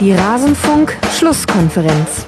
Die 0.00 0.12
Rasenfunk-Schlusskonferenz. 0.12 2.24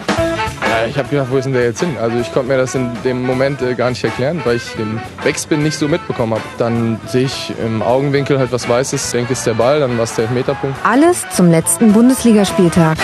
Ja, 0.69 0.87
ich 0.89 0.99
habe 0.99 1.09
gedacht, 1.09 1.29
wo 1.31 1.37
ist 1.37 1.45
denn 1.45 1.53
der 1.53 1.67
jetzt 1.67 1.79
hin? 1.79 1.97
Also 2.01 2.19
ich 2.19 2.33
konnte 2.33 2.49
mir 2.49 2.57
das 2.57 2.75
in 2.75 2.91
dem 3.05 3.23
Moment 3.23 3.63
äh, 3.63 3.75
gar 3.75 3.91
nicht 3.91 4.03
erklären, 4.03 4.41
weil 4.45 4.57
ich 4.57 4.65
den 4.77 5.01
Backspin 5.23 5.63
nicht 5.63 5.79
so 5.79 5.87
mitbekommen 5.87 6.35
habe. 6.35 6.43
Dann 6.59 6.99
sehe 7.07 7.27
ich 7.27 7.53
im 7.65 7.81
Augenwinkel 7.81 8.41
halt 8.41 8.51
was 8.51 8.69
Weißes, 8.69 9.13
denke, 9.13 9.35
ist 9.35 9.47
der 9.47 9.55
Ball, 9.55 9.79
dann 9.79 9.97
war 9.97 10.03
es 10.05 10.17
der 10.17 10.25
Elfmeterpunkt. 10.25 10.77
Alles 10.85 11.25
zum 11.31 11.49
letzten 11.49 11.93
Bundesligaspieltag. 11.93 12.99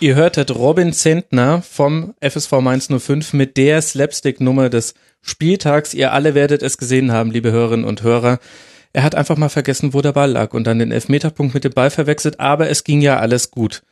Ihr 0.00 0.16
hörtet 0.16 0.52
Robin 0.52 0.92
Zentner 0.92 1.62
vom 1.62 2.14
FSV 2.20 2.50
Mainz 2.60 2.88
05 2.88 3.32
mit 3.32 3.56
der 3.56 3.80
Slapstick-Nummer 3.80 4.70
des 4.70 4.94
Spieltags. 5.22 5.94
Ihr 5.94 6.12
alle 6.12 6.34
werdet 6.34 6.64
es 6.64 6.78
gesehen 6.78 7.12
haben, 7.12 7.30
liebe 7.30 7.52
Hörerinnen 7.52 7.84
und 7.84 8.02
Hörer. 8.02 8.40
Er 8.92 9.04
hat 9.04 9.14
einfach 9.14 9.36
mal 9.36 9.48
vergessen, 9.48 9.94
wo 9.94 10.00
der 10.00 10.12
Ball 10.12 10.32
lag 10.32 10.52
und 10.52 10.66
dann 10.66 10.80
den 10.80 10.90
Elfmeterpunkt 10.90 11.54
mit 11.54 11.62
dem 11.62 11.72
Ball 11.72 11.90
verwechselt, 11.90 12.40
aber 12.40 12.70
es 12.70 12.82
ging 12.82 13.00
ja 13.00 13.18
alles 13.18 13.52
gut. 13.52 13.82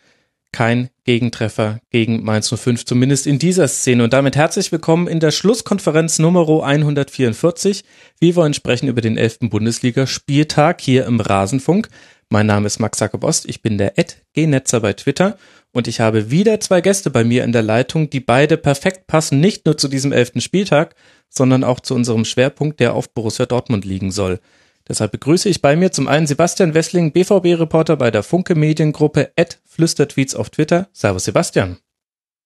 Kein 0.50 0.88
Gegentreffer 1.04 1.78
gegen 1.90 2.24
Mainz 2.24 2.52
05, 2.52 2.84
zumindest 2.84 3.26
in 3.26 3.38
dieser 3.38 3.68
Szene. 3.68 4.02
Und 4.02 4.12
damit 4.12 4.34
herzlich 4.34 4.72
willkommen 4.72 5.06
in 5.06 5.20
der 5.20 5.30
Schlusskonferenz 5.30 6.18
Nummer 6.18 6.48
144. 6.64 7.84
Wir 8.18 8.34
wollen 8.34 8.54
sprechen 8.54 8.88
über 8.88 9.00
den 9.00 9.16
11. 9.16 9.40
Bundesliga-Spieltag 9.50 10.80
hier 10.80 11.06
im 11.06 11.20
Rasenfunk. 11.20 11.88
Mein 12.28 12.46
Name 12.46 12.66
ist 12.66 12.80
Max 12.80 12.98
Jakob 12.98 13.22
Ost, 13.24 13.48
ich 13.48 13.62
bin 13.62 13.78
der 13.78 13.98
Ed 13.98 14.24
G-Netzer 14.32 14.80
bei 14.80 14.94
Twitter 14.94 15.38
und 15.72 15.86
ich 15.86 16.00
habe 16.00 16.30
wieder 16.30 16.58
zwei 16.60 16.80
Gäste 16.80 17.10
bei 17.10 17.24
mir 17.24 17.44
in 17.44 17.52
der 17.52 17.62
Leitung, 17.62 18.10
die 18.10 18.20
beide 18.20 18.56
perfekt 18.56 19.06
passen, 19.06 19.38
nicht 19.38 19.64
nur 19.64 19.78
zu 19.78 19.86
diesem 19.86 20.12
elften 20.12 20.40
Spieltag, 20.40 20.94
sondern 21.28 21.62
auch 21.62 21.80
zu 21.80 21.94
unserem 21.94 22.24
Schwerpunkt, 22.24 22.80
der 22.80 22.94
auf 22.94 23.14
Borussia 23.14 23.46
Dortmund 23.46 23.84
liegen 23.84 24.10
soll. 24.10 24.40
Deshalb 24.88 25.12
begrüße 25.12 25.48
ich 25.48 25.60
bei 25.60 25.76
mir 25.76 25.92
zum 25.92 26.08
einen 26.08 26.26
Sebastian 26.26 26.72
Wessling, 26.72 27.12
BVB-Reporter 27.12 27.96
bei 27.96 28.10
der 28.10 28.22
Funke 28.22 28.54
Mediengruppe, 28.54 29.32
at 29.36 29.60
Flüstertweets 29.66 30.34
auf 30.34 30.48
Twitter. 30.48 30.88
Servus 30.92 31.24
Sebastian. 31.24 31.78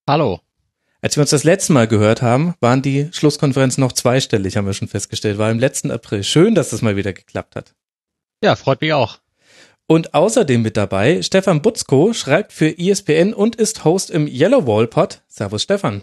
Hallo. 0.09 0.41
Als 1.01 1.17
wir 1.17 1.23
uns 1.23 1.31
das 1.31 1.45
letzte 1.45 1.73
Mal 1.73 1.89
gehört 1.89 2.23
haben, 2.23 2.55
waren 2.61 2.83
die 2.83 3.09
Schlusskonferenzen 3.13 3.81
noch 3.81 3.93
zweistellig, 3.93 4.57
haben 4.57 4.67
wir 4.67 4.73
schon 4.73 4.89
festgestellt. 4.89 5.39
War 5.39 5.51
im 5.51 5.59
letzten 5.59 5.91
April. 5.91 6.25
Schön, 6.25 6.55
dass 6.55 6.71
das 6.71 6.83
mal 6.83 6.97
wieder 6.97 7.13
geklappt 7.13 7.57
hat. 7.57 7.75
Ja, 8.43 8.57
freut 8.57 8.81
mich 8.81 8.93
auch. 8.93 9.19
Und 9.87 10.15
außerdem 10.15 10.63
mit 10.63 10.77
dabei 10.77 11.23
Stefan 11.23 11.63
Butzko 11.63 12.13
schreibt 12.13 12.53
für 12.53 12.79
ESPN 12.79 13.35
und 13.35 13.57
ist 13.57 13.85
Host 13.85 14.11
im 14.11 14.27
Yellow 14.27 14.67
Wall 14.67 14.87
Pod. 14.87 15.23
Servus 15.29 15.63
Stefan. 15.63 16.03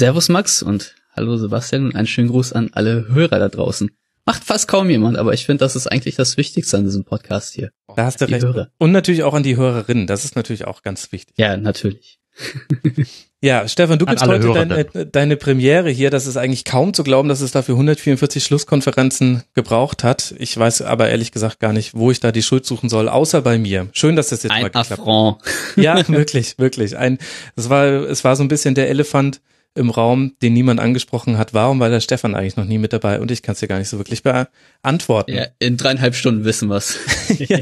Servus 0.00 0.28
Max 0.28 0.62
und 0.62 0.94
hallo 1.14 1.36
Sebastian 1.36 1.86
und 1.86 1.94
einen 1.94 2.06
schönen 2.06 2.28
Gruß 2.28 2.52
an 2.52 2.70
alle 2.72 3.08
Hörer 3.08 3.38
da 3.38 3.48
draußen. 3.48 3.90
Macht 4.26 4.44
fast 4.44 4.68
kaum 4.68 4.90
jemand, 4.90 5.16
aber 5.16 5.32
ich 5.32 5.46
finde, 5.46 5.64
das 5.64 5.76
ist 5.76 5.86
eigentlich 5.86 6.16
das 6.16 6.36
Wichtigste 6.36 6.76
an 6.76 6.84
diesem 6.84 7.04
Podcast 7.04 7.54
hier. 7.54 7.70
Da 7.96 8.04
hast 8.04 8.20
du 8.20 8.26
recht. 8.26 8.44
Hörer. 8.44 8.68
Und 8.78 8.92
natürlich 8.92 9.22
auch 9.22 9.34
an 9.34 9.42
die 9.42 9.56
Hörerinnen. 9.56 10.06
Das 10.06 10.24
ist 10.24 10.36
natürlich 10.36 10.66
auch 10.66 10.82
ganz 10.82 11.10
wichtig. 11.12 11.36
Ja, 11.38 11.56
natürlich. 11.56 12.20
ja, 13.40 13.66
Stefan, 13.68 13.98
du 13.98 14.06
gibst 14.06 14.24
heute 14.26 14.52
deine, 14.52 14.84
deine 15.06 15.36
Premiere 15.36 15.90
hier. 15.90 16.10
Das 16.10 16.26
ist 16.26 16.36
eigentlich 16.36 16.64
kaum 16.64 16.94
zu 16.94 17.02
glauben, 17.02 17.28
dass 17.28 17.40
es 17.40 17.50
dafür 17.50 17.74
144 17.74 18.42
Schlusskonferenzen 18.42 19.42
gebraucht 19.54 20.04
hat. 20.04 20.34
Ich 20.38 20.56
weiß 20.56 20.82
aber 20.82 21.08
ehrlich 21.08 21.32
gesagt 21.32 21.60
gar 21.60 21.72
nicht, 21.72 21.94
wo 21.94 22.10
ich 22.10 22.20
da 22.20 22.32
die 22.32 22.42
Schuld 22.42 22.64
suchen 22.66 22.88
soll, 22.88 23.08
außer 23.08 23.42
bei 23.42 23.58
mir. 23.58 23.88
Schön, 23.92 24.16
dass 24.16 24.28
das 24.28 24.42
jetzt 24.42 24.52
Ein 24.52 24.62
mal 24.62 24.68
geklappt 24.68 24.92
Affront. 24.92 25.42
hat. 25.42 25.76
Ja, 25.76 26.08
wirklich, 26.08 26.58
wirklich. 26.58 26.96
Ein, 26.96 27.18
es 27.56 27.68
war, 27.68 27.86
es 27.86 28.24
war 28.24 28.36
so 28.36 28.44
ein 28.44 28.48
bisschen 28.48 28.74
der 28.74 28.88
Elefant 28.88 29.40
im 29.74 29.90
Raum, 29.90 30.34
den 30.42 30.52
niemand 30.52 30.80
angesprochen 30.80 31.38
hat. 31.38 31.54
Warum 31.54 31.78
war 31.80 31.88
der 31.88 32.00
Stefan 32.00 32.34
eigentlich 32.34 32.56
noch 32.56 32.64
nie 32.64 32.78
mit 32.78 32.92
dabei? 32.92 33.20
Und 33.20 33.30
ich 33.30 33.42
kann 33.42 33.52
es 33.52 33.60
dir 33.60 33.68
gar 33.68 33.78
nicht 33.78 33.88
so 33.88 33.98
wirklich 33.98 34.22
beantworten. 34.22 35.32
Ja, 35.32 35.46
in 35.58 35.76
dreieinhalb 35.76 36.14
Stunden 36.14 36.44
wissen 36.44 36.68
wir's. 36.68 36.98
ja. 37.38 37.58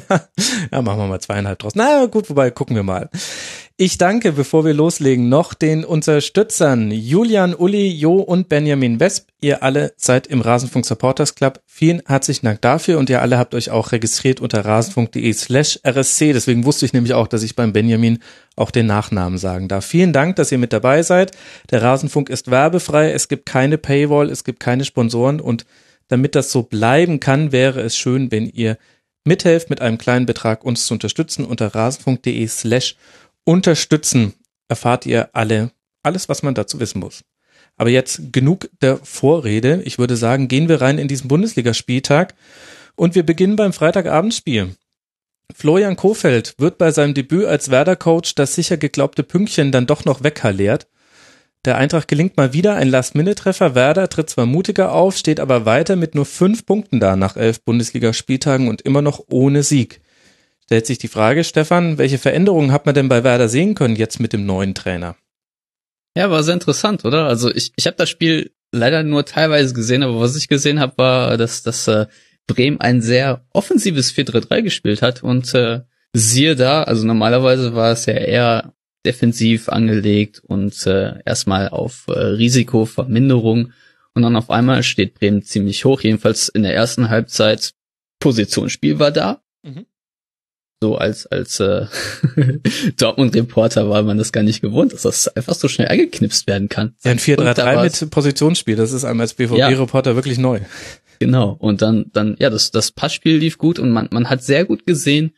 ja, 0.73 0.83
machen 0.83 0.99
wir 0.99 1.07
mal 1.07 1.21
zweieinhalb 1.21 1.59
draus. 1.59 1.75
Na 1.75 2.07
gut, 2.07 2.31
wobei, 2.31 2.51
gucken 2.51 2.77
wir 2.77 2.83
mal. 2.83 3.11
Ich 3.81 3.97
danke, 3.97 4.33
bevor 4.33 4.65
wir 4.65 4.75
loslegen, 4.75 5.29
noch 5.29 5.55
den 5.55 5.85
Unterstützern 5.85 6.91
Julian, 6.91 7.55
Uli, 7.55 7.87
Jo 7.87 8.15
und 8.15 8.49
Benjamin 8.49 8.99
Wesp. 8.99 9.29
Ihr 9.41 9.63
alle 9.63 9.93
seid 9.97 10.27
im 10.27 10.41
Rasenfunk 10.41 10.85
Supporters 10.85 11.37
Club. 11.37 11.61
Vielen 11.65 12.03
herzlichen 12.05 12.47
Dank 12.47 12.61
dafür 12.61 12.99
und 12.99 13.09
ihr 13.09 13.23
alle 13.23 13.39
habt 13.39 13.55
euch 13.55 13.71
auch 13.71 13.93
registriert 13.93 14.41
unter 14.41 14.65
rasenfunk.de 14.65 15.33
slash 15.33 15.79
RSC. 15.87 16.33
Deswegen 16.33 16.65
wusste 16.65 16.87
ich 16.87 16.93
nämlich 16.93 17.15
auch, 17.15 17.29
dass 17.29 17.45
ich 17.45 17.55
beim 17.55 17.73
Benjamin 17.73 18.19
auch 18.57 18.73
den 18.73 18.87
Nachnamen 18.87 19.39
sagen 19.39 19.69
darf. 19.69 19.87
Vielen 19.87 20.13
Dank, 20.13 20.35
dass 20.35 20.51
ihr 20.51 20.59
mit 20.59 20.73
dabei 20.73 21.05
seid. 21.05 21.31
Der 21.71 21.81
Rasenfunk 21.81 22.31
ist 22.31 22.51
werbefrei. 22.51 23.13
Es 23.13 23.29
gibt 23.29 23.47
keine 23.47 23.79
Paywall, 23.79 24.29
es 24.29 24.43
gibt 24.43 24.59
keine 24.59 24.85
Sponsoren 24.85 25.41
und 25.41 25.67
damit 26.09 26.35
das 26.35 26.51
so 26.51 26.65
bleiben 26.65 27.21
kann, 27.21 27.53
wäre 27.53 27.81
es 27.83 27.97
schön, 27.97 28.33
wenn 28.33 28.49
ihr 28.49 28.77
mithelft, 29.23 29.71
mit 29.71 29.81
einem 29.81 29.99
kleinen 29.99 30.27
Betrag 30.27 30.65
uns 30.65 30.87
zu 30.87 30.95
unterstützen 30.95 31.45
unter 31.45 31.77
rasenfunk.de 31.77 32.45
slash 32.49 32.97
unterstützen, 33.49 34.35
erfahrt 34.69 35.07
ihr 35.07 35.31
alle, 35.33 35.71
alles, 36.03 36.29
was 36.29 36.43
man 36.43 36.55
dazu 36.55 36.81
wissen 36.81 37.01
muss. 37.01 37.25
Aber 37.79 37.89
jetzt 37.89 38.31
genug 38.31 38.69
der 38.83 38.99
Vorrede. 38.99 39.81
Ich 39.87 39.99
würde 39.99 40.19
sagen, 40.19 40.49
gehen 40.49 40.69
wir 40.69 40.83
rein 40.83 40.99
in 40.99 41.09
diesen 41.09 41.29
Bundesligaspieltag 41.29 42.35
und 42.95 43.15
wir 43.15 43.23
beginnen 43.23 43.57
beim 43.57 43.73
Freitagabendspiel. 43.73 44.75
Florian 45.57 45.97
Kofeld 45.97 46.57
wird 46.59 46.77
bei 46.77 46.91
seinem 46.91 47.15
Debüt 47.15 47.47
als 47.47 47.71
Werder-Coach 47.71 48.35
das 48.35 48.55
sicher 48.55 48.77
geglaubte 48.77 49.23
Pünktchen 49.23 49.73
dann 49.73 49.87
doch 49.87 50.05
noch 50.05 50.23
weghalleert. 50.23 50.87
Der 51.65 51.79
Eintracht 51.79 52.07
gelingt 52.07 52.37
mal 52.37 52.53
wieder 52.53 52.75
ein 52.75 52.91
Last-Minute-Treffer. 52.91 53.75
Werder 53.75 54.11
tritt 54.11 54.29
zwar 54.29 54.45
mutiger 54.45 54.93
auf, 54.93 55.17
steht 55.17 55.41
aber 55.41 55.65
weiter 55.65 55.97
mit 55.97 56.15
nur 56.15 56.27
fünf 56.27 56.67
Punkten 56.67 57.01
da 57.01 57.17
nach 57.17 57.39
elf 57.39 57.63
Bundesligaspieltagen 57.63 58.69
und 58.69 58.83
immer 58.83 59.01
noch 59.01 59.25
ohne 59.31 59.63
Sieg 59.63 60.03
stellt 60.69 60.87
sich 60.87 60.99
die 60.99 61.09
Frage, 61.09 61.45
Stefan, 61.45 61.97
welche 61.97 62.19
Veränderungen 62.19 62.73
hat 62.73 62.85
man 62.85 62.95
denn 62.95 63.09
bei 63.09 63.25
Werder 63.25 63.49
sehen 63.49 63.75
können 63.75 63.97
jetzt 63.97 64.21
mit 64.21 64.35
dem 64.35 64.45
neuen 64.45 64.75
Trainer? 64.75 65.17
Ja, 66.15 66.31
war 66.31 66.43
sehr 66.43 66.53
interessant, 66.53 67.07
oder? 67.07 67.25
Also 67.25 67.51
ich, 67.51 67.73
ich 67.77 67.87
habe 67.87 67.97
das 67.97 68.11
Spiel 68.11 68.51
leider 68.71 69.03
nur 69.03 69.25
teilweise 69.25 69.73
gesehen, 69.73 70.03
aber 70.03 70.21
was 70.21 70.37
ich 70.37 70.47
gesehen 70.47 70.79
habe, 70.79 70.99
war, 70.99 71.39
dass, 71.39 71.63
dass 71.63 71.89
äh, 71.89 72.07
Bremen 72.47 72.83
ein 72.83 73.01
sehr 73.01 73.47
offensives 73.55 74.13
4-3-3 74.13 74.61
gespielt 74.61 75.01
hat 75.01 75.23
und 75.23 75.55
äh, 75.55 75.81
siehe 76.13 76.55
da, 76.55 76.83
also 76.83 77.07
normalerweise 77.07 77.75
war 77.75 77.93
es 77.93 78.05
ja 78.05 78.13
eher 78.13 78.75
defensiv 79.07 79.71
angelegt 79.71 80.43
und 80.45 80.87
äh, 80.87 81.15
erstmal 81.25 81.71
auf 81.71 82.05
äh, 82.09 82.13
Risikoverminderung 82.13 83.73
und 84.13 84.23
dann 84.23 84.37
auf 84.37 84.51
einmal 84.51 84.83
steht 84.83 85.15
Bremen 85.15 85.43
ziemlich 85.43 85.87
hoch, 85.87 86.03
jedenfalls 86.03 86.51
in 86.51 86.63
der 86.63 86.75
ersten 86.75 87.09
Halbzeit 87.09 87.73
Positionsspiel 88.21 88.99
war 88.99 89.13
da. 89.13 89.41
So 90.81 90.97
als 90.97 91.27
als 91.27 91.59
äh, 91.59 91.87
Dortmund-Reporter 92.99 93.91
war 93.91 94.03
man 94.05 94.17
das 94.17 94.31
gar 94.31 94.45
nicht 94.45 94.61
gewohnt, 94.61 94.93
dass 94.93 95.03
das 95.03 95.27
einfach 95.29 95.55
so 95.55 95.67
schnell 95.67 95.89
angeknipst 95.89 96.47
werden 96.47 96.69
kann. 96.69 96.95
Ja, 97.03 97.11
ein 97.11 97.19
4-3-3 97.19 97.83
mit 97.83 98.11
Positionsspiel, 98.11 98.77
das 98.77 98.93
ist 98.93 99.05
einem 99.05 99.21
als 99.21 99.35
BVB-Reporter 99.35 100.11
ja. 100.11 100.17
wirklich 100.17 100.39
neu. 100.39 100.61
Genau, 101.19 101.57
und 101.59 101.83
dann, 101.83 102.07
dann, 102.13 102.37
ja, 102.39 102.49
das, 102.49 102.71
das 102.71 102.93
Passspiel 102.93 103.39
lief 103.39 103.59
gut 103.59 103.81
und 103.81 103.91
man, 103.91 104.09
man 104.13 104.31
hat 104.31 104.45
sehr 104.45 104.65
gut 104.65 104.87
gesehen, 104.87 105.33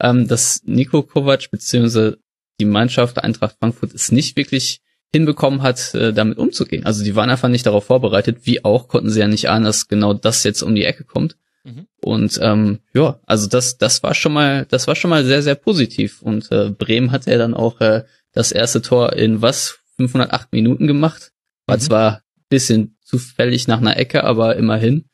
ähm, 0.00 0.28
dass 0.28 0.62
Nico 0.64 1.02
Kovac 1.02 1.50
beziehungsweise 1.50 2.18
die 2.60 2.64
Mannschaft 2.64 3.22
Eintracht 3.22 3.56
Frankfurt 3.58 3.94
es 3.94 4.12
nicht 4.12 4.36
wirklich 4.36 4.80
hinbekommen 5.12 5.62
hat, 5.62 5.94
äh, 5.94 6.12
damit 6.12 6.38
umzugehen. 6.38 6.86
Also 6.86 7.04
die 7.04 7.16
waren 7.16 7.30
einfach 7.30 7.48
nicht 7.48 7.66
darauf 7.66 7.84
vorbereitet, 7.84 8.38
wie 8.42 8.64
auch 8.64 8.88
konnten 8.88 9.10
sie 9.10 9.20
ja 9.20 9.28
nicht 9.28 9.48
ahnen, 9.48 9.64
dass 9.64 9.88
genau 9.88 10.14
das 10.14 10.44
jetzt 10.44 10.62
um 10.62 10.74
die 10.74 10.84
Ecke 10.84 11.04
kommt. 11.04 11.36
Mhm. 11.64 11.86
Und 12.00 12.38
ähm, 12.42 12.78
ja, 12.92 13.18
also 13.26 13.48
das, 13.48 13.78
das 13.78 14.02
war 14.02 14.14
schon 14.14 14.32
mal, 14.32 14.66
das 14.66 14.86
war 14.86 14.94
schon 14.94 15.10
mal 15.10 15.24
sehr, 15.24 15.42
sehr 15.42 15.54
positiv. 15.54 16.22
Und 16.22 16.52
äh, 16.52 16.70
Bremen 16.70 17.10
hat 17.10 17.26
ja 17.26 17.38
dann 17.38 17.54
auch 17.54 17.80
äh, 17.80 18.04
das 18.32 18.52
erste 18.52 18.82
Tor 18.82 19.14
in 19.14 19.42
was 19.42 19.78
508 19.96 20.52
Minuten 20.52 20.86
gemacht. 20.86 21.32
War 21.66 21.76
mhm. 21.76 21.80
zwar 21.80 22.22
bisschen 22.48 22.96
zufällig 23.02 23.66
nach 23.66 23.78
einer 23.78 23.96
Ecke, 23.96 24.24
aber 24.24 24.56
immerhin 24.56 25.06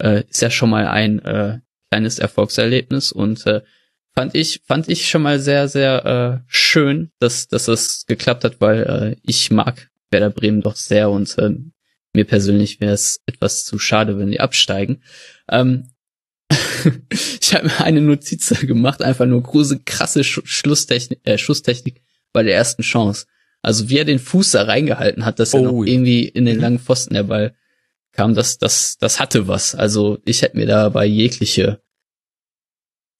äh, 0.00 0.24
ist 0.28 0.42
ja 0.42 0.50
schon 0.50 0.70
mal 0.70 0.86
ein 0.86 1.18
äh, 1.20 1.58
kleines 1.90 2.18
Erfolgserlebnis 2.18 3.12
und 3.12 3.46
äh, 3.46 3.62
fand 4.14 4.34
ich 4.34 4.62
fand 4.66 4.88
ich 4.88 5.08
schon 5.08 5.22
mal 5.22 5.40
sehr 5.40 5.68
sehr 5.68 6.04
äh, 6.04 6.44
schön, 6.46 7.10
dass 7.18 7.48
dass 7.48 7.66
das 7.66 8.04
geklappt 8.06 8.44
hat, 8.44 8.60
weil 8.60 8.82
äh, 8.82 9.16
ich 9.22 9.50
mag 9.50 9.90
Werder 10.10 10.30
Bremen 10.30 10.60
doch 10.60 10.76
sehr 10.76 11.10
und 11.10 11.36
äh, 11.38 11.50
mir 12.12 12.24
persönlich 12.24 12.80
wäre 12.80 12.92
es 12.92 13.20
etwas 13.26 13.64
zu 13.64 13.78
schade, 13.78 14.18
wenn 14.18 14.30
die 14.30 14.40
absteigen. 14.40 15.02
Ähm, 15.50 15.90
ich 17.40 17.54
habe 17.54 17.66
mir 17.66 17.80
eine 17.84 18.00
Notiz 18.00 18.48
gemacht, 18.60 19.02
einfach 19.02 19.26
nur 19.26 19.42
große, 19.42 19.80
krasse 19.84 20.24
Sch 20.24 20.40
Schlusstechnik, 20.44 21.20
äh, 21.24 21.38
Schusstechnik 21.38 22.02
bei 22.32 22.42
der 22.42 22.54
ersten 22.54 22.82
Chance. 22.82 23.26
Also 23.62 23.88
wie 23.88 23.98
er 23.98 24.04
den 24.04 24.18
Fuß 24.18 24.52
da 24.52 24.62
reingehalten 24.62 25.24
hat, 25.24 25.40
dass 25.40 25.54
er 25.54 25.60
oh. 25.60 25.64
noch 25.64 25.84
irgendwie 25.84 26.28
in 26.28 26.44
den 26.44 26.56
mhm. 26.56 26.62
langen 26.62 26.78
Pfosten 26.78 27.14
der 27.14 27.24
Ball 27.24 27.54
kam, 28.12 28.34
das, 28.34 28.58
das, 28.58 28.96
das 28.98 29.20
hatte 29.20 29.48
was. 29.48 29.74
Also 29.74 30.18
ich 30.24 30.42
hätte 30.42 30.56
mir 30.56 30.66
dabei 30.66 31.06
jegliche 31.06 31.80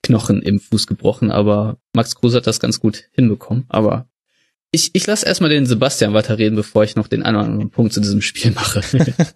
Knochen 0.03 0.43
im 0.43 0.61
Fuß 0.61 0.87
gebrochen, 0.87 1.31
aber 1.31 1.79
Max 1.93 2.15
Kruse 2.15 2.39
hat 2.39 2.47
das 2.47 2.61
ganz 2.61 2.81
gut 2.81 3.09
hinbekommen. 3.13 3.65
Aber 3.69 4.09
ich, 4.71 4.91
ich 4.95 5.07
lasse 5.07 5.27
erstmal 5.27 5.51
den 5.51 5.67
Sebastian 5.67 6.15
weiterreden, 6.15 6.57
bevor 6.57 6.85
ich 6.85 6.97
noch 6.97 7.09
den 7.09 7.23
einen 7.23 7.37
oder 7.37 7.47
anderen 7.47 7.71
Punkt 7.71 7.93
zu 7.93 8.01
diesem 8.01 8.23
Spiel 8.23 8.53
mache. 8.53 8.83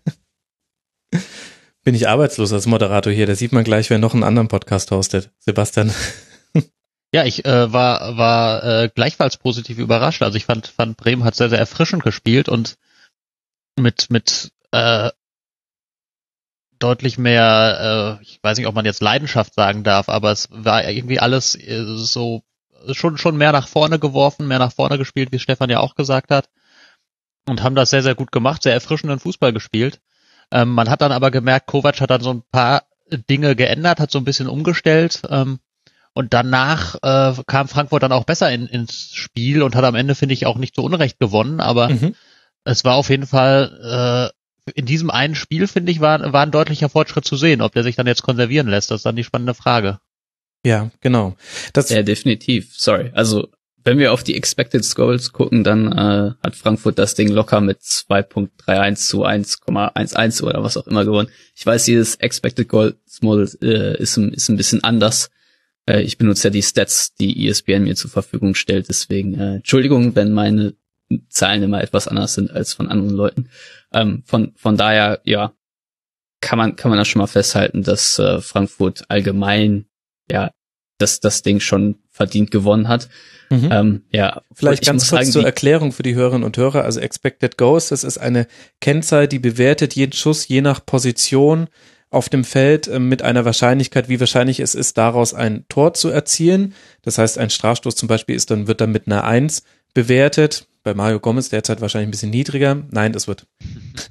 bin 1.83 1.95
ich 1.95 2.09
arbeitslos 2.09 2.53
als 2.53 2.67
Moderator 2.67 3.13
hier. 3.13 3.27
Da 3.27 3.35
sieht 3.35 3.53
man 3.53 3.65
gleich, 3.65 3.91
wer 3.91 3.99
noch 3.99 4.15
einen 4.15 4.25
anderen 4.25 4.49
Podcast 4.49 4.91
hostet. 4.91 5.31
Sebastian. 5.39 5.93
Ja, 7.13 7.25
ich 7.25 7.45
äh, 7.45 7.73
war 7.73 8.17
war 8.17 8.63
äh, 8.63 8.89
gleichfalls 8.95 9.37
positiv 9.37 9.79
überrascht. 9.79 10.23
Also 10.23 10.37
ich 10.37 10.45
fand 10.45 10.69
fand 10.69 10.97
Bremen 10.97 11.25
hat 11.25 11.35
sehr 11.35 11.49
sehr 11.49 11.59
erfrischend 11.59 12.05
gespielt 12.05 12.49
und 12.49 12.77
mit 13.77 14.11
mit 14.11 14.53
äh, 14.71 15.11
deutlich 16.79 17.19
mehr, 17.19 18.19
äh, 18.21 18.23
ich 18.23 18.39
weiß 18.43 18.59
nicht, 18.59 18.67
ob 18.67 18.75
man 18.75 18.85
jetzt 18.85 19.03
Leidenschaft 19.03 19.55
sagen 19.55 19.85
darf, 19.85 20.09
aber 20.09 20.31
es 20.33 20.49
war 20.51 20.89
irgendwie 20.89 21.19
alles 21.21 21.57
äh, 21.57 21.83
so 21.85 22.43
schon 22.93 23.19
schon 23.19 23.37
mehr 23.37 23.53
nach 23.53 23.69
vorne 23.69 23.99
geworfen, 23.99 24.49
mehr 24.49 24.59
nach 24.59 24.73
vorne 24.73 24.97
gespielt, 24.97 25.33
wie 25.33 25.39
Stefan 25.39 25.71
ja 25.71 25.81
auch 25.81 25.95
gesagt 25.97 26.31
hat, 26.31 26.49
und 27.47 27.63
haben 27.63 27.75
das 27.75 27.91
sehr 27.91 28.03
sehr 28.03 28.15
gut 28.15 28.33
gemacht, 28.33 28.63
sehr 28.63 28.73
erfrischenden 28.73 29.19
Fußball 29.19 29.53
gespielt. 29.53 30.01
Ähm, 30.53 30.71
man 30.71 30.91
hat 30.91 31.01
dann 31.03 31.13
aber 31.13 31.31
gemerkt, 31.31 31.67
Kovac 31.67 32.01
hat 32.01 32.11
dann 32.11 32.23
so 32.23 32.33
ein 32.33 32.43
paar 32.51 32.85
Dinge 33.11 33.57
geändert, 33.57 34.01
hat 34.01 34.11
so 34.11 34.19
ein 34.19 34.25
bisschen 34.25 34.49
umgestellt. 34.49 35.23
Ähm, 35.29 35.59
und 36.13 36.35
danach 36.35 36.97
äh, 37.03 37.43
kam 37.47 37.69
Frankfurt 37.69 38.03
dann 38.03 38.13
auch 38.13 38.25
besser 38.25 38.51
in, 38.51 38.67
ins 38.67 39.13
Spiel 39.15 39.63
und 39.63 39.77
hat 39.77 39.85
am 39.85 39.95
Ende, 39.95 40.15
finde 40.15 40.35
ich, 40.35 40.47
auch 40.47 40.59
nicht 40.59 40.75
zu 40.75 40.83
Unrecht 40.83 41.19
gewonnen. 41.19 41.61
Aber 41.61 41.89
mhm. 41.89 42.15
es 42.65 42.85
war 42.85 42.95
auf 42.95 43.11
jeden 43.11 43.27
Fall 43.27 44.33
äh, 44.67 44.73
in 44.75 44.87
diesem 44.87 45.11
einen 45.11 45.35
Spiel, 45.35 45.67
finde 45.67 45.93
ich, 45.93 46.01
war, 46.01 46.33
war 46.33 46.43
ein 46.43 46.51
deutlicher 46.51 46.89
Fortschritt 46.89 47.25
zu 47.25 47.37
sehen. 47.37 47.63
Ob 47.63 47.73
der 47.73 47.85
sich 47.85 47.97
dann 47.97 48.07
jetzt 48.07 48.23
konservieren 48.23 48.69
lässt, 48.69 48.91
das 48.91 48.99
ist 48.99 49.07
dann 49.07 49.17
die 49.17 49.25
spannende 49.25 49.55
Frage. 49.55 50.01
Ja, 50.65 50.91
genau. 51.01 51.37
Das 51.73 51.91
ja, 51.91 52.03
definitiv. 52.03 52.77
Sorry. 52.77 53.13
Also 53.15 53.49
wenn 53.85 53.99
wir 53.99 54.13
auf 54.13 54.23
die 54.23 54.37
Expected 54.37 54.85
Scores 54.85 55.33
gucken, 55.33 55.65
dann 55.65 55.93
äh, 55.93 56.33
hat 56.43 56.57
Frankfurt 56.57 56.99
das 56.99 57.15
Ding 57.15 57.29
locker 57.29 57.61
mit 57.61 57.81
2.31 57.81 58.95
zu 58.95 59.25
1,11 59.25 60.43
oder 60.43 60.63
was 60.63 60.77
auch 60.77 60.87
immer 60.87 61.05
gewonnen. 61.05 61.31
Ich 61.55 61.65
weiß, 61.65 61.85
dieses 61.85 62.17
Expected 62.17 62.69
Goals 62.69 63.23
Model 63.23 63.49
äh, 63.63 64.01
ist, 64.01 64.17
ist 64.17 64.49
ein 64.49 64.57
bisschen 64.57 64.85
anders. 64.85 65.31
Äh, 65.87 66.03
ich 66.03 66.19
benutze 66.19 66.49
ja 66.49 66.51
die 66.51 66.63
Stats, 66.63 67.15
die 67.15 67.49
ESPN 67.49 67.85
mir 67.85 67.97
zur 67.97 68.11
Verfügung 68.11 68.55
stellt. 68.55 68.89
Deswegen 68.89 69.35
äh, 69.35 69.57
Entschuldigung, 69.57 70.15
wenn 70.15 70.33
meine 70.33 70.75
Zahlen 71.29 71.63
immer 71.63 71.83
etwas 71.83 72.07
anders 72.07 72.35
sind 72.35 72.51
als 72.51 72.75
von 72.75 72.89
anderen 72.89 73.15
Leuten. 73.15 73.49
Ähm, 73.93 74.23
von, 74.27 74.53
von 74.57 74.77
daher, 74.77 75.21
ja, 75.25 75.53
kann 76.41 76.59
man, 76.59 76.77
kann 76.77 76.91
man 76.91 76.99
da 76.99 77.05
schon 77.05 77.21
mal 77.21 77.27
festhalten, 77.27 77.83
dass 77.83 78.19
äh, 78.19 78.41
Frankfurt 78.41 79.05
allgemein, 79.09 79.87
ja, 80.31 80.51
dass 80.99 81.21
das 81.21 81.43
Ding 81.43 81.61
schon 81.61 81.99
verdient 82.11 82.51
gewonnen 82.51 82.89
hat. 82.89 83.09
Mhm. 83.51 83.69
Ähm, 83.71 84.03
ja, 84.13 84.43
vielleicht 84.53 84.85
ganz 84.85 85.09
kurz 85.09 85.23
sagen, 85.23 85.33
zur 85.33 85.45
Erklärung 85.45 85.93
für 85.93 86.03
die 86.03 86.15
Hörerinnen 86.15 86.45
und 86.45 86.57
Hörer. 86.57 86.85
Also 86.85 87.01
Expected 87.01 87.57
Goals, 87.57 87.89
das 87.89 88.05
ist 88.05 88.19
eine 88.19 88.47
Kennzahl, 88.81 89.27
die 89.27 89.39
bewertet 89.39 89.95
jeden 89.95 90.13
Schuss 90.13 90.47
je 90.47 90.61
nach 90.61 90.85
Position 90.85 91.69
auf 92.11 92.29
dem 92.29 92.45
Feld 92.45 92.89
äh, 92.89 92.99
mit 92.99 93.23
einer 93.23 93.45
Wahrscheinlichkeit, 93.45 94.09
wie 94.09 94.21
wahrscheinlich 94.21 94.61
es 94.61 94.75
ist, 94.75 94.99
daraus 94.99 95.33
ein 95.33 95.65
Tor 95.69 95.95
zu 95.95 96.09
erzielen. 96.09 96.75
Das 97.03 97.19
heißt, 97.19 97.39
ein 97.39 97.51
Strafstoß 97.51 97.95
zum 97.95 98.09
Beispiel 98.09 98.35
ist 98.35 98.51
dann, 98.51 98.67
wird 98.67 98.81
dann 98.81 98.93
mit 98.93 99.07
einer 99.07 99.25
Eins 99.25 99.63
bewertet. 99.95 100.67
Bei 100.83 100.95
Mario 100.95 101.21
Gomez 101.21 101.51
derzeit 101.51 101.83
wahrscheinlich 101.83 102.09
ein 102.09 102.11
bisschen 102.11 102.31
niedriger. 102.31 102.83
Nein, 102.91 103.13
das 103.13 103.29
wird 103.29 103.47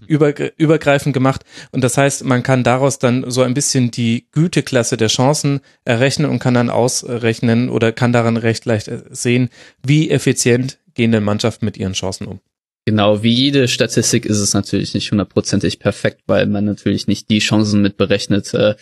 übergreifend 0.08 1.14
gemacht. 1.14 1.44
Und 1.72 1.84
das 1.84 1.98
heißt, 1.98 2.24
man 2.26 2.44
kann 2.44 2.64
daraus 2.64 3.00
dann 3.00 3.30
so 3.30 3.42
ein 3.42 3.56
bisschen 3.56 3.90
die 3.90 4.28
Güteklasse 4.32 4.96
der 4.96 5.08
Chancen 5.08 5.62
errechnen 5.84 6.30
und 6.30 6.38
kann 6.38 6.54
dann 6.54 6.70
ausrechnen 6.70 7.70
oder 7.70 7.92
kann 7.92 8.14
daran 8.14 8.38
recht 8.38 8.66
leicht 8.66 8.88
äh, 8.88 9.02
sehen, 9.10 9.50
wie 9.84 10.12
effizient 10.12 10.78
gehen 10.94 11.12
denn 11.12 11.24
Mannschaften 11.24 11.66
mit 11.66 11.78
ihren 11.78 11.94
Chancen 11.94 12.28
um. 12.28 12.40
Genau, 12.86 13.24
wie 13.24 13.34
jede 13.34 13.68
Statistik 13.68 14.26
ist 14.26 14.40
es 14.40 14.54
natürlich 14.54 14.94
nicht 14.94 15.12
hundertprozentig 15.12 15.80
perfekt, 15.80 16.22
weil 16.28 16.46
man 16.46 16.66
natürlich 16.66 17.08
nicht 17.08 17.30
die 17.30 17.40
Chancen 17.40 17.82
mit 17.82 17.98
berechnet, 17.98 18.54
äh, 18.54 18.76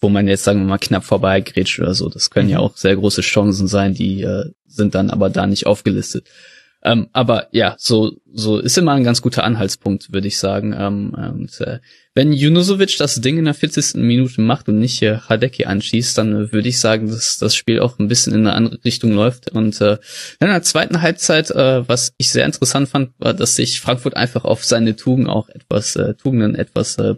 wo 0.00 0.08
man 0.08 0.28
jetzt 0.28 0.44
sagen 0.44 0.60
wir 0.60 0.66
mal 0.66 0.78
knapp 0.78 1.04
vorbei 1.04 1.40
grätscht 1.40 1.78
oder 1.78 1.94
so. 1.94 2.08
Das 2.08 2.30
können 2.30 2.46
mhm. 2.46 2.52
ja 2.52 2.58
auch 2.58 2.76
sehr 2.76 2.96
große 2.96 3.22
Chancen 3.22 3.68
sein, 3.68 3.94
die 3.94 4.22
äh, 4.22 4.50
sind 4.66 4.94
dann 4.94 5.10
aber 5.10 5.30
da 5.30 5.46
nicht 5.46 5.66
aufgelistet. 5.66 6.28
Ähm, 6.84 7.08
aber 7.12 7.48
ja, 7.52 7.76
so, 7.78 8.12
so 8.32 8.58
ist 8.58 8.76
immer 8.76 8.92
ein 8.92 9.04
ganz 9.04 9.22
guter 9.22 9.44
Anhaltspunkt, 9.44 10.12
würde 10.12 10.26
ich 10.26 10.38
sagen. 10.38 10.74
Ähm, 10.76 11.14
und, 11.14 11.60
äh, 11.60 11.78
wenn 12.14 12.32
Junusovic 12.32 12.98
das 12.98 13.20
Ding 13.20 13.38
in 13.38 13.44
der 13.44 13.54
40. 13.54 14.02
Minute 14.02 14.40
macht 14.40 14.68
und 14.68 14.78
nicht 14.78 14.98
hier 14.98 15.28
Hadeki 15.28 15.64
anschießt, 15.64 16.18
dann 16.18 16.52
würde 16.52 16.68
ich 16.68 16.80
sagen, 16.80 17.06
dass 17.06 17.38
das 17.38 17.54
Spiel 17.54 17.80
auch 17.80 17.98
ein 17.98 18.08
bisschen 18.08 18.34
in 18.34 18.40
eine 18.40 18.54
andere 18.54 18.84
Richtung 18.84 19.12
läuft. 19.12 19.50
Und 19.52 19.80
äh, 19.80 19.98
in 20.40 20.48
der 20.48 20.62
zweiten 20.62 21.00
Halbzeit, 21.02 21.50
äh, 21.50 21.88
was 21.88 22.14
ich 22.18 22.32
sehr 22.32 22.46
interessant 22.46 22.88
fand, 22.88 23.12
war, 23.18 23.32
dass 23.32 23.56
sich 23.56 23.80
Frankfurt 23.80 24.16
einfach 24.16 24.44
auf 24.44 24.64
seine 24.64 24.96
Tugend 24.96 25.28
auch 25.28 25.48
etwas, 25.48 25.94
äh, 25.96 26.14
Tugenden 26.14 26.56
etwas 26.56 26.98
äh, 26.98 27.14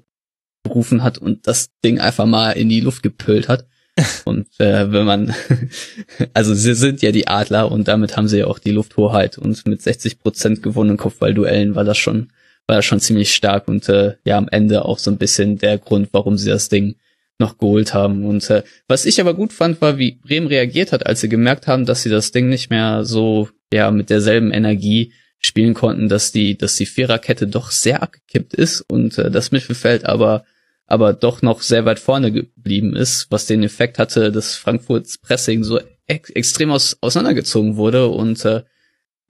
berufen 0.63 1.03
hat 1.03 1.19
und 1.19 1.47
das 1.47 1.71
Ding 1.85 2.01
einfach 2.01 2.27
mal 2.27 2.53
in 2.53 2.69
die 2.69 2.81
Luft 2.81 3.03
gepölt 3.03 3.49
hat. 3.49 3.67
Und 4.25 4.49
äh, 4.59 4.91
wenn 4.91 5.05
man, 5.05 5.35
also 6.35 6.55
sie 6.55 6.75
sind 6.75 7.03
ja 7.03 7.13
die 7.13 7.29
Adler 7.29 7.71
und 7.71 7.87
damit 7.87 8.17
haben 8.17 8.29
sie 8.29 8.39
ja 8.39 8.47
auch 8.47 8.59
die 8.59 8.73
Lufthoheit 8.73 9.39
und 9.39 9.67
mit 9.67 9.83
60 9.83 10.19
Prozent 10.19 10.63
gewonnenen 10.63 10.97
Kopfballduellen 10.97 11.75
war 11.75 11.85
das 11.85 11.99
schon, 11.99 12.33
war 12.67 12.77
das 12.77 12.85
schon 12.85 13.01
ziemlich 13.01 13.35
stark 13.35 13.69
und 13.69 13.89
äh, 13.89 14.17
ja 14.25 14.37
am 14.37 14.49
Ende 14.49 14.85
auch 14.85 14.99
so 14.99 15.11
ein 15.11 15.19
bisschen 15.19 15.59
der 15.59 15.79
Grund, 15.79 16.09
warum 16.13 16.37
sie 16.37 16.51
das 16.51 16.69
Ding 16.69 16.97
noch 17.39 17.59
geholt 17.59 17.95
haben. 17.95 18.25
Und 18.25 18.49
äh, 18.51 18.63
was 18.89 19.07
ich 19.07 19.21
aber 19.21 19.35
gut 19.35 19.53
fand, 19.53 19.81
war, 19.81 19.99
wie 19.99 20.19
Bremen 20.23 20.47
reagiert 20.47 20.93
hat, 20.93 21.07
als 21.07 21.21
sie 21.21 21.29
gemerkt 21.29 21.67
haben, 21.67 21.87
dass 21.87 22.03
sie 22.03 22.11
das 22.11 22.33
Ding 22.33 22.49
nicht 22.49 22.71
mehr 22.71 23.05
so 23.05 23.49
ja 23.73 23.91
mit 23.91 24.11
derselben 24.11 24.51
Energie 24.51 25.13
spielen 25.41 25.75
konnten, 25.75 26.09
dass 26.09 26.33
die, 26.33 26.57
dass 26.57 26.77
die 26.77 26.87
Viererkette 26.87 27.47
doch 27.47 27.71
sehr 27.71 28.03
abgekippt 28.03 28.55
ist 28.55 28.81
und 28.81 29.19
äh, 29.19 29.31
das 29.31 29.53
Mittelfeld 29.53 30.07
aber 30.07 30.45
aber 30.87 31.13
doch 31.13 31.43
noch 31.43 31.63
sehr 31.63 31.85
weit 31.85 31.99
vorne 31.99 32.33
geblieben 32.33 32.95
ist, 32.95 33.27
was 33.31 33.47
den 33.47 33.63
Effekt 33.63 33.99
hatte, 33.99 34.33
dass 34.33 34.57
Frankfurts 34.57 35.19
Pressing 35.19 35.65
so 35.65 35.81
ex 36.07 36.31
extrem 36.31 36.71
aus 36.71 36.99
auseinandergezogen 37.01 37.77
wurde 37.77 38.09
und 38.09 38.45
äh, 38.45 38.65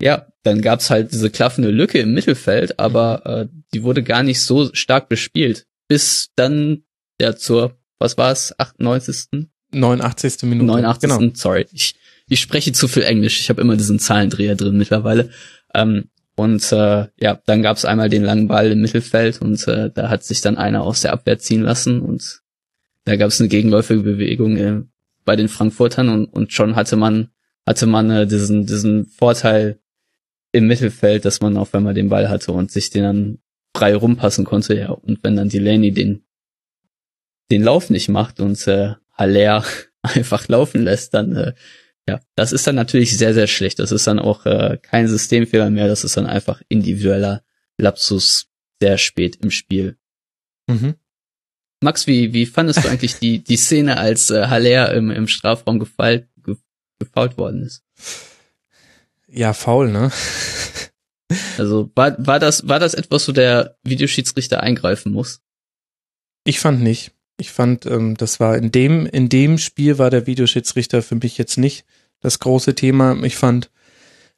ja, 0.01 0.27
dann 0.43 0.61
gab's 0.61 0.91
halt 0.91 1.13
diese 1.13 1.31
klaffende 1.31 1.71
Lücke 1.71 2.01
im 2.01 2.13
Mittelfeld, 2.13 2.79
aber 2.79 3.25
äh, 3.27 3.49
die 3.73 3.83
wurde 3.85 4.03
gar 4.03 4.23
nicht 4.23 4.41
so 4.41 4.75
stark 4.75 5.09
bespielt, 5.09 5.67
bis 5.89 6.31
dann 6.35 6.83
ja 7.21 7.37
zur, 7.37 7.79
was 7.99 8.19
war's, 8.19 8.59
98. 8.59 9.49
89. 9.73 10.43
Minute. 10.43 10.67
89. 10.67 11.11
Genau. 11.11 11.33
Sorry, 11.35 11.67
ich, 11.73 11.95
ich 12.29 12.41
spreche 12.41 12.73
zu 12.73 12.89
viel 12.89 13.03
Englisch. 13.03 13.41
Ich 13.41 13.51
habe 13.51 13.61
immer 13.61 13.77
diesen 13.77 13.99
Zahlendreher 13.99 14.57
drin 14.57 14.77
mittlerweile. 14.77 15.31
Ähm, 15.75 16.11
und 16.37 16.73
äh, 16.73 17.07
ja, 17.21 17.41
dann 17.47 17.63
gab 17.63 17.77
es 17.77 17.85
einmal 17.85 18.09
den 18.09 18.25
langen 18.25 18.49
Ball 18.49 18.73
im 18.73 18.81
Mittelfeld 18.81 19.41
und 19.41 19.67
äh, 19.69 19.91
da 19.95 20.09
hat 20.09 20.25
sich 20.25 20.41
dann 20.41 20.57
einer 20.57 20.83
aus 20.83 21.03
der 21.03 21.13
Abwehr 21.13 21.39
ziehen 21.39 21.63
lassen 21.63 22.01
und 22.01 22.43
da 23.05 23.17
gab 23.17 23.29
es 23.29 23.41
eine 23.41 23.49
gegenläufige 23.49 24.03
Bewegung 24.03 24.57
äh, 24.57 24.83
bei 25.25 25.37
den 25.37 25.49
Frankfurtern 25.49 26.09
und, 26.09 26.27
und 26.27 26.53
schon 26.53 26.75
hatte 26.75 26.97
man 26.97 27.31
hatte 27.67 27.87
man 27.87 28.11
äh, 28.11 28.27
diesen 28.27 28.67
diesen 28.67 29.07
Vorteil 29.07 29.79
im 30.53 30.67
Mittelfeld, 30.67 31.25
dass 31.25 31.41
man 31.41 31.57
auch 31.57 31.69
wenn 31.73 31.83
man 31.83 31.95
den 31.95 32.09
Ball 32.09 32.29
hatte 32.29 32.53
und 32.53 32.71
sich 32.71 32.91
den 32.91 33.03
dann 33.03 33.39
frei 33.77 33.95
rumpassen 33.95 34.45
konnte, 34.45 34.77
ja. 34.77 34.91
Und 34.91 35.23
wenn 35.23 35.37
dann 35.37 35.49
Delaney 35.49 35.93
den 35.93 36.25
den 37.51 37.63
Lauf 37.63 37.91
nicht 37.91 38.09
macht 38.09 38.41
und 38.41 38.67
äh, 38.67 38.95
Haller 39.13 39.65
einfach 40.03 40.49
laufen 40.49 40.83
lässt, 40.83 41.15
dann 41.15 41.37
äh, 41.37 41.53
ja, 42.09 42.21
das 42.37 42.53
ist 42.53 42.67
dann 42.67 42.75
natürlich 42.75 43.17
sehr, 43.17 43.35
sehr 43.35 43.47
schlecht. 43.47 43.79
Das 43.79 43.93
ist 43.93 44.07
dann 44.07 44.19
auch 44.19 44.45
äh, 44.47 44.79
kein 44.81 45.09
Systemfehler 45.09 45.71
mehr, 45.71 45.89
das 45.89 46.05
ist 46.05 46.17
dann 46.17 46.27
einfach 46.27 46.63
individueller 46.69 47.43
Lapsus 47.79 48.49
sehr 48.81 48.99
spät 48.99 49.37
im 49.37 49.51
Spiel. 49.51 49.97
Mhm. 50.67 50.95
Max, 51.81 52.07
wie, 52.07 52.33
wie 52.33 52.47
fandest 52.47 52.85
du 52.85 52.89
eigentlich 52.91 53.19
die, 53.19 53.43
die 53.43 53.57
Szene, 53.57 53.99
als 53.99 54.31
äh, 54.31 54.47
Haller 54.49 54.93
im, 54.95 55.11
im 55.11 55.29
Strafraum 55.29 55.79
gefallt, 55.79 56.29
ge, 56.43 56.57
gefault 56.99 57.39
worden 57.39 57.63
ist? 57.63 57.83
Ja, 59.27 59.53
faul, 59.53 59.91
ne? 59.91 60.13
Also 61.59 61.91
war, 61.95 62.15
war 62.25 62.39
das 62.39 62.69
war 62.69 62.79
das 62.79 62.95
etwas, 62.95 63.27
wo 63.27 63.33
der 63.33 63.77
Videoschiedsrichter 63.83 64.63
eingreifen 64.63 65.13
muss? 65.13 65.41
Ich 66.45 66.61
fand 66.61 66.83
nicht. 66.83 67.13
Ich 67.37 67.51
fand, 67.51 67.87
ähm, 67.87 68.17
das 68.17 68.39
war 68.41 68.57
in 68.57 68.71
dem, 68.71 69.07
in 69.07 69.29
dem 69.29 69.59
Spiel 69.59 69.99
war 69.99 70.11
der 70.11 70.27
Videoschiedsrichter 70.27 71.03
für 71.03 71.17
mich 71.17 71.37
jetzt 71.39 71.59
nicht 71.59 71.85
das 72.21 72.39
große 72.39 72.75
Thema. 72.75 73.23
Ich 73.23 73.37
fand, 73.37 73.71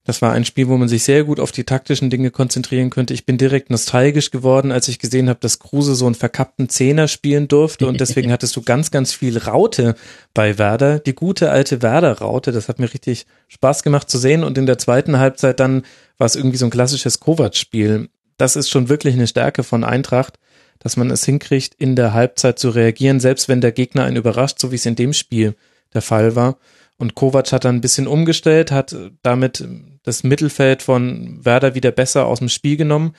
das 0.07 0.23
war 0.23 0.33
ein 0.33 0.45
Spiel, 0.45 0.69
wo 0.69 0.77
man 0.77 0.89
sich 0.89 1.03
sehr 1.03 1.25
gut 1.25 1.41
auf 1.41 1.51
die 1.51 1.65
taktischen 1.65 2.11
Dinge 2.11 2.31
konzentrieren 2.31 2.91
könnte. 2.91 3.13
Ich 3.13 3.27
bin 3.27 3.39
direkt 3.39 3.71
nostalgisch 3.71 4.31
geworden, 4.31 4.71
als 4.71 4.87
ich 4.87 5.01
gesehen 5.01 5.29
habe, 5.29 5.41
dass 5.41 5.59
Kruse 5.59 5.97
so 5.97 6.07
einen 6.07 6.15
verkappten 6.15 6.69
Zehner 6.69 7.09
spielen 7.09 7.49
durfte 7.49 7.89
und 7.89 8.01
deswegen 8.01 8.31
hattest 8.33 8.55
du 8.55 8.63
ganz, 8.63 8.93
ganz 8.93 9.13
viel 9.13 9.37
Raute 9.37 9.97
bei 10.33 10.59
Werder. 10.59 11.01
Die 11.01 11.15
gute 11.15 11.51
alte 11.51 11.83
Werder-Raute, 11.83 12.53
das 12.53 12.69
hat 12.69 12.79
mir 12.79 12.93
richtig 12.93 13.27
Spaß 13.49 13.83
gemacht 13.83 14.09
zu 14.09 14.19
sehen 14.19 14.45
und 14.45 14.57
in 14.57 14.67
der 14.67 14.79
zweiten 14.79 15.19
Halbzeit 15.19 15.59
dann 15.59 15.83
war 16.19 16.27
es 16.27 16.37
irgendwie 16.37 16.57
so 16.59 16.67
ein 16.67 16.71
klassisches 16.71 17.19
Kovac-Spiel. 17.19 18.09
Das 18.39 18.55
ist 18.55 18.71
schon 18.71 18.89
wirklich 18.89 19.15
eine 19.15 19.27
Stärke 19.27 19.65
von 19.65 19.83
Eintracht 19.83 20.39
dass 20.79 20.97
man 20.97 21.11
es 21.11 21.25
hinkriegt, 21.25 21.75
in 21.79 21.97
der 21.97 22.13
Halbzeit 22.13 22.59
zu 22.59 22.71
reagieren, 22.71 23.21
selbst 23.21 23.49
wenn 23.49 23.61
der 23.61 23.73
Gegner 23.73 24.05
einen 24.05 24.17
überrascht, 24.17 24.59
so 24.59 24.71
wie 24.71 24.77
es 24.77 24.87
in 24.87 24.97
dem 24.97 25.13
Spiel 25.13 25.55
der 25.95 26.03
Fall 26.03 26.37
war. 26.37 26.59
Und 26.99 27.15
Kovac 27.15 27.53
hat 27.53 27.65
dann 27.65 27.77
ein 27.77 27.81
bisschen 27.81 28.07
umgestellt, 28.07 28.73
hat 28.73 28.97
damit 29.23 29.67
das 30.03 30.25
Mittelfeld 30.25 30.83
von 30.83 31.45
Werder 31.45 31.75
wieder 31.75 31.91
besser 31.91 32.27
aus 32.27 32.39
dem 32.39 32.49
Spiel 32.49 32.77
genommen 32.77 33.15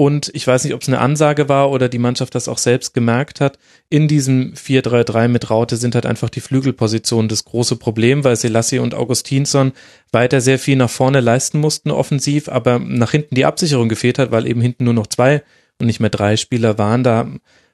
Und 0.00 0.30
ich 0.32 0.46
weiß 0.46 0.64
nicht, 0.64 0.72
ob 0.72 0.80
es 0.80 0.88
eine 0.88 0.98
Ansage 0.98 1.50
war 1.50 1.70
oder 1.70 1.90
die 1.90 1.98
Mannschaft 1.98 2.34
das 2.34 2.48
auch 2.48 2.56
selbst 2.56 2.94
gemerkt 2.94 3.38
hat. 3.42 3.58
In 3.90 4.08
diesem 4.08 4.54
4-3-3 4.54 5.28
mit 5.28 5.50
Raute 5.50 5.76
sind 5.76 5.94
halt 5.94 6.06
einfach 6.06 6.30
die 6.30 6.40
Flügelpositionen 6.40 7.28
das 7.28 7.44
große 7.44 7.76
Problem, 7.76 8.24
weil 8.24 8.34
Selassie 8.34 8.78
und 8.78 8.94
Augustinsson 8.94 9.72
weiter 10.10 10.40
sehr 10.40 10.58
viel 10.58 10.76
nach 10.76 10.88
vorne 10.88 11.20
leisten 11.20 11.60
mussten 11.60 11.90
offensiv, 11.90 12.48
aber 12.48 12.78
nach 12.78 13.10
hinten 13.10 13.34
die 13.34 13.44
Absicherung 13.44 13.90
gefehlt 13.90 14.18
hat, 14.18 14.30
weil 14.30 14.46
eben 14.46 14.62
hinten 14.62 14.84
nur 14.84 14.94
noch 14.94 15.06
zwei 15.06 15.42
und 15.80 15.86
nicht 15.86 16.00
mehr 16.00 16.10
drei 16.10 16.36
Spieler 16.36 16.78
waren. 16.78 17.02
Da 17.02 17.28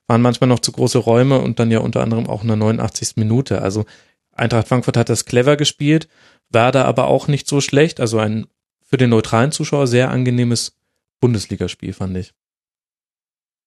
waren 0.07 0.23
manchmal 0.23 0.49
noch 0.49 0.61
zu 0.61 0.73
große 0.73 0.99
Räume 0.99 1.41
und 1.41 1.59
dann 1.59 1.71
ja 1.71 1.81
unter 1.81 2.03
anderem 2.03 2.27
auch 2.27 2.43
in 2.43 2.49
der 2.49 2.57
89. 2.57 3.17
Minute. 3.17 3.63
Also 3.63 3.85
Eintracht 4.33 4.69
Frankfurt 4.69 4.97
hat 4.97 5.09
das 5.09 5.25
clever 5.25 5.57
gespielt, 5.57 6.09
Werder 6.51 6.85
aber 6.85 7.07
auch 7.09 7.27
nicht 7.27 7.49
so 7.49 7.61
schlecht. 7.61 8.01
Also 8.01 8.19
ein 8.19 8.47
für 8.85 8.97
den 8.97 9.11
neutralen 9.11 9.53
Zuschauer 9.53 9.87
sehr 9.87 10.11
angenehmes 10.11 10.77
Bundesligaspiel, 11.21 11.93
fand 11.93 12.17
ich. 12.17 12.35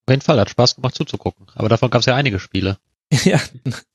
Auf 0.05 0.13
jeden 0.13 0.21
Fall, 0.21 0.39
hat 0.39 0.49
Spaß 0.49 0.75
gemacht 0.75 0.95
zuzugucken. 0.95 1.47
Aber 1.55 1.69
davon 1.69 1.89
gab 1.89 1.99
es 1.99 2.05
ja 2.05 2.15
einige 2.15 2.39
Spiele. 2.39 2.77
Ja, 3.23 3.39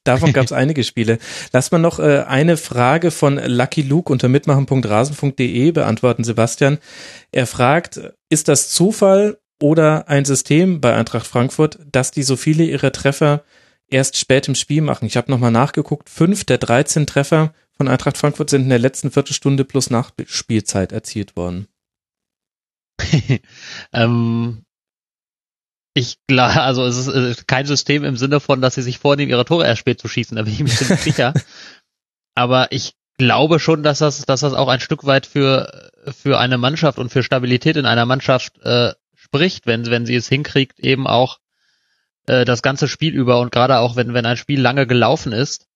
davon 0.02 0.32
gab 0.32 0.44
es 0.44 0.52
einige 0.52 0.82
Spiele. 0.82 1.18
Lass 1.52 1.70
mal 1.70 1.78
noch 1.78 2.00
äh, 2.00 2.24
eine 2.26 2.56
Frage 2.56 3.12
von 3.12 3.36
Lucky 3.36 3.82
Luke 3.82 4.12
unter 4.12 4.28
mitmachen.rasen.de 4.28 5.70
beantworten, 5.70 6.24
Sebastian. 6.24 6.78
Er 7.30 7.46
fragt, 7.46 8.00
ist 8.28 8.48
das 8.48 8.70
Zufall 8.70 9.38
oder 9.60 10.08
ein 10.08 10.24
System 10.24 10.80
bei 10.80 10.94
Eintracht 10.94 11.26
Frankfurt, 11.26 11.78
dass 11.90 12.10
die 12.10 12.22
so 12.22 12.36
viele 12.36 12.64
ihrer 12.64 12.92
Treffer 12.92 13.44
erst 13.88 14.16
spät 14.16 14.48
im 14.48 14.54
Spiel 14.54 14.82
machen? 14.82 15.06
Ich 15.06 15.16
habe 15.16 15.30
nochmal 15.30 15.50
nachgeguckt, 15.50 16.08
fünf 16.08 16.44
der 16.44 16.58
13 16.58 17.06
Treffer 17.06 17.54
von 17.76 17.88
Eintracht 17.88 18.18
Frankfurt 18.18 18.50
sind 18.50 18.62
in 18.62 18.68
der 18.68 18.78
letzten 18.78 19.10
Viertelstunde 19.10 19.64
plus 19.64 19.90
Nachspielzeit 19.90 20.92
erzielt 20.92 21.36
worden. 21.36 21.68
ähm, 23.92 24.64
ich 25.94 26.18
glaube, 26.26 26.60
also 26.60 26.84
es 26.84 27.06
ist 27.06 27.48
kein 27.48 27.66
System 27.66 28.04
im 28.04 28.16
Sinne 28.16 28.40
von, 28.40 28.60
dass 28.60 28.74
sie 28.74 28.82
sich 28.82 28.98
vornehmen, 28.98 29.30
ihre 29.30 29.44
Tore 29.44 29.66
erst 29.66 29.80
spät 29.80 30.00
zu 30.00 30.08
schießen, 30.08 30.36
da 30.36 30.42
bin 30.42 30.52
ich 30.52 30.60
mir 30.60 30.68
ziemlich 30.68 31.00
sicher. 31.02 31.34
Aber 32.34 32.72
ich 32.72 32.94
glaube 33.16 33.60
schon, 33.60 33.82
dass 33.82 33.98
das, 33.98 34.22
dass 34.22 34.40
das 34.40 34.54
auch 34.54 34.68
ein 34.68 34.80
Stück 34.80 35.04
weit 35.04 35.26
für, 35.26 35.90
für 36.06 36.38
eine 36.38 36.58
Mannschaft 36.58 36.98
und 36.98 37.10
für 37.10 37.22
Stabilität 37.22 37.76
in 37.76 37.86
einer 37.86 38.06
Mannschaft 38.06 38.58
äh, 38.62 38.92
spricht, 39.34 39.66
wenn, 39.66 39.86
wenn 39.86 40.06
sie 40.06 40.14
es 40.14 40.28
hinkriegt, 40.28 40.78
eben 40.78 41.08
auch 41.08 41.38
äh, 42.26 42.44
das 42.44 42.62
ganze 42.62 42.86
Spiel 42.86 43.14
über 43.14 43.40
und 43.40 43.50
gerade 43.50 43.78
auch 43.78 43.96
wenn, 43.96 44.14
wenn 44.14 44.26
ein 44.26 44.36
Spiel 44.36 44.60
lange 44.60 44.86
gelaufen 44.86 45.32
ist, 45.32 45.66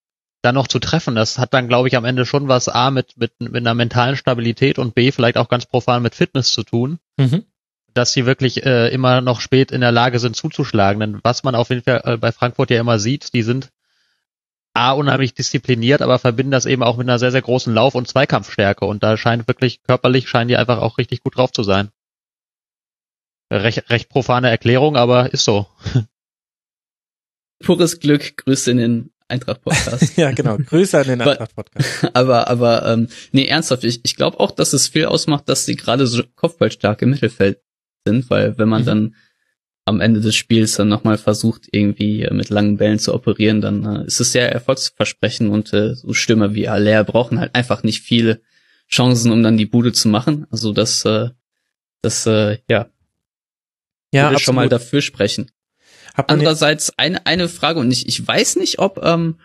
dann 0.42 0.54
noch 0.54 0.68
zu 0.68 0.78
treffen. 0.78 1.16
Das 1.16 1.38
hat 1.38 1.54
dann, 1.54 1.66
glaube 1.66 1.88
ich, 1.88 1.96
am 1.96 2.04
Ende 2.04 2.24
schon 2.24 2.46
was 2.46 2.68
A 2.68 2.92
mit, 2.92 3.16
mit, 3.16 3.32
mit 3.40 3.56
einer 3.56 3.74
mentalen 3.74 4.14
Stabilität 4.14 4.78
und 4.78 4.94
B 4.94 5.10
vielleicht 5.10 5.36
auch 5.36 5.48
ganz 5.48 5.66
profan 5.66 6.02
mit 6.02 6.14
Fitness 6.14 6.52
zu 6.52 6.62
tun. 6.62 7.00
Mhm. 7.16 7.44
Dass 7.94 8.12
sie 8.12 8.26
wirklich 8.26 8.64
äh, 8.64 8.88
immer 8.90 9.22
noch 9.22 9.40
spät 9.40 9.72
in 9.72 9.80
der 9.80 9.90
Lage 9.90 10.20
sind 10.20 10.36
zuzuschlagen. 10.36 11.00
Denn 11.00 11.18
was 11.24 11.42
man 11.42 11.56
auf 11.56 11.70
jeden 11.70 11.82
Fall 11.82 12.02
äh, 12.04 12.16
bei 12.16 12.30
Frankfurt 12.30 12.70
ja 12.70 12.78
immer 12.78 13.00
sieht, 13.00 13.34
die 13.34 13.42
sind 13.42 13.70
A, 14.72 14.92
unheimlich 14.92 15.34
diszipliniert, 15.34 16.02
aber 16.02 16.20
verbinden 16.20 16.52
das 16.52 16.66
eben 16.66 16.84
auch 16.84 16.96
mit 16.96 17.08
einer 17.08 17.18
sehr, 17.18 17.32
sehr 17.32 17.42
großen 17.42 17.74
Lauf- 17.74 17.96
und 17.96 18.06
Zweikampfstärke. 18.06 18.84
Und 18.84 19.02
da 19.02 19.16
scheint 19.16 19.48
wirklich 19.48 19.82
körperlich, 19.82 20.28
scheinen 20.28 20.46
die 20.46 20.56
einfach 20.56 20.78
auch 20.78 20.98
richtig 20.98 21.24
gut 21.24 21.36
drauf 21.36 21.50
zu 21.50 21.64
sein. 21.64 21.90
Recht, 23.50 23.88
recht 23.90 24.08
profane 24.08 24.50
Erklärung, 24.50 24.96
aber 24.96 25.32
ist 25.32 25.44
so. 25.44 25.66
Pures 27.60 27.98
Glück, 28.00 28.36
Grüße 28.36 28.70
in 28.70 28.76
den 28.76 29.10
Eintracht-Podcast. 29.28 30.16
ja, 30.16 30.30
genau. 30.32 30.56
Grüße 30.58 30.98
an 30.98 31.06
den 31.06 31.20
Eintracht-Podcast. 31.20 32.10
aber, 32.14 32.48
aber, 32.48 32.86
ähm, 32.86 33.08
nee, 33.32 33.46
ernsthaft, 33.46 33.84
ich, 33.84 34.00
ich 34.04 34.16
glaube 34.16 34.40
auch, 34.40 34.50
dass 34.50 34.72
es 34.72 34.88
viel 34.88 35.06
ausmacht, 35.06 35.48
dass 35.48 35.66
sie 35.66 35.76
gerade 35.76 36.06
so 36.06 36.22
kopfballstark 36.34 37.02
im 37.02 37.10
Mittelfeld 37.10 37.60
sind, 38.06 38.30
weil 38.30 38.58
wenn 38.58 38.68
man 38.68 38.82
mhm. 38.82 38.86
dann 38.86 39.14
am 39.84 40.00
Ende 40.00 40.20
des 40.20 40.36
Spiels 40.36 40.76
dann 40.76 40.88
nochmal 40.88 41.18
versucht, 41.18 41.66
irgendwie 41.72 42.22
äh, 42.22 42.32
mit 42.32 42.50
langen 42.50 42.76
Bällen 42.76 42.98
zu 42.98 43.14
operieren, 43.14 43.60
dann 43.60 43.84
äh, 43.84 44.06
ist 44.06 44.20
es 44.20 44.32
sehr 44.32 44.52
erfolgsversprechend 44.52 45.50
und 45.50 45.72
äh, 45.72 45.94
so 45.94 46.12
Stürmer 46.12 46.54
wie 46.54 46.68
Aller 46.68 47.04
brauchen 47.04 47.40
halt 47.40 47.54
einfach 47.54 47.82
nicht 47.82 48.02
viele 48.02 48.40
Chancen, 48.90 49.32
um 49.32 49.42
dann 49.42 49.56
die 49.56 49.66
Bude 49.66 49.92
zu 49.92 50.08
machen. 50.08 50.46
Also 50.50 50.72
das, 50.72 51.04
äh, 51.04 51.30
das, 52.02 52.26
äh, 52.26 52.58
ja, 52.68 52.88
ja, 54.12 54.30
würde 54.30 54.40
schon 54.40 54.54
mal 54.54 54.68
dafür 54.68 55.02
sprechen. 55.02 55.50
Andererseits 56.14 56.98
eine, 56.98 57.26
eine 57.26 57.48
Frage 57.48 57.78
und 57.78 57.92
ich, 57.92 58.08
ich 58.08 58.26
weiß 58.26 58.56
nicht, 58.56 58.78
ob, 58.80 59.00
ähm, 59.04 59.38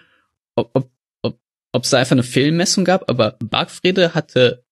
ob, 0.55 0.71
ob, 0.73 0.91
ob, 1.21 1.39
ob 1.71 1.83
es 1.83 1.91
da 1.91 1.99
einfach 1.99 2.13
eine 2.13 2.23
Fehlmessung 2.23 2.83
gab, 2.83 3.09
aber 3.09 3.37
Bargfrede 3.43 4.15
hatte 4.15 4.65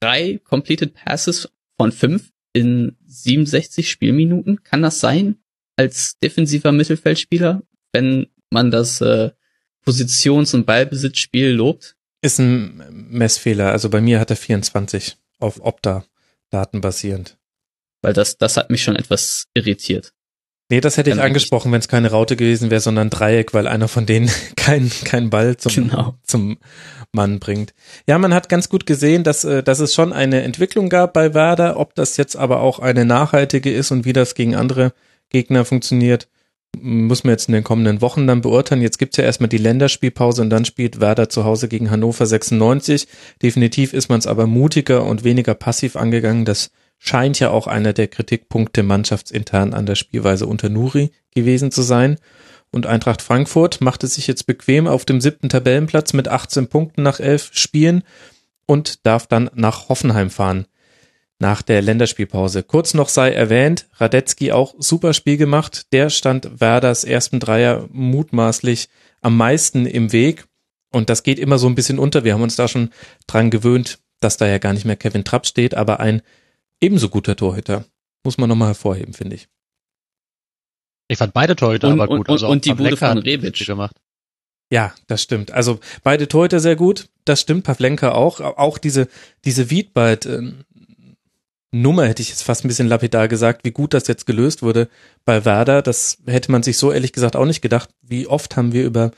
drei 0.00 0.40
completed 0.42 0.94
passes 0.94 1.48
von 1.76 1.92
fünf 1.92 2.32
in 2.52 2.96
67 3.06 3.88
Spielminuten. 3.88 4.62
Kann 4.64 4.82
das 4.82 5.00
sein 5.00 5.36
als 5.76 6.18
defensiver 6.18 6.72
Mittelfeldspieler, 6.72 7.62
wenn 7.92 8.26
man 8.50 8.70
das 8.70 9.00
äh, 9.00 9.30
Positions- 9.84 10.54
und 10.54 10.66
Ballbesitzspiel 10.66 11.50
lobt? 11.50 11.96
Ist 12.22 12.38
ein 12.38 12.82
Messfehler. 13.10 13.70
Also 13.72 13.88
bei 13.88 14.00
mir 14.00 14.20
hat 14.20 14.30
er 14.30 14.36
24 14.36 15.16
auf 15.38 15.60
Opta 15.64 16.04
Daten 16.50 16.80
basierend. 16.80 17.38
Weil 18.02 18.12
das, 18.12 18.38
das 18.38 18.56
hat 18.56 18.70
mich 18.70 18.82
schon 18.82 18.96
etwas 18.96 19.46
irritiert. 19.54 20.12
Nee, 20.70 20.80
das 20.80 20.96
hätte 20.96 21.10
ich 21.10 21.20
angesprochen, 21.20 21.72
wenn 21.72 21.80
es 21.80 21.88
keine 21.88 22.12
Raute 22.12 22.36
gewesen 22.36 22.70
wäre, 22.70 22.80
sondern 22.80 23.10
Dreieck, 23.10 23.52
weil 23.54 23.66
einer 23.66 23.88
von 23.88 24.06
denen 24.06 24.30
keinen 24.56 24.88
kein 25.04 25.28
Ball 25.28 25.56
zum, 25.56 25.72
genau. 25.74 26.14
zum 26.22 26.58
Mann 27.12 27.40
bringt. 27.40 27.74
Ja, 28.06 28.18
man 28.18 28.32
hat 28.32 28.48
ganz 28.48 28.68
gut 28.68 28.86
gesehen, 28.86 29.24
dass, 29.24 29.44
äh, 29.44 29.64
dass 29.64 29.80
es 29.80 29.92
schon 29.92 30.12
eine 30.12 30.42
Entwicklung 30.42 30.88
gab 30.88 31.12
bei 31.12 31.34
Werder. 31.34 31.76
Ob 31.76 31.96
das 31.96 32.16
jetzt 32.16 32.36
aber 32.36 32.60
auch 32.60 32.78
eine 32.78 33.04
nachhaltige 33.04 33.72
ist 33.72 33.90
und 33.90 34.04
wie 34.04 34.12
das 34.12 34.36
gegen 34.36 34.54
andere 34.54 34.92
Gegner 35.28 35.64
funktioniert, 35.64 36.28
muss 36.78 37.24
man 37.24 37.32
jetzt 37.32 37.48
in 37.48 37.54
den 37.54 37.64
kommenden 37.64 38.00
Wochen 38.00 38.28
dann 38.28 38.40
beurteilen. 38.40 38.80
Jetzt 38.80 38.98
gibt's 39.00 39.16
ja 39.16 39.24
erstmal 39.24 39.48
die 39.48 39.58
Länderspielpause 39.58 40.40
und 40.40 40.50
dann 40.50 40.64
spielt 40.64 41.00
Werder 41.00 41.28
zu 41.28 41.44
Hause 41.44 41.66
gegen 41.66 41.90
Hannover 41.90 42.26
96. 42.26 43.08
Definitiv 43.42 43.92
ist 43.92 44.08
man 44.08 44.20
es 44.20 44.28
aber 44.28 44.46
mutiger 44.46 45.04
und 45.04 45.24
weniger 45.24 45.54
passiv 45.54 45.96
angegangen. 45.96 46.44
Das 46.44 46.70
scheint 47.00 47.40
ja 47.40 47.50
auch 47.50 47.66
einer 47.66 47.92
der 47.94 48.06
Kritikpunkte 48.06 48.84
mannschaftsintern 48.84 49.74
an 49.74 49.86
der 49.86 49.94
Spielweise 49.96 50.46
unter 50.46 50.68
Nuri 50.68 51.10
gewesen 51.34 51.72
zu 51.72 51.82
sein. 51.82 52.18
Und 52.70 52.86
Eintracht 52.86 53.22
Frankfurt 53.22 53.80
machte 53.80 54.06
sich 54.06 54.26
jetzt 54.28 54.46
bequem 54.46 54.86
auf 54.86 55.04
dem 55.04 55.20
siebten 55.20 55.48
Tabellenplatz 55.48 56.12
mit 56.12 56.28
18 56.28 56.68
Punkten 56.68 57.02
nach 57.02 57.18
elf 57.18 57.50
Spielen 57.52 58.04
und 58.66 59.04
darf 59.06 59.26
dann 59.26 59.50
nach 59.54 59.88
Hoffenheim 59.88 60.30
fahren. 60.30 60.66
Nach 61.38 61.62
der 61.62 61.80
Länderspielpause. 61.80 62.62
Kurz 62.62 62.92
noch 62.92 63.08
sei 63.08 63.32
erwähnt, 63.32 63.88
Radetzky 63.94 64.52
auch 64.52 64.74
super 64.78 65.14
Spiel 65.14 65.38
gemacht. 65.38 65.86
Der 65.92 66.10
stand 66.10 66.60
Werders 66.60 67.02
ersten 67.02 67.40
Dreier 67.40 67.88
mutmaßlich 67.90 68.90
am 69.22 69.38
meisten 69.38 69.86
im 69.86 70.12
Weg. 70.12 70.44
Und 70.92 71.08
das 71.08 71.22
geht 71.22 71.38
immer 71.38 71.56
so 71.56 71.66
ein 71.66 71.74
bisschen 71.74 71.98
unter. 71.98 72.24
Wir 72.24 72.34
haben 72.34 72.42
uns 72.42 72.56
da 72.56 72.68
schon 72.68 72.90
dran 73.26 73.50
gewöhnt, 73.50 74.00
dass 74.20 74.36
da 74.36 74.46
ja 74.46 74.58
gar 74.58 74.74
nicht 74.74 74.84
mehr 74.84 74.96
Kevin 74.96 75.24
Trapp 75.24 75.46
steht, 75.46 75.74
aber 75.74 75.98
ein 75.98 76.20
ebenso 76.80 77.08
guter 77.08 77.36
Torhüter. 77.36 77.84
Muss 78.24 78.38
man 78.38 78.48
nochmal 78.48 78.68
hervorheben, 78.68 79.14
finde 79.14 79.36
ich. 79.36 79.48
Ich 81.08 81.18
fand 81.18 81.32
beide 81.32 81.56
Torhüter 81.56 81.88
und, 81.88 81.94
aber 81.94 82.06
gut. 82.06 82.28
Und, 82.28 82.30
also 82.30 82.48
und 82.48 82.64
die 82.64 82.74
Bude 82.74 82.96
von 82.96 83.18
Rebic 83.18 83.66
gemacht. 83.66 83.96
Ja, 84.72 84.94
das 85.08 85.22
stimmt. 85.22 85.50
Also 85.50 85.80
beide 86.04 86.28
Torhüter 86.28 86.60
sehr 86.60 86.76
gut. 86.76 87.08
Das 87.24 87.40
stimmt. 87.40 87.64
Pavlenka 87.64 88.12
auch. 88.12 88.40
Auch 88.40 88.78
diese, 88.78 89.08
diese 89.44 89.70
Wiedbald, 89.70 90.26
äh, 90.26 90.52
Nummer 91.72 92.06
hätte 92.06 92.22
ich 92.22 92.30
jetzt 92.30 92.42
fast 92.42 92.64
ein 92.64 92.68
bisschen 92.68 92.88
lapidar 92.88 93.28
gesagt, 93.28 93.64
wie 93.64 93.70
gut 93.70 93.94
das 93.94 94.06
jetzt 94.06 94.26
gelöst 94.26 94.62
wurde 94.62 94.88
bei 95.24 95.44
Werder. 95.44 95.82
Das 95.82 96.18
hätte 96.26 96.52
man 96.52 96.62
sich 96.62 96.78
so 96.78 96.92
ehrlich 96.92 97.12
gesagt 97.12 97.36
auch 97.36 97.44
nicht 97.44 97.62
gedacht. 97.62 97.90
Wie 98.02 98.26
oft 98.26 98.56
haben 98.56 98.72
wir 98.72 98.84
über 98.84 99.12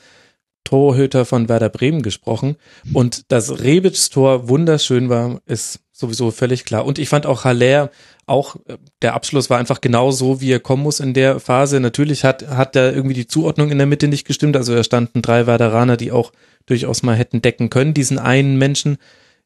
Torhüter 0.63 1.25
von 1.25 1.49
Werder 1.49 1.69
Bremen 1.69 2.01
gesprochen. 2.01 2.55
Und 2.93 3.31
dass 3.31 3.59
Rebics 3.61 4.09
Tor 4.09 4.47
wunderschön 4.49 5.09
war, 5.09 5.41
ist 5.45 5.82
sowieso 5.93 6.31
völlig 6.31 6.65
klar. 6.65 6.85
Und 6.85 6.99
ich 6.99 7.07
fand 7.07 7.25
auch 7.25 7.45
Haller, 7.45 7.91
auch 8.25 8.55
äh, 8.67 8.77
der 9.01 9.13
Abschluss 9.13 9.49
war 9.49 9.59
einfach 9.59 9.79
genau 9.79 10.11
so, 10.11 10.41
wie 10.41 10.51
er 10.51 10.59
kommen 10.59 10.83
muss 10.83 10.99
in 10.99 11.13
der 11.13 11.39
Phase. 11.39 11.79
Natürlich 11.79 12.25
hat, 12.25 12.47
hat 12.47 12.75
da 12.75 12.91
irgendwie 12.91 13.13
die 13.13 13.27
Zuordnung 13.27 13.71
in 13.71 13.77
der 13.77 13.87
Mitte 13.87 14.07
nicht 14.07 14.25
gestimmt. 14.25 14.57
Also 14.57 14.75
da 14.75 14.83
standen 14.83 15.21
drei 15.21 15.47
Werderaner, 15.47 15.95
die 15.95 16.11
auch 16.11 16.33
durchaus 16.65 17.03
mal 17.03 17.15
hätten 17.15 17.41
decken 17.41 17.69
können, 17.69 17.93
diesen 17.93 18.19
einen 18.19 18.57
Menschen 18.57 18.97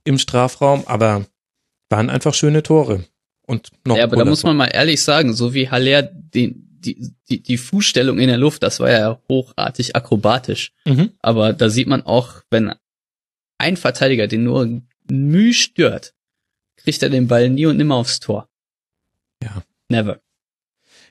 im 0.06 0.18
Strafraum, 0.18 0.84
aber 0.88 1.25
waren 1.89 2.10
einfach 2.10 2.34
schöne 2.34 2.63
Tore. 2.63 3.04
Und 3.46 3.70
noch 3.86 3.98
ja, 3.98 4.04
aber 4.04 4.16
da 4.16 4.25
muss 4.25 4.44
man 4.44 4.58
mal 4.58 4.68
ehrlich 4.68 5.01
sagen, 5.04 5.34
so 5.34 5.54
wie 5.54 5.70
Haller 5.70 6.04
den, 6.04 6.68
die, 6.80 7.13
die, 7.30 7.42
die 7.42 7.58
Fußstellung 7.58 8.20
in 8.20 8.27
der 8.27 8.38
Luft, 8.38 8.63
das 8.63 8.80
war 8.80 8.92
ja 8.92 9.20
hochartig 9.30 9.96
akrobatisch. 9.96 10.74
Mhm. 10.86 11.12
Aber 11.20 11.54
da 11.54 11.70
sieht 11.70 11.88
man 11.88 12.06
auch, 12.06 12.42
wenn 12.50 12.74
ein 13.58 13.77
Verteidiger 13.77 14.27
den 14.27 14.44
nur 14.44 14.82
Mühe 15.10 15.54
stört, 15.54 16.13
kriegt 16.88 17.03
er 17.03 17.10
den 17.10 17.27
Ball 17.27 17.50
nie 17.50 17.65
und 17.65 17.75
nimmer 17.75 17.96
aufs 17.96 18.22
Tor. 18.22 18.48
Ja. 19.44 19.62
Never. 19.89 20.22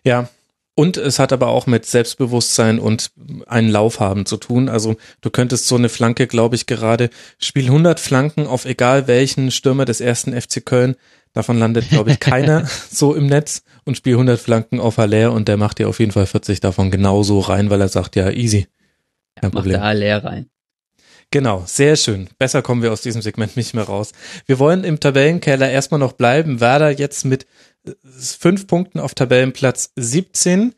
Ja. 0.04 0.30
Und 0.74 0.96
es 0.96 1.18
hat 1.18 1.34
aber 1.34 1.48
auch 1.48 1.66
mit 1.66 1.84
Selbstbewusstsein 1.84 2.78
und 2.78 3.10
einen 3.44 3.68
Lauf 3.68 4.00
haben 4.00 4.24
zu 4.24 4.38
tun. 4.38 4.70
Also 4.70 4.96
du 5.20 5.28
könntest 5.28 5.68
so 5.68 5.76
eine 5.76 5.90
Flanke, 5.90 6.28
glaube 6.28 6.54
ich, 6.54 6.64
gerade 6.64 7.10
spiel 7.38 7.66
100 7.66 8.00
Flanken 8.00 8.46
auf 8.46 8.64
egal 8.64 9.06
welchen 9.06 9.50
Stürmer 9.50 9.84
des 9.84 10.00
ersten 10.00 10.32
FC 10.32 10.64
Köln. 10.64 10.96
Davon 11.34 11.58
landet, 11.58 11.90
glaube 11.90 12.10
ich, 12.10 12.20
keiner 12.20 12.66
so 12.90 13.14
im 13.14 13.26
Netz 13.26 13.62
und 13.84 13.98
spiel 13.98 14.14
100 14.14 14.40
Flanken 14.40 14.80
auf 14.80 14.96
Haller 14.96 15.32
und 15.32 15.46
der 15.46 15.58
macht 15.58 15.78
dir 15.78 15.90
auf 15.90 16.00
jeden 16.00 16.12
Fall 16.12 16.24
40 16.24 16.60
davon 16.60 16.90
genauso 16.90 17.40
rein, 17.40 17.68
weil 17.68 17.82
er 17.82 17.88
sagt, 17.88 18.16
ja, 18.16 18.30
easy. 18.30 18.66
Kein 19.34 19.50
ja, 19.50 19.50
Problem. 19.50 19.72
Macht 19.74 19.82
der 19.82 19.82
Haller 19.82 20.24
rein. 20.24 20.50
Genau, 21.30 21.64
sehr 21.66 21.96
schön. 21.96 22.28
Besser 22.38 22.62
kommen 22.62 22.82
wir 22.82 22.92
aus 22.92 23.02
diesem 23.02 23.20
Segment 23.20 23.56
nicht 23.56 23.74
mehr 23.74 23.84
raus. 23.84 24.12
Wir 24.46 24.58
wollen 24.58 24.84
im 24.84 25.00
Tabellenkeller 25.00 25.68
erstmal 25.68 26.00
noch 26.00 26.12
bleiben. 26.12 26.60
Werder 26.60 26.90
jetzt 26.90 27.24
mit 27.24 27.46
fünf 28.04 28.66
Punkten 28.66 29.00
auf 29.00 29.14
Tabellenplatz 29.14 29.92
17. 29.96 30.74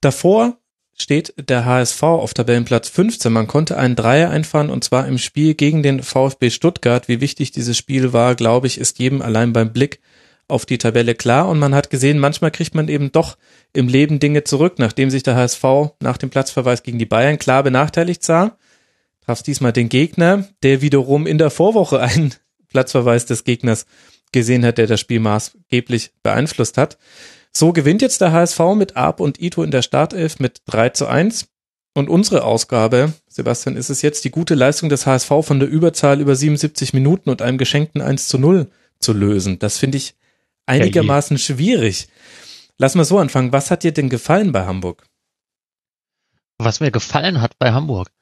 Davor 0.00 0.56
steht 0.96 1.34
der 1.36 1.64
HSV 1.64 2.02
auf 2.02 2.34
Tabellenplatz 2.34 2.88
15. 2.88 3.32
Man 3.32 3.46
konnte 3.46 3.76
einen 3.76 3.96
Dreier 3.96 4.30
einfahren 4.30 4.70
und 4.70 4.84
zwar 4.84 5.06
im 5.06 5.18
Spiel 5.18 5.54
gegen 5.54 5.82
den 5.82 6.02
VfB 6.02 6.50
Stuttgart. 6.50 7.08
Wie 7.08 7.20
wichtig 7.20 7.52
dieses 7.52 7.76
Spiel 7.76 8.12
war, 8.12 8.34
glaube 8.34 8.66
ich, 8.66 8.78
ist 8.78 8.98
jedem 8.98 9.22
allein 9.22 9.52
beim 9.52 9.72
Blick 9.72 10.00
auf 10.48 10.66
die 10.66 10.78
Tabelle 10.78 11.14
klar. 11.14 11.48
Und 11.48 11.58
man 11.58 11.74
hat 11.74 11.90
gesehen, 11.90 12.18
manchmal 12.18 12.50
kriegt 12.50 12.74
man 12.74 12.88
eben 12.88 13.12
doch 13.12 13.36
im 13.72 13.88
Leben 13.88 14.20
Dinge 14.20 14.44
zurück, 14.44 14.74
nachdem 14.78 15.10
sich 15.10 15.22
der 15.22 15.36
HSV 15.36 15.64
nach 16.00 16.16
dem 16.16 16.30
Platzverweis 16.30 16.82
gegen 16.82 16.98
die 16.98 17.06
Bayern 17.06 17.38
klar 17.38 17.62
benachteiligt 17.62 18.22
sah. 18.22 18.56
Traf 19.24 19.42
diesmal 19.42 19.72
den 19.72 19.88
Gegner, 19.88 20.48
der 20.62 20.82
wiederum 20.82 21.26
in 21.26 21.38
der 21.38 21.50
Vorwoche 21.50 22.00
einen 22.00 22.34
Platzverweis 22.68 23.26
des 23.26 23.44
Gegners 23.44 23.86
gesehen 24.32 24.64
hat, 24.64 24.78
der 24.78 24.86
das 24.86 25.00
Spiel 25.00 25.20
maßgeblich 25.20 26.12
beeinflusst 26.22 26.78
hat. 26.78 26.98
So 27.52 27.72
gewinnt 27.72 28.00
jetzt 28.00 28.20
der 28.20 28.32
HSV 28.32 28.60
mit 28.76 28.96
Arp 28.96 29.20
und 29.20 29.40
Ito 29.40 29.62
in 29.62 29.70
der 29.70 29.82
Startelf 29.82 30.38
mit 30.38 30.62
3 30.66 30.90
zu 30.90 31.06
1. 31.06 31.48
Und 31.94 32.08
unsere 32.08 32.44
Ausgabe, 32.44 33.12
Sebastian, 33.26 33.76
ist 33.76 33.90
es 33.90 34.02
jetzt 34.02 34.24
die 34.24 34.30
gute 34.30 34.54
Leistung 34.54 34.88
des 34.88 35.06
HSV 35.06 35.28
von 35.42 35.58
der 35.58 35.68
Überzahl 35.68 36.20
über 36.20 36.36
77 36.36 36.92
Minuten 36.94 37.30
und 37.30 37.42
einem 37.42 37.58
geschenkten 37.58 38.00
1 38.00 38.28
zu 38.28 38.38
0 38.38 38.70
zu 39.00 39.12
lösen. 39.12 39.58
Das 39.58 39.78
finde 39.78 39.98
ich 39.98 40.14
einigermaßen 40.66 41.36
schwierig. 41.38 42.08
Lass 42.78 42.94
mal 42.94 43.04
so 43.04 43.18
anfangen. 43.18 43.52
Was 43.52 43.72
hat 43.72 43.82
dir 43.82 43.92
denn 43.92 44.08
gefallen 44.08 44.52
bei 44.52 44.64
Hamburg? 44.66 45.04
Was 46.58 46.78
mir 46.78 46.92
gefallen 46.92 47.40
hat 47.40 47.58
bei 47.58 47.72
Hamburg. 47.72 48.12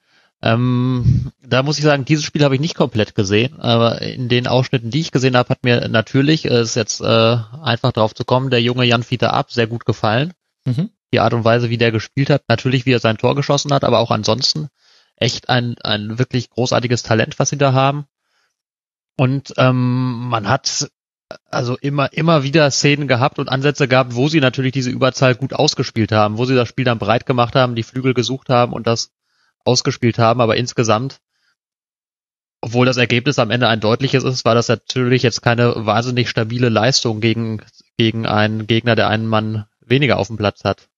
Ähm, 0.40 1.33
da 1.42 1.62
muss 1.62 1.78
ich 1.78 1.85
sagen, 1.85 2.04
dieses 2.04 2.25
Spiel 2.25 2.45
habe 2.45 2.54
ich 2.54 2.61
nicht 2.61 2.76
komplett 2.76 3.14
gesehen, 3.14 3.59
aber 3.59 4.02
in 4.02 4.28
den 4.28 4.47
Ausschnitten, 4.47 4.90
die 4.90 5.00
ich 5.00 5.11
gesehen 5.11 5.37
habe, 5.37 5.49
hat 5.49 5.64
mir 5.64 5.88
natürlich, 5.88 6.45
äh, 6.45 6.61
ist 6.61 6.76
jetzt 6.76 7.00
äh, 7.00 7.37
einfach 7.62 7.92
drauf 7.92 8.14
zu 8.14 8.25
kommen, 8.25 8.50
der 8.50 8.62
junge 8.62 8.85
Jan 8.85 9.02
Fieter 9.02 9.33
Ab 9.33 9.50
sehr 9.50 9.66
gut 9.66 9.85
gefallen. 9.85 10.33
Mhm. 10.64 10.90
Die 11.12 11.21
Art 11.21 11.35
und 11.35 11.45
Weise, 11.45 11.71
wie 11.71 11.78
der 11.78 11.90
gespielt 11.90 12.30
hat, 12.30 12.42
natürlich, 12.49 12.87
wie 12.87 12.92
er 12.92 13.00
sein 13.00 13.16
Tor 13.16 13.35
geschossen 13.35 13.73
hat, 13.73 13.83
aber 13.83 13.99
auch 13.99 14.11
ansonsten 14.11 14.68
echt 15.16 15.49
ein, 15.49 15.76
ein 15.83 16.18
wirklich 16.18 16.50
großartiges 16.50 17.02
Talent, 17.02 17.38
was 17.38 17.49
sie 17.49 17.59
da 17.59 17.73
haben. 17.73 18.07
Und 19.16 19.54
ähm, 19.57 20.28
man 20.28 20.49
hat 20.49 20.88
also 21.50 21.76
immer, 21.76 22.12
immer 22.12 22.42
wieder 22.42 22.71
Szenen 22.71 23.09
gehabt 23.09 23.38
und 23.38 23.49
Ansätze 23.49 23.88
gehabt, 23.88 24.14
wo 24.14 24.28
sie 24.28 24.40
natürlich 24.40 24.73
diese 24.73 24.90
Überzahl 24.90 25.35
gut 25.35 25.52
ausgespielt 25.52 26.12
haben, 26.12 26.38
wo 26.38 26.45
sie 26.45 26.54
das 26.54 26.68
Spiel 26.68 26.85
dann 26.85 26.99
breit 26.99 27.26
gemacht 27.26 27.54
haben, 27.54 27.75
die 27.75 27.83
Flügel 27.83 28.14
gesucht 28.14 28.49
haben 28.49 28.73
und 28.73 28.87
das 28.87 29.11
ausgespielt 29.68 30.18
haben, 30.18 30.40
aber 30.40 30.56
insgesamt, 30.56 31.20
obwohl 32.62 32.87
das 32.87 32.96
Ergebnis 32.96 33.38
am 33.38 33.50
Ende 33.50 33.68
ein 33.68 33.80
deutliches 33.80 34.25
ist, 34.25 34.44
war 34.46 34.54
das 34.54 34.68
natürlich 34.68 35.22
jetzt 35.22 35.42
keine 35.42 35.87
wahnsinnig 35.87 36.30
stabile 36.30 36.70
Leistung 36.70 37.20
gegen, 37.20 37.62
gegen 37.98 38.26
einen 38.26 38.66
Gegner, 38.66 38.96
der 38.96 39.08
einen 39.08 39.26
Mann 39.26 39.66
weniger 39.84 40.18
auf 40.18 40.28
dem 40.28 40.38
Platz 40.38 40.64
hat. 40.64 40.88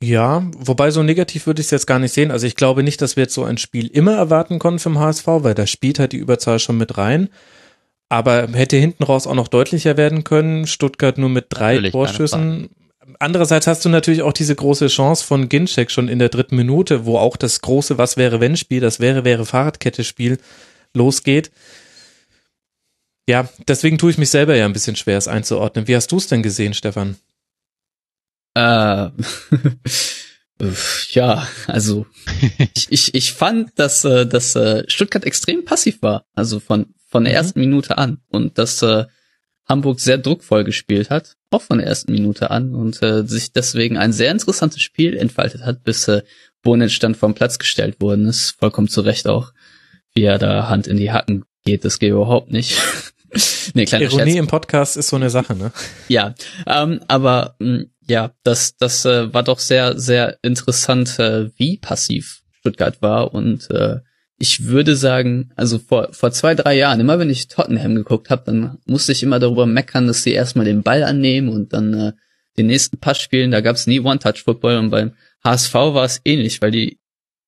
Ja, 0.00 0.48
wobei 0.56 0.92
so 0.92 1.02
negativ 1.02 1.46
würde 1.46 1.60
ich 1.60 1.66
es 1.66 1.72
jetzt 1.72 1.88
gar 1.88 1.98
nicht 1.98 2.14
sehen. 2.14 2.30
Also 2.30 2.46
ich 2.46 2.54
glaube 2.54 2.84
nicht, 2.84 3.02
dass 3.02 3.16
wir 3.16 3.24
jetzt 3.24 3.34
so 3.34 3.42
ein 3.42 3.58
Spiel 3.58 3.88
immer 3.88 4.14
erwarten 4.14 4.60
konnten 4.60 4.78
vom 4.78 4.98
HSV, 4.98 5.26
weil 5.26 5.54
da 5.54 5.66
spielt 5.66 5.98
halt 5.98 6.12
die 6.12 6.18
Überzahl 6.18 6.60
schon 6.60 6.78
mit 6.78 6.96
rein. 6.96 7.30
Aber 8.08 8.46
hätte 8.52 8.76
hinten 8.76 9.02
raus 9.02 9.26
auch 9.26 9.34
noch 9.34 9.48
deutlicher 9.48 9.96
werden 9.96 10.22
können. 10.22 10.68
Stuttgart 10.68 11.18
nur 11.18 11.28
mit 11.28 11.46
drei 11.50 11.74
Natürlich, 11.74 11.92
Torschüssen 11.92 12.70
andererseits 13.18 13.66
hast 13.66 13.84
du 13.84 13.88
natürlich 13.88 14.22
auch 14.22 14.32
diese 14.32 14.54
große 14.54 14.88
Chance 14.88 15.24
von 15.24 15.48
Ginczek 15.48 15.90
schon 15.90 16.08
in 16.08 16.18
der 16.18 16.28
dritten 16.28 16.56
Minute, 16.56 17.04
wo 17.06 17.18
auch 17.18 17.36
das 17.36 17.60
große 17.60 17.98
Was 17.98 18.16
wäre 18.16 18.40
wenn 18.40 18.56
Spiel, 18.56 18.80
das 18.80 19.00
wäre 19.00 19.24
wäre 19.24 19.46
Fahrradkette 19.46 20.04
Spiel 20.04 20.38
losgeht. 20.94 21.50
Ja, 23.28 23.48
deswegen 23.66 23.98
tue 23.98 24.10
ich 24.10 24.18
mich 24.18 24.30
selber 24.30 24.56
ja 24.56 24.64
ein 24.64 24.72
bisschen 24.72 24.96
schwer, 24.96 25.18
es 25.18 25.28
einzuordnen. 25.28 25.86
Wie 25.86 25.94
hast 25.94 26.10
du 26.10 26.16
es 26.16 26.28
denn 26.28 26.42
gesehen, 26.42 26.72
Stefan? 26.72 27.16
Äh, 28.54 29.10
ja, 31.10 31.46
also 31.66 32.06
ich, 32.74 32.86
ich, 32.90 33.14
ich 33.14 33.32
fand, 33.34 33.78
dass, 33.78 34.04
äh, 34.04 34.26
dass 34.26 34.56
äh, 34.56 34.84
Stuttgart 34.88 35.24
extrem 35.24 35.64
passiv 35.64 36.00
war, 36.00 36.24
also 36.34 36.58
von, 36.58 36.94
von 37.06 37.24
der 37.24 37.34
mhm. 37.34 37.36
ersten 37.36 37.60
Minute 37.60 37.98
an. 37.98 38.22
Und 38.28 38.56
dass 38.56 38.82
äh, 38.82 39.04
Hamburg 39.68 40.00
sehr 40.00 40.18
druckvoll 40.18 40.64
gespielt 40.64 41.10
hat, 41.10 41.36
auch 41.50 41.62
von 41.62 41.78
der 41.78 41.86
ersten 41.86 42.12
Minute 42.12 42.50
an 42.50 42.74
und 42.74 43.02
äh, 43.02 43.26
sich 43.26 43.52
deswegen 43.52 43.96
ein 43.96 44.12
sehr 44.12 44.30
interessantes 44.30 44.80
Spiel 44.82 45.16
entfaltet 45.16 45.62
hat, 45.62 45.84
bis 45.84 46.08
äh, 46.08 46.22
Bonic 46.62 46.98
dann 47.00 47.14
vom 47.14 47.34
Platz 47.34 47.58
gestellt 47.58 48.00
worden 48.00 48.26
ist. 48.26 48.56
Vollkommen 48.58 48.88
zu 48.88 49.02
Recht 49.02 49.28
auch, 49.28 49.52
wie 50.14 50.22
er 50.22 50.38
da 50.38 50.68
Hand 50.68 50.86
in 50.86 50.96
die 50.96 51.12
Hacken 51.12 51.44
geht, 51.64 51.84
das 51.84 51.98
geht 51.98 52.12
überhaupt 52.12 52.50
nicht. 52.50 52.80
nee, 53.74 53.84
kleiner 53.84 54.04
Ironie 54.04 54.32
Scherz. 54.32 54.38
im 54.38 54.46
Podcast 54.46 54.96
ist 54.96 55.08
so 55.08 55.16
eine 55.16 55.30
Sache, 55.30 55.54
ne? 55.54 55.70
Ja, 56.08 56.34
ähm, 56.66 57.00
aber 57.08 57.56
mh, 57.58 57.78
hm, 57.78 57.90
ja, 58.08 58.32
das, 58.42 58.76
das 58.76 59.04
äh, 59.04 59.32
war 59.34 59.42
doch 59.42 59.58
sehr, 59.58 59.98
sehr 59.98 60.38
interessant, 60.42 61.18
äh, 61.18 61.50
wie 61.56 61.76
passiv 61.76 62.40
Stuttgart 62.52 63.02
war 63.02 63.34
und 63.34 63.70
äh, 63.70 63.98
ich 64.38 64.66
würde 64.66 64.94
sagen, 64.94 65.50
also 65.56 65.78
vor, 65.78 66.12
vor 66.12 66.30
zwei, 66.30 66.54
drei 66.54 66.76
Jahren, 66.76 67.00
immer 67.00 67.18
wenn 67.18 67.30
ich 67.30 67.48
Tottenham 67.48 67.96
geguckt 67.96 68.30
habe, 68.30 68.44
dann 68.46 68.78
musste 68.86 69.12
ich 69.12 69.22
immer 69.22 69.40
darüber 69.40 69.66
meckern, 69.66 70.06
dass 70.06 70.22
sie 70.22 70.32
erstmal 70.32 70.64
den 70.64 70.82
Ball 70.82 71.02
annehmen 71.02 71.48
und 71.48 71.72
dann 71.72 71.94
äh, 71.94 72.12
den 72.56 72.66
nächsten 72.66 72.98
Pass 72.98 73.20
spielen. 73.20 73.50
Da 73.50 73.60
gab 73.60 73.74
es 73.74 73.86
nie 73.88 74.00
One-Touch-Football 74.00 74.78
und 74.78 74.90
beim 74.90 75.12
HSV 75.44 75.74
war 75.74 76.04
es 76.04 76.20
ähnlich, 76.24 76.62
weil 76.62 76.70
die 76.70 76.98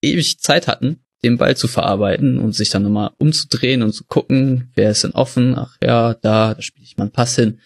ewig 0.02 0.40
Zeit 0.40 0.66
hatten, 0.66 1.04
den 1.22 1.36
Ball 1.36 1.56
zu 1.56 1.68
verarbeiten 1.68 2.38
und 2.38 2.54
sich 2.54 2.70
dann 2.70 2.82
nochmal 2.82 3.10
umzudrehen 3.18 3.82
und 3.82 3.92
zu 3.92 4.04
gucken, 4.04 4.72
wer 4.74 4.90
ist 4.90 5.04
denn 5.04 5.12
offen, 5.12 5.56
ach 5.56 5.76
ja, 5.82 6.14
da, 6.14 6.54
da 6.54 6.62
spiele 6.62 6.84
ich 6.84 6.96
mal 6.96 7.04
einen 7.04 7.12
Pass 7.12 7.36
hin. 7.36 7.60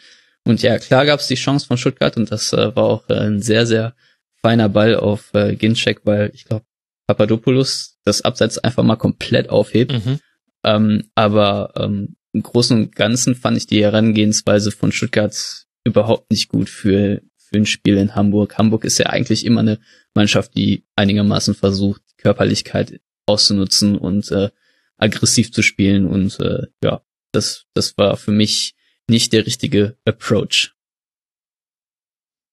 Und 0.44 0.60
ja, 0.60 0.78
klar 0.78 1.06
gab 1.06 1.20
es 1.20 1.28
die 1.28 1.37
Chance 1.37 1.66
von 1.66 1.78
Stuttgart 1.78 2.16
und 2.18 2.30
das 2.30 2.52
äh, 2.52 2.76
war 2.76 2.84
auch 2.84 3.08
äh, 3.08 3.14
ein 3.14 3.40
sehr, 3.40 3.66
sehr 3.66 3.94
feiner 4.42 4.68
Ball 4.68 4.96
auf 4.96 5.32
äh, 5.32 5.56
Ginczek, 5.56 6.02
weil 6.04 6.30
ich 6.34 6.44
glaube, 6.44 6.66
Papadopoulos 7.06 7.93
das 8.04 8.22
Abseits 8.22 8.58
einfach 8.58 8.82
mal 8.82 8.96
komplett 8.96 9.50
aufhebt. 9.50 9.92
Mhm. 9.92 10.20
Ähm, 10.64 11.10
aber 11.14 11.72
ähm, 11.76 12.16
im 12.32 12.42
Großen 12.42 12.76
und 12.76 12.96
Ganzen 12.96 13.34
fand 13.34 13.56
ich 13.56 13.66
die 13.66 13.82
Herangehensweise 13.82 14.70
von 14.70 14.92
Stuttgart 14.92 15.66
überhaupt 15.84 16.30
nicht 16.30 16.48
gut 16.48 16.68
für, 16.68 17.22
für 17.36 17.56
ein 17.56 17.66
Spiel 17.66 17.96
in 17.96 18.14
Hamburg. 18.14 18.58
Hamburg 18.58 18.84
ist 18.84 18.98
ja 18.98 19.06
eigentlich 19.06 19.44
immer 19.44 19.60
eine 19.60 19.78
Mannschaft, 20.14 20.56
die 20.56 20.84
einigermaßen 20.96 21.54
versucht, 21.54 22.02
Körperlichkeit 22.16 23.00
auszunutzen 23.26 23.96
und 23.96 24.30
äh, 24.30 24.50
aggressiv 24.96 25.52
zu 25.52 25.62
spielen. 25.62 26.06
Und 26.06 26.40
äh, 26.40 26.66
ja, 26.82 27.02
das, 27.32 27.66
das 27.74 27.96
war 27.98 28.16
für 28.16 28.32
mich 28.32 28.74
nicht 29.08 29.32
der 29.32 29.46
richtige 29.46 29.96
Approach. 30.04 30.74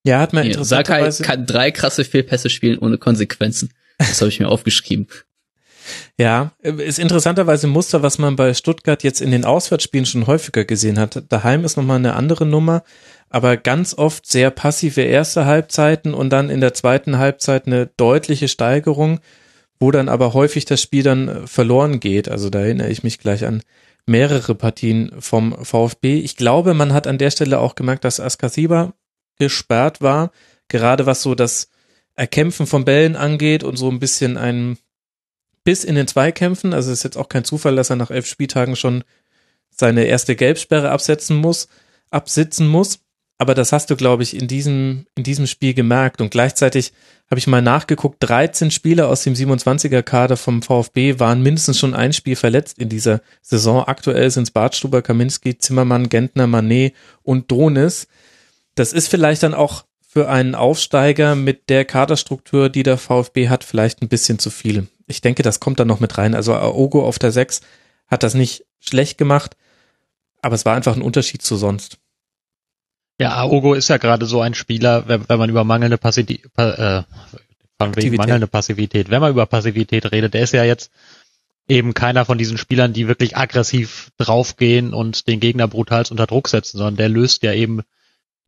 Ja, 0.04 0.20
hat 0.20 0.34
man 0.34 0.50
ja, 0.50 0.64
Sakai 0.64 1.10
kann 1.12 1.46
drei 1.46 1.72
krasse 1.72 2.04
Fehlpässe 2.04 2.50
spielen 2.50 2.80
ohne 2.80 2.98
Konsequenzen. 2.98 3.72
Das 3.98 4.20
habe 4.20 4.30
ich 4.30 4.40
mir 4.40 4.50
aufgeschrieben. 4.50 5.08
Ja, 6.18 6.52
ist 6.62 7.00
interessanterweise 7.00 7.68
ein 7.68 7.72
Muster, 7.72 8.04
was 8.04 8.18
man 8.18 8.36
bei 8.36 8.54
Stuttgart 8.54 9.04
jetzt 9.04 9.22
in 9.22 9.32
den 9.32 9.46
Auswärtsspielen 9.46 10.06
schon 10.06 10.28
häufiger 10.28 10.66
gesehen 10.66 11.00
hat. 11.00 11.24
Daheim 11.30 11.66
ist 11.66 11.78
nochmal 11.78 11.98
eine 11.98 12.16
andere 12.16 12.46
Nummer, 12.46 12.84
aber 13.30 13.58
ganz 13.58 13.94
oft 13.98 14.28
sehr 14.28 14.52
passive 14.52 15.02
erste 15.02 15.46
Halbzeiten 15.46 16.14
und 16.14 16.30
dann 16.30 16.50
in 16.50 16.62
der 16.62 16.74
zweiten 16.74 17.18
Halbzeit 17.18 17.66
eine 17.66 17.88
deutliche 17.98 18.48
Steigerung, 18.48 19.20
wo 19.80 19.90
dann 19.92 20.10
aber 20.10 20.34
häufig 20.34 20.66
das 20.66 20.82
Spiel 20.82 21.04
dann 21.04 21.28
äh, 21.28 21.48
verloren 21.48 22.00
geht. 22.00 22.30
Also 22.30 22.50
da 22.50 22.60
erinnere 22.60 22.90
ich 22.90 23.04
mich 23.04 23.20
gleich 23.20 23.46
an 23.46 23.64
mehrere 24.06 24.56
Partien 24.56 25.12
vom 25.20 25.56
VfB. 25.64 26.20
Ich 26.20 26.36
glaube, 26.36 26.74
man 26.74 26.94
hat 26.94 27.08
an 27.08 27.18
der 27.18 27.32
Stelle 27.32 27.60
auch 27.60 27.76
gemerkt, 27.76 28.04
dass 28.04 28.20
Askasiba 28.20 28.94
gesperrt 29.40 30.02
war, 30.02 30.32
gerade 30.68 31.06
was 31.06 31.22
so 31.22 31.36
das 31.36 31.70
Erkämpfen 32.16 32.68
von 32.68 32.86
Bällen 32.86 33.16
angeht 33.16 33.64
und 33.64 33.78
so 33.78 33.90
ein 33.90 34.00
bisschen 34.00 34.38
ein 34.38 34.78
bis 35.64 35.84
in 35.84 35.96
den 35.96 36.08
Zweikämpfen. 36.08 36.74
Also 36.74 36.92
es 36.92 37.00
ist 37.00 37.04
jetzt 37.04 37.18
auch 37.18 37.30
kein 37.30 37.44
Zufall, 37.44 37.76
dass 37.76 37.90
er 37.90 37.96
nach 37.96 38.12
elf 38.12 38.26
Spieltagen 38.26 38.76
schon 38.76 39.04
seine 39.70 40.06
erste 40.06 40.36
Gelbsperre 40.36 40.92
absetzen 40.92 41.38
muss, 41.38 41.68
absitzen 42.10 42.68
muss. 42.68 43.00
Aber 43.38 43.56
das 43.56 43.72
hast 43.72 43.90
du, 43.90 43.96
glaube 43.96 44.22
ich, 44.22 44.36
in 44.36 44.48
diesem, 44.48 45.08
in 45.16 45.24
diesem 45.24 45.48
Spiel 45.48 45.74
gemerkt. 45.74 46.22
Und 46.22 46.30
gleichzeitig 46.30 46.94
habe 47.28 47.40
ich 47.40 47.48
mal 47.48 47.64
nachgeguckt, 47.64 48.18
13 48.20 48.70
Spieler 48.70 49.08
aus 49.08 49.24
dem 49.24 49.34
27er 49.34 50.04
Kader 50.04 50.38
vom 50.38 50.62
VfB 50.62 51.20
waren 51.20 51.42
mindestens 51.42 51.80
schon 51.80 51.96
ein 51.96 52.14
Spiel 52.14 52.36
verletzt 52.36 52.78
in 52.78 52.90
dieser 52.90 53.22
Saison. 53.42 53.86
Aktuell 53.86 54.30
sind 54.30 54.44
es 54.44 54.52
Bartstuber, 54.52 55.02
Kaminski, 55.02 55.58
Zimmermann, 55.58 56.10
Gentner, 56.10 56.46
Manet 56.46 56.94
und 57.24 57.50
Donis. 57.50 58.08
Das 58.76 58.94
ist 58.94 59.08
vielleicht 59.08 59.42
dann 59.42 59.56
auch 59.56 59.86
für 60.08 60.30
einen 60.30 60.54
Aufsteiger 60.54 61.36
mit 61.36 61.70
der 61.70 61.86
Kaderstruktur, 61.86 62.70
die 62.70 62.84
der 62.84 62.98
VfB 62.98 63.50
hat, 63.50 63.64
vielleicht 63.64 64.02
ein 64.02 64.10
bisschen 64.10 64.38
zu 64.38 64.50
viel. 64.50 64.88
Ich 65.12 65.22
denke, 65.22 65.44
das 65.44 65.60
kommt 65.60 65.80
dann 65.80 65.88
noch 65.88 66.00
mit 66.00 66.18
rein. 66.18 66.36
Also 66.36 66.54
Aogo 66.54 67.06
auf 67.06 67.20
der 67.20 67.32
6 67.32 67.62
hat 68.08 68.24
das 68.24 68.34
nicht 68.34 68.66
schlecht 68.80 69.18
gemacht, 69.18 69.56
aber 70.42 70.56
es 70.56 70.66
war 70.66 70.76
einfach 70.76 70.96
ein 70.96 71.02
Unterschied 71.02 71.42
zu 71.42 71.56
sonst. 71.56 71.98
Ja, 73.20 73.36
Aogo 73.36 73.76
ist 73.76 73.90
ja 73.90 73.98
gerade 73.98 74.26
so 74.26 74.42
ein 74.42 74.56
Spieler, 74.56 75.08
wenn, 75.08 75.30
wenn 75.30 75.38
man 75.38 75.50
über 75.50 75.64
mangelnde 75.64 75.98
Passivität, 75.98 76.50
äh, 76.58 77.04
von 77.78 77.96
wegen 77.96 78.16
mangelnde 78.16 78.48
Passivität, 78.48 79.10
wenn 79.10 79.22
man 79.22 79.32
über 79.32 79.46
Passivität 79.46 80.12
redet, 80.12 80.34
der 80.34 80.44
ist 80.44 80.54
ja 80.54 80.64
jetzt 80.64 80.92
eben 81.68 81.94
keiner 81.94 82.26
von 82.26 82.38
diesen 82.38 82.58
Spielern, 82.58 82.94
die 82.94 83.08
wirklich 83.08 83.38
aggressiv 83.38 84.12
draufgehen 84.18 84.94
und 84.94 85.28
den 85.28 85.40
Gegner 85.40 85.68
brutal 85.68 86.04
unter 86.10 86.28
Druck 86.28 86.48
setzen, 86.48 86.78
sondern 86.78 86.98
der 86.98 87.10
löst 87.10 87.44
ja 87.44 87.54
eben 87.54 87.82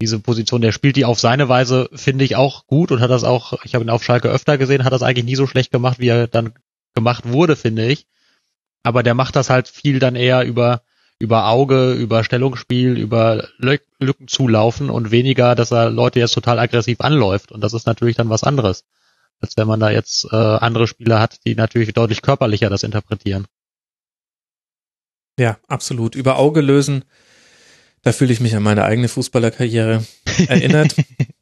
diese 0.01 0.19
Position, 0.19 0.62
der 0.62 0.71
spielt 0.71 0.95
die 0.95 1.06
auf 1.06 1.19
seine 1.19 1.49
Weise, 1.49 1.89
finde 1.93 2.25
ich 2.25 2.36
auch 2.36 2.67
gut 2.67 2.91
und 2.91 2.99
hat 2.99 3.10
das 3.10 3.23
auch, 3.23 3.63
ich 3.63 3.75
habe 3.75 3.86
ihn 3.86 3.89
auf 3.89 4.03
Schalke 4.03 4.29
öfter 4.29 4.58
gesehen, 4.58 4.84
hat 4.84 4.93
das 4.93 5.03
eigentlich 5.03 5.25
nie 5.25 5.36
so 5.36 5.47
schlecht 5.47 5.71
gemacht, 5.71 5.99
wie 5.99 6.10
er 6.10 6.27
dann 6.27 6.53
gemacht 6.93 7.32
wurde, 7.32 7.56
finde 7.56 7.88
ich. 7.88 8.06
Aber 8.84 9.03
der 9.03 9.13
macht 9.13 9.36
das 9.36 9.49
halt 9.49 9.67
viel 9.67 9.99
dann 9.99 10.15
eher 10.15 10.45
über, 10.45 10.82
über 11.19 11.47
Auge, 11.47 11.93
über 11.93 12.23
Stellungsspiel, 12.23 12.97
über 12.97 13.47
Lücken 13.58 14.27
zulaufen 14.27 14.89
und 14.89 15.12
weniger, 15.12 15.56
dass 15.56 15.71
er 15.71 15.89
Leute 15.89 16.19
jetzt 16.19 16.34
total 16.34 16.60
aggressiv 16.60 16.99
anläuft. 16.99 17.51
Und 17.51 17.62
das 17.62 17.73
ist 17.73 17.88
natürlich 17.88 18.17
dann 18.17 18.29
was 18.29 18.43
anderes, 18.43 18.84
als 19.39 19.56
wenn 19.56 19.67
man 19.67 19.79
da 19.79 19.89
jetzt 19.89 20.25
äh, 20.32 20.36
andere 20.36 20.88
Spieler 20.88 21.21
hat, 21.21 21.45
die 21.45 21.56
natürlich 21.56 21.93
deutlich 21.93 22.21
körperlicher 22.21 22.69
das 22.69 22.84
interpretieren. 22.84 23.47
Ja, 25.39 25.58
absolut. 25.67 26.15
Über 26.15 26.38
Auge 26.38 26.62
lösen 26.62 27.06
da 28.03 28.11
fühle 28.11 28.33
ich 28.33 28.39
mich 28.39 28.55
an 28.55 28.63
meine 28.63 28.83
eigene 28.83 29.07
Fußballerkarriere 29.07 30.05
erinnert. 30.47 30.95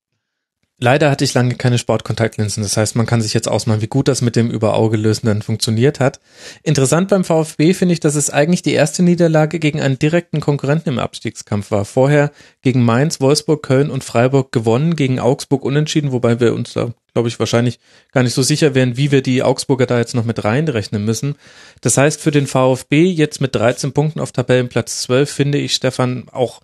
Leider 0.84 1.12
hatte 1.12 1.24
ich 1.24 1.36
lange 1.36 1.54
keine 1.54 1.78
Sportkontaktlinsen. 1.78 2.63
Das 2.63 2.76
heißt, 2.76 2.96
man 2.96 3.06
kann 3.06 3.22
sich 3.22 3.36
jetzt 3.36 3.48
ausmalen, 3.48 3.84
wie 3.84 3.88
gut 3.88 4.08
das 4.08 4.24
mit 4.24 4.36
dem 4.36 4.50
Überaugelösen 4.50 5.28
dann 5.28 5.44
funktioniert 5.44 6.00
hat. 6.00 6.20
Interessant 6.63 7.10
beim 7.10 7.24
VfB 7.24 7.76
finde 7.76 7.94
ich, 7.94 8.00
dass 8.00 8.15
es 8.15 8.32
eigentlich 8.32 8.63
die 8.63 8.74
erste 8.74 9.04
Niederlage 9.04 9.60
gegen 9.60 9.80
einen 9.80 10.00
direkten 10.00 10.39
Konkurrenten 10.39 10.89
im 10.89 10.98
Abstiegskampf 10.98 11.70
war. 11.70 11.86
Vorher 11.86 12.32
gegen 12.63 12.84
Mainz, 12.84 13.22
Wolfsburg, 13.22 13.62
Köln 13.62 13.91
und 13.91 14.04
Freiburg 14.04 14.52
gewonnen, 14.52 14.96
gegen 14.96 15.20
Augsburg 15.20 15.63
unentschieden, 15.63 16.13
wobei 16.13 16.39
wir 16.39 16.56
uns 16.56 16.74
da, 16.74 16.96
glaube 17.13 17.28
ich, 17.28 17.38
wahrscheinlich 17.38 17.80
gar 18.12 18.24
nicht 18.24 18.34
so 18.34 18.41
sicher 18.41 18.74
wären, 18.74 18.98
wie 18.98 19.12
wir 19.12 19.22
die 19.22 19.44
Augsburger 19.44 19.86
da 19.86 20.00
jetzt 20.00 20.15
noch 20.15 20.26
mit 20.26 20.44
reinrechnen 20.44 21.06
müssen. 21.06 21.36
Das 21.82 21.96
heißt, 21.96 22.20
für 22.20 22.32
den 22.32 22.48
VfB 22.48 23.04
jetzt 23.04 23.39
mit 23.39 23.54
13 23.54 23.91
Punkten 23.91 24.20
auf 24.20 24.32
Tabellenplatz 24.32 25.04
12 25.04 25.30
finde 25.30 25.60
ich, 25.60 25.76
Stefan, 25.76 26.26
auch 26.32 26.62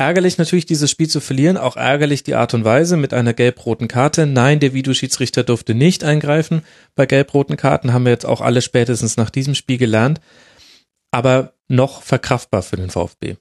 Ärgerlich 0.00 0.38
natürlich 0.38 0.64
dieses 0.64 0.92
Spiel 0.92 1.08
zu 1.08 1.20
verlieren, 1.20 1.56
auch 1.56 1.76
ärgerlich 1.76 2.22
die 2.22 2.36
Art 2.36 2.54
und 2.54 2.64
Weise 2.64 2.96
mit 2.96 3.12
einer 3.12 3.34
gelb-roten 3.34 3.88
Karte. 3.88 4.26
Nein, 4.26 4.60
der 4.60 4.72
Videoschiedsrichter 4.72 5.42
durfte 5.42 5.74
nicht 5.74 6.04
eingreifen. 6.04 6.62
Bei 6.94 7.04
gelb-roten 7.04 7.56
Karten 7.56 7.92
haben 7.92 8.04
wir 8.04 8.12
jetzt 8.12 8.24
auch 8.24 8.40
alle 8.40 8.62
spätestens 8.62 9.16
nach 9.16 9.30
diesem 9.30 9.56
Spiel 9.56 9.76
gelernt. 9.76 10.20
Aber 11.10 11.54
noch 11.66 12.02
verkraftbar 12.02 12.62
für 12.62 12.76
den 12.76 12.90
VfB. 12.90 13.38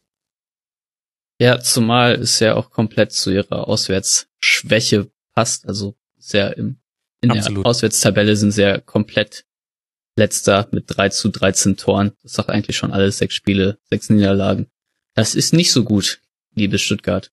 Ja, 1.39 1.59
zumal 1.59 2.13
es 2.13 2.39
ja 2.39 2.55
auch 2.55 2.71
komplett 2.71 3.11
zu 3.11 3.29
ihrer 3.29 3.67
Auswärtsschwäche 3.67 5.11
passt. 5.35 5.67
Also 5.67 5.95
sehr 6.17 6.57
im, 6.57 6.79
in 7.21 7.29
Absolut. 7.29 7.65
der 7.65 7.69
Auswärtstabelle 7.69 8.35
sind 8.35 8.51
sehr 8.51 8.81
komplett 8.81 9.45
letzter 10.17 10.67
mit 10.71 10.85
3 10.87 11.09
zu 11.09 11.29
13 11.29 11.77
Toren. 11.77 12.13
Das 12.23 12.33
sagt 12.33 12.49
eigentlich 12.49 12.77
schon 12.77 12.93
alles 12.93 13.19
sechs 13.19 13.35
Spiele, 13.35 13.77
sechs 13.91 14.09
Niederlagen. 14.09 14.71
Das 15.13 15.35
ist 15.35 15.53
nicht 15.53 15.71
so 15.71 15.83
gut 15.83 16.19
liebes 16.57 16.81
Stuttgart. 16.81 17.31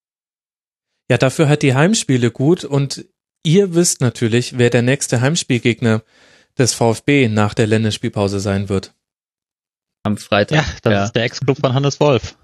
Ja, 1.09 1.17
dafür 1.17 1.49
hat 1.49 1.61
die 1.61 1.75
Heimspiele 1.75 2.31
gut 2.31 2.63
und 2.63 3.05
ihr 3.43 3.75
wisst 3.75 4.01
natürlich, 4.01 4.57
wer 4.57 4.69
der 4.69 4.81
nächste 4.81 5.21
Heimspielgegner 5.21 6.03
des 6.57 6.73
VfB 6.73 7.27
nach 7.27 7.53
der 7.53 7.67
Länderspielpause 7.67 8.39
sein 8.39 8.69
wird. 8.69 8.93
Am 10.03 10.17
Freitag. 10.17 10.57
Ja, 10.57 10.65
das 10.83 10.93
ja. 10.93 11.03
ist 11.05 11.11
der 11.13 11.23
Ex-Club 11.23 11.57
von 11.59 11.73
Hannes 11.73 11.99
Wolf. 11.99 12.37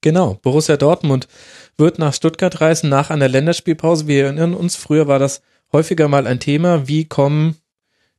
Genau, 0.00 0.34
Borussia 0.34 0.76
Dortmund 0.76 1.28
wird 1.78 1.98
nach 1.98 2.12
Stuttgart 2.12 2.60
reisen 2.60 2.90
nach 2.90 3.10
einer 3.10 3.28
Länderspielpause. 3.28 4.06
Wir 4.06 4.24
erinnern 4.24 4.54
uns, 4.54 4.76
früher 4.76 5.06
war 5.06 5.18
das 5.18 5.42
häufiger 5.72 6.08
mal 6.08 6.26
ein 6.26 6.40
Thema. 6.40 6.88
Wie 6.88 7.06
kommen 7.06 7.56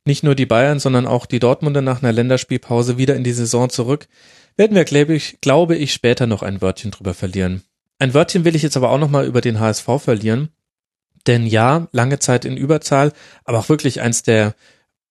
nicht 0.04 0.24
nur 0.24 0.34
die 0.34 0.46
Bayern, 0.46 0.80
sondern 0.80 1.06
auch 1.06 1.26
die 1.26 1.38
Dortmunder 1.38 1.80
nach 1.80 2.02
einer 2.02 2.12
Länderspielpause 2.12 2.98
wieder 2.98 3.14
in 3.14 3.24
die 3.24 3.32
Saison 3.32 3.70
zurück? 3.70 4.08
Werden 4.56 4.76
wir, 4.76 4.84
glaube 4.84 5.14
ich, 5.14 5.40
glaube 5.40 5.76
ich, 5.76 5.92
später 5.92 6.26
noch 6.26 6.42
ein 6.42 6.60
Wörtchen 6.60 6.90
drüber 6.90 7.14
verlieren. 7.14 7.62
Ein 7.98 8.14
Wörtchen 8.14 8.44
will 8.44 8.56
ich 8.56 8.62
jetzt 8.62 8.76
aber 8.76 8.90
auch 8.90 8.98
nochmal 8.98 9.26
über 9.26 9.40
den 9.40 9.60
HSV 9.60 9.88
verlieren. 9.98 10.50
Denn 11.26 11.46
ja, 11.46 11.88
lange 11.92 12.18
Zeit 12.18 12.44
in 12.44 12.56
Überzahl, 12.56 13.12
aber 13.44 13.58
auch 13.58 13.68
wirklich 13.68 14.00
eins 14.00 14.22
der 14.22 14.54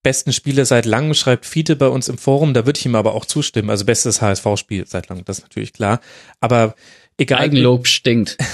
besten 0.04 0.34
Spiele 0.34 0.66
seit 0.66 0.86
langem, 0.86 1.14
schreibt 1.14 1.46
Fiete 1.46 1.76
bei 1.76 1.88
uns 1.88 2.10
im 2.10 2.18
Forum, 2.18 2.54
da 2.54 2.66
würde 2.66 2.78
ich 2.78 2.86
ihm 2.86 2.96
aber 2.96 3.16
auch 3.16 3.26
zustimmen. 3.26 3.70
Also 3.70 3.86
bestes 3.86 4.22
HSV-Spiel 4.22 4.86
seit 4.86 5.10
langem, 5.10 5.26
das 5.26 5.40
ist 5.40 5.44
natürlich 5.46 5.74
klar. 5.74 6.02
Aber 6.40 6.76
egal. 7.18 7.40
Eigenlob 7.40 7.88
stinkt. 7.88 8.38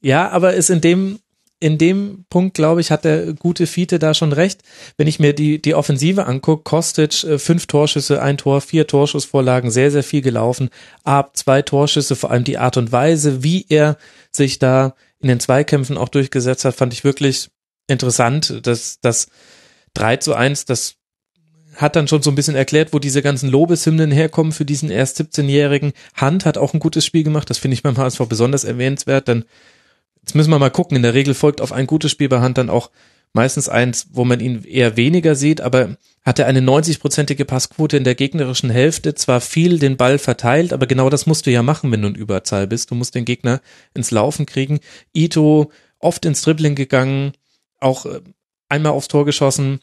Ja, 0.00 0.28
aber 0.28 0.52
ist 0.52 0.68
in 0.68 0.82
dem 0.82 1.18
in 1.64 1.78
dem 1.78 2.26
Punkt, 2.28 2.52
glaube 2.52 2.82
ich, 2.82 2.90
hat 2.90 3.06
der 3.06 3.32
gute 3.32 3.66
Fiete 3.66 3.98
da 3.98 4.12
schon 4.12 4.34
recht. 4.34 4.60
Wenn 4.98 5.06
ich 5.06 5.18
mir 5.18 5.32
die, 5.32 5.62
die 5.62 5.74
Offensive 5.74 6.26
angucke, 6.26 6.62
Kostic, 6.62 7.24
äh, 7.24 7.38
fünf 7.38 7.64
Torschüsse, 7.64 8.20
ein 8.20 8.36
Tor, 8.36 8.60
vier 8.60 8.86
Torschussvorlagen, 8.86 9.70
sehr, 9.70 9.90
sehr 9.90 10.02
viel 10.02 10.20
gelaufen. 10.20 10.68
Ab 11.04 11.38
zwei 11.38 11.62
Torschüsse, 11.62 12.16
vor 12.16 12.30
allem 12.30 12.44
die 12.44 12.58
Art 12.58 12.76
und 12.76 12.92
Weise, 12.92 13.42
wie 13.42 13.64
er 13.70 13.96
sich 14.30 14.58
da 14.58 14.94
in 15.20 15.28
den 15.28 15.40
Zweikämpfen 15.40 15.96
auch 15.96 16.10
durchgesetzt 16.10 16.66
hat, 16.66 16.74
fand 16.74 16.92
ich 16.92 17.02
wirklich 17.02 17.48
interessant. 17.86 18.60
Das, 18.64 19.00
das 19.00 19.28
3 19.94 20.18
zu 20.18 20.34
1, 20.34 20.66
das 20.66 20.96
hat 21.76 21.96
dann 21.96 22.08
schon 22.08 22.20
so 22.20 22.30
ein 22.30 22.34
bisschen 22.34 22.56
erklärt, 22.56 22.92
wo 22.92 22.98
diese 22.98 23.22
ganzen 23.22 23.48
Lobeshymnen 23.48 24.10
herkommen 24.10 24.52
für 24.52 24.66
diesen 24.66 24.90
erst 24.90 25.18
17-Jährigen. 25.18 25.94
Hand 26.12 26.44
hat 26.44 26.58
auch 26.58 26.74
ein 26.74 26.80
gutes 26.80 27.06
Spiel 27.06 27.24
gemacht, 27.24 27.48
das 27.48 27.56
finde 27.56 27.72
ich 27.74 27.82
beim 27.82 27.96
HSV 27.96 28.20
besonders 28.28 28.64
erwähnenswert, 28.64 29.28
denn 29.28 29.46
Jetzt 30.24 30.34
müssen 30.34 30.50
wir 30.50 30.58
mal 30.58 30.70
gucken. 30.70 30.96
In 30.96 31.02
der 31.02 31.12
Regel 31.12 31.34
folgt 31.34 31.60
auf 31.60 31.70
ein 31.70 31.86
gutes 31.86 32.10
Spiel 32.10 32.30
bei 32.30 32.40
Hand 32.40 32.56
dann 32.56 32.70
auch 32.70 32.90
meistens 33.34 33.68
eins, 33.68 34.06
wo 34.12 34.24
man 34.24 34.40
ihn 34.40 34.64
eher 34.64 34.96
weniger 34.96 35.34
sieht, 35.34 35.60
aber 35.60 35.98
hat 36.24 36.38
er 36.38 36.46
eine 36.46 36.60
90-prozentige 36.60 37.44
Passquote 37.44 37.98
in 37.98 38.04
der 38.04 38.14
gegnerischen 38.14 38.70
Hälfte, 38.70 39.14
zwar 39.14 39.42
viel 39.42 39.78
den 39.78 39.98
Ball 39.98 40.18
verteilt, 40.18 40.72
aber 40.72 40.86
genau 40.86 41.10
das 41.10 41.26
musst 41.26 41.44
du 41.44 41.50
ja 41.50 41.62
machen, 41.62 41.92
wenn 41.92 42.00
du 42.00 42.08
in 42.08 42.14
Überzahl 42.14 42.66
bist. 42.66 42.90
Du 42.90 42.94
musst 42.94 43.14
den 43.14 43.26
Gegner 43.26 43.60
ins 43.92 44.10
Laufen 44.10 44.46
kriegen. 44.46 44.80
Ito 45.12 45.70
oft 45.98 46.24
ins 46.24 46.40
Dribbling 46.40 46.74
gegangen, 46.74 47.32
auch 47.80 48.06
äh, 48.06 48.20
einmal 48.68 48.92
aufs 48.92 49.08
Tor 49.08 49.26
geschossen, 49.26 49.80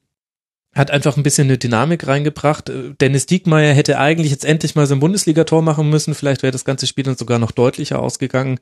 hat 0.73 0.89
einfach 0.89 1.17
ein 1.17 1.23
bisschen 1.23 1.47
eine 1.47 1.57
Dynamik 1.57 2.07
reingebracht. 2.07 2.69
Äh, 2.69 2.93
Dennis 2.99 3.27
Diekmeyer 3.27 3.73
hätte 3.73 3.99
eigentlich 3.99 4.31
jetzt 4.31 4.45
endlich 4.45 4.75
mal 4.75 4.87
sein 4.87 5.01
Bundesligator 5.01 5.61
machen 5.61 5.89
müssen, 5.89 6.15
vielleicht 6.15 6.41
wäre 6.41 6.51
das 6.51 6.65
ganze 6.65 6.87
Spiel 6.87 7.03
dann 7.03 7.17
sogar 7.17 7.37
noch 7.37 7.51
deutlicher 7.51 7.99
ausgegangen. 7.99 8.59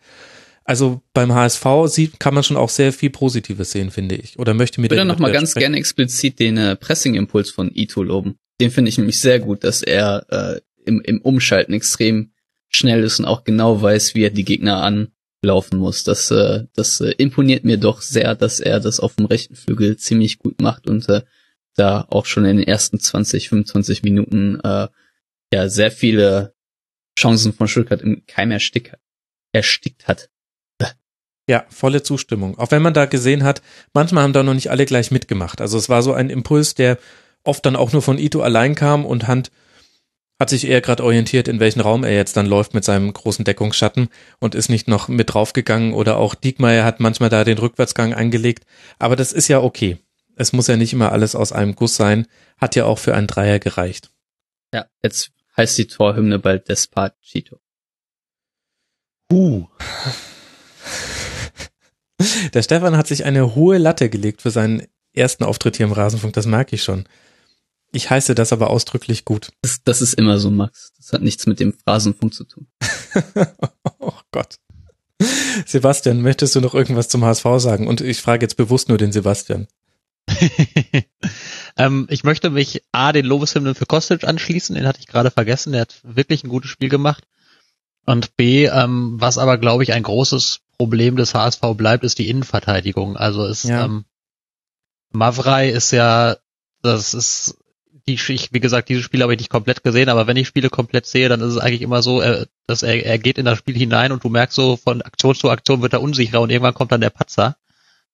Also 0.69 1.01
beim 1.15 1.33
HSV 1.33 1.65
sieht, 1.87 2.19
kann 2.19 2.35
man 2.35 2.43
schon 2.43 2.55
auch 2.55 2.69
sehr 2.69 2.93
viel 2.93 3.09
Positives 3.09 3.71
sehen, 3.71 3.89
finde 3.89 4.13
ich. 4.13 4.37
Oder 4.37 4.53
möchte 4.53 4.79
mir 4.79 4.85
Ich 4.85 4.91
würde 4.91 5.03
noch 5.03 5.17
mal 5.17 5.31
ganz 5.31 5.55
gerne 5.55 5.77
explizit 5.77 6.39
den 6.39 6.57
äh, 6.57 6.75
Pressing-Impuls 6.75 7.49
von 7.49 7.71
Ito 7.73 8.03
loben. 8.03 8.37
Den 8.61 8.69
finde 8.69 8.89
ich 8.89 8.99
nämlich 8.99 9.19
sehr 9.19 9.39
gut, 9.39 9.63
dass 9.63 9.81
er 9.81 10.27
äh, 10.29 10.61
im, 10.85 11.01
im 11.01 11.21
Umschalten 11.21 11.73
extrem 11.73 12.33
schnell 12.67 13.03
ist 13.03 13.17
und 13.17 13.25
auch 13.25 13.45
genau 13.45 13.81
weiß, 13.81 14.13
wie 14.13 14.21
er 14.21 14.29
die 14.29 14.45
Gegner 14.45 14.83
anlaufen 14.83 15.79
muss. 15.79 16.03
Das, 16.03 16.29
äh, 16.29 16.65
das 16.75 17.01
äh, 17.01 17.15
imponiert 17.17 17.63
mir 17.63 17.77
doch 17.77 18.03
sehr, 18.03 18.35
dass 18.35 18.59
er 18.59 18.79
das 18.79 18.99
auf 18.99 19.15
dem 19.15 19.25
rechten 19.25 19.55
Flügel 19.55 19.97
ziemlich 19.97 20.37
gut 20.37 20.61
macht 20.61 20.87
und 20.87 21.09
äh, 21.09 21.23
da 21.77 22.05
auch 22.11 22.27
schon 22.27 22.45
in 22.45 22.57
den 22.57 22.67
ersten 22.67 22.99
20, 22.99 23.49
25 23.49 24.03
Minuten 24.03 24.59
äh, 24.59 24.87
ja 25.51 25.67
sehr 25.67 25.89
viele 25.89 26.53
Chancen 27.17 27.53
von 27.53 27.67
Stuttgart 27.67 28.03
im 28.03 28.21
Keim 28.27 28.51
erstickt, 28.51 28.99
erstickt 29.51 30.07
hat. 30.07 30.29
Ja, 31.49 31.65
volle 31.69 32.03
Zustimmung. 32.03 32.59
Auch 32.59 32.69
wenn 32.69 32.83
man 32.83 32.93
da 32.93 33.07
gesehen 33.07 33.43
hat, 33.43 33.63
manchmal 33.91 34.21
haben 34.23 34.33
da 34.33 34.43
noch 34.43 34.53
nicht 34.53 34.69
alle 34.69 34.85
gleich 34.85 35.09
mitgemacht. 35.09 35.61
Also 35.61 35.79
es 35.79 35.89
war 35.89 36.03
so 36.03 36.13
ein 36.13 36.29
Impuls, 36.29 36.75
der 36.75 36.99
oft 37.43 37.65
dann 37.65 37.75
auch 37.75 37.91
nur 37.91 38.03
von 38.03 38.19
Ito 38.19 38.43
allein 38.43 38.75
kam 38.75 39.03
und 39.03 39.27
Hand 39.27 39.49
hat 40.39 40.51
sich 40.51 40.67
eher 40.67 40.79
gerade 40.79 41.03
orientiert, 41.03 41.47
in 41.47 41.59
welchen 41.59 41.81
Raum 41.81 42.03
er 42.03 42.13
jetzt 42.13 42.37
dann 42.37 42.45
läuft 42.45 42.75
mit 42.75 42.85
seinem 42.85 43.11
großen 43.11 43.45
Deckungsschatten 43.45 44.09
und 44.37 44.53
ist 44.53 44.69
nicht 44.69 44.87
noch 44.87 45.07
mit 45.07 45.33
draufgegangen 45.33 45.95
oder 45.95 46.17
auch 46.17 46.35
Diekmeyer 46.35 46.85
hat 46.85 46.99
manchmal 46.99 47.29
da 47.29 47.43
den 47.43 47.57
Rückwärtsgang 47.57 48.13
eingelegt. 48.13 48.67
Aber 48.99 49.15
das 49.15 49.33
ist 49.33 49.47
ja 49.47 49.59
okay. 49.59 49.97
Es 50.35 50.53
muss 50.53 50.67
ja 50.67 50.77
nicht 50.77 50.93
immer 50.93 51.11
alles 51.11 51.33
aus 51.33 51.51
einem 51.51 51.73
Guss 51.73 51.95
sein. 51.95 52.27
Hat 52.59 52.75
ja 52.75 52.85
auch 52.85 52.99
für 52.99 53.15
einen 53.15 53.25
Dreier 53.25 53.57
gereicht. 53.57 54.11
Ja, 54.71 54.85
jetzt 55.01 55.31
heißt 55.57 55.79
die 55.79 55.87
Torhymne 55.87 56.37
bald 56.37 56.69
Despacito. 56.69 57.59
Uh. 59.33 59.65
Der 62.53 62.61
Stefan 62.63 62.97
hat 62.97 63.07
sich 63.07 63.25
eine 63.25 63.55
hohe 63.55 63.77
Latte 63.77 64.09
gelegt 64.09 64.41
für 64.41 64.51
seinen 64.51 64.83
ersten 65.13 65.43
Auftritt 65.43 65.77
hier 65.77 65.85
im 65.85 65.91
Rasenfunk, 65.91 66.33
das 66.33 66.45
merke 66.45 66.75
ich 66.75 66.83
schon. 66.83 67.05
Ich 67.91 68.09
heiße 68.09 68.35
das 68.35 68.53
aber 68.53 68.69
ausdrücklich 68.69 69.25
gut. 69.25 69.51
Das, 69.61 69.83
das 69.83 70.01
ist 70.01 70.13
immer 70.13 70.37
so, 70.37 70.51
Max. 70.51 70.93
Das 70.97 71.11
hat 71.11 71.23
nichts 71.23 71.47
mit 71.47 71.59
dem 71.59 71.73
Phrasenfunk 71.73 72.33
zu 72.33 72.43
tun. 72.43 72.67
oh 73.99 74.13
Gott. 74.31 74.57
Sebastian, 75.65 76.21
möchtest 76.21 76.55
du 76.55 76.61
noch 76.61 76.75
irgendwas 76.75 77.09
zum 77.09 77.25
HSV 77.25 77.45
sagen? 77.57 77.87
Und 77.87 78.01
ich 78.01 78.21
frage 78.21 78.45
jetzt 78.45 78.57
bewusst 78.57 78.89
nur 78.89 78.99
den 78.99 79.11
Sebastian. 79.11 79.67
ähm, 81.77 82.05
ich 82.09 82.23
möchte 82.23 82.51
mich 82.51 82.83
A, 82.91 83.11
den 83.11 83.25
Lobeshymnen 83.25 83.73
für 83.73 83.87
Kostic 83.87 84.23
anschließen, 84.23 84.75
den 84.75 84.85
hatte 84.85 84.99
ich 84.99 85.07
gerade 85.07 85.31
vergessen, 85.31 85.71
der 85.71 85.81
hat 85.81 85.99
wirklich 86.03 86.43
ein 86.43 86.49
gutes 86.49 86.69
Spiel 86.69 86.89
gemacht. 86.89 87.23
Und 88.05 88.35
B, 88.37 88.65
ähm, 88.65 89.15
was 89.19 89.39
aber 89.39 89.57
glaube 89.57 89.81
ich 89.83 89.93
ein 89.93 90.03
großes 90.03 90.61
Problem 90.79 91.17
des 91.17 91.35
HSV 91.35 91.61
bleibt, 91.75 92.03
ist 92.05 92.17
die 92.19 92.29
Innenverteidigung. 92.29 93.17
Also 93.17 93.45
ist 93.45 93.65
ja. 93.65 93.85
ähm, 93.85 94.05
Mavrei 95.11 95.69
ist 95.69 95.91
ja, 95.91 96.37
das 96.81 97.13
ist 97.13 97.57
die, 98.07 98.13
ich, 98.13 98.53
wie 98.53 98.59
gesagt, 98.59 98.87
diese 98.89 99.03
Spiele 99.03 99.23
habe 99.23 99.33
ich 99.33 99.39
nicht 99.39 99.51
komplett 99.51 99.83
gesehen, 99.83 100.09
aber 100.09 100.25
wenn 100.25 100.37
ich 100.37 100.47
Spiele 100.47 100.69
komplett 100.69 101.05
sehe, 101.05 101.27
dann 101.29 101.41
ist 101.41 101.53
es 101.53 101.57
eigentlich 101.57 101.81
immer 101.81 102.01
so, 102.01 102.21
er, 102.21 102.47
dass 102.65 102.81
er, 102.81 103.05
er 103.05 103.19
geht 103.19 103.37
in 103.37 103.45
das 103.45 103.59
Spiel 103.59 103.75
hinein 103.75 104.13
und 104.13 104.23
du 104.23 104.29
merkst 104.29 104.55
so, 104.55 104.77
von 104.77 105.01
Aktion 105.01 105.35
zu 105.35 105.49
Aktion 105.49 105.81
wird 105.81 105.93
er 105.93 106.01
unsicherer 106.01 106.41
und 106.41 106.49
irgendwann 106.49 106.73
kommt 106.73 106.91
dann 106.91 107.01
der 107.01 107.09
Patzer, 107.09 107.57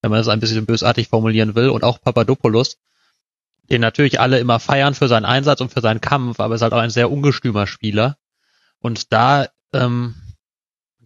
wenn 0.01 0.09
man 0.09 0.19
das 0.19 0.27
ein 0.27 0.39
bisschen 0.39 0.65
bösartig 0.65 1.07
formulieren 1.07 1.53
will, 1.53 1.69
und 1.69 1.83
auch 1.83 2.01
Papadopoulos, 2.01 2.77
den 3.69 3.81
natürlich 3.81 4.19
alle 4.19 4.39
immer 4.39 4.59
feiern 4.59 4.95
für 4.95 5.07
seinen 5.07 5.25
Einsatz 5.25 5.61
und 5.61 5.71
für 5.71 5.81
seinen 5.81 6.01
Kampf, 6.01 6.39
aber 6.39 6.55
ist 6.55 6.61
halt 6.61 6.73
auch 6.73 6.79
ein 6.79 6.89
sehr 6.89 7.11
ungestümer 7.11 7.67
Spieler. 7.67 8.17
Und 8.79 9.13
da, 9.13 9.47
ähm, 9.71 10.15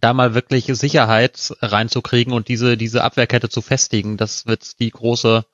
da 0.00 0.12
mal 0.12 0.34
wirklich 0.34 0.66
Sicherheit 0.66 1.54
reinzukriegen 1.60 2.32
und 2.32 2.48
diese, 2.48 2.76
diese 2.76 3.04
Abwehrkette 3.04 3.48
zu 3.48 3.62
festigen, 3.62 4.16
das 4.16 4.46
wird 4.46 4.80
die 4.80 4.90
große 4.90 5.44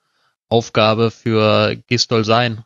Aufgabe 0.48 1.10
für 1.10 1.76
Gistol 1.88 2.24
sein 2.24 2.64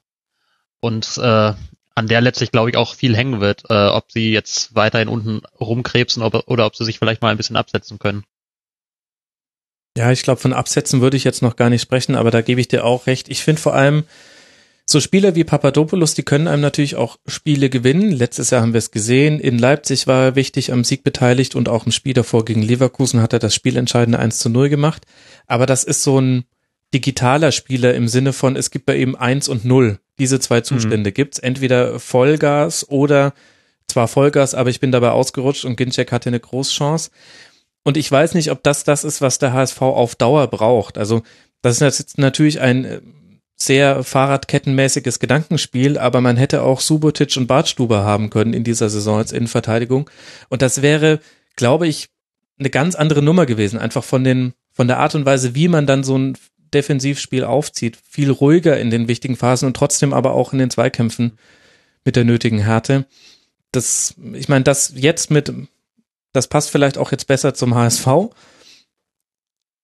und 0.80 1.18
äh, 1.18 1.52
an 1.94 2.06
der 2.06 2.20
letztlich, 2.20 2.50
glaube 2.50 2.70
ich, 2.70 2.76
auch 2.76 2.94
viel 2.94 3.16
hängen 3.16 3.40
wird, 3.40 3.64
äh, 3.68 3.88
ob 3.88 4.10
sie 4.12 4.32
jetzt 4.32 4.74
weiterhin 4.74 5.08
unten 5.08 5.42
rumkrebsen 5.60 6.22
ob, 6.22 6.44
oder 6.46 6.66
ob 6.66 6.76
sie 6.76 6.84
sich 6.84 6.98
vielleicht 6.98 7.22
mal 7.22 7.30
ein 7.30 7.36
bisschen 7.36 7.56
absetzen 7.56 7.98
können. 7.98 8.24
Ja, 9.96 10.12
ich 10.12 10.22
glaube, 10.22 10.40
von 10.40 10.52
Absetzen 10.52 11.00
würde 11.00 11.16
ich 11.16 11.24
jetzt 11.24 11.42
noch 11.42 11.56
gar 11.56 11.68
nicht 11.68 11.82
sprechen, 11.82 12.14
aber 12.14 12.30
da 12.30 12.42
gebe 12.42 12.60
ich 12.60 12.68
dir 12.68 12.84
auch 12.84 13.06
recht. 13.06 13.28
Ich 13.28 13.42
finde 13.42 13.60
vor 13.60 13.74
allem, 13.74 14.04
so 14.90 14.98
Spieler 14.98 15.36
wie 15.36 15.44
Papadopoulos, 15.44 16.14
die 16.14 16.24
können 16.24 16.48
einem 16.48 16.62
natürlich 16.62 16.96
auch 16.96 17.16
Spiele 17.24 17.70
gewinnen. 17.70 18.10
Letztes 18.10 18.50
Jahr 18.50 18.62
haben 18.62 18.72
wir 18.72 18.78
es 18.78 18.90
gesehen. 18.90 19.38
In 19.38 19.56
Leipzig 19.56 20.08
war 20.08 20.24
er 20.24 20.34
wichtig 20.34 20.72
am 20.72 20.82
Sieg 20.82 21.04
beteiligt 21.04 21.54
und 21.54 21.68
auch 21.68 21.86
im 21.86 21.92
Spiel 21.92 22.12
davor 22.12 22.44
gegen 22.44 22.60
Leverkusen 22.60 23.22
hat 23.22 23.32
er 23.32 23.38
das 23.38 23.54
spielentscheidende 23.54 24.18
1 24.18 24.40
zu 24.40 24.48
0 24.48 24.68
gemacht. 24.68 25.06
Aber 25.46 25.66
das 25.66 25.84
ist 25.84 26.02
so 26.02 26.20
ein 26.20 26.44
digitaler 26.92 27.52
Spieler 27.52 27.94
im 27.94 28.08
Sinne 28.08 28.32
von, 28.32 28.56
es 28.56 28.72
gibt 28.72 28.86
bei 28.86 28.96
ihm 28.96 29.14
1 29.14 29.48
und 29.48 29.64
0. 29.64 30.00
Diese 30.18 30.40
zwei 30.40 30.58
mhm. 30.58 30.64
Zustände 30.64 31.10
mhm. 31.10 31.14
gibt's. 31.14 31.38
Entweder 31.38 32.00
Vollgas 32.00 32.88
oder 32.88 33.32
zwar 33.86 34.08
Vollgas, 34.08 34.54
aber 34.54 34.70
ich 34.70 34.80
bin 34.80 34.90
dabei 34.90 35.10
ausgerutscht 35.10 35.64
und 35.64 35.76
Ginczek 35.76 36.10
hatte 36.10 36.30
eine 36.30 36.40
Großchance. 36.40 37.10
Und 37.84 37.96
ich 37.96 38.10
weiß 38.10 38.34
nicht, 38.34 38.50
ob 38.50 38.64
das 38.64 38.82
das 38.82 39.04
ist, 39.04 39.20
was 39.20 39.38
der 39.38 39.52
HSV 39.52 39.80
auf 39.82 40.16
Dauer 40.16 40.48
braucht. 40.48 40.98
Also 40.98 41.22
das 41.62 41.80
ist 41.80 41.98
jetzt 41.98 42.18
natürlich 42.18 42.60
ein 42.60 42.84
äh, 42.84 43.00
sehr 43.62 44.02
Fahrradkettenmäßiges 44.04 45.18
Gedankenspiel, 45.18 45.98
aber 45.98 46.20
man 46.20 46.36
hätte 46.36 46.62
auch 46.62 46.80
Subotic 46.80 47.36
und 47.36 47.46
Bartstuber 47.46 48.04
haben 48.04 48.30
können 48.30 48.54
in 48.54 48.64
dieser 48.64 48.88
Saison 48.88 49.18
als 49.18 49.32
Innenverteidigung. 49.32 50.08
Und 50.48 50.62
das 50.62 50.80
wäre, 50.80 51.20
glaube 51.56 51.86
ich, 51.86 52.08
eine 52.58 52.70
ganz 52.70 52.94
andere 52.94 53.22
Nummer 53.22 53.46
gewesen. 53.46 53.78
Einfach 53.78 54.04
von 54.04 54.24
den, 54.24 54.54
von 54.72 54.88
der 54.88 54.98
Art 54.98 55.14
und 55.14 55.26
Weise, 55.26 55.54
wie 55.54 55.68
man 55.68 55.86
dann 55.86 56.04
so 56.04 56.16
ein 56.16 56.38
Defensivspiel 56.72 57.44
aufzieht, 57.44 57.98
viel 58.08 58.30
ruhiger 58.30 58.78
in 58.78 58.90
den 58.90 59.08
wichtigen 59.08 59.36
Phasen 59.36 59.66
und 59.66 59.76
trotzdem 59.76 60.14
aber 60.14 60.32
auch 60.32 60.52
in 60.52 60.58
den 60.58 60.70
Zweikämpfen 60.70 61.38
mit 62.04 62.16
der 62.16 62.24
nötigen 62.24 62.60
Härte. 62.60 63.06
Das, 63.72 64.14
ich 64.32 64.48
meine, 64.48 64.64
das 64.64 64.92
jetzt 64.96 65.30
mit, 65.30 65.52
das 66.32 66.46
passt 66.46 66.70
vielleicht 66.70 66.96
auch 66.96 67.12
jetzt 67.12 67.26
besser 67.26 67.52
zum 67.52 67.74
HSV, 67.74 68.06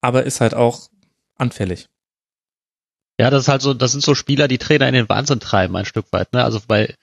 aber 0.00 0.22
ist 0.24 0.40
halt 0.40 0.54
auch 0.54 0.88
anfällig. 1.36 1.88
Ja, 3.18 3.30
das 3.30 3.44
ist 3.44 3.48
halt 3.48 3.62
so, 3.62 3.72
das 3.74 3.92
sind 3.92 4.04
so 4.04 4.14
Spieler, 4.14 4.48
die 4.48 4.58
Trainer 4.58 4.88
in 4.88 4.94
den 4.94 5.08
Wahnsinn 5.08 5.40
treiben, 5.40 5.76
ein 5.76 5.86
Stück 5.86 6.06
weit, 6.12 6.32
ne? 6.32 6.44
Also 6.44 6.60
bei 6.66 6.94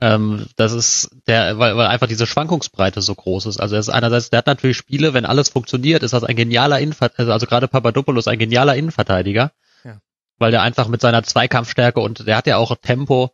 ähm, 0.00 0.46
das 0.56 0.72
ist 0.72 1.10
der, 1.26 1.58
weil, 1.58 1.76
weil 1.76 1.86
einfach 1.86 2.06
diese 2.06 2.26
Schwankungsbreite 2.26 3.00
so 3.00 3.14
groß 3.14 3.46
ist. 3.46 3.58
Also 3.58 3.76
er 3.76 3.80
ist 3.80 3.88
einerseits, 3.88 4.28
der 4.28 4.38
hat 4.38 4.46
natürlich 4.46 4.76
Spiele, 4.76 5.14
wenn 5.14 5.24
alles 5.24 5.48
funktioniert, 5.48 6.02
ist 6.02 6.12
das 6.12 6.24
ein 6.24 6.36
genialer 6.36 6.80
Innenverteidiger, 6.80 7.32
also 7.32 7.46
gerade 7.46 7.68
Papadopoulos 7.68 8.28
ein 8.28 8.38
genialer 8.38 8.76
Innenverteidiger, 8.76 9.52
ja. 9.84 9.98
weil 10.38 10.50
der 10.50 10.62
einfach 10.62 10.88
mit 10.88 11.00
seiner 11.00 11.22
Zweikampfstärke 11.22 12.00
und 12.00 12.26
der 12.26 12.36
hat 12.36 12.46
ja 12.46 12.58
auch 12.58 12.76
Tempo, 12.76 13.32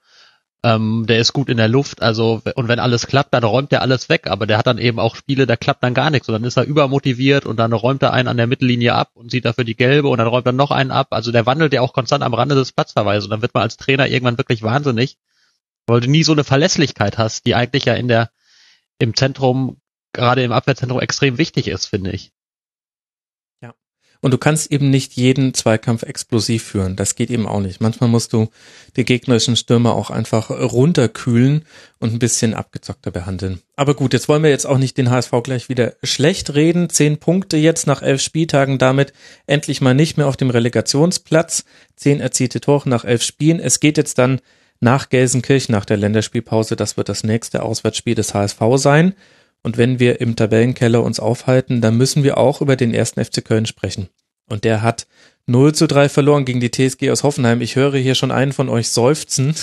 ähm, 0.64 1.06
der 1.08 1.18
ist 1.18 1.32
gut 1.32 1.48
in 1.48 1.56
der 1.56 1.68
Luft, 1.68 2.02
also 2.02 2.40
und 2.54 2.68
wenn 2.68 2.78
alles 2.78 3.06
klappt, 3.06 3.34
dann 3.34 3.42
räumt 3.42 3.72
der 3.72 3.82
alles 3.82 4.08
weg, 4.08 4.28
aber 4.28 4.46
der 4.46 4.58
hat 4.58 4.66
dann 4.66 4.78
eben 4.78 5.00
auch 5.00 5.16
Spiele, 5.16 5.46
da 5.46 5.56
klappt 5.56 5.82
dann 5.82 5.94
gar 5.94 6.10
nichts 6.10 6.28
und 6.28 6.34
dann 6.34 6.44
ist 6.44 6.56
er 6.56 6.64
übermotiviert 6.64 7.46
und 7.46 7.56
dann 7.56 7.72
räumt 7.72 8.02
er 8.02 8.12
einen 8.12 8.28
an 8.28 8.36
der 8.36 8.46
Mittellinie 8.46 8.94
ab 8.94 9.10
und 9.14 9.30
sieht 9.30 9.44
dafür 9.44 9.64
die 9.64 9.76
gelbe 9.76 10.08
und 10.08 10.18
dann 10.18 10.28
räumt 10.28 10.46
er 10.46 10.52
noch 10.52 10.70
einen 10.70 10.92
ab. 10.92 11.08
Also 11.10 11.32
der 11.32 11.46
wandelt 11.46 11.72
ja 11.72 11.80
auch 11.80 11.92
konstant 11.92 12.22
am 12.22 12.34
Rande 12.34 12.54
des 12.54 12.72
Platzverweises 12.72 13.24
und 13.24 13.30
dann 13.30 13.42
wird 13.42 13.54
man 13.54 13.64
als 13.64 13.76
Trainer 13.76 14.06
irgendwann 14.06 14.38
wirklich 14.38 14.62
wahnsinnig 14.62 15.16
weil 15.86 16.00
du 16.00 16.10
nie 16.10 16.24
so 16.24 16.32
eine 16.32 16.44
Verlässlichkeit 16.44 17.18
hast, 17.18 17.46
die 17.46 17.54
eigentlich 17.54 17.84
ja 17.84 17.94
in 17.94 18.08
der 18.08 18.30
im 18.98 19.16
Zentrum, 19.16 19.80
gerade 20.12 20.42
im 20.42 20.52
Abwehrzentrum 20.52 21.00
extrem 21.00 21.38
wichtig 21.38 21.68
ist, 21.68 21.86
finde 21.86 22.12
ich. 22.12 22.32
Und 24.22 24.30
du 24.30 24.38
kannst 24.38 24.70
eben 24.70 24.88
nicht 24.88 25.14
jeden 25.14 25.52
Zweikampf 25.52 26.04
explosiv 26.04 26.62
führen. 26.62 26.94
Das 26.94 27.16
geht 27.16 27.28
eben 27.28 27.48
auch 27.48 27.58
nicht. 27.60 27.80
Manchmal 27.80 28.08
musst 28.08 28.32
du 28.32 28.50
die 28.96 29.04
gegnerischen 29.04 29.56
Stürmer 29.56 29.94
auch 29.94 30.10
einfach 30.10 30.48
runterkühlen 30.48 31.64
und 31.98 32.12
ein 32.12 32.20
bisschen 32.20 32.54
abgezockter 32.54 33.10
behandeln. 33.10 33.60
Aber 33.74 33.94
gut, 33.94 34.12
jetzt 34.12 34.28
wollen 34.28 34.44
wir 34.44 34.50
jetzt 34.50 34.64
auch 34.64 34.78
nicht 34.78 34.96
den 34.96 35.10
HSV 35.10 35.32
gleich 35.42 35.68
wieder 35.68 35.94
schlecht 36.04 36.54
reden. 36.54 36.88
Zehn 36.88 37.18
Punkte 37.18 37.56
jetzt 37.56 37.88
nach 37.88 38.00
elf 38.00 38.22
Spieltagen, 38.22 38.78
damit 38.78 39.12
endlich 39.48 39.80
mal 39.80 39.92
nicht 39.92 40.16
mehr 40.16 40.28
auf 40.28 40.36
dem 40.36 40.50
Relegationsplatz. 40.50 41.64
Zehn 41.96 42.20
erzielte 42.20 42.60
Tore 42.60 42.88
nach 42.88 43.04
elf 43.04 43.24
Spielen. 43.24 43.58
Es 43.58 43.80
geht 43.80 43.96
jetzt 43.96 44.18
dann 44.18 44.40
nach 44.78 45.08
Gelsenkirchen 45.08 45.72
nach 45.72 45.84
der 45.84 45.96
Länderspielpause. 45.96 46.76
Das 46.76 46.96
wird 46.96 47.08
das 47.08 47.24
nächste 47.24 47.64
Auswärtsspiel 47.64 48.14
des 48.14 48.34
HSV 48.34 48.60
sein. 48.76 49.14
Und 49.62 49.78
wenn 49.78 49.98
wir 49.98 50.20
im 50.20 50.34
Tabellenkeller 50.36 51.02
uns 51.02 51.20
aufhalten, 51.20 51.80
dann 51.80 51.96
müssen 51.96 52.24
wir 52.24 52.38
auch 52.38 52.60
über 52.60 52.76
den 52.76 52.92
ersten 52.92 53.24
FC 53.24 53.44
Köln 53.44 53.66
sprechen. 53.66 54.08
Und 54.48 54.64
der 54.64 54.82
hat 54.82 55.06
0 55.46 55.74
zu 55.74 55.86
3 55.86 56.08
verloren 56.08 56.44
gegen 56.44 56.60
die 56.60 56.70
TSG 56.70 57.10
aus 57.10 57.22
Hoffenheim. 57.22 57.60
Ich 57.60 57.76
höre 57.76 57.96
hier 57.96 58.14
schon 58.14 58.30
einen 58.30 58.52
von 58.52 58.68
euch 58.68 58.88
seufzen. 58.88 59.54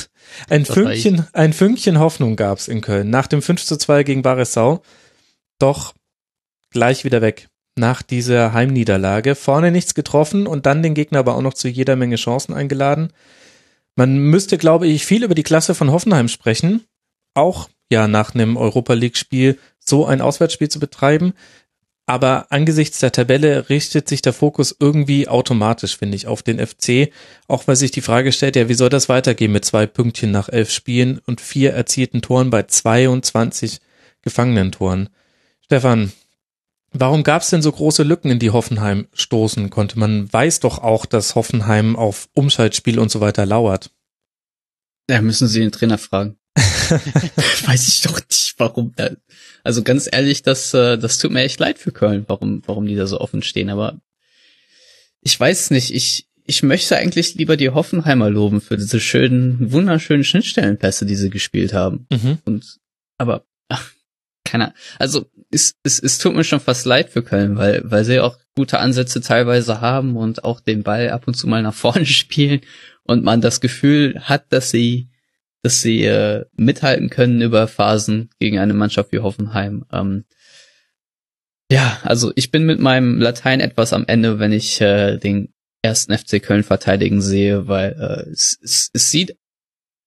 Ein 0.49 0.65
Fünkchen, 0.65 1.27
ein 1.33 1.53
Fünkchen 1.53 1.99
Hoffnung 1.99 2.35
gab's 2.35 2.67
in 2.67 2.81
Köln. 2.81 3.09
Nach 3.09 3.27
dem 3.27 3.41
5 3.41 3.63
zu 3.63 3.77
2 3.77 4.03
gegen 4.03 4.21
Baresau. 4.21 4.81
Doch 5.57 5.93
gleich 6.69 7.05
wieder 7.05 7.21
weg. 7.21 7.47
Nach 7.75 8.01
dieser 8.01 8.53
Heimniederlage. 8.53 9.35
Vorne 9.35 9.71
nichts 9.71 9.93
getroffen 9.93 10.47
und 10.47 10.65
dann 10.65 10.83
den 10.83 10.93
Gegner 10.93 11.19
aber 11.19 11.35
auch 11.35 11.41
noch 11.41 11.53
zu 11.53 11.67
jeder 11.67 11.95
Menge 11.95 12.15
Chancen 12.15 12.53
eingeladen. 12.53 13.13
Man 13.95 14.17
müsste, 14.17 14.57
glaube 14.57 14.87
ich, 14.87 15.05
viel 15.05 15.23
über 15.23 15.35
die 15.35 15.43
Klasse 15.43 15.75
von 15.75 15.91
Hoffenheim 15.91 16.29
sprechen. 16.29 16.83
Auch 17.33 17.69
ja 17.89 18.07
nach 18.07 18.33
einem 18.33 18.57
Europa 18.57 18.93
League 18.93 19.17
Spiel 19.17 19.57
so 19.79 20.05
ein 20.05 20.21
Auswärtsspiel 20.21 20.69
zu 20.69 20.79
betreiben. 20.79 21.33
Aber 22.05 22.47
angesichts 22.51 22.99
der 22.99 23.11
Tabelle 23.11 23.69
richtet 23.69 24.09
sich 24.09 24.23
der 24.23 24.33
Fokus 24.33 24.75
irgendwie 24.79 25.27
automatisch, 25.27 25.95
finde 25.97 26.15
ich, 26.15 26.25
auf 26.25 26.41
den 26.41 26.65
FC. 26.65 27.11
Auch 27.47 27.67
weil 27.67 27.75
sich 27.75 27.91
die 27.91 28.01
Frage 28.01 28.31
stellt, 28.31 28.55
ja, 28.55 28.67
wie 28.67 28.73
soll 28.73 28.89
das 28.89 29.09
weitergehen 29.09 29.51
mit 29.51 29.63
zwei 29.63 29.85
Pünktchen 29.85 30.31
nach 30.31 30.49
elf 30.49 30.71
Spielen 30.71 31.19
und 31.27 31.39
vier 31.39 31.73
erzielten 31.73 32.23
Toren 32.23 32.49
bei 32.49 32.63
22 32.63 33.79
gefangenen 34.23 34.71
Toren? 34.71 35.09
Stefan, 35.61 36.11
Warum 36.91 37.23
gab 37.23 37.43
es 37.43 37.51
denn 37.51 37.61
so 37.61 37.71
große 37.71 38.03
Lücken, 38.03 38.31
in 38.31 38.39
die 38.39 38.49
Hoffenheim 38.49 39.07
stoßen 39.13 39.69
konnte? 39.69 39.99
Man 39.99 40.31
weiß 40.31 40.61
doch 40.61 40.79
auch, 40.79 41.05
dass 41.05 41.35
Hoffenheim 41.35 41.95
auf 41.95 42.29
Umschaltspiel 42.33 42.97
und 42.97 43.11
so 43.11 43.21
weiter 43.21 43.45
lauert. 43.45 43.91
Ja, 45.09 45.21
müssen 45.21 45.47
Sie 45.47 45.59
den 45.59 45.71
Trainer 45.71 45.97
fragen. 45.97 46.38
weiß 47.65 47.87
ich 47.87 48.01
doch 48.01 48.19
nicht, 48.19 48.55
warum. 48.57 48.93
Also 49.63 49.83
ganz 49.83 50.09
ehrlich, 50.11 50.41
das, 50.41 50.73
äh, 50.73 50.97
das 50.97 51.17
tut 51.17 51.31
mir 51.31 51.41
echt 51.41 51.59
leid 51.59 51.79
für 51.79 51.91
Köln, 51.91 52.25
warum, 52.27 52.61
warum 52.65 52.85
die 52.85 52.95
da 52.95 53.07
so 53.07 53.19
offen 53.19 53.41
stehen. 53.41 53.69
Aber 53.69 53.99
ich 55.21 55.39
weiß 55.39 55.71
nicht, 55.71 55.93
ich, 55.93 56.27
ich 56.45 56.63
möchte 56.63 56.97
eigentlich 56.97 57.35
lieber 57.35 57.57
die 57.57 57.69
Hoffenheimer 57.69 58.29
loben 58.29 58.61
für 58.61 58.77
diese 58.77 58.99
schönen, 58.99 59.71
wunderschönen 59.71 60.23
Schnittstellenpässe, 60.23 61.05
die 61.05 61.15
sie 61.15 61.29
gespielt 61.29 61.73
haben. 61.73 62.07
Mhm. 62.11 62.39
Und 62.45 62.79
aber 63.17 63.45
ach, 63.67 63.91
keiner. 64.45 64.73
Also 64.97 65.29
es, 65.51 65.75
es, 65.83 65.99
es 65.99 66.17
tut 66.17 66.35
mir 66.35 66.43
schon 66.43 66.59
fast 66.59 66.85
leid 66.85 67.09
für 67.09 67.23
Köln, 67.23 67.57
weil, 67.57 67.81
weil 67.85 68.05
sie 68.05 68.19
auch 68.19 68.37
gute 68.55 68.79
Ansätze 68.79 69.21
teilweise 69.21 69.81
haben 69.81 70.15
und 70.15 70.43
auch 70.43 70.59
den 70.59 70.83
Ball 70.83 71.09
ab 71.09 71.27
und 71.27 71.35
zu 71.35 71.47
mal 71.47 71.61
nach 71.61 71.73
vorne 71.75 72.05
spielen 72.05 72.61
und 73.03 73.23
man 73.23 73.41
das 73.41 73.61
Gefühl 73.61 74.19
hat, 74.21 74.51
dass 74.51 74.71
sie, 74.71 75.08
dass 75.61 75.81
sie 75.81 76.03
äh, 76.03 76.45
mithalten 76.55 77.09
können 77.09 77.41
über 77.41 77.67
Phasen 77.67 78.29
gegen 78.39 78.59
eine 78.59 78.73
Mannschaft 78.73 79.11
wie 79.11 79.19
Hoffenheim. 79.19 79.85
Ähm, 79.91 80.25
ja, 81.71 81.99
also 82.03 82.31
ich 82.35 82.51
bin 82.51 82.65
mit 82.65 82.79
meinem 82.79 83.19
Latein 83.19 83.59
etwas 83.59 83.93
am 83.93 84.05
Ende, 84.07 84.39
wenn 84.39 84.51
ich 84.51 84.81
äh, 84.81 85.17
den 85.17 85.53
ersten 85.81 86.17
FC 86.17 86.41
Köln 86.41 86.63
verteidigen 86.63 87.21
sehe, 87.21 87.67
weil 87.67 87.91
äh, 87.91 88.29
es, 88.31 88.57
es, 88.61 88.89
es 88.93 89.11
sieht 89.11 89.37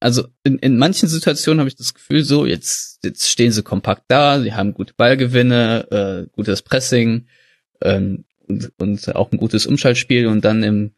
also 0.03 0.27
in, 0.43 0.59
in 0.59 0.77
manchen 0.79 1.09
Situationen 1.09 1.61
habe 1.61 1.69
ich 1.69 1.77
das 1.77 1.95
Gefühl, 1.95 2.25
so 2.25 2.45
jetzt 2.45 2.99
jetzt 3.05 3.29
stehen 3.29 3.53
sie 3.53 3.63
kompakt 3.63 4.05
da, 4.09 4.41
sie 4.41 4.53
haben 4.53 4.75
gute 4.75 4.95
Ballgewinne, 4.95 6.27
äh, 6.27 6.31
gutes 6.33 6.63
Pressing 6.63 7.27
ähm, 7.81 8.25
und, 8.49 8.73
und 8.79 9.15
auch 9.15 9.31
ein 9.31 9.39
gutes 9.39 9.67
Umschaltspiel 9.67 10.27
und 10.27 10.45
dann 10.45 10.65
im 10.65 10.93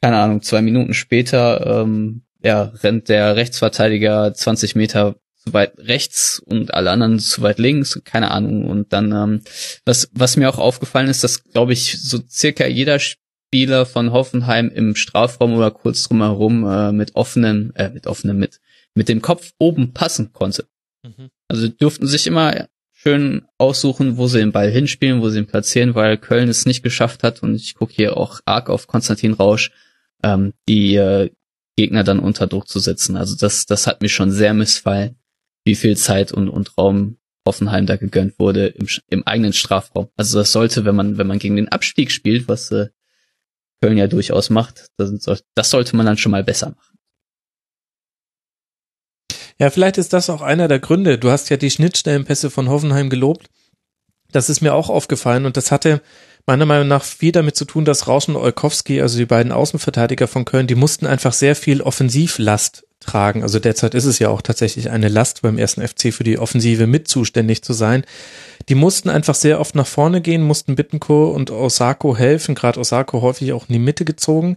keine 0.00 0.18
Ahnung 0.18 0.42
zwei 0.42 0.62
Minuten 0.62 0.94
später 0.94 1.82
ähm, 1.82 2.23
ja 2.44 2.72
rennt 2.82 3.08
der 3.08 3.36
Rechtsverteidiger 3.36 4.32
20 4.32 4.76
Meter 4.76 5.16
zu 5.36 5.52
weit 5.52 5.78
rechts 5.78 6.40
und 6.44 6.72
alle 6.72 6.90
anderen 6.90 7.18
zu 7.18 7.42
weit 7.42 7.58
links, 7.58 8.00
keine 8.04 8.30
Ahnung. 8.30 8.66
Und 8.66 8.92
dann, 8.92 9.12
ähm, 9.12 9.40
was, 9.84 10.08
was 10.12 10.36
mir 10.36 10.48
auch 10.48 10.58
aufgefallen 10.58 11.08
ist, 11.08 11.24
dass, 11.24 11.44
glaube 11.44 11.72
ich, 11.72 12.00
so 12.02 12.20
circa 12.28 12.66
jeder 12.66 12.98
Spieler 12.98 13.86
von 13.86 14.12
Hoffenheim 14.12 14.70
im 14.70 14.96
Strafraum 14.96 15.54
oder 15.54 15.70
kurz 15.70 16.04
drumherum 16.04 16.66
äh, 16.66 16.92
mit 16.92 17.14
offenen, 17.14 17.74
äh, 17.76 17.90
mit 17.90 18.06
offenen, 18.06 18.38
mit, 18.38 18.60
mit 18.94 19.08
dem 19.08 19.22
Kopf 19.22 19.52
oben 19.58 19.92
passen 19.92 20.32
konnte. 20.32 20.66
Mhm. 21.02 21.30
Also 21.48 21.68
durften 21.68 22.06
sich 22.06 22.26
immer 22.26 22.66
schön 22.92 23.46
aussuchen, 23.58 24.16
wo 24.16 24.28
sie 24.28 24.38
den 24.38 24.52
Ball 24.52 24.70
hinspielen, 24.70 25.20
wo 25.20 25.28
sie 25.28 25.40
ihn 25.40 25.46
platzieren, 25.46 25.94
weil 25.94 26.16
Köln 26.16 26.48
es 26.48 26.64
nicht 26.64 26.82
geschafft 26.82 27.22
hat 27.22 27.42
und 27.42 27.54
ich 27.54 27.74
gucke 27.74 27.92
hier 27.92 28.16
auch 28.16 28.40
arg 28.46 28.70
auf 28.70 28.86
Konstantin 28.86 29.34
Rausch, 29.34 29.72
ähm, 30.22 30.54
die 30.68 30.96
äh, 30.96 31.30
Gegner 31.76 32.04
dann 32.04 32.20
unter 32.20 32.46
Druck 32.46 32.68
zu 32.68 32.78
setzen. 32.78 33.16
Also 33.16 33.36
das, 33.36 33.66
das 33.66 33.86
hat 33.86 34.02
mir 34.02 34.08
schon 34.08 34.30
sehr 34.30 34.54
missfallen 34.54 35.16
wie 35.64 35.74
viel 35.74 35.96
Zeit 35.96 36.32
und, 36.32 36.48
und 36.48 36.76
Raum 36.76 37.18
Hoffenheim 37.46 37.86
da 37.86 37.96
gegönnt 37.96 38.38
wurde 38.38 38.68
im, 38.68 38.86
im 39.10 39.26
eigenen 39.26 39.52
Strafraum. 39.52 40.08
Also 40.16 40.38
das 40.38 40.52
sollte, 40.52 40.84
wenn 40.84 40.94
man, 40.94 41.18
wenn 41.18 41.26
man 41.26 41.38
gegen 41.38 41.56
den 41.56 41.68
Abstieg 41.68 42.10
spielt, 42.10 42.48
was 42.48 42.70
äh, 42.70 42.88
Köln 43.82 43.98
ja 43.98 44.06
durchaus 44.06 44.50
macht, 44.50 44.88
das, 44.96 45.42
das 45.54 45.70
sollte 45.70 45.96
man 45.96 46.06
dann 46.06 46.16
schon 46.16 46.32
mal 46.32 46.44
besser 46.44 46.70
machen. 46.70 46.98
Ja, 49.58 49.70
vielleicht 49.70 49.98
ist 49.98 50.12
das 50.12 50.30
auch 50.30 50.42
einer 50.42 50.68
der 50.68 50.80
Gründe. 50.80 51.18
Du 51.18 51.30
hast 51.30 51.48
ja 51.48 51.56
die 51.56 51.70
Schnittstellenpässe 51.70 52.50
von 52.50 52.68
Hoffenheim 52.68 53.08
gelobt. 53.08 53.48
Das 54.32 54.50
ist 54.50 54.62
mir 54.62 54.74
auch 54.74 54.88
aufgefallen 54.88 55.46
und 55.46 55.56
das 55.56 55.70
hatte 55.70 56.02
meiner 56.46 56.66
Meinung 56.66 56.88
nach 56.88 57.02
viel 57.02 57.32
damit 57.32 57.56
zu 57.56 57.64
tun, 57.64 57.84
dass 57.84 58.06
Rausch 58.06 58.28
und 58.28 58.36
Olkowski, 58.36 59.00
also 59.00 59.18
die 59.18 59.26
beiden 59.26 59.52
Außenverteidiger 59.52 60.28
von 60.28 60.44
Köln, 60.44 60.66
die 60.66 60.74
mussten 60.74 61.06
einfach 61.06 61.32
sehr 61.32 61.56
viel 61.56 61.80
Offensivlast 61.80 62.86
tragen. 63.00 63.42
Also 63.42 63.58
derzeit 63.58 63.94
ist 63.94 64.04
es 64.04 64.18
ja 64.18 64.28
auch 64.28 64.42
tatsächlich 64.42 64.90
eine 64.90 65.08
Last 65.08 65.42
beim 65.42 65.58
ersten 65.58 65.86
FC 65.86 66.12
für 66.12 66.24
die 66.24 66.38
Offensive 66.38 66.86
mit 66.86 67.08
zuständig 67.08 67.62
zu 67.62 67.72
sein. 67.72 68.04
Die 68.68 68.74
mussten 68.74 69.10
einfach 69.10 69.34
sehr 69.34 69.60
oft 69.60 69.74
nach 69.74 69.86
vorne 69.86 70.20
gehen, 70.20 70.42
mussten 70.42 70.74
Bittencourt 70.74 71.34
und 71.34 71.50
Osako 71.50 72.16
helfen, 72.16 72.54
gerade 72.54 72.80
Osako 72.80 73.22
häufig 73.22 73.52
auch 73.52 73.68
in 73.68 73.74
die 73.74 73.78
Mitte 73.78 74.04
gezogen. 74.04 74.56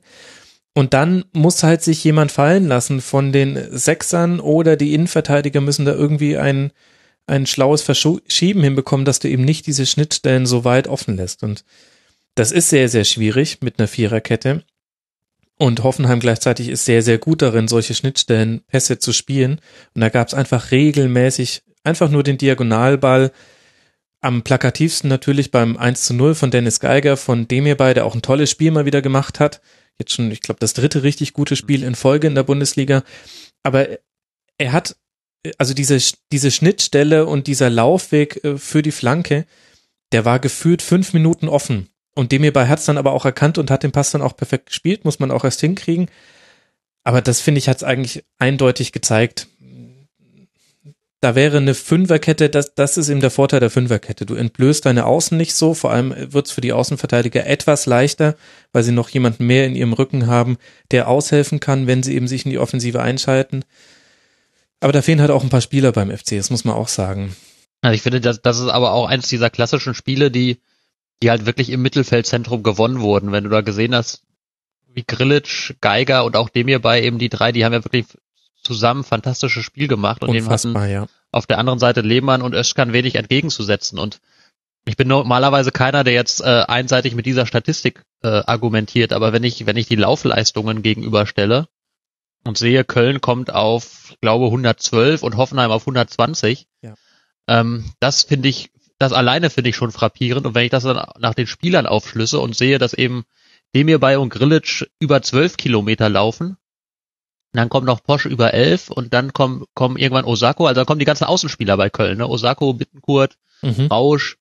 Und 0.74 0.94
dann 0.94 1.26
muss 1.34 1.64
halt 1.64 1.82
sich 1.82 2.04
jemand 2.04 2.32
fallen 2.32 2.68
lassen 2.68 3.02
von 3.02 3.32
den 3.32 3.58
Sechsern 3.72 4.40
oder 4.40 4.76
die 4.76 4.94
Innenverteidiger 4.94 5.60
müssen 5.60 5.86
da 5.86 5.94
irgendwie 5.94 6.38
ein, 6.38 6.72
ein 7.28 7.46
schlaues 7.46 7.82
Verschieben 7.82 8.64
hinbekommen, 8.64 9.06
dass 9.06 9.20
du 9.20 9.30
eben 9.30 9.44
nicht 9.46 9.68
diese 9.68 9.86
Schnittstellen 9.86 10.46
so 10.46 10.64
weit 10.64 10.88
offen 10.88 11.18
lässt. 11.18 11.44
Und 11.44 11.66
das 12.36 12.52
ist 12.52 12.70
sehr, 12.70 12.90
sehr 12.90 13.04
schwierig 13.04 13.60
mit 13.62 13.80
einer 13.80 13.88
Viererkette. 13.88 14.64
Und 15.60 15.84
Hoffenheim 15.84 16.20
gleichzeitig 16.20 16.70
ist 16.70 16.86
sehr, 16.86 17.02
sehr 17.02 17.18
gut 17.18 17.42
darin, 17.42 17.68
solche 17.68 17.96
Schnittstellen, 17.96 18.62
Pässe 18.68 19.00
zu 19.00 19.12
spielen. 19.12 19.60
Und 19.94 20.02
da 20.02 20.10
gab 20.10 20.28
es 20.28 20.34
einfach 20.34 20.72
regelmäßig 20.72 21.64
einfach 21.84 22.10
nur 22.10 22.24
den 22.24 22.38
Diagonalball. 22.38 23.32
Am 24.22 24.44
plakativsten 24.44 25.10
natürlich 25.10 25.52
beim 25.52 25.78
1 25.78 26.04
zu 26.04 26.14
0 26.14 26.36
von 26.36 26.52
Dennis 26.52 26.80
Geiger, 26.80 27.18
von 27.18 27.48
dem 27.48 27.66
ihr 27.66 27.78
beide 27.78 28.06
auch 28.06 28.16
ein 28.16 28.22
tolles 28.22 28.52
Spiel 28.52 28.72
mal 28.72 28.86
wieder 28.86 29.02
gemacht 29.02 29.40
hat. 29.40 29.62
Jetzt 30.00 30.14
schon, 30.14 30.32
ich 30.32 30.42
glaube, 30.42 30.60
das 30.60 30.74
dritte 30.74 31.04
richtig 31.04 31.34
gute 31.34 31.56
Spiel 31.56 31.84
in 31.84 31.96
Folge 31.96 32.28
in 32.28 32.36
der 32.36 32.44
Bundesliga. 32.44 33.04
Aber 33.64 33.88
er 34.60 34.72
hat, 34.72 34.96
also 35.58 35.74
diese, 35.74 35.98
diese 36.32 36.52
Schnittstelle 36.52 37.26
und 37.26 37.48
dieser 37.48 37.70
Laufweg 37.70 38.44
äh, 38.44 38.58
für 38.58 38.82
die 38.82 38.92
Flanke, 38.92 39.46
der 40.12 40.26
war 40.26 40.40
gefühlt 40.40 40.82
fünf 40.82 41.14
Minuten 41.14 41.48
offen. 41.48 41.90
Und 42.16 42.32
Demir 42.32 42.52
bei 42.52 42.68
hat's 42.68 42.86
dann 42.86 42.98
aber 42.98 43.12
auch 43.12 43.26
erkannt 43.26 43.58
und 43.58 43.70
hat 43.70 43.84
den 43.84 43.92
Pass 43.92 44.12
dann 44.12 44.22
auch 44.22 44.36
perfekt 44.36 44.68
gespielt, 44.68 45.06
muss 45.06 45.20
man 45.20 45.32
auch 45.32 45.44
erst 45.44 45.62
hinkriegen. 45.62 46.08
Aber 47.04 47.22
das 47.22 47.42
finde 47.42 47.60
ich 47.60 47.70
hat's 47.70 47.84
eigentlich 47.84 48.24
eindeutig 48.40 48.92
gezeigt. 48.92 49.48
Da 51.20 51.34
wäre 51.34 51.58
eine 51.58 51.74
Fünferkette, 51.74 52.50
das, 52.50 52.76
das 52.76 52.98
ist 52.98 53.10
eben 53.10 53.22
der 53.22 53.32
Vorteil 53.32 53.60
der 53.60 53.72
Fünferkette. 53.72 54.26
Du 54.26 54.36
entblößt 54.36 54.86
deine 54.86 55.06
Außen 55.06 55.36
nicht 55.36 55.56
so, 55.56 55.74
vor 55.74 55.92
allem 55.92 56.14
wird's 56.32 56.52
für 56.52 56.62
die 56.62 56.74
Außenverteidiger 56.74 57.48
etwas 57.48 57.88
leichter, 57.88 58.36
weil 58.72 58.84
sie 58.84 58.92
noch 58.92 59.10
jemanden 59.10 59.48
mehr 59.48 59.66
in 59.66 59.76
ihrem 59.76 59.94
Rücken 59.94 60.28
haben, 60.28 60.58
der 60.92 61.08
aushelfen 61.08 61.60
kann, 61.60 61.88
wenn 61.88 62.04
sie 62.04 62.16
eben 62.16 62.28
sich 62.28 62.46
in 62.46 62.52
die 62.52 62.60
Offensive 62.60 63.02
einschalten. 63.02 63.64
Aber 64.80 64.94
da 64.94 65.02
fehlen 65.02 65.22
halt 65.22 65.32
auch 65.32 65.44
ein 65.44 65.50
paar 65.50 65.62
Spieler 65.62 65.92
beim 65.92 66.16
FC, 66.16 66.32
das 66.32 66.50
muss 66.50 66.66
man 66.66 66.76
auch 66.76 66.88
sagen. 66.88 67.36
Also 67.82 67.96
ich 67.96 68.02
finde, 68.02 68.22
das, 68.22 68.42
das 68.42 68.60
ist 68.60 68.70
aber 68.70 68.92
auch 68.92 69.08
eins 69.08 69.28
dieser 69.28 69.50
klassischen 69.50 69.94
Spiele, 69.94 70.32
die 70.32 70.60
die 71.24 71.30
halt 71.30 71.46
wirklich 71.46 71.70
im 71.70 71.82
Mittelfeldzentrum 71.82 72.64
gewonnen 72.64 73.02
wurden. 73.02 73.32
Wenn 73.32 73.44
du 73.44 73.50
da 73.50 73.62
gesehen 73.62 73.96
hast, 73.96 74.22
wie 74.94 75.04
Grillitsch, 75.06 75.74
Geiger 75.82 76.26
und 76.26 76.36
auch 76.36 76.50
Demir 76.50 76.80
bei 76.80 77.02
eben 77.02 77.18
die 77.18 77.30
drei, 77.30 77.52
die 77.52 77.66
haben 77.66 77.74
ja 77.74 77.84
wirklich 77.84 78.06
zusammen 78.64 79.04
fantastisches 79.04 79.64
Spiel 79.64 79.88
gemacht 79.88 80.24
und 80.24 80.34
dem 80.34 80.50
hatten 80.50 80.74
ja. 80.90 81.08
auf 81.32 81.46
der 81.46 81.58
anderen 81.58 81.80
Seite 81.80 82.02
Lehmann 82.02 82.42
und 82.42 82.54
Özkan 82.54 82.94
wenig 82.94 83.16
entgegenzusetzen 83.16 84.00
und 84.00 84.20
ich 84.86 84.98
bin 84.98 85.08
normalerweise 85.08 85.72
keiner, 85.72 86.04
der 86.04 86.14
jetzt 86.14 86.42
äh, 86.42 86.64
einseitig 86.68 87.14
mit 87.14 87.26
dieser 87.26 87.46
Statistik 87.46 88.04
äh, 88.24 88.28
argumentiert, 88.28 89.14
aber 89.14 89.32
wenn 89.32 89.44
ich 89.44 89.66
wenn 89.66 89.78
ich 89.78 89.88
die 89.88 89.96
Laufleistungen 89.96 90.82
gegenüberstelle 90.82 91.68
und 92.46 92.58
sehe, 92.58 92.84
Köln 92.84 93.22
kommt 93.22 93.54
auf, 93.54 94.16
glaube 94.22 94.46
112 94.46 95.24
und 95.24 95.38
Hoffenheim 95.38 95.72
auf 95.72 95.84
120, 95.84 96.68
ja. 96.82 96.94
ähm, 97.48 97.92
das 98.00 98.24
finde 98.24 98.50
ich 98.50 98.72
das 99.00 99.14
alleine 99.14 99.50
finde 99.50 99.70
ich 99.70 99.76
schon 99.76 99.92
frappierend. 99.92 100.46
Und 100.46 100.56
wenn 100.56 100.66
ich 100.66 100.72
das 100.72 100.84
dann 100.84 101.06
nach 101.20 101.34
den 101.34 101.48
Spielern 101.48 101.86
aufschlüsse 101.86 102.40
und 102.40 102.56
sehe, 102.56 102.80
dass 102.80 102.94
eben 102.94 103.26
Demir 103.76 104.00
bei 104.00 104.18
und 104.18 104.30
Grillitsch 104.30 104.86
über 105.00 105.22
zwölf 105.22 105.58
Kilometer 105.58 106.10
laufen, 106.10 106.58
dann 107.54 107.70
kommt 107.70 107.86
noch 107.86 108.04
Posch 108.04 108.26
über 108.26 108.54
elf 108.54 108.90
und 108.90 109.14
dann 109.14 109.34
kommen, 109.34 109.66
kommen 109.74 109.98
irgendwann 109.98 110.26
Osako, 110.26 110.68
also 110.68 110.80
dann 110.80 110.86
kommen 110.86 111.00
die 111.00 111.06
ganzen 111.06 111.26
Außenspieler 111.26 111.78
bei 111.78 111.90
Köln, 111.90 112.18
ne? 112.18 112.28
Osako, 112.28 112.74
Bittenkurt, 112.74 113.38
mhm. 113.62 113.88
Rausch, 113.88 114.38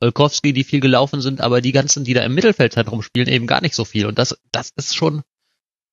Olkowski, 0.00 0.52
die 0.52 0.64
viel 0.64 0.80
gelaufen 0.80 1.20
sind, 1.20 1.40
aber 1.40 1.60
die 1.60 1.72
ganzen, 1.72 2.04
die 2.04 2.14
da 2.14 2.22
im 2.22 2.34
Mittelfeldzentrum 2.34 3.02
spielen, 3.02 3.28
eben 3.28 3.46
gar 3.46 3.60
nicht 3.60 3.74
so 3.74 3.84
viel. 3.84 4.06
Und 4.06 4.18
das, 4.18 4.38
das 4.52 4.70
ist 4.76 4.94
schon, 4.94 5.22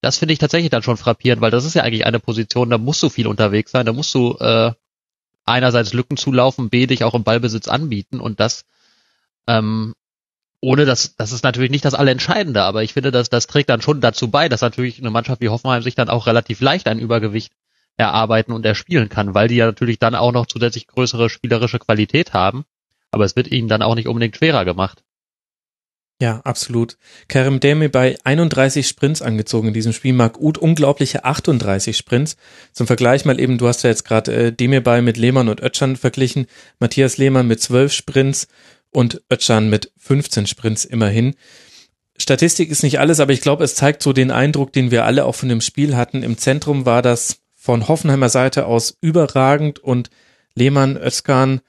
das 0.02 0.18
finde 0.18 0.34
ich 0.34 0.40
tatsächlich 0.40 0.70
dann 0.70 0.84
schon 0.84 0.98
frappierend, 0.98 1.42
weil 1.42 1.52
das 1.52 1.66
ist 1.66 1.74
ja 1.74 1.84
eigentlich 1.84 2.06
eine 2.06 2.20
Position, 2.20 2.70
da 2.70 2.78
musst 2.78 3.02
du 3.04 3.10
viel 3.10 3.28
unterwegs 3.28 3.72
sein, 3.72 3.86
da 3.86 3.94
musst 3.94 4.14
du 4.14 4.38
äh, 4.40 4.72
einerseits 5.46 5.94
Lücken 5.94 6.18
zulaufen, 6.18 6.70
B, 6.70 6.88
dich 6.88 7.04
auch 7.04 7.16
im 7.16 7.24
Ballbesitz 7.24 7.68
anbieten 7.68 8.20
und 8.20 8.40
das 8.40 8.66
ähm, 9.48 9.94
ohne 10.60 10.86
das, 10.86 11.16
das 11.16 11.32
ist 11.32 11.44
natürlich 11.44 11.72
nicht 11.72 11.86
das 11.86 11.94
Allentscheidende, 11.94 12.64
aber 12.64 12.84
ich 12.84 12.94
finde, 12.94 13.12
dass 13.12 13.30
das 13.30 13.48
trägt 13.48 13.70
dann 13.70 13.82
schon 13.82 14.02
dazu 14.02 14.30
bei, 14.30 14.50
dass 14.50 14.62
natürlich 14.62 15.00
eine 15.00 15.12
Mannschaft 15.12 15.42
wie 15.42 15.50
Hoffenheim 15.50 15.84
sich 15.84 15.96
dann 15.96 16.10
auch 16.10 16.28
relativ 16.28 16.62
leicht 16.62 16.88
ein 16.88 17.00
Übergewicht 17.00 17.54
erarbeiten 17.96 18.52
und 18.52 18.66
erspielen 18.66 19.10
kann, 19.10 19.34
weil 19.34 19.48
die 19.48 19.56
ja 19.56 19.66
natürlich 19.66 20.00
dann 20.00 20.16
auch 20.16 20.32
noch 20.32 20.46
zusätzlich 20.46 20.88
größere 20.88 21.30
spielerische 21.30 21.80
Qualität 21.80 22.34
haben, 22.34 22.66
aber 23.12 23.26
es 23.26 23.36
wird 23.36 23.52
ihnen 23.52 23.68
dann 23.68 23.82
auch 23.82 23.96
nicht 23.96 24.08
unbedingt 24.08 24.36
schwerer 24.36 24.66
gemacht. 24.66 25.04
Ja, 26.20 26.42
absolut. 26.44 26.98
Karim 27.28 27.60
Demi 27.60 27.90
bei 27.90 28.18
31 28.24 28.88
Sprints 28.88 29.22
angezogen 29.22 29.68
in 29.68 29.74
diesem 29.76 29.94
Spiel, 29.94 30.14
Marc 30.14 30.40
Uth 30.40 30.58
unglaubliche 30.58 31.26
38 31.26 31.96
Sprints. 31.96 32.38
Zum 32.72 32.88
Vergleich 32.88 33.24
mal 33.26 33.40
eben, 33.40 33.60
du 33.60 33.68
hast 33.68 33.84
ja 33.84 33.92
jetzt 33.92 34.04
gerade 34.04 34.34
äh, 34.34 34.52
Demi 34.52 34.80
bei 34.80 35.04
mit 35.04 35.18
Lehmann 35.18 35.48
und 35.48 35.62
Ötschan 35.62 35.96
verglichen. 35.96 36.48
Matthias 36.80 37.18
Lehmann 37.18 37.48
mit 37.48 37.62
12 37.62 37.94
Sprints 37.94 38.48
und 38.90 39.22
Ötschan 39.32 39.70
mit 39.70 39.92
15 39.98 40.48
Sprints 40.48 40.86
immerhin. 40.86 41.36
Statistik 42.18 42.72
ist 42.72 42.82
nicht 42.82 43.00
alles, 43.00 43.20
aber 43.20 43.32
ich 43.32 43.42
glaube, 43.42 43.64
es 43.64 43.76
zeigt 43.76 44.02
so 44.02 44.12
den 44.12 44.32
Eindruck, 44.32 44.74
den 44.74 44.90
wir 44.90 45.06
alle 45.06 45.24
auch 45.24 45.36
von 45.36 45.50
dem 45.50 45.62
Spiel 45.62 45.96
hatten. 45.96 46.24
Im 46.24 46.40
Zentrum 46.40 46.88
war 46.88 47.04
das 47.04 47.42
von 47.54 47.88
Hoffenheimer 47.88 48.30
Seite 48.30 48.66
aus 48.66 48.98
überragend 49.02 49.78
und 49.78 50.10
Lehmann, 50.56 50.98
Özkan, 50.98 51.62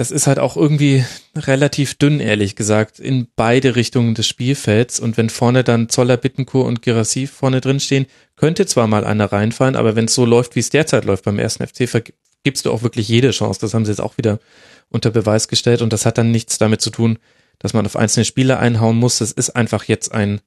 das 0.00 0.10
ist 0.10 0.26
halt 0.26 0.38
auch 0.38 0.56
irgendwie 0.56 1.04
relativ 1.36 1.94
dünn, 1.94 2.20
ehrlich 2.20 2.56
gesagt, 2.56 2.98
in 2.98 3.26
beide 3.36 3.76
Richtungen 3.76 4.14
des 4.14 4.26
Spielfelds. 4.26 4.98
Und 4.98 5.18
wenn 5.18 5.28
vorne 5.28 5.62
dann 5.62 5.90
Zoller, 5.90 6.16
Bittenkur 6.16 6.64
und 6.64 6.80
Girassi 6.80 7.26
vorne 7.26 7.60
drin 7.60 7.80
stehen, 7.80 8.06
könnte 8.34 8.64
zwar 8.64 8.86
mal 8.86 9.04
einer 9.04 9.30
reinfallen, 9.30 9.76
aber 9.76 9.96
wenn 9.96 10.06
es 10.06 10.14
so 10.14 10.24
läuft, 10.24 10.56
wie 10.56 10.60
es 10.60 10.70
derzeit 10.70 11.04
läuft 11.04 11.24
beim 11.24 11.38
ersten 11.38 11.66
FC, 11.66 12.14
gibst 12.42 12.64
du 12.64 12.72
auch 12.72 12.82
wirklich 12.82 13.08
jede 13.08 13.30
Chance. 13.30 13.60
Das 13.60 13.74
haben 13.74 13.84
sie 13.84 13.90
jetzt 13.90 14.00
auch 14.00 14.16
wieder 14.16 14.40
unter 14.88 15.10
Beweis 15.10 15.48
gestellt. 15.48 15.82
Und 15.82 15.92
das 15.92 16.06
hat 16.06 16.16
dann 16.16 16.30
nichts 16.30 16.56
damit 16.56 16.80
zu 16.80 16.88
tun, 16.88 17.18
dass 17.58 17.74
man 17.74 17.84
auf 17.84 17.96
einzelne 17.96 18.24
Spieler 18.24 18.58
einhauen 18.58 18.96
muss. 18.96 19.18
Das 19.18 19.32
ist 19.32 19.50
einfach 19.50 19.84
jetzt 19.84 20.12
ein, 20.14 20.40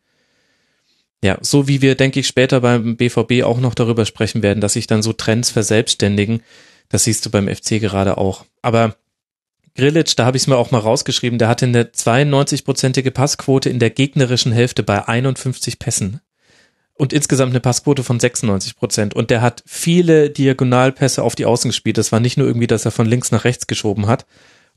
ja, 1.23 1.37
so 1.41 1.67
wie 1.67 1.83
wir, 1.83 1.93
denke 1.93 2.21
ich, 2.21 2.27
später 2.27 2.61
beim 2.61 2.97
BVB 2.97 3.43
auch 3.43 3.59
noch 3.59 3.75
darüber 3.75 4.07
sprechen 4.07 4.41
werden, 4.41 4.61
dass 4.61 4.73
sich 4.73 4.87
dann 4.87 5.03
so 5.03 5.13
Trends 5.13 5.51
verselbstständigen. 5.51 6.41
Das 6.89 7.03
siehst 7.03 7.23
du 7.27 7.29
beim 7.29 7.47
FC 7.47 7.79
gerade 7.79 8.17
auch. 8.17 8.45
Aber 8.63 8.95
Grillitsch, 9.75 10.13
da 10.17 10.25
habe 10.25 10.37
ich 10.37 10.43
es 10.43 10.47
mir 10.47 10.57
auch 10.57 10.71
mal 10.71 10.79
rausgeschrieben, 10.79 11.39
der 11.39 11.47
hatte 11.47 11.65
eine 11.65 11.83
92-prozentige 11.83 13.11
Passquote 13.11 13.69
in 13.69 13.79
der 13.79 13.89
gegnerischen 13.89 14.51
Hälfte 14.51 14.83
bei 14.83 15.07
51 15.07 15.79
Pässen. 15.79 16.21
und 16.95 17.11
insgesamt 17.11 17.51
eine 17.51 17.59
Passquote 17.59 18.03
von 18.03 18.19
96 18.19 18.75
Prozent. 18.75 19.13
Und 19.15 19.31
der 19.31 19.41
hat 19.41 19.63
viele 19.65 20.29
Diagonalpässe 20.29 21.23
auf 21.23 21.35
die 21.35 21.45
Außen 21.45 21.69
gespielt. 21.69 21.97
Das 21.97 22.11
war 22.11 22.19
nicht 22.19 22.37
nur 22.37 22.45
irgendwie, 22.45 22.67
dass 22.67 22.85
er 22.85 22.91
von 22.91 23.07
links 23.07 23.31
nach 23.31 23.45
rechts 23.45 23.65
geschoben 23.65 24.05
hat. 24.05 24.27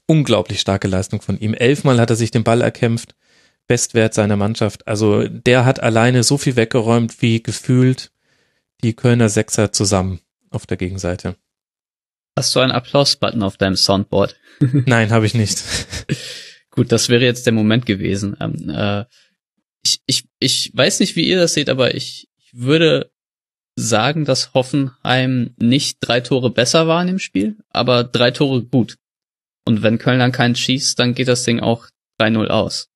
Unglaublich 0.07 0.61
starke 0.61 0.89
Leistung 0.89 1.21
von 1.21 1.39
ihm. 1.39 1.53
Elfmal 1.53 2.01
hat 2.01 2.11
er 2.11 2.17
sich 2.17 2.31
den 2.31 2.43
Ball 2.43 2.63
erkämpft. 2.63 3.15
Bestwert 3.69 4.15
seiner 4.15 4.37
Mannschaft. 4.37 4.87
Also 4.89 5.29
der 5.29 5.67
hat 5.67 5.83
alleine 5.83 6.23
so 6.23 6.39
viel 6.39 6.57
weggeräumt 6.57 7.21
wie 7.21 7.43
gefühlt 7.43 8.13
die 8.83 8.95
Kölner 8.95 9.29
Sechser 9.29 9.73
zusammen 9.73 10.21
auf 10.51 10.67
der 10.67 10.79
Gegenseite. 10.79 11.37
Hast 12.37 12.55
du 12.55 12.61
einen 12.61 12.73
Applaus-Button 12.73 13.43
auf 13.43 13.57
deinem 13.57 13.77
Soundboard? 13.77 14.37
Nein, 14.61 15.11
habe 15.11 15.25
ich 15.25 15.35
nicht. 15.35 15.65
Gut, 16.71 16.93
das 16.93 17.09
wäre 17.09 17.25
jetzt 17.25 17.47
der 17.47 17.55
Moment 17.55 17.87
gewesen. 17.87 18.37
Ähm, 18.39 18.69
äh, 18.69 19.05
ich, 19.83 20.01
ich, 20.07 20.29
ich 20.39 20.71
weiß 20.75 21.01
nicht, 21.01 21.17
wie 21.17 21.27
ihr 21.27 21.39
das 21.39 21.55
seht, 21.55 21.71
aber 21.71 21.95
ich, 21.95 22.29
ich 22.37 22.51
würde 22.53 23.11
sagen, 23.77 24.25
dass 24.27 24.53
Hoffenheim 24.53 25.55
nicht 25.57 25.99
drei 26.01 26.21
Tore 26.21 26.51
besser 26.51 26.87
war 26.87 27.01
in 27.01 27.09
dem 27.09 27.19
Spiel, 27.19 27.57
aber 27.71 28.05
drei 28.05 28.31
Tore 28.31 28.63
gut. 28.63 28.99
Und 29.65 29.83
wenn 29.83 29.99
Köln 29.99 30.19
dann 30.19 30.33
keinen 30.33 30.57
schießt, 30.57 30.99
dann 30.99 31.15
geht 31.15 31.29
das 31.29 31.45
Ding 31.45 31.61
auch 31.61 31.87
3-0 32.21 32.49
aus. 32.49 32.89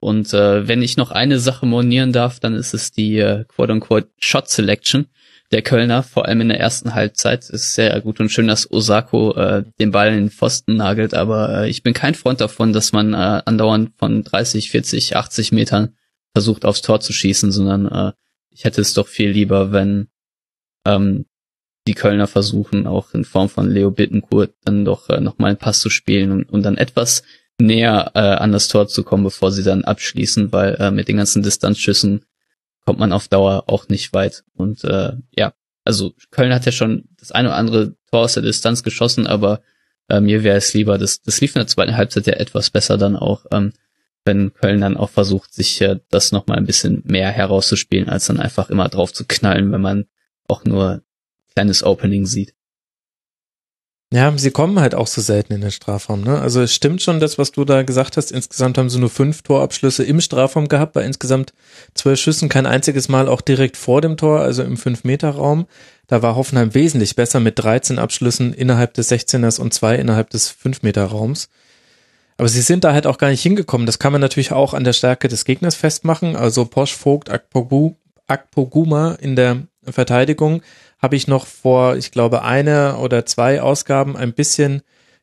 Und 0.00 0.34
äh, 0.34 0.66
wenn 0.66 0.82
ich 0.82 0.96
noch 0.96 1.12
eine 1.12 1.38
Sache 1.38 1.64
monieren 1.64 2.12
darf, 2.12 2.40
dann 2.40 2.54
ist 2.54 2.74
es 2.74 2.90
die 2.90 3.18
äh, 3.18 3.44
quote-unquote 3.44 4.10
Shot 4.18 4.48
Selection 4.48 5.06
der 5.52 5.62
Kölner, 5.62 6.02
vor 6.02 6.26
allem 6.26 6.40
in 6.40 6.48
der 6.48 6.60
ersten 6.60 6.94
Halbzeit. 6.94 7.48
Ist 7.50 7.74
sehr 7.74 8.00
gut 8.00 8.20
und 8.20 8.30
schön, 8.30 8.48
dass 8.48 8.70
Osako 8.70 9.34
äh, 9.34 9.64
den 9.78 9.90
Ball 9.90 10.08
in 10.08 10.16
den 10.16 10.30
Pfosten 10.30 10.76
nagelt, 10.76 11.14
aber 11.14 11.62
äh, 11.62 11.70
ich 11.70 11.82
bin 11.82 11.92
kein 11.92 12.14
Freund 12.14 12.40
davon, 12.40 12.72
dass 12.72 12.92
man 12.92 13.12
äh, 13.12 13.42
andauernd 13.44 13.92
von 13.98 14.24
30, 14.24 14.70
40, 14.70 15.16
80 15.16 15.52
Metern 15.52 15.94
versucht 16.32 16.64
aufs 16.64 16.82
Tor 16.82 17.00
zu 17.00 17.12
schießen, 17.12 17.52
sondern 17.52 17.86
äh, 17.86 18.12
ich 18.50 18.64
hätte 18.64 18.80
es 18.80 18.94
doch 18.94 19.06
viel 19.06 19.30
lieber, 19.30 19.72
wenn 19.72 20.08
ähm, 20.86 21.26
die 21.86 21.94
Kölner 21.94 22.26
versuchen, 22.26 22.86
auch 22.86 23.12
in 23.12 23.24
Form 23.24 23.48
von 23.48 23.70
Leo 23.70 23.90
Bittencourt 23.90 24.54
dann 24.64 24.84
doch 24.84 25.08
äh, 25.10 25.20
nochmal 25.20 25.50
einen 25.50 25.58
Pass 25.58 25.80
zu 25.80 25.90
spielen 25.90 26.32
und, 26.32 26.48
und 26.48 26.62
dann 26.62 26.78
etwas 26.78 27.22
näher 27.60 28.12
äh, 28.14 28.20
an 28.20 28.52
das 28.52 28.68
Tor 28.68 28.88
zu 28.88 29.04
kommen, 29.04 29.24
bevor 29.24 29.52
sie 29.52 29.62
dann 29.62 29.84
abschließen, 29.84 30.52
weil 30.52 30.76
äh, 30.76 30.90
mit 30.90 31.08
den 31.08 31.16
ganzen 31.18 31.42
Distanzschüssen 31.42 32.24
kommt 32.84 32.98
man 32.98 33.12
auf 33.12 33.28
Dauer 33.28 33.64
auch 33.68 33.88
nicht 33.88 34.12
weit. 34.12 34.44
Und 34.54 34.84
äh, 34.84 35.12
ja, 35.30 35.54
also 35.84 36.14
Köln 36.30 36.54
hat 36.54 36.66
ja 36.66 36.72
schon 36.72 37.04
das 37.18 37.32
eine 37.32 37.48
oder 37.48 37.56
andere 37.56 37.96
Tor 38.10 38.20
aus 38.20 38.34
der 38.34 38.42
Distanz 38.42 38.82
geschossen, 38.82 39.26
aber 39.26 39.62
äh, 40.08 40.20
mir 40.20 40.42
wäre 40.44 40.56
es 40.56 40.74
lieber, 40.74 40.98
das, 40.98 41.22
das 41.22 41.40
lief 41.40 41.54
in 41.54 41.60
der 41.60 41.66
zweiten 41.66 41.96
Halbzeit 41.96 42.26
ja 42.26 42.34
etwas 42.34 42.70
besser 42.70 42.98
dann 42.98 43.16
auch, 43.16 43.46
ähm, 43.50 43.72
wenn 44.24 44.52
Köln 44.54 44.80
dann 44.80 44.96
auch 44.96 45.10
versucht, 45.10 45.52
sich 45.52 45.80
äh, 45.80 45.98
das 46.10 46.32
nochmal 46.32 46.58
ein 46.58 46.66
bisschen 46.66 47.02
mehr 47.04 47.30
herauszuspielen, 47.30 48.08
als 48.08 48.26
dann 48.26 48.38
einfach 48.38 48.70
immer 48.70 48.88
drauf 48.88 49.12
zu 49.12 49.24
knallen, 49.26 49.72
wenn 49.72 49.80
man 49.80 50.06
auch 50.48 50.64
nur 50.64 51.02
kleines 51.54 51.82
Opening 51.82 52.26
sieht. 52.26 52.54
Ja, 54.12 54.30
sie 54.36 54.50
kommen 54.50 54.78
halt 54.78 54.94
auch 54.94 55.06
so 55.06 55.22
selten 55.22 55.54
in 55.54 55.62
den 55.62 55.70
Strafraum. 55.70 56.20
Ne? 56.20 56.38
Also 56.38 56.60
es 56.60 56.74
stimmt 56.74 57.00
schon 57.00 57.18
das, 57.18 57.38
was 57.38 57.50
du 57.50 57.64
da 57.64 57.82
gesagt 57.82 58.18
hast. 58.18 58.30
Insgesamt 58.30 58.76
haben 58.76 58.90
sie 58.90 58.98
nur 58.98 59.08
fünf 59.08 59.40
Torabschlüsse 59.40 60.04
im 60.04 60.20
Strafraum 60.20 60.68
gehabt, 60.68 60.92
bei 60.92 61.02
insgesamt 61.02 61.54
zwölf 61.94 62.20
Schüssen, 62.20 62.50
kein 62.50 62.66
einziges 62.66 63.08
Mal 63.08 63.26
auch 63.26 63.40
direkt 63.40 63.78
vor 63.78 64.02
dem 64.02 64.18
Tor, 64.18 64.40
also 64.40 64.64
im 64.64 64.76
Fünf-Meter-Raum. 64.76 65.66
Da 66.08 66.20
war 66.20 66.36
Hoffenheim 66.36 66.74
wesentlich 66.74 67.16
besser 67.16 67.40
mit 67.40 67.58
13 67.58 67.98
Abschlüssen 67.98 68.52
innerhalb 68.52 68.92
des 68.92 69.10
16ers 69.10 69.58
und 69.58 69.72
zwei 69.72 69.96
innerhalb 69.96 70.28
des 70.28 70.50
Fünf-Meter-Raums. 70.50 71.48
Aber 72.36 72.48
sie 72.48 72.60
sind 72.60 72.84
da 72.84 72.92
halt 72.92 73.06
auch 73.06 73.16
gar 73.16 73.30
nicht 73.30 73.42
hingekommen. 73.42 73.86
Das 73.86 73.98
kann 73.98 74.12
man 74.12 74.20
natürlich 74.20 74.52
auch 74.52 74.74
an 74.74 74.84
der 74.84 74.92
Stärke 74.92 75.28
des 75.28 75.46
Gegners 75.46 75.74
festmachen. 75.74 76.36
Also 76.36 76.66
Posch, 76.66 76.94
Vogt, 76.94 77.30
Akpogu, 77.30 77.94
Akpoguma 78.26 79.12
in 79.12 79.36
der 79.36 79.62
Verteidigung 79.84 80.60
habe 81.02 81.16
ich 81.16 81.26
noch 81.26 81.46
vor, 81.46 81.96
ich 81.96 82.12
glaube, 82.12 82.42
eine 82.42 82.98
oder 82.98 83.26
zwei 83.26 83.60
Ausgaben 83.60 84.16
ein 84.16 84.32
bisschen 84.32 84.82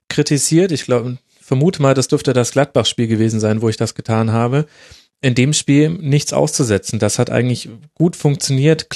kritisiert. 0.10 0.72
Ich 0.72 0.84
glaube, 0.84 1.18
vermute 1.42 1.82
mal, 1.82 1.94
das 1.94 2.10
dürfte 2.10 2.34
das 2.34 2.52
Gladbach-Spiel 2.52 3.08
gewesen 3.08 3.40
sein, 3.40 3.62
wo 3.62 3.70
ich 3.70 3.78
das 3.78 3.96
getan 3.96 4.32
habe. 4.32 4.66
In 5.22 5.36
dem 5.36 5.54
Spiel 5.54 5.90
nichts 5.90 6.34
auszusetzen. 6.34 7.00
Das 7.00 7.18
hat 7.18 7.30
eigentlich 7.30 7.70
gut 7.94 8.16
funktioniert. 8.16 8.88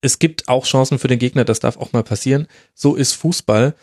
Es 0.00 0.18
gibt 0.18 0.48
auch 0.48 0.64
Chancen 0.66 0.98
für 0.98 1.08
den 1.08 1.18
Gegner, 1.18 1.44
das 1.44 1.60
darf 1.60 1.76
auch 1.76 1.92
mal 1.92 2.04
passieren. 2.04 2.46
So 2.74 2.94
ist 2.94 3.14
Fußball. 3.14 3.74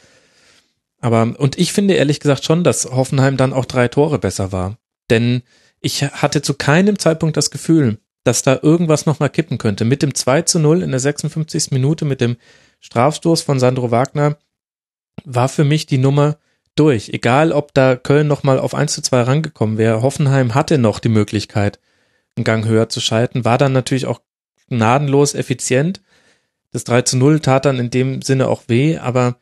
Aber, 1.01 1.33
und 1.37 1.57
ich 1.57 1.71
finde 1.71 1.93
ehrlich 1.93 2.19
gesagt 2.19 2.43
schon, 2.43 2.63
dass 2.63 2.85
Hoffenheim 2.85 3.37
dann 3.37 3.53
auch 3.53 3.65
drei 3.65 3.87
Tore 3.87 4.19
besser 4.19 4.51
war. 4.51 4.77
Denn 5.09 5.43
ich 5.81 6.03
hatte 6.03 6.41
zu 6.41 6.53
keinem 6.53 6.99
Zeitpunkt 6.99 7.37
das 7.37 7.51
Gefühl, 7.51 7.99
dass 8.23 8.41
da 8.41 8.59
irgendwas 8.61 9.05
nochmal 9.05 9.29
kippen 9.29 9.57
könnte. 9.57 9.85
Mit 9.85 10.01
dem 10.01 10.13
2 10.13 10.43
zu 10.43 10.59
0 10.59 10.83
in 10.83 10.91
der 10.91 10.99
56. 10.99 11.71
Minute, 11.71 12.05
mit 12.05 12.21
dem 12.21 12.37
Strafstoß 12.79 13.41
von 13.41 13.59
Sandro 13.59 13.91
Wagner, 13.91 14.37
war 15.25 15.49
für 15.49 15.63
mich 15.63 15.85
die 15.85 15.97
Nummer 15.97 16.37
durch. 16.75 17.09
Egal, 17.09 17.51
ob 17.51 17.73
da 17.73 17.95
Köln 17.95 18.27
nochmal 18.27 18.59
auf 18.59 18.73
1 18.73 18.93
zu 18.93 19.01
2 19.01 19.21
rangekommen 19.21 19.77
wäre. 19.77 20.01
Hoffenheim 20.01 20.55
hatte 20.55 20.77
noch 20.77 20.99
die 20.99 21.09
Möglichkeit, 21.09 21.79
einen 22.35 22.43
Gang 22.43 22.65
höher 22.65 22.89
zu 22.89 23.01
schalten, 23.01 23.45
war 23.45 23.57
dann 23.57 23.73
natürlich 23.73 24.05
auch 24.05 24.21
gnadenlos 24.69 25.35
effizient. 25.35 26.01
Das 26.71 26.83
3 26.83 27.01
zu 27.03 27.17
0 27.17 27.39
tat 27.39 27.65
dann 27.65 27.79
in 27.79 27.89
dem 27.89 28.21
Sinne 28.21 28.47
auch 28.47 28.63
weh, 28.67 28.97
aber 28.97 29.37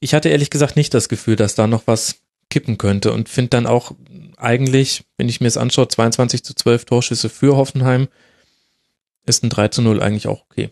ich 0.00 0.14
hatte 0.14 0.28
ehrlich 0.28 0.50
gesagt 0.50 0.76
nicht 0.76 0.92
das 0.94 1.08
Gefühl, 1.08 1.36
dass 1.36 1.54
da 1.54 1.66
noch 1.66 1.86
was 1.86 2.22
kippen 2.50 2.76
könnte 2.76 3.12
und 3.12 3.28
finde 3.28 3.50
dann 3.50 3.66
auch 3.66 3.92
eigentlich, 4.36 5.04
wenn 5.16 5.28
ich 5.28 5.40
mir 5.40 5.46
es 5.46 5.56
anschaue, 5.56 5.88
22 5.88 6.44
zu 6.44 6.54
12 6.54 6.84
Torschüsse 6.84 7.28
für 7.28 7.56
Hoffenheim, 7.56 8.08
ist 9.26 9.44
ein 9.44 9.50
3 9.50 9.68
zu 9.68 9.82
0 9.82 10.02
eigentlich 10.02 10.26
auch 10.26 10.44
okay. 10.50 10.70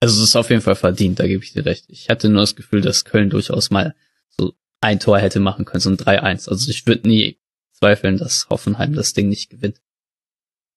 Also 0.00 0.22
es 0.22 0.30
ist 0.30 0.36
auf 0.36 0.50
jeden 0.50 0.62
Fall 0.62 0.76
verdient, 0.76 1.18
da 1.18 1.26
gebe 1.26 1.42
ich 1.42 1.52
dir 1.52 1.64
recht. 1.64 1.86
Ich 1.88 2.08
hatte 2.08 2.28
nur 2.28 2.42
das 2.42 2.54
Gefühl, 2.54 2.80
dass 2.80 3.04
Köln 3.04 3.30
durchaus 3.30 3.70
mal 3.70 3.96
so 4.28 4.54
ein 4.80 5.00
Tor 5.00 5.18
hätte 5.18 5.40
machen 5.40 5.64
können, 5.64 5.80
so 5.80 5.90
ein 5.90 5.96
3-1. 5.96 6.48
Also 6.48 6.70
ich 6.70 6.86
würde 6.86 7.08
nie 7.08 7.38
zweifeln, 7.72 8.16
dass 8.16 8.46
Hoffenheim 8.48 8.94
das 8.94 9.12
Ding 9.12 9.28
nicht 9.28 9.50
gewinnt. 9.50 9.80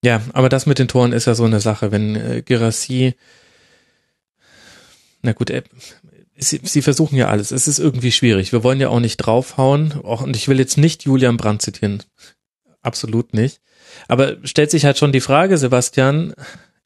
Ja, 0.03 0.21
aber 0.33 0.49
das 0.49 0.65
mit 0.65 0.79
den 0.79 0.87
Toren 0.87 1.13
ist 1.13 1.25
ja 1.25 1.35
so 1.35 1.43
eine 1.43 1.59
Sache, 1.59 1.91
wenn 1.91 2.15
äh, 2.15 2.41
Girassi, 2.43 3.13
na 5.21 5.33
gut, 5.33 5.51
äh, 5.51 5.63
sie, 6.35 6.59
sie 6.63 6.81
versuchen 6.81 7.15
ja 7.15 7.27
alles. 7.27 7.51
Es 7.51 7.67
ist 7.67 7.77
irgendwie 7.77 8.11
schwierig. 8.11 8.51
Wir 8.51 8.63
wollen 8.63 8.79
ja 8.79 8.89
auch 8.89 8.99
nicht 8.99 9.17
draufhauen. 9.17 9.93
Auch, 10.03 10.23
und 10.23 10.35
ich 10.35 10.47
will 10.47 10.57
jetzt 10.57 10.77
nicht 10.77 11.03
Julian 11.03 11.37
Brandt 11.37 11.61
zitieren. 11.61 12.03
Absolut 12.81 13.33
nicht. 13.33 13.61
Aber 14.07 14.37
stellt 14.43 14.71
sich 14.71 14.85
halt 14.85 14.97
schon 14.97 15.11
die 15.11 15.21
Frage, 15.21 15.57
Sebastian, 15.57 16.33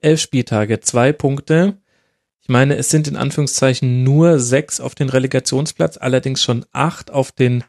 elf 0.02 0.22
Spieltage, 0.22 0.80
zwei 0.82 1.12
Punkte. 1.14 1.78
Ich 2.42 2.50
meine, 2.50 2.76
es 2.76 2.90
sind 2.90 3.08
in 3.08 3.16
Anführungszeichen 3.16 4.04
nur 4.04 4.40
sechs 4.40 4.80
auf 4.80 4.94
den 4.96 5.10
Relegationsplatz, 5.10 5.98
allerdings 5.98 6.44
schon 6.44 6.66
acht 6.72 7.12
auf 7.12 7.32
den 7.32 7.64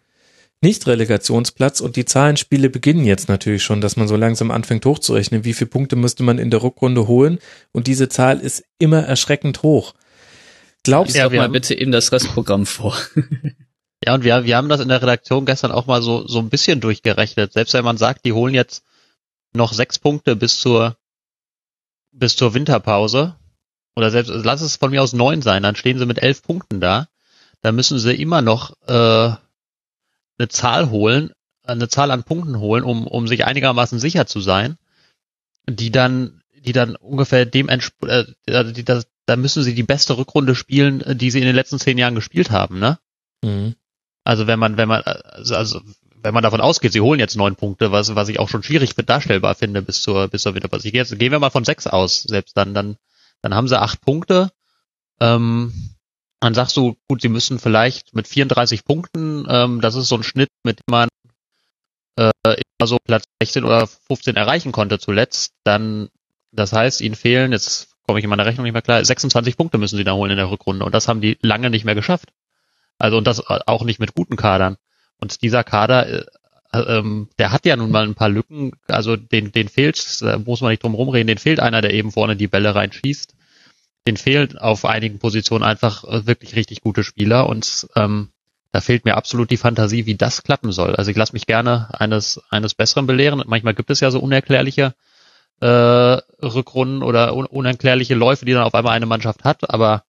Nicht-Relegationsplatz 0.61 1.81
und 1.81 1.97
die 1.97 2.05
Zahlenspiele 2.05 2.69
beginnen 2.69 3.05
jetzt 3.05 3.29
natürlich 3.29 3.63
schon, 3.63 3.81
dass 3.81 3.97
man 3.97 4.09
so 4.09 4.17
langsam 4.17 4.51
anfängt 4.51 4.85
hochzurechnen, 4.85 5.45
wie 5.45 5.55
viele 5.55 5.71
Punkte 5.71 5.97
müsste 5.97 6.23
man 6.23 6.39
in 6.39 6.51
der 6.51 6.63
Rückrunde 6.63 7.07
holen 7.07 7.39
und 7.73 7.87
diese 7.87 8.09
Zahl 8.09 8.41
ist 8.41 8.65
immer 8.79 9.03
erschreckend 9.03 9.63
hoch. 9.63 9.95
Glaubst 10.83 11.17
ja, 11.17 11.29
du 11.29 11.37
mal 11.37 11.49
bitte 11.49 11.75
eben 11.75 11.93
das 11.93 12.13
Restprogramm 12.13 12.67
vor. 12.67 12.97
ja, 14.05 14.15
und 14.15 14.25
wir, 14.25 14.45
wir 14.45 14.57
haben 14.57 14.69
das 14.69 14.81
in 14.81 14.89
der 14.89 15.01
Redaktion 15.01 15.47
gestern 15.47 15.73
auch 15.73 15.87
mal 15.87 16.03
so, 16.03 16.27
so 16.27 16.39
ein 16.39 16.51
bisschen 16.51 16.81
durchgerechnet. 16.81 17.53
Selbst 17.53 17.75
wenn 17.75 17.85
man 17.85 17.97
sagt, 17.97 18.25
die 18.25 18.33
holen 18.33 18.55
jetzt 18.55 18.85
noch 19.55 19.73
sechs 19.73 19.99
Punkte 19.99 20.37
bis 20.37 20.61
zur 20.61 20.97
bis 22.13 22.37
zur 22.37 22.55
Winterpause 22.55 23.37
oder 23.95 24.11
selbst 24.11 24.31
lass 24.31 24.61
es 24.61 24.77
von 24.77 24.91
mir 24.91 25.03
aus 25.03 25.13
neun 25.13 25.43
sein, 25.43 25.63
dann 25.63 25.77
stehen 25.77 25.99
sie 25.99 26.07
mit 26.07 26.23
elf 26.23 26.43
Punkten 26.43 26.81
da. 26.81 27.09
Da 27.63 27.73
müssen 27.73 27.99
sie 27.99 28.15
immer 28.15 28.43
noch 28.43 28.77
äh, 28.87 29.35
eine 30.39 30.49
Zahl 30.49 30.91
holen, 30.91 31.33
eine 31.63 31.89
Zahl 31.89 32.11
an 32.11 32.25
Punkten 32.25 32.59
holen, 32.59 32.85
um 32.85 33.07
um 33.07 33.27
sich 33.27 33.45
einigermaßen 33.45 33.99
sicher 33.99 34.27
zu 34.27 34.41
sein, 34.41 34.77
die 35.69 35.91
dann 35.91 36.43
die 36.59 36.73
dann 36.73 36.97
ungefähr 36.97 37.47
dem 37.47 37.69
äh, 37.69 37.81
also 38.51 38.73
die, 38.73 38.85
das, 38.85 39.07
da 39.25 39.37
müssen 39.37 39.63
sie 39.63 39.75
die 39.75 39.83
beste 39.83 40.19
Rückrunde 40.19 40.55
spielen, 40.55 41.03
die 41.19 41.31
sie 41.31 41.41
in 41.41 41.47
den 41.47 41.57
letzten 41.57 41.79
zehn 41.79 41.99
Jahren 41.99 42.15
gespielt 42.15 42.51
haben, 42.51 42.79
ne? 42.79 42.99
Mhm. 43.43 43.75
Also 44.27 44.47
wenn 44.47 44.59
man 44.59 44.77
wenn 44.77 44.89
man 44.89 45.03
also, 45.03 45.55
also 45.55 45.81
wenn 46.23 46.35
man 46.35 46.43
davon 46.43 46.61
ausgeht, 46.61 46.93
sie 46.93 47.01
holen 47.01 47.21
jetzt 47.21 47.37
neun 47.37 47.55
Punkte, 47.55 47.93
was, 47.93 48.17
was 48.17 48.29
ich 48.29 48.41
auch 48.41 48.49
schon 48.49 48.65
schwierig 48.65 48.97
darstellbar 48.97 49.55
finde 49.55 49.81
bis 49.81 50.03
zur, 50.03 50.27
bis 50.27 50.43
zur 50.43 50.55
Winterpause. 50.55 50.89
Jetzt 50.89 51.17
gehen 51.21 51.31
wir 51.31 51.39
mal 51.39 51.51
von 51.51 51.65
sechs 51.65 51.87
aus, 51.87 52.23
selbst 52.23 52.57
dann, 52.57 52.75
dann, 52.75 52.97
dann 53.43 53.55
haben 53.55 53.69
sie 53.69 53.81
acht 53.81 54.01
Punkte. 54.01 54.51
Ähm, 55.21 55.73
dann 56.41 56.55
sagst 56.55 56.77
du, 56.77 56.97
gut, 57.09 57.23
sie 57.23 57.29
müssen 57.29 57.61
vielleicht 57.61 58.15
mit 58.17 58.27
34 58.27 58.85
Punkten, 58.85 59.47
ähm, 59.49 59.81
das 59.81 59.95
ist 59.95 60.09
so 60.09 60.17
ein 60.17 60.25
Schnitt, 60.25 60.51
mit 60.65 60.81
dem 60.81 60.91
man 60.91 61.09
äh, 62.17 62.33
immer 62.45 62.87
so 62.87 62.99
Platz 63.05 63.25
16 63.41 63.63
oder 63.63 63.87
15 63.87 64.35
erreichen 64.35 64.73
konnte 64.73 64.99
zuletzt, 64.99 65.53
dann, 65.63 66.09
das 66.51 66.73
heißt, 66.73 67.03
ihnen 67.03 67.15
fehlen, 67.15 67.53
jetzt 67.53 67.91
komme 68.05 68.19
ich 68.19 68.25
in 68.25 68.31
meiner 68.31 68.47
Rechnung 68.47 68.65
nicht 68.65 68.73
mehr 68.73 68.83
klar, 68.83 69.05
26 69.05 69.57
Punkte 69.57 69.79
müssen 69.79 69.97
sie 69.97 70.05
da 70.05 70.15
holen 70.15 70.33
in 70.33 70.37
der 70.39 70.51
Rückrunde 70.51 70.85
und 70.85 70.93
das 70.93 71.07
haben 71.07 71.21
die 71.21 71.39
lange 71.41 71.71
nicht 71.71 71.85
mehr 71.85 71.95
geschafft. 71.95 72.31
Also 72.99 73.19
und 73.19 73.27
das 73.27 73.47
auch 73.47 73.85
nicht 73.85 74.01
mit 74.01 74.15
guten 74.15 74.37
Kadern. 74.37 74.77
Und 75.19 75.43
dieser 75.43 75.65
Kader 75.65 76.09
äh, 76.09 76.25
ähm, 76.73 77.29
der 77.39 77.53
hat 77.53 77.67
ja 77.67 77.77
nun 77.77 77.91
mal 77.91 78.05
ein 78.05 78.15
paar 78.15 78.29
Lücken, 78.29 78.73
also 78.89 79.17
den, 79.17 79.53
den 79.53 79.69
fehlt, 79.69 80.23
da 80.23 80.39
muss 80.39 80.61
man 80.61 80.71
nicht 80.71 80.83
drum 80.83 80.95
rumreden, 80.95 81.27
den 81.27 81.39
fehlt 81.39 81.61
einer, 81.61 81.81
der 81.81 81.95
eben 81.95 82.13
vorne 82.13 82.37
die 82.37 82.49
Bälle 82.49 82.75
reinschießt. 82.75 83.35
Den 84.07 84.17
fehlt 84.17 84.61
auf 84.61 84.85
einigen 84.85 85.19
Positionen 85.19 85.65
einfach 85.65 86.05
äh, 86.05 86.27
wirklich 86.27 86.55
richtig 86.55 86.81
gute 86.81 87.03
Spieler 87.03 87.49
und 87.49 87.89
ähm, 87.97 88.29
da 88.73 88.81
fehlt 88.81 89.05
mir 89.05 89.17
absolut 89.17 89.51
die 89.51 89.57
Fantasie, 89.57 90.07
wie 90.07 90.17
das 90.17 90.43
klappen 90.43 90.71
soll. 90.71 90.95
Also 90.97 91.11
ich 91.11 91.17
lasse 91.17 91.33
mich 91.33 91.47
gerne 91.47 91.89
eines, 91.99 92.41
eines 92.51 92.75
Besseren 92.75 93.07
belehren. 93.07 93.43
Manchmal 93.47 93.75
gibt 93.75 93.91
es 93.91 94.01
ja 94.01 94.11
so 94.11 94.21
unerklärliche 94.21 94.95
äh, 95.61 95.67
Rückrunden 95.67 97.03
oder 97.03 97.35
un 97.35 97.47
unerklärliche 97.47 98.15
Läufe, 98.15 98.45
die 98.45 98.53
dann 98.53 98.65
auf 98.65 98.75
einmal 98.75 98.93
eine 98.93 99.07
Mannschaft 99.07 99.45
hat, 99.45 99.71
aber 99.71 100.05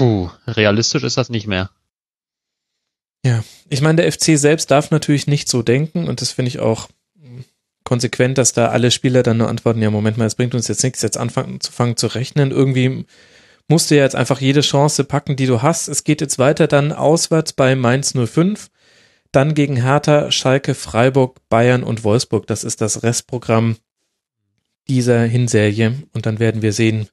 puh, 0.00 0.30
realistisch 0.46 1.02
ist 1.02 1.18
das 1.18 1.28
nicht 1.28 1.46
mehr. 1.46 1.68
Ja, 3.22 3.44
ich 3.68 3.82
meine, 3.82 4.00
der 4.00 4.10
FC 4.10 4.38
selbst 4.38 4.70
darf 4.70 4.90
natürlich 4.90 5.26
nicht 5.26 5.46
so 5.46 5.60
denken 5.60 6.08
und 6.08 6.22
das 6.22 6.30
finde 6.30 6.48
ich 6.48 6.58
auch 6.58 6.88
konsequent, 7.84 8.38
dass 8.38 8.54
da 8.54 8.68
alle 8.68 8.92
Spieler 8.92 9.22
dann 9.22 9.36
nur 9.36 9.50
antworten, 9.50 9.82
ja, 9.82 9.90
Moment 9.90 10.16
mal, 10.16 10.24
es 10.24 10.36
bringt 10.36 10.54
uns 10.54 10.68
jetzt 10.68 10.82
nichts, 10.82 11.02
jetzt 11.02 11.18
anfangen 11.18 11.60
zu 11.60 11.70
fangen 11.70 11.98
zu 11.98 12.06
rechnen. 12.06 12.50
Irgendwie 12.50 13.04
musst 13.68 13.90
du 13.90 13.96
ja 13.96 14.04
jetzt 14.04 14.16
einfach 14.16 14.40
jede 14.40 14.62
Chance 14.62 15.04
packen, 15.04 15.36
die 15.36 15.44
du 15.44 15.60
hast. 15.60 15.88
Es 15.88 16.02
geht 16.02 16.22
jetzt 16.22 16.38
weiter 16.38 16.66
dann 16.66 16.92
auswärts 16.92 17.52
bei 17.52 17.76
Mainz 17.76 18.14
05, 18.14 18.70
dann 19.32 19.52
gegen 19.52 19.76
Hertha, 19.76 20.30
Schalke, 20.30 20.74
Freiburg, 20.74 21.46
Bayern 21.50 21.82
und 21.82 22.04
Wolfsburg. 22.04 22.46
Das 22.46 22.64
ist 22.64 22.80
das 22.80 23.02
Restprogramm 23.02 23.76
dieser 24.88 25.24
Hinserie 25.24 25.92
und 26.14 26.24
dann 26.24 26.38
werden 26.38 26.62
wir 26.62 26.72
sehen, 26.72 27.10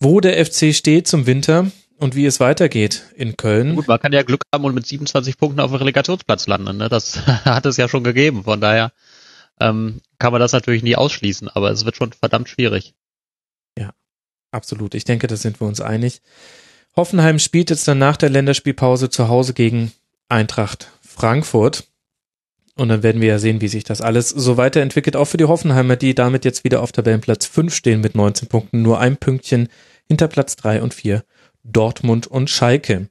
wo 0.00 0.20
der 0.20 0.44
FC 0.46 0.72
steht 0.72 1.08
zum 1.08 1.26
Winter 1.26 1.72
und 1.98 2.14
wie 2.14 2.26
es 2.26 2.40
weitergeht 2.40 3.04
in 3.14 3.36
Köln. 3.36 3.74
Gut, 3.74 3.88
man 3.88 4.00
kann 4.00 4.12
ja 4.12 4.22
Glück 4.22 4.42
haben 4.52 4.64
und 4.64 4.74
mit 4.74 4.86
27 4.86 5.36
Punkten 5.36 5.60
auf 5.60 5.70
dem 5.70 5.76
Relegationsplatz 5.76 6.46
landen. 6.46 6.76
Ne? 6.76 6.88
Das 6.88 7.26
hat 7.26 7.66
es 7.66 7.76
ja 7.76 7.88
schon 7.88 8.04
gegeben. 8.04 8.44
Von 8.44 8.60
daher 8.60 8.92
ähm, 9.60 10.00
kann 10.18 10.32
man 10.32 10.40
das 10.40 10.52
natürlich 10.52 10.82
nie 10.82 10.96
ausschließen, 10.96 11.48
aber 11.48 11.70
es 11.70 11.84
wird 11.84 11.96
schon 11.96 12.12
verdammt 12.12 12.48
schwierig. 12.48 12.94
Ja, 13.76 13.92
absolut. 14.52 14.94
Ich 14.94 15.04
denke, 15.04 15.26
da 15.26 15.36
sind 15.36 15.60
wir 15.60 15.66
uns 15.66 15.80
einig. 15.80 16.22
Hoffenheim 16.96 17.38
spielt 17.38 17.70
jetzt 17.70 17.86
dann 17.86 17.98
nach 17.98 18.16
der 18.16 18.30
Länderspielpause 18.30 19.10
zu 19.10 19.28
Hause 19.28 19.52
gegen 19.52 19.92
Eintracht 20.28 20.90
Frankfurt. 21.02 21.84
Und 22.76 22.90
dann 22.90 23.02
werden 23.02 23.20
wir 23.20 23.28
ja 23.28 23.38
sehen, 23.40 23.60
wie 23.60 23.66
sich 23.66 23.82
das 23.82 24.00
alles 24.00 24.28
so 24.28 24.56
weiterentwickelt. 24.56 25.16
Auch 25.16 25.24
für 25.24 25.36
die 25.36 25.46
Hoffenheimer, 25.46 25.96
die 25.96 26.14
damit 26.14 26.44
jetzt 26.44 26.62
wieder 26.62 26.80
auf 26.80 26.92
Tabellenplatz 26.92 27.44
5 27.46 27.74
stehen 27.74 28.00
mit 28.00 28.14
19 28.14 28.46
Punkten. 28.46 28.82
Nur 28.82 29.00
ein 29.00 29.16
Pünktchen 29.16 29.68
hinter 30.06 30.28
Platz 30.28 30.54
3 30.54 30.82
und 30.82 30.94
4 30.94 31.24
Dortmund 31.72 32.26
und 32.26 32.50
Schalke. 32.50 33.08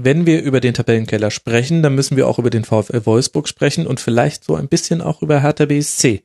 Wenn 0.00 0.26
wir 0.26 0.42
über 0.42 0.60
den 0.60 0.74
Tabellenkeller 0.74 1.30
sprechen, 1.30 1.82
dann 1.82 1.94
müssen 1.94 2.16
wir 2.16 2.28
auch 2.28 2.38
über 2.38 2.50
den 2.50 2.64
VfL 2.64 3.04
Wolfsburg 3.04 3.48
sprechen 3.48 3.86
und 3.86 3.98
vielleicht 4.00 4.44
so 4.44 4.54
ein 4.54 4.68
bisschen 4.68 5.00
auch 5.00 5.22
über 5.22 5.42
Hertha 5.42 5.66
BSC. 5.66 6.22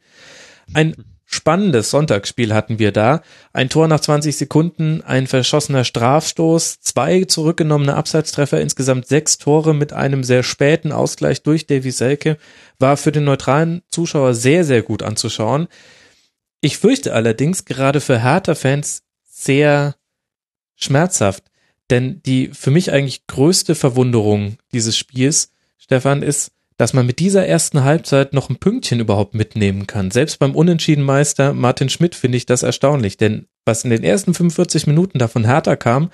Ein 0.74 0.96
spannendes 1.26 1.90
Sonntagsspiel 1.90 2.54
hatten 2.54 2.78
wir 2.78 2.92
da. 2.92 3.22
Ein 3.52 3.70
Tor 3.70 3.88
nach 3.88 4.00
20 4.00 4.38
Sekunden, 4.38 5.02
ein 5.02 5.26
verschossener 5.26 5.84
Strafstoß, 5.84 6.82
zwei 6.82 7.24
zurückgenommene 7.24 7.96
Abseitstreffer, 7.96 8.62
insgesamt 8.62 9.08
sechs 9.08 9.40
Tore 9.40 9.74
mit 9.74 9.92
einem 9.92 10.24
sehr 10.24 10.44
späten 10.44 10.92
Ausgleich 10.92 11.42
durch 11.42 11.66
Davy 11.66 11.90
Selke, 11.90 12.38
war 12.78 12.96
für 12.96 13.12
den 13.12 13.24
neutralen 13.24 13.82
Zuschauer 13.90 14.36
sehr, 14.36 14.64
sehr 14.64 14.84
gut 14.84 15.02
anzuschauen. 15.02 15.68
Ich 16.62 16.78
fürchte 16.78 17.14
allerdings 17.14 17.66
gerade 17.66 18.00
für 18.00 18.22
Hertha-Fans 18.22 19.02
sehr 19.24 19.96
schmerzhaft. 20.76 21.44
Denn 21.90 22.22
die 22.24 22.50
für 22.54 22.72
mich 22.72 22.92
eigentlich 22.92 23.28
größte 23.28 23.76
Verwunderung 23.76 24.58
dieses 24.72 24.98
Spiels, 24.98 25.52
Stefan, 25.78 26.24
ist, 26.24 26.52
dass 26.78 26.94
man 26.94 27.06
mit 27.06 27.20
dieser 27.20 27.46
ersten 27.46 27.84
Halbzeit 27.84 28.34
noch 28.34 28.50
ein 28.50 28.58
Pünktchen 28.58 29.00
überhaupt 29.00 29.36
mitnehmen 29.36 29.86
kann. 29.86 30.12
Selbst 30.12 30.40
beim 30.40 30.56
Unentschiedenmeister 30.56 31.54
Martin 31.54 31.90
Schmidt 31.90 32.16
finde 32.16 32.38
ich 32.38 32.46
das 32.46 32.64
erstaunlich, 32.64 33.18
denn 33.18 33.48
was 33.66 33.84
in 33.84 33.90
den 33.90 34.04
ersten 34.04 34.34
45 34.34 34.88
Minuten 34.88 35.20
davon 35.20 35.46
härter 35.46 35.78
kam, 35.78 36.10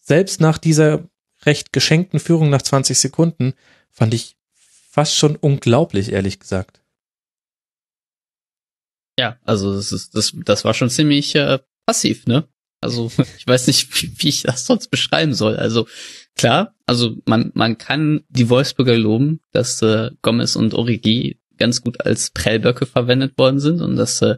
selbst 0.00 0.40
nach 0.40 0.58
dieser 0.58 1.08
recht 1.44 1.72
geschenkten 1.72 2.20
Führung 2.20 2.50
nach 2.50 2.62
20 2.62 2.98
Sekunden, 2.98 3.54
fand 3.90 4.14
ich 4.14 4.36
fast 4.54 5.16
schon 5.16 5.36
unglaublich, 5.36 6.12
ehrlich 6.12 6.40
gesagt. 6.40 6.80
Ja, 9.18 9.38
also 9.44 9.74
das 9.74 9.92
ist, 9.92 10.14
das, 10.14 10.32
das 10.44 10.64
war 10.64 10.74
schon 10.74 10.90
ziemlich 10.90 11.34
äh, 11.34 11.58
passiv, 11.86 12.26
ne? 12.26 12.48
Also 12.80 13.10
ich 13.36 13.46
weiß 13.46 13.66
nicht, 13.66 14.02
wie, 14.02 14.12
wie 14.18 14.28
ich 14.28 14.42
das 14.42 14.66
sonst 14.66 14.88
beschreiben 14.88 15.34
soll. 15.34 15.56
Also 15.56 15.86
klar, 16.36 16.74
also 16.86 17.16
man, 17.26 17.50
man 17.54 17.78
kann 17.78 18.24
die 18.28 18.48
Wolfsburger 18.48 18.96
loben, 18.96 19.40
dass 19.52 19.82
äh, 19.82 20.10
Gomez 20.22 20.56
und 20.56 20.74
Origi 20.74 21.38
ganz 21.58 21.82
gut 21.82 22.00
als 22.00 22.30
Prellböcke 22.30 22.86
verwendet 22.86 23.36
worden 23.38 23.60
sind 23.60 23.80
und 23.80 23.96
dass 23.96 24.22
äh, 24.22 24.36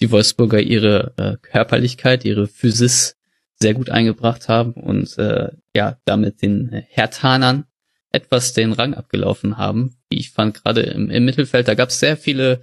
die 0.00 0.10
Wolfsburger 0.10 0.60
ihre 0.60 1.14
äh, 1.16 1.36
Körperlichkeit, 1.40 2.24
ihre 2.24 2.46
Physis 2.46 3.16
sehr 3.60 3.74
gut 3.74 3.90
eingebracht 3.90 4.48
haben 4.48 4.72
und 4.72 5.18
äh, 5.18 5.50
ja, 5.74 5.98
damit 6.04 6.42
den 6.42 6.70
Hertanern 6.88 7.64
etwas 8.10 8.52
den 8.52 8.72
Rang 8.72 8.94
abgelaufen 8.94 9.58
haben. 9.58 9.96
Ich 10.08 10.30
fand, 10.30 10.62
gerade 10.62 10.82
im, 10.82 11.10
im 11.10 11.24
Mittelfeld, 11.24 11.68
da 11.68 11.74
gab 11.74 11.90
es 11.90 12.00
sehr 12.00 12.16
viele 12.16 12.62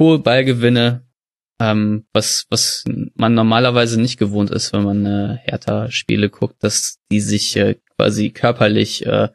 hohe 0.00 0.18
Ballgewinne, 0.18 1.05
ähm, 1.58 2.06
was, 2.12 2.46
was 2.50 2.84
man 3.14 3.34
normalerweise 3.34 4.00
nicht 4.00 4.18
gewohnt 4.18 4.50
ist, 4.50 4.72
wenn 4.72 4.84
man 4.84 5.06
äh, 5.06 5.38
Hertha-Spiele 5.42 6.28
guckt, 6.28 6.62
dass 6.62 6.98
die 7.10 7.20
sich 7.20 7.56
äh, 7.56 7.76
quasi 7.96 8.30
körperlich 8.30 9.06
äh, 9.06 9.28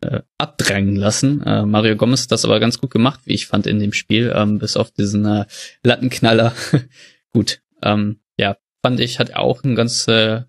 äh, 0.00 0.22
abdrängen 0.38 0.96
lassen. 0.96 1.42
Äh, 1.42 1.64
Mario 1.64 1.96
Gomez 1.96 2.24
hat 2.24 2.32
das 2.32 2.44
aber 2.44 2.60
ganz 2.60 2.78
gut 2.78 2.90
gemacht, 2.90 3.20
wie 3.24 3.34
ich 3.34 3.46
fand 3.46 3.66
in 3.66 3.78
dem 3.78 3.92
Spiel, 3.92 4.32
ähm, 4.34 4.58
bis 4.58 4.76
auf 4.76 4.90
diesen 4.90 5.24
äh, 5.24 5.46
Lattenknaller. 5.82 6.54
gut, 7.32 7.62
ähm, 7.82 8.20
ja, 8.36 8.56
fand 8.82 9.00
ich, 9.00 9.18
hat 9.18 9.34
auch 9.34 9.62
ein 9.62 9.74
ganz 9.74 10.08
äh, 10.08 10.42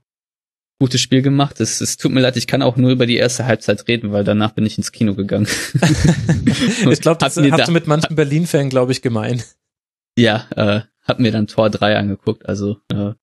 gutes 0.79 1.01
Spiel 1.01 1.21
gemacht. 1.21 1.61
Es, 1.61 1.81
es 1.81 1.97
tut 1.97 2.11
mir 2.11 2.21
leid, 2.21 2.35
ich 2.37 2.47
kann 2.47 2.61
auch 2.61 2.75
nur 2.75 2.91
über 2.91 3.05
die 3.05 3.15
erste 3.15 3.45
Halbzeit 3.45 3.87
reden, 3.87 4.11
weil 4.11 4.23
danach 4.23 4.51
bin 4.51 4.65
ich 4.65 4.77
ins 4.77 4.91
Kino 4.91 5.15
gegangen. 5.15 5.47
ich 6.89 7.01
glaube, 7.01 7.17
das 7.19 7.37
hast 7.37 7.37
da, 7.37 7.65
du 7.65 7.71
mit 7.71 7.87
manchen 7.87 8.15
Berlin-Fan, 8.15 8.69
glaube 8.69 8.91
ich, 8.91 9.01
gemein. 9.01 9.41
Ja, 10.17 10.47
äh, 10.55 10.81
hab 11.05 11.19
mir 11.19 11.31
dann 11.31 11.47
Tor 11.47 11.69
3 11.69 11.97
angeguckt, 11.97 12.45
also 12.45 12.77
äh, 12.91 13.13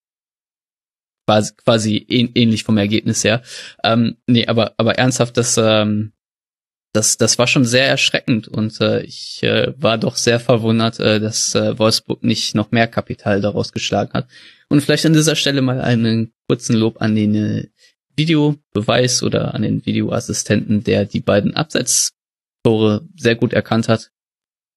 quasi, 1.26 1.54
quasi 1.56 2.06
ähnlich 2.08 2.64
vom 2.64 2.78
Ergebnis 2.78 3.24
her. 3.24 3.42
Ähm, 3.84 4.16
nee, 4.26 4.46
aber, 4.46 4.74
aber 4.76 4.96
ernsthaft, 4.96 5.36
das, 5.36 5.56
ähm, 5.58 6.12
das, 6.92 7.16
das 7.16 7.38
war 7.38 7.46
schon 7.46 7.64
sehr 7.64 7.86
erschreckend 7.86 8.48
und 8.48 8.80
äh, 8.80 9.02
ich 9.02 9.42
äh, 9.42 9.72
war 9.76 9.98
doch 9.98 10.16
sehr 10.16 10.40
verwundert, 10.40 11.00
äh, 11.00 11.20
dass 11.20 11.54
äh, 11.54 11.78
Wolfsburg 11.78 12.22
nicht 12.22 12.54
noch 12.54 12.70
mehr 12.70 12.86
Kapital 12.86 13.40
daraus 13.40 13.72
geschlagen 13.72 14.12
hat. 14.12 14.28
Und 14.68 14.82
vielleicht 14.82 15.06
an 15.06 15.14
dieser 15.14 15.36
Stelle 15.36 15.62
mal 15.62 15.80
einen 15.80 16.32
kurzen 16.48 16.76
Lob 16.76 17.00
an 17.00 17.14
den 17.14 17.34
äh, 17.34 17.68
Videobeweis 18.14 19.22
oder 19.22 19.54
an 19.54 19.62
den 19.62 19.86
Videoassistenten, 19.86 20.84
der 20.84 21.06
die 21.06 21.20
beiden 21.20 21.54
Abseitstore 21.54 23.08
sehr 23.16 23.36
gut 23.36 23.54
erkannt 23.54 23.88
hat. 23.88 24.10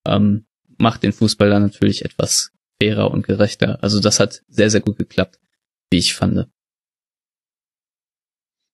Ähm, 0.08 0.46
macht 0.78 1.04
den 1.04 1.12
Fußball 1.12 1.50
dann 1.50 1.64
natürlich 1.64 2.06
etwas 2.06 2.55
fairer 2.82 3.12
und 3.12 3.26
gerechter. 3.26 3.80
Also 3.82 4.00
das 4.00 4.20
hat 4.20 4.44
sehr, 4.48 4.70
sehr 4.70 4.82
gut 4.82 4.98
geklappt, 4.98 5.40
wie 5.92 5.98
ich 5.98 6.14
fand. 6.14 6.48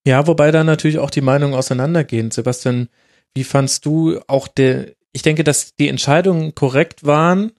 Ja, 0.06 0.26
wobei 0.28 0.52
da 0.52 0.64
natürlich 0.64 1.00
auch 1.00 1.12
die 1.12 1.22
Meinungen 1.22 1.54
auseinandergehen. 1.54 2.32
Sebastian, 2.32 2.90
wie 3.36 3.44
fandst 3.44 3.86
du 3.86 4.20
auch 4.28 4.48
der, 4.48 4.94
ich 5.14 5.22
denke, 5.22 5.44
dass 5.44 5.76
die 5.76 5.90
Entscheidungen 5.90 6.56
korrekt 6.56 7.06
waren, 7.06 7.52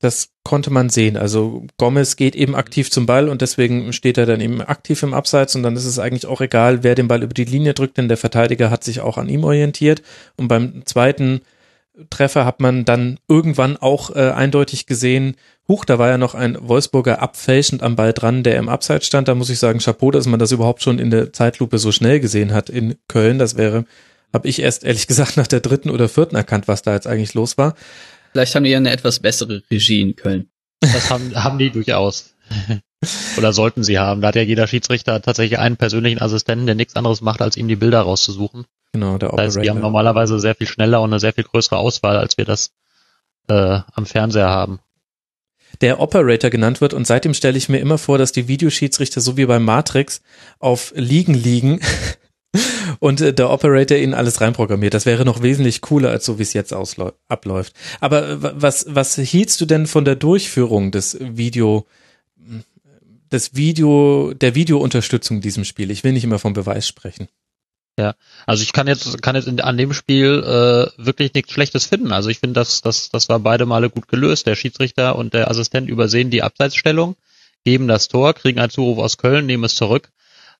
das 0.00 0.30
konnte 0.44 0.70
man 0.70 0.90
sehen. 0.90 1.16
Also 1.16 1.66
Gomez 1.76 2.14
geht 2.14 2.36
eben 2.36 2.54
aktiv 2.54 2.90
zum 2.90 3.06
Ball 3.06 3.28
und 3.28 3.42
deswegen 3.42 3.92
steht 3.92 4.16
er 4.16 4.26
dann 4.26 4.40
eben 4.40 4.62
aktiv 4.62 5.02
im 5.02 5.12
Abseits 5.12 5.56
und 5.56 5.64
dann 5.64 5.74
ist 5.74 5.86
es 5.86 5.98
eigentlich 5.98 6.26
auch 6.26 6.40
egal, 6.40 6.84
wer 6.84 6.94
den 6.94 7.08
Ball 7.08 7.24
über 7.24 7.34
die 7.34 7.44
Linie 7.44 7.74
drückt, 7.74 7.98
denn 7.98 8.08
der 8.08 8.16
Verteidiger 8.16 8.70
hat 8.70 8.84
sich 8.84 9.00
auch 9.00 9.18
an 9.18 9.28
ihm 9.28 9.42
orientiert. 9.42 10.02
Und 10.36 10.46
beim 10.46 10.86
zweiten 10.86 11.40
Treffer 12.10 12.44
hat 12.44 12.60
man 12.60 12.84
dann 12.84 13.18
irgendwann 13.28 13.76
auch 13.76 14.14
äh, 14.14 14.30
eindeutig 14.30 14.86
gesehen, 14.86 15.36
huch, 15.68 15.84
da 15.84 15.98
war 15.98 16.08
ja 16.08 16.18
noch 16.18 16.34
ein 16.34 16.56
Wolfsburger 16.60 17.20
abfälschend 17.20 17.82
am 17.82 17.96
Ball 17.96 18.12
dran, 18.12 18.42
der 18.42 18.56
im 18.56 18.68
Abseits 18.68 19.06
stand. 19.06 19.28
Da 19.28 19.34
muss 19.34 19.50
ich 19.50 19.58
sagen, 19.58 19.80
Chapeau, 19.80 20.10
dass 20.10 20.26
man 20.26 20.38
das 20.38 20.52
überhaupt 20.52 20.82
schon 20.82 20.98
in 20.98 21.10
der 21.10 21.32
Zeitlupe 21.32 21.78
so 21.78 21.92
schnell 21.92 22.20
gesehen 22.20 22.52
hat 22.52 22.70
in 22.70 22.96
Köln. 23.08 23.38
Das 23.38 23.56
wäre, 23.56 23.84
habe 24.32 24.48
ich 24.48 24.62
erst 24.62 24.84
ehrlich 24.84 25.06
gesagt 25.08 25.36
nach 25.36 25.46
der 25.46 25.60
dritten 25.60 25.90
oder 25.90 26.08
vierten 26.08 26.36
erkannt, 26.36 26.68
was 26.68 26.82
da 26.82 26.94
jetzt 26.94 27.06
eigentlich 27.06 27.34
los 27.34 27.58
war. 27.58 27.74
Vielleicht 28.32 28.54
haben 28.54 28.64
die 28.64 28.70
ja 28.70 28.78
eine 28.78 28.90
etwas 28.90 29.20
bessere 29.20 29.62
Regie 29.70 30.00
in 30.00 30.16
Köln. 30.16 30.48
Das 30.80 31.10
haben, 31.10 31.34
haben 31.34 31.58
die 31.58 31.70
durchaus. 31.70 32.34
Oder 33.36 33.52
sollten 33.52 33.84
sie 33.84 33.98
haben. 33.98 34.20
Da 34.20 34.28
hat 34.28 34.34
ja 34.34 34.42
jeder 34.42 34.66
Schiedsrichter 34.66 35.22
tatsächlich 35.22 35.58
einen 35.58 35.76
persönlichen 35.76 36.20
Assistenten, 36.20 36.66
der 36.66 36.74
nichts 36.74 36.96
anderes 36.96 37.20
macht, 37.20 37.40
als 37.40 37.56
ihm 37.56 37.68
die 37.68 37.76
Bilder 37.76 38.00
rauszusuchen. 38.00 38.64
Genau, 38.92 39.18
der 39.18 39.32
Operator. 39.32 39.46
Das 39.46 39.56
heißt, 39.56 39.64
die 39.64 39.70
haben 39.70 39.80
normalerweise 39.80 40.40
sehr 40.40 40.54
viel 40.54 40.66
schneller 40.66 41.00
und 41.00 41.10
eine 41.12 41.20
sehr 41.20 41.32
viel 41.32 41.44
größere 41.44 41.76
Auswahl, 41.76 42.16
als 42.16 42.38
wir 42.38 42.44
das 42.44 42.72
äh, 43.48 43.80
am 43.92 44.06
Fernseher 44.06 44.48
haben. 44.48 44.80
Der 45.80 46.00
Operator 46.00 46.50
genannt 46.50 46.80
wird 46.80 46.94
und 46.94 47.06
seitdem 47.06 47.34
stelle 47.34 47.58
ich 47.58 47.68
mir 47.68 47.78
immer 47.78 47.98
vor, 47.98 48.18
dass 48.18 48.32
die 48.32 48.48
Videoschiedsrichter 48.48 49.20
so 49.20 49.36
wie 49.36 49.46
bei 49.46 49.58
Matrix 49.58 50.22
auf 50.58 50.92
Liegen 50.96 51.34
liegen 51.34 51.80
und 52.98 53.20
äh, 53.20 53.32
der 53.32 53.50
Operator 53.50 53.96
ihnen 53.96 54.14
alles 54.14 54.40
reinprogrammiert. 54.40 54.94
Das 54.94 55.06
wäre 55.06 55.24
noch 55.24 55.42
wesentlich 55.42 55.80
cooler, 55.82 56.10
als 56.10 56.24
so 56.24 56.38
wie 56.38 56.42
es 56.42 56.52
jetzt 56.52 56.74
abläuft. 57.28 57.74
Aber 58.00 58.28
äh, 58.28 58.36
was, 58.40 58.86
was 58.88 59.14
hielst 59.16 59.60
du 59.60 59.66
denn 59.66 59.86
von 59.86 60.04
der 60.04 60.16
Durchführung 60.16 60.90
des 60.90 61.18
Video, 61.20 61.86
des 63.32 63.54
Video, 63.54 64.32
der 64.34 64.54
Videounterstützung 64.54 65.38
in 65.38 65.42
diesem 65.42 65.64
Spiel? 65.64 65.90
Ich 65.90 66.04
will 66.04 66.12
nicht 66.12 66.24
immer 66.24 66.38
vom 66.38 66.52
Beweis 66.52 66.86
sprechen. 66.86 67.28
Ja, 67.98 68.14
also 68.46 68.62
ich 68.62 68.72
kann 68.72 68.86
jetzt 68.86 69.20
kann 69.22 69.34
jetzt 69.34 69.48
in, 69.48 69.60
an 69.60 69.76
dem 69.76 69.92
Spiel 69.92 70.44
äh, 70.44 71.04
wirklich 71.04 71.34
nichts 71.34 71.52
Schlechtes 71.52 71.86
finden. 71.86 72.12
Also 72.12 72.28
ich 72.28 72.38
finde, 72.38 72.54
das 72.54 72.80
das 72.80 73.08
das 73.10 73.28
war 73.28 73.40
beide 73.40 73.66
Male 73.66 73.90
gut 73.90 74.06
gelöst. 74.06 74.46
Der 74.46 74.54
Schiedsrichter 74.54 75.16
und 75.16 75.34
der 75.34 75.50
Assistent 75.50 75.88
übersehen 75.88 76.30
die 76.30 76.44
Abseitsstellung, 76.44 77.16
geben 77.64 77.88
das 77.88 78.06
Tor, 78.06 78.34
kriegen 78.34 78.60
einen 78.60 78.70
Zuruf 78.70 78.98
aus 78.98 79.18
Köln, 79.18 79.46
nehmen 79.46 79.64
es 79.64 79.74
zurück. 79.74 80.12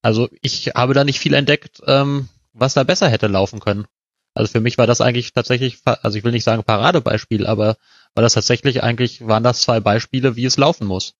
Also 0.03 0.29
ich 0.43 0.73
habe 0.75 0.95
da 0.95 1.05
nicht 1.05 1.21
viel 1.21 1.35
entdeckt, 1.35 1.81
ähm, 1.87 2.29
was 2.53 2.75
da 2.75 2.83
besser 2.83 3.09
hätte 3.09 3.29
laufen 3.29 3.61
können. 3.61 3.87
Also 4.35 4.53
für 4.53 4.61
mich 4.61 4.79
war 4.79 4.87
das 4.87 5.01
eigentlich 5.01 5.33
tatsächlich, 5.33 5.79
also 5.85 6.19
ich 6.19 6.25
will 6.25 6.33
nicht 6.33 6.45
sagen 6.45 6.65
Paradebeispiel, 6.65 7.47
aber 7.47 7.77
war 8.15 8.23
das 8.23 8.35
tatsächlich 8.35 8.83
eigentlich, 8.83 9.27
waren 9.27 9.43
das 9.43 9.63
zwei 9.63 9.81
Beispiele, 9.81 10.37
wie 10.37 10.45
es 10.45 10.57
laufen 10.57 10.87
muss. 10.87 11.15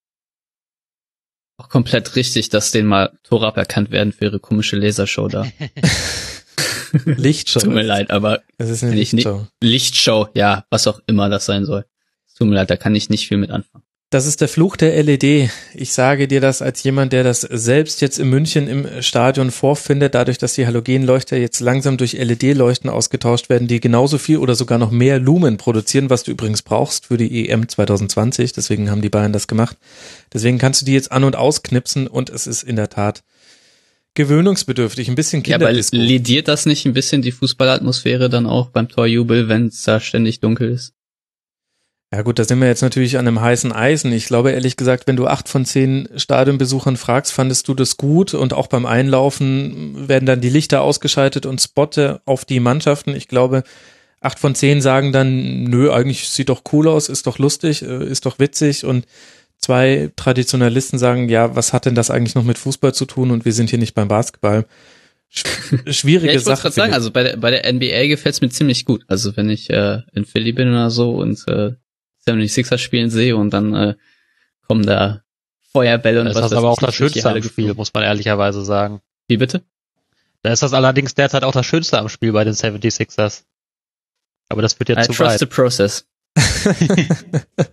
Auch 1.59 1.69
komplett 1.69 2.15
richtig, 2.17 2.49
dass 2.51 2.71
denen 2.71 2.89
mal 2.89 3.19
Tore 3.25 3.49
aberkannt 3.49 3.91
werden 3.91 4.13
für 4.13 4.27
ihre 4.27 4.41
komische 4.41 4.77
Lasershow 4.77 5.29
da. 5.29 5.45
Lichtshow. 7.05 7.61
Tut 7.61 7.75
mir 7.75 7.83
leid, 7.83 8.11
aber 8.11 8.43
das 8.57 8.71
ist 8.71 8.85
eine 8.85 8.95
Lichtshow. 8.95 9.47
Lichtshow, 9.61 10.29
ja, 10.35 10.65
was 10.71 10.87
auch 10.87 11.01
immer 11.07 11.29
das 11.29 11.47
sein 11.47 11.65
soll. 11.65 11.85
Tut 12.37 12.47
mir 12.47 12.55
leid, 12.55 12.71
da 12.71 12.77
kann 12.77 12.95
ich 12.95 13.11
nicht 13.11 13.27
viel 13.27 13.39
mit 13.39 13.51
anfangen. 13.51 13.85
Das 14.11 14.25
ist 14.25 14.41
der 14.41 14.49
Fluch 14.49 14.77
der 14.77 15.03
LED. 15.03 15.51
Ich 15.75 15.93
sage 15.93 16.29
dir 16.29 16.41
das 16.41 16.63
als 16.63 16.83
jemand, 16.83 17.13
der 17.13 17.25
das 17.25 17.43
selbst 17.43 18.01
jetzt 18.01 18.19
in 18.19 18.31
München 18.31 18.67
im 18.67 19.03
Stadion 19.03 19.51
vorfindet, 19.51 20.15
dadurch, 20.15 20.39
dass 20.39 20.55
die 20.55 20.67
Halogenleuchter 20.67 21.37
jetzt 21.37 21.61
langsam 21.61 21.99
durch 21.99 22.15
LED-Leuchten 22.15 22.89
ausgetauscht 22.89 23.51
werden, 23.51 23.69
die 23.69 23.81
genauso 23.81 24.17
viel 24.17 24.39
oder 24.39 24.55
sogar 24.55 24.79
noch 24.79 24.91
mehr 24.91 25.19
Lumen 25.19 25.59
produzieren, 25.59 26.09
was 26.09 26.23
du 26.23 26.31
übrigens 26.31 26.63
brauchst 26.63 27.05
für 27.05 27.19
die 27.19 27.51
EM 27.51 27.69
2020. 27.69 28.55
Deswegen 28.55 28.91
haben 28.91 29.03
die 29.03 29.11
Bayern 29.11 29.35
das 29.35 29.47
gemacht. 29.47 29.77
Deswegen 30.33 30.57
kannst 30.57 30.81
du 30.81 30.87
die 30.87 30.95
jetzt 30.95 31.13
an- 31.13 31.25
und 31.25 31.37
ausknipsen 31.37 32.07
und 32.07 32.31
es 32.31 32.47
ist 32.47 32.63
in 32.63 32.77
der 32.77 32.89
Tat 32.89 33.25
gewöhnungsbedürftig, 34.15 35.11
ein 35.11 35.17
bisschen 35.17 35.43
Kinderdisco. 35.43 35.95
Ja, 35.95 36.01
aber 36.01 36.09
lediert 36.09 36.49
das 36.49 36.65
nicht 36.65 36.87
ein 36.87 36.95
bisschen 36.95 37.21
die 37.21 37.31
Fußballatmosphäre 37.31 38.31
dann 38.31 38.47
auch 38.47 38.71
beim 38.71 38.89
Torjubel, 38.89 39.51
wenn 39.51 39.67
es 39.67 39.83
da 39.83 40.01
ständig 40.01 40.41
dunkel 40.41 40.71
ist? 40.71 40.95
Ja 42.11 42.23
gut, 42.23 42.39
da 42.39 42.45
sind 42.45 42.59
wir 42.61 42.69
jetzt 42.69 42.81
natürlich 42.81 43.19
an 43.19 43.29
einem 43.29 43.41
heißen 43.41 43.71
Eisen. 43.71 44.13
Ich 44.13 44.27
glaube 44.27 44.53
ehrlich 44.53 44.79
gesagt, 44.79 45.07
wenn 45.07 45.17
du 45.17 45.27
acht 45.27 45.47
von 45.47 45.67
zehn 45.67 46.09
Stadionbesuchern 46.17 46.97
fragst, 46.97 47.33
fandest 47.33 47.69
du 47.69 47.75
das 47.75 47.99
gut? 47.99 48.33
Und 48.33 48.55
auch 48.55 48.67
beim 48.67 48.87
Einlaufen 48.87 50.09
werden 50.09 50.25
dann 50.25 50.41
die 50.41 50.49
Lichter 50.49 50.81
ausgeschaltet 50.81 51.45
und 51.45 51.61
Spotte 51.61 52.23
auf 52.25 52.47
die 52.47 52.61
Mannschaften. 52.61 53.15
Ich 53.15 53.29
glaube, 53.29 53.63
acht 54.23 54.39
von 54.39 54.55
zehn 54.55 54.81
sagen 54.81 55.13
dann, 55.13 55.65
nö, 55.65 55.93
eigentlich 55.93 56.31
sieht 56.31 56.49
doch 56.49 56.63
cool 56.73 56.89
aus, 56.89 57.11
ist 57.11 57.27
doch 57.27 57.39
lustig, 57.39 57.83
äh, 57.83 58.07
ist 58.07 58.25
doch 58.25 58.39
witzig. 58.39 58.87
Und 58.87 59.05
zwei 59.59 60.11
Traditionalisten 60.17 60.99
sagen, 60.99 61.29
ja, 61.29 61.57
was 61.57 61.75
hat 61.75 61.85
denn 61.85 61.95
das 61.95 62.11
eigentlich 62.11 62.35
noch 62.35 62.45
mit 62.45 62.57
Fußball 62.57 62.95
zu 62.95 63.05
tun? 63.05 63.31
Und 63.31 63.45
wir 63.45 63.53
sind 63.53 63.69
hier 63.69 63.79
nicht 63.79 63.95
beim 63.95 64.09
Basketball. 64.09 64.65
Schwierige 65.87 66.33
ja, 66.33 66.39
ich 66.39 66.45
Sache. 66.45 66.69
Ich 66.69 66.75
sagen, 66.75 66.95
also 66.95 67.11
bei 67.11 67.23
der, 67.23 67.37
bei 67.37 67.51
der 67.51 67.71
NBA 67.71 68.07
gefällt's 68.07 68.41
mir 68.41 68.49
ziemlich 68.49 68.87
gut. 68.87 69.05
Also 69.09 69.37
wenn 69.37 69.51
ich 69.51 69.69
äh, 69.69 70.01
in 70.15 70.25
Philly 70.25 70.53
bin 70.53 70.71
oder 70.71 70.89
so 70.89 71.17
und 71.17 71.47
äh, 71.49 71.73
76ers 72.29 72.79
spielen 72.79 73.11
sehe 73.11 73.37
und 73.37 73.51
dann 73.51 73.75
äh, 73.75 73.95
kommen 74.67 74.85
da 74.85 75.23
Feuerbälle 75.73 76.21
und 76.21 76.27
das 76.27 76.37
was. 76.37 76.43
Das 76.43 76.53
ist 76.53 76.59
aber 76.59 76.71
auch 76.71 76.79
das 76.79 76.95
Schönste 76.95 77.31
am 77.31 77.43
Spiel, 77.43 77.75
muss 77.75 77.93
man 77.95 78.05
ehrlicherweise 78.05 78.65
sagen. 78.65 79.01
Wie 79.27 79.37
bitte? 79.37 79.63
Da 80.43 80.53
ist 80.53 80.63
das 80.63 80.73
allerdings 80.73 81.15
derzeit 81.15 81.45
auch 81.45 81.53
das 81.53 81.67
Schönste 81.67 81.99
am 81.99 82.09
Spiel 82.09 82.33
bei 82.33 82.45
den 82.45 82.55
76ers. 82.55 83.43
Aber 84.49 84.63
das 84.63 84.79
wird 84.79 84.89
jetzt 84.89 85.01
I 85.01 85.13
zu 85.13 85.13
trust 85.13 85.33
weit. 85.33 85.41
the 85.41 85.47
process. 85.47 86.07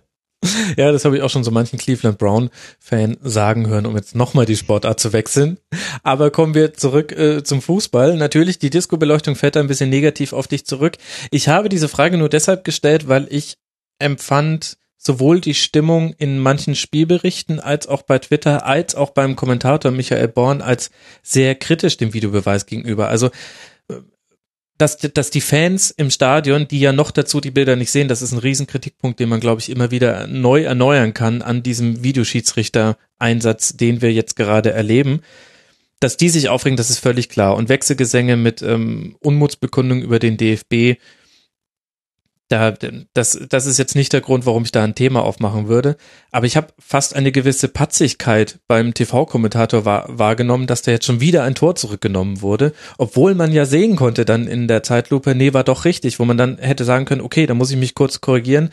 ja, 0.76 0.92
das 0.92 1.04
habe 1.04 1.16
ich 1.16 1.22
auch 1.22 1.30
schon 1.30 1.44
so 1.44 1.50
manchen 1.50 1.78
Cleveland 1.78 2.18
Brown 2.18 2.50
Fan 2.78 3.16
sagen 3.22 3.66
hören, 3.68 3.86
um 3.86 3.96
jetzt 3.96 4.14
nochmal 4.14 4.44
die 4.46 4.56
Sportart 4.56 5.00
zu 5.00 5.12
wechseln. 5.12 5.58
Aber 6.02 6.30
kommen 6.30 6.54
wir 6.54 6.74
zurück 6.74 7.12
äh, 7.12 7.42
zum 7.44 7.62
Fußball. 7.62 8.16
Natürlich, 8.16 8.58
die 8.58 8.70
Disco-Beleuchtung 8.70 9.36
fällt 9.36 9.56
ein 9.56 9.68
bisschen 9.68 9.90
negativ 9.90 10.32
auf 10.32 10.48
dich 10.48 10.66
zurück. 10.66 10.96
Ich 11.30 11.48
habe 11.48 11.68
diese 11.68 11.88
Frage 11.88 12.18
nur 12.18 12.28
deshalb 12.28 12.64
gestellt, 12.64 13.08
weil 13.08 13.26
ich 13.30 13.56
empfand 13.98 14.78
sowohl 14.96 15.40
die 15.40 15.54
Stimmung 15.54 16.14
in 16.18 16.38
manchen 16.38 16.74
Spielberichten 16.74 17.60
als 17.60 17.86
auch 17.86 18.02
bei 18.02 18.18
Twitter 18.18 18.66
als 18.66 18.94
auch 18.94 19.10
beim 19.10 19.36
Kommentator 19.36 19.92
Michael 19.92 20.28
Born 20.28 20.62
als 20.62 20.90
sehr 21.22 21.54
kritisch 21.54 21.96
dem 21.96 22.12
Videobeweis 22.12 22.66
gegenüber. 22.66 23.08
Also 23.08 23.30
dass, 24.78 24.98
dass 24.98 25.30
die 25.30 25.40
Fans 25.40 25.90
im 25.90 26.10
Stadion, 26.10 26.68
die 26.68 26.80
ja 26.80 26.92
noch 26.92 27.10
dazu 27.10 27.40
die 27.40 27.50
Bilder 27.50 27.76
nicht 27.76 27.90
sehen, 27.90 28.08
das 28.08 28.20
ist 28.20 28.32
ein 28.32 28.38
Riesenkritikpunkt, 28.38 29.18
den 29.18 29.28
man, 29.28 29.40
glaube 29.40 29.60
ich, 29.60 29.70
immer 29.70 29.90
wieder 29.90 30.26
neu 30.26 30.64
erneuern 30.64 31.14
kann 31.14 31.40
an 31.40 31.62
diesem 31.62 32.02
Videoschiedsrichter-Einsatz, 32.02 33.76
den 33.76 34.02
wir 34.02 34.12
jetzt 34.12 34.36
gerade 34.36 34.72
erleben. 34.72 35.20
Dass 35.98 36.18
die 36.18 36.28
sich 36.28 36.50
aufregen, 36.50 36.76
das 36.76 36.90
ist 36.90 36.98
völlig 36.98 37.30
klar. 37.30 37.56
Und 37.56 37.70
Wechselgesänge 37.70 38.36
mit 38.36 38.60
ähm, 38.60 39.16
Unmutsbekundungen 39.20 40.04
über 40.04 40.18
den 40.18 40.36
DFB, 40.36 41.00
da, 42.48 42.74
das, 43.12 43.38
das 43.48 43.66
ist 43.66 43.78
jetzt 43.78 43.96
nicht 43.96 44.12
der 44.12 44.20
Grund, 44.20 44.46
warum 44.46 44.62
ich 44.62 44.70
da 44.70 44.84
ein 44.84 44.94
Thema 44.94 45.22
aufmachen 45.22 45.66
würde. 45.66 45.96
Aber 46.30 46.46
ich 46.46 46.56
habe 46.56 46.68
fast 46.78 47.16
eine 47.16 47.32
gewisse 47.32 47.68
Patzigkeit 47.68 48.60
beim 48.68 48.94
TV-Kommentator 48.94 49.84
wahr, 49.84 50.06
wahrgenommen, 50.08 50.66
dass 50.66 50.82
da 50.82 50.92
jetzt 50.92 51.06
schon 51.06 51.20
wieder 51.20 51.42
ein 51.42 51.56
Tor 51.56 51.74
zurückgenommen 51.74 52.42
wurde, 52.42 52.72
obwohl 52.98 53.34
man 53.34 53.52
ja 53.52 53.66
sehen 53.66 53.96
konnte 53.96 54.24
dann 54.24 54.46
in 54.46 54.68
der 54.68 54.84
Zeitlupe, 54.84 55.34
nee, 55.34 55.52
war 55.54 55.64
doch 55.64 55.84
richtig, 55.84 56.20
wo 56.20 56.24
man 56.24 56.36
dann 56.36 56.58
hätte 56.58 56.84
sagen 56.84 57.04
können, 57.04 57.20
okay, 57.20 57.46
da 57.46 57.54
muss 57.54 57.70
ich 57.70 57.76
mich 57.76 57.94
kurz 57.94 58.20
korrigieren. 58.20 58.70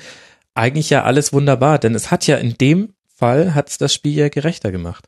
Eigentlich 0.53 0.91
ja 0.91 1.03
alles 1.03 1.33
wunderbar, 1.33 1.79
denn 1.79 1.95
es 1.95 2.11
hat 2.11 2.27
ja 2.27 2.37
in 2.37 2.57
dem 2.59 2.93
Fall 3.07 3.55
hat's 3.55 3.79
das 3.79 3.93
Spiel 3.93 4.13
ja 4.13 4.29
gerechter 4.29 4.71
gemacht. 4.71 5.05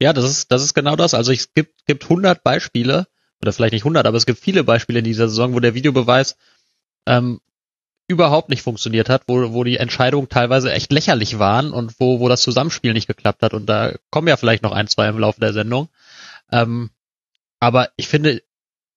Ja, 0.00 0.12
das 0.12 0.24
ist, 0.24 0.50
das 0.50 0.62
ist 0.62 0.74
genau 0.74 0.96
das. 0.96 1.14
Also 1.14 1.32
es 1.32 1.52
gibt, 1.52 1.86
gibt 1.86 2.04
100 2.04 2.42
Beispiele, 2.42 3.06
oder 3.40 3.52
vielleicht 3.52 3.72
nicht 3.72 3.82
100, 3.82 4.06
aber 4.06 4.16
es 4.16 4.26
gibt 4.26 4.38
viele 4.38 4.64
Beispiele 4.64 5.00
in 5.00 5.04
dieser 5.04 5.28
Saison, 5.28 5.54
wo 5.54 5.60
der 5.60 5.74
Videobeweis 5.74 6.36
ähm, 7.06 7.40
überhaupt 8.12 8.48
nicht 8.48 8.62
funktioniert 8.62 9.08
hat, 9.08 9.22
wo, 9.26 9.52
wo 9.52 9.64
die 9.64 9.78
Entscheidungen 9.78 10.28
teilweise 10.28 10.70
echt 10.70 10.92
lächerlich 10.92 11.38
waren 11.38 11.72
und 11.72 11.98
wo, 11.98 12.20
wo 12.20 12.28
das 12.28 12.42
Zusammenspiel 12.42 12.92
nicht 12.92 13.08
geklappt 13.08 13.42
hat. 13.42 13.54
Und 13.54 13.66
da 13.66 13.94
kommen 14.10 14.28
ja 14.28 14.36
vielleicht 14.36 14.62
noch 14.62 14.72
ein, 14.72 14.86
zwei 14.86 15.08
im 15.08 15.18
Laufe 15.18 15.40
der 15.40 15.52
Sendung. 15.52 15.88
Ähm, 16.50 16.90
aber 17.58 17.88
ich 17.96 18.08
finde 18.08 18.42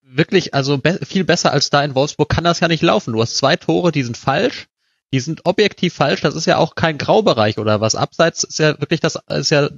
wirklich, 0.04 0.54
also 0.54 0.78
be 0.78 1.00
viel 1.06 1.24
besser 1.24 1.52
als 1.52 1.70
da 1.70 1.84
in 1.84 1.96
Wolfsburg 1.96 2.30
kann 2.30 2.44
das 2.44 2.60
ja 2.60 2.68
nicht 2.68 2.84
laufen. 2.84 3.14
Du 3.14 3.22
hast 3.22 3.38
zwei 3.38 3.56
Tore, 3.56 3.92
die 3.92 4.04
sind 4.04 4.18
falsch, 4.18 4.68
die 5.14 5.20
sind 5.20 5.46
objektiv 5.46 5.94
falsch. 5.94 6.22
Das 6.22 6.36
ist 6.36 6.46
ja 6.46 6.58
auch 6.58 6.76
kein 6.76 6.98
Graubereich 6.98 7.58
oder 7.58 7.82
was. 7.82 7.96
Abseits 7.96 8.44
ist 8.44 8.60
ja 8.60 8.80
wirklich 8.80 9.00
das, 9.00 9.18
ist 9.30 9.50
ja 9.50 9.70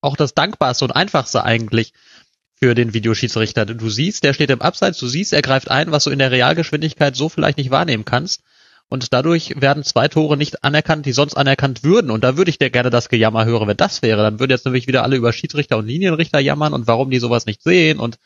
auch 0.00 0.16
das 0.16 0.34
Dankbarste 0.34 0.84
und 0.84 0.92
Einfachste 0.92 1.44
eigentlich 1.44 1.92
für 2.54 2.74
den 2.74 2.94
Videoschiedsrichter. 2.94 3.66
Du 3.66 3.88
siehst, 3.88 4.24
der 4.24 4.34
steht 4.34 4.50
im 4.50 4.62
Abseits, 4.62 4.98
du 4.98 5.06
siehst, 5.06 5.32
er 5.32 5.42
greift 5.42 5.70
ein, 5.70 5.90
was 5.90 6.04
du 6.04 6.10
in 6.10 6.18
der 6.18 6.30
Realgeschwindigkeit 6.30 7.16
so 7.16 7.28
vielleicht 7.28 7.58
nicht 7.58 7.70
wahrnehmen 7.70 8.04
kannst 8.04 8.42
und 8.88 9.12
dadurch 9.12 9.60
werden 9.60 9.82
zwei 9.82 10.08
Tore 10.08 10.36
nicht 10.36 10.62
anerkannt, 10.62 11.06
die 11.06 11.12
sonst 11.12 11.34
anerkannt 11.34 11.82
würden. 11.82 12.10
Und 12.10 12.22
da 12.22 12.36
würde 12.36 12.50
ich 12.50 12.58
dir 12.58 12.70
gerne 12.70 12.90
das 12.90 13.08
Gejammer 13.08 13.44
hören, 13.44 13.66
wenn 13.66 13.76
das 13.76 14.02
wäre. 14.02 14.22
Dann 14.22 14.38
würden 14.38 14.52
jetzt 14.52 14.66
nämlich 14.66 14.86
wieder 14.86 15.02
alle 15.02 15.16
über 15.16 15.32
Schiedsrichter 15.32 15.78
und 15.78 15.86
Linienrichter 15.86 16.38
jammern 16.38 16.72
und 16.72 16.86
warum 16.86 17.10
die 17.10 17.18
sowas 17.18 17.46
nicht 17.46 17.62
sehen 17.62 17.98
und 17.98 18.18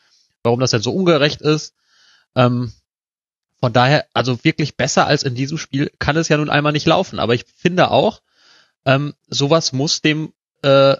warum 0.43 0.59
das 0.59 0.71
denn 0.71 0.81
so 0.81 0.91
ungerecht 0.91 1.41
ist. 1.41 1.73
Ähm, 2.35 2.71
von 3.59 3.73
daher, 3.73 4.05
also 4.13 4.43
wirklich 4.43 4.77
besser 4.77 5.07
als 5.07 5.23
in 5.23 5.35
diesem 5.35 5.57
Spiel 5.57 5.91
kann 5.99 6.17
es 6.17 6.29
ja 6.29 6.37
nun 6.37 6.49
einmal 6.49 6.71
nicht 6.71 6.85
laufen. 6.85 7.19
Aber 7.19 7.33
ich 7.33 7.45
finde 7.57 7.91
auch, 7.91 8.21
ähm, 8.85 9.13
sowas 9.27 9.73
muss 9.73 10.01
dem 10.01 10.33
äh, 10.61 10.95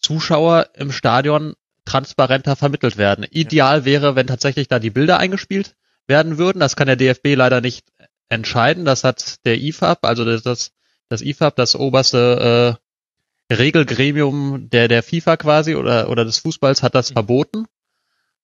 Zuschauer 0.00 0.68
im 0.74 0.92
Stadion 0.92 1.54
transparenter 1.84 2.56
vermittelt 2.56 2.98
werden. 2.98 3.24
Ideal 3.24 3.84
wäre, 3.84 4.14
wenn 4.14 4.26
tatsächlich 4.26 4.68
da 4.68 4.78
die 4.78 4.90
Bilder 4.90 5.18
eingespielt 5.18 5.74
werden 6.06 6.38
würden. 6.38 6.60
Das 6.60 6.76
kann 6.76 6.86
der 6.86 6.96
DFB 6.96 7.34
leider 7.34 7.60
nicht 7.60 7.84
entscheiden. 8.28 8.84
Das 8.84 9.04
hat 9.04 9.44
der 9.44 9.60
IFAB, 9.60 10.04
also 10.04 10.24
das, 10.24 10.72
das 11.08 11.22
IFAB, 11.22 11.56
das 11.56 11.74
oberste 11.74 12.78
äh, 12.78 13.54
Regelgremium 13.54 14.68
der, 14.70 14.88
der 14.88 15.02
FIFA 15.02 15.36
quasi 15.36 15.74
oder, 15.74 16.10
oder 16.10 16.24
des 16.24 16.38
Fußballs 16.38 16.82
hat 16.82 16.94
das 16.94 17.10
mhm. 17.10 17.14
verboten. 17.14 17.66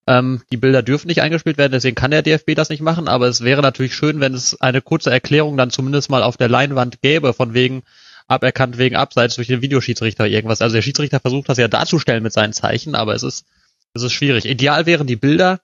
Ähm, 0.06 0.42
die 0.52 0.56
Bilder 0.56 0.82
dürfen 0.82 1.08
nicht 1.08 1.22
eingespielt 1.22 1.56
werden, 1.56 1.72
deswegen 1.72 1.94
kann 1.94 2.10
der 2.10 2.22
DFB 2.22 2.54
das 2.54 2.68
nicht 2.68 2.82
machen, 2.82 3.08
aber 3.08 3.26
es 3.26 3.42
wäre 3.42 3.62
natürlich 3.62 3.94
schön, 3.94 4.20
wenn 4.20 4.34
es 4.34 4.60
eine 4.60 4.82
kurze 4.82 5.10
Erklärung 5.10 5.56
dann 5.56 5.70
zumindest 5.70 6.10
mal 6.10 6.22
auf 6.22 6.36
der 6.36 6.48
Leinwand 6.48 7.00
gäbe, 7.00 7.32
von 7.32 7.54
wegen 7.54 7.82
aberkannt 8.26 8.78
wegen 8.78 8.96
Abseits 8.96 9.36
durch 9.36 9.48
den 9.48 9.62
Videoschiedsrichter 9.62 10.26
irgendwas. 10.26 10.62
Also 10.62 10.74
der 10.74 10.82
Schiedsrichter 10.82 11.20
versucht 11.20 11.48
das 11.48 11.58
ja 11.58 11.68
darzustellen 11.68 12.22
mit 12.22 12.32
seinen 12.32 12.52
Zeichen, 12.52 12.94
aber 12.94 13.14
es 13.14 13.22
ist, 13.22 13.46
es 13.94 14.02
ist 14.02 14.12
schwierig. 14.12 14.46
Ideal 14.46 14.86
wären 14.86 15.06
die 15.06 15.16
Bilder, 15.16 15.60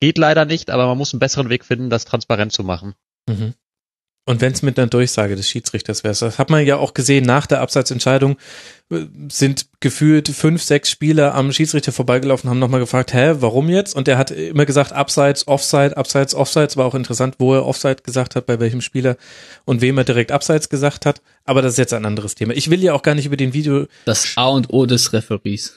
geht 0.00 0.18
leider 0.18 0.44
nicht, 0.44 0.70
aber 0.70 0.86
man 0.86 0.98
muss 0.98 1.12
einen 1.12 1.20
besseren 1.20 1.48
Weg 1.50 1.64
finden, 1.64 1.90
das 1.90 2.04
transparent 2.04 2.52
zu 2.52 2.64
machen. 2.64 2.94
Mhm. 3.28 3.54
Und 4.28 4.42
wenn 4.42 4.52
es 4.52 4.60
mit 4.60 4.78
einer 4.78 4.88
Durchsage 4.88 5.36
des 5.36 5.48
Schiedsrichters 5.48 6.04
wäre, 6.04 6.14
das 6.14 6.38
hat 6.38 6.50
man 6.50 6.66
ja 6.66 6.76
auch 6.76 6.92
gesehen, 6.92 7.24
nach 7.24 7.46
der 7.46 7.62
Abseitsentscheidung 7.62 8.36
äh, 8.90 9.06
sind 9.32 9.68
gefühlt 9.80 10.28
fünf, 10.28 10.62
sechs 10.62 10.90
Spieler 10.90 11.34
am 11.34 11.50
Schiedsrichter 11.50 11.92
vorbeigelaufen, 11.92 12.50
haben 12.50 12.58
nochmal 12.58 12.80
gefragt, 12.80 13.14
hä, 13.14 13.36
warum 13.38 13.70
jetzt? 13.70 13.96
Und 13.96 14.06
der 14.06 14.18
hat 14.18 14.30
immer 14.30 14.66
gesagt, 14.66 14.92
Abseits, 14.92 15.48
Offside, 15.48 15.96
Abseits, 15.96 16.34
Offside. 16.34 16.76
War 16.76 16.84
auch 16.84 16.94
interessant, 16.94 17.36
wo 17.38 17.54
er 17.54 17.64
Offside 17.64 18.02
gesagt 18.02 18.36
hat, 18.36 18.44
bei 18.44 18.60
welchem 18.60 18.82
Spieler 18.82 19.16
und 19.64 19.80
wem 19.80 19.96
er 19.96 20.04
direkt 20.04 20.30
Abseits 20.30 20.68
gesagt 20.68 21.06
hat. 21.06 21.22
Aber 21.46 21.62
das 21.62 21.72
ist 21.72 21.78
jetzt 21.78 21.94
ein 21.94 22.04
anderes 22.04 22.34
Thema. 22.34 22.52
Ich 22.52 22.68
will 22.68 22.82
ja 22.82 22.92
auch 22.92 23.02
gar 23.02 23.14
nicht 23.14 23.24
über 23.24 23.38
den 23.38 23.54
Video. 23.54 23.86
Das 24.04 24.34
A 24.36 24.48
und 24.48 24.70
O 24.70 24.84
des 24.84 25.14
Referees. 25.14 25.72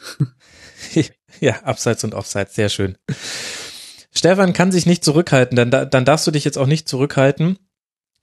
ja, 1.40 1.64
Abseits 1.64 2.04
und 2.04 2.16
Offside, 2.16 2.50
sehr 2.52 2.68
schön. 2.68 2.98
Stefan 4.14 4.54
kann 4.54 4.72
sich 4.72 4.86
nicht 4.86 5.06
zurückhalten, 5.06 5.56
dann, 5.56 5.90
dann 5.90 6.06
darfst 6.06 6.28
du 6.28 6.32
dich 6.32 6.44
jetzt 6.44 6.58
auch 6.58 6.68
nicht 6.68 6.88
zurückhalten. 6.88 7.58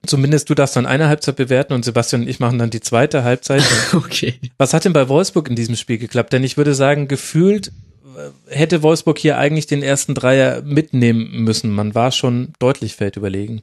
Zumindest 0.05 0.49
du 0.49 0.55
darfst 0.55 0.75
dann 0.75 0.85
eine 0.85 1.07
Halbzeit 1.09 1.35
bewerten 1.35 1.73
und 1.73 1.83
Sebastian 1.83 2.21
und 2.21 2.29
ich 2.29 2.39
machen 2.39 2.57
dann 2.57 2.69
die 2.69 2.79
zweite 2.79 3.23
Halbzeit. 3.23 3.63
okay. 3.93 4.39
Was 4.57 4.73
hat 4.73 4.85
denn 4.85 4.93
bei 4.93 5.09
Wolfsburg 5.09 5.49
in 5.49 5.55
diesem 5.55 5.75
Spiel 5.75 5.97
geklappt? 5.97 6.31
Denn 6.31 6.43
ich 6.43 6.55
würde 6.55 6.73
sagen, 6.73 7.09
gefühlt 7.09 7.73
äh, 8.15 8.29
hätte 8.47 8.81
Wolfsburg 8.81 9.17
hier 9.17 9.37
eigentlich 9.37 9.67
den 9.67 9.83
ersten 9.83 10.15
Dreier 10.15 10.61
mitnehmen 10.61 11.43
müssen. 11.43 11.71
Man 11.71 11.95
war 11.95 12.11
schon 12.11 12.53
deutlich 12.59 12.95
feldüberlegen. 12.95 13.61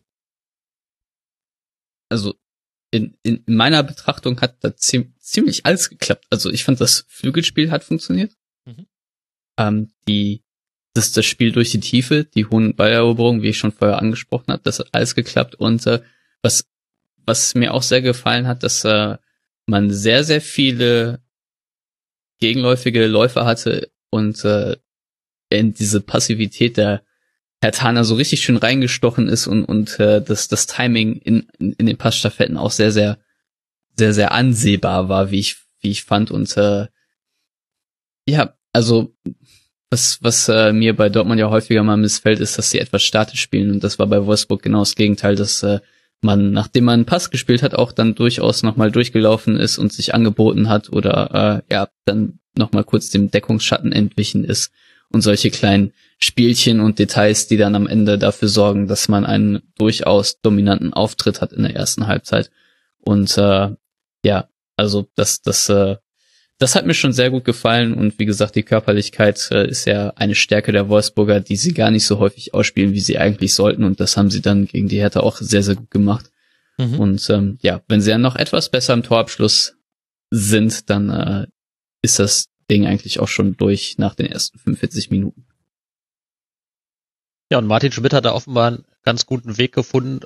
Also 2.10 2.34
in, 2.90 3.16
in 3.22 3.42
meiner 3.46 3.82
Betrachtung 3.82 4.40
hat 4.40 4.62
da 4.62 4.76
ziemlich 4.76 5.64
alles 5.64 5.88
geklappt. 5.88 6.26
Also 6.30 6.50
ich 6.50 6.64
fand, 6.64 6.80
das 6.80 7.06
Flügelspiel 7.08 7.70
hat 7.70 7.82
funktioniert. 7.82 8.36
Mhm. 8.66 8.86
Ähm, 9.58 9.90
die 10.06 10.42
das, 10.96 11.12
das 11.12 11.26
Spiel 11.26 11.52
durch 11.52 11.70
die 11.70 11.80
Tiefe, 11.80 12.24
die 12.24 12.46
hohen 12.46 12.74
Balleroberungen, 12.74 13.42
wie 13.42 13.50
ich 13.50 13.58
schon 13.58 13.72
vorher 13.72 13.98
angesprochen 13.98 14.52
habe, 14.52 14.62
das 14.64 14.78
hat 14.78 14.88
alles 14.92 15.14
geklappt. 15.14 15.54
Und 15.54 15.86
äh, 15.86 16.00
was, 16.42 16.68
was 17.24 17.54
mir 17.54 17.74
auch 17.74 17.82
sehr 17.82 18.02
gefallen 18.02 18.46
hat, 18.46 18.62
dass 18.62 18.84
äh, 18.84 19.16
man 19.66 19.90
sehr, 19.90 20.24
sehr 20.24 20.40
viele 20.40 21.20
gegenläufige 22.38 23.06
Läufer 23.06 23.44
hatte 23.44 23.90
und 24.10 24.44
äh, 24.44 24.76
in 25.48 25.74
diese 25.74 26.00
Passivität 26.00 26.76
der 26.76 27.02
Herr 27.60 27.72
Tana 27.72 28.04
so 28.04 28.14
richtig 28.14 28.42
schön 28.42 28.56
reingestochen 28.56 29.28
ist 29.28 29.46
und, 29.46 29.64
und 29.64 29.98
äh, 29.98 30.20
das, 30.20 30.48
das 30.48 30.66
Timing 30.66 31.16
in, 31.16 31.48
in, 31.58 31.72
in 31.72 31.86
den 31.86 31.96
Passstaffetten 31.96 32.56
auch 32.56 32.70
sehr, 32.70 32.92
sehr, 32.92 33.18
sehr, 33.96 34.12
sehr 34.12 34.32
ansehbar 34.32 35.08
war, 35.08 35.30
wie 35.30 35.38
ich, 35.38 35.56
wie 35.80 35.90
ich 35.90 36.04
fand. 36.04 36.30
Und 36.30 36.56
äh, 36.56 36.86
ja, 38.26 38.56
also 38.72 39.16
was, 39.90 40.18
was 40.22 40.48
äh, 40.48 40.72
mir 40.72 40.96
bei 40.96 41.08
Dortmund 41.08 41.38
ja 41.38 41.50
häufiger 41.50 41.82
mal 41.82 41.96
missfällt, 41.96 42.40
ist, 42.40 42.58
dass 42.58 42.70
sie 42.70 42.80
etwas 42.80 43.02
statisch 43.02 43.40
spielen. 43.40 43.70
Und 43.70 43.84
das 43.84 43.98
war 43.98 44.06
bei 44.06 44.24
Wolfsburg 44.24 44.62
genau 44.62 44.80
das 44.80 44.96
Gegenteil, 44.96 45.36
dass 45.36 45.62
äh, 45.62 45.80
man, 46.22 46.52
nachdem 46.52 46.84
man 46.84 46.94
einen 46.94 47.04
Pass 47.04 47.30
gespielt 47.30 47.62
hat, 47.62 47.74
auch 47.74 47.92
dann 47.92 48.14
durchaus 48.14 48.62
nochmal 48.62 48.90
durchgelaufen 48.90 49.56
ist 49.56 49.78
und 49.78 49.92
sich 49.92 50.14
angeboten 50.14 50.68
hat 50.68 50.90
oder 50.90 51.62
äh, 51.68 51.74
ja, 51.74 51.88
dann 52.04 52.40
nochmal 52.56 52.84
kurz 52.84 53.10
dem 53.10 53.30
Deckungsschatten 53.30 53.92
entwichen 53.92 54.44
ist. 54.44 54.72
Und 55.12 55.20
solche 55.20 55.50
kleinen 55.50 55.92
Spielchen 56.18 56.80
und 56.80 56.98
Details, 56.98 57.46
die 57.46 57.56
dann 57.56 57.76
am 57.76 57.86
Ende 57.86 58.18
dafür 58.18 58.48
sorgen, 58.48 58.88
dass 58.88 59.08
man 59.08 59.24
einen 59.24 59.62
durchaus 59.78 60.40
dominanten 60.40 60.92
Auftritt 60.92 61.40
hat 61.40 61.52
in 61.52 61.62
der 61.62 61.76
ersten 61.76 62.08
Halbzeit. 62.08 62.50
Und 62.98 63.38
äh, 63.38 63.70
ja, 64.24 64.48
also 64.76 65.06
das, 65.14 65.42
das 65.42 65.68
äh, 65.68 65.96
das 66.58 66.74
hat 66.74 66.86
mir 66.86 66.94
schon 66.94 67.12
sehr 67.12 67.30
gut 67.30 67.44
gefallen 67.44 67.92
und 67.92 68.18
wie 68.18 68.24
gesagt, 68.24 68.54
die 68.54 68.62
Körperlichkeit 68.62 69.48
äh, 69.50 69.68
ist 69.68 69.84
ja 69.84 70.10
eine 70.16 70.34
Stärke 70.34 70.72
der 70.72 70.88
Wolfsburger, 70.88 71.40
die 71.40 71.56
sie 71.56 71.74
gar 71.74 71.90
nicht 71.90 72.06
so 72.06 72.18
häufig 72.18 72.54
ausspielen, 72.54 72.94
wie 72.94 73.00
sie 73.00 73.18
eigentlich 73.18 73.54
sollten 73.54 73.84
und 73.84 74.00
das 74.00 74.16
haben 74.16 74.30
sie 74.30 74.40
dann 74.40 74.66
gegen 74.66 74.88
die 74.88 74.98
Hertha 74.98 75.20
auch 75.20 75.36
sehr, 75.36 75.62
sehr 75.62 75.74
gut 75.74 75.90
gemacht. 75.90 76.30
Mhm. 76.78 76.98
Und 76.98 77.30
ähm, 77.30 77.58
ja, 77.60 77.82
wenn 77.88 78.00
sie 78.00 78.10
dann 78.10 78.22
noch 78.22 78.36
etwas 78.36 78.70
besser 78.70 78.94
im 78.94 79.02
Torabschluss 79.02 79.76
sind, 80.30 80.88
dann 80.88 81.10
äh, 81.10 81.46
ist 82.02 82.18
das 82.18 82.46
Ding 82.70 82.86
eigentlich 82.86 83.20
auch 83.20 83.28
schon 83.28 83.56
durch 83.56 83.98
nach 83.98 84.14
den 84.14 84.26
ersten 84.26 84.58
45 84.58 85.10
Minuten. 85.10 85.46
Ja, 87.50 87.58
und 87.58 87.66
Martin 87.66 87.92
Schmidt 87.92 88.12
hat 88.12 88.24
da 88.24 88.32
offenbar 88.32 88.68
einen 88.68 88.84
ganz 89.02 89.26
guten 89.26 89.56
Weg 89.56 89.72
gefunden, 89.72 90.20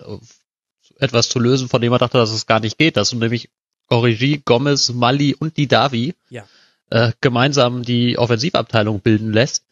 etwas 0.96 1.28
zu 1.28 1.38
lösen, 1.38 1.68
von 1.68 1.82
dem 1.82 1.92
er 1.92 1.98
dachte, 1.98 2.18
dass 2.18 2.30
es 2.30 2.46
gar 2.46 2.60
nicht 2.60 2.78
geht, 2.78 2.96
dass 2.96 3.10
du 3.10 3.16
nämlich 3.16 3.50
Origi, 3.90 4.40
Gomez, 4.44 4.92
Mali 4.92 5.34
und 5.34 5.56
die 5.56 5.68
Davi 5.68 6.14
ja. 6.30 6.44
äh, 6.90 7.12
gemeinsam 7.20 7.82
die 7.82 8.16
Offensivabteilung 8.16 9.00
bilden 9.00 9.32
lässt. 9.32 9.64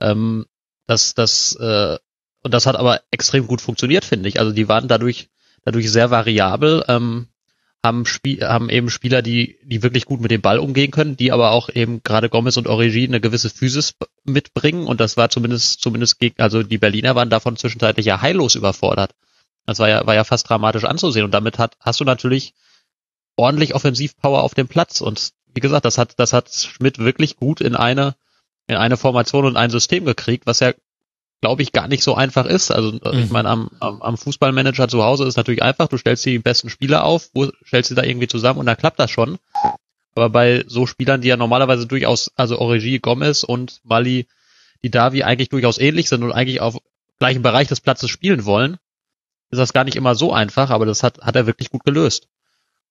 Ähm, 0.00 0.46
das, 0.86 1.14
das, 1.14 1.56
äh, 1.56 1.98
und 2.42 2.54
das 2.54 2.66
hat 2.66 2.76
aber 2.76 3.00
extrem 3.10 3.46
gut 3.46 3.60
funktioniert, 3.60 4.04
finde 4.04 4.28
ich. 4.28 4.38
Also 4.38 4.52
die 4.52 4.68
waren 4.68 4.88
dadurch, 4.88 5.28
dadurch 5.64 5.90
sehr 5.90 6.10
variabel, 6.10 6.84
ähm, 6.88 7.28
haben, 7.84 8.06
Spie 8.06 8.40
haben 8.42 8.70
eben 8.70 8.90
Spieler, 8.90 9.22
die, 9.22 9.58
die 9.64 9.82
wirklich 9.82 10.04
gut 10.04 10.20
mit 10.20 10.30
dem 10.30 10.40
Ball 10.40 10.58
umgehen 10.58 10.92
können, 10.92 11.16
die 11.16 11.32
aber 11.32 11.50
auch 11.50 11.68
eben 11.68 12.02
gerade 12.02 12.28
Gomez 12.28 12.56
und 12.56 12.68
Origi 12.68 13.06
eine 13.06 13.20
gewisse 13.20 13.50
Physis 13.50 13.94
mitbringen. 14.24 14.86
Und 14.86 15.00
das 15.00 15.16
war 15.16 15.30
zumindest, 15.30 15.80
zumindest 15.80 16.20
gegen, 16.20 16.40
also 16.40 16.62
die 16.62 16.78
Berliner 16.78 17.16
waren 17.16 17.30
davon 17.30 17.56
zwischenzeitlich 17.56 18.06
ja 18.06 18.20
heillos 18.20 18.54
überfordert. 18.54 19.14
Das 19.66 19.78
war 19.78 19.88
ja, 19.88 20.06
war 20.06 20.14
ja 20.14 20.24
fast 20.24 20.48
dramatisch 20.48 20.84
anzusehen. 20.84 21.24
Und 21.24 21.32
damit 21.32 21.58
hat, 21.58 21.76
hast 21.80 22.00
du 22.00 22.04
natürlich 22.04 22.54
ordentlich 23.42 23.74
Offensivpower 23.74 24.42
auf 24.42 24.54
dem 24.54 24.68
Platz. 24.68 25.00
Und 25.00 25.32
wie 25.52 25.60
gesagt, 25.60 25.84
das 25.84 25.98
hat, 25.98 26.14
das 26.18 26.32
hat 26.32 26.48
Schmidt 26.52 26.98
wirklich 26.98 27.36
gut 27.36 27.60
in 27.60 27.74
eine, 27.74 28.14
in 28.68 28.76
eine 28.76 28.96
Formation 28.96 29.44
und 29.44 29.56
ein 29.56 29.70
System 29.70 30.04
gekriegt, 30.04 30.46
was 30.46 30.60
ja, 30.60 30.72
glaube 31.40 31.62
ich, 31.62 31.72
gar 31.72 31.88
nicht 31.88 32.04
so 32.04 32.14
einfach 32.14 32.46
ist. 32.46 32.70
Also 32.70 32.92
mhm. 32.92 33.18
ich 33.18 33.30
meine, 33.30 33.48
am, 33.48 33.70
am, 33.80 34.00
am 34.00 34.16
Fußballmanager 34.16 34.86
zu 34.86 35.02
Hause 35.02 35.26
ist 35.26 35.36
natürlich 35.36 35.62
einfach, 35.62 35.88
du 35.88 35.98
stellst 35.98 36.24
die 36.24 36.38
besten 36.38 36.70
Spieler 36.70 37.04
auf, 37.04 37.30
wo 37.34 37.50
stellst 37.66 37.88
sie 37.88 37.96
da 37.96 38.04
irgendwie 38.04 38.28
zusammen 38.28 38.60
und 38.60 38.66
dann 38.66 38.76
klappt 38.76 39.00
das 39.00 39.10
schon. 39.10 39.38
Aber 40.14 40.30
bei 40.30 40.64
so 40.68 40.86
Spielern, 40.86 41.20
die 41.20 41.28
ja 41.28 41.36
normalerweise 41.36 41.86
durchaus, 41.86 42.30
also 42.36 42.60
Origi, 42.60 43.00
Gomez 43.00 43.42
und 43.42 43.80
Mali, 43.82 44.28
die 44.84 44.90
Davi 44.90 45.24
eigentlich 45.24 45.48
durchaus 45.48 45.78
ähnlich 45.78 46.08
sind 46.08 46.22
und 46.22 46.32
eigentlich 46.32 46.60
auf 46.60 46.78
gleichem 47.18 47.42
Bereich 47.42 47.66
des 47.66 47.80
Platzes 47.80 48.10
spielen 48.10 48.44
wollen, 48.44 48.76
ist 49.50 49.58
das 49.58 49.72
gar 49.72 49.84
nicht 49.84 49.96
immer 49.96 50.14
so 50.14 50.32
einfach, 50.32 50.70
aber 50.70 50.86
das 50.86 51.02
hat, 51.02 51.18
hat 51.20 51.34
er 51.34 51.46
wirklich 51.46 51.70
gut 51.70 51.84
gelöst. 51.84 52.28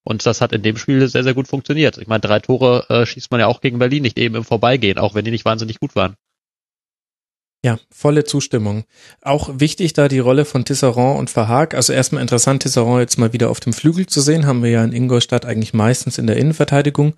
Und 0.04 0.26
das 0.26 0.42
hat 0.42 0.52
in 0.52 0.64
dem 0.64 0.78
Spiel 0.78 1.08
sehr, 1.08 1.24
sehr 1.24 1.34
gut 1.34 1.48
funktioniert. 1.48 1.98
Ich 1.98 2.08
meine, 2.08 2.22
drei 2.22 2.40
Tore 2.40 2.86
äh, 2.90 3.06
schießt 3.06 3.30
man 3.32 3.40
ja 3.40 3.48
auch 3.48 3.62
gegen 3.62 3.80
Berlin 3.80 4.02
nicht 4.02 4.18
eben 4.18 4.36
im 4.36 4.44
Vorbeigehen, 4.44 4.98
auch 4.98 5.14
wenn 5.14 5.26
die 5.26 5.32
nicht 5.32 5.46
wahnsinnig 5.46 5.80
gut 5.80 5.96
waren. 5.96 6.16
Ja, 7.64 7.78
volle 7.92 8.24
Zustimmung. 8.24 8.86
Auch 9.22 9.60
wichtig 9.60 9.94
da 9.94 10.08
die 10.08 10.18
Rolle 10.18 10.46
von 10.46 10.66
Tisserand 10.66 11.20
und 11.20 11.30
Verhaag. 11.30 11.76
Also 11.76 11.94
erstmal 11.94 12.24
interessant, 12.24 12.64
Tisserand 12.64 13.02
jetzt 13.02 13.20
mal 13.20 13.34
wieder 13.34 13.52
auf 13.52 13.60
dem 13.60 13.74
Flügel 13.74 14.08
zu 14.08 14.20
sehen. 14.20 14.48
Haben 14.48 14.64
wir 14.64 14.72
ja 14.72 14.84
in 14.84 14.94
Ingolstadt 14.94 15.46
eigentlich 15.46 15.76
meistens 15.76 16.18
in 16.18 16.26
der 16.26 16.38
Innenverteidigung 16.38 17.14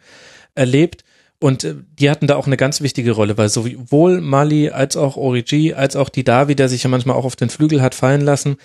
erlebt. 0.53 1.05
Und 1.39 1.63
äh, 1.63 1.75
die 1.97 2.09
hatten 2.09 2.27
da 2.27 2.35
auch 2.35 2.47
eine 2.47 2.57
ganz 2.57 2.81
wichtige 2.81 3.11
Rolle, 3.11 3.37
weil 3.37 3.47
sowohl 3.47 4.19
Mali 4.19 4.69
als 4.69 4.97
auch 4.97 5.15
Origi 5.15 5.73
als 5.73 5.95
auch 5.95 6.09
die 6.09 6.25
Davi, 6.25 6.55
der 6.55 6.67
sich 6.67 6.83
ja 6.83 6.89
manchmal 6.89 7.15
auch 7.15 7.25
auf 7.25 7.37
den 7.37 7.49
Flügel 7.49 7.81
hat 7.81 7.95
fallen 7.95 8.21
lassen, 8.21 8.57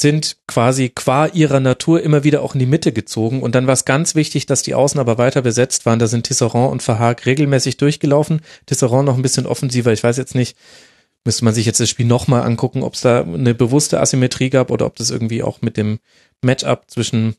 sind 0.00 0.36
quasi 0.46 0.88
qua 0.88 1.26
ihrer 1.26 1.60
Natur 1.60 2.02
immer 2.02 2.24
wieder 2.24 2.42
auch 2.42 2.54
in 2.54 2.60
die 2.60 2.66
Mitte 2.66 2.92
gezogen. 2.92 3.42
Und 3.42 3.54
dann 3.54 3.66
war 3.66 3.74
es 3.74 3.84
ganz 3.84 4.14
wichtig, 4.14 4.46
dass 4.46 4.62
die 4.62 4.74
Außen 4.74 4.98
aber 4.98 5.18
weiter 5.18 5.42
besetzt 5.42 5.86
waren. 5.86 5.98
Da 5.98 6.06
sind 6.06 6.26
Tisserand 6.26 6.72
und 6.72 6.82
Verhaag 6.82 7.26
regelmäßig 7.26 7.76
durchgelaufen. 7.76 8.40
Tisserand 8.66 9.06
noch 9.06 9.16
ein 9.16 9.22
bisschen 9.22 9.46
offensiver. 9.46 9.92
Ich 9.92 10.02
weiß 10.02 10.16
jetzt 10.16 10.34
nicht, 10.34 10.56
müsste 11.24 11.44
man 11.44 11.54
sich 11.54 11.66
jetzt 11.66 11.80
das 11.80 11.90
Spiel 11.90 12.06
nochmal 12.06 12.42
angucken, 12.42 12.82
ob 12.82 12.94
es 12.94 13.02
da 13.02 13.22
eine 13.22 13.54
bewusste 13.54 14.00
Asymmetrie 14.00 14.50
gab 14.50 14.70
oder 14.70 14.86
ob 14.86 14.96
das 14.96 15.10
irgendwie 15.10 15.42
auch 15.42 15.60
mit 15.60 15.76
dem 15.76 15.98
Matchup 16.42 16.84
zwischen 16.88 17.36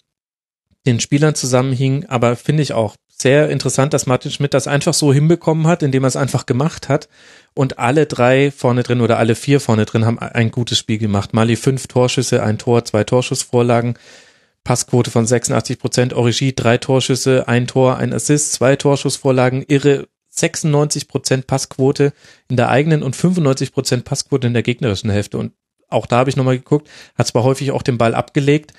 den 0.85 0.99
Spielern 0.99 1.35
zusammenhing. 1.35 2.05
Aber 2.05 2.35
finde 2.35 2.63
ich 2.63 2.73
auch 2.73 2.95
sehr 3.21 3.49
interessant, 3.49 3.93
dass 3.93 4.05
Martin 4.05 4.31
Schmidt 4.31 4.53
das 4.53 4.67
einfach 4.67 4.93
so 4.93 5.13
hinbekommen 5.13 5.67
hat, 5.67 5.83
indem 5.83 6.03
er 6.03 6.07
es 6.07 6.15
einfach 6.15 6.45
gemacht 6.45 6.89
hat. 6.89 7.07
Und 7.53 7.79
alle 7.79 8.05
drei 8.05 8.51
vorne 8.51 8.83
drin 8.83 9.01
oder 9.01 9.17
alle 9.17 9.35
vier 9.35 9.59
vorne 9.59 9.85
drin 9.85 10.05
haben 10.05 10.19
ein 10.19 10.51
gutes 10.51 10.79
Spiel 10.79 10.97
gemacht. 10.97 11.33
Mali 11.33 11.55
fünf 11.55 11.87
Torschüsse, 11.87 12.43
ein 12.43 12.57
Tor, 12.57 12.85
zwei 12.85 13.03
Torschussvorlagen, 13.03 13.95
Passquote 14.63 15.11
von 15.11 15.25
86 15.25 15.79
Prozent, 15.79 16.13
Origi 16.13 16.53
drei 16.53 16.77
Torschüsse, 16.77 17.47
ein 17.47 17.67
Tor, 17.67 17.97
ein 17.97 18.13
Assist, 18.13 18.53
zwei 18.53 18.75
Torschussvorlagen, 18.75 19.63
irre 19.67 20.07
96 20.29 21.07
Prozent 21.07 21.47
Passquote 21.47 22.13
in 22.47 22.57
der 22.57 22.69
eigenen 22.69 23.03
und 23.03 23.15
95 23.15 23.73
Prozent 23.73 24.05
Passquote 24.05 24.47
in 24.47 24.53
der 24.53 24.63
gegnerischen 24.63 25.09
Hälfte. 25.09 25.37
Und 25.37 25.53
auch 25.89 26.05
da 26.05 26.17
habe 26.17 26.29
ich 26.29 26.37
nochmal 26.37 26.57
geguckt, 26.57 26.89
hat 27.17 27.27
zwar 27.27 27.43
häufig 27.43 27.71
auch 27.71 27.83
den 27.83 27.97
Ball 27.97 28.15
abgelegt, 28.15 28.73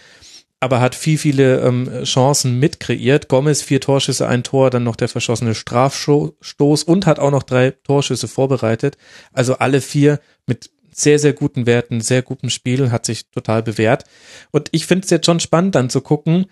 aber 0.62 0.80
hat 0.80 0.94
viel, 0.94 1.18
viele 1.18 1.60
ähm, 1.60 2.04
Chancen 2.04 2.60
mitkreiert. 2.60 3.28
Gomez 3.28 3.62
vier 3.62 3.80
Torschüsse, 3.80 4.28
ein 4.28 4.44
Tor, 4.44 4.70
dann 4.70 4.84
noch 4.84 4.94
der 4.94 5.08
verschossene 5.08 5.56
Strafstoß 5.56 6.84
und 6.84 7.04
hat 7.04 7.18
auch 7.18 7.32
noch 7.32 7.42
drei 7.42 7.72
Torschüsse 7.72 8.28
vorbereitet. 8.28 8.96
Also 9.32 9.54
alle 9.54 9.80
vier 9.80 10.20
mit 10.46 10.70
sehr, 10.92 11.18
sehr 11.18 11.32
guten 11.32 11.66
Werten, 11.66 12.00
sehr 12.00 12.22
gutem 12.22 12.48
Spiel, 12.48 12.92
hat 12.92 13.06
sich 13.06 13.28
total 13.30 13.64
bewährt. 13.64 14.04
Und 14.52 14.68
ich 14.70 14.86
finde 14.86 15.04
es 15.04 15.10
jetzt 15.10 15.26
schon 15.26 15.40
spannend 15.40 15.74
dann 15.74 15.90
zu 15.90 16.00
gucken. 16.00 16.46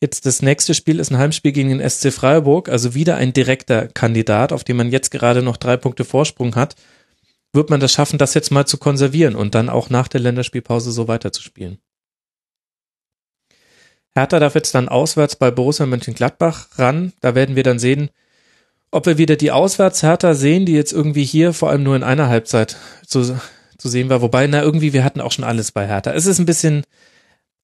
Jetzt 0.00 0.26
das 0.26 0.42
nächste 0.42 0.74
Spiel 0.74 0.98
ist 0.98 1.12
ein 1.12 1.18
Heimspiel 1.18 1.52
gegen 1.52 1.68
den 1.68 1.88
SC 1.88 2.12
Freiburg, 2.12 2.68
also 2.68 2.94
wieder 2.94 3.16
ein 3.16 3.32
direkter 3.32 3.86
Kandidat, 3.86 4.52
auf 4.52 4.64
dem 4.64 4.78
man 4.78 4.90
jetzt 4.90 5.12
gerade 5.12 5.42
noch 5.42 5.58
drei 5.58 5.76
Punkte 5.76 6.04
Vorsprung 6.04 6.56
hat. 6.56 6.74
Wird 7.52 7.70
man 7.70 7.78
das 7.78 7.92
schaffen, 7.92 8.18
das 8.18 8.34
jetzt 8.34 8.50
mal 8.50 8.66
zu 8.66 8.78
konservieren 8.78 9.36
und 9.36 9.54
dann 9.54 9.68
auch 9.68 9.90
nach 9.90 10.08
der 10.08 10.20
Länderspielpause 10.20 10.90
so 10.90 11.06
weiterzuspielen? 11.06 11.78
Hertha 14.14 14.38
darf 14.38 14.54
jetzt 14.54 14.74
dann 14.74 14.88
auswärts 14.88 15.36
bei 15.36 15.50
Borussia 15.50 15.86
Mönchengladbach 15.86 16.68
ran. 16.78 17.12
Da 17.20 17.34
werden 17.34 17.56
wir 17.56 17.64
dann 17.64 17.78
sehen, 17.78 18.10
ob 18.92 19.06
wir 19.06 19.18
wieder 19.18 19.34
die 19.34 19.50
Auswärts-Hertha 19.50 20.34
sehen, 20.34 20.66
die 20.66 20.74
jetzt 20.74 20.92
irgendwie 20.92 21.24
hier 21.24 21.52
vor 21.52 21.70
allem 21.70 21.82
nur 21.82 21.96
in 21.96 22.04
einer 22.04 22.28
Halbzeit 22.28 22.76
zu, 23.04 23.22
zu 23.76 23.88
sehen 23.88 24.08
war. 24.08 24.22
Wobei, 24.22 24.46
na, 24.46 24.62
irgendwie, 24.62 24.92
wir 24.92 25.02
hatten 25.02 25.20
auch 25.20 25.32
schon 25.32 25.44
alles 25.44 25.72
bei 25.72 25.88
Hertha. 25.88 26.12
Es 26.12 26.26
ist 26.26 26.38
ein 26.38 26.46
bisschen, 26.46 26.84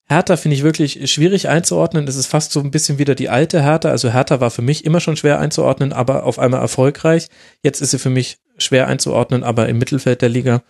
Hertha 0.09 0.37
finde 0.37 0.57
ich 0.57 0.65
wirklich 0.65 1.09
schwierig 1.13 1.49
einzuordnen. 1.49 2.09
Es 2.09 2.17
ist 2.17 2.27
fast 2.27 2.51
so 2.51 2.59
ein 2.59 2.73
bisschen 2.73 2.99
wieder 2.99 3.15
die 3.15 3.29
alte 3.29 3.63
Hertha. 3.63 3.91
Also 3.91 4.13
Hertha 4.13 4.41
war 4.41 4.51
für 4.51 4.63
mich 4.63 4.85
immer 4.85 4.99
schon 4.99 5.17
schwer 5.17 5.39
einzuordnen, 5.39 5.93
aber 5.93 6.25
auf 6.25 6.41
einmal 6.41 6.61
erfolgreich. 6.61 7.29
Jetzt 7.63 7.81
ist 7.81 7.93
sie 7.93 8.01
für 8.01 8.11
mich 8.11 8.39
schwer 8.59 8.89
einzuordnen, 8.89 9.45
aber 9.45 9.69
im 9.69 9.79
Mittelfeld 9.79 10.23
der 10.23 10.29
Liga. 10.29 10.65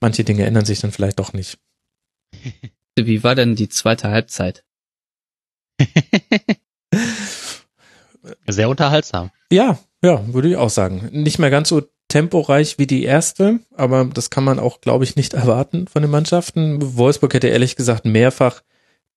Manche 0.00 0.22
Dinge 0.22 0.44
ändern 0.44 0.66
sich 0.66 0.80
dann 0.80 0.92
vielleicht 0.92 1.18
doch 1.18 1.32
nicht. 1.32 1.56
Wie 2.96 3.24
war 3.24 3.34
denn 3.34 3.56
die 3.56 3.68
zweite 3.68 4.08
Halbzeit? 4.08 4.64
Sehr 8.46 8.68
unterhaltsam. 8.68 9.30
Ja, 9.50 9.78
ja, 10.02 10.32
würde 10.32 10.48
ich 10.48 10.56
auch 10.56 10.70
sagen. 10.70 11.08
Nicht 11.12 11.38
mehr 11.38 11.50
ganz 11.50 11.68
so 11.68 11.82
temporeich 12.08 12.78
wie 12.78 12.86
die 12.86 13.02
erste, 13.02 13.60
aber 13.74 14.04
das 14.04 14.30
kann 14.30 14.44
man 14.44 14.58
auch, 14.58 14.80
glaube 14.80 15.04
ich, 15.04 15.16
nicht 15.16 15.34
erwarten 15.34 15.88
von 15.88 16.02
den 16.02 16.10
Mannschaften. 16.10 16.96
Wolfsburg 16.96 17.34
hätte 17.34 17.48
ehrlich 17.48 17.76
gesagt 17.76 18.04
mehrfach 18.04 18.62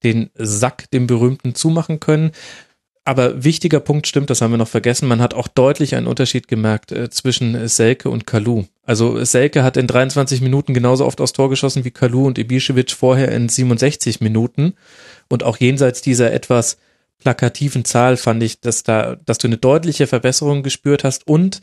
den 0.04 0.30
Sack, 0.36 0.90
dem 0.92 1.08
berühmten, 1.08 1.56
zumachen 1.56 2.00
können. 2.00 2.32
Aber 3.04 3.44
wichtiger 3.44 3.80
Punkt 3.80 4.06
stimmt, 4.06 4.30
das 4.30 4.42
haben 4.42 4.52
wir 4.52 4.58
noch 4.58 4.68
vergessen. 4.68 5.08
Man 5.08 5.22
hat 5.22 5.34
auch 5.34 5.48
deutlich 5.48 5.96
einen 5.96 6.08
Unterschied 6.08 6.48
gemerkt 6.48 6.92
äh, 6.92 7.10
zwischen 7.10 7.68
Selke 7.68 8.10
und 8.10 8.28
Kalu. 8.28 8.66
Also 8.88 9.22
Selke 9.26 9.64
hat 9.64 9.76
in 9.76 9.86
23 9.86 10.40
Minuten 10.40 10.74
genauso 10.74 11.06
oft 11.06 11.20
aufs 11.20 11.34
Tor 11.34 11.50
geschossen 11.50 11.84
wie 11.84 11.92
Kalu 11.92 12.26
und 12.26 12.40
Ibišević 12.40 12.96
vorher 12.96 13.34
in 13.34 13.50
67 13.50 14.22
Minuten. 14.22 14.76
Und 15.28 15.44
auch 15.44 15.58
jenseits 15.58 16.02
dieser 16.02 16.32
etwas 16.32 16.78
plakativen 17.20 17.84
Zahl 17.84 18.16
fand 18.16 18.42
ich, 18.42 18.62
dass 18.62 18.84
da, 18.84 19.18
dass 19.26 19.40
du 19.40 19.48
eine 19.48 19.58
deutliche 19.58 20.08
Verbesserung 20.08 20.64
gespürt 20.64 21.04
hast 21.04 21.28
und 21.28 21.62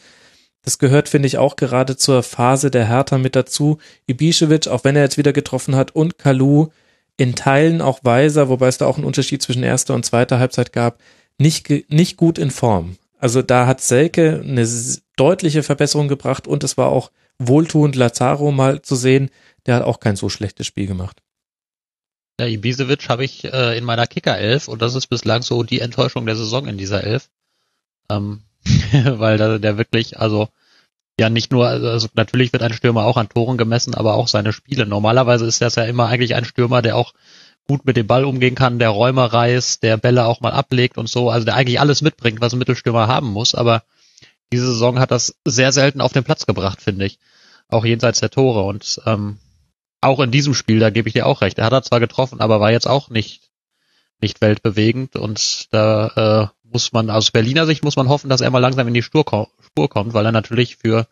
das 0.64 0.78
gehört, 0.78 1.08
finde 1.08 1.26
ich, 1.26 1.38
auch 1.38 1.56
gerade 1.56 1.96
zur 1.96 2.22
Phase 2.22 2.70
der 2.70 2.88
Hertha 2.88 3.18
mit 3.18 3.36
dazu. 3.36 3.78
Ibišević, 4.08 4.68
auch 4.68 4.84
wenn 4.84 4.96
er 4.96 5.02
jetzt 5.02 5.18
wieder 5.18 5.32
getroffen 5.32 5.76
hat, 5.76 5.94
und 5.94 6.18
Kalu 6.18 6.68
in 7.16 7.34
Teilen 7.34 7.80
auch 7.80 8.00
weiser, 8.02 8.48
wobei 8.48 8.68
es 8.68 8.78
da 8.78 8.86
auch 8.86 8.96
einen 8.96 9.06
Unterschied 9.06 9.42
zwischen 9.42 9.62
erster 9.62 9.94
und 9.94 10.04
zweiter 10.04 10.38
Halbzeit 10.38 10.72
gab, 10.72 11.00
nicht, 11.38 11.70
nicht 11.90 12.16
gut 12.16 12.38
in 12.38 12.50
Form. 12.50 12.96
Also 13.18 13.42
da 13.42 13.66
hat 13.66 13.80
Selke 13.80 14.42
eine 14.42 14.66
deutliche 15.16 15.62
Verbesserung 15.62 16.08
gebracht 16.08 16.46
und 16.46 16.64
es 16.64 16.76
war 16.76 16.88
auch 16.88 17.10
wohltuend, 17.38 17.96
Lazaro 17.96 18.52
mal 18.52 18.82
zu 18.82 18.96
sehen. 18.96 19.30
Der 19.66 19.76
hat 19.76 19.82
auch 19.84 20.00
kein 20.00 20.16
so 20.16 20.28
schlechtes 20.28 20.66
Spiel 20.66 20.86
gemacht. 20.86 21.22
Ja, 22.40 22.46
Ibisevic 22.46 23.08
habe 23.08 23.24
ich 23.24 23.44
äh, 23.44 23.78
in 23.78 23.84
meiner 23.84 24.06
Kicker-Elf 24.06 24.68
und 24.68 24.82
das 24.82 24.94
ist 24.94 25.06
bislang 25.06 25.42
so 25.42 25.62
die 25.62 25.80
Enttäuschung 25.80 26.26
der 26.26 26.36
Saison 26.36 26.66
in 26.66 26.78
dieser 26.78 27.04
Elf. 27.04 27.30
Ähm, 28.10 28.42
weil 28.92 29.38
da, 29.38 29.58
der 29.58 29.78
wirklich, 29.78 30.18
also 30.18 30.48
ja 31.18 31.30
nicht 31.30 31.52
nur, 31.52 31.68
also 31.68 32.08
natürlich 32.14 32.52
wird 32.52 32.62
ein 32.62 32.72
Stürmer 32.72 33.04
auch 33.04 33.16
an 33.16 33.28
Toren 33.28 33.56
gemessen, 33.56 33.94
aber 33.94 34.14
auch 34.14 34.26
seine 34.26 34.52
Spiele. 34.52 34.84
Normalerweise 34.86 35.46
ist 35.46 35.60
das 35.60 35.76
ja 35.76 35.84
immer 35.84 36.08
eigentlich 36.08 36.34
ein 36.34 36.44
Stürmer, 36.44 36.82
der 36.82 36.96
auch 36.96 37.14
gut 37.68 37.86
mit 37.86 37.96
dem 37.96 38.06
Ball 38.06 38.24
umgehen 38.24 38.54
kann, 38.54 38.78
der 38.78 38.90
Räume 38.90 39.32
reißt, 39.32 39.82
der 39.82 39.96
Bälle 39.96 40.26
auch 40.26 40.40
mal 40.40 40.52
ablegt 40.52 40.98
und 40.98 41.08
so, 41.08 41.30
also 41.30 41.44
der 41.44 41.54
eigentlich 41.54 41.80
alles 41.80 42.02
mitbringt, 42.02 42.40
was 42.40 42.52
ein 42.52 42.58
Mittelstürmer 42.58 43.06
haben 43.06 43.28
muss, 43.28 43.54
aber 43.54 43.84
diese 44.52 44.66
Saison 44.66 44.98
hat 44.98 45.10
das 45.10 45.36
sehr 45.44 45.72
selten 45.72 46.00
auf 46.00 46.12
den 46.12 46.24
Platz 46.24 46.46
gebracht, 46.46 46.80
finde 46.80 47.06
ich. 47.06 47.18
Auch 47.68 47.84
jenseits 47.84 48.20
der 48.20 48.30
Tore 48.30 48.62
und 48.64 49.00
ähm, 49.06 49.38
auch 50.00 50.20
in 50.20 50.30
diesem 50.30 50.54
Spiel, 50.54 50.80
da 50.80 50.90
gebe 50.90 51.08
ich 51.08 51.14
dir 51.14 51.26
auch 51.26 51.40
recht. 51.40 51.58
Er 51.58 51.64
hat 51.64 51.72
er 51.72 51.82
zwar 51.82 52.00
getroffen, 52.00 52.40
aber 52.40 52.60
war 52.60 52.70
jetzt 52.70 52.86
auch 52.86 53.08
nicht 53.08 53.50
nicht 54.20 54.40
weltbewegend 54.40 55.16
und 55.16 55.72
da 55.72 56.52
äh, 56.62 56.68
muss 56.70 56.92
man 56.92 57.10
aus 57.10 57.30
Berliner 57.30 57.66
Sicht 57.66 57.84
muss 57.84 57.96
man 57.96 58.08
hoffen, 58.08 58.30
dass 58.30 58.40
er 58.40 58.50
mal 58.50 58.58
langsam 58.58 58.88
in 58.88 58.94
die 58.94 59.02
Spur, 59.02 59.24
Spur 59.60 59.88
kommt, 59.88 60.14
weil 60.14 60.24
er 60.24 60.32
natürlich 60.32 60.76
für 60.76 61.06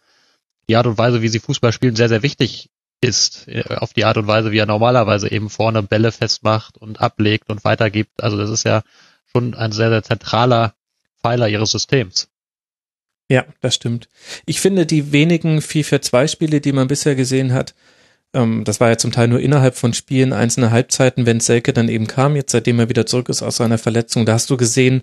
die 0.68 0.76
Art 0.76 0.86
und 0.86 0.98
Weise, 0.98 1.20
wie 1.20 1.28
sie 1.28 1.40
Fußball 1.40 1.72
spielen, 1.72 1.96
sehr 1.96 2.08
sehr 2.08 2.22
wichtig 2.22 2.70
ist, 3.00 3.48
äh, 3.48 3.64
auf 3.76 3.92
die 3.92 4.04
Art 4.04 4.16
und 4.16 4.26
Weise, 4.26 4.52
wie 4.52 4.58
er 4.58 4.66
normalerweise 4.66 5.30
eben 5.30 5.50
vorne 5.50 5.82
Bälle 5.82 6.12
festmacht 6.12 6.78
und 6.78 7.00
ablegt 7.00 7.50
und 7.50 7.64
weitergibt. 7.64 8.22
Also 8.22 8.36
das 8.36 8.50
ist 8.50 8.64
ja 8.64 8.82
schon 9.30 9.54
ein 9.54 9.72
sehr, 9.72 9.90
sehr 9.90 10.02
zentraler 10.02 10.74
Pfeiler 11.20 11.48
ihres 11.48 11.72
Systems. 11.72 12.28
Ja, 13.32 13.46
das 13.62 13.76
stimmt. 13.76 14.10
Ich 14.44 14.60
finde, 14.60 14.84
die 14.84 15.10
wenigen 15.10 15.60
4-4-2-Spiele, 15.60 16.60
die 16.60 16.72
man 16.72 16.86
bisher 16.86 17.14
gesehen 17.14 17.54
hat, 17.54 17.74
ähm, 18.34 18.62
das 18.64 18.78
war 18.78 18.90
ja 18.90 18.98
zum 18.98 19.10
Teil 19.10 19.28
nur 19.28 19.40
innerhalb 19.40 19.74
von 19.74 19.94
Spielen, 19.94 20.34
einzelne 20.34 20.70
Halbzeiten, 20.70 21.24
wenn 21.24 21.40
Selke 21.40 21.72
dann 21.72 21.88
eben 21.88 22.06
kam, 22.06 22.36
jetzt 22.36 22.52
seitdem 22.52 22.78
er 22.78 22.90
wieder 22.90 23.06
zurück 23.06 23.30
ist 23.30 23.42
aus 23.42 23.56
seiner 23.56 23.78
Verletzung, 23.78 24.26
da 24.26 24.34
hast 24.34 24.50
du 24.50 24.58
gesehen, 24.58 25.00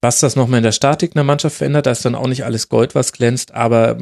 was 0.00 0.18
das 0.18 0.34
nochmal 0.34 0.58
in 0.60 0.64
der 0.64 0.72
Statik 0.72 1.14
einer 1.14 1.24
Mannschaft 1.24 1.58
verändert, 1.58 1.84
da 1.84 1.90
ist 1.90 2.06
dann 2.06 2.14
auch 2.14 2.26
nicht 2.26 2.46
alles 2.46 2.70
Gold, 2.70 2.94
was 2.94 3.12
glänzt, 3.12 3.52
aber 3.52 3.98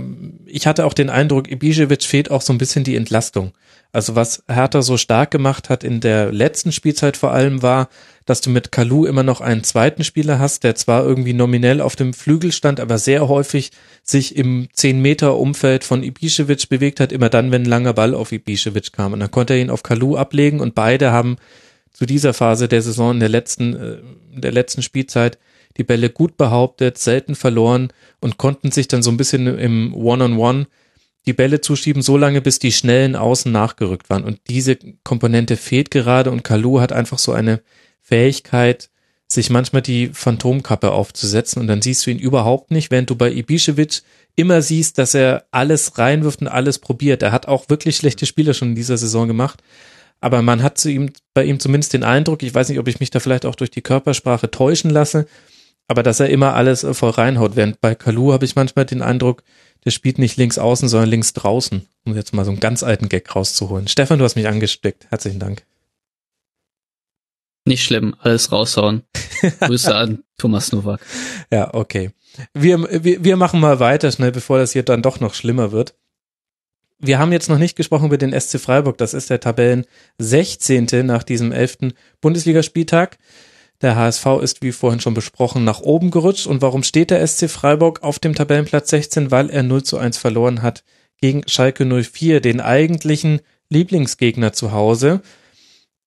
ich 0.46 0.68
hatte 0.68 0.84
auch 0.86 0.94
den 0.94 1.11
Eindruck, 1.11 1.48
Ibišević 1.48 2.07
fehlt 2.07 2.30
auch 2.30 2.42
so 2.42 2.53
ein 2.53 2.59
bisschen 2.59 2.84
die 2.84 2.94
Entlastung. 2.94 3.51
Also 3.93 4.14
was 4.14 4.45
Hertha 4.49 4.82
so 4.82 4.97
stark 4.97 5.32
gemacht 5.32 5.68
hat 5.68 5.82
in 5.82 6.01
der 6.01 6.32
letzten 6.32 6.70
Spielzeit 6.70 7.16
vor 7.16 7.32
allem 7.32 7.62
war, 7.62 7.88
dass 8.24 8.41
du 8.41 8.51
mit 8.51 8.70
Kalu 8.70 9.07
immer 9.07 9.24
noch 9.24 9.41
einen 9.41 9.64
zweiten 9.64 10.05
Spieler 10.05 10.38
hast, 10.38 10.62
der 10.62 10.76
zwar 10.76 11.05
irgendwie 11.05 11.32
nominell 11.32 11.80
auf 11.80 11.97
dem 11.97 12.14
Flügel 12.14 12.53
stand, 12.53 12.78
aber 12.78 12.99
sehr 12.99 13.28
häufig 13.28 13.72
sich 14.05 14.36
im 14.36 14.68
10 14.72 15.03
Meter 15.03 15.36
Umfeld 15.36 15.82
von 15.82 16.05
Ibišević 16.05 16.68
bewegt 16.68 17.01
hat, 17.01 17.11
immer 17.11 17.28
dann, 17.28 17.51
wenn 17.51 17.62
ein 17.62 17.68
langer 17.68 17.93
Ball 17.93 18.14
auf 18.14 18.30
Ibišević 18.30 18.93
kam. 18.93 19.12
Und 19.12 19.20
dann 19.20 19.32
konnte 19.32 19.55
er 19.55 19.61
ihn 19.61 19.70
auf 19.70 19.82
Kalu 19.82 20.16
ablegen 20.16 20.61
und 20.61 20.76
beide 20.76 21.11
haben 21.11 21.36
zu 21.93 22.07
dieser 22.07 22.32
Phase 22.32 22.68
der 22.68 22.82
Saison 22.82 23.14
in 23.14 23.20
der 23.20 23.28
letzten, 23.28 23.74
äh, 23.74 23.97
der 24.41 24.53
letzten 24.53 24.82
Spielzeit 24.82 25.38
die 25.76 25.84
Bälle 25.84 26.11
gut 26.11 26.36
behauptet, 26.36 26.99
selten 26.99 27.34
verloren 27.34 27.93
und 28.20 28.38
konnten 28.38 28.70
sich 28.70 28.86
dann 28.86 29.03
so 29.03 29.11
ein 29.11 29.16
bisschen 29.16 29.47
im 29.47 29.93
One-on-One 29.95 30.34
-on 30.34 30.62
-One 30.62 30.66
die 31.26 31.32
Bälle 31.32 31.60
zuschieben, 31.60 32.02
so 32.02 32.16
lange 32.16 32.40
bis 32.40 32.58
die 32.58 32.72
schnellen 32.72 33.16
Außen 33.16 33.52
nachgerückt 33.52 34.10
waren. 34.10 34.24
Und 34.24 34.40
diese 34.48 34.76
Komponente 35.04 35.56
fehlt 35.56 35.90
gerade 35.90 36.30
und 36.30 36.44
Kalu 36.44 36.80
hat 36.80 36.92
einfach 36.92 37.18
so 37.18 37.32
eine 37.32 37.60
Fähigkeit, 38.00 38.90
sich 39.28 39.50
manchmal 39.50 39.82
die 39.82 40.08
Phantomkappe 40.08 40.90
aufzusetzen 40.90 41.60
und 41.60 41.68
dann 41.68 41.82
siehst 41.82 42.04
du 42.04 42.10
ihn 42.10 42.18
überhaupt 42.18 42.72
nicht, 42.72 42.90
während 42.90 43.10
du 43.10 43.14
bei 43.14 43.30
Ibišević 43.30 44.02
immer 44.34 44.60
siehst, 44.60 44.98
dass 44.98 45.14
er 45.14 45.44
alles 45.52 45.98
reinwirft 45.98 46.40
und 46.40 46.48
alles 46.48 46.80
probiert. 46.80 47.22
Er 47.22 47.30
hat 47.30 47.46
auch 47.46 47.68
wirklich 47.68 47.96
schlechte 47.96 48.26
Spiele 48.26 48.54
schon 48.54 48.70
in 48.70 48.74
dieser 48.74 48.96
Saison 48.96 49.28
gemacht, 49.28 49.62
aber 50.20 50.42
man 50.42 50.62
hat 50.62 50.78
zu 50.78 50.90
ihm, 50.90 51.12
bei 51.32 51.44
ihm 51.44 51.60
zumindest 51.60 51.92
den 51.92 52.02
Eindruck, 52.02 52.42
ich 52.42 52.54
weiß 52.54 52.68
nicht, 52.68 52.78
ob 52.78 52.88
ich 52.88 52.98
mich 52.98 53.10
da 53.10 53.20
vielleicht 53.20 53.46
auch 53.46 53.54
durch 53.54 53.70
die 53.70 53.82
Körpersprache 53.82 54.50
täuschen 54.50 54.90
lasse, 54.90 55.26
aber 55.86 56.02
dass 56.02 56.20
er 56.20 56.28
immer 56.28 56.54
alles 56.54 56.84
äh, 56.84 56.94
voll 56.94 57.10
reinhaut. 57.10 57.56
Während 57.56 57.80
bei 57.80 57.94
Kalu 57.94 58.32
habe 58.32 58.44
ich 58.44 58.54
manchmal 58.56 58.84
den 58.84 59.02
Eindruck, 59.02 59.42
der 59.85 59.91
spielt 59.91 60.18
nicht 60.18 60.37
links 60.37 60.59
außen, 60.59 60.89
sondern 60.89 61.09
links 61.09 61.33
draußen, 61.33 61.87
um 62.05 62.14
jetzt 62.14 62.35
mal 62.35 62.45
so 62.45 62.51
einen 62.51 62.61
ganz 62.61 62.83
alten 62.83 63.09
Gag 63.09 63.35
rauszuholen. 63.35 63.89
Stefan, 63.89 64.18
du 64.18 64.24
hast 64.24 64.37
mich 64.37 64.49
angesteckt. 64.49 65.07
Herzlichen 65.11 65.41
Dank. 65.41 65.64
Nicht 67.64 67.85
schlimm, 67.85 68.14
alles 68.18 68.53
raushauen. 68.53 69.03
Grüße 69.61 69.95
an 69.95 70.24
Thomas 70.39 70.72
Nowak. 70.72 71.01
Ja, 71.51 71.74
okay. 71.74 72.11
Wir, 72.55 73.05
wir, 73.05 73.24
wir 73.24 73.37
machen 73.37 73.61
mal 73.61 73.81
weiter 73.81 74.11
schnell, 74.11 74.33
bevor 74.33 74.59
das 74.59 74.72
hier 74.72 74.83
dann 74.83 75.03
doch 75.03 75.20
noch 75.20 75.35
schlimmer 75.35 75.72
wird. 75.72 75.95
Wir 76.99 77.18
haben 77.18 77.33
jetzt 77.33 77.49
noch 77.49 77.59
nicht 77.59 77.76
gesprochen 77.76 78.07
über 78.07 78.18
den 78.18 78.39
SC 78.39 78.61
Freiburg. 78.61 78.99
Das 78.99 79.14
ist 79.14 79.31
der 79.31 79.41
Tabellen 79.41 79.87
16. 80.18 81.07
nach 81.07 81.22
diesem 81.22 81.53
11. 81.53 81.93
Bundesligaspieltag. 82.20 83.18
Der 83.83 83.97
HSV 83.97 84.26
ist, 84.43 84.62
wie 84.62 84.72
vorhin 84.72 85.01
schon 85.01 85.14
besprochen, 85.14 85.64
nach 85.64 85.81
oben 85.81 86.11
gerutscht. 86.11 86.47
Und 86.47 86.61
warum 86.61 86.83
steht 86.83 87.11
der 87.11 87.26
SC 87.26 87.49
Freiburg 87.49 88.03
auf 88.03 88.18
dem 88.18 88.35
Tabellenplatz 88.35 88.91
16? 88.91 89.31
Weil 89.31 89.49
er 89.49 89.62
0 89.62 89.83
zu 89.83 89.97
1 89.97 90.18
verloren 90.18 90.62
hat 90.62 90.85
gegen 91.20 91.43
Schalke 91.47 91.87
04, 91.87 92.41
den 92.41 92.61
eigentlichen 92.61 93.41
Lieblingsgegner 93.70 94.53
zu 94.53 94.72
Hause. 94.72 95.22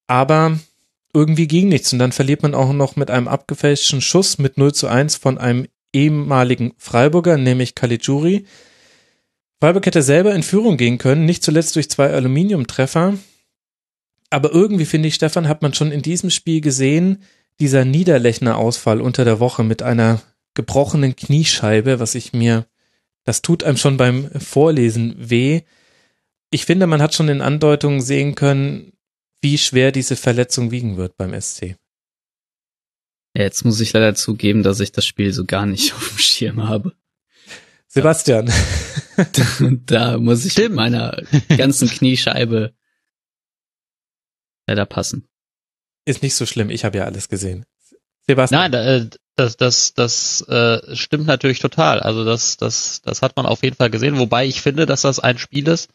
Aber 0.07 0.59
irgendwie 1.13 1.47
ging 1.47 1.69
nichts. 1.69 1.91
Und 1.93 1.99
dann 1.99 2.11
verliert 2.11 2.43
man 2.43 2.53
auch 2.53 2.73
noch 2.73 2.95
mit 2.95 3.09
einem 3.09 3.27
abgefälschten 3.27 4.01
Schuss 4.01 4.37
mit 4.37 4.57
0 4.57 4.73
zu 4.73 4.87
1 4.87 5.15
von 5.15 5.37
einem 5.37 5.67
ehemaligen 5.93 6.73
Freiburger, 6.77 7.37
nämlich 7.37 7.75
Caligiuri. 7.75 8.45
Freiburg 9.59 9.85
hätte 9.85 10.01
selber 10.01 10.35
in 10.35 10.43
Führung 10.43 10.77
gehen 10.77 10.97
können, 10.97 11.25
nicht 11.25 11.43
zuletzt 11.43 11.75
durch 11.75 11.89
zwei 11.89 12.09
Aluminiumtreffer. 12.11 13.17
Aber 14.29 14.51
irgendwie 14.51 14.85
finde 14.85 15.07
ich, 15.07 15.15
Stefan, 15.15 15.47
hat 15.47 15.61
man 15.61 15.73
schon 15.73 15.91
in 15.91 16.01
diesem 16.01 16.31
Spiel 16.31 16.59
gesehen, 16.59 17.23
dieser 17.59 17.85
Niederlechner 17.85 18.57
Ausfall 18.57 19.01
unter 19.01 19.25
der 19.25 19.39
Woche 19.39 19.63
mit 19.63 19.81
einer 19.81 20.21
gebrochenen 20.53 21.15
Kniescheibe, 21.15 21.99
was 21.99 22.15
ich 22.15 22.33
mir, 22.33 22.65
das 23.23 23.41
tut 23.41 23.63
einem 23.63 23.77
schon 23.77 23.97
beim 23.97 24.29
Vorlesen 24.39 25.15
weh. 25.17 25.61
Ich 26.51 26.65
finde, 26.65 26.87
man 26.87 27.01
hat 27.01 27.13
schon 27.13 27.29
in 27.29 27.41
Andeutungen 27.41 28.01
sehen 28.01 28.35
können, 28.35 28.93
wie 29.41 29.57
schwer 29.57 29.91
diese 29.91 30.15
Verletzung 30.15 30.71
wiegen 30.71 30.97
wird 30.97 31.17
beim 31.17 31.39
SC. 31.39 31.75
Ja, 33.35 33.43
jetzt 33.43 33.65
muss 33.65 33.79
ich 33.79 33.93
leider 33.93 34.13
zugeben, 34.13 34.61
dass 34.61 34.79
ich 34.79 34.91
das 34.91 35.05
Spiel 35.05 35.33
so 35.33 35.45
gar 35.45 35.65
nicht 35.65 35.93
auf 35.95 36.09
dem 36.09 36.19
Schirm 36.19 36.67
habe. 36.67 36.93
Sebastian. 37.87 38.51
Da, 39.15 39.69
da 39.85 40.17
muss 40.17 40.45
ich 40.45 40.53
Stimmt. 40.53 40.69
mit 40.69 40.75
meiner 40.77 41.21
ganzen 41.49 41.87
Kniescheibe 41.89 42.73
leider 44.67 44.85
passen. 44.85 45.27
Ist 46.05 46.21
nicht 46.23 46.35
so 46.35 46.45
schlimm. 46.45 46.69
Ich 46.69 46.85
habe 46.85 46.97
ja 46.97 47.05
alles 47.05 47.29
gesehen. 47.29 47.65
Sebastian. 48.27 48.71
Nein, 48.71 48.73
äh, 48.73 49.09
das, 49.35 49.57
das, 49.57 49.93
das 49.93 50.41
äh, 50.47 50.95
stimmt 50.95 51.25
natürlich 51.25 51.59
total. 51.59 51.99
Also 51.99 52.23
das, 52.23 52.57
das, 52.57 53.01
das 53.01 53.21
hat 53.21 53.35
man 53.35 53.45
auf 53.45 53.63
jeden 53.63 53.75
Fall 53.75 53.89
gesehen. 53.89 54.17
Wobei 54.19 54.45
ich 54.45 54.61
finde, 54.61 54.85
dass 54.85 55.01
das 55.01 55.19
ein 55.19 55.37
Spiel 55.37 55.67
ist 55.67 55.89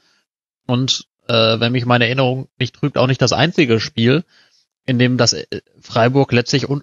und 0.66 1.06
äh, 1.28 1.60
wenn 1.60 1.72
mich 1.72 1.86
meine 1.86 2.06
Erinnerung 2.06 2.48
nicht 2.58 2.74
trügt, 2.74 2.98
auch 2.98 3.06
nicht 3.06 3.22
das 3.22 3.32
einzige 3.32 3.80
Spiel, 3.80 4.24
in 4.86 4.98
dem 4.98 5.16
das 5.18 5.32
äh, 5.34 5.46
Freiburg 5.80 6.32
letztlich 6.32 6.68
un 6.68 6.82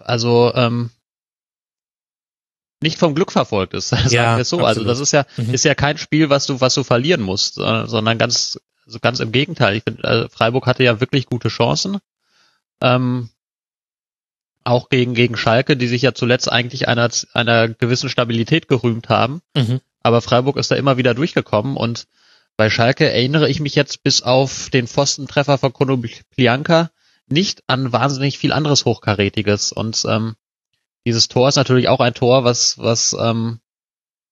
also 0.00 0.52
ähm, 0.54 0.90
nicht 2.82 2.98
vom 2.98 3.14
Glück 3.14 3.32
verfolgt 3.32 3.74
ist, 3.74 3.88
sagen 3.90 4.10
Ja, 4.10 4.36
wir 4.36 4.44
so. 4.44 4.56
absolut. 4.58 4.68
Also 4.68 4.84
das 4.84 5.00
ist 5.00 5.12
ja 5.12 5.24
Mhm. 5.36 5.54
ist 5.54 5.64
ja 5.64 5.74
kein 5.74 5.98
Spiel, 5.98 6.30
was 6.30 6.46
du 6.46 6.60
was 6.60 6.74
du 6.74 6.84
verlieren 6.84 7.22
musst, 7.22 7.58
äh, 7.58 7.86
sondern 7.86 8.18
ganz 8.18 8.58
also 8.86 8.98
ganz 9.00 9.20
im 9.20 9.32
Gegenteil. 9.32 9.76
Ich 9.76 9.82
finde, 9.84 10.02
äh, 10.04 10.28
Freiburg 10.28 10.66
hatte 10.66 10.84
ja 10.84 11.00
wirklich 11.00 11.26
gute 11.26 11.48
Chancen. 11.48 11.98
Ähm, 12.84 13.30
auch 14.62 14.88
gegen 14.88 15.14
gegen 15.14 15.36
Schalke, 15.36 15.76
die 15.76 15.88
sich 15.88 16.02
ja 16.02 16.14
zuletzt 16.14 16.50
eigentlich 16.50 16.88
einer 16.88 17.10
einer 17.32 17.68
gewissen 17.68 18.08
Stabilität 18.08 18.68
gerühmt 18.68 19.08
haben. 19.08 19.40
Mhm. 19.56 19.80
Aber 20.02 20.20
Freiburg 20.20 20.56
ist 20.56 20.70
da 20.70 20.76
immer 20.76 20.96
wieder 20.96 21.14
durchgekommen 21.14 21.76
und 21.76 22.06
bei 22.56 22.70
Schalke 22.70 23.10
erinnere 23.10 23.48
ich 23.48 23.60
mich 23.60 23.74
jetzt 23.74 24.02
bis 24.02 24.22
auf 24.22 24.70
den 24.70 24.86
Pfostentreffer 24.86 25.58
von 25.58 25.72
Konoplyanka 25.72 26.90
nicht 27.26 27.62
an 27.66 27.92
wahnsinnig 27.92 28.38
viel 28.38 28.52
anderes 28.52 28.84
Hochkarätiges 28.84 29.72
und 29.72 30.04
ähm, 30.08 30.34
dieses 31.06 31.28
Tor 31.28 31.48
ist 31.48 31.56
natürlich 31.56 31.88
auch 31.88 32.00
ein 32.00 32.14
Tor, 32.14 32.44
was 32.44 32.78
was 32.78 33.14
ähm, 33.18 33.60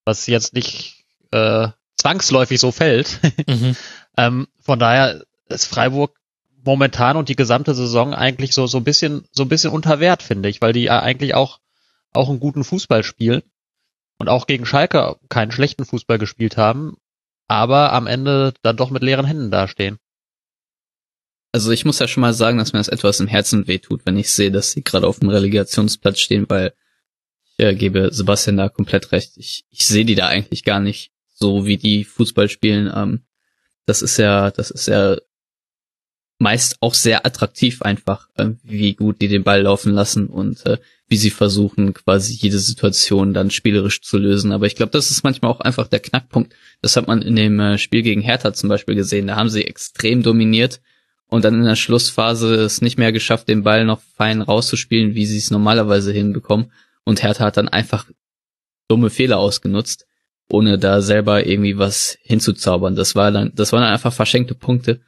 was 0.04 0.26
jetzt 0.26 0.54
nicht 0.54 1.04
äh, 1.30 1.68
zwangsläufig 1.96 2.60
so 2.60 2.72
fällt. 2.72 3.18
Mhm. 3.48 3.76
ähm, 4.16 4.48
von 4.60 4.78
daher 4.78 5.24
ist 5.48 5.66
Freiburg 5.66 6.16
momentan 6.64 7.16
und 7.16 7.28
die 7.28 7.36
gesamte 7.36 7.74
Saison 7.74 8.14
eigentlich 8.14 8.54
so 8.54 8.66
so 8.66 8.78
ein 8.78 8.84
bisschen 8.84 9.24
so 9.32 9.42
ein 9.42 9.48
bisschen 9.48 9.70
unter 9.70 10.00
Wert 10.00 10.22
finde 10.22 10.48
ich, 10.48 10.60
weil 10.60 10.72
die 10.72 10.84
ja 10.84 11.00
eigentlich 11.00 11.34
auch 11.34 11.60
auch 12.12 12.28
einen 12.28 12.40
guten 12.40 12.64
Fußball 12.64 13.02
spielen 13.02 13.42
und 14.18 14.28
auch 14.28 14.46
gegen 14.46 14.66
Schalke 14.66 15.16
keinen 15.28 15.52
schlechten 15.52 15.84
Fußball 15.84 16.18
gespielt 16.18 16.56
haben, 16.56 16.96
aber 17.48 17.92
am 17.92 18.06
Ende 18.06 18.54
dann 18.62 18.76
doch 18.76 18.90
mit 18.90 19.02
leeren 19.02 19.26
Händen 19.26 19.50
dastehen. 19.50 19.98
Also 21.52 21.70
ich 21.70 21.84
muss 21.84 21.98
ja 21.98 22.08
schon 22.08 22.22
mal 22.22 22.32
sagen, 22.32 22.58
dass 22.58 22.72
mir 22.72 22.78
das 22.78 22.88
etwas 22.88 23.20
im 23.20 23.26
Herzen 23.26 23.66
wehtut, 23.66 24.06
wenn 24.06 24.16
ich 24.16 24.32
sehe, 24.32 24.50
dass 24.50 24.70
sie 24.72 24.82
gerade 24.82 25.06
auf 25.06 25.20
dem 25.20 25.28
Relegationsplatz 25.28 26.18
stehen, 26.18 26.46
weil 26.48 26.72
ich 27.58 27.64
äh, 27.64 27.74
gebe 27.74 28.12
Sebastian 28.12 28.56
da 28.56 28.70
komplett 28.70 29.12
recht. 29.12 29.36
Ich, 29.36 29.66
ich 29.68 29.86
sehe 29.86 30.06
die 30.06 30.14
da 30.14 30.28
eigentlich 30.28 30.64
gar 30.64 30.80
nicht 30.80 31.12
so, 31.34 31.66
wie 31.66 31.76
die 31.76 32.04
Fußball 32.04 32.48
spielen. 32.48 32.90
Ähm, 32.94 33.24
das 33.84 34.00
ist 34.00 34.16
ja, 34.16 34.50
das 34.50 34.70
ist 34.70 34.86
ja 34.86 35.16
meist 36.42 36.76
auch 36.80 36.94
sehr 36.94 37.24
attraktiv 37.24 37.82
einfach, 37.82 38.28
äh, 38.36 38.50
wie 38.64 38.94
gut 38.94 39.22
die 39.22 39.28
den 39.28 39.44
Ball 39.44 39.62
laufen 39.62 39.92
lassen 39.92 40.26
und 40.26 40.66
äh, 40.66 40.78
wie 41.08 41.16
sie 41.16 41.30
versuchen, 41.30 41.94
quasi 41.94 42.34
jede 42.34 42.58
Situation 42.58 43.32
dann 43.32 43.50
spielerisch 43.50 44.02
zu 44.02 44.18
lösen. 44.18 44.50
Aber 44.50 44.66
ich 44.66 44.74
glaube, 44.74 44.92
das 44.92 45.10
ist 45.10 45.24
manchmal 45.24 45.52
auch 45.52 45.60
einfach 45.60 45.86
der 45.86 46.00
Knackpunkt. 46.00 46.54
Das 46.80 46.96
hat 46.96 47.06
man 47.06 47.22
in 47.22 47.36
dem 47.36 47.60
äh, 47.60 47.78
Spiel 47.78 48.02
gegen 48.02 48.22
Hertha 48.22 48.52
zum 48.52 48.68
Beispiel 48.68 48.96
gesehen. 48.96 49.28
Da 49.28 49.36
haben 49.36 49.50
sie 49.50 49.64
extrem 49.64 50.22
dominiert 50.22 50.80
und 51.28 51.44
dann 51.44 51.54
in 51.54 51.64
der 51.64 51.76
Schlussphase 51.76 52.54
es 52.56 52.82
nicht 52.82 52.98
mehr 52.98 53.12
geschafft, 53.12 53.48
den 53.48 53.62
Ball 53.62 53.84
noch 53.84 54.00
fein 54.16 54.42
rauszuspielen, 54.42 55.14
wie 55.14 55.26
sie 55.26 55.38
es 55.38 55.50
normalerweise 55.50 56.12
hinbekommen. 56.12 56.72
Und 57.04 57.22
Hertha 57.22 57.44
hat 57.44 57.56
dann 57.56 57.68
einfach 57.68 58.06
dumme 58.88 59.10
Fehler 59.10 59.38
ausgenutzt, 59.38 60.06
ohne 60.50 60.78
da 60.78 61.00
selber 61.00 61.46
irgendwie 61.46 61.78
was 61.78 62.18
hinzuzaubern. 62.22 62.96
Das 62.96 63.14
war 63.14 63.30
dann, 63.30 63.52
das 63.54 63.72
waren 63.72 63.82
dann 63.82 63.92
einfach 63.92 64.12
verschenkte 64.12 64.54
Punkte. 64.54 65.00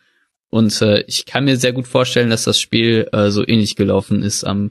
Und 0.55 0.80
äh, 0.82 1.00
ich 1.09 1.26
kann 1.26 1.46
mir 1.46 1.57
sehr 1.57 1.72
gut 1.72 1.88
vorstellen, 1.88 2.30
dass 2.30 2.44
das 2.44 2.61
Spiel 2.61 3.09
äh, 3.11 3.32
so 3.32 3.44
ähnlich 3.44 3.74
gelaufen 3.74 4.22
ist. 4.22 4.44
Am 4.44 4.70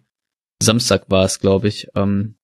Samstag 0.61 1.09
war 1.09 1.25
es, 1.25 1.41
glaube 1.41 1.67
ich. 1.67 1.89
Ähm, 1.93 2.35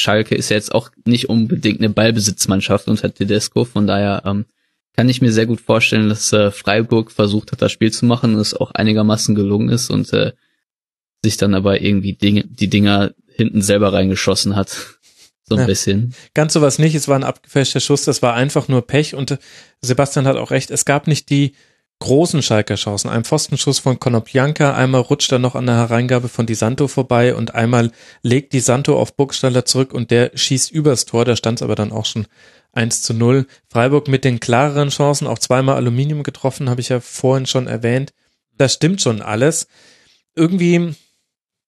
Schalke 0.00 0.34
ist 0.34 0.48
ja 0.48 0.56
jetzt 0.56 0.74
auch 0.74 0.90
nicht 1.04 1.28
unbedingt 1.28 1.80
eine 1.80 1.90
Ballbesitzmannschaft 1.90 2.88
unter 2.88 3.12
Tedesco, 3.12 3.66
von 3.66 3.86
daher 3.86 4.22
ähm, 4.24 4.46
kann 4.96 5.10
ich 5.10 5.20
mir 5.20 5.30
sehr 5.30 5.44
gut 5.44 5.60
vorstellen, 5.60 6.08
dass 6.08 6.32
äh, 6.32 6.50
Freiburg 6.50 7.10
versucht 7.12 7.52
hat, 7.52 7.60
das 7.60 7.70
Spiel 7.70 7.92
zu 7.92 8.06
machen 8.06 8.34
und 8.34 8.40
es 8.40 8.54
auch 8.54 8.70
einigermaßen 8.70 9.34
gelungen 9.34 9.68
ist 9.68 9.90
und 9.90 10.10
äh, 10.14 10.32
sich 11.22 11.36
dann 11.36 11.52
aber 11.52 11.82
irgendwie 11.82 12.14
Dinge, 12.14 12.44
die 12.46 12.68
Dinger 12.68 13.12
hinten 13.28 13.60
selber 13.60 13.92
reingeschossen 13.92 14.56
hat. 14.56 14.70
So 15.42 15.56
ein 15.56 15.60
Ja. 15.60 15.66
bisschen. 15.66 16.14
Ganz 16.32 16.54
sowas 16.54 16.78
nicht. 16.78 16.94
Es 16.94 17.08
war 17.08 17.16
ein 17.16 17.24
abgefälschter 17.24 17.80
Schuss. 17.80 18.06
Das 18.06 18.22
war 18.22 18.32
einfach 18.32 18.68
nur 18.68 18.86
Pech. 18.86 19.14
Und 19.14 19.32
äh, 19.32 19.38
Sebastian 19.82 20.26
hat 20.26 20.36
auch 20.36 20.50
recht. 20.50 20.70
Es 20.70 20.86
gab 20.86 21.06
nicht 21.06 21.28
die 21.28 21.52
großen 21.98 22.42
Schalker 22.42 22.76
Chancen. 22.76 23.08
Ein 23.08 23.24
Pfostenschuss 23.24 23.78
von 23.78 23.98
Konoplyanka. 23.98 24.74
Einmal 24.74 25.00
rutscht 25.00 25.32
er 25.32 25.38
noch 25.38 25.54
an 25.54 25.66
der 25.66 25.76
Hereingabe 25.76 26.28
von 26.28 26.46
Di 26.46 26.54
Santo 26.54 26.88
vorbei 26.88 27.34
und 27.34 27.54
einmal 27.54 27.90
legt 28.22 28.52
Di 28.52 28.60
Santo 28.60 28.98
auf 28.98 29.16
Burgstaller 29.16 29.64
zurück 29.64 29.92
und 29.92 30.10
der 30.10 30.32
schießt 30.34 30.70
übers 30.70 31.06
Tor. 31.06 31.24
Da 31.24 31.36
stand 31.36 31.58
es 31.58 31.62
aber 31.62 31.74
dann 31.74 31.92
auch 31.92 32.04
schon 32.04 32.26
1 32.72 33.02
zu 33.02 33.14
0. 33.14 33.46
Freiburg 33.68 34.08
mit 34.08 34.24
den 34.24 34.38
klareren 34.38 34.90
Chancen, 34.90 35.26
auch 35.26 35.38
zweimal 35.38 35.76
Aluminium 35.76 36.22
getroffen, 36.22 36.68
habe 36.68 36.80
ich 36.80 36.90
ja 36.90 37.00
vorhin 37.00 37.46
schon 37.46 37.66
erwähnt. 37.66 38.12
Das 38.56 38.74
stimmt 38.74 39.00
schon 39.00 39.22
alles. 39.22 39.66
Irgendwie, 40.34 40.94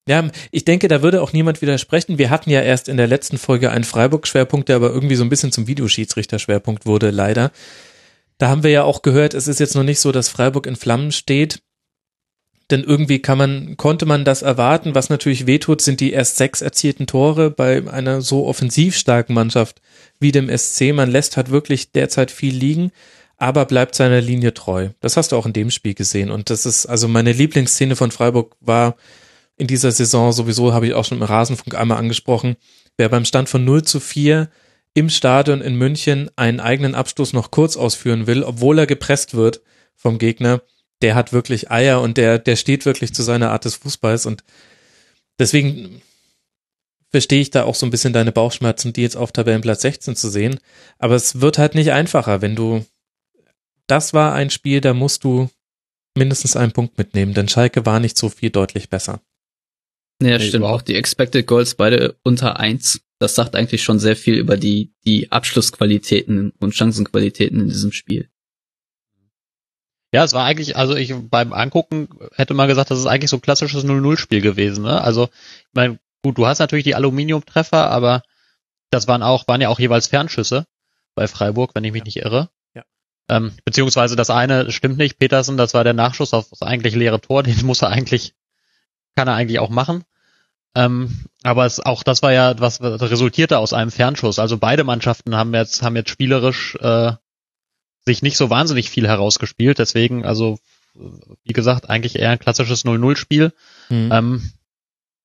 ja, 0.06 0.28
ich 0.50 0.64
denke, 0.64 0.88
da 0.88 1.02
würde 1.02 1.22
auch 1.22 1.32
niemand 1.32 1.62
widersprechen. 1.62 2.18
Wir 2.18 2.28
hatten 2.28 2.50
ja 2.50 2.60
erst 2.60 2.88
in 2.88 2.98
der 2.98 3.06
letzten 3.06 3.38
Folge 3.38 3.70
einen 3.70 3.84
Freiburg-Schwerpunkt, 3.84 4.68
der 4.68 4.76
aber 4.76 4.90
irgendwie 4.90 5.16
so 5.16 5.24
ein 5.24 5.30
bisschen 5.30 5.52
zum 5.52 5.66
Videoschiedsrichter-Schwerpunkt 5.66 6.84
wurde, 6.84 7.10
leider. 7.10 7.50
Da 8.39 8.49
haben 8.49 8.62
wir 8.62 8.70
ja 8.70 8.84
auch 8.84 9.03
gehört, 9.03 9.34
es 9.34 9.49
ist 9.49 9.61
jetzt 9.61 9.74
noch 9.74 9.82
nicht 9.82 10.01
so, 10.01 10.12
dass 10.12 10.28
Freiburg 10.28 10.66
in 10.66 10.76
Flammen 10.76 11.12
steht. 11.12 11.61
Denn 12.70 12.84
irgendwie 12.84 13.20
kann 13.20 13.39
man, 13.39 13.76
konnte 13.76 14.05
man 14.05 14.24
das 14.24 14.43
erwarten. 14.43 14.95
Was 14.95 15.09
natürlich 15.09 15.47
wehtut, 15.47 15.80
sind 15.80 16.01
die 16.01 16.12
erst 16.12 16.36
sechs 16.36 16.61
erzielten 16.61 17.07
Tore 17.07 17.51
bei 17.51 17.82
einer 17.91 18.20
so 18.20 18.47
offensiv 18.47 18.97
starken 18.97 19.34
Mannschaft 19.34 19.80
wie 20.20 20.32
dem 20.32 20.55
SC. 20.55 20.93
Man 20.93 21.11
lässt 21.11 21.36
halt 21.36 21.51
wirklich 21.51 21.93
derzeit 21.93 22.30
viel 22.30 22.55
liegen, 22.55 22.93
aber 23.39 23.64
bleibt 23.64 23.95
seiner 23.95 24.20
Linie 24.20 24.53
treu. 24.53 24.91
Das 25.01 25.16
hast 25.16 25.32
du 25.32 25.36
auch 25.36 25.47
in 25.47 25.55
dem 25.55 25.70
Spiel 25.70 25.95
gesehen. 25.95 26.30
Und 26.30 26.51
das 26.51 26.66
ist, 26.66 26.86
also 26.86 27.09
meine 27.09 27.32
Lieblingsszene 27.32 27.97
von 27.97 28.11
Freiburg 28.11 28.55
war 28.61 28.97
in 29.57 29.66
dieser 29.66 29.91
Saison 29.91 30.32
sowieso, 30.32 30.74
habe 30.74 30.86
ich 30.86 30.95
auch 30.95 31.07
schon 31.07 31.18
im 31.18 31.24
Rasenfunk 31.24 31.74
einmal 31.74 31.99
angesprochen, 31.99 32.57
wer 32.99 33.09
beim 33.09 33.24
Stand 33.24 33.49
von 33.49 33.64
0 33.64 33.82
zu 33.82 33.99
4 33.99 34.51
im 34.99 35.11
Stadion 35.11 35.61
in 35.61 35.76
München 35.76 36.28
einen 36.34 36.59
eigenen 36.59 36.96
Abstoß 36.96 37.32
noch 37.32 37.53
kurz 37.53 37.76
ausführen 37.76 38.26
will, 38.26 38.42
obwohl 38.42 38.80
er 38.80 38.86
gepresst 38.86 39.34
wird 39.34 39.62
vom 39.94 40.18
Gegner, 40.18 40.62
der 41.03 41.14
hat 41.14 41.32
wirklich 41.32 41.70
Eier 41.70 42.01
und 42.01 42.16
der, 42.16 42.40
der 42.40 42.57
steht 42.57 42.84
wirklich 42.84 43.14
zu 43.14 43.22
seiner 43.22 43.53
Art 43.53 43.64
des 43.64 43.76
Fußballs 43.76 44.26
und 44.26 44.42
deswegen 45.38 46.03
verstehe 47.11 47.40
ich 47.40 47.51
da 47.51 47.62
auch 47.62 47.76
so 47.76 47.86
ein 47.86 47.90
bisschen 47.90 48.12
deine 48.12 48.32
Bauchschmerzen, 48.32 48.92
die 48.92 49.03
jetzt 49.03 49.16
auf 49.16 49.30
Tabellenplatz 49.30 49.82
16 49.82 50.16
zu 50.16 50.28
sehen. 50.28 50.59
Aber 50.99 51.14
es 51.14 51.40
wird 51.40 51.59
halt 51.59 51.76
nicht 51.76 51.92
einfacher, 51.92 52.42
wenn 52.42 52.57
du, 52.57 52.84
das 53.86 54.12
war 54.12 54.34
ein 54.34 54.51
Spiel, 54.51 54.80
da 54.80 54.94
musst 54.94 55.22
du 55.22 55.49
mindestens 56.16 56.57
einen 56.57 56.72
Punkt 56.72 56.99
mitnehmen, 56.99 57.34
denn 57.34 57.49
Schalke 57.49 57.86
war 57.86 58.01
nicht 58.01 58.18
so 58.18 58.28
viel 58.28 58.51
deutlich 58.51 58.90
besser. 58.90 59.20
Ja, 60.20 60.38
Nee, 60.38 60.40
stimmt. 60.40 60.64
Auch 60.64 60.82
die 60.82 60.94
Expected 60.96 61.46
Goals 61.46 61.74
beide 61.74 62.16
unter 62.24 62.58
eins. 62.58 63.00
Das 63.20 63.34
sagt 63.34 63.54
eigentlich 63.56 63.82
schon 63.82 63.98
sehr 63.98 64.16
viel 64.16 64.34
über 64.36 64.56
die, 64.56 64.92
die 65.04 65.30
Abschlussqualitäten 65.32 66.52
und 66.60 66.74
Chancenqualitäten 66.74 67.60
in 67.60 67.68
diesem 67.68 67.92
Spiel. 67.92 68.28
Ja, 70.12 70.24
es 70.24 70.32
war 70.32 70.44
eigentlich, 70.44 70.76
also 70.76 70.94
ich 70.96 71.14
beim 71.14 71.52
Angucken 71.52 72.08
hätte 72.34 72.54
man 72.54 72.68
gesagt, 72.68 72.90
das 72.90 72.98
ist 72.98 73.06
eigentlich 73.06 73.30
so 73.30 73.36
ein 73.36 73.42
klassisches 73.42 73.84
0-0-Spiel 73.84 74.40
gewesen. 74.40 74.84
Ne? 74.84 75.00
Also, 75.02 75.24
ich 75.24 75.74
meine, 75.74 75.98
gut, 76.22 76.38
du 76.38 76.46
hast 76.46 76.60
natürlich 76.60 76.84
die 76.84 76.94
Aluminiumtreffer, 76.94 77.90
aber 77.90 78.22
das 78.90 79.06
waren 79.06 79.22
auch, 79.22 79.46
waren 79.48 79.60
ja 79.60 79.68
auch 79.68 79.78
jeweils 79.78 80.06
Fernschüsse 80.06 80.66
bei 81.14 81.26
Freiburg, 81.28 81.72
wenn 81.74 81.84
ich 81.84 81.92
mich 81.92 82.00
Ja. 82.00 82.04
nicht 82.04 82.16
irre. 82.16 82.48
Ja. 82.74 82.84
Ähm, 83.28 83.52
beziehungsweise 83.66 84.16
das 84.16 84.30
eine 84.30 84.70
stimmt 84.72 84.96
nicht, 84.96 85.18
Petersen, 85.18 85.58
das 85.58 85.74
war 85.74 85.84
der 85.84 85.92
Nachschuss 85.92 86.32
auf 86.32 86.48
das 86.48 86.62
eigentlich 86.62 86.94
leere 86.94 87.20
Tor, 87.20 87.42
den 87.42 87.66
muss 87.66 87.82
er 87.82 87.90
eigentlich, 87.90 88.32
kann 89.18 89.26
er 89.26 89.34
eigentlich 89.34 89.58
auch 89.58 89.68
machen. 89.68 90.04
Ähm, 90.76 91.24
aber 91.42 91.66
es, 91.66 91.80
auch 91.80 92.04
das 92.04 92.22
war 92.22 92.32
ja, 92.32 92.54
was 92.60 92.80
resultierte 92.80 93.58
aus 93.58 93.72
einem 93.72 93.90
Fernschuss. 93.90 94.38
Also 94.38 94.58
beide 94.58 94.84
Mannschaften 94.84 95.34
haben 95.34 95.52
jetzt, 95.54 95.82
haben 95.82 95.96
jetzt 95.96 96.10
spielerisch 96.10 96.76
äh, 96.76 97.14
sich 98.04 98.22
nicht 98.22 98.36
so 98.36 98.48
wahnsinnig 98.48 98.90
viel 98.90 99.08
herausgespielt. 99.08 99.80
Deswegen, 99.80 100.24
also 100.24 100.60
wie 101.42 101.52
gesagt, 101.52 101.90
eigentlich 101.90 102.16
eher 102.16 102.30
ein 102.30 102.38
klassisches 102.38 102.84
0-0-Spiel. 102.84 103.52
Mhm. 103.88 104.08
Ähm, 104.12 104.52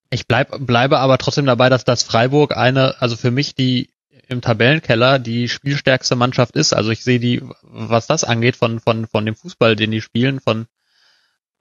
ich 0.10 0.26
bleib, 0.26 0.66
bleibe 0.66 0.98
aber 0.98 1.20
trotzdem 1.20 1.46
dabei, 1.46 1.70
dass 1.70 1.86
das 1.86 2.02
Freiburg 2.02 2.58
eine, 2.58 3.00
also 3.00 3.16
für 3.16 3.30
mich 3.30 3.54
die 3.54 3.92
im 4.28 4.42
Tabellenkeller 4.42 5.20
die 5.20 5.50
spielstärkste 5.50 6.16
Mannschaft 6.16 6.56
ist. 6.56 6.74
Also 6.74 6.90
ich 6.90 7.04
sehe 7.04 7.20
die, 7.20 7.44
was 7.62 8.08
das 8.08 8.24
angeht, 8.24 8.56
von, 8.56 8.80
von, 8.80 9.06
von 9.06 9.24
dem 9.24 9.36
Fußball, 9.36 9.76
den 9.76 9.92
die 9.92 10.02
spielen, 10.02 10.40
von, 10.40 10.66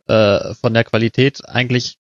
äh, 0.07 0.55
von 0.55 0.73
der 0.73 0.85
Qualität 0.85 1.47
eigentlich 1.47 1.99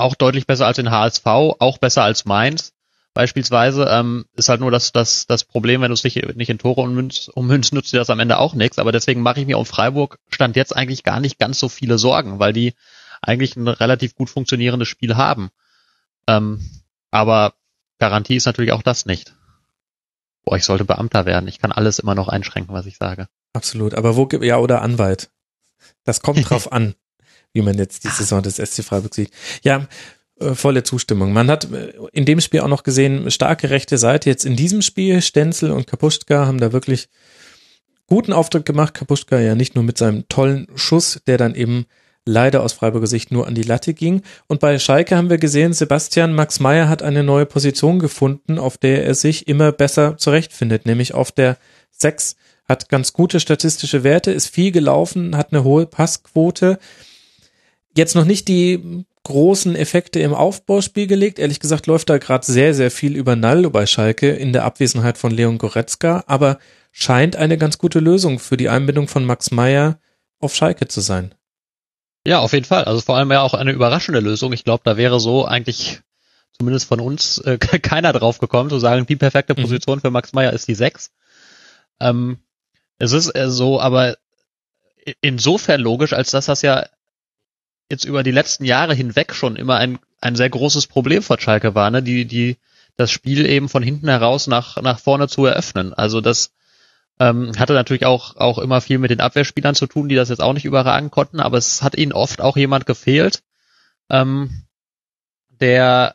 auch 0.00 0.14
deutlich 0.14 0.46
besser 0.46 0.66
als 0.66 0.76
den 0.76 0.90
HSV, 0.90 1.26
auch 1.26 1.78
besser 1.78 2.02
als 2.02 2.24
Mainz. 2.24 2.72
Beispielsweise 3.12 3.86
ähm, 3.90 4.24
ist 4.36 4.48
halt 4.48 4.60
nur 4.60 4.70
das, 4.70 4.92
das, 4.92 5.26
das 5.26 5.44
Problem, 5.44 5.80
wenn 5.80 5.88
du 5.88 5.94
es 5.94 6.04
nicht, 6.04 6.36
nicht 6.36 6.48
in 6.48 6.58
Tore 6.58 6.82
ummünzt, 6.82 7.28
ummünzt, 7.28 7.72
nützt 7.72 7.92
dir 7.92 7.98
das 7.98 8.10
am 8.10 8.20
Ende 8.20 8.38
auch 8.38 8.54
nichts. 8.54 8.78
Aber 8.78 8.92
deswegen 8.92 9.20
mache 9.20 9.40
ich 9.40 9.46
mir 9.46 9.58
um 9.58 9.66
Freiburg 9.66 10.18
stand 10.30 10.56
jetzt 10.56 10.76
eigentlich 10.76 11.02
gar 11.02 11.18
nicht 11.18 11.38
ganz 11.38 11.58
so 11.58 11.68
viele 11.68 11.98
Sorgen, 11.98 12.38
weil 12.38 12.52
die 12.52 12.74
eigentlich 13.20 13.56
ein 13.56 13.66
relativ 13.66 14.14
gut 14.14 14.30
funktionierendes 14.30 14.88
Spiel 14.88 15.16
haben. 15.16 15.50
Ähm, 16.28 16.60
aber 17.10 17.54
Garantie 17.98 18.36
ist 18.36 18.46
natürlich 18.46 18.72
auch 18.72 18.82
das 18.82 19.06
nicht. 19.06 19.34
Boah, 20.44 20.56
ich 20.56 20.64
sollte 20.64 20.84
Beamter 20.84 21.26
werden. 21.26 21.48
Ich 21.48 21.58
kann 21.58 21.72
alles 21.72 21.98
immer 21.98 22.14
noch 22.14 22.28
einschränken, 22.28 22.74
was 22.74 22.86
ich 22.86 22.96
sage. 22.96 23.28
Absolut. 23.52 23.94
Aber 23.94 24.16
wo 24.16 24.26
gibt, 24.26 24.44
ja, 24.44 24.56
oder 24.58 24.82
Anwalt. 24.82 25.30
Das 26.04 26.22
kommt 26.22 26.48
drauf 26.48 26.72
an, 26.72 26.94
wie 27.52 27.62
man 27.62 27.78
jetzt 27.78 28.04
die 28.04 28.08
Saison 28.08 28.42
des 28.42 28.56
SC 28.56 28.84
Freiburg 28.84 29.14
sieht. 29.14 29.30
Ja, 29.62 29.88
äh, 30.40 30.54
volle 30.54 30.82
Zustimmung. 30.82 31.32
Man 31.32 31.50
hat 31.50 31.70
äh, 31.70 31.92
in 32.12 32.24
dem 32.24 32.40
Spiel 32.40 32.60
auch 32.60 32.68
noch 32.68 32.82
gesehen, 32.82 33.30
starke 33.30 33.70
rechte 33.70 33.98
Seite. 33.98 34.30
Jetzt 34.30 34.44
in 34.44 34.56
diesem 34.56 34.82
Spiel, 34.82 35.20
Stenzel 35.22 35.70
und 35.70 35.86
Kapuschka 35.86 36.46
haben 36.46 36.58
da 36.58 36.72
wirklich 36.72 37.08
guten 38.06 38.32
Auftritt 38.32 38.66
gemacht. 38.66 38.94
Kapuschka 38.94 39.38
ja 39.38 39.54
nicht 39.54 39.74
nur 39.74 39.84
mit 39.84 39.98
seinem 39.98 40.28
tollen 40.28 40.66
Schuss, 40.74 41.20
der 41.26 41.38
dann 41.38 41.54
eben 41.54 41.86
leider 42.26 42.62
aus 42.62 42.72
Freiburger 42.72 43.06
Sicht 43.06 43.32
nur 43.32 43.46
an 43.46 43.54
die 43.54 43.62
Latte 43.62 43.94
ging. 43.94 44.22
Und 44.46 44.60
bei 44.60 44.78
Schalke 44.78 45.16
haben 45.16 45.30
wir 45.30 45.38
gesehen, 45.38 45.72
Sebastian 45.72 46.34
Max 46.34 46.60
Meyer 46.60 46.88
hat 46.88 47.02
eine 47.02 47.22
neue 47.22 47.46
Position 47.46 47.98
gefunden, 47.98 48.58
auf 48.58 48.78
der 48.78 49.04
er 49.04 49.14
sich 49.14 49.48
immer 49.48 49.72
besser 49.72 50.16
zurechtfindet, 50.16 50.86
nämlich 50.86 51.14
auf 51.14 51.32
der 51.32 51.56
6. 51.90 52.36
Hat 52.68 52.88
ganz 52.88 53.12
gute 53.12 53.40
statistische 53.40 54.04
Werte, 54.04 54.30
ist 54.30 54.48
viel 54.48 54.70
gelaufen, 54.70 55.36
hat 55.36 55.52
eine 55.52 55.64
hohe 55.64 55.86
Passquote. 55.86 56.78
Jetzt 57.96 58.14
noch 58.14 58.24
nicht 58.24 58.48
die 58.48 59.04
großen 59.24 59.76
Effekte 59.76 60.20
im 60.20 60.32
Aufbauspiel 60.34 61.06
gelegt. 61.06 61.38
Ehrlich 61.38 61.60
gesagt 61.60 61.86
läuft 61.86 62.08
da 62.08 62.18
gerade 62.18 62.46
sehr, 62.46 62.74
sehr 62.74 62.90
viel 62.90 63.16
über 63.16 63.36
Naldo 63.36 63.70
bei 63.70 63.86
Schalke 63.86 64.30
in 64.30 64.52
der 64.52 64.64
Abwesenheit 64.64 65.18
von 65.18 65.30
Leon 65.30 65.58
Goretzka, 65.58 66.24
aber 66.26 66.58
scheint 66.92 67.36
eine 67.36 67.58
ganz 67.58 67.78
gute 67.78 68.00
Lösung 68.00 68.38
für 68.38 68.56
die 68.56 68.68
Einbindung 68.68 69.08
von 69.08 69.24
Max 69.24 69.50
Meyer 69.50 69.98
auf 70.38 70.54
Schalke 70.54 70.88
zu 70.88 71.00
sein. 71.00 71.34
Ja, 72.26 72.40
auf 72.40 72.52
jeden 72.52 72.64
Fall. 72.64 72.84
Also 72.84 73.00
vor 73.00 73.16
allem 73.16 73.30
ja 73.30 73.42
auch 73.42 73.54
eine 73.54 73.72
überraschende 73.72 74.20
Lösung. 74.20 74.52
Ich 74.52 74.64
glaube, 74.64 74.82
da 74.84 74.96
wäre 74.96 75.20
so 75.20 75.44
eigentlich 75.44 76.00
zumindest 76.52 76.86
von 76.86 77.00
uns 77.00 77.38
äh, 77.38 77.58
keiner 77.82 78.12
drauf 78.12 78.38
gekommen, 78.38 78.70
zu 78.70 78.78
sagen, 78.78 79.06
die 79.06 79.16
perfekte 79.16 79.54
mhm. 79.54 79.62
Position 79.62 79.96
mhm. 79.96 80.00
für 80.00 80.10
Max 80.10 80.32
Meyer 80.32 80.52
ist 80.52 80.68
die 80.68 80.74
6. 80.74 81.10
Ähm, 82.00 82.38
es 82.98 83.12
ist 83.12 83.34
äh, 83.34 83.50
so, 83.50 83.80
aber 83.80 84.16
insofern 85.22 85.80
logisch, 85.80 86.12
als 86.12 86.30
dass 86.30 86.46
das 86.46 86.62
ja 86.62 86.86
jetzt 87.90 88.04
über 88.04 88.22
die 88.22 88.30
letzten 88.30 88.64
Jahre 88.64 88.94
hinweg 88.94 89.34
schon 89.34 89.56
immer 89.56 89.76
ein, 89.76 89.98
ein 90.20 90.36
sehr 90.36 90.48
großes 90.48 90.86
Problem 90.86 91.22
für 91.22 91.40
Schalke 91.40 91.74
war, 91.74 91.90
ne? 91.90 92.02
die, 92.02 92.24
die, 92.24 92.56
das 92.96 93.10
Spiel 93.10 93.46
eben 93.46 93.68
von 93.68 93.82
hinten 93.82 94.08
heraus 94.08 94.46
nach, 94.46 94.80
nach 94.80 94.98
vorne 94.98 95.28
zu 95.28 95.44
eröffnen. 95.44 95.92
Also 95.92 96.20
das 96.20 96.52
ähm, 97.18 97.52
hatte 97.58 97.72
natürlich 97.74 98.06
auch, 98.06 98.36
auch 98.36 98.58
immer 98.58 98.80
viel 98.80 98.98
mit 98.98 99.10
den 99.10 99.20
Abwehrspielern 99.20 99.74
zu 99.74 99.86
tun, 99.86 100.08
die 100.08 100.14
das 100.14 100.28
jetzt 100.28 100.40
auch 100.40 100.52
nicht 100.52 100.64
überragen 100.64 101.10
konnten, 101.10 101.40
aber 101.40 101.58
es 101.58 101.82
hat 101.82 101.96
ihnen 101.96 102.12
oft 102.12 102.40
auch 102.40 102.56
jemand 102.56 102.86
gefehlt, 102.86 103.42
ähm, 104.08 104.64
der, 105.48 106.14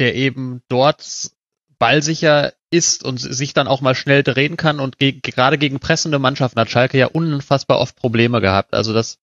der 0.00 0.14
eben 0.14 0.62
dort 0.68 1.30
ballsicher 1.78 2.52
ist 2.70 3.04
und 3.04 3.18
sich 3.18 3.52
dann 3.52 3.68
auch 3.68 3.82
mal 3.82 3.94
schnell 3.94 4.22
drehen 4.22 4.56
kann 4.56 4.80
und 4.80 4.98
ge 4.98 5.20
gerade 5.20 5.58
gegen 5.58 5.78
pressende 5.78 6.18
Mannschaften 6.18 6.58
hat 6.58 6.70
Schalke 6.70 6.96
ja 6.96 7.06
unfassbar 7.06 7.78
oft 7.78 7.96
Probleme 7.96 8.40
gehabt. 8.40 8.72
Also 8.72 8.94
das, 8.94 9.18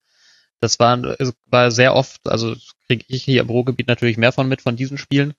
das 0.62 0.80
war, 0.80 1.00
war 1.46 1.72
sehr 1.72 1.96
oft, 1.96 2.28
also 2.28 2.56
kriege 2.88 3.06
ich 3.08 3.24
hier 3.24 3.42
im 3.42 3.50
Ruhrgebiet 3.50 3.88
natürlich 3.88 4.18
mehr 4.18 4.32
von 4.32 4.48
mit 4.48 4.62
von 4.62 4.76
diesen 4.76 4.98
Spielen, 4.98 5.34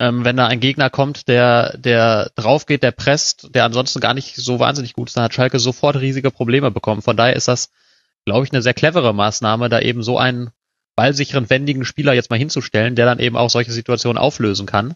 ähm, 0.00 0.24
wenn 0.24 0.36
da 0.36 0.46
ein 0.46 0.60
Gegner 0.60 0.88
kommt, 0.88 1.28
der, 1.28 1.76
der 1.76 2.30
drauf 2.34 2.64
geht, 2.64 2.82
der 2.82 2.90
presst, 2.90 3.54
der 3.54 3.64
ansonsten 3.64 4.00
gar 4.00 4.14
nicht 4.14 4.34
so 4.34 4.58
wahnsinnig 4.58 4.94
gut 4.94 5.08
ist, 5.08 5.16
dann 5.16 5.24
hat 5.24 5.34
Schalke 5.34 5.58
sofort 5.58 5.96
riesige 5.96 6.30
Probleme 6.30 6.70
bekommen. 6.70 7.02
Von 7.02 7.18
daher 7.18 7.36
ist 7.36 7.48
das, 7.48 7.70
glaube 8.24 8.46
ich, 8.46 8.52
eine 8.52 8.62
sehr 8.62 8.72
clevere 8.72 9.14
Maßnahme, 9.14 9.68
da 9.68 9.78
eben 9.78 10.02
so 10.02 10.18
einen 10.18 10.50
ballsicheren, 10.96 11.50
wendigen 11.50 11.84
Spieler 11.84 12.14
jetzt 12.14 12.30
mal 12.30 12.38
hinzustellen, 12.38 12.94
der 12.94 13.04
dann 13.04 13.18
eben 13.18 13.36
auch 13.36 13.50
solche 13.50 13.72
Situationen 13.72 14.18
auflösen 14.18 14.66
kann. 14.66 14.94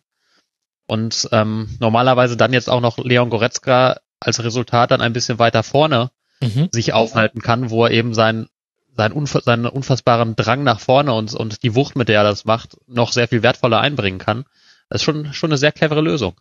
Und 0.86 1.28
ähm, 1.32 1.68
normalerweise 1.80 2.38
dann 2.38 2.54
jetzt 2.54 2.70
auch 2.70 2.80
noch 2.80 2.96
Leon 2.98 3.30
Goretzka 3.30 4.00
als 4.20 4.42
Resultat 4.42 4.90
dann 4.90 5.02
ein 5.02 5.12
bisschen 5.12 5.38
weiter 5.38 5.62
vorne 5.62 6.10
mhm. 6.40 6.68
sich 6.72 6.94
aufhalten 6.94 7.42
kann, 7.42 7.68
wo 7.70 7.84
er 7.84 7.90
eben 7.90 8.14
sein, 8.14 8.48
sein 8.96 9.12
unf 9.12 9.36
seinen 9.44 9.66
unfassbaren 9.66 10.36
Drang 10.36 10.62
nach 10.62 10.80
vorne 10.80 11.12
und, 11.12 11.34
und 11.34 11.62
die 11.62 11.74
Wucht, 11.74 11.96
mit 11.96 12.08
der 12.08 12.18
er 12.18 12.24
das 12.24 12.44
macht, 12.44 12.76
noch 12.86 13.12
sehr 13.12 13.28
viel 13.28 13.42
wertvoller 13.42 13.80
einbringen 13.80 14.18
kann. 14.18 14.44
Das 14.88 15.00
ist 15.00 15.04
schon, 15.04 15.32
schon 15.32 15.50
eine 15.50 15.58
sehr 15.58 15.72
clevere 15.72 16.00
Lösung. 16.00 16.40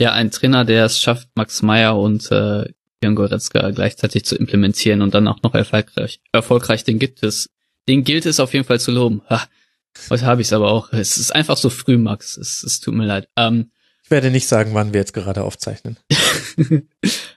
Ja, 0.00 0.12
ein 0.12 0.30
Trainer, 0.30 0.64
der 0.64 0.86
es 0.86 0.98
schafft, 0.98 1.28
Max 1.34 1.62
Meyer 1.62 1.96
und 1.96 2.30
äh, 2.32 2.64
Jan 3.02 3.14
Goretzka 3.14 3.70
gleichzeitig 3.70 4.24
zu 4.24 4.36
implementieren 4.36 5.02
und 5.02 5.14
dann 5.14 5.28
auch 5.28 5.42
noch 5.42 5.54
erfolgreich, 5.54 6.20
erfolgreich, 6.32 6.84
den 6.84 6.98
gibt 6.98 7.22
es. 7.22 7.50
Den 7.86 8.02
gilt 8.02 8.26
es 8.26 8.40
auf 8.40 8.54
jeden 8.54 8.64
Fall 8.64 8.80
zu 8.80 8.90
loben. 8.90 9.22
Ha, 9.28 9.46
heute 10.10 10.24
habe 10.24 10.40
ich 10.40 10.48
es 10.48 10.52
aber 10.52 10.72
auch. 10.72 10.92
Es 10.92 11.18
ist 11.18 11.34
einfach 11.34 11.56
so 11.56 11.70
früh, 11.70 11.98
Max. 11.98 12.36
Es, 12.36 12.62
es 12.64 12.80
tut 12.80 12.94
mir 12.94 13.06
leid. 13.06 13.28
Ähm, 13.36 13.70
ich 14.04 14.10
werde 14.10 14.30
nicht 14.30 14.46
sagen, 14.46 14.74
wann 14.74 14.92
wir 14.92 15.00
jetzt 15.00 15.14
gerade 15.14 15.42
aufzeichnen. 15.42 15.96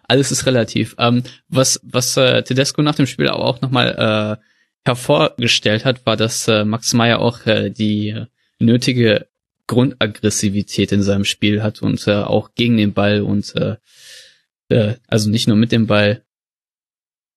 Alles 0.03 0.31
ist 0.31 0.45
relativ. 0.45 0.95
Ähm, 0.99 1.23
was 1.47 1.79
was 1.83 2.17
äh, 2.17 2.43
Tedesco 2.43 2.81
nach 2.81 2.95
dem 2.95 3.07
Spiel 3.07 3.29
aber 3.29 3.45
auch 3.45 3.61
nochmal 3.61 4.37
äh, 4.37 4.43
hervorgestellt 4.85 5.85
hat, 5.85 6.05
war, 6.05 6.17
dass 6.17 6.47
äh, 6.49 6.65
Max 6.65 6.93
Meyer 6.93 7.19
auch 7.19 7.45
äh, 7.45 7.69
die 7.69 8.25
nötige 8.59 9.27
Grundaggressivität 9.67 10.91
in 10.91 11.03
seinem 11.03 11.23
Spiel 11.23 11.63
hat 11.63 11.81
und 11.81 12.05
äh, 12.07 12.15
auch 12.15 12.51
gegen 12.53 12.75
den 12.75 12.93
Ball 12.93 13.21
und 13.21 13.55
äh, 13.55 13.77
äh, 14.67 14.95
also 15.07 15.29
nicht 15.29 15.47
nur 15.47 15.57
mit 15.57 15.71
dem 15.71 15.87
Ball 15.87 16.25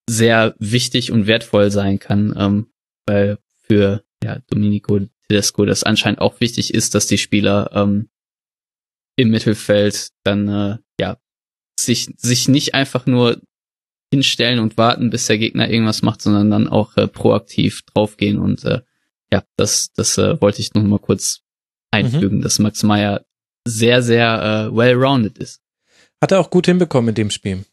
sehr 0.09 0.57
wichtig 0.59 1.13
und 1.13 1.29
wertvoll 1.29 1.71
sein 1.71 2.01
kann, 2.01 2.35
ähm, 2.37 2.67
weil 3.07 3.39
für 3.63 4.03
ja, 4.25 4.41
Domenico 4.49 5.01
Tedesco 5.29 5.65
das 5.65 5.85
anscheinend 5.85 6.21
auch 6.21 6.41
wichtig 6.41 6.75
ist, 6.75 6.97
dass 6.97 7.07
die 7.07 7.19
Spieler 7.19 7.71
ähm, 7.75 8.09
im 9.21 9.31
Mittelfeld 9.31 10.11
dann 10.25 10.49
äh, 10.49 10.79
ja 10.99 11.19
sich 11.79 12.09
sich 12.17 12.49
nicht 12.49 12.75
einfach 12.75 13.07
nur 13.07 13.41
hinstellen 14.13 14.59
und 14.59 14.77
warten, 14.77 15.11
bis 15.11 15.27
der 15.27 15.39
Gegner 15.39 15.71
irgendwas 15.71 16.03
macht, 16.03 16.21
sondern 16.21 16.51
dann 16.51 16.69
auch 16.69 16.97
äh, 16.97 17.07
proaktiv 17.07 17.83
draufgehen 17.83 18.39
und 18.39 18.65
äh, 18.65 18.81
ja, 19.33 19.45
das, 19.57 19.93
das 19.95 20.19
äh, 20.19 20.41
wollte 20.41 20.61
ich 20.61 20.75
noch 20.75 20.83
mal 20.83 20.99
kurz 20.99 21.41
einfügen, 21.93 22.39
mhm. 22.39 22.43
dass 22.43 22.59
Max 22.59 22.83
Meyer 22.83 23.25
sehr, 23.67 24.03
sehr 24.03 24.71
äh, 24.73 24.77
well-rounded 24.77 25.39
ist. 25.39 25.61
Hat 26.21 26.33
er 26.33 26.41
auch 26.41 26.51
gut 26.51 26.67
hinbekommen 26.67 27.11
in 27.11 27.15
dem 27.15 27.31
Spiel. 27.31 27.65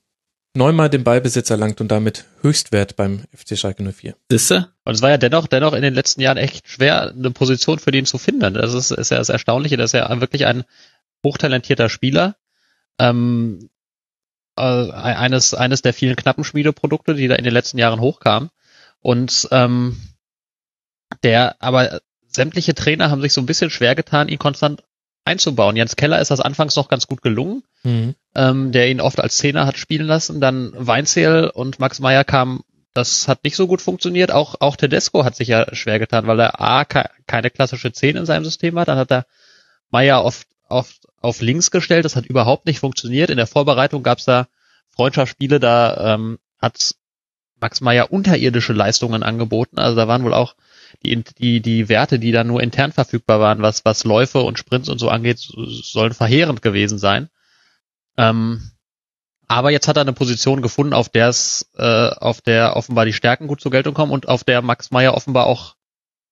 Neunmal 0.56 0.90
den 0.90 1.04
Ballbesitz 1.04 1.50
erlangt 1.50 1.82
und 1.82 1.90
damit 1.90 2.26
Höchstwert 2.42 2.96
beim 2.96 3.26
FC 3.36 3.58
Schalke 3.58 3.84
04. 3.84 4.16
Sisse? 4.32 4.70
Und 4.86 4.96
es 4.96 5.02
war 5.02 5.12
ja 5.12 5.18
dennoch, 5.18 5.48
dennoch 5.48 5.74
in 5.74 5.84
den 5.84 5.94
letzten 5.94 6.22
Jahren 6.22 6.38
echt 6.38 6.68
schwer, 6.68 7.12
eine 7.12 7.32
Position 7.32 7.78
für 7.78 7.92
den 7.92 8.06
zu 8.06 8.18
finden. 8.18 8.54
Das 8.56 8.74
ist, 8.74 8.92
ist 8.92 9.12
ja 9.12 9.18
das 9.18 9.30
Erstaunliche, 9.30 9.78
dass 9.78 9.94
er 9.94 10.10
wirklich 10.20 10.46
ein 10.46 10.64
hochtalentierter 11.24 11.90
Spieler, 11.90 12.36
ähm, 13.00 13.70
äh, 14.58 14.92
eines, 14.92 15.54
eines 15.54 15.82
der 15.82 15.94
vielen 15.94 16.16
knappen 16.16 16.44
Schmiedeprodukte, 16.44 17.16
die 17.16 17.28
da 17.28 17.36
in 17.36 17.44
den 17.44 17.54
letzten 17.54 17.78
Jahren 17.78 18.00
hochkamen. 18.00 18.50
Und 19.02 19.48
ähm, 19.52 20.00
der, 21.24 21.56
aber 21.60 22.02
sämtliche 22.28 22.76
Trainer 22.76 23.10
haben 23.10 23.22
sich 23.22 23.34
so 23.34 23.42
ein 23.42 23.46
bisschen 23.46 23.70
schwer 23.70 23.96
getan, 23.96 24.28
ihn 24.28 24.40
konstant 24.40 24.84
einzubauen. 25.26 25.76
Jens 25.76 25.96
Keller 25.96 26.22
ist 26.22 26.32
das 26.32 26.40
anfangs 26.40 26.76
noch 26.76 26.88
ganz 26.88 27.08
gut 27.08 27.22
gelungen, 27.22 27.64
mhm. 27.84 28.16
ähm, 28.36 28.72
der 28.72 28.90
ihn 28.90 29.02
oft 29.02 29.20
als 29.20 29.38
Zehner 29.38 29.66
hat 29.66 29.78
spielen 29.78 30.08
lassen. 30.08 30.40
Dann 30.40 30.72
Weinzierl 30.76 31.50
und 31.50 31.80
Max 31.80 32.00
Meyer 32.00 32.24
kamen, 32.24 32.62
das 32.94 33.28
hat 33.28 33.44
nicht 33.44 33.56
so 33.56 33.68
gut 33.68 33.82
funktioniert. 33.82 34.32
Auch, 34.32 34.56
auch 34.60 34.76
Tedesco 34.76 35.24
hat 35.24 35.36
sich 35.36 35.50
ja 35.50 35.74
schwer 35.76 36.00
getan, 36.00 36.26
weil 36.26 36.40
er 36.40 36.60
A, 36.62 36.86
keine 36.86 37.50
klassische 37.52 37.92
Zehn 37.92 38.16
in 38.16 38.26
seinem 38.26 38.46
System 38.46 38.80
hat. 38.80 38.88
Dann 38.88 38.98
hat 38.98 39.12
er 39.12 39.26
Meyer 39.90 40.24
oft, 40.24 40.48
oft 40.68 41.07
auf 41.22 41.42
links 41.42 41.72
gestellt. 41.72 42.06
Das 42.06 42.16
hat 42.16 42.26
überhaupt 42.26 42.66
nicht 42.66 42.80
funktioniert. 42.80 43.30
In 43.30 43.38
der 43.38 43.48
Vorbereitung 43.48 44.04
gab 44.04 44.20
es 44.20 44.26
da 44.26 44.48
Freundschaftsspiele, 44.90 45.60
da 45.60 46.16
ähm, 46.16 46.40
hat 46.60 46.96
Max 47.60 47.82
Meyer 47.82 48.12
unterirdische 48.12 48.74
Leistungen 48.74 49.24
angeboten. 49.24 49.80
Also 49.80 49.96
da 49.96 50.08
waren 50.08 50.24
wohl 50.24 50.34
auch 50.34 50.56
die, 51.04 51.24
die, 51.24 51.62
die 51.62 51.90
Werte, 51.90 52.20
die 52.20 52.32
da 52.32 52.44
nur 52.44 52.62
intern 52.62 52.92
verfügbar 52.92 53.40
waren, 53.40 53.62
was, 53.62 53.84
was 53.86 54.04
Läufe 54.04 54.42
und 54.42 54.60
Sprints 54.60 54.90
und 54.90 55.00
so 55.00 55.10
angeht, 55.10 55.40
sollen 55.40 56.14
verheerend 56.14 56.62
gewesen 56.62 57.00
sein. 57.00 57.30
Ähm, 58.18 58.72
aber 59.48 59.72
jetzt 59.72 59.88
hat 59.88 59.98
er 59.98 60.02
eine 60.02 60.14
Position 60.14 60.62
gefunden, 60.62 60.94
auf 60.94 61.10
der 61.10 61.30
es, 61.30 61.70
äh, 61.78 62.10
auf 62.10 62.42
der 62.42 62.76
offenbar 62.76 63.06
die 63.06 63.14
Stärken 63.14 63.48
gut 63.48 63.62
zur 63.62 63.72
Geltung 63.72 63.94
kommen 63.94 64.12
und 64.12 64.28
auf 64.28 64.44
der 64.44 64.62
Max 64.62 64.92
Meyer 64.92 65.14
offenbar 65.14 65.48
auch 65.48 65.77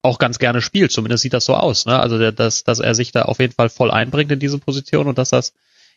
auch 0.05 0.19
ganz 0.19 0.39
gerne 0.39 0.61
spielt. 0.61 0.91
Zumindest 0.91 1.23
sieht 1.23 1.33
das 1.33 1.45
so 1.45 1.55
aus. 1.55 1.85
Ne? 1.85 1.99
Also 1.99 2.17
der, 2.17 2.31
dass, 2.31 2.63
dass 2.63 2.79
er 2.79 2.95
sich 2.95 3.11
da 3.11 3.23
auf 3.23 3.39
jeden 3.39 3.53
Fall 3.53 3.69
voll 3.69 3.91
einbringt 3.91 4.31
in 4.31 4.39
diese 4.39 4.59
Position 4.59 5.07
und 5.07 5.17
dass 5.17 5.29
das 5.31 5.53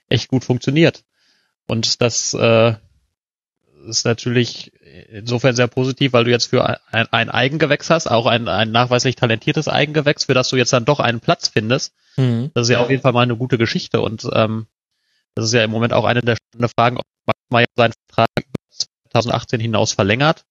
echt 0.08 0.28
gut 0.28 0.44
funktioniert. 0.44 1.04
Und 1.66 2.00
das 2.00 2.34
äh, 2.34 2.74
ist 3.86 4.04
natürlich 4.04 4.72
insofern 5.10 5.54
sehr 5.54 5.68
positiv, 5.68 6.12
weil 6.12 6.24
du 6.24 6.30
jetzt 6.30 6.46
für 6.46 6.66
ein, 6.92 7.06
ein 7.10 7.30
Eigengewächs 7.30 7.90
hast, 7.90 8.10
auch 8.10 8.26
ein, 8.26 8.48
ein 8.48 8.70
nachweislich 8.70 9.16
talentiertes 9.16 9.68
Eigengewächs, 9.68 10.24
für 10.24 10.34
das 10.34 10.48
du 10.48 10.56
jetzt 10.56 10.72
dann 10.72 10.84
doch 10.84 11.00
einen 11.00 11.20
Platz 11.20 11.48
findest. 11.48 11.94
Mhm. 12.16 12.50
Das 12.54 12.66
ist 12.66 12.72
ja 12.72 12.80
auf 12.80 12.90
jeden 12.90 13.02
Fall 13.02 13.12
mal 13.12 13.22
eine 13.22 13.36
gute 13.36 13.58
Geschichte 13.58 14.00
und 14.00 14.28
ähm, 14.32 14.66
das 15.34 15.46
ist 15.46 15.52
ja 15.52 15.62
im 15.62 15.70
Moment 15.70 15.92
auch 15.92 16.04
eine 16.04 16.20
der 16.20 16.36
spannenden 16.36 16.72
Fragen, 16.76 16.96
ob 16.96 17.04
man 17.50 17.64
seinen 17.76 17.92
Vertrag 18.08 18.28
über 18.36 18.58
2018 19.10 19.60
hinaus 19.60 19.92
verlängert. 19.92 20.44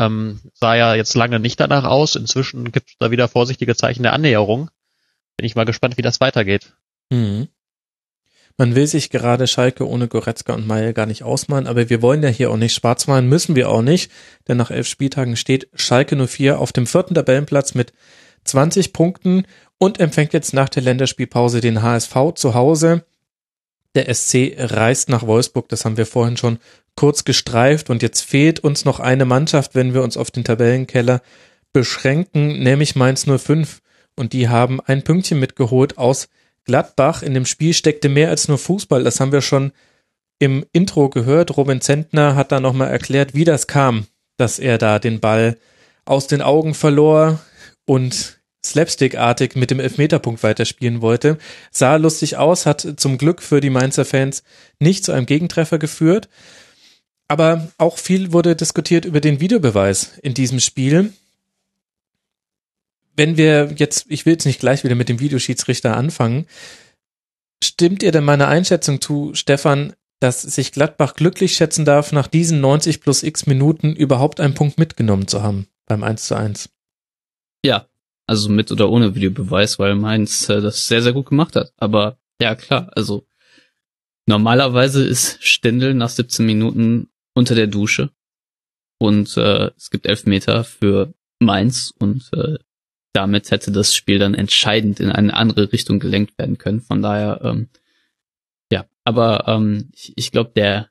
Ähm, 0.00 0.40
sah 0.54 0.74
ja 0.74 0.94
jetzt 0.94 1.14
lange 1.14 1.38
nicht 1.38 1.60
danach 1.60 1.84
aus. 1.84 2.16
Inzwischen 2.16 2.72
gibt 2.72 2.88
es 2.88 2.96
da 2.98 3.10
wieder 3.10 3.28
vorsichtige 3.28 3.76
Zeichen 3.76 4.02
der 4.02 4.14
Annäherung. 4.14 4.70
Bin 5.36 5.44
ich 5.44 5.56
mal 5.56 5.66
gespannt, 5.66 5.98
wie 5.98 6.02
das 6.02 6.20
weitergeht. 6.20 6.72
Mhm. 7.10 7.48
Man 8.56 8.74
will 8.74 8.86
sich 8.86 9.10
gerade 9.10 9.46
Schalke 9.46 9.86
ohne 9.86 10.08
Goretzka 10.08 10.54
und 10.54 10.66
Meyer 10.66 10.94
gar 10.94 11.06
nicht 11.06 11.22
ausmalen, 11.22 11.66
aber 11.66 11.90
wir 11.90 12.02
wollen 12.02 12.22
ja 12.22 12.30
hier 12.30 12.50
auch 12.50 12.56
nicht 12.56 12.74
schwarz 12.74 13.06
malen, 13.06 13.28
müssen 13.28 13.56
wir 13.56 13.70
auch 13.70 13.82
nicht, 13.82 14.10
denn 14.48 14.56
nach 14.56 14.70
elf 14.70 14.86
Spieltagen 14.86 15.36
steht 15.36 15.68
Schalke 15.74 16.16
04 16.16 16.58
auf 16.58 16.72
dem 16.72 16.86
vierten 16.86 17.14
Tabellenplatz 17.14 17.74
mit 17.74 17.92
20 18.44 18.92
Punkten 18.92 19.44
und 19.78 20.00
empfängt 20.00 20.32
jetzt 20.32 20.52
nach 20.52 20.68
der 20.68 20.82
Länderspielpause 20.82 21.60
den 21.60 21.82
HSV 21.82 22.14
zu 22.34 22.54
Hause. 22.54 23.04
Der 23.94 24.12
SC 24.14 24.54
reist 24.56 25.08
nach 25.08 25.26
Wolfsburg, 25.26 25.68
das 25.68 25.84
haben 25.84 25.96
wir 25.96 26.06
vorhin 26.06 26.36
schon 26.36 26.58
kurz 26.94 27.24
gestreift 27.24 27.90
und 27.90 28.02
jetzt 28.02 28.20
fehlt 28.20 28.60
uns 28.60 28.84
noch 28.84 29.00
eine 29.00 29.24
Mannschaft, 29.24 29.74
wenn 29.74 29.94
wir 29.94 30.02
uns 30.02 30.16
auf 30.16 30.30
den 30.30 30.44
Tabellenkeller 30.44 31.22
beschränken, 31.72 32.62
nämlich 32.62 32.94
Mainz 32.94 33.26
05 33.26 33.80
und 34.16 34.32
die 34.32 34.48
haben 34.48 34.80
ein 34.80 35.02
Pünktchen 35.02 35.40
mitgeholt 35.40 35.98
aus 35.98 36.28
Gladbach. 36.64 37.22
In 37.22 37.34
dem 37.34 37.46
Spiel 37.46 37.74
steckte 37.74 38.08
mehr 38.08 38.28
als 38.28 38.48
nur 38.48 38.58
Fußball, 38.58 39.02
das 39.02 39.18
haben 39.18 39.32
wir 39.32 39.40
schon 39.40 39.72
im 40.38 40.64
Intro 40.72 41.08
gehört. 41.08 41.56
Robin 41.56 41.80
Zentner 41.80 42.34
hat 42.34 42.52
da 42.52 42.60
nochmal 42.60 42.88
erklärt, 42.88 43.34
wie 43.34 43.44
das 43.44 43.66
kam, 43.66 44.06
dass 44.36 44.58
er 44.58 44.78
da 44.78 44.98
den 44.98 45.20
Ball 45.20 45.56
aus 46.04 46.26
den 46.26 46.42
Augen 46.42 46.74
verlor 46.74 47.40
und 47.86 48.39
slapstickartig 48.64 49.56
mit 49.56 49.70
dem 49.70 49.80
Elfmeterpunkt 49.80 50.42
weiterspielen 50.42 51.00
wollte. 51.00 51.38
Sah 51.70 51.96
lustig 51.96 52.36
aus, 52.36 52.66
hat 52.66 52.86
zum 52.96 53.18
Glück 53.18 53.42
für 53.42 53.60
die 53.60 53.70
Mainzer 53.70 54.04
Fans 54.04 54.42
nicht 54.78 55.04
zu 55.04 55.12
einem 55.12 55.26
Gegentreffer 55.26 55.78
geführt. 55.78 56.28
Aber 57.28 57.70
auch 57.78 57.96
viel 57.96 58.32
wurde 58.32 58.56
diskutiert 58.56 59.04
über 59.04 59.20
den 59.20 59.40
Videobeweis 59.40 60.18
in 60.22 60.34
diesem 60.34 60.60
Spiel. 60.60 61.12
Wenn 63.16 63.36
wir 63.36 63.72
jetzt, 63.76 64.06
ich 64.08 64.26
will 64.26 64.32
jetzt 64.32 64.46
nicht 64.46 64.60
gleich 64.60 64.84
wieder 64.84 64.94
mit 64.94 65.08
dem 65.08 65.20
Videoschiedsrichter 65.20 65.96
anfangen, 65.96 66.46
stimmt 67.62 68.02
ihr 68.02 68.12
denn 68.12 68.24
meine 68.24 68.48
Einschätzung 68.48 69.00
zu, 69.00 69.32
Stefan, 69.34 69.94
dass 70.18 70.42
sich 70.42 70.72
Gladbach 70.72 71.14
glücklich 71.14 71.54
schätzen 71.54 71.84
darf, 71.84 72.12
nach 72.12 72.26
diesen 72.26 72.60
90 72.60 73.00
plus 73.00 73.22
x 73.22 73.46
Minuten 73.46 73.94
überhaupt 73.94 74.40
einen 74.40 74.54
Punkt 74.54 74.78
mitgenommen 74.78 75.28
zu 75.28 75.42
haben 75.42 75.66
beim 75.86 76.02
1 76.02 76.24
zu 76.24 76.34
1? 76.34 76.68
Ja, 77.64 77.86
also 78.30 78.48
mit 78.48 78.70
oder 78.70 78.88
ohne 78.90 79.16
Videobeweis, 79.16 79.80
weil 79.80 79.96
Mainz 79.96 80.48
äh, 80.48 80.60
das 80.60 80.86
sehr, 80.86 81.02
sehr 81.02 81.12
gut 81.12 81.30
gemacht 81.30 81.56
hat. 81.56 81.72
Aber 81.78 82.16
ja, 82.40 82.54
klar, 82.54 82.88
also 82.94 83.26
normalerweise 84.24 85.04
ist 85.04 85.42
Stendel 85.42 85.94
nach 85.94 86.10
17 86.10 86.46
Minuten 86.46 87.08
unter 87.34 87.56
der 87.56 87.66
Dusche 87.66 88.10
und 88.98 89.36
äh, 89.36 89.72
es 89.76 89.90
gibt 89.90 90.06
elf 90.06 90.26
Meter 90.26 90.62
für 90.62 91.12
Mainz 91.40 91.92
und 91.98 92.30
äh, 92.32 92.58
damit 93.12 93.50
hätte 93.50 93.72
das 93.72 93.96
Spiel 93.96 94.20
dann 94.20 94.34
entscheidend 94.34 95.00
in 95.00 95.10
eine 95.10 95.34
andere 95.34 95.72
Richtung 95.72 95.98
gelenkt 95.98 96.38
werden 96.38 96.56
können. 96.56 96.82
Von 96.82 97.02
daher, 97.02 97.40
ähm, 97.42 97.68
ja, 98.70 98.86
aber 99.02 99.48
ähm, 99.48 99.90
ich, 99.92 100.12
ich 100.14 100.30
glaube, 100.30 100.52
der 100.54 100.89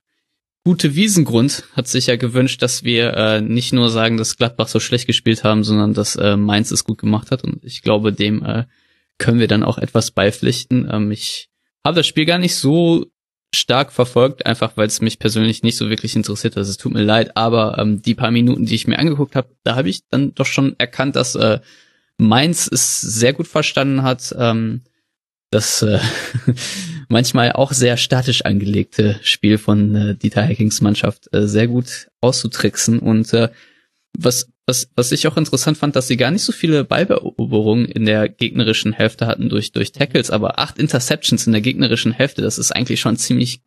gute 0.63 0.95
Wiesengrund 0.95 1.63
hat 1.73 1.87
sich 1.87 2.07
ja 2.07 2.15
gewünscht, 2.15 2.61
dass 2.61 2.83
wir 2.83 3.13
äh, 3.13 3.41
nicht 3.41 3.73
nur 3.73 3.89
sagen, 3.89 4.17
dass 4.17 4.37
Gladbach 4.37 4.67
so 4.67 4.79
schlecht 4.79 5.07
gespielt 5.07 5.43
haben, 5.43 5.63
sondern 5.63 5.93
dass 5.93 6.15
äh, 6.15 6.37
Mainz 6.37 6.71
es 6.71 6.83
gut 6.83 6.99
gemacht 6.99 7.31
hat. 7.31 7.43
Und 7.43 7.63
ich 7.63 7.81
glaube, 7.81 8.13
dem 8.13 8.43
äh, 8.43 8.65
können 9.17 9.39
wir 9.39 9.47
dann 9.47 9.63
auch 9.63 9.77
etwas 9.77 10.11
beipflichten. 10.11 10.89
Ähm, 10.91 11.11
ich 11.11 11.49
habe 11.85 11.95
das 11.95 12.07
Spiel 12.07 12.25
gar 12.25 12.37
nicht 12.37 12.55
so 12.55 13.05
stark 13.53 13.91
verfolgt, 13.91 14.45
einfach 14.45 14.77
weil 14.77 14.87
es 14.87 15.01
mich 15.01 15.17
persönlich 15.17 15.63
nicht 15.63 15.77
so 15.77 15.89
wirklich 15.89 16.15
interessiert 16.15 16.55
hat. 16.55 16.63
Es 16.63 16.77
tut 16.77 16.93
mir 16.93 17.03
leid, 17.03 17.35
aber 17.35 17.77
ähm, 17.79 18.01
die 18.01 18.13
paar 18.13 18.31
Minuten, 18.31 18.65
die 18.65 18.75
ich 18.75 18.87
mir 18.87 18.99
angeguckt 18.99 19.35
habe, 19.35 19.49
da 19.63 19.75
habe 19.75 19.89
ich 19.89 20.07
dann 20.09 20.35
doch 20.35 20.45
schon 20.45 20.75
erkannt, 20.77 21.15
dass 21.15 21.35
äh, 21.35 21.59
Mainz 22.17 22.69
es 22.71 22.99
sehr 22.99 23.33
gut 23.33 23.47
verstanden 23.47 24.03
hat, 24.03 24.35
ähm, 24.37 24.81
das 25.51 25.81
äh, 25.81 25.99
manchmal 27.09 27.53
auch 27.53 27.73
sehr 27.73 27.97
statisch 27.97 28.45
angelegte 28.45 29.19
Spiel 29.23 29.57
von 29.57 29.95
äh, 29.95 30.15
Dieter 30.15 30.43
Hackings 30.43 30.81
Mannschaft 30.81 31.29
äh, 31.33 31.47
sehr 31.47 31.67
gut 31.67 32.09
auszutricksen. 32.21 32.99
Und 32.99 33.33
äh, 33.33 33.49
was 34.17 34.51
was 34.65 34.89
was 34.95 35.11
ich 35.11 35.27
auch 35.27 35.37
interessant 35.37 35.77
fand, 35.77 35.95
dass 35.95 36.07
sie 36.07 36.17
gar 36.17 36.31
nicht 36.31 36.43
so 36.43 36.51
viele 36.51 36.83
Ballberoberungen 36.83 37.85
in 37.85 38.05
der 38.05 38.29
gegnerischen 38.29 38.93
Hälfte 38.93 39.25
hatten 39.25 39.49
durch 39.49 39.71
durch 39.71 39.91
Tackles, 39.91 40.29
aber 40.29 40.59
acht 40.59 40.77
Interceptions 40.77 41.47
in 41.47 41.53
der 41.53 41.61
gegnerischen 41.61 42.11
Hälfte, 42.11 42.41
das 42.41 42.59
ist 42.59 42.71
eigentlich 42.71 42.99
schon 42.99 43.17
ziemlich 43.17 43.61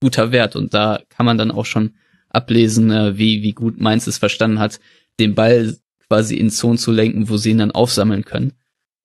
guter 0.00 0.32
Wert. 0.32 0.56
Und 0.56 0.74
da 0.74 1.00
kann 1.10 1.26
man 1.26 1.38
dann 1.38 1.50
auch 1.50 1.66
schon 1.66 1.94
ablesen, 2.30 2.90
äh, 2.90 3.18
wie 3.18 3.42
wie 3.42 3.52
gut 3.52 3.80
Mainz 3.80 4.06
es 4.06 4.18
verstanden 4.18 4.58
hat, 4.58 4.80
den 5.20 5.34
Ball 5.34 5.76
quasi 6.08 6.36
in 6.36 6.50
Zonen 6.50 6.78
zu 6.78 6.90
lenken, 6.90 7.28
wo 7.28 7.36
sie 7.36 7.50
ihn 7.50 7.58
dann 7.58 7.70
aufsammeln 7.70 8.24
können. 8.24 8.52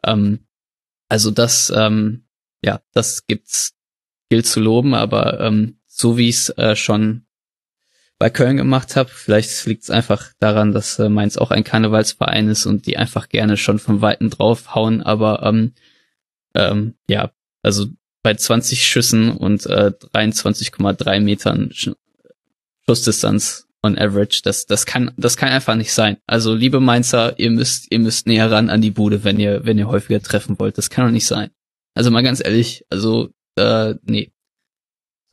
Ähm, 0.05 0.39
also 1.09 1.31
das, 1.31 1.71
ähm, 1.75 2.25
ja, 2.61 2.81
das 2.93 3.27
gibt's, 3.27 3.73
gilt 4.29 4.45
zu 4.45 4.59
loben, 4.59 4.93
aber 4.93 5.39
ähm, 5.39 5.79
so 5.85 6.17
wie 6.17 6.29
ich 6.29 6.35
es 6.35 6.49
äh, 6.57 6.75
schon 6.75 7.25
bei 8.19 8.29
Köln 8.29 8.57
gemacht 8.57 8.95
habe, 8.95 9.09
vielleicht 9.09 9.65
liegt 9.65 9.83
es 9.83 9.89
einfach 9.89 10.33
daran, 10.39 10.73
dass 10.73 10.97
äh, 10.99 11.07
Mainz 11.07 11.37
auch 11.37 11.51
ein 11.51 11.63
Karnevalsverein 11.63 12.49
ist 12.49 12.65
und 12.65 12.87
die 12.87 12.97
einfach 12.97 13.29
gerne 13.29 13.57
schon 13.57 13.79
von 13.79 14.01
Weitem 14.01 14.29
draufhauen, 14.29 15.03
aber 15.03 15.43
ähm, 15.43 15.73
ähm, 16.55 16.95
ja, 17.07 17.31
also 17.61 17.87
bei 18.23 18.33
20 18.33 18.83
Schüssen 18.83 19.31
und 19.31 19.65
äh, 19.67 19.91
23,3 20.13 21.19
Metern 21.19 21.71
Schussdistanz 22.85 23.66
on 23.83 23.97
average. 23.97 24.41
Das, 24.43 24.65
das 24.65 24.85
kann, 24.85 25.11
das 25.17 25.37
kann 25.37 25.49
einfach 25.49 25.75
nicht 25.75 25.93
sein. 25.93 26.17
Also, 26.27 26.53
liebe 26.53 26.79
Mainzer, 26.79 27.37
ihr 27.39 27.51
müsst, 27.51 27.91
ihr 27.91 27.99
müsst 27.99 28.27
näher 28.27 28.51
ran 28.51 28.69
an 28.69 28.81
die 28.81 28.91
Bude, 28.91 29.23
wenn 29.23 29.39
ihr, 29.39 29.65
wenn 29.65 29.77
ihr 29.77 29.87
häufiger 29.87 30.21
treffen 30.21 30.59
wollt. 30.59 30.77
Das 30.77 30.89
kann 30.89 31.05
doch 31.05 31.11
nicht 31.11 31.27
sein. 31.27 31.51
Also 31.93 32.11
mal 32.11 32.23
ganz 32.23 32.43
ehrlich, 32.43 32.85
also, 32.89 33.29
äh, 33.55 33.95
nee. 34.03 34.31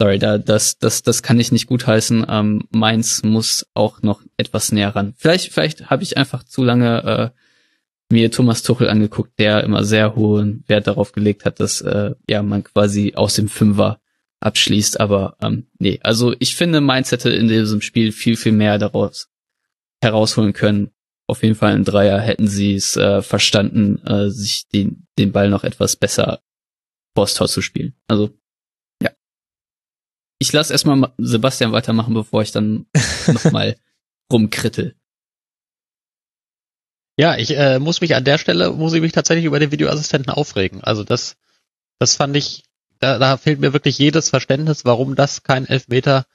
Sorry, 0.00 0.18
da, 0.18 0.38
das, 0.38 0.78
das, 0.78 1.02
das 1.02 1.22
kann 1.22 1.38
ich 1.38 1.52
nicht 1.52 1.66
gutheißen. 1.66 2.26
Ähm, 2.28 2.66
Mainz 2.70 3.22
muss 3.22 3.66
auch 3.74 4.02
noch 4.02 4.22
etwas 4.36 4.72
näher 4.72 4.96
ran. 4.96 5.14
Vielleicht, 5.16 5.52
vielleicht 5.52 5.90
habe 5.90 6.02
ich 6.02 6.16
einfach 6.16 6.42
zu 6.42 6.64
lange 6.64 7.32
äh, 7.34 7.40
mir 8.10 8.30
Thomas 8.30 8.62
Tuchel 8.62 8.88
angeguckt, 8.88 9.38
der 9.38 9.62
immer 9.62 9.84
sehr 9.84 10.14
hohen 10.14 10.64
Wert 10.66 10.86
darauf 10.86 11.12
gelegt 11.12 11.44
hat, 11.44 11.60
dass 11.60 11.80
äh, 11.80 12.14
ja 12.28 12.42
man 12.42 12.64
quasi 12.64 13.14
aus 13.14 13.34
dem 13.34 13.48
Fünfer 13.48 14.00
abschließt. 14.44 15.00
Aber 15.00 15.36
ähm, 15.42 15.66
nee, 15.78 15.98
also 16.02 16.34
ich 16.38 16.56
finde, 16.56 16.80
Mainz 16.80 17.10
hätte 17.10 17.30
in 17.30 17.48
diesem 17.48 17.80
Spiel 17.80 18.12
viel, 18.12 18.36
viel 18.36 18.52
mehr 18.52 18.78
daraus 18.78 19.28
herausholen 20.02 20.52
können. 20.52 20.90
Auf 21.26 21.42
jeden 21.42 21.54
Fall 21.54 21.72
ein 21.72 21.84
Dreier 21.84 22.20
hätten 22.20 22.46
sie 22.46 22.74
es 22.74 22.96
äh, 22.96 23.22
verstanden, 23.22 23.98
äh, 24.06 24.30
sich 24.30 24.68
den, 24.68 25.06
den 25.18 25.32
Ball 25.32 25.48
noch 25.48 25.64
etwas 25.64 25.96
besser 25.96 26.42
Tor 27.14 27.26
zu 27.26 27.62
spielen. 27.62 27.94
Also, 28.08 28.36
ja. 29.02 29.10
Ich 30.38 30.52
lasse 30.52 30.72
erstmal 30.72 31.12
Sebastian 31.16 31.72
weitermachen, 31.72 32.12
bevor 32.12 32.42
ich 32.42 32.52
dann 32.52 32.86
nochmal 33.26 33.76
rumkrittel. 34.30 34.96
Ja, 37.16 37.36
ich 37.36 37.56
äh, 37.56 37.78
muss 37.78 38.00
mich 38.00 38.14
an 38.16 38.24
der 38.24 38.38
Stelle, 38.38 38.72
muss 38.72 38.92
ich 38.92 39.00
mich 39.00 39.12
tatsächlich 39.12 39.44
über 39.44 39.60
den 39.60 39.70
Videoassistenten 39.70 40.32
aufregen. 40.32 40.82
Also 40.82 41.04
das, 41.04 41.36
das 42.00 42.16
fand 42.16 42.36
ich 42.36 42.64
da, 43.00 43.18
da 43.18 43.36
fehlt 43.36 43.60
mir 43.60 43.72
wirklich 43.72 43.98
jedes 43.98 44.30
Verständnis, 44.30 44.84
warum 44.84 45.14
das 45.14 45.42
kein 45.42 45.66
Elfmeter 45.66 46.26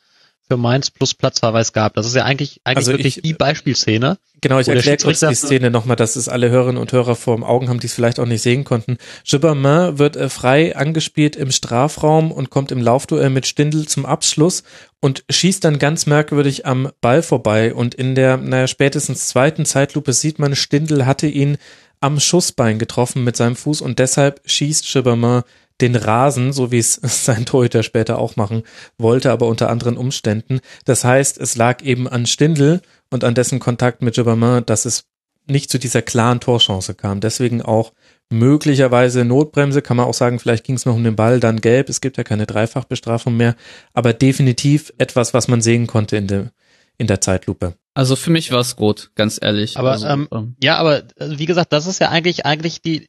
für 0.50 0.58
Mainz 0.58 0.90
plus 0.90 1.14
Platzverweis 1.14 1.74
gab. 1.74 1.94
Das 1.94 2.08
ist 2.08 2.16
ja 2.16 2.26
eigentlich, 2.26 2.62
eigentlich 2.64 2.78
also 2.78 2.92
wirklich 2.94 3.18
ich, 3.18 3.24
die 3.24 3.34
Beispielszene. 3.34 4.18
Genau, 4.42 4.60
ich 4.60 4.68
erkläre 4.68 4.98
kurz 4.98 5.20
die 5.20 5.36
Szene 5.36 5.70
nochmal, 5.70 5.96
dass 5.96 6.16
es 6.16 6.28
alle 6.28 6.50
Hörerinnen 6.50 6.82
und 6.82 6.92
Hörer 6.92 7.16
vor 7.16 7.36
dem 7.36 7.44
Augen 7.44 7.70
haben, 7.70 7.80
die 7.80 7.86
es 7.86 7.94
vielleicht 7.94 8.20
auch 8.20 8.26
nicht 8.26 8.42
sehen 8.42 8.64
konnten. 8.64 8.98
Gibbermann 9.24 10.00
wird 10.00 10.16
äh, 10.16 10.28
frei 10.28 10.76
angespielt 10.76 11.36
im 11.36 11.52
Strafraum 11.52 12.32
und 12.32 12.50
kommt 12.50 12.72
im 12.72 12.82
Laufduell 12.82 13.30
mit 13.30 13.46
Stindl 13.46 13.88
zum 13.88 14.08
Abschluss 14.08 14.64
und 15.00 15.24
schießt 15.30 15.64
dann 15.64 15.78
ganz 15.78 16.08
merkwürdig 16.08 16.66
am 16.66 16.90
Ball 17.00 17.22
vorbei. 17.22 17.74
Und 17.74 17.94
in 17.94 18.16
der, 18.16 18.38
naja, 18.38 18.66
spätestens 18.66 19.28
zweiten 19.28 19.66
Zeitlupe 19.66 20.14
sieht 20.14 20.40
man, 20.40 20.56
Stindl 20.56 21.06
hatte 21.06 21.28
ihn 21.28 21.58
am 22.02 22.20
Schussbein 22.20 22.80
getroffen 22.80 23.24
mit 23.24 23.36
seinem 23.36 23.56
Fuß 23.56 23.82
und 23.82 24.00
deshalb 24.00 24.42
schießt 24.46 24.92
Gibbermann 24.92 25.44
den 25.82 25.96
Rasen, 25.96 26.54
so 26.54 26.72
wie 26.72 26.80
es 26.80 26.96
sein 27.04 27.46
Torhüter 27.46 27.84
später 27.84 28.20
auch 28.20 28.36
machen 28.36 28.64
wollte, 28.98 29.32
aber 29.32 29.48
unter 29.48 29.70
anderen 29.70 29.98
Umständen. 29.98 30.60
Das 30.86 31.04
heißt, 31.04 31.38
es 31.38 31.56
lag 31.56 31.82
eben 31.82 32.08
an 32.08 32.26
Stindl 32.26 32.82
und 33.10 33.24
an 33.24 33.36
dessen 33.36 33.60
Kontakt 33.60 34.02
mit 34.02 34.18
Jobamin, 34.18 34.66
dass 34.66 34.86
es 34.86 35.06
nicht 35.48 35.72
zu 35.72 35.80
dieser 35.80 36.02
klaren 36.02 36.40
Torchance 36.40 36.94
kam. 36.94 37.22
Deswegen 37.22 37.62
auch 37.62 37.94
möglicherweise 38.30 39.26
Notbremse, 39.26 39.82
kann 39.82 39.98
man 39.98 40.06
auch 40.06 40.14
sagen, 40.14 40.40
vielleicht 40.40 40.64
ging 40.64 40.76
es 40.76 40.86
noch 40.86 40.94
um 40.96 41.04
den 41.04 41.16
Ball, 41.16 41.40
dann 41.40 41.62
gelb, 41.62 41.90
es 41.90 42.02
gibt 42.02 42.18
ja 42.18 42.24
keine 42.24 42.46
Dreifachbestrafung 42.46 43.36
mehr, 43.36 43.56
aber 43.94 44.14
definitiv 44.14 44.94
etwas, 45.00 45.34
was 45.34 45.48
man 45.48 45.62
sehen 45.62 45.88
konnte 45.88 46.18
in 46.18 46.28
der, 46.28 46.52
in 47.00 47.08
der 47.08 47.22
Zeitlupe. 47.22 47.74
Also 47.96 48.16
für 48.16 48.30
mich 48.30 48.52
war 48.52 48.60
es 48.60 48.80
rot, 48.80 49.10
ganz 49.16 49.40
ehrlich. 49.42 49.78
Aber 49.78 49.92
also, 49.92 50.06
ähm, 50.06 50.28
ähm, 50.32 50.56
ja, 50.64 50.78
aber 50.78 51.00
äh, 51.00 51.38
wie 51.38 51.48
gesagt, 51.48 51.74
das 51.74 51.88
ist 51.88 52.00
ja 52.00 52.10
eigentlich 52.10 52.46
eigentlich 52.46 52.82
die 52.82 53.00
die 53.00 53.08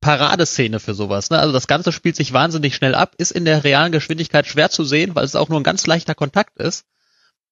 Paradeszene 0.00 0.80
für 0.80 0.94
sowas. 0.94 1.30
Ne? 1.30 1.38
Also 1.38 1.52
das 1.52 1.66
Ganze 1.66 1.92
spielt 1.92 2.16
sich 2.16 2.32
wahnsinnig 2.32 2.74
schnell 2.74 2.94
ab, 2.94 3.14
ist 3.18 3.32
in 3.32 3.44
der 3.44 3.64
realen 3.64 3.92
Geschwindigkeit 3.92 4.46
schwer 4.46 4.70
zu 4.70 4.84
sehen, 4.84 5.14
weil 5.14 5.24
es 5.24 5.36
auch 5.36 5.48
nur 5.48 5.58
ein 5.60 5.64
ganz 5.64 5.86
leichter 5.86 6.14
Kontakt 6.14 6.58
ist. 6.58 6.86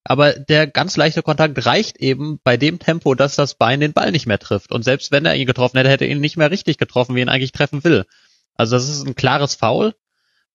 aber 0.09 0.35
der 0.35 0.67
ganz 0.69 0.97
leichte 0.97 1.23
Kontakt 1.23 1.67
reicht 1.67 1.97
eben 1.99 2.39
bei 2.45 2.57
dem 2.57 2.79
Tempo, 2.79 3.15
dass 3.15 3.35
das 3.35 3.55
Bein 3.55 3.81
den 3.81 3.93
Ball 3.93 4.13
nicht 4.13 4.27
mehr 4.27 4.39
trifft. 4.39 4.71
Und 4.71 4.85
selbst 4.85 5.11
wenn 5.11 5.27
er 5.27 5.35
ihn 5.35 5.47
getroffen 5.47 5.77
hätte, 5.79 5.91
hätte 5.91 6.05
er 6.05 6.11
ihn 6.11 6.21
nicht 6.21 6.37
mehr 6.37 6.51
richtig 6.51 6.79
getroffen, 6.79 7.17
wie 7.17 7.21
ihn 7.23 7.29
eigentlich 7.29 7.53
treffen 7.53 7.83
will. 7.83 8.05
Also 8.55 8.77
das 8.77 8.89
ist 8.89 9.05
ein 9.05 9.17
klares 9.17 9.57
Foul, 9.57 9.95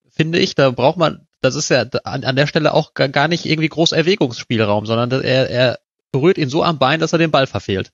finde 0.09 0.39
ich. 0.39 0.55
Da 0.55 0.72
braucht 0.72 0.97
man, 0.97 1.27
das 1.41 1.55
ist 1.55 1.69
ja 1.69 1.81
an, 2.03 2.23
an 2.23 2.35
der 2.35 2.47
Stelle 2.47 2.73
auch 2.73 2.93
gar 2.93 3.27
nicht 3.27 3.45
irgendwie 3.45 3.69
groß 3.69 3.91
Erwägungsspielraum, 3.91 4.85
sondern 4.85 5.22
er, 5.22 5.49
er 5.49 5.80
berührt 6.11 6.38
ihn 6.38 6.49
so 6.49 6.63
am 6.63 6.80
Bein, 6.80 7.01
dass 7.01 7.13
er 7.13 7.19
den 7.19 7.31
Ball 7.31 7.47
verfehlt. 7.47 7.91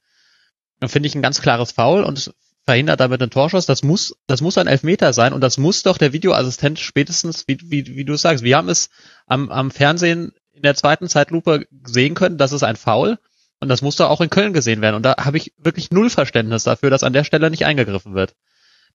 Dann 0.79 0.89
finde 0.89 1.07
ich 1.07 1.15
ein 1.15 1.23
ganz 1.23 1.41
klares 1.41 1.71
Foul 1.71 2.03
und 2.03 2.33
verhindert 2.67 2.99
damit 2.99 3.21
einen 3.21 3.31
Torschuss. 3.31 3.65
Das 3.65 3.81
muss, 3.81 4.13
das 4.27 4.41
muss 4.41 4.57
ein 4.57 4.67
Elfmeter 4.67 5.13
sein 5.13 5.31
und 5.31 5.39
das 5.41 5.57
muss 5.57 5.83
doch 5.83 5.97
der 5.97 6.11
Videoassistent 6.11 6.79
spätestens, 6.79 7.47
wie, 7.47 7.57
wie, 7.63 7.95
wie 7.95 8.03
du 8.03 8.15
sagst, 8.17 8.43
wir 8.43 8.57
haben 8.57 8.67
es 8.67 8.89
am, 9.25 9.49
am 9.49 9.71
Fernsehen 9.71 10.33
in 10.51 10.63
der 10.63 10.75
zweiten 10.75 11.07
Zeitlupe 11.07 11.65
sehen 11.85 12.13
können, 12.13 12.37
das 12.37 12.51
ist 12.51 12.63
ein 12.63 12.75
Foul 12.75 13.19
und 13.61 13.69
das 13.69 13.81
muss 13.81 13.95
doch 13.95 14.09
auch 14.09 14.19
in 14.19 14.29
Köln 14.29 14.51
gesehen 14.51 14.81
werden. 14.81 14.95
Und 14.95 15.03
da 15.03 15.15
habe 15.17 15.37
ich 15.37 15.53
wirklich 15.57 15.91
null 15.91 16.09
Verständnis 16.09 16.63
dafür, 16.63 16.89
dass 16.89 17.03
an 17.03 17.13
der 17.13 17.23
Stelle 17.23 17.49
nicht 17.49 17.65
eingegriffen 17.65 18.15
wird. 18.15 18.35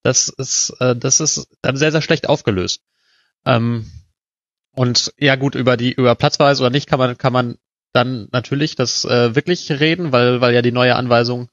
Das 0.03 0.28
ist, 0.28 0.74
äh, 0.81 0.94
das 0.94 1.20
ist 1.20 1.49
dann 1.62 1.77
sehr, 1.77 1.93
sehr 1.93 2.03
schlecht 2.03 2.28
aufgelöst. 2.28 2.82
Ähm, 3.47 3.90
und 4.74 5.15
ja 5.16 5.36
gut, 5.36 5.55
über 5.55 5.78
die, 5.78 5.93
über 5.93 6.15
Platzweise 6.15 6.62
oder 6.62 6.70
nicht 6.70 6.89
kann 6.89 6.99
man, 6.99 7.16
kann 7.16 7.32
man 7.32 7.57
dann 7.94 8.28
natürlich 8.32 8.74
das 8.77 9.07
äh, 9.07 9.35
wirklich 9.35 9.70
reden, 9.70 10.12
weil, 10.12 10.43
weil 10.43 10.53
ja 10.55 10.61
die 10.61 10.73
neue 10.73 10.94
Anweisung 10.94 11.49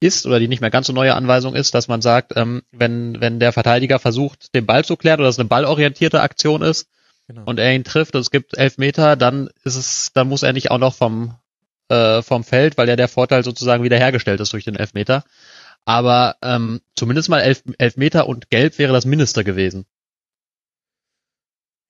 ist 0.00 0.26
oder 0.26 0.38
die 0.38 0.48
nicht 0.48 0.60
mehr 0.60 0.70
ganz 0.70 0.86
so 0.86 0.92
neue 0.92 1.14
Anweisung 1.14 1.54
ist, 1.54 1.74
dass 1.74 1.88
man 1.88 2.02
sagt, 2.02 2.32
ähm, 2.36 2.62
wenn, 2.70 3.20
wenn 3.20 3.40
der 3.40 3.52
Verteidiger 3.52 3.98
versucht, 3.98 4.54
den 4.54 4.66
Ball 4.66 4.84
zu 4.84 4.96
klären 4.96 5.20
oder 5.20 5.28
es 5.28 5.38
eine 5.38 5.48
ballorientierte 5.48 6.20
Aktion 6.20 6.62
ist 6.62 6.88
genau. 7.26 7.42
und 7.44 7.58
er 7.58 7.74
ihn 7.74 7.84
trifft 7.84 8.14
und 8.14 8.20
es 8.20 8.30
gibt 8.30 8.56
elf 8.56 8.78
Meter, 8.78 9.16
dann 9.16 9.48
ist 9.64 9.76
es, 9.76 10.10
dann 10.14 10.28
muss 10.28 10.42
er 10.42 10.52
nicht 10.52 10.70
auch 10.70 10.78
noch 10.78 10.94
vom, 10.94 11.34
äh, 11.88 12.22
vom 12.22 12.44
Feld, 12.44 12.76
weil 12.78 12.88
ja 12.88 12.96
der 12.96 13.08
Vorteil 13.08 13.44
sozusagen 13.44 13.82
wiederhergestellt 13.82 14.40
ist 14.40 14.52
durch 14.52 14.64
den 14.64 14.76
Elfmeter. 14.76 15.24
Aber 15.84 16.36
ähm, 16.42 16.80
zumindest 16.94 17.28
mal 17.28 17.40
elf, 17.40 17.62
elf 17.78 17.96
Meter 17.96 18.28
und 18.28 18.50
gelb 18.50 18.78
wäre 18.78 18.92
das 18.92 19.06
Mindeste 19.06 19.42
gewesen. 19.42 19.86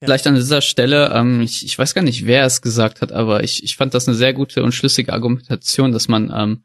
Vielleicht 0.00 0.28
an 0.28 0.36
dieser 0.36 0.60
Stelle, 0.60 1.10
ähm, 1.12 1.40
ich, 1.40 1.64
ich 1.64 1.76
weiß 1.76 1.94
gar 1.94 2.02
nicht, 2.02 2.24
wer 2.24 2.44
es 2.44 2.62
gesagt 2.62 3.00
hat, 3.00 3.10
aber 3.10 3.42
ich, 3.42 3.64
ich 3.64 3.76
fand 3.76 3.94
das 3.94 4.06
eine 4.06 4.16
sehr 4.16 4.32
gute 4.32 4.62
und 4.62 4.72
schlüssige 4.72 5.12
Argumentation, 5.12 5.90
dass 5.90 6.06
man 6.06 6.32
ähm, 6.32 6.62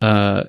äh, 0.00 0.44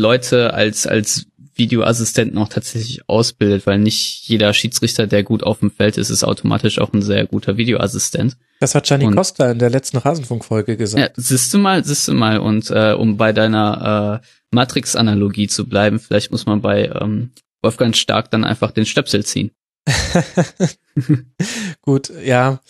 Leute 0.00 0.54
als, 0.54 0.86
als 0.86 1.26
Videoassistenten 1.54 2.38
auch 2.38 2.48
tatsächlich 2.48 3.08
ausbildet, 3.08 3.66
weil 3.66 3.78
nicht 3.78 4.26
jeder 4.28 4.52
Schiedsrichter, 4.52 5.06
der 5.06 5.22
gut 5.22 5.42
auf 5.42 5.60
dem 5.60 5.70
Feld 5.70 5.98
ist, 5.98 6.10
ist 6.10 6.24
automatisch 6.24 6.78
auch 6.78 6.92
ein 6.92 7.02
sehr 7.02 7.26
guter 7.26 7.56
Videoassistent. 7.56 8.36
Das 8.60 8.74
hat 8.74 8.86
Gianni 8.86 9.06
und, 9.06 9.14
Costa 9.14 9.50
in 9.50 9.58
der 9.58 9.70
letzten 9.70 9.98
Rasenfunkfolge 9.98 10.76
gesagt. 10.76 11.16
Ja, 11.16 11.22
siehst 11.22 11.52
du 11.54 11.58
mal, 11.58 11.84
siehst 11.84 12.08
du 12.08 12.14
mal. 12.14 12.38
Und 12.38 12.70
äh, 12.70 12.92
um 12.92 13.16
bei 13.16 13.32
deiner 13.32 14.20
äh, 14.22 14.26
Matrix-Analogie 14.50 15.48
zu 15.48 15.68
bleiben, 15.68 15.98
vielleicht 15.98 16.30
muss 16.30 16.46
man 16.46 16.60
bei 16.60 16.90
ähm, 17.00 17.30
Wolfgang 17.62 17.94
Stark 17.94 18.30
dann 18.30 18.44
einfach 18.44 18.70
den 18.72 18.86
Stöpsel 18.86 19.24
ziehen. 19.24 19.50
Gut, 21.82 22.12
ja. 22.22 22.60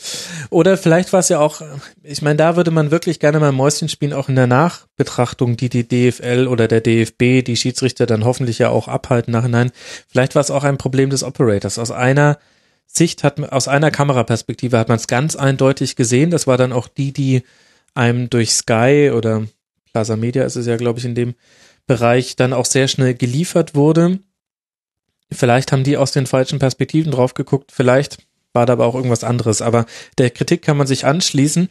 Oder 0.50 0.76
vielleicht 0.76 1.12
war 1.12 1.20
es 1.20 1.28
ja 1.28 1.40
auch, 1.40 1.60
ich 2.02 2.22
meine, 2.22 2.36
da 2.36 2.56
würde 2.56 2.70
man 2.70 2.90
wirklich 2.90 3.20
gerne 3.20 3.40
mal 3.40 3.52
Mäuschen 3.52 3.88
spielen, 3.88 4.12
auch 4.12 4.28
in 4.28 4.36
der 4.36 4.46
Nachbetrachtung, 4.46 5.56
die 5.56 5.68
die 5.68 5.86
DFL 5.86 6.46
oder 6.48 6.68
der 6.68 6.80
DFB, 6.80 7.44
die 7.44 7.56
Schiedsrichter 7.56 8.06
dann 8.06 8.24
hoffentlich 8.24 8.58
ja 8.58 8.70
auch 8.70 8.88
abhalten 8.88 9.32
nachhinein. 9.32 9.70
Vielleicht 10.08 10.34
war 10.34 10.42
es 10.42 10.50
auch 10.50 10.64
ein 10.64 10.78
Problem 10.78 11.10
des 11.10 11.22
Operators. 11.24 11.78
Aus 11.78 11.90
einer 11.90 12.38
Sicht 12.86 13.22
hat, 13.24 13.40
aus 13.52 13.68
einer 13.68 13.90
Kameraperspektive 13.90 14.78
hat 14.78 14.88
man 14.88 14.96
es 14.96 15.06
ganz 15.06 15.36
eindeutig 15.36 15.96
gesehen. 15.96 16.30
Das 16.30 16.46
war 16.46 16.56
dann 16.56 16.72
auch 16.72 16.88
die, 16.88 17.12
die 17.12 17.42
einem 17.94 18.30
durch 18.30 18.52
Sky 18.52 19.12
oder 19.14 19.46
Plaza 19.92 20.16
Media 20.16 20.44
ist 20.44 20.56
es 20.56 20.66
ja, 20.66 20.76
glaube 20.76 20.98
ich, 20.98 21.04
in 21.04 21.14
dem 21.14 21.34
Bereich 21.86 22.36
dann 22.36 22.52
auch 22.52 22.66
sehr 22.66 22.88
schnell 22.88 23.14
geliefert 23.14 23.74
wurde. 23.74 24.20
Vielleicht 25.32 25.72
haben 25.72 25.84
die 25.84 25.96
aus 25.96 26.12
den 26.12 26.26
falschen 26.26 26.58
Perspektiven 26.58 27.12
drauf 27.12 27.34
geguckt, 27.34 27.70
vielleicht 27.72 28.18
war 28.52 28.66
da 28.66 28.72
aber 28.72 28.86
auch 28.86 28.94
irgendwas 28.94 29.24
anderes. 29.24 29.62
Aber 29.62 29.86
der 30.18 30.30
Kritik 30.30 30.62
kann 30.62 30.76
man 30.76 30.86
sich 30.86 31.06
anschließen. 31.06 31.68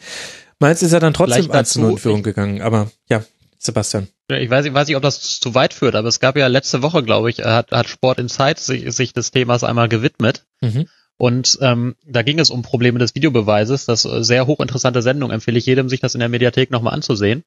Meins 0.60 0.81
ist 0.81 0.91
ja 0.91 0.99
dann 0.99 1.14
trotzdem 1.14 1.52
als 1.52 1.76
in 1.76 1.98
Führung 1.98 2.23
gegangen. 2.23 2.61
Aber 2.61 2.91
ja, 3.10 3.23
Sebastian. 3.57 4.07
Ich 4.30 4.49
weiß, 4.49 4.65
ich 4.65 4.73
weiß 4.73 4.88
nicht, 4.88 4.95
ob 4.95 5.03
das 5.03 5.40
zu 5.40 5.56
weit 5.56 5.73
führt, 5.73 5.95
aber 5.95 6.07
es 6.07 6.19
gab 6.19 6.38
ja 6.38 6.48
letzte 6.48 6.81
Woche, 6.81 7.03
glaube 7.03 7.30
ich, 7.30 7.40
hat, 7.40 7.72
hat 7.72 7.90
Sport 7.90 8.19
Insight 8.19 8.60
sich, 8.60 8.94
sich 8.95 9.14
des 9.14 9.31
Themas 9.31 9.64
einmal 9.64 9.90
gewidmet. 9.90 10.45
Mhm. 10.61 10.88
Und 11.18 11.57
ähm, 11.61 11.95
da 12.06 12.22
ging 12.22 12.40
es 12.40 12.49
um 12.49 12.61
Probleme 12.61 12.99
des 12.99 13.15
Videobeweises. 13.15 13.86
Das 13.86 14.06
äh, 14.06 14.23
sehr 14.23 14.48
hochinteressante 14.48 15.02
Sendung 15.02 15.31
empfehle 15.31 15.57
ich 15.57 15.65
jedem, 15.65 15.90
sich 15.90 15.99
das 15.99 16.14
in 16.14 16.19
der 16.19 16.30
Mediathek 16.30 16.72
nochmal 16.72 16.94
anzusehen. 16.94 17.44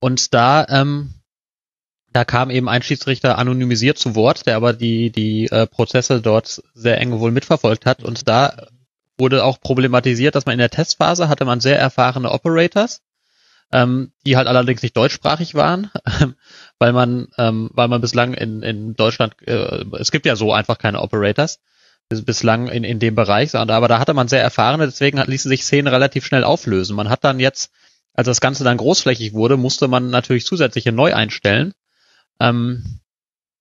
Und 0.00 0.34
da 0.34 0.66
ähm, 0.68 1.14
da 2.16 2.24
kam 2.24 2.48
eben 2.48 2.66
ein 2.66 2.80
Schiedsrichter 2.80 3.36
anonymisiert 3.36 3.98
zu 3.98 4.14
Wort, 4.14 4.46
der 4.46 4.56
aber 4.56 4.72
die, 4.72 5.10
die 5.10 5.48
äh, 5.50 5.66
Prozesse 5.66 6.22
dort 6.22 6.62
sehr 6.72 6.98
eng 6.98 7.12
wohl 7.20 7.30
mitverfolgt 7.30 7.84
hat. 7.84 8.02
Und 8.02 8.26
da 8.26 8.68
wurde 9.18 9.44
auch 9.44 9.60
problematisiert, 9.60 10.34
dass 10.34 10.46
man 10.46 10.54
in 10.54 10.58
der 10.58 10.70
Testphase 10.70 11.28
hatte 11.28 11.44
man 11.44 11.60
sehr 11.60 11.78
erfahrene 11.78 12.30
Operators, 12.30 13.02
ähm, 13.70 14.12
die 14.24 14.38
halt 14.38 14.48
allerdings 14.48 14.80
nicht 14.80 14.96
deutschsprachig 14.96 15.54
waren, 15.54 15.90
weil 16.78 16.94
man, 16.94 17.28
ähm, 17.36 17.68
weil 17.74 17.88
man 17.88 18.00
bislang 18.00 18.32
in, 18.32 18.62
in 18.62 18.96
Deutschland, 18.96 19.34
äh, 19.46 19.84
es 19.98 20.10
gibt 20.10 20.24
ja 20.24 20.36
so 20.36 20.54
einfach 20.54 20.78
keine 20.78 21.02
Operators 21.02 21.60
bislang 22.08 22.68
in, 22.68 22.82
in 22.82 22.98
dem 22.98 23.14
Bereich, 23.14 23.54
aber 23.54 23.88
da 23.88 23.98
hatte 23.98 24.14
man 24.14 24.28
sehr 24.28 24.40
erfahrene, 24.40 24.86
deswegen 24.86 25.18
ließen 25.18 25.50
sich 25.50 25.64
Szenen 25.64 25.88
relativ 25.88 26.24
schnell 26.24 26.44
auflösen. 26.44 26.96
Man 26.96 27.10
hat 27.10 27.24
dann 27.24 27.40
jetzt, 27.40 27.72
als 28.14 28.24
das 28.24 28.40
Ganze 28.40 28.64
dann 28.64 28.78
großflächig 28.78 29.34
wurde, 29.34 29.58
musste 29.58 29.86
man 29.86 30.08
natürlich 30.08 30.46
zusätzliche 30.46 30.92
neu 30.92 31.12
einstellen 31.12 31.74
ähm, 32.40 33.00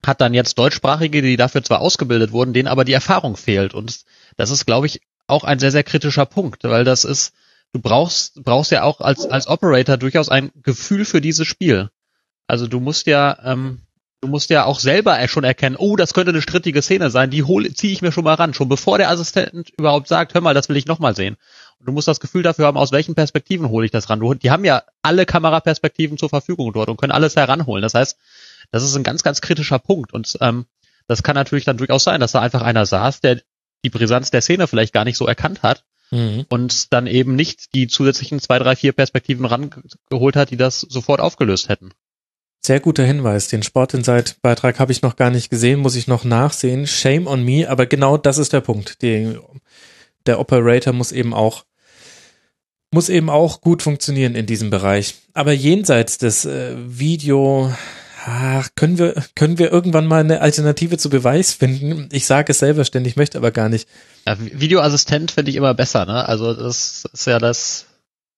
hat 0.06 0.22
dann 0.22 0.34
jetzt 0.34 0.58
Deutschsprachige, 0.60 1.22
die 1.22 1.38
dafür 1.38 1.64
zwar 1.64 1.82
ausgebildet 1.82 2.32
wurden, 2.32 2.54
denen 2.54 2.68
aber 2.68 2.86
die 2.86 2.94
Erfahrung 2.94 3.38
fehlt. 3.38 3.74
Und 3.74 4.02
das 4.38 4.52
ist, 4.52 4.66
glaube 4.66 4.88
ich, 4.88 5.02
auch 5.28 5.44
ein 5.44 5.60
sehr, 5.60 5.72
sehr 5.72 5.84
kritischer 5.84 6.26
Punkt, 6.26 6.64
weil 6.64 6.84
das 6.84 7.04
ist, 7.04 7.34
du 7.74 7.80
brauchst, 7.80 8.44
brauchst 8.44 8.72
ja 8.72 8.84
auch 8.84 9.02
als, 9.02 9.26
als 9.26 9.48
Operator 9.48 9.98
durchaus 9.98 10.30
ein 10.30 10.52
Gefühl 10.62 11.06
für 11.06 11.22
dieses 11.22 11.48
Spiel. 11.48 11.90
Also 12.48 12.68
du 12.68 12.80
musst 12.80 13.08
ja, 13.08 13.38
ähm, 13.44 13.82
du 14.22 14.28
musst 14.28 14.50
ja 14.50 14.66
auch 14.66 14.80
selber 14.80 15.28
schon 15.28 15.44
erkennen, 15.44 15.76
oh, 15.78 15.96
das 15.96 16.14
könnte 16.14 16.30
eine 16.30 16.42
strittige 16.42 16.82
Szene 16.82 17.10
sein, 17.10 17.32
die 17.32 17.44
hole, 17.44 17.74
ziehe 17.74 17.94
ich 17.94 18.02
mir 18.02 18.12
schon 18.12 18.24
mal 18.24 18.36
ran, 18.36 18.54
schon 18.54 18.70
bevor 18.70 18.98
der 18.98 19.10
Assistent 19.10 19.72
überhaupt 19.78 20.08
sagt, 20.08 20.34
hör 20.34 20.42
mal, 20.42 20.54
das 20.54 20.70
will 20.70 20.78
ich 20.78 20.86
nochmal 20.86 21.16
sehen. 21.16 21.38
Und 21.80 21.88
du 21.88 21.92
musst 21.92 22.08
das 22.08 22.20
Gefühl 22.20 22.44
dafür 22.44 22.66
haben, 22.66 22.78
aus 22.78 22.92
welchen 22.92 23.16
Perspektiven 23.16 23.70
hole 23.70 23.86
ich 23.86 23.92
das 23.92 24.10
ran. 24.10 24.20
Du, 24.20 24.34
die 24.34 24.52
haben 24.52 24.66
ja 24.66 24.84
alle 25.02 25.26
Kameraperspektiven 25.26 26.18
zur 26.18 26.30
Verfügung 26.30 26.72
dort 26.74 26.90
und 26.90 26.98
können 26.98 27.12
alles 27.12 27.36
heranholen. 27.36 27.82
Das 27.82 27.94
heißt, 27.94 28.18
das 28.72 28.84
ist 28.84 28.96
ein 28.96 29.04
ganz, 29.04 29.24
ganz 29.24 29.42
kritischer 29.42 29.80
Punkt. 29.80 30.14
Und 30.14 30.38
ähm, 30.42 30.66
das 31.08 31.24
kann 31.24 31.36
natürlich 31.36 31.66
dann 31.66 31.78
durchaus 31.78 32.04
sein, 32.04 32.20
dass 32.20 32.32
da 32.32 32.42
einfach 32.42 32.62
einer 32.62 32.86
saß, 32.86 33.22
der 33.22 33.42
die 33.84 33.90
Brisanz 33.90 34.32
der 34.32 34.42
Szene 34.42 34.68
vielleicht 34.68 34.94
gar 34.94 35.06
nicht 35.06 35.18
so 35.18 35.28
erkannt 35.28 35.62
hat 35.64 35.86
mhm. 36.12 36.46
und 36.50 36.92
dann 36.94 37.08
eben 37.08 37.36
nicht 37.36 37.74
die 37.76 37.88
zusätzlichen 37.88 38.40
zwei, 38.40 38.60
drei, 38.60 38.76
vier 38.76 38.94
Perspektiven 38.94 39.46
rangeholt 39.46 40.36
hat, 40.36 40.52
die 40.52 40.58
das 40.58 40.82
sofort 40.82 41.20
aufgelöst 41.20 41.70
hätten. 41.70 41.92
Sehr 42.62 42.80
guter 42.80 43.04
Hinweis. 43.04 43.48
Den 43.48 43.62
Sportinsight-Beitrag 43.62 44.80
habe 44.80 44.92
ich 44.92 45.04
noch 45.04 45.18
gar 45.18 45.30
nicht 45.30 45.52
gesehen, 45.52 45.80
muss 45.80 45.96
ich 45.96 46.08
noch 46.08 46.24
nachsehen. 46.24 46.88
Shame 46.88 47.28
on 47.28 47.44
me, 47.44 47.70
aber 47.70 47.86
genau 47.86 48.18
das 48.18 48.40
ist 48.40 48.54
der 48.54 48.62
Punkt. 48.62 49.04
Die, 49.04 49.38
der 50.26 50.40
Operator 50.40 50.92
muss 50.92 51.12
eben 51.12 51.34
auch 51.34 51.64
muss 52.92 53.10
eben 53.10 53.30
auch 53.30 53.62
gut 53.62 53.84
funktionieren 53.84 54.36
in 54.36 54.46
diesem 54.46 54.70
Bereich. 54.70 55.16
Aber 55.34 55.52
jenseits 55.52 56.18
des 56.18 56.46
äh, 56.46 56.76
Video 56.78 57.72
ach, 58.26 58.70
können 58.76 58.98
wir, 58.98 59.14
können 59.36 59.60
wir 59.60 59.72
irgendwann 59.72 60.08
mal 60.08 60.22
eine 60.22 60.42
Alternative 60.42 60.98
zu 60.98 61.10
Beweis 61.10 61.54
finden? 61.54 62.10
Ich 62.12 62.26
sage 62.26 62.52
es 62.52 62.60
selber 62.60 62.84
ständig, 62.84 63.16
möchte 63.16 63.38
aber 63.38 63.52
gar 63.52 63.70
nicht. 63.70 63.88
Ja, 64.28 64.38
Videoassistent 64.40 65.32
finde 65.32 65.52
ich 65.52 65.58
immer 65.58 65.74
besser, 65.74 66.06
ne? 66.06 66.28
Also 66.28 66.54
das 66.54 67.06
ist 67.14 67.28
ja 67.28 67.38
das 67.40 67.86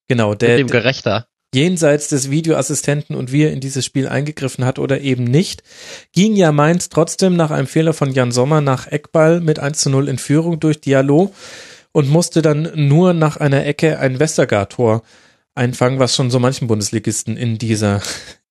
genau, 0.08 0.34
der, 0.34 0.58
dem 0.58 0.68
gerechter. 0.68 1.28
Jenseits 1.56 2.10
des 2.10 2.30
Videoassistenten 2.30 3.16
und 3.16 3.32
wie 3.32 3.44
er 3.44 3.54
in 3.54 3.62
dieses 3.62 3.86
Spiel 3.86 4.10
eingegriffen 4.10 4.66
hat 4.66 4.80
oder 4.80 5.00
eben 5.00 5.24
nicht, 5.24 5.64
ging 6.12 6.36
ja 6.36 6.52
Mainz 6.52 6.90
trotzdem 6.90 7.38
nach 7.38 7.52
einem 7.52 7.68
Fehler 7.68 7.94
von 7.94 8.12
Jan 8.12 8.34
Sommer 8.34 8.60
nach 8.60 8.88
Eckball 8.88 9.40
mit 9.40 9.58
1 9.58 9.80
zu 9.80 9.90
0 9.90 10.10
in 10.10 10.18
Führung 10.18 10.60
durch 10.60 10.82
Diallo 10.82 11.34
und 11.94 12.10
musste 12.10 12.42
dann 12.42 12.70
nur 12.76 13.14
nach 13.14 13.38
einer 13.38 13.66
Ecke 13.66 13.98
ein 14.00 14.20
Westergaard-Tor 14.20 15.04
einfangen, 15.56 16.00
was 16.00 16.16
schon 16.16 16.30
so 16.30 16.40
manchen 16.40 16.68
Bundesligisten 16.68 17.38
in 17.38 17.58
dieser 17.58 18.02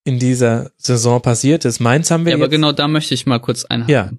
in 0.07 0.19
dieser 0.19 0.71
Saison 0.77 1.21
passiert 1.21 1.65
ist. 1.65 1.81
Mainz 1.81 2.09
haben 2.11 2.25
wir. 2.25 2.31
Ja, 2.31 2.37
aber 2.37 2.47
genau 2.47 2.71
da 2.71 2.87
möchte 2.87 3.13
ich 3.13 3.25
mal 3.25 3.39
kurz 3.39 3.65
einhaken. 3.65 3.93
Ja. 3.93 4.11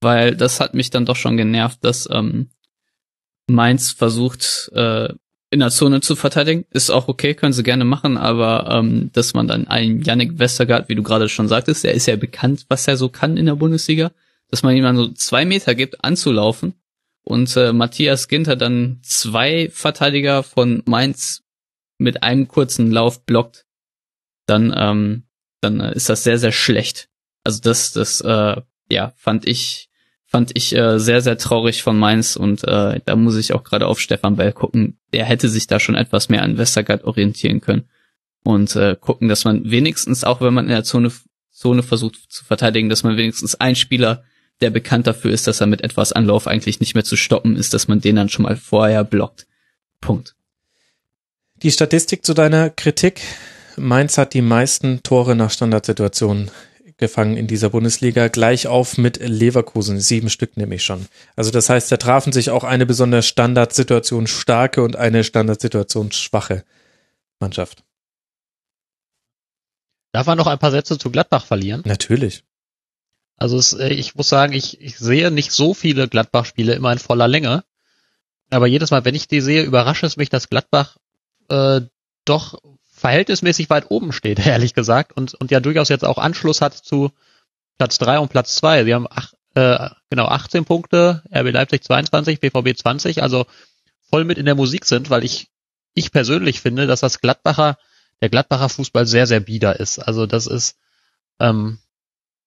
Weil 0.00 0.34
das 0.34 0.58
hat 0.58 0.72
mich 0.72 0.88
dann 0.88 1.04
doch 1.04 1.16
schon 1.16 1.36
genervt, 1.36 1.78
dass 1.82 2.08
ähm, 2.10 2.48
Mainz 3.46 3.92
versucht, 3.92 4.70
äh, 4.74 5.10
in 5.50 5.60
der 5.60 5.68
Zone 5.68 6.00
zu 6.00 6.16
verteidigen. 6.16 6.64
Ist 6.70 6.88
auch 6.88 7.08
okay, 7.08 7.34
können 7.34 7.52
sie 7.52 7.62
gerne 7.62 7.84
machen, 7.84 8.16
aber 8.16 8.68
ähm, 8.70 9.10
dass 9.12 9.34
man 9.34 9.46
dann 9.46 9.66
einen 9.68 10.00
Yannick 10.00 10.38
Westergaard, 10.38 10.88
wie 10.88 10.94
du 10.94 11.02
gerade 11.02 11.28
schon 11.28 11.46
sagtest, 11.46 11.84
der 11.84 11.92
ist 11.92 12.06
ja 12.06 12.16
bekannt, 12.16 12.64
was 12.68 12.88
er 12.88 12.96
so 12.96 13.10
kann 13.10 13.36
in 13.36 13.44
der 13.44 13.56
Bundesliga, 13.56 14.12
dass 14.48 14.62
man 14.62 14.74
ihm 14.74 14.82
dann 14.82 14.96
so 14.96 15.08
zwei 15.08 15.44
Meter 15.44 15.74
gibt, 15.74 16.02
anzulaufen 16.02 16.72
und 17.22 17.54
äh, 17.58 17.74
Matthias 17.74 18.28
Ginter 18.28 18.56
dann 18.56 19.00
zwei 19.02 19.68
Verteidiger 19.70 20.42
von 20.42 20.82
Mainz 20.86 21.42
mit 21.98 22.22
einem 22.22 22.48
kurzen 22.48 22.90
Lauf 22.90 23.26
blockt, 23.26 23.66
dann, 24.52 24.74
ähm, 24.76 25.22
dann 25.60 25.80
äh, 25.80 25.94
ist 25.94 26.08
das 26.08 26.22
sehr, 26.22 26.38
sehr 26.38 26.52
schlecht. 26.52 27.08
Also 27.44 27.60
das, 27.60 27.92
das, 27.92 28.20
äh, 28.20 28.60
ja, 28.90 29.12
fand 29.16 29.46
ich, 29.46 29.88
fand 30.26 30.52
ich 30.54 30.74
äh, 30.76 30.98
sehr, 30.98 31.22
sehr 31.22 31.38
traurig 31.38 31.82
von 31.82 31.98
Mainz 31.98 32.36
und 32.36 32.62
äh, 32.64 33.00
da 33.04 33.16
muss 33.16 33.36
ich 33.36 33.52
auch 33.52 33.64
gerade 33.64 33.86
auf 33.86 33.98
Stefan 33.98 34.36
Bell 34.36 34.52
gucken. 34.52 34.98
Der 35.12 35.24
hätte 35.24 35.48
sich 35.48 35.66
da 35.66 35.80
schon 35.80 35.94
etwas 35.94 36.28
mehr 36.28 36.42
an 36.42 36.58
Westergaard 36.58 37.04
orientieren 37.04 37.60
können 37.60 37.88
und 38.44 38.76
äh, 38.76 38.96
gucken, 39.00 39.28
dass 39.28 39.44
man 39.44 39.70
wenigstens, 39.70 40.24
auch 40.24 40.40
wenn 40.40 40.54
man 40.54 40.66
in 40.66 40.72
der 40.72 40.84
Zone, 40.84 41.10
Zone 41.50 41.82
versucht 41.82 42.16
zu 42.28 42.44
verteidigen, 42.44 42.88
dass 42.88 43.02
man 43.02 43.16
wenigstens 43.16 43.54
einen 43.54 43.76
Spieler, 43.76 44.24
der 44.60 44.70
bekannt 44.70 45.06
dafür 45.06 45.32
ist, 45.32 45.46
dass 45.46 45.60
er 45.60 45.66
mit 45.66 45.80
etwas 45.80 46.12
Anlauf 46.12 46.46
eigentlich 46.46 46.80
nicht 46.80 46.94
mehr 46.94 47.04
zu 47.04 47.16
stoppen 47.16 47.56
ist, 47.56 47.74
dass 47.74 47.88
man 47.88 48.00
den 48.00 48.16
dann 48.16 48.28
schon 48.28 48.44
mal 48.44 48.56
vorher 48.56 49.04
blockt. 49.04 49.46
Punkt. 50.00 50.34
Die 51.62 51.70
Statistik 51.70 52.24
zu 52.24 52.34
deiner 52.34 52.70
Kritik. 52.70 53.22
Mainz 53.76 54.18
hat 54.18 54.34
die 54.34 54.42
meisten 54.42 55.02
Tore 55.02 55.34
nach 55.34 55.50
Standardsituationen 55.50 56.50
gefangen 56.96 57.36
in 57.36 57.46
dieser 57.46 57.70
Bundesliga, 57.70 58.28
gleich 58.28 58.68
auf 58.68 58.96
mit 58.96 59.16
Leverkusen, 59.16 60.00
sieben 60.00 60.30
Stück 60.30 60.56
nämlich 60.56 60.84
schon. 60.84 61.06
Also 61.34 61.50
das 61.50 61.68
heißt, 61.68 61.90
da 61.90 61.96
trafen 61.96 62.32
sich 62.32 62.50
auch 62.50 62.64
eine 62.64 62.86
besonders 62.86 63.26
Standardsituation 63.26 64.26
starke 64.26 64.82
und 64.82 64.96
eine 64.96 65.24
Standardsituation 65.24 66.12
schwache 66.12 66.64
Mannschaft. 67.40 67.82
Darf 70.12 70.26
man 70.26 70.38
noch 70.38 70.46
ein 70.46 70.58
paar 70.58 70.70
Sätze 70.70 70.98
zu 70.98 71.10
Gladbach 71.10 71.44
verlieren? 71.44 71.82
Natürlich. 71.84 72.44
Also 73.36 73.56
es, 73.56 73.72
äh, 73.72 73.88
ich 73.88 74.14
muss 74.14 74.28
sagen, 74.28 74.52
ich, 74.52 74.80
ich 74.80 74.98
sehe 74.98 75.30
nicht 75.30 75.50
so 75.50 75.74
viele 75.74 76.06
Gladbach-Spiele 76.06 76.74
immer 76.74 76.92
in 76.92 76.98
voller 76.98 77.26
Länge. 77.26 77.64
Aber 78.50 78.66
jedes 78.66 78.90
Mal, 78.90 79.04
wenn 79.04 79.14
ich 79.14 79.26
die 79.26 79.40
sehe, 79.40 79.62
überrascht 79.62 80.04
es 80.04 80.16
mich, 80.16 80.28
dass 80.28 80.50
Gladbach 80.50 80.98
äh, 81.48 81.80
doch 82.24 82.60
verhältnismäßig 83.02 83.68
weit 83.68 83.90
oben 83.90 84.12
steht, 84.12 84.38
ehrlich 84.46 84.74
gesagt, 84.74 85.12
und, 85.12 85.34
und 85.34 85.50
ja 85.50 85.60
durchaus 85.60 85.90
jetzt 85.90 86.04
auch 86.04 86.18
Anschluss 86.18 86.60
hat 86.60 86.74
zu 86.74 87.10
Platz 87.76 87.98
drei 87.98 88.18
und 88.18 88.28
Platz 88.28 88.54
zwei. 88.54 88.84
Sie 88.84 88.94
haben 88.94 89.06
ach, 89.10 89.34
äh, 89.54 89.90
genau 90.08 90.26
18 90.26 90.64
Punkte, 90.64 91.22
RB 91.34 91.52
Leipzig 91.52 91.82
22, 91.84 92.40
BVB 92.40 92.76
20, 92.76 93.22
also 93.22 93.46
voll 94.08 94.24
mit 94.24 94.38
in 94.38 94.46
der 94.46 94.54
Musik 94.54 94.84
sind, 94.86 95.10
weil 95.10 95.24
ich 95.24 95.48
ich 95.94 96.10
persönlich 96.10 96.60
finde, 96.60 96.86
dass 96.86 97.00
das 97.00 97.20
Gladbacher 97.20 97.76
der 98.22 98.30
Gladbacher 98.30 98.68
Fußball 98.68 99.06
sehr, 99.06 99.26
sehr 99.26 99.40
bieder 99.40 99.78
ist. 99.78 99.98
Also 99.98 100.26
das 100.26 100.46
ist, 100.46 100.78
ähm, 101.38 101.78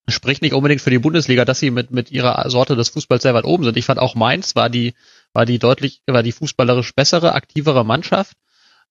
spricht 0.08 0.42
nicht 0.42 0.54
unbedingt 0.54 0.82
für 0.82 0.90
die 0.90 1.00
Bundesliga, 1.00 1.46
dass 1.46 1.60
sie 1.60 1.70
mit, 1.70 1.92
mit 1.92 2.12
ihrer 2.12 2.50
Sorte 2.50 2.76
des 2.76 2.90
Fußballs 2.90 3.24
sehr 3.24 3.34
weit 3.34 3.46
oben 3.46 3.66
sind. 3.66 3.78
Ich 3.78 3.86
fand 3.86 4.00
auch 4.00 4.16
Mainz 4.16 4.56
war 4.56 4.70
die, 4.70 4.96
war 5.34 5.46
die 5.46 5.60
deutlich, 5.60 6.02
war 6.08 6.24
die 6.24 6.32
fußballerisch 6.32 6.96
bessere, 6.96 7.34
aktivere 7.34 7.86
Mannschaft. 7.86 8.38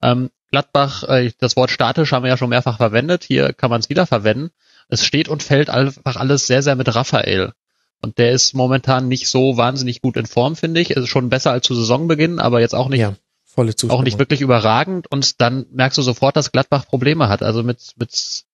Ähm, 0.05 0.31
Gladbach, 0.51 1.03
äh, 1.05 1.33
das 1.39 1.57
Wort 1.57 1.71
statisch 1.71 2.13
haben 2.13 2.23
wir 2.23 2.29
ja 2.29 2.37
schon 2.37 2.51
mehrfach 2.51 2.77
verwendet. 2.77 3.25
Hier 3.25 3.53
kann 3.55 3.71
man 3.71 3.81
es 3.81 3.89
wieder 3.89 4.07
verwenden. 4.07 4.51
Es 4.89 5.05
steht 5.05 5.29
und 5.29 5.43
fällt 5.43 5.71
einfach 5.71 6.17
alles 6.17 6.47
sehr, 6.47 6.63
sehr 6.63 6.77
mit 6.77 6.95
Raphael. 6.95 7.53
Und 8.03 8.19
der 8.19 8.33
ist 8.33 8.53
momentan 8.53 9.09
nicht 9.09 9.29
so 9.29 9.57
wahnsinnig 9.57 10.03
gut 10.03 10.19
in 10.19 10.27
Form, 10.27 10.57
finde 10.57 10.81
ich. 10.81 10.91
ist 10.91 11.09
schon 11.09 11.31
besser 11.31 11.53
als 11.53 11.67
zu 11.67 11.75
Saisonbeginn, 11.75 12.39
aber 12.39 12.61
jetzt 12.61 12.75
auch 12.75 12.89
nicht 12.89 13.01
ja. 13.01 13.15
Auch 13.93 14.03
nicht 14.03 14.19
wirklich 14.19 14.41
überragend 14.41 15.11
und 15.11 15.41
dann 15.41 15.67
merkst 15.71 15.97
du 15.97 16.03
sofort, 16.03 16.37
dass 16.37 16.53
Gladbach 16.53 16.87
Probleme 16.87 17.29
hat. 17.29 17.43
Also 17.43 17.63
mit, 17.63 17.95
mit, 17.97 18.45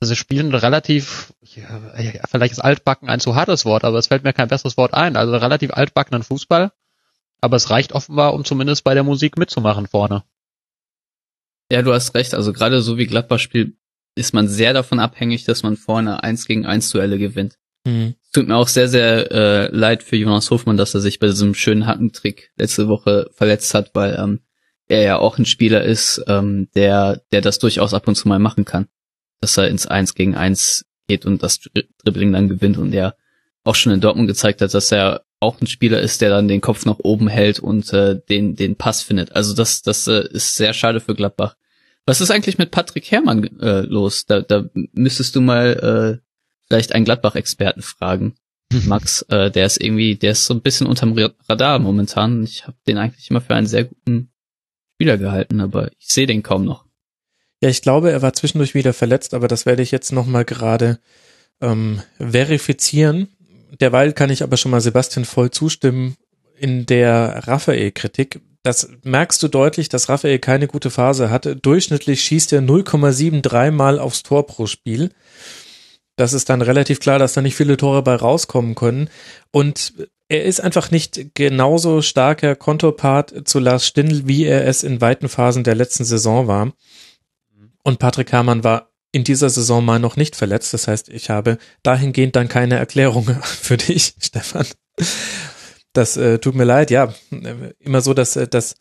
also 0.00 0.14
spielen 0.14 0.54
relativ, 0.54 1.32
ja, 1.40 1.80
vielleicht 2.28 2.52
ist 2.52 2.60
altbacken 2.60 3.08
ein 3.08 3.20
zu 3.20 3.34
hartes 3.34 3.64
Wort, 3.64 3.84
aber 3.84 3.98
es 3.98 4.08
fällt 4.08 4.22
mir 4.22 4.34
kein 4.34 4.48
besseres 4.48 4.76
Wort 4.76 4.92
ein. 4.94 5.16
Also 5.16 5.34
relativ 5.34 5.72
altbackenen 5.72 6.22
Fußball. 6.22 6.72
Aber 7.40 7.56
es 7.56 7.70
reicht 7.70 7.92
offenbar, 7.92 8.34
um 8.34 8.44
zumindest 8.44 8.84
bei 8.84 8.94
der 8.94 9.02
Musik 9.02 9.38
mitzumachen 9.38 9.86
vorne. 9.86 10.22
Ja, 11.70 11.82
du 11.82 11.92
hast 11.92 12.14
recht. 12.14 12.34
Also 12.34 12.52
gerade 12.52 12.80
so 12.80 12.96
wie 12.98 13.06
Gladbach 13.06 13.38
spielt, 13.38 13.74
ist 14.14 14.34
man 14.34 14.48
sehr 14.48 14.72
davon 14.72 14.98
abhängig, 14.98 15.44
dass 15.44 15.62
man 15.62 15.76
vorne 15.76 16.22
eins 16.22 16.46
gegen 16.46 16.66
eins 16.66 16.90
Duelle 16.90 17.18
gewinnt. 17.18 17.58
Mhm. 17.84 18.14
Tut 18.32 18.48
mir 18.48 18.56
auch 18.56 18.68
sehr, 18.68 18.88
sehr 18.88 19.30
äh, 19.30 19.66
leid 19.74 20.02
für 20.02 20.16
Jonas 20.16 20.50
Hofmann, 20.50 20.76
dass 20.76 20.94
er 20.94 21.00
sich 21.00 21.18
bei 21.18 21.26
diesem 21.26 21.54
schönen 21.54 21.86
Hackentrick 21.86 22.52
letzte 22.58 22.88
Woche 22.88 23.30
verletzt 23.32 23.74
hat, 23.74 23.90
weil 23.94 24.16
ähm, 24.18 24.40
er 24.88 25.02
ja 25.02 25.18
auch 25.18 25.38
ein 25.38 25.46
Spieler 25.46 25.84
ist, 25.84 26.22
ähm, 26.28 26.68
der, 26.74 27.22
der 27.32 27.40
das 27.40 27.58
durchaus 27.58 27.94
ab 27.94 28.08
und 28.08 28.14
zu 28.14 28.28
mal 28.28 28.38
machen 28.38 28.64
kann. 28.64 28.88
Dass 29.40 29.56
er 29.58 29.68
ins 29.68 29.86
Eins 29.86 30.14
gegen 30.14 30.34
Eins 30.34 30.86
geht 31.08 31.26
und 31.26 31.42
das 31.42 31.60
Dribbling 32.04 32.32
dann 32.32 32.48
gewinnt 32.48 32.78
und 32.78 32.90
der 32.90 33.16
auch 33.64 33.74
schon 33.74 33.92
in 33.92 34.00
Dortmund 34.00 34.28
gezeigt 34.28 34.60
hat, 34.60 34.72
dass 34.72 34.92
er 34.92 35.25
auch 35.40 35.60
ein 35.60 35.66
Spieler 35.66 36.00
ist, 36.00 36.20
der 36.20 36.30
dann 36.30 36.48
den 36.48 36.60
Kopf 36.60 36.86
nach 36.86 36.98
oben 36.98 37.28
hält 37.28 37.58
und 37.58 37.92
äh, 37.92 38.18
den, 38.28 38.56
den 38.56 38.76
Pass 38.76 39.02
findet. 39.02 39.32
Also 39.32 39.54
das, 39.54 39.82
das 39.82 40.06
äh, 40.06 40.26
ist 40.30 40.56
sehr 40.56 40.72
schade 40.72 41.00
für 41.00 41.14
Gladbach. 41.14 41.56
Was 42.06 42.20
ist 42.20 42.30
eigentlich 42.30 42.58
mit 42.58 42.70
Patrick 42.70 43.10
Herrmann 43.10 43.60
äh, 43.60 43.80
los? 43.80 44.26
Da, 44.26 44.40
da 44.40 44.64
müsstest 44.92 45.34
du 45.36 45.40
mal 45.40 46.20
äh, 46.20 46.26
vielleicht 46.68 46.92
einen 46.92 47.04
Gladbach-Experten 47.04 47.82
fragen. 47.82 48.36
Max, 48.84 49.22
äh, 49.22 49.50
der 49.50 49.66
ist 49.66 49.82
irgendwie, 49.82 50.16
der 50.16 50.32
ist 50.32 50.46
so 50.46 50.54
ein 50.54 50.62
bisschen 50.62 50.86
unterm 50.86 51.16
Radar 51.48 51.78
momentan. 51.78 52.42
Ich 52.44 52.66
habe 52.66 52.76
den 52.86 52.98
eigentlich 52.98 53.30
immer 53.30 53.40
für 53.40 53.54
einen 53.54 53.66
sehr 53.66 53.84
guten 53.84 54.30
Spieler 54.94 55.18
gehalten, 55.18 55.60
aber 55.60 55.90
ich 55.98 56.08
sehe 56.08 56.26
den 56.26 56.42
kaum 56.42 56.64
noch. 56.64 56.86
Ja, 57.60 57.68
ich 57.68 57.82
glaube, 57.82 58.10
er 58.10 58.22
war 58.22 58.32
zwischendurch 58.32 58.74
wieder 58.74 58.92
verletzt, 58.92 59.34
aber 59.34 59.48
das 59.48 59.66
werde 59.66 59.82
ich 59.82 59.90
jetzt 59.90 60.12
nochmal 60.12 60.44
gerade 60.44 60.98
ähm, 61.60 62.02
verifizieren. 62.18 63.28
Derweil 63.80 64.12
kann 64.12 64.30
ich 64.30 64.42
aber 64.42 64.56
schon 64.56 64.70
mal 64.70 64.80
Sebastian 64.80 65.24
voll 65.24 65.50
zustimmen 65.50 66.16
in 66.58 66.86
der 66.86 67.42
Raphael-Kritik. 67.46 68.40
Das 68.62 68.88
merkst 69.02 69.42
du 69.42 69.48
deutlich, 69.48 69.88
dass 69.88 70.08
Raphael 70.08 70.38
keine 70.38 70.66
gute 70.66 70.90
Phase 70.90 71.30
hatte. 71.30 71.56
Durchschnittlich 71.56 72.22
schießt 72.24 72.52
er 72.52 72.62
0,73 72.62 73.70
Mal 73.70 73.98
aufs 73.98 74.22
Tor 74.22 74.46
pro 74.46 74.66
Spiel 74.66 75.10
das 76.16 76.32
ist 76.32 76.48
dann 76.48 76.62
relativ 76.62 76.98
klar, 76.98 77.18
dass 77.18 77.34
da 77.34 77.42
nicht 77.42 77.56
viele 77.56 77.76
Tore 77.76 78.02
bei 78.02 78.16
rauskommen 78.16 78.74
können. 78.74 79.10
Und 79.52 79.92
er 80.28 80.44
ist 80.44 80.60
einfach 80.60 80.90
nicht 80.90 81.34
genauso 81.34 82.02
starker 82.02 82.56
Kontopart 82.56 83.46
zu 83.46 83.58
Lars 83.58 83.86
Stindl, 83.86 84.26
wie 84.26 84.44
er 84.44 84.66
es 84.66 84.82
in 84.82 85.00
weiten 85.00 85.28
Phasen 85.28 85.62
der 85.62 85.74
letzten 85.74 86.04
Saison 86.04 86.48
war. 86.48 86.72
Und 87.84 87.98
Patrick 87.98 88.32
Herrmann 88.32 88.64
war 88.64 88.90
in 89.16 89.24
dieser 89.24 89.48
Saison 89.48 89.82
mal 89.82 89.98
noch 89.98 90.16
nicht 90.16 90.36
verletzt. 90.36 90.74
Das 90.74 90.86
heißt, 90.86 91.08
ich 91.08 91.30
habe 91.30 91.56
dahingehend 91.82 92.36
dann 92.36 92.48
keine 92.48 92.76
Erklärung 92.76 93.24
für 93.42 93.78
dich, 93.78 94.14
Stefan. 94.20 94.66
Das 95.94 96.16
äh, 96.18 96.38
tut 96.38 96.54
mir 96.54 96.64
leid. 96.64 96.90
Ja, 96.90 97.14
immer 97.80 98.02
so, 98.02 98.12
dass, 98.12 98.36
äh, 98.36 98.46
dass 98.46 98.76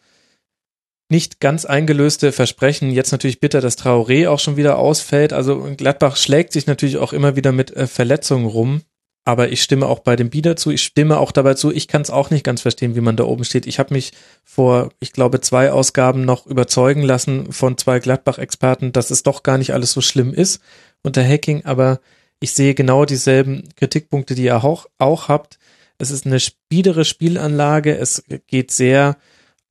nicht 1.10 1.40
ganz 1.40 1.64
eingelöste 1.64 2.34
Versprechen. 2.34 2.92
Jetzt 2.92 3.14
natürlich 3.14 3.40
bitter, 3.40 3.62
dass 3.62 3.78
Traoré 3.78 4.28
auch 4.28 4.40
schon 4.40 4.58
wieder 4.58 4.78
ausfällt. 4.78 5.32
Also 5.32 5.74
Gladbach 5.78 6.18
schlägt 6.18 6.52
sich 6.52 6.68
natürlich 6.68 6.98
auch 6.98 7.14
immer 7.14 7.38
wieder 7.38 7.54
mit 7.54 7.72
äh, 7.72 7.88
Verletzungen 7.88 8.46
rum. 8.46 8.82
Aber 9.28 9.52
ich 9.52 9.64
stimme 9.64 9.88
auch 9.88 10.00
bei 10.00 10.16
dem 10.16 10.30
Bieder 10.30 10.56
zu. 10.56 10.70
Ich 10.70 10.84
stimme 10.84 11.18
auch 11.18 11.32
dabei 11.32 11.56
zu. 11.56 11.72
Ich 11.72 11.88
kann 11.88 12.04
es 12.04 12.12
auch 12.12 12.30
nicht 12.30 12.44
ganz 12.44 12.62
verstehen, 12.62 12.96
wie 12.96 13.02
man 13.02 13.18
da 13.18 13.24
oben 13.24 13.44
steht. 13.44 13.66
Ich 13.66 13.80
habe 13.80 13.94
mich 13.94 14.14
vor, 14.44 14.90
ich 15.00 15.14
glaube, 15.14 15.42
zwei 15.42 15.72
Ausgaben 15.72 16.26
noch 16.26 16.46
überzeugen 16.46 17.02
lassen 17.02 17.52
von 17.52 17.76
zwei 17.78 18.00
Gladbach-Experten, 18.00 18.92
dass 18.92 19.10
es 19.10 19.24
doch 19.24 19.42
gar 19.42 19.58
nicht 19.58 19.74
alles 19.74 19.92
so 19.94 20.02
schlimm 20.02 20.32
ist 20.32 20.62
unter 21.02 21.28
Hacking. 21.28 21.66
Aber 21.66 22.00
ich 22.40 22.54
sehe 22.54 22.76
genau 22.76 23.06
dieselben 23.06 23.68
Kritikpunkte, 23.76 24.36
die 24.36 24.44
ihr 24.44 24.64
auch, 24.64 24.86
auch 25.00 25.28
habt. 25.28 25.58
Es 25.98 26.12
ist 26.12 26.28
eine 26.28 26.40
spielere 26.40 27.04
Spielanlage. 27.04 27.98
Es 27.98 28.24
geht 28.46 28.72
sehr 28.72 29.18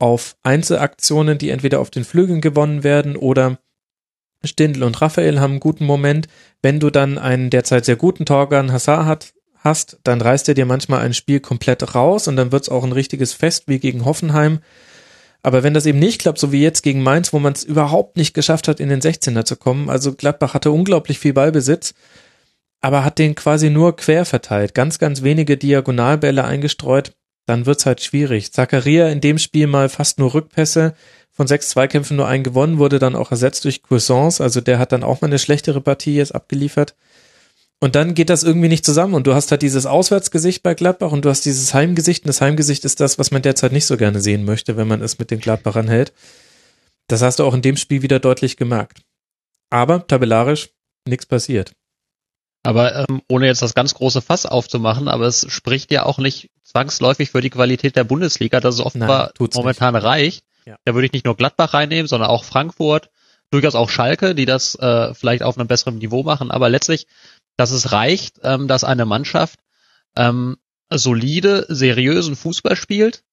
auf 0.01 0.37
Einzelaktionen, 0.43 1.39
die 1.39 1.51
entweder 1.51 1.79
auf 1.79 1.91
den 1.91 2.05
Flügeln 2.05 2.41
gewonnen 2.41 2.83
werden 2.83 3.17
oder 3.17 3.59
Stindl 4.43 4.83
und 4.83 5.01
Raphael 5.01 5.41
haben 5.41 5.53
einen 5.53 5.61
guten 5.61 5.87
Moment. 5.87 6.27
Wenn 6.61 6.81
du 6.81 6.91
dann 6.91 7.19
einen 7.19 7.51
derzeit 7.51 7.85
sehr 7.85 7.97
guten 7.97 8.27
Torgan 8.27 8.73
Hassar 8.73 9.07
hat, 9.07 9.33
hast, 9.65 9.99
dann 10.05 10.21
reißt 10.21 10.49
er 10.49 10.55
dir 10.55 10.67
manchmal 10.67 11.01
ein 11.01 11.15
Spiel 11.15 11.41
komplett 11.41 11.95
raus 11.95 12.29
und 12.29 12.37
dann 12.37 12.53
wird 12.53 12.65
es 12.65 12.69
auch 12.69 12.85
ein 12.85 12.93
richtiges 12.93 13.33
Fest 13.33 13.65
wie 13.67 13.79
gegen 13.79 14.05
Hoffenheim. 14.05 14.61
Aber 15.43 15.63
wenn 15.63 15.75
das 15.75 15.87
eben 15.87 15.99
nicht 15.99 16.21
klappt, 16.21 16.39
so 16.39 16.53
wie 16.53 16.63
jetzt 16.63 16.83
gegen 16.83 17.03
Mainz, 17.03 17.33
wo 17.33 17.39
man 17.39 17.55
es 17.55 17.65
überhaupt 17.65 18.17
nicht 18.17 18.35
geschafft 18.35 18.69
hat, 18.69 18.81
in 18.81 18.89
den 18.89 19.01
16er 19.01 19.45
zu 19.45 19.57
kommen, 19.57 19.91
also 19.91 20.15
Gladbach 20.15 20.55
hatte 20.55 20.71
unglaublich 20.71 21.19
viel 21.19 21.33
Ballbesitz, 21.33 21.95
aber 22.81 23.05
hat 23.05 23.19
den 23.19 23.35
quasi 23.35 23.71
nur 23.71 23.97
quer 23.97 24.25
verteilt, 24.25 24.75
ganz, 24.75 24.99
ganz 24.99 25.23
wenige 25.23 25.57
Diagonalbälle 25.57 26.45
eingestreut 26.45 27.13
dann 27.47 27.67
wird's 27.67 27.87
halt 27.87 28.03
schwierig. 28.03 28.53
Zakaria 28.53 29.09
in 29.09 29.21
dem 29.21 29.39
Spiel 29.39 29.67
mal 29.67 29.89
fast 29.89 30.19
nur 30.19 30.35
Rückpässe, 30.35 30.95
von 31.31 31.47
sechs 31.47 31.71
Zweikämpfen 31.71 32.17
nur 32.17 32.29
einen 32.29 32.45
gewonnen, 32.45 32.79
wurde 32.79 32.99
dann 32.99 33.17
auch 33.17 33.31
ersetzt 33.31 33.65
durch 33.65 33.83
Cuisance, 33.83 34.43
also 34.43 34.61
der 34.61 34.79
hat 34.79 34.93
dann 34.93 35.03
auch 35.03 35.21
mal 35.21 35.29
eine 35.29 35.39
schlechtere 35.39 35.81
Partie 35.81 36.15
jetzt 36.15 36.35
abgeliefert. 36.35 36.95
Und 37.85 37.97
dann 37.97 38.15
geht 38.15 38.31
das 38.31 38.45
irgendwie 38.45 38.69
nicht 38.69 38.87
zusammen 38.87 39.13
und 39.13 39.27
du 39.27 39.35
hast 39.35 39.51
halt 39.51 39.61
dieses 39.61 39.85
Auswärtsgesicht 39.85 40.63
bei 40.63 40.73
Gladbach 40.73 41.13
und 41.13 41.27
du 41.27 41.29
hast 41.29 41.45
dieses 41.45 41.75
Heimgesicht 41.75 42.25
und 42.25 42.29
das 42.29 42.41
Heimgesicht 42.41 42.87
ist 42.87 42.99
das, 42.99 43.19
was 43.19 43.31
man 43.31 43.43
derzeit 43.43 43.73
nicht 43.73 43.85
so 43.85 43.99
gerne 43.99 44.23
sehen 44.23 44.47
möchte, 44.47 44.79
wenn 44.79 44.89
man 44.89 45.03
es 45.03 45.19
mit 45.19 45.31
den 45.31 45.39
Gladbachern 45.39 45.87
hält. 45.87 46.15
Das 47.09 47.21
hast 47.21 47.41
du 47.41 47.45
auch 47.45 47.53
in 47.53 47.61
dem 47.61 47.77
Spiel 47.77 48.01
wieder 48.01 48.21
deutlich 48.21 48.57
gemerkt. 48.57 49.03
Aber 49.69 50.07
tabellarisch 50.07 50.71
nichts 51.07 51.27
passiert. 51.27 51.73
Aber 52.63 53.07
ähm, 53.07 53.21
ohne 53.29 53.49
jetzt 53.49 53.61
das 53.61 53.75
ganz 53.75 53.93
große 53.93 54.23
Fass 54.23 54.47
aufzumachen, 54.47 55.07
aber 55.07 55.27
es 55.27 55.45
spricht 55.53 55.93
ja 55.93 56.07
auch 56.07 56.17
nicht 56.17 56.49
zwangsläufig 56.63 57.33
für 57.33 57.43
die 57.43 57.51
Qualität 57.51 57.97
der 57.97 58.05
Bundesliga, 58.05 58.61
dass 58.61 58.77
es 58.77 58.81
offenbar 58.81 59.35
Nein, 59.39 59.51
momentan 59.53 59.93
nicht. 59.93 60.05
reicht, 60.05 60.45
Ja. 60.65 60.79
Da 60.87 60.95
würde 60.95 61.05
ich 61.05 61.13
nicht 61.13 61.27
nur 61.27 61.37
Gladbach 61.37 61.75
reinnehmen, 61.75 62.07
sondern 62.07 62.31
auch 62.31 62.45
Frankfurt, 62.45 63.11
durchaus 63.51 63.75
auch 63.75 63.91
Schalke, 63.91 64.35
die 64.35 64.47
das 64.47 64.75
äh, 64.75 65.15
vielleicht 65.15 65.43
auf 65.43 65.59
einem 65.59 65.69
besseren 65.69 65.99
Niveau 65.99 66.23
machen. 66.23 66.51
Aber 66.51 66.69
letztlich, 66.69 67.07
dass 67.57 67.71
es 67.71 67.93
reicht, 67.93 68.41
ähm, 68.43 68.69
dass 68.69 68.85
eine 68.85 69.07
Mannschaft 69.07 69.61
ähm, 70.17 70.57
solide, 70.91 71.67
seriösen 71.69 72.37
Fußball 72.37 72.77
spielt 72.77 73.25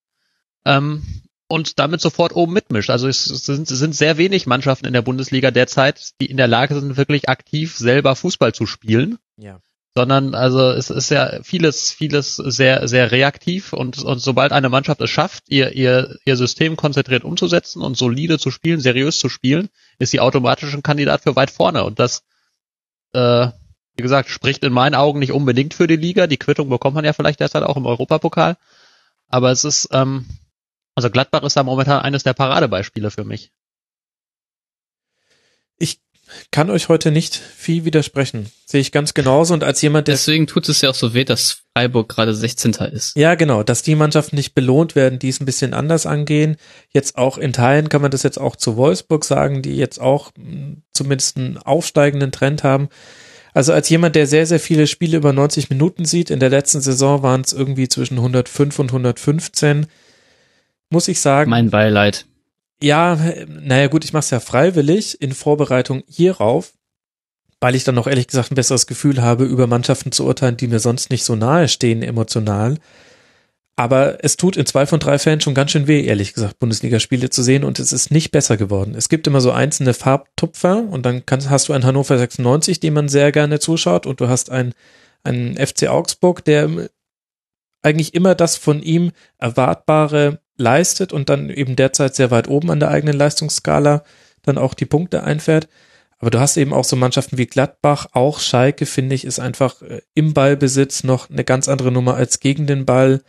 ähm, 0.65 1.03
und 1.47 1.79
damit 1.79 2.01
sofort 2.01 2.35
oben 2.35 2.53
mitmischt. 2.53 2.89
Also 2.89 3.07
es 3.07 3.25
sind, 3.25 3.69
es 3.69 3.79
sind 3.79 3.95
sehr 3.95 4.17
wenig 4.17 4.47
Mannschaften 4.47 4.85
in 4.85 4.93
der 4.93 5.01
Bundesliga 5.01 5.51
derzeit, 5.51 6.11
die 6.21 6.27
in 6.27 6.37
der 6.37 6.47
Lage 6.47 6.79
sind, 6.79 6.97
wirklich 6.97 7.29
aktiv 7.29 7.75
selber 7.77 8.15
Fußball 8.15 8.53
zu 8.53 8.65
spielen. 8.65 9.17
Ja 9.37 9.59
sondern 9.93 10.35
also 10.35 10.71
es 10.71 10.89
ist 10.89 11.09
ja 11.09 11.43
vieles, 11.43 11.91
vieles 11.91 12.37
sehr, 12.37 12.87
sehr 12.87 13.11
reaktiv 13.11 13.73
und, 13.73 14.01
und 14.01 14.19
sobald 14.19 14.53
eine 14.53 14.69
Mannschaft 14.69 15.01
es 15.01 15.09
schafft, 15.09 15.43
ihr, 15.49 15.73
ihr, 15.73 16.17
ihr 16.23 16.37
System 16.37 16.77
konzentriert 16.77 17.25
umzusetzen 17.25 17.81
und 17.81 17.97
solide 17.97 18.39
zu 18.39 18.51
spielen, 18.51 18.79
seriös 18.79 19.19
zu 19.19 19.27
spielen, 19.27 19.69
ist 19.99 20.11
sie 20.11 20.21
automatisch 20.21 20.73
ein 20.73 20.83
Kandidat 20.83 21.23
für 21.23 21.35
weit 21.35 21.51
vorne 21.51 21.83
und 21.83 21.99
das, 21.99 22.23
äh, 23.13 23.47
wie 23.95 24.03
gesagt, 24.03 24.29
spricht 24.29 24.63
in 24.63 24.73
meinen 24.73 24.95
Augen 24.95 25.19
nicht 25.19 25.31
unbedingt 25.31 25.73
für 25.73 25.87
die 25.87 25.95
Liga. 25.95 26.27
Die 26.27 26.37
Quittung 26.37 26.69
bekommt 26.69 26.95
man 26.95 27.05
ja 27.05 27.13
vielleicht 27.13 27.39
derzeit 27.39 27.63
auch 27.63 27.77
im 27.77 27.85
Europapokal, 27.85 28.57
aber 29.27 29.51
es 29.51 29.63
ist, 29.63 29.89
ähm, 29.91 30.25
also 30.95 31.09
Gladbach 31.09 31.43
ist 31.43 31.57
da 31.57 31.63
momentan 31.63 32.01
eines 32.01 32.23
der 32.23 32.33
Paradebeispiele 32.33 33.11
für 33.11 33.23
mich. 33.23 33.51
Ich 35.77 35.99
kann 36.51 36.69
euch 36.69 36.89
heute 36.89 37.11
nicht 37.11 37.35
viel 37.35 37.85
widersprechen. 37.85 38.49
Sehe 38.65 38.81
ich 38.81 38.91
ganz 38.91 39.13
genauso. 39.13 39.53
Und 39.53 39.63
als 39.63 39.81
jemand, 39.81 40.07
der. 40.07 40.15
Deswegen 40.15 40.47
tut 40.47 40.69
es 40.69 40.81
ja 40.81 40.89
auch 40.89 40.95
so 40.95 41.13
weh, 41.13 41.25
dass 41.25 41.63
Freiburg 41.73 42.09
gerade 42.09 42.33
16. 42.33 42.73
ist. 42.91 43.15
Ja, 43.15 43.35
genau. 43.35 43.63
Dass 43.63 43.83
die 43.83 43.95
Mannschaften 43.95 44.35
nicht 44.35 44.53
belohnt 44.53 44.95
werden, 44.95 45.19
die 45.19 45.29
es 45.29 45.39
ein 45.39 45.45
bisschen 45.45 45.73
anders 45.73 46.05
angehen. 46.05 46.57
Jetzt 46.89 47.17
auch 47.17 47.37
in 47.37 47.53
Teilen 47.53 47.89
kann 47.89 48.01
man 48.01 48.11
das 48.11 48.23
jetzt 48.23 48.39
auch 48.39 48.55
zu 48.55 48.77
Wolfsburg 48.77 49.25
sagen, 49.25 49.61
die 49.61 49.75
jetzt 49.75 49.99
auch 49.99 50.31
hm, 50.35 50.83
zumindest 50.93 51.37
einen 51.37 51.57
aufsteigenden 51.57 52.31
Trend 52.31 52.63
haben. 52.63 52.89
Also 53.53 53.73
als 53.73 53.89
jemand, 53.89 54.15
der 54.15 54.27
sehr, 54.27 54.45
sehr 54.45 54.59
viele 54.59 54.87
Spiele 54.87 55.17
über 55.17 55.33
90 55.33 55.69
Minuten 55.69 56.05
sieht, 56.05 56.29
in 56.29 56.39
der 56.39 56.49
letzten 56.49 56.81
Saison 56.81 57.21
waren 57.21 57.41
es 57.41 57.53
irgendwie 57.53 57.87
zwischen 57.87 58.17
105 58.17 58.79
und 58.79 58.89
115, 58.89 59.87
muss 60.89 61.07
ich 61.07 61.19
sagen. 61.19 61.49
Mein 61.49 61.69
Beileid. 61.69 62.25
Ja, 62.81 63.17
naja 63.47 63.87
gut, 63.87 64.05
ich 64.05 64.13
mache 64.13 64.21
es 64.21 64.29
ja 64.31 64.39
freiwillig 64.39 65.21
in 65.21 65.33
Vorbereitung 65.33 66.03
hierauf, 66.07 66.73
weil 67.59 67.75
ich 67.75 67.83
dann 67.83 67.95
noch 67.95 68.07
ehrlich 68.07 68.27
gesagt 68.27 68.51
ein 68.51 68.55
besseres 68.55 68.87
Gefühl 68.87 69.21
habe, 69.21 69.43
über 69.43 69.67
Mannschaften 69.67 70.11
zu 70.11 70.25
urteilen, 70.25 70.57
die 70.57 70.67
mir 70.67 70.79
sonst 70.79 71.11
nicht 71.11 71.23
so 71.23 71.35
nahe 71.35 71.67
stehen 71.67 72.01
emotional. 72.01 72.77
Aber 73.81 74.23
es 74.23 74.37
tut 74.37 74.57
in 74.57 74.67
zwei 74.67 74.85
von 74.85 74.99
drei 74.99 75.17
Fällen 75.17 75.41
schon 75.41 75.55
ganz 75.55 75.71
schön 75.71 75.87
weh, 75.87 76.05
ehrlich 76.05 76.35
gesagt, 76.35 76.59
Bundesligaspiele 76.59 77.31
zu 77.31 77.41
sehen 77.41 77.63
und 77.63 77.79
es 77.79 77.91
ist 77.91 78.11
nicht 78.11 78.29
besser 78.29 78.55
geworden. 78.55 78.93
Es 78.95 79.09
gibt 79.09 79.25
immer 79.25 79.41
so 79.41 79.51
einzelne 79.51 79.95
Farbtupfer 79.95 80.83
und 80.87 81.03
dann 81.03 81.25
kannst, 81.25 81.49
hast 81.49 81.67
du 81.67 81.73
einen 81.73 81.83
Hannover 81.83 82.15
96, 82.15 82.79
dem 82.79 82.93
man 82.93 83.09
sehr 83.09 83.31
gerne 83.31 83.59
zuschaut 83.59 84.05
und 84.05 84.21
du 84.21 84.27
hast 84.27 84.51
einen, 84.51 84.75
einen 85.23 85.57
FC 85.57 85.87
Augsburg, 85.87 86.45
der 86.45 86.69
eigentlich 87.81 88.13
immer 88.13 88.35
das 88.35 88.55
von 88.55 88.83
ihm 88.83 89.13
erwartbare 89.39 90.41
leistet 90.57 91.11
und 91.11 91.29
dann 91.29 91.49
eben 91.49 91.75
derzeit 91.75 92.13
sehr 92.13 92.29
weit 92.29 92.49
oben 92.49 92.69
an 92.69 92.79
der 92.79 92.89
eigenen 92.89 93.17
Leistungsskala 93.17 94.03
dann 94.43 94.59
auch 94.59 94.75
die 94.75 94.85
Punkte 94.85 95.23
einfährt. 95.23 95.67
Aber 96.19 96.29
du 96.29 96.39
hast 96.39 96.55
eben 96.55 96.71
auch 96.71 96.83
so 96.83 96.95
Mannschaften 96.95 97.39
wie 97.39 97.47
Gladbach, 97.47 98.05
auch 98.11 98.41
Schalke, 98.41 98.85
finde 98.85 99.15
ich, 99.15 99.25
ist 99.25 99.39
einfach 99.39 99.81
äh, 99.81 100.01
im 100.13 100.35
Ballbesitz 100.35 101.03
noch 101.03 101.31
eine 101.31 101.43
ganz 101.43 101.67
andere 101.67 101.91
Nummer 101.91 102.13
als 102.13 102.39
gegen 102.39 102.67
den 102.67 102.85
Ball. 102.85 103.21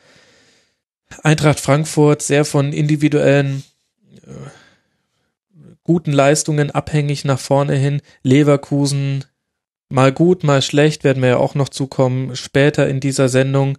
Eintracht 1.22 1.60
Frankfurt 1.60 2.22
sehr 2.22 2.44
von 2.44 2.72
individuellen 2.72 3.64
äh, 4.26 4.30
guten 5.84 6.12
Leistungen 6.12 6.70
abhängig 6.70 7.24
nach 7.24 7.40
vorne 7.40 7.74
hin. 7.74 8.02
Leverkusen 8.22 9.24
mal 9.88 10.12
gut, 10.12 10.44
mal 10.44 10.62
schlecht, 10.62 11.04
werden 11.04 11.22
wir 11.22 11.30
ja 11.30 11.36
auch 11.36 11.54
noch 11.54 11.68
zukommen 11.68 12.34
später 12.36 12.88
in 12.88 13.00
dieser 13.00 13.28
Sendung. 13.28 13.78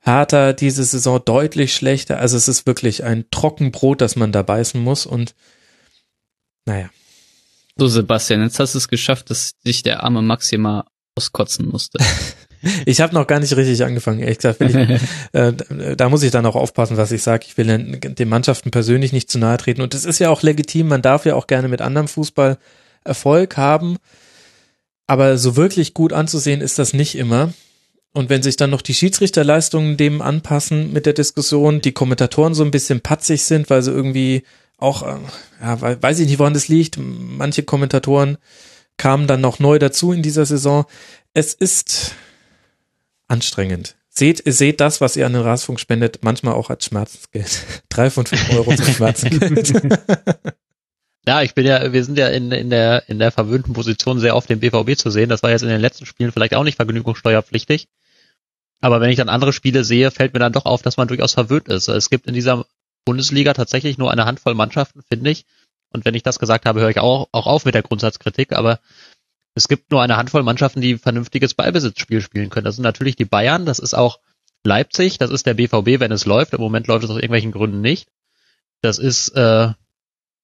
Hertha 0.00 0.52
diese 0.52 0.84
Saison 0.84 1.20
deutlich 1.24 1.74
schlechter. 1.74 2.18
Also 2.18 2.36
es 2.36 2.48
ist 2.48 2.66
wirklich 2.66 3.04
ein 3.04 3.26
Trockenbrot, 3.30 4.00
das 4.00 4.16
man 4.16 4.32
da 4.32 4.42
beißen 4.42 4.80
muss 4.80 5.06
und 5.06 5.34
naja. 6.64 6.90
So, 7.76 7.86
Sebastian, 7.86 8.42
jetzt 8.42 8.58
hast 8.58 8.74
du 8.74 8.78
es 8.78 8.88
geschafft, 8.88 9.30
dass 9.30 9.52
sich 9.62 9.82
der 9.82 10.02
arme 10.02 10.20
Maxima 10.20 10.86
auskotzen 11.14 11.68
musste. 11.68 11.98
ich 12.86 13.00
habe 13.00 13.14
noch 13.14 13.26
gar 13.26 13.40
nicht 13.40 13.56
richtig 13.56 13.84
angefangen, 13.84 14.20
ehrlich 14.20 14.38
gesagt. 14.38 14.60
Ich, 14.60 14.74
äh, 15.32 15.52
da 15.96 16.08
muss 16.08 16.22
ich 16.22 16.30
dann 16.30 16.46
auch 16.46 16.56
aufpassen, 16.56 16.96
was 16.96 17.12
ich 17.12 17.22
sage. 17.22 17.46
Ich 17.46 17.56
will 17.56 17.98
den 18.00 18.28
Mannschaften 18.28 18.70
persönlich 18.70 19.12
nicht 19.12 19.30
zu 19.30 19.38
nahe 19.38 19.56
treten. 19.58 19.80
Und 19.80 19.94
es 19.94 20.04
ist 20.04 20.18
ja 20.18 20.30
auch 20.30 20.42
legitim, 20.42 20.88
man 20.88 21.02
darf 21.02 21.26
ja 21.26 21.34
auch 21.34 21.46
gerne 21.46 21.68
mit 21.68 21.80
anderem 21.80 22.08
Fußball 22.08 22.58
Erfolg 23.04 23.56
haben. 23.56 23.96
Aber 25.06 25.38
so 25.38 25.56
wirklich 25.56 25.94
gut 25.94 26.12
anzusehen 26.12 26.60
ist 26.60 26.78
das 26.78 26.92
nicht 26.92 27.16
immer. 27.16 27.52
Und 28.12 28.30
wenn 28.30 28.42
sich 28.42 28.56
dann 28.56 28.70
noch 28.70 28.82
die 28.82 28.94
Schiedsrichterleistungen 28.94 29.96
dem 29.96 30.22
anpassen 30.22 30.92
mit 30.92 31.06
der 31.06 31.12
Diskussion, 31.12 31.80
die 31.80 31.92
Kommentatoren 31.92 32.54
so 32.54 32.64
ein 32.64 32.70
bisschen 32.70 33.00
patzig 33.00 33.44
sind, 33.44 33.70
weil 33.70 33.82
sie 33.82 33.92
irgendwie 33.92 34.42
auch, 34.76 35.02
äh, 35.02 35.16
ja, 35.60 36.02
weiß 36.02 36.18
ich 36.20 36.28
nicht, 36.28 36.38
woran 36.38 36.54
das 36.54 36.68
liegt. 36.68 36.98
Manche 36.98 37.62
Kommentatoren 37.62 38.38
kamen 38.96 39.26
dann 39.26 39.40
noch 39.40 39.58
neu 39.58 39.78
dazu 39.78 40.12
in 40.12 40.22
dieser 40.22 40.46
Saison. 40.46 40.84
Es 41.34 41.54
ist 41.54 42.14
anstrengend. 43.28 43.96
Seht, 44.08 44.42
seht 44.44 44.80
das, 44.80 45.00
was 45.00 45.16
ihr 45.16 45.26
an 45.26 45.32
den 45.32 45.42
Rasenfunk 45.42 45.78
spendet, 45.78 46.20
manchmal 46.22 46.54
auch 46.54 46.70
als 46.70 46.84
Schmerzensgeld. 46.86 47.64
Drei 47.88 48.10
von 48.10 48.26
fünf 48.26 48.50
Euro 48.52 48.74
zum 48.74 48.86
Schmerzensgeld. 48.86 49.72
Ja, 51.26 51.42
ich 51.42 51.54
bin 51.54 51.66
ja, 51.66 51.92
wir 51.92 52.04
sind 52.04 52.16
ja 52.16 52.28
in, 52.28 52.50
in 52.52 52.70
der, 52.70 53.06
in 53.06 53.18
der 53.18 53.30
verwöhnten 53.30 53.74
Position 53.74 54.18
sehr 54.18 54.34
oft 54.34 54.48
den 54.48 54.60
BVB 54.60 54.96
zu 54.96 55.10
sehen. 55.10 55.28
Das 55.28 55.42
war 55.42 55.50
jetzt 55.50 55.60
in 55.60 55.68
den 55.68 55.78
letzten 55.78 56.06
Spielen 56.06 56.32
vielleicht 56.32 56.54
auch 56.54 56.64
nicht 56.64 56.76
vergnügungssteuerpflichtig. 56.76 57.86
Aber 58.80 59.02
wenn 59.02 59.10
ich 59.10 59.16
dann 59.16 59.28
andere 59.28 59.52
Spiele 59.52 59.84
sehe, 59.84 60.10
fällt 60.10 60.32
mir 60.32 60.40
dann 60.40 60.54
doch 60.54 60.64
auf, 60.64 60.80
dass 60.80 60.96
man 60.96 61.06
durchaus 61.06 61.34
verwöhnt 61.34 61.68
ist. 61.68 61.88
Es 61.88 62.08
gibt 62.08 62.26
in 62.26 62.32
dieser 62.32 62.64
Bundesliga 63.04 63.52
tatsächlich 63.52 63.98
nur 63.98 64.10
eine 64.10 64.24
Handvoll 64.24 64.54
Mannschaften, 64.54 65.02
finde 65.02 65.28
ich. 65.28 65.44
Und 65.90 66.06
wenn 66.06 66.14
ich 66.14 66.22
das 66.22 66.38
gesagt 66.38 66.64
habe, 66.64 66.80
höre 66.80 66.88
ich 66.88 66.98
auch, 66.98 67.28
auch 67.32 67.46
auf 67.46 67.66
mit 67.66 67.74
der 67.74 67.82
Grundsatzkritik. 67.82 68.54
Aber 68.54 68.80
es 69.58 69.68
gibt 69.68 69.90
nur 69.90 70.02
eine 70.02 70.16
Handvoll 70.16 70.42
Mannschaften, 70.42 70.80
die 70.80 70.98
vernünftiges 70.98 71.54
Ballbesitzspiel 71.54 72.20
spielen 72.20 72.48
können. 72.48 72.64
Das 72.64 72.76
sind 72.76 72.84
natürlich 72.84 73.16
die 73.16 73.24
Bayern, 73.24 73.66
das 73.66 73.78
ist 73.78 73.94
auch 73.94 74.20
Leipzig, 74.64 75.18
das 75.18 75.30
ist 75.30 75.46
der 75.46 75.54
BVB, 75.54 76.00
wenn 76.00 76.12
es 76.12 76.26
läuft. 76.26 76.52
Im 76.54 76.60
Moment 76.60 76.86
läuft 76.86 77.04
es 77.04 77.10
aus 77.10 77.16
irgendwelchen 77.16 77.52
Gründen 77.52 77.80
nicht. 77.80 78.08
Das 78.80 78.98
ist 78.98 79.28
äh, 79.30 79.72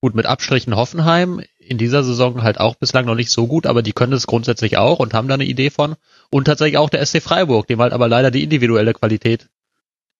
Gut, 0.04 0.14
mit 0.14 0.26
Abstrichen 0.26 0.76
Hoffenheim 0.76 1.40
in 1.58 1.78
dieser 1.78 2.04
Saison 2.04 2.42
halt 2.42 2.60
auch 2.60 2.74
bislang 2.74 3.06
noch 3.06 3.14
nicht 3.14 3.30
so 3.30 3.46
gut, 3.46 3.64
aber 3.64 3.80
die 3.80 3.94
können 3.94 4.12
es 4.12 4.26
grundsätzlich 4.26 4.76
auch 4.76 4.98
und 4.98 5.14
haben 5.14 5.28
da 5.28 5.32
eine 5.32 5.46
Idee 5.46 5.70
von. 5.70 5.96
Und 6.28 6.44
tatsächlich 6.44 6.76
auch 6.76 6.90
der 6.90 7.06
SC 7.06 7.22
Freiburg, 7.22 7.68
dem 7.68 7.80
halt 7.80 7.94
aber 7.94 8.06
leider 8.06 8.30
die 8.30 8.42
individuelle 8.42 8.92
Qualität 8.92 9.48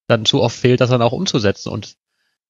dann 0.06 0.24
zu 0.24 0.40
oft 0.40 0.56
fehlt, 0.56 0.80
das 0.80 0.88
dann 0.88 1.02
auch 1.02 1.12
umzusetzen. 1.12 1.68
Und 1.68 1.96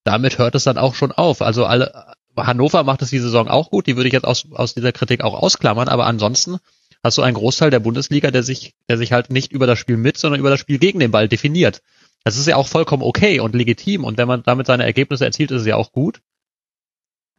damit 0.04 0.38
hört 0.38 0.54
es 0.54 0.62
dann 0.62 0.78
auch 0.78 0.94
schon 0.94 1.10
auf. 1.10 1.42
Also 1.42 1.66
alle, 1.66 2.14
Hannover 2.36 2.82
macht 2.84 3.02
es 3.02 3.10
die 3.10 3.18
Saison 3.18 3.48
auch 3.48 3.70
gut, 3.70 3.86
die 3.86 3.96
würde 3.96 4.08
ich 4.08 4.12
jetzt 4.12 4.24
aus, 4.24 4.46
aus 4.52 4.74
dieser 4.74 4.92
Kritik 4.92 5.22
auch 5.22 5.34
ausklammern, 5.34 5.88
aber 5.88 6.06
ansonsten 6.06 6.58
hast 7.02 7.18
du 7.18 7.22
einen 7.22 7.34
Großteil 7.34 7.70
der 7.70 7.80
Bundesliga, 7.80 8.30
der 8.30 8.42
sich, 8.42 8.74
der 8.88 8.98
sich 8.98 9.12
halt 9.12 9.30
nicht 9.30 9.52
über 9.52 9.66
das 9.66 9.78
Spiel 9.78 9.96
mit, 9.96 10.16
sondern 10.16 10.40
über 10.40 10.50
das 10.50 10.60
Spiel 10.60 10.78
gegen 10.78 11.00
den 11.00 11.10
Ball 11.10 11.28
definiert. 11.28 11.82
Das 12.24 12.36
ist 12.36 12.46
ja 12.46 12.56
auch 12.56 12.66
vollkommen 12.66 13.02
okay 13.02 13.40
und 13.40 13.54
legitim 13.54 14.04
und 14.04 14.16
wenn 14.18 14.28
man 14.28 14.42
damit 14.42 14.66
seine 14.66 14.84
Ergebnisse 14.84 15.24
erzielt, 15.24 15.50
ist 15.50 15.62
es 15.62 15.66
ja 15.66 15.76
auch 15.76 15.92
gut 15.92 16.20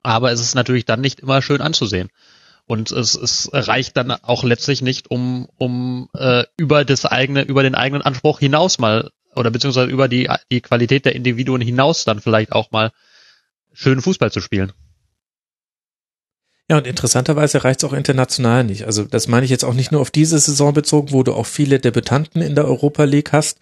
aber 0.06 0.32
es 0.32 0.40
ist 0.40 0.56
natürlich 0.56 0.86
dann 0.86 1.02
nicht 1.02 1.20
immer 1.20 1.42
schön 1.42 1.62
anzusehen. 1.62 2.10
Und 2.68 2.92
es, 2.92 3.16
es 3.16 3.50
reicht 3.52 3.98
dann 3.98 4.12
auch 4.12 4.44
letztlich 4.44 4.82
nicht, 4.82 5.10
um, 5.10 5.48
um 5.58 6.10
äh, 6.14 6.44
über 6.58 6.86
das 6.86 7.06
eigene, 7.06 7.44
über 7.44 7.64
den 7.64 7.76
eigenen 7.76 8.02
Anspruch 8.02 8.40
hinaus 8.40 8.80
mal 8.80 9.12
oder 9.36 9.52
beziehungsweise 9.52 9.90
über 9.92 10.08
die, 10.08 10.30
die 10.52 10.62
Qualität 10.62 11.06
der 11.06 11.16
Individuen 11.16 11.62
hinaus 11.62 12.06
dann 12.06 12.22
vielleicht 12.22 12.54
auch 12.54 12.72
mal 12.72 12.92
schönen 13.74 14.02
Fußball 14.02 14.32
zu 14.32 14.42
spielen. 14.42 14.72
Ja, 16.70 16.78
und 16.78 16.88
interessanterweise 16.88 17.64
reicht 17.64 17.84
es 17.84 17.90
auch 17.90 17.94
international 17.94 18.64
nicht. 18.64 18.86
Also 18.86 19.04
das 19.04 19.28
meine 19.28 19.46
ich 19.46 19.52
jetzt 19.52 19.64
auch 19.64 19.76
nicht 19.76 19.92
nur 19.92 20.02
auf 20.02 20.10
diese 20.10 20.40
Saison 20.40 20.74
bezogen, 20.74 21.12
wo 21.12 21.22
du 21.22 21.34
auch 21.34 21.46
viele 21.46 21.80
Debütanten 21.80 22.42
in 22.42 22.56
der 22.56 22.66
Europa 22.66 23.04
League 23.04 23.32
hast, 23.32 23.60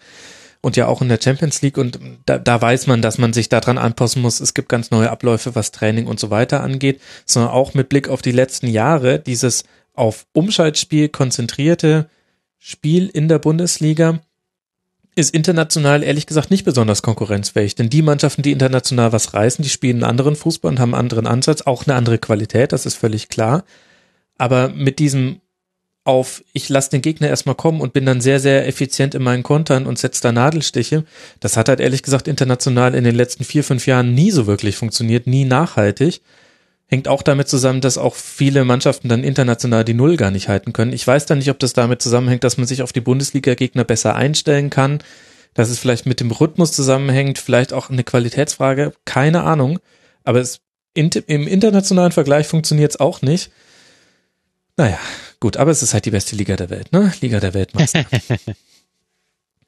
und 0.64 0.76
ja 0.76 0.86
auch 0.86 1.02
in 1.02 1.10
der 1.10 1.20
Champions 1.22 1.60
League 1.60 1.76
und 1.76 2.00
da, 2.24 2.38
da 2.38 2.60
weiß 2.60 2.86
man, 2.86 3.02
dass 3.02 3.18
man 3.18 3.34
sich 3.34 3.50
daran 3.50 3.76
anpassen 3.76 4.22
muss. 4.22 4.40
Es 4.40 4.54
gibt 4.54 4.70
ganz 4.70 4.90
neue 4.90 5.10
Abläufe, 5.10 5.54
was 5.54 5.72
Training 5.72 6.06
und 6.06 6.18
so 6.18 6.30
weiter 6.30 6.62
angeht, 6.62 7.02
sondern 7.26 7.52
auch 7.52 7.74
mit 7.74 7.90
Blick 7.90 8.08
auf 8.08 8.22
die 8.22 8.32
letzten 8.32 8.68
Jahre 8.68 9.18
dieses 9.18 9.64
auf 9.92 10.26
Umschaltspiel 10.32 11.10
konzentrierte 11.10 12.08
Spiel 12.58 13.08
in 13.08 13.28
der 13.28 13.38
Bundesliga 13.38 14.20
ist 15.14 15.34
international 15.34 16.02
ehrlich 16.02 16.26
gesagt 16.26 16.50
nicht 16.50 16.64
besonders 16.64 17.02
konkurrenzfähig, 17.02 17.74
denn 17.74 17.90
die 17.90 18.02
Mannschaften, 18.02 18.42
die 18.42 18.52
international 18.52 19.12
was 19.12 19.34
reißen, 19.34 19.62
die 19.62 19.68
spielen 19.68 19.96
einen 19.96 20.10
anderen 20.10 20.36
Fußball 20.36 20.70
und 20.70 20.80
haben 20.80 20.94
einen 20.94 21.00
anderen 21.00 21.26
Ansatz, 21.26 21.62
auch 21.62 21.86
eine 21.86 21.94
andere 21.94 22.18
Qualität, 22.18 22.72
das 22.72 22.86
ist 22.86 22.96
völlig 22.96 23.28
klar. 23.28 23.64
Aber 24.38 24.68
mit 24.68 24.98
diesem 24.98 25.40
auf, 26.04 26.44
ich 26.52 26.68
lasse 26.68 26.90
den 26.90 27.00
Gegner 27.02 27.28
erstmal 27.28 27.54
kommen 27.54 27.80
und 27.80 27.94
bin 27.94 28.04
dann 28.04 28.20
sehr, 28.20 28.38
sehr 28.38 28.68
effizient 28.68 29.14
in 29.14 29.22
meinen 29.22 29.42
Kontern 29.42 29.86
und 29.86 29.98
setze 29.98 30.20
da 30.20 30.32
Nadelstiche. 30.32 31.04
Das 31.40 31.56
hat 31.56 31.68
halt 31.68 31.80
ehrlich 31.80 32.02
gesagt 32.02 32.28
international 32.28 32.94
in 32.94 33.04
den 33.04 33.14
letzten 33.14 33.44
vier, 33.44 33.64
fünf 33.64 33.86
Jahren 33.86 34.14
nie 34.14 34.30
so 34.30 34.46
wirklich 34.46 34.76
funktioniert, 34.76 35.26
nie 35.26 35.46
nachhaltig. 35.46 36.20
Hängt 36.86 37.08
auch 37.08 37.22
damit 37.22 37.48
zusammen, 37.48 37.80
dass 37.80 37.98
auch 37.98 38.14
viele 38.14 38.64
Mannschaften 38.64 39.08
dann 39.08 39.24
international 39.24 39.84
die 39.84 39.94
Null 39.94 40.16
gar 40.16 40.30
nicht 40.30 40.48
halten 40.48 40.72
können. 40.72 40.92
Ich 40.92 41.06
weiß 41.06 41.26
dann 41.26 41.38
nicht, 41.38 41.50
ob 41.50 41.58
das 41.58 41.72
damit 41.72 42.02
zusammenhängt, 42.02 42.44
dass 42.44 42.58
man 42.58 42.66
sich 42.66 42.82
auf 42.82 42.92
die 42.92 43.00
Bundesliga-Gegner 43.00 43.84
besser 43.84 44.14
einstellen 44.14 44.70
kann, 44.70 44.98
dass 45.54 45.70
es 45.70 45.78
vielleicht 45.78 46.04
mit 46.04 46.20
dem 46.20 46.30
Rhythmus 46.30 46.72
zusammenhängt, 46.72 47.38
vielleicht 47.38 47.72
auch 47.72 47.88
eine 47.88 48.04
Qualitätsfrage, 48.04 48.92
keine 49.06 49.44
Ahnung. 49.44 49.78
Aber 50.24 50.40
es, 50.40 50.60
im 50.94 51.46
internationalen 51.46 52.12
Vergleich 52.12 52.46
funktioniert 52.46 52.92
es 52.92 53.00
auch 53.00 53.22
nicht. 53.22 53.50
Naja, 54.76 54.98
gut, 55.40 55.56
aber 55.56 55.70
es 55.70 55.82
ist 55.82 55.94
halt 55.94 56.04
die 56.04 56.10
beste 56.10 56.36
Liga 56.36 56.56
der 56.56 56.70
Welt, 56.70 56.92
ne? 56.92 57.12
Liga 57.20 57.40
der 57.40 57.54
Weltmeister. 57.54 58.04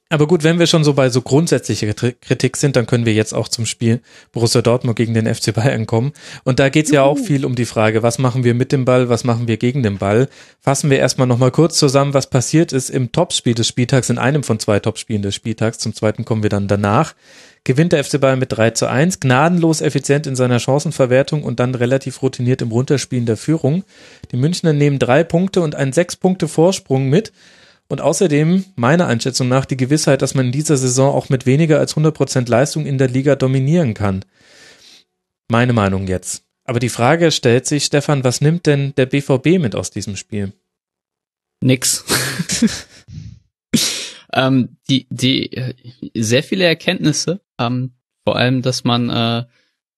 aber 0.09 0.29
gut, 0.29 0.45
wenn 0.45 0.61
wir 0.61 0.69
schon 0.69 0.85
so 0.85 0.95
bei 0.95 1.09
so 1.09 1.21
grundsätzlicher 1.21 1.93
Kritik 1.93 2.57
sind, 2.57 2.77
dann 2.77 2.87
können 2.87 3.07
wir 3.07 3.13
jetzt 3.13 3.35
auch 3.35 3.49
zum 3.49 3.67
Spiel 3.67 4.01
Borussia 4.31 4.63
Dortmund 4.63 4.97
gegen 4.97 5.15
den 5.15 5.33
FC 5.33 5.53
Bayern 5.53 5.87
kommen. 5.87 6.13
Und 6.45 6.61
da 6.61 6.69
geht's 6.69 6.93
ja 6.93 7.03
auch 7.03 7.19
viel 7.19 7.45
um 7.45 7.57
die 7.57 7.65
Frage, 7.65 8.05
was 8.05 8.19
machen 8.19 8.45
wir 8.45 8.55
mit 8.55 8.71
dem 8.71 8.85
Ball, 8.85 9.09
was 9.09 9.25
machen 9.25 9.49
wir 9.49 9.57
gegen 9.57 9.83
den 9.83 9.99
Ball. 9.99 10.29
Fassen 10.61 10.91
wir 10.91 11.01
erstmal 11.01 11.27
nochmal 11.27 11.51
kurz 11.51 11.77
zusammen, 11.77 12.15
was 12.15 12.31
passiert 12.31 12.73
ist 12.73 12.89
im 12.89 13.11
Topspiel 13.11 13.55
des 13.55 13.67
Spieltags, 13.67 14.09
in 14.09 14.19
einem 14.19 14.45
von 14.45 14.61
zwei 14.61 14.79
Topspielen 14.79 15.23
des 15.23 15.35
Spieltags. 15.35 15.79
Zum 15.79 15.93
zweiten 15.93 16.25
kommen 16.25 16.45
wir 16.45 16.51
dann 16.51 16.69
danach 16.69 17.15
gewinnt 17.65 17.93
der 17.93 18.05
FC 18.05 18.21
Bayern 18.21 18.39
mit 18.39 18.57
3 18.57 18.71
zu 18.71 18.89
1, 18.89 19.19
gnadenlos 19.19 19.81
effizient 19.81 20.29
in 20.29 20.37
seiner 20.37 20.61
Chancenverwertung 20.61 21.43
und 21.43 21.59
dann 21.59 21.75
relativ 21.75 22.23
routiniert 22.23 22.63
im 22.63 22.71
Runterspielen 22.71 23.27
der 23.27 23.37
Führung. 23.37 23.83
Die 24.31 24.37
Münchner 24.37 24.73
nehmen 24.73 25.01
drei 25.01 25.25
Punkte 25.25 25.63
und 25.63 25.75
einen 25.75 25.93
sechs 25.93 26.15
Punkte 26.15 26.47
Vorsprung 26.47 27.09
mit 27.09 27.33
und 27.89 28.01
außerdem 28.01 28.65
meiner 28.77 29.07
Einschätzung 29.07 29.49
nach 29.49 29.65
die 29.65 29.77
Gewissheit, 29.77 30.23
dass 30.23 30.35
man 30.35 30.47
in 30.47 30.53
dieser 30.53 30.77
Saison 30.77 31.15
auch 31.15 31.29
mit 31.29 31.47
weniger 31.47 31.79
als 31.79 31.93
100 31.93 32.15
Prozent 32.15 32.49
Leistung 32.49 32.87
in 32.87 32.99
der 32.99 33.09
Liga 33.09 33.37
dominieren 33.37 33.95
kann. 33.95 34.25
Meine 35.49 35.73
Meinung 35.73 36.07
jetzt. 36.07 36.45
Aber 36.65 36.81
die 36.81 36.89
Frage 36.89 37.31
stellt 37.31 37.67
sich, 37.67 37.85
Stefan, 37.85 38.25
was 38.25 38.41
nimmt 38.41 38.67
denn 38.67 38.93
der 38.97 39.07
BVB 39.07 39.61
mit 39.61 39.77
aus 39.77 39.91
diesem 39.91 40.17
Spiel? 40.17 40.53
Nix. 41.61 42.05
ähm, 44.33 44.77
die, 44.89 45.07
die, 45.11 45.75
sehr 46.15 46.43
viele 46.43 46.65
Erkenntnisse, 46.65 47.41
ähm, 47.59 47.95
vor 48.25 48.37
allem, 48.37 48.63
dass 48.63 48.83
man 48.83 49.09
äh, 49.11 49.45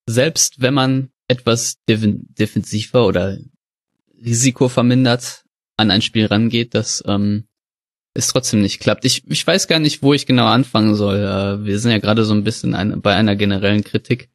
selbst 0.08 0.60
wenn 0.60 0.74
man 0.74 1.10
etwas 1.28 1.78
defensiver 1.86 3.06
oder 3.06 3.38
Risiko 4.24 4.68
vermindert 4.68 5.44
an 5.76 5.90
ein 5.90 6.02
Spiel 6.02 6.26
rangeht, 6.26 6.74
dass 6.74 7.04
ähm, 7.06 7.46
es 8.18 8.28
trotzdem 8.28 8.60
nicht 8.60 8.80
klappt. 8.80 9.04
Ich, 9.04 9.22
ich 9.28 9.46
weiß 9.46 9.68
gar 9.68 9.78
nicht, 9.78 10.02
wo 10.02 10.12
ich 10.12 10.26
genau 10.26 10.46
anfangen 10.46 10.94
soll. 10.94 11.18
Äh, 11.18 11.64
wir 11.64 11.78
sind 11.78 11.90
ja 11.90 11.98
gerade 11.98 12.24
so 12.24 12.34
ein 12.34 12.44
bisschen 12.44 12.74
ein, 12.74 13.00
bei 13.00 13.14
einer 13.14 13.36
generellen 13.36 13.84
Kritik 13.84 14.28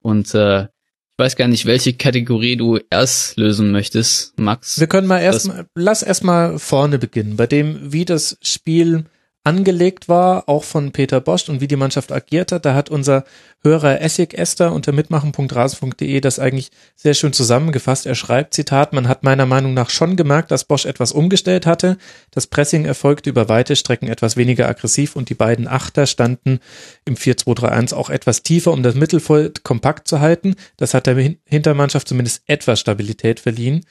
und 0.00 0.34
äh, 0.34 0.64
ich 0.64 1.18
weiß 1.18 1.36
gar 1.36 1.46
nicht, 1.48 1.66
welche 1.66 1.92
Kategorie 1.92 2.56
du 2.56 2.78
erst 2.90 3.36
lösen 3.36 3.70
möchtest, 3.70 4.38
Max. 4.38 4.80
Wir 4.80 4.86
können 4.86 5.06
mal 5.06 5.20
erst 5.20 5.46
mal, 5.46 5.66
lass 5.74 6.02
erst 6.02 6.24
mal 6.24 6.58
vorne 6.58 6.98
beginnen, 6.98 7.36
bei 7.36 7.46
dem, 7.46 7.92
wie 7.92 8.04
das 8.04 8.38
Spiel 8.42 9.04
angelegt 9.44 10.08
war, 10.08 10.48
auch 10.48 10.62
von 10.62 10.92
Peter 10.92 11.20
Bosch 11.20 11.48
und 11.48 11.60
wie 11.60 11.66
die 11.66 11.76
Mannschaft 11.76 12.12
agiert 12.12 12.52
hat. 12.52 12.64
Da 12.64 12.74
hat 12.74 12.90
unser 12.90 13.24
Hörer 13.64 14.00
Essig 14.00 14.34
Esther 14.34 14.72
unter 14.72 14.92
mitmachen.rasen.de 14.92 16.20
das 16.20 16.38
eigentlich 16.38 16.70
sehr 16.94 17.14
schön 17.14 17.32
zusammengefasst. 17.32 18.06
Er 18.06 18.14
schreibt, 18.14 18.54
Zitat, 18.54 18.92
man 18.92 19.08
hat 19.08 19.24
meiner 19.24 19.46
Meinung 19.46 19.74
nach 19.74 19.90
schon 19.90 20.16
gemerkt, 20.16 20.52
dass 20.52 20.64
Bosch 20.64 20.84
etwas 20.84 21.12
umgestellt 21.12 21.66
hatte. 21.66 21.96
Das 22.30 22.46
Pressing 22.46 22.84
erfolgte 22.84 23.30
über 23.30 23.48
weite 23.48 23.74
Strecken 23.74 24.08
etwas 24.08 24.36
weniger 24.36 24.68
aggressiv 24.68 25.16
und 25.16 25.28
die 25.28 25.34
beiden 25.34 25.66
Achter 25.66 26.06
standen 26.06 26.60
im 27.04 27.16
4-2-3-1 27.16 27.94
auch 27.94 28.10
etwas 28.10 28.44
tiefer, 28.44 28.72
um 28.72 28.84
das 28.84 28.94
Mittelfeld 28.94 29.64
kompakt 29.64 30.06
zu 30.06 30.20
halten. 30.20 30.54
Das 30.76 30.94
hat 30.94 31.06
der 31.06 31.16
Hintermannschaft 31.44 32.06
zumindest 32.06 32.42
etwas 32.46 32.78
Stabilität 32.78 33.40
verliehen. 33.40 33.84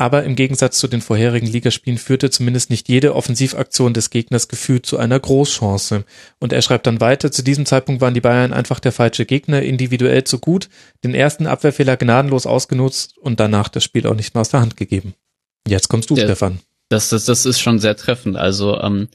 Aber 0.00 0.22
im 0.22 0.36
Gegensatz 0.36 0.78
zu 0.78 0.86
den 0.86 1.00
vorherigen 1.00 1.48
Ligaspielen 1.48 1.98
führte 1.98 2.30
zumindest 2.30 2.70
nicht 2.70 2.88
jede 2.88 3.16
Offensivaktion 3.16 3.94
des 3.94 4.10
Gegners 4.10 4.46
gefühlt 4.46 4.86
zu 4.86 4.96
einer 4.96 5.18
Großchance. 5.18 6.04
Und 6.38 6.52
er 6.52 6.62
schreibt 6.62 6.86
dann 6.86 7.00
weiter, 7.00 7.32
zu 7.32 7.42
diesem 7.42 7.66
Zeitpunkt 7.66 8.00
waren 8.00 8.14
die 8.14 8.20
Bayern 8.20 8.52
einfach 8.52 8.78
der 8.78 8.92
falsche 8.92 9.26
Gegner, 9.26 9.60
individuell 9.60 10.22
zu 10.22 10.38
gut, 10.38 10.68
den 11.02 11.14
ersten 11.14 11.48
Abwehrfehler 11.48 11.96
gnadenlos 11.96 12.46
ausgenutzt 12.46 13.18
und 13.18 13.40
danach 13.40 13.68
das 13.68 13.82
Spiel 13.82 14.06
auch 14.06 14.14
nicht 14.14 14.34
mehr 14.34 14.42
aus 14.42 14.50
der 14.50 14.60
Hand 14.60 14.76
gegeben. 14.76 15.14
Jetzt 15.66 15.88
kommst 15.88 16.10
du, 16.10 16.16
ja, 16.16 16.24
Stefan. 16.24 16.60
Das, 16.88 17.08
das, 17.08 17.24
das 17.24 17.44
ist 17.44 17.58
schon 17.58 17.80
sehr 17.80 17.96
treffend. 17.96 18.36
Also 18.36 18.80
ähm, 18.80 19.08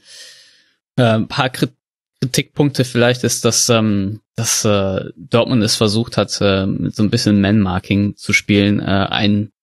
äh, 0.97 1.03
ein 1.03 1.29
paar 1.29 1.49
Kritikpunkte 1.49 2.83
vielleicht 2.83 3.23
ist, 3.23 3.45
dass, 3.45 3.69
ähm, 3.69 4.19
dass 4.35 4.65
äh, 4.65 5.05
Dortmund 5.15 5.63
es 5.63 5.77
versucht 5.77 6.17
hat, 6.17 6.37
äh, 6.41 6.65
mit 6.65 6.93
so 6.93 7.03
ein 7.03 7.09
bisschen 7.09 7.39
Man-Marking 7.39 8.17
zu 8.17 8.33
spielen. 8.33 8.81
Äh, 8.81 9.07
ein 9.09 9.53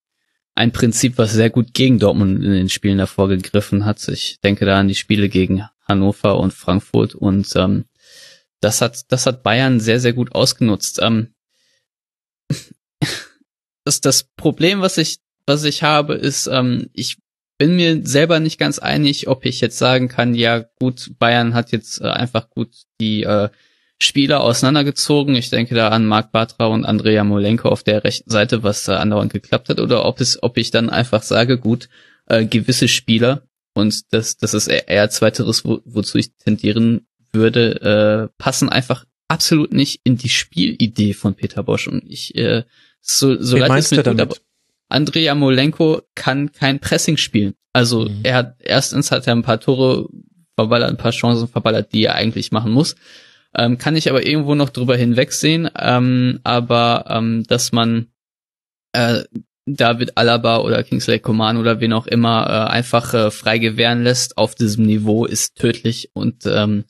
ein 0.55 0.72
Prinzip, 0.72 1.18
was 1.18 1.32
sehr 1.32 1.51
gut 1.51 1.74
gegen 1.74 1.98
Dortmund 1.98 2.44
in 2.44 2.52
den 2.52 2.68
Spielen 2.68 2.98
davor 2.98 3.28
gegriffen 3.28 3.85
hat. 3.85 4.06
Ich 4.09 4.40
denke 4.40 4.66
da 4.66 4.78
an 4.78 4.89
die 4.89 4.94
Spiele 4.94 5.28
gegen 5.28 5.64
Hannover 5.86 6.39
und 6.39 6.52
Frankfurt 6.52 7.14
und 7.14 7.55
ähm, 7.56 7.85
das 8.60 8.81
hat 8.81 9.01
das 9.09 9.27
hat 9.27 9.43
Bayern 9.43 9.81
sehr 9.81 10.01
sehr 10.01 10.12
gut 10.12 10.35
ausgenutzt. 10.35 11.01
Ähm, 11.02 11.35
das, 13.85 14.01
das 14.01 14.24
Problem, 14.36 14.81
was 14.81 14.98
ich 14.98 15.18
was 15.47 15.64
ich 15.64 15.82
habe, 15.82 16.14
ist, 16.14 16.47
ähm, 16.47 16.90
ich 16.93 17.18
bin 17.59 17.77
mir 17.77 18.06
selber 18.06 18.40
nicht 18.40 18.59
ganz 18.59 18.78
einig, 18.78 19.28
ob 19.28 19.44
ich 19.44 19.60
jetzt 19.60 19.78
sagen 19.78 20.09
kann, 20.09 20.35
ja 20.35 20.64
gut, 20.78 21.12
Bayern 21.18 21.55
hat 21.55 21.72
jetzt 21.72 22.01
äh, 22.01 22.05
einfach 22.05 22.48
gut 22.48 22.70
die 23.01 23.24
äh, 23.24 23.51
Spieler 24.02 24.43
auseinandergezogen. 24.43 25.35
Ich 25.35 25.51
denke 25.51 25.74
da 25.74 25.89
an 25.89 26.06
Marc 26.06 26.32
Bartra 26.32 26.66
und 26.66 26.85
Andrea 26.85 27.22
Molenko 27.22 27.68
auf 27.68 27.82
der 27.82 28.02
rechten 28.02 28.31
Seite, 28.31 28.62
was 28.62 28.85
da 28.85 28.97
andauernd 28.98 29.32
geklappt 29.32 29.68
hat, 29.68 29.81
oder 29.81 30.05
ob 30.05 30.20
es, 30.20 30.43
ob 30.43 30.56
ich 30.56 30.70
dann 30.70 30.89
einfach 30.90 31.22
sage, 31.22 31.59
gut, 31.59 31.89
äh, 32.27 32.47
gewisse 32.47 32.89
Spieler, 32.89 33.43
und 33.74 34.12
das, 34.12 34.36
das 34.36 34.55
ist 34.55 34.68
eher, 34.68 35.10
zweiteres, 35.10 35.64
wo, 35.64 35.81
wozu 35.85 36.18
ich 36.18 36.35
tendieren 36.36 37.06
würde, 37.32 38.28
äh, 38.31 38.43
passen 38.43 38.68
einfach 38.68 39.05
absolut 39.28 39.72
nicht 39.72 40.01
in 40.02 40.16
die 40.16 40.28
Spielidee 40.28 41.14
von 41.14 41.35
Peter 41.35 41.62
Bosch. 41.62 41.86
Und 41.86 42.02
ich, 42.06 42.35
äh, 42.35 42.64
so, 43.01 43.40
so 43.40 43.56
leid 43.56 43.70
es 43.78 43.90
mir 43.90 44.02
tut, 44.02 44.40
Andrea 44.89 45.35
Molenko 45.35 46.02
kann 46.16 46.51
kein 46.52 46.81
Pressing 46.81 47.16
spielen. 47.16 47.55
Also 47.72 48.06
mhm. 48.06 48.20
er 48.24 48.35
hat 48.35 48.56
erstens 48.59 49.12
hat 49.12 49.27
er 49.27 49.35
ein 49.35 49.43
paar 49.43 49.60
Tore 49.60 50.09
verballert, 50.56 50.90
ein 50.90 50.97
paar 50.97 51.12
Chancen 51.12 51.47
verballert, 51.47 51.93
die 51.93 52.05
er 52.05 52.16
eigentlich 52.16 52.51
machen 52.51 52.72
muss. 52.72 52.97
Ähm, 53.55 53.78
kann 53.78 53.97
ich 53.97 54.09
aber 54.09 54.24
irgendwo 54.24 54.55
noch 54.55 54.70
drüber 54.70 54.97
hinwegsehen. 54.97 55.68
Ähm, 55.78 56.40
aber 56.44 57.05
ähm, 57.09 57.44
dass 57.48 57.72
man 57.72 58.09
äh, 58.93 59.24
David 59.66 60.16
Alaba 60.16 60.59
oder 60.59 60.82
Kingsley 60.82 61.18
Coman 61.18 61.56
oder 61.56 61.81
wen 61.81 61.93
auch 61.93 62.06
immer 62.06 62.47
äh, 62.47 62.70
einfach 62.70 63.14
äh, 63.14 63.31
frei 63.31 63.59
gewähren 63.59 64.02
lässt 64.02 64.39
auf 64.39 64.55
diesem 64.55 64.86
Niveau 64.86 65.27
ist 65.27 65.56
tödlich 65.56 66.10
und 66.12 66.47
ähm, 66.47 66.85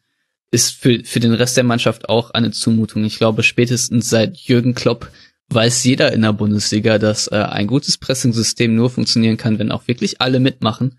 ist 0.51 0.73
für, 0.73 1.05
für 1.05 1.20
den 1.20 1.35
Rest 1.35 1.57
der 1.57 1.65
Mannschaft 1.65 2.09
auch 2.09 2.31
eine 2.31 2.51
Zumutung. 2.51 3.05
Ich 3.05 3.19
glaube, 3.19 3.43
spätestens 3.43 4.09
seit 4.09 4.37
Jürgen 4.37 4.74
Klopp 4.74 5.11
weiß 5.49 5.85
jeder 5.85 6.12
in 6.12 6.23
der 6.23 6.32
Bundesliga, 6.32 6.99
dass 6.99 7.28
äh, 7.28 7.37
ein 7.37 7.66
gutes 7.66 7.99
Pressing-System 7.99 8.74
nur 8.74 8.91
funktionieren 8.91 9.37
kann, 9.37 9.59
wenn 9.59 9.73
auch 9.73 9.89
wirklich 9.89 10.20
alle 10.20 10.41
mitmachen. 10.41 10.99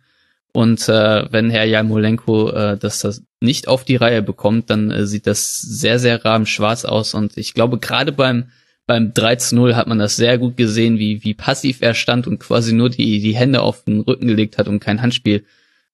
Und 0.54 0.88
äh, 0.90 1.32
wenn 1.32 1.50
Herr 1.50 1.66
Jamolenko 1.66 2.50
äh, 2.50 2.78
das, 2.78 3.00
das 3.00 3.24
nicht 3.40 3.68
auf 3.68 3.86
die 3.86 3.96
Reihe 3.96 4.22
bekommt, 4.22 4.70
dann 4.70 4.92
äh, 4.92 5.06
sieht 5.06 5.28
das 5.28 5.62
sehr, 5.62 5.98
sehr 6.00 6.24
rahmenschwarz 6.26 6.86
aus. 6.86 7.14
Und 7.14 7.38
ich 7.38 7.54
glaube, 7.54 7.80
gerade 7.80 8.12
beim 8.12 8.52
beim 8.88 9.12
13-0 9.14 9.76
hat 9.76 9.88
man 9.88 10.00
das 10.00 10.18
sehr 10.18 10.38
gut 10.38 10.58
gesehen, 10.58 11.00
wie, 11.00 11.24
wie 11.24 11.34
passiv 11.34 11.82
er 11.82 11.94
stand 11.94 12.28
und 12.28 12.40
quasi 12.40 12.74
nur 12.74 12.90
die, 12.90 13.22
die 13.22 13.36
Hände 13.36 13.62
auf 13.62 13.86
den 13.86 14.02
Rücken 14.02 14.28
gelegt 14.28 14.58
hat, 14.58 14.68
um 14.68 14.82
kein 14.82 15.02
Handspiel 15.02 15.46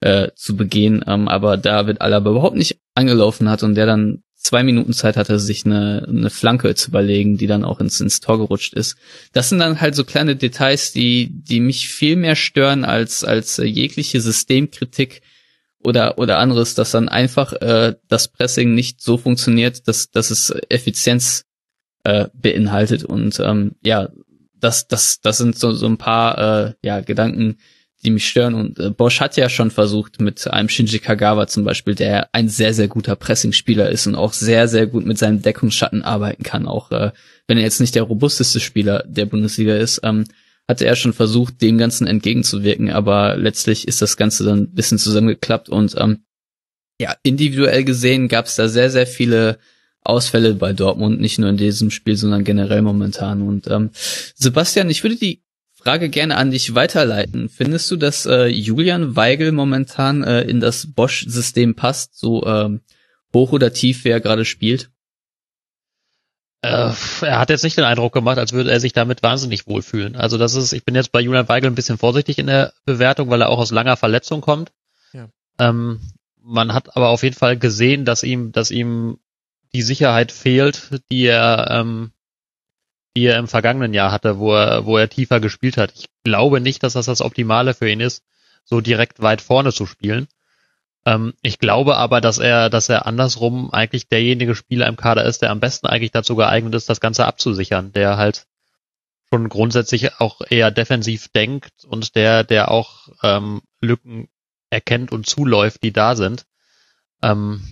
äh, 0.02 0.30
zu 0.36 0.56
begehen. 0.56 1.04
Ähm, 1.06 1.28
aber 1.28 1.58
David 1.58 2.02
Alaba 2.02 2.32
überhaupt 2.32 2.56
nicht 2.56 2.80
angelaufen 2.96 3.50
hat 3.50 3.62
und 3.62 3.76
der 3.76 3.86
dann 3.86 4.24
zwei 4.48 4.64
Minuten 4.64 4.94
Zeit 4.94 5.18
hatte, 5.18 5.40
sich 5.40 5.66
eine, 5.66 6.06
eine 6.08 6.30
Flanke 6.30 6.74
zu 6.74 6.90
überlegen, 6.90 7.38
die 7.38 7.48
dann 7.48 7.66
auch 7.66 7.82
ins, 7.82 8.00
ins 8.00 8.22
Tor 8.22 8.38
gerutscht 8.38 8.74
ist. 8.74 8.96
Das 9.34 9.50
sind 9.50 9.60
dann 9.60 9.82
halt 9.82 9.94
so 9.94 10.06
kleine 10.06 10.38
Details, 10.38 10.94
die, 10.94 11.30
die 11.30 11.60
mich 11.60 11.90
viel 11.90 12.16
mehr 12.16 12.38
stören 12.38 12.86
als, 12.86 13.26
als 13.26 13.60
äh, 13.60 13.66
jegliche 13.66 14.22
Systemkritik 14.22 15.22
oder, 15.84 16.18
oder 16.18 16.40
anderes, 16.40 16.76
dass 16.76 16.92
dann 16.92 17.10
einfach 17.10 17.52
äh, 17.54 17.96
das 18.08 18.30
Pressing 18.30 18.74
nicht 18.74 19.02
so 19.02 19.18
funktioniert, 19.18 19.86
dass, 19.90 20.12
dass 20.12 20.32
es 20.32 20.54
Effizienz 20.70 21.44
äh, 22.06 22.28
beinhaltet. 22.34 23.04
Und 23.04 23.42
ähm, 23.42 23.74
ja, 23.84 24.10
das, 24.56 24.88
das, 24.88 25.20
das 25.20 25.38
sind 25.40 25.60
so, 25.60 25.74
so 25.74 25.88
ein 25.88 25.98
paar 25.98 26.38
äh, 26.38 26.74
ja, 26.82 27.02
Gedanken, 27.02 27.58
die 28.08 28.12
mich 28.12 28.28
stören. 28.28 28.56
Und 28.56 28.80
äh, 28.80 28.90
Bosch 28.90 29.20
hat 29.20 29.36
ja 29.36 29.50
schon 29.50 29.70
versucht 29.70 30.22
mit 30.22 30.48
einem 30.48 30.70
Shinji 30.70 31.00
Kagawa 31.00 31.48
zum 31.48 31.66
Beispiel, 31.66 31.94
der 31.94 32.34
ein 32.34 32.48
sehr, 32.48 32.74
sehr 32.74 32.88
guter 32.88 33.18
Pressingspieler 33.18 33.90
ist 33.90 34.08
und 34.08 34.16
auch 34.16 34.32
sehr, 34.32 34.70
sehr 34.70 34.88
gut 34.88 35.06
mit 35.06 35.18
seinem 35.18 35.42
Deckungsschatten 35.42 36.04
arbeiten 36.04 36.44
kann, 36.44 36.68
auch 36.68 36.92
äh, 36.92 37.12
wenn 37.48 37.58
er 37.58 37.66
jetzt 37.66 37.82
nicht 37.82 37.96
der 37.96 38.04
robusteste 38.04 38.62
Spieler 38.62 39.04
der 39.06 39.26
Bundesliga 39.26 39.76
ist. 39.76 40.00
Ähm, 40.04 40.24
hatte 40.70 40.86
er 40.86 40.96
schon 40.96 41.14
versucht, 41.14 41.62
dem 41.62 41.78
Ganzen 41.78 42.08
entgegenzuwirken, 42.08 42.92
aber 42.92 43.38
letztlich 43.38 43.88
ist 43.88 44.02
das 44.02 44.18
Ganze 44.18 44.44
dann 44.44 44.60
ein 44.60 44.74
bisschen 44.74 44.98
zusammengeklappt 44.98 45.70
und 45.70 45.96
ähm, 45.98 46.24
ja, 47.00 47.16
individuell 47.24 47.84
gesehen 47.84 48.28
gab 48.28 48.46
es 48.46 48.56
da 48.56 48.68
sehr, 48.68 48.90
sehr 48.90 49.08
viele 49.08 49.60
Ausfälle 50.04 50.56
bei 50.56 50.74
Dortmund, 50.74 51.22
nicht 51.22 51.40
nur 51.40 51.50
in 51.50 51.58
diesem 51.58 51.92
Spiel, 51.92 52.16
sondern 52.16 52.44
generell 52.44 52.82
momentan. 52.82 53.42
Und 53.42 53.68
ähm, 53.68 53.92
Sebastian, 54.36 54.90
ich 54.90 55.04
würde 55.04 55.18
die 55.18 55.42
Frage 55.88 56.10
gerne 56.10 56.36
an 56.36 56.52
dich 56.52 56.76
weiterleiten. 56.76 57.48
Findest 57.48 57.90
du, 57.90 57.96
dass 57.96 58.26
äh, 58.26 58.48
Julian 58.48 59.16
Weigel 59.16 59.54
momentan 59.54 60.22
äh, 60.22 60.42
in 60.42 60.60
das 60.60 60.94
Bosch-System 60.94 61.76
passt, 61.76 62.20
so 62.20 62.46
ähm, 62.46 62.82
hoch 63.34 63.54
oder 63.54 63.72
tief, 63.72 64.04
wer 64.04 64.20
gerade 64.20 64.44
spielt? 64.44 64.90
Äh, 66.62 66.92
er 67.22 67.40
hat 67.40 67.50
jetzt 67.50 67.64
nicht 67.64 67.78
den 67.78 67.86
Eindruck 67.86 68.12
gemacht, 68.12 68.38
als 68.38 68.52
würde 68.52 68.70
er 68.70 68.82
sich 68.82 68.92
damit 68.92 69.24
wahnsinnig 69.24 69.66
wohlfühlen. 69.66 70.18
Also 70.18 70.38
das 70.38 70.56
ist, 70.56 70.74
ich 70.74 70.84
bin 70.84 70.94
jetzt 70.94 71.14
bei 71.14 71.22
Julian 71.22 71.48
Weigel 71.48 71.72
ein 71.72 71.76
bisschen 71.76 71.98
vorsichtig 71.98 72.38
in 72.38 72.48
der 72.48 72.74
Bewertung, 72.84 73.30
weil 73.30 73.40
er 73.40 73.48
auch 73.48 73.60
aus 73.60 73.72
langer 73.72 73.96
Verletzung 73.96 74.42
kommt. 74.42 74.74
Ja. 75.14 75.30
Ähm, 75.58 76.02
man 76.44 76.74
hat 76.74 76.98
aber 76.98 77.08
auf 77.08 77.24
jeden 77.24 77.38
Fall 77.38 77.58
gesehen, 77.58 78.04
dass 78.04 78.24
ihm, 78.24 78.52
dass 78.52 78.72
ihm 78.72 79.20
die 79.74 79.84
Sicherheit 79.84 80.34
fehlt, 80.34 81.02
die 81.10 81.28
er, 81.28 81.70
ähm, 81.72 82.12
die 83.18 83.26
er 83.26 83.40
im 83.40 83.48
vergangenen 83.48 83.96
Jahr 83.96 84.12
hatte, 84.12 84.38
wo 84.38 84.54
er, 84.54 84.86
wo 84.86 84.96
er 84.96 85.10
tiefer 85.10 85.40
gespielt 85.40 85.76
hat. 85.76 85.92
Ich 85.96 86.06
glaube 86.24 86.62
nicht, 86.62 86.84
dass 86.84 86.94
das 86.94 87.08
das 87.08 87.22
Optimale 87.22 87.74
für 87.74 87.90
ihn 87.90 88.00
ist, 88.00 88.24
so 88.64 88.80
direkt 88.80 89.24
weit 89.24 89.42
vorne 89.42 89.74
zu 89.74 89.88
spielen. 89.88 90.28
Ähm, 91.04 91.34
ich 91.42 91.58
glaube 91.58 91.98
aber, 91.98 92.22
dass 92.22 92.38
er, 92.38 92.70
dass 92.70 92.90
er 92.90 93.08
andersrum 93.08 93.74
eigentlich 93.74 94.08
derjenige 94.08 94.54
Spieler 94.54 94.86
im 94.86 94.98
Kader 94.98 95.26
ist, 95.26 95.42
der 95.42 95.50
am 95.50 95.60
besten 95.60 95.88
eigentlich 95.88 96.12
dazu 96.12 96.36
geeignet 96.36 96.76
ist, 96.76 96.90
das 96.90 97.00
Ganze 97.00 97.26
abzusichern, 97.26 97.92
der 97.92 98.18
halt 98.18 98.46
schon 99.32 99.50
grundsätzlich 99.50 100.22
auch 100.22 100.42
eher 100.48 100.70
defensiv 100.70 101.30
denkt 101.30 101.86
und 101.86 102.16
der, 102.16 102.44
der 102.44 102.70
auch 102.70 103.08
ähm, 103.24 103.64
Lücken 103.82 104.30
erkennt 104.70 105.12
und 105.12 105.26
zuläuft, 105.26 105.82
die 105.82 105.92
da 105.92 106.16
sind. 106.16 106.46
Ähm, 107.24 107.64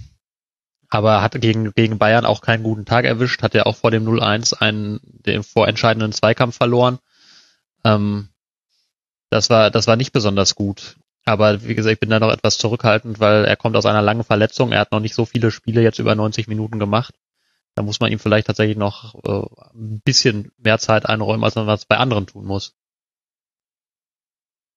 aber 0.95 1.22
hat 1.22 1.39
gegen, 1.41 1.73
gegen 1.73 1.97
Bayern 1.97 2.26
auch 2.26 2.39
keinen 2.39 2.63
guten 2.63 2.85
Tag 2.85 3.03
erwischt, 3.03 3.43
hat 3.43 3.53
ja 3.53 3.65
auch 3.65 3.76
vor 3.76 3.91
dem 3.91 4.07
0-1 4.07 4.53
einen, 4.53 5.01
den 5.03 5.43
vorentscheidenden 5.43 6.13
Zweikampf 6.13 6.55
verloren. 6.55 6.99
Ähm, 7.84 8.30
das 9.30 9.49
war, 9.49 9.72
das 9.72 9.88
war 9.88 9.97
nicht 9.97 10.13
besonders 10.13 10.55
gut. 10.55 10.95
Aber 11.26 11.63
wie 11.63 11.76
gesagt, 11.76 11.93
ich 11.93 11.99
bin 11.99 12.11
da 12.11 12.19
noch 12.22 12.31
etwas 12.31 12.57
zurückhaltend, 12.57 13.19
weil 13.19 13.43
er 13.43 13.57
kommt 13.57 13.76
aus 13.76 13.85
einer 13.85 14.01
langen 14.01 14.23
Verletzung. 14.23 14.72
Er 14.72 14.80
hat 14.80 14.93
noch 14.93 15.01
nicht 15.01 15.15
so 15.15 15.26
viele 15.26 15.51
Spiele 15.51 15.81
jetzt 15.81 15.99
über 15.99 16.15
90 16.15 16.47
Minuten 16.47 16.80
gemacht. 16.80 17.13
Da 17.73 17.84
muss 17.84 17.99
man 17.99 18.09
ihm 18.09 18.19
vielleicht 18.19 18.47
tatsächlich 18.47 18.77
noch 18.77 19.15
äh, 19.26 19.45
ein 19.73 19.99
bisschen 20.05 20.53
mehr 20.57 20.77
Zeit 20.77 21.05
einräumen, 21.05 21.43
als 21.43 21.55
man 21.55 21.67
was 21.67 21.84
bei 21.85 21.97
anderen 21.97 22.26
tun 22.26 22.45
muss. 22.45 22.73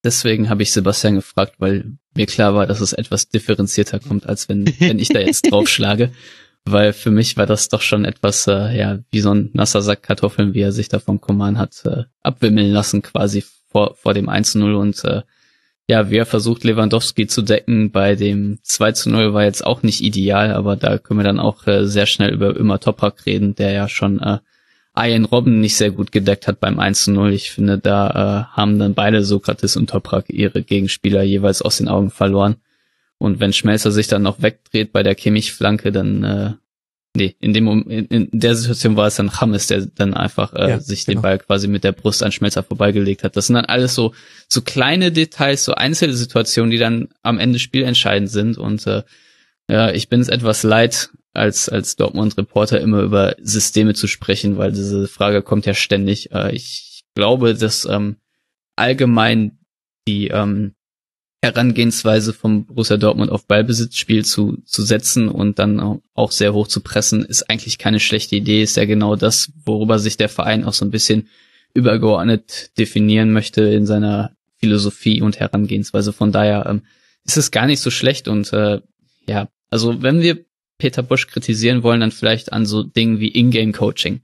Deswegen 0.05 0.49
habe 0.49 0.63
ich 0.63 0.73
Sebastian 0.73 1.17
gefragt, 1.17 1.55
weil 1.59 1.99
mir 2.15 2.27
klar 2.27 2.55
war, 2.55 2.67
dass 2.67 2.81
es 2.81 2.93
etwas 2.93 3.29
differenzierter 3.29 3.99
kommt, 3.99 4.29
als 4.29 4.49
wenn, 4.49 4.67
wenn 4.79 4.99
ich 4.99 5.09
da 5.09 5.21
jetzt 5.21 5.43
draufschlage. 5.51 6.13
Weil 6.65 6.93
für 6.93 7.11
mich 7.11 7.37
war 7.37 7.47
das 7.47 7.69
doch 7.69 7.81
schon 7.81 8.05
etwas, 8.05 8.47
äh, 8.47 8.77
ja, 8.77 8.99
wie 9.11 9.21
so 9.21 9.33
ein 9.35 9.51
nasser 9.55 9.83
Sack 9.83 10.03
Kartoffeln, 10.03 10.55
wie 10.55 10.61
er 10.61 10.73
sich 10.73 10.89
da 10.89 10.99
vom 10.99 11.21
Command 11.21 11.59
hat 11.59 11.83
äh, 11.85 12.05
abwimmeln 12.23 12.71
lassen, 12.71 13.03
quasi 13.03 13.43
vor, 13.69 13.95
vor 13.95 14.15
dem 14.15 14.29
1-0 14.29 14.75
und 14.75 15.05
äh, 15.05 15.23
ja, 15.91 16.11
wer 16.11 16.27
versucht 16.27 16.65
Lewandowski 16.65 17.27
zu 17.27 17.41
decken 17.41 17.91
bei 17.91 18.15
dem 18.15 18.59
2 18.63 18.93
zu 18.93 19.11
0 19.11 19.33
war 19.33 19.45
jetzt 19.45 19.65
auch 19.65 19.83
nicht 19.83 20.03
ideal, 20.03 20.53
aber 20.53 20.77
da 20.77 20.99
können 20.99 21.21
wir 21.21 21.25
dann 21.25 21.41
auch 21.41 21.67
äh, 21.67 21.87
sehr 21.87 22.05
schnell 22.05 22.35
über 22.35 22.55
immer 22.55 22.79
Toprak 22.79 23.25
reden, 23.25 23.55
der 23.55 23.73
ja 23.73 23.89
schon 23.89 24.21
äh, 24.21 24.39
Ian 24.99 25.25
Robben 25.25 25.61
nicht 25.61 25.77
sehr 25.77 25.91
gut 25.91 26.13
gedeckt 26.13 26.49
hat 26.49 26.61
beim 26.61 26.79
1 26.79 27.05
zu 27.05 27.13
0. 27.13 27.33
Ich 27.33 27.51
finde, 27.51 27.79
da 27.79 28.49
äh, 28.51 28.57
haben 28.57 28.79
dann 28.79 28.95
beide 28.95 29.25
Sokrates 29.25 29.77
und 29.77 29.91
Toprak 29.91 30.27
ihre 30.29 30.63
Gegenspieler 30.63 31.23
jeweils 31.23 31.63
aus 31.63 31.79
den 31.79 31.89
Augen 31.89 32.11
verloren. 32.11 32.57
Und 33.19 33.41
wenn 33.41 33.53
Schmelzer 33.53 33.91
sich 33.91 34.07
dann 34.09 34.23
noch 34.23 34.43
wegdreht 34.43 34.93
bei 34.93 35.03
der 35.03 35.15
Kimmich-Flanke, 35.15 35.93
dann 35.93 36.25
äh, 36.25 36.53
nee, 37.17 37.37
in 37.41 37.53
dem 37.53 37.67
in, 37.89 38.07
in 38.07 38.29
der 38.33 38.55
Situation 38.55 38.97
war 38.97 39.09
es 39.09 39.17
dann 39.17 39.41
Hammes, 39.41 39.67
der 39.67 39.87
dann 39.87 40.15
einfach 40.15 40.53
äh, 40.55 40.71
ja, 40.71 40.81
sich 40.81 41.05
genau. 41.05 41.19
den 41.19 41.23
Ball 41.23 41.39
quasi 41.39 41.69
mit 41.69 41.85
der 41.85 41.93
Brust 41.93 42.23
an 42.23 42.33
Schmelzer 42.33 42.63
vorbeigelegt 42.63 43.25
hat. 43.25 43.37
Das 43.37 43.49
sind 43.49 43.55
dann 43.55 43.65
alles 43.65 43.95
so 43.95 44.15
so 44.49 44.63
kleine 44.63 45.13
Details, 45.13 45.65
so 45.65 45.75
einzelne 45.75 46.15
Situationen, 46.15 46.71
die 46.71 46.79
dann 46.79 47.09
am 47.23 47.39
Ende 47.39 47.59
spielentscheidend 47.59 48.31
sind 48.31 48.57
und 48.57 48.87
äh, 48.87 49.03
ja, 49.71 49.91
ich 49.91 50.09
bin 50.09 50.21
es 50.21 50.29
etwas 50.29 50.63
leid, 50.63 51.11
als 51.39 51.69
als 51.69 51.97
Dortmund-Reporter 51.97 52.81
immer 52.81 53.03
über 53.03 53.37
Systeme 53.41 53.95
zu 53.95 54.07
sprechen, 54.07 54.59
weil 54.59 54.73
diese 54.73 55.09
Frage 55.09 55.43
kommt 55.43 55.67
ja 55.67 55.75
ständig. 55.75 56.33
Äh, 56.33 56.55
ich 56.55 57.05
glaube, 57.15 57.55
dass 57.55 57.85
ähm, 57.85 58.17
allgemein 58.77 59.59
die 60.07 60.29
ähm, 60.29 60.75
Herangehensweise 61.43 62.33
vom 62.33 62.67
Borussia 62.67 62.97
Dortmund 62.97 63.31
auf 63.31 63.47
Ballbesitzspiel 63.47 64.25
zu, 64.25 64.59
zu 64.65 64.83
setzen 64.83 65.29
und 65.29 65.61
dann 65.61 66.01
auch 66.15 66.33
sehr 66.33 66.53
hoch 66.53 66.67
zu 66.67 66.81
pressen, 66.81 67.25
ist 67.25 67.49
eigentlich 67.49 67.79
keine 67.79 68.01
schlechte 68.01 68.35
Idee. 68.35 68.63
Ist 68.63 68.77
ja 68.77 68.87
genau 68.87 69.15
das, 69.15 69.53
worüber 69.65 70.01
sich 70.01 70.17
der 70.17 70.29
Verein 70.29 70.65
auch 70.65 70.73
so 70.73 70.85
ein 70.85 70.91
bisschen 70.91 71.29
übergeordnet 71.75 72.77
definieren 72.77 73.33
möchte 73.33 73.63
in 73.63 73.87
seiner 73.87 74.33
Philosophie 74.57 75.23
und 75.23 75.39
Herangehensweise. 75.39 76.13
Von 76.13 76.33
daher 76.33 76.67
ähm, 76.67 76.83
ist 77.25 77.37
es 77.37 77.53
gar 77.53 77.67
nicht 77.67 77.81
so 77.81 77.91
schlecht 77.91 78.27
und 78.27 78.53
äh, 78.53 78.81
ja, 79.29 79.49
also 79.71 80.03
wenn 80.03 80.21
wir 80.23 80.45
Peter 80.79 81.03
Busch 81.03 81.27
kritisieren 81.27 81.83
wollen, 81.83 82.01
dann 82.01 82.13
vielleicht 82.13 82.53
an 82.53 82.67
so 82.67 82.83
Dingen 82.83 83.21
wie 83.21 83.35
Ingame-Coaching. 83.35 84.23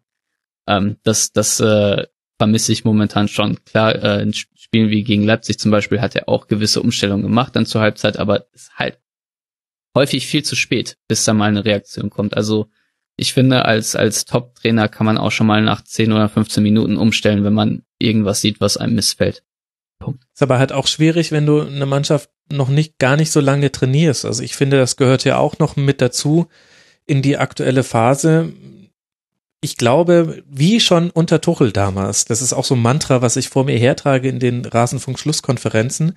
Ähm, 0.67 0.97
das 1.03 1.33
das 1.33 1.61
äh, 1.61 2.07
vermisse 2.39 2.73
ich 2.73 2.85
momentan 2.85 3.29
schon. 3.29 3.65
Klar, 3.65 3.95
äh, 3.97 4.23
in 4.23 4.33
Spielen 4.33 4.91
wie 4.91 5.05
gegen 5.05 5.25
Leipzig 5.25 5.59
zum 5.59 5.71
Beispiel 5.71 6.01
hat 6.01 6.17
er 6.17 6.29
auch 6.29 6.47
gewisse 6.47 6.81
Umstellungen 6.81 7.23
gemacht 7.23 7.55
dann 7.55 7.67
zur 7.67 7.81
Halbzeit, 7.81 8.19
aber 8.19 8.47
ist 8.53 8.75
halt 8.75 8.99
häufig 9.95 10.27
viel 10.27 10.43
zu 10.43 10.57
spät, 10.57 10.97
bis 11.07 11.25
da 11.25 11.35
mal 11.35 11.49
eine 11.49 11.65
Reaktion 11.65 12.11
kommt. 12.11 12.37
Also 12.37 12.71
ich 13.17 13.33
finde, 13.33 13.65
als, 13.65 13.95
als 13.95 14.25
Top-Trainer 14.25 14.89
kann 14.89 15.07
man 15.07 15.19
auch 15.19 15.31
schon 15.31 15.47
mal 15.47 15.63
nach 15.63 15.83
10 15.83 16.13
oder 16.13 16.29
15 16.29 16.63
Minuten 16.63 16.97
umstellen, 16.97 17.45
wenn 17.45 17.53
man 17.53 17.85
irgendwas 17.99 18.41
sieht, 18.41 18.61
was 18.61 18.77
einem 18.77 18.97
missfällt. 18.97 19.45
Punkt. 20.05 20.25
Ist 20.33 20.43
aber 20.43 20.59
halt 20.59 20.73
auch 20.73 20.87
schwierig, 20.87 21.33
wenn 21.33 21.47
du 21.47 21.61
eine 21.61 21.87
Mannschaft 21.87 22.31
noch 22.53 22.69
nicht, 22.69 22.99
gar 22.99 23.17
nicht 23.17 23.31
so 23.31 23.41
lange 23.41 23.73
trainierst. 23.73 24.25
Also 24.25 24.43
ich 24.43 24.57
finde, 24.57 24.79
das 24.79 24.97
gehört 24.97 25.25
ja 25.25 25.39
auch 25.39 25.59
noch 25.59 25.77
mit 25.77 26.01
dazu 26.01 26.47
in 27.07 27.23
die 27.23 27.37
aktuelle 27.37 27.83
Phase 27.83 28.53
ich 29.65 29.79
glaube, 29.79 30.45
wie 30.47 30.79
schon 30.79 31.09
unter 31.09 31.41
Tuchel 31.41 31.73
damals, 31.73 32.27
das 32.27 32.43
ist 32.43 32.53
auch 32.53 32.67
so 32.67 32.75
ein 32.75 32.83
Mantra, 32.83 33.23
was 33.23 33.37
ich 33.37 33.49
vor 33.49 33.65
mir 33.65 33.79
hertrage 33.79 34.29
in 34.29 34.39
den 34.39 34.67
Rasenfunk-Schlusskonferenzen, 34.67 36.13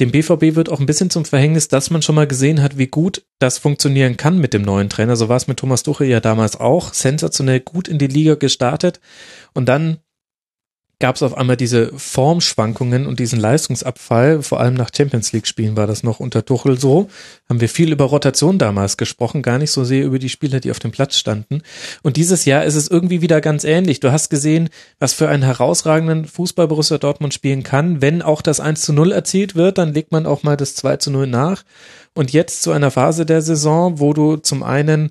dem 0.00 0.10
BVB 0.10 0.56
wird 0.56 0.70
auch 0.70 0.80
ein 0.80 0.86
bisschen 0.86 1.10
zum 1.10 1.26
Verhängnis, 1.26 1.68
dass 1.68 1.90
man 1.90 2.00
schon 2.00 2.14
mal 2.14 2.26
gesehen 2.26 2.62
hat, 2.62 2.78
wie 2.78 2.86
gut 2.86 3.22
das 3.38 3.58
funktionieren 3.58 4.16
kann 4.16 4.38
mit 4.38 4.54
dem 4.54 4.62
neuen 4.62 4.88
Trainer. 4.88 5.14
So 5.14 5.28
war 5.28 5.36
es 5.36 5.46
mit 5.46 5.58
Thomas 5.58 5.82
Tuchel 5.82 6.08
ja 6.08 6.20
damals 6.20 6.58
auch. 6.58 6.94
Sensationell 6.94 7.60
gut 7.60 7.86
in 7.86 7.98
die 7.98 8.08
Liga 8.08 8.34
gestartet 8.34 8.98
und 9.52 9.66
dann 9.68 9.98
gab 11.04 11.16
es 11.16 11.22
auf 11.22 11.36
einmal 11.36 11.58
diese 11.58 11.92
Formschwankungen 11.98 13.06
und 13.06 13.20
diesen 13.20 13.38
Leistungsabfall, 13.38 14.40
vor 14.40 14.58
allem 14.58 14.72
nach 14.72 14.88
Champions 14.96 15.34
League 15.34 15.46
Spielen 15.46 15.76
war 15.76 15.86
das 15.86 16.02
noch 16.02 16.18
unter 16.18 16.46
Tuchel 16.46 16.80
so, 16.80 17.10
haben 17.46 17.60
wir 17.60 17.68
viel 17.68 17.92
über 17.92 18.06
Rotation 18.06 18.58
damals 18.58 18.96
gesprochen, 18.96 19.42
gar 19.42 19.58
nicht 19.58 19.70
so 19.70 19.84
sehr 19.84 20.06
über 20.06 20.18
die 20.18 20.30
Spieler, 20.30 20.60
die 20.60 20.70
auf 20.70 20.78
dem 20.78 20.92
Platz 20.92 21.18
standen. 21.18 21.60
Und 22.02 22.16
dieses 22.16 22.46
Jahr 22.46 22.64
ist 22.64 22.74
es 22.74 22.88
irgendwie 22.88 23.20
wieder 23.20 23.42
ganz 23.42 23.64
ähnlich. 23.64 24.00
Du 24.00 24.12
hast 24.12 24.30
gesehen, 24.30 24.70
was 24.98 25.12
für 25.12 25.28
einen 25.28 25.42
herausragenden 25.42 26.24
Fußball 26.24 26.68
Borussia 26.68 26.96
Dortmund 26.96 27.34
spielen 27.34 27.64
kann. 27.64 28.00
Wenn 28.00 28.22
auch 28.22 28.40
das 28.40 28.58
1 28.58 28.80
zu 28.80 28.94
0 28.94 29.12
erzielt 29.12 29.54
wird, 29.54 29.76
dann 29.76 29.92
legt 29.92 30.10
man 30.10 30.24
auch 30.24 30.42
mal 30.42 30.56
das 30.56 30.74
2 30.74 30.96
zu 30.96 31.10
0 31.10 31.26
nach. 31.26 31.64
Und 32.14 32.32
jetzt 32.32 32.62
zu 32.62 32.72
einer 32.72 32.90
Phase 32.90 33.26
der 33.26 33.42
Saison, 33.42 34.00
wo 34.00 34.14
du 34.14 34.38
zum 34.38 34.62
einen 34.62 35.10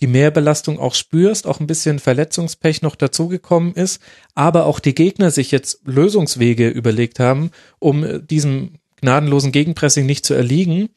die 0.00 0.06
Mehrbelastung 0.06 0.78
auch 0.78 0.94
spürst, 0.94 1.46
auch 1.46 1.60
ein 1.60 1.66
bisschen 1.66 1.98
Verletzungspech 1.98 2.82
noch 2.82 2.94
dazugekommen 2.94 3.74
ist, 3.74 4.00
aber 4.34 4.66
auch 4.66 4.78
die 4.78 4.94
Gegner 4.94 5.30
sich 5.30 5.50
jetzt 5.50 5.80
Lösungswege 5.84 6.68
überlegt 6.68 7.18
haben, 7.18 7.50
um 7.78 8.26
diesem 8.26 8.74
gnadenlosen 9.00 9.52
Gegenpressing 9.52 10.06
nicht 10.06 10.24
zu 10.24 10.34
erliegen. 10.34 10.90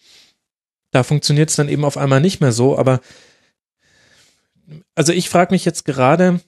Da 0.92 1.04
funktioniert 1.04 1.50
es 1.50 1.56
dann 1.56 1.70
eben 1.70 1.86
auf 1.86 1.98
einmal 1.98 2.22
nicht 2.22 2.42
mehr 2.42 2.52
so, 2.52 2.78
aber 2.78 3.00
also 4.96 5.14
ich 5.14 5.30
frage 5.30 5.54
mich 5.54 5.66
jetzt 5.66 5.86
gerade, 5.86 6.40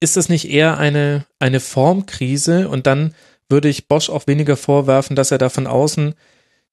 ist 0.00 0.16
das 0.16 0.28
nicht 0.28 0.50
eher 0.50 0.78
eine, 0.78 1.26
eine 1.38 1.60
Formkrise 1.60 2.68
und 2.68 2.86
dann 2.86 3.14
würde 3.48 3.68
ich 3.68 3.88
Bosch 3.88 4.10
auch 4.10 4.26
weniger 4.26 4.56
vorwerfen, 4.56 5.16
dass 5.16 5.30
er 5.30 5.38
da 5.38 5.48
von 5.48 5.66
außen 5.66 6.14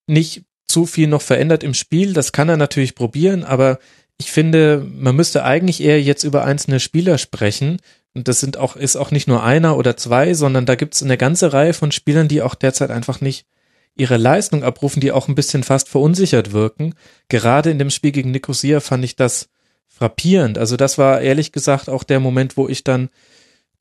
nicht 0.07 0.43
zu 0.67 0.85
viel 0.85 1.07
noch 1.07 1.21
verändert 1.21 1.63
im 1.63 1.73
Spiel. 1.73 2.13
Das 2.13 2.31
kann 2.31 2.49
er 2.49 2.57
natürlich 2.57 2.95
probieren, 2.95 3.43
aber 3.43 3.79
ich 4.21 4.31
finde, 4.31 4.87
man 4.87 5.15
müsste 5.15 5.43
eigentlich 5.43 5.81
eher 5.81 5.99
jetzt 5.99 6.23
über 6.23 6.45
einzelne 6.45 6.79
Spieler 6.79 7.17
sprechen. 7.17 7.79
Und 8.13 8.27
das 8.27 8.39
sind 8.39 8.55
auch, 8.55 8.75
ist 8.75 8.95
auch 8.95 9.09
nicht 9.09 9.27
nur 9.27 9.41
einer 9.41 9.77
oder 9.77 9.97
zwei, 9.97 10.35
sondern 10.35 10.67
da 10.67 10.75
gibt 10.75 10.93
es 10.93 11.01
eine 11.01 11.17
ganze 11.17 11.53
Reihe 11.53 11.73
von 11.73 11.91
Spielern, 11.91 12.27
die 12.27 12.43
auch 12.43 12.53
derzeit 12.53 12.91
einfach 12.91 13.19
nicht 13.19 13.47
ihre 13.95 14.17
Leistung 14.17 14.63
abrufen, 14.63 15.01
die 15.01 15.11
auch 15.11 15.27
ein 15.27 15.33
bisschen 15.33 15.63
fast 15.63 15.89
verunsichert 15.89 16.51
wirken. 16.51 16.93
Gerade 17.29 17.71
in 17.71 17.79
dem 17.79 17.89
Spiel 17.89 18.11
gegen 18.11 18.29
Nicosia 18.29 18.79
fand 18.79 19.03
ich 19.03 19.15
das 19.15 19.49
frappierend. 19.87 20.59
Also 20.59 20.77
das 20.77 20.99
war 20.99 21.21
ehrlich 21.21 21.51
gesagt 21.51 21.89
auch 21.89 22.03
der 22.03 22.19
Moment, 22.19 22.57
wo 22.57 22.67
ich 22.67 22.83
dann 22.83 23.09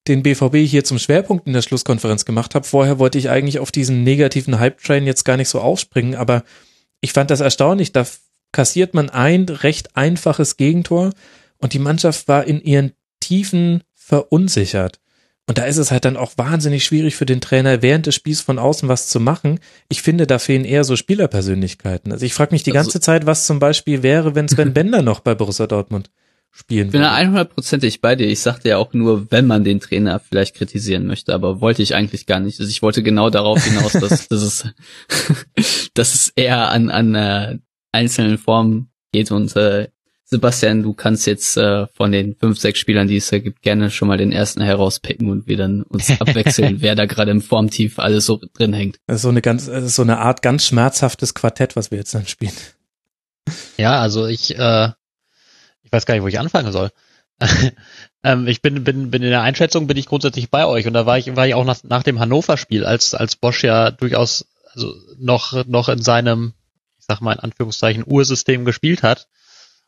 den 0.08 0.22
BVB 0.22 0.56
hier 0.66 0.84
zum 0.84 0.98
Schwerpunkt 0.98 1.46
in 1.46 1.52
der 1.52 1.60
Schlusskonferenz 1.60 2.24
gemacht 2.24 2.54
habe. 2.54 2.66
Vorher 2.66 2.98
wollte 2.98 3.18
ich 3.18 3.28
eigentlich 3.28 3.58
auf 3.58 3.72
diesen 3.72 4.04
negativen 4.04 4.58
Hype-Train 4.58 5.06
jetzt 5.06 5.24
gar 5.24 5.36
nicht 5.36 5.50
so 5.50 5.60
aufspringen, 5.60 6.14
aber 6.14 6.44
ich 7.02 7.12
fand 7.12 7.30
das 7.30 7.40
erstaunlich. 7.40 7.92
Da 7.92 8.06
kassiert 8.52 8.94
man 8.94 9.10
ein 9.10 9.44
recht 9.44 9.96
einfaches 9.96 10.56
Gegentor 10.56 11.12
und 11.58 11.72
die 11.72 11.78
Mannschaft 11.78 12.28
war 12.28 12.44
in 12.44 12.60
ihren 12.60 12.92
Tiefen 13.20 13.82
verunsichert. 13.94 15.00
Und 15.46 15.58
da 15.58 15.64
ist 15.64 15.78
es 15.78 15.90
halt 15.90 16.04
dann 16.04 16.16
auch 16.16 16.32
wahnsinnig 16.36 16.84
schwierig 16.84 17.16
für 17.16 17.26
den 17.26 17.40
Trainer, 17.40 17.82
während 17.82 18.06
des 18.06 18.14
Spiels 18.14 18.40
von 18.40 18.58
außen 18.58 18.88
was 18.88 19.08
zu 19.08 19.18
machen. 19.18 19.58
Ich 19.88 20.00
finde, 20.00 20.28
da 20.28 20.38
fehlen 20.38 20.64
eher 20.64 20.84
so 20.84 20.94
Spielerpersönlichkeiten. 20.94 22.12
Also 22.12 22.24
ich 22.24 22.34
frage 22.34 22.52
mich 22.52 22.62
die 22.62 22.70
also, 22.70 22.84
ganze 22.84 23.00
Zeit, 23.00 23.26
was 23.26 23.46
zum 23.46 23.58
Beispiel 23.58 24.04
wäre, 24.04 24.36
wenn 24.36 24.48
Sven 24.48 24.72
Bender 24.74 25.02
noch 25.02 25.18
bei 25.20 25.34
Borussia 25.34 25.66
Dortmund 25.66 26.10
spielen 26.52 26.92
würde. 26.92 27.04
Ich 27.04 27.22
bin 27.24 27.32
da 27.32 27.42
100%ig 27.42 28.00
bei 28.00 28.14
dir. 28.14 28.28
Ich 28.28 28.40
sagte 28.40 28.68
ja 28.68 28.76
auch 28.76 28.92
nur, 28.92 29.30
wenn 29.32 29.46
man 29.46 29.64
den 29.64 29.80
Trainer 29.80 30.20
vielleicht 30.20 30.54
kritisieren 30.54 31.06
möchte, 31.06 31.34
aber 31.34 31.60
wollte 31.60 31.82
ich 31.82 31.96
eigentlich 31.96 32.26
gar 32.26 32.38
nicht. 32.38 32.60
Also 32.60 32.70
ich 32.70 32.82
wollte 32.82 33.02
genau 33.02 33.28
darauf 33.30 33.64
hinaus, 33.64 33.92
dass, 33.92 34.28
dass, 34.28 34.42
es, 34.42 34.64
dass 35.94 36.14
es 36.14 36.32
eher 36.36 36.70
an, 36.70 36.90
an 36.90 37.14
äh, 37.16 37.58
einzelnen 37.92 38.38
Formen 38.38 38.90
geht 39.12 39.30
und 39.30 39.54
äh, 39.56 39.88
Sebastian, 40.24 40.84
du 40.84 40.94
kannst 40.94 41.26
jetzt 41.26 41.56
äh, 41.56 41.88
von 41.88 42.12
den 42.12 42.36
fünf, 42.36 42.60
sechs 42.60 42.78
Spielern, 42.78 43.08
die 43.08 43.16
es 43.16 43.30
da 43.30 43.40
gibt, 43.40 43.62
gerne 43.62 43.90
schon 43.90 44.06
mal 44.06 44.16
den 44.16 44.30
ersten 44.30 44.60
herauspicken 44.60 45.28
und 45.28 45.48
wir 45.48 45.56
dann 45.56 45.82
uns 45.82 46.08
abwechseln, 46.20 46.82
wer 46.82 46.94
da 46.94 47.06
gerade 47.06 47.32
im 47.32 47.40
Formtief 47.40 47.98
alles 47.98 48.26
so 48.26 48.40
drin 48.54 48.72
hängt. 48.72 48.98
Das 49.08 49.16
ist 49.16 49.22
so 49.22 49.28
eine 49.28 49.42
ganz, 49.42 49.64
so 49.64 50.02
eine 50.02 50.18
Art 50.18 50.42
ganz 50.42 50.66
schmerzhaftes 50.66 51.34
Quartett, 51.34 51.74
was 51.74 51.90
wir 51.90 51.98
jetzt 51.98 52.14
dann 52.14 52.26
spielen. 52.26 52.52
Ja, 53.76 54.00
also 54.00 54.26
ich, 54.26 54.56
äh, 54.56 54.90
ich 55.82 55.90
weiß 55.90 56.06
gar 56.06 56.14
nicht, 56.14 56.22
wo 56.22 56.28
ich 56.28 56.38
anfangen 56.38 56.70
soll. 56.70 56.90
ähm, 58.22 58.46
ich 58.46 58.62
bin, 58.62 58.84
bin, 58.84 59.10
bin 59.10 59.22
in 59.22 59.30
der 59.30 59.42
Einschätzung 59.42 59.88
bin 59.88 59.96
ich 59.96 60.06
grundsätzlich 60.06 60.48
bei 60.48 60.64
euch 60.64 60.86
und 60.86 60.92
da 60.92 61.06
war 61.06 61.18
ich, 61.18 61.34
war 61.34 61.48
ich 61.48 61.54
auch 61.54 61.64
nach, 61.64 61.82
nach 61.82 62.04
dem 62.04 62.20
Hannover-Spiel, 62.20 62.84
als, 62.84 63.14
als 63.14 63.34
Bosch 63.34 63.64
ja 63.64 63.90
durchaus 63.90 64.46
also 64.72 64.94
noch, 65.18 65.66
noch 65.66 65.88
in 65.88 66.00
seinem, 66.00 66.54
sag 67.10 67.20
mal 67.20 67.32
in 67.32 67.40
Anführungszeichen, 67.40 68.04
Ursystem 68.06 68.64
gespielt 68.64 69.02
hat 69.02 69.26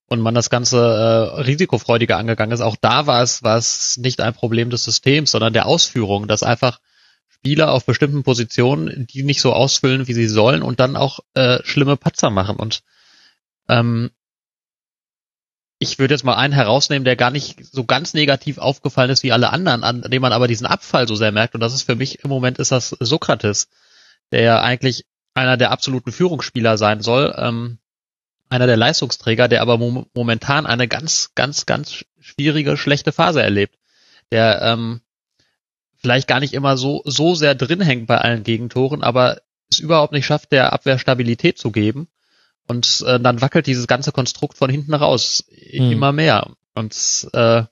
und 0.09 0.21
man 0.21 0.35
das 0.35 0.51
Ganze 0.51 0.79
äh, 0.79 1.41
risikofreudiger 1.41 2.19
angegangen 2.19 2.53
ist. 2.53 2.61
Auch 2.61 2.77
da 2.81 3.07
war 3.07 3.23
es, 3.23 3.43
war 3.43 3.57
es 3.57 3.97
nicht 3.97 4.21
ein 4.21 4.35
Problem 4.35 4.71
des 4.71 4.85
Systems, 4.85 5.31
sondern 5.31 5.53
der 5.53 5.67
Ausführung, 5.67 6.27
dass 6.29 6.43
einfach 6.43 6.81
Spieler 7.29 7.73
auf 7.73 7.87
bestimmten 7.87 8.25
Positionen, 8.25 9.07
die 9.07 9.23
nicht 9.23 9.41
so 9.41 9.53
ausfüllen, 9.53 10.09
wie 10.09 10.13
sie 10.13 10.29
sollen 10.29 10.63
und 10.63 10.81
dann 10.81 10.97
auch 10.97 11.21
äh, 11.35 11.59
schlimme 11.65 11.97
Patzer 11.97 12.31
machen. 12.31 12.57
Und 12.57 12.83
ähm, 13.69 14.11
ich 15.79 15.99
würde 15.99 16.15
jetzt 16.15 16.25
mal 16.25 16.37
einen 16.37 16.53
herausnehmen, 16.53 17.05
der 17.05 17.17
gar 17.17 17.31
nicht 17.31 17.65
so 17.65 17.85
ganz 17.85 18.15
negativ 18.15 18.59
aufgefallen 18.59 19.11
ist 19.11 19.23
wie 19.23 19.33
alle 19.33 19.51
anderen, 19.51 19.83
an 19.83 20.03
dem 20.03 20.23
man 20.23 20.33
aber 20.33 20.47
diesen 20.47 20.67
Abfall 20.67 21.09
so 21.09 21.17
sehr 21.17 21.33
merkt. 21.33 21.55
Und 21.55 21.61
das 21.61 21.75
ist 21.75 21.83
für 21.83 21.97
mich 21.97 22.23
im 22.23 22.31
Moment 22.31 22.59
ist 22.59 22.71
das 22.71 22.91
Sokrates, 22.91 23.69
der 24.31 24.63
eigentlich 24.63 25.05
einer 25.35 25.57
der 25.57 25.71
absoluten 25.71 26.13
Führungsspieler 26.13 26.77
sein 26.77 27.01
soll. 27.01 27.35
Ähm, 27.37 27.79
einer 28.49 28.67
der 28.67 28.77
Leistungsträger, 28.77 29.49
der 29.49 29.63
aber 29.63 29.79
mom 29.79 30.07
momentan 30.15 30.67
eine 30.67 30.87
ganz, 30.87 31.31
ganz, 31.35 31.65
ganz 31.65 32.05
schwierige, 32.21 32.77
schlechte 32.77 33.13
Phase 33.13 33.43
erlebt. 33.43 33.79
Der 34.31 34.61
ähm, 34.63 35.01
vielleicht 35.97 36.29
gar 36.29 36.41
nicht 36.41 36.53
immer 36.53 36.77
so, 36.77 37.03
so 37.05 37.35
sehr 37.35 37.55
drin 37.55 37.81
hängt 37.81 38.07
bei 38.07 38.19
allen 38.19 38.43
Gegentoren, 38.43 39.03
aber 39.03 39.41
es 39.71 39.79
überhaupt 39.79 40.13
nicht 40.13 40.27
schafft, 40.27 40.53
der 40.53 40.73
Abwehr 40.73 40.99
Stabilität 40.99 41.59
zu 41.59 41.71
geben. 41.71 42.09
Und 42.69 43.03
äh, 43.07 43.19
dann 43.19 43.41
wackelt 43.41 43.67
dieses 43.67 43.87
ganze 43.87 44.13
Konstrukt 44.13 44.57
von 44.57 44.71
hinten 44.71 44.95
raus 44.95 45.45
hm. 45.51 45.93
immer 45.93 46.13
mehr. 46.13 46.51
Und 46.75 46.95
äh, 47.33 47.65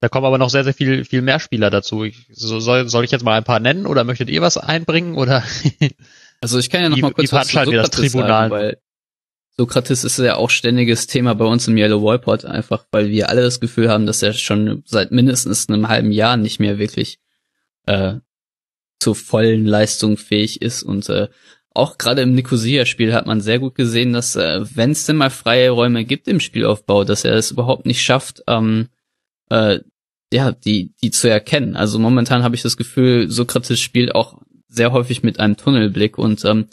da 0.00 0.08
kommen 0.08 0.26
aber 0.26 0.38
noch 0.38 0.50
sehr, 0.50 0.64
sehr 0.64 0.74
viel, 0.74 1.04
viel 1.04 1.22
mehr 1.22 1.38
Spieler 1.38 1.70
dazu. 1.70 2.02
Ich, 2.02 2.26
so, 2.32 2.58
soll, 2.58 2.88
soll 2.88 3.04
ich 3.04 3.12
jetzt 3.12 3.24
mal 3.24 3.36
ein 3.36 3.44
paar 3.44 3.60
nennen 3.60 3.86
oder 3.86 4.02
möchtet 4.02 4.28
ihr 4.28 4.42
was 4.42 4.58
einbringen? 4.58 5.14
Oder 5.14 5.44
also 6.42 6.58
ich 6.58 6.68
kann 6.70 6.82
ja 6.82 6.88
noch 6.88 6.98
mal 6.98 7.12
kurz 7.12 7.32
was 7.32 7.48
zu 7.48 7.70
das 7.70 7.90
Tribunal. 7.90 8.28
Sagen, 8.28 8.50
weil 8.50 8.78
Sokrates 9.56 10.02
ist 10.02 10.18
ja 10.18 10.36
auch 10.36 10.50
ständiges 10.50 11.06
Thema 11.06 11.34
bei 11.34 11.44
uns 11.44 11.68
im 11.68 11.76
Yellow 11.76 12.02
Wallport, 12.02 12.44
einfach 12.44 12.86
weil 12.90 13.10
wir 13.10 13.28
alle 13.28 13.42
das 13.42 13.60
Gefühl 13.60 13.88
haben, 13.88 14.06
dass 14.06 14.22
er 14.22 14.32
schon 14.32 14.82
seit 14.86 15.12
mindestens 15.12 15.68
einem 15.68 15.88
halben 15.88 16.10
Jahr 16.10 16.36
nicht 16.36 16.58
mehr 16.58 16.78
wirklich 16.78 17.20
äh, 17.86 18.14
zur 18.98 19.14
vollen 19.14 19.66
Leistung 19.66 20.16
fähig 20.16 20.62
ist. 20.62 20.82
Und 20.82 21.08
äh, 21.10 21.28
auch 21.74 21.96
gerade 21.96 22.22
im 22.22 22.34
Nicosia-Spiel 22.34 23.14
hat 23.14 23.26
man 23.26 23.40
sehr 23.40 23.58
gut 23.58 23.74
gesehen, 23.74 24.12
dass 24.12 24.36
äh, 24.36 24.64
wenn 24.74 24.90
es 24.90 25.06
denn 25.06 25.16
mal 25.16 25.30
freie 25.30 25.70
Räume 25.70 26.04
gibt 26.04 26.28
im 26.28 26.40
Spielaufbau, 26.40 27.04
dass 27.04 27.24
er 27.24 27.34
es 27.34 27.50
überhaupt 27.50 27.86
nicht 27.86 28.02
schafft, 28.02 28.42
ähm, 28.48 28.88
äh, 29.50 29.80
ja, 30.32 30.52
die, 30.52 30.94
die 31.02 31.10
zu 31.10 31.28
erkennen. 31.28 31.76
Also 31.76 31.98
momentan 31.98 32.42
habe 32.42 32.56
ich 32.56 32.62
das 32.62 32.78
Gefühl, 32.78 33.30
Sokrates 33.30 33.80
spielt 33.80 34.14
auch 34.14 34.40
sehr 34.72 34.92
häufig 34.92 35.22
mit 35.22 35.38
einem 35.38 35.56
Tunnelblick 35.56 36.18
und 36.18 36.44
ähm, 36.44 36.66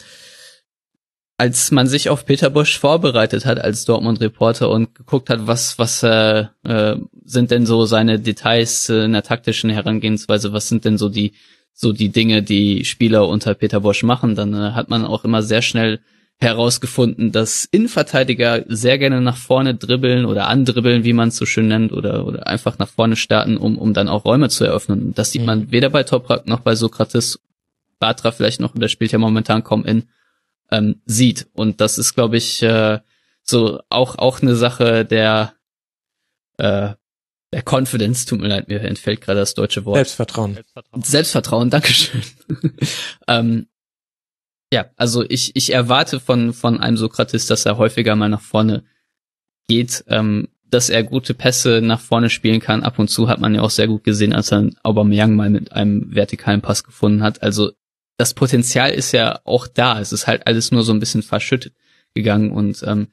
als 1.37 1.71
man 1.71 1.87
sich 1.87 2.09
auf 2.09 2.25
Peter 2.25 2.49
Bosch 2.49 2.77
vorbereitet 2.77 3.45
hat 3.45 3.59
als 3.61 3.85
Dortmund-Reporter 3.85 4.69
und 4.69 4.93
geguckt 4.93 5.29
hat, 5.29 5.47
was 5.47 5.79
was 5.79 6.03
äh, 6.03 6.45
äh, 6.63 6.97
sind 7.23 7.51
denn 7.51 7.65
so 7.65 7.85
seine 7.85 8.19
Details 8.19 8.89
äh, 8.89 9.05
in 9.05 9.13
der 9.13 9.23
taktischen 9.23 9.69
Herangehensweise, 9.69 10.51
was 10.53 10.67
sind 10.67 10.85
denn 10.85 10.97
so 10.97 11.09
die 11.09 11.33
so 11.73 11.93
die 11.93 12.09
Dinge, 12.09 12.43
die 12.43 12.83
Spieler 12.83 13.27
unter 13.27 13.53
Peter 13.53 13.79
Bosch 13.79 14.03
machen, 14.03 14.35
dann 14.35 14.53
äh, 14.53 14.71
hat 14.71 14.89
man 14.89 15.05
auch 15.05 15.23
immer 15.23 15.41
sehr 15.41 15.61
schnell 15.61 15.99
herausgefunden, 16.41 17.31
dass 17.31 17.65
Innenverteidiger 17.69 18.63
sehr 18.67 18.97
gerne 18.97 19.21
nach 19.21 19.35
vorne 19.35 19.75
dribbeln 19.75 20.25
oder 20.25 20.47
andribbeln, 20.47 21.03
wie 21.03 21.13
man 21.13 21.29
es 21.29 21.35
so 21.35 21.45
schön 21.45 21.67
nennt, 21.67 21.91
oder, 21.91 22.25
oder 22.25 22.47
einfach 22.47 22.79
nach 22.79 22.87
vorne 22.87 23.17
starten, 23.17 23.57
um, 23.57 23.77
um 23.77 23.93
dann 23.93 24.07
auch 24.07 24.23
Räume 24.23 24.47
zu 24.47 24.63
eröffnen. 24.63 25.13
Das 25.13 25.31
sieht 25.31 25.41
mhm. 25.41 25.47
man 25.47 25.71
weder 25.71 25.89
bei 25.89 26.03
Toprak 26.03 26.47
noch 26.47 26.61
bei 26.61 26.75
Sokrates, 26.75 27.39
Batra 27.99 28.31
vielleicht 28.31 28.59
noch, 28.59 28.73
der 28.73 28.87
spielt 28.87 29.11
ja 29.11 29.19
momentan 29.19 29.63
kaum 29.63 29.85
in, 29.85 30.09
ähm, 30.71 31.01
sieht. 31.05 31.47
Und 31.53 31.81
das 31.81 31.97
ist, 31.97 32.13
glaube 32.13 32.37
ich, 32.37 32.61
äh, 32.63 32.99
so 33.43 33.81
auch 33.89 34.17
auch 34.17 34.41
eine 34.41 34.55
Sache 34.55 35.05
der 35.05 35.53
äh, 36.57 36.93
der 37.51 37.63
Confidence, 37.65 38.25
tut 38.25 38.39
mir 38.39 38.47
leid, 38.47 38.67
mir 38.67 38.81
entfällt 38.81 39.21
gerade 39.21 39.39
das 39.39 39.55
deutsche 39.55 39.85
Wort. 39.85 39.95
Selbstvertrauen. 39.95 40.53
Selbstvertrauen, 40.53 41.03
Selbstvertrauen 41.03 41.69
Dankeschön. 41.71 42.21
ähm, 43.27 43.67
ja, 44.71 44.85
also 44.97 45.25
ich, 45.27 45.55
ich 45.55 45.73
erwarte 45.73 46.19
von, 46.19 46.53
von 46.53 46.79
einem 46.79 46.97
Sokrates, 46.97 47.47
dass 47.47 47.65
er 47.65 47.77
häufiger 47.77 48.15
mal 48.15 48.29
nach 48.29 48.41
vorne 48.41 48.83
geht, 49.67 50.03
ähm, 50.07 50.49
dass 50.63 50.91
er 50.91 51.03
gute 51.03 51.33
Pässe 51.33 51.81
nach 51.81 51.99
vorne 51.99 52.29
spielen 52.29 52.59
kann. 52.59 52.83
Ab 52.83 52.99
und 52.99 53.09
zu 53.09 53.27
hat 53.27 53.39
man 53.39 53.55
ja 53.55 53.61
auch 53.61 53.71
sehr 53.71 53.87
gut 53.87 54.03
gesehen, 54.03 54.33
als 54.33 54.51
er 54.51 54.69
Aubameyang 54.83 55.35
mal 55.35 55.49
mit 55.49 55.71
einem 55.71 56.13
vertikalen 56.13 56.61
Pass 56.61 56.83
gefunden 56.83 57.23
hat. 57.23 57.41
Also 57.41 57.71
das 58.19 58.33
Potenzial 58.33 58.91
ist 58.91 59.13
ja 59.13 59.39
auch 59.45 59.65
da. 59.65 59.99
Es 60.01 60.11
ist 60.11 60.27
halt 60.27 60.45
alles 60.45 60.71
nur 60.71 60.83
so 60.83 60.91
ein 60.91 60.99
bisschen 60.99 61.23
verschüttet 61.23 61.73
gegangen 62.13 62.51
und 62.51 62.83
ähm, 62.85 63.07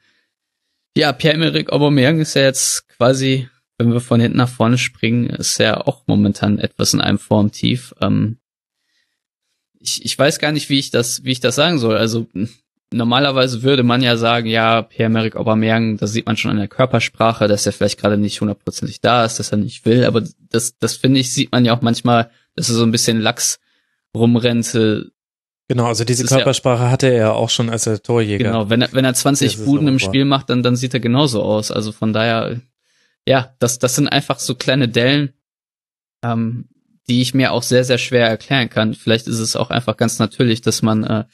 ja, 0.96 1.12
Pierre-Emerick 1.12 1.70
Aubameyang 1.70 2.18
ist 2.18 2.34
ja 2.34 2.42
jetzt 2.42 2.88
quasi, 2.88 3.48
wenn 3.78 3.92
wir 3.92 4.00
von 4.00 4.18
hinten 4.18 4.38
nach 4.38 4.48
vorne 4.48 4.78
springen, 4.78 5.26
ist 5.26 5.58
ja 5.58 5.76
auch 5.76 6.02
momentan 6.06 6.58
etwas 6.58 6.92
in 6.92 7.00
einem 7.00 7.18
Formtief. 7.18 7.94
Ähm, 8.00 8.38
ich, 9.78 10.04
ich 10.04 10.18
weiß 10.18 10.40
gar 10.40 10.50
nicht, 10.50 10.70
wie 10.70 10.78
ich 10.78 10.90
das, 10.90 11.22
wie 11.22 11.32
ich 11.32 11.40
das 11.40 11.54
sagen 11.54 11.78
soll. 11.78 11.96
Also 11.96 12.26
normalerweise 12.92 13.62
würde 13.62 13.84
man 13.84 14.02
ja 14.02 14.16
sagen, 14.16 14.48
ja, 14.48 14.82
Pierre-Emerick 14.82 15.36
Aubameyang, 15.36 15.98
da 15.98 16.08
sieht 16.08 16.26
man 16.26 16.36
schon 16.36 16.50
an 16.50 16.56
der 16.56 16.66
Körpersprache, 16.66 17.46
dass 17.46 17.66
er 17.66 17.72
vielleicht 17.72 18.00
gerade 18.00 18.18
nicht 18.18 18.40
hundertprozentig 18.40 19.00
da 19.00 19.24
ist, 19.24 19.38
dass 19.38 19.52
er 19.52 19.58
nicht 19.58 19.84
will. 19.84 20.04
Aber 20.04 20.24
das, 20.50 20.78
das 20.78 20.96
finde 20.96 21.20
ich, 21.20 21.32
sieht 21.32 21.52
man 21.52 21.64
ja 21.64 21.76
auch 21.76 21.82
manchmal, 21.82 22.30
dass 22.56 22.70
er 22.70 22.74
so 22.74 22.82
ein 22.82 22.90
bisschen 22.90 23.20
lax 23.20 23.60
rumrennte. 24.16 25.12
Genau, 25.68 25.86
also 25.86 26.04
diese 26.04 26.24
Körpersprache 26.24 26.84
ja, 26.84 26.90
hatte 26.90 27.08
er 27.08 27.34
auch 27.34 27.50
schon 27.50 27.70
als 27.70 27.86
er 27.86 28.02
Torjäger. 28.02 28.44
Genau, 28.44 28.70
wenn 28.70 28.82
er, 28.82 28.92
wenn 28.92 29.04
er 29.04 29.14
20 29.14 29.64
Buden 29.64 29.88
im 29.88 29.98
Spiel 29.98 30.24
macht, 30.24 30.50
dann, 30.50 30.62
dann 30.62 30.76
sieht 30.76 30.94
er 30.94 31.00
genauso 31.00 31.42
aus. 31.42 31.70
Also 31.70 31.92
von 31.92 32.12
daher, 32.12 32.60
ja, 33.26 33.54
das, 33.58 33.78
das 33.78 33.96
sind 33.96 34.08
einfach 34.08 34.38
so 34.38 34.54
kleine 34.54 34.88
Dellen, 34.88 35.32
ähm, 36.22 36.68
die 37.08 37.20
ich 37.20 37.34
mir 37.34 37.52
auch 37.52 37.62
sehr, 37.62 37.84
sehr 37.84 37.98
schwer 37.98 38.28
erklären 38.28 38.68
kann. 38.68 38.94
Vielleicht 38.94 39.26
ist 39.26 39.40
es 39.40 39.56
auch 39.56 39.70
einfach 39.70 39.96
ganz 39.96 40.18
natürlich, 40.18 40.60
dass 40.60 40.82
man 40.82 41.04
äh, 41.04 41.24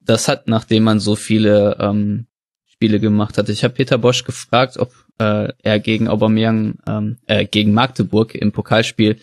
das 0.00 0.28
hat, 0.28 0.48
nachdem 0.48 0.84
man 0.84 0.98
so 0.98 1.14
viele 1.14 1.76
ähm, 1.80 2.26
Spiele 2.66 2.98
gemacht 2.98 3.38
hat. 3.38 3.48
Ich 3.48 3.62
habe 3.62 3.74
Peter 3.74 3.98
Bosch 3.98 4.24
gefragt, 4.24 4.78
ob 4.78 4.92
äh, 5.18 5.52
er 5.62 5.80
gegen 5.80 6.08
Aubameyang, 6.08 6.78
ähm, 6.88 7.18
äh, 7.26 7.44
gegen 7.44 7.72
Magdeburg 7.72 8.34
im 8.34 8.52
Pokalspiel 8.52 9.18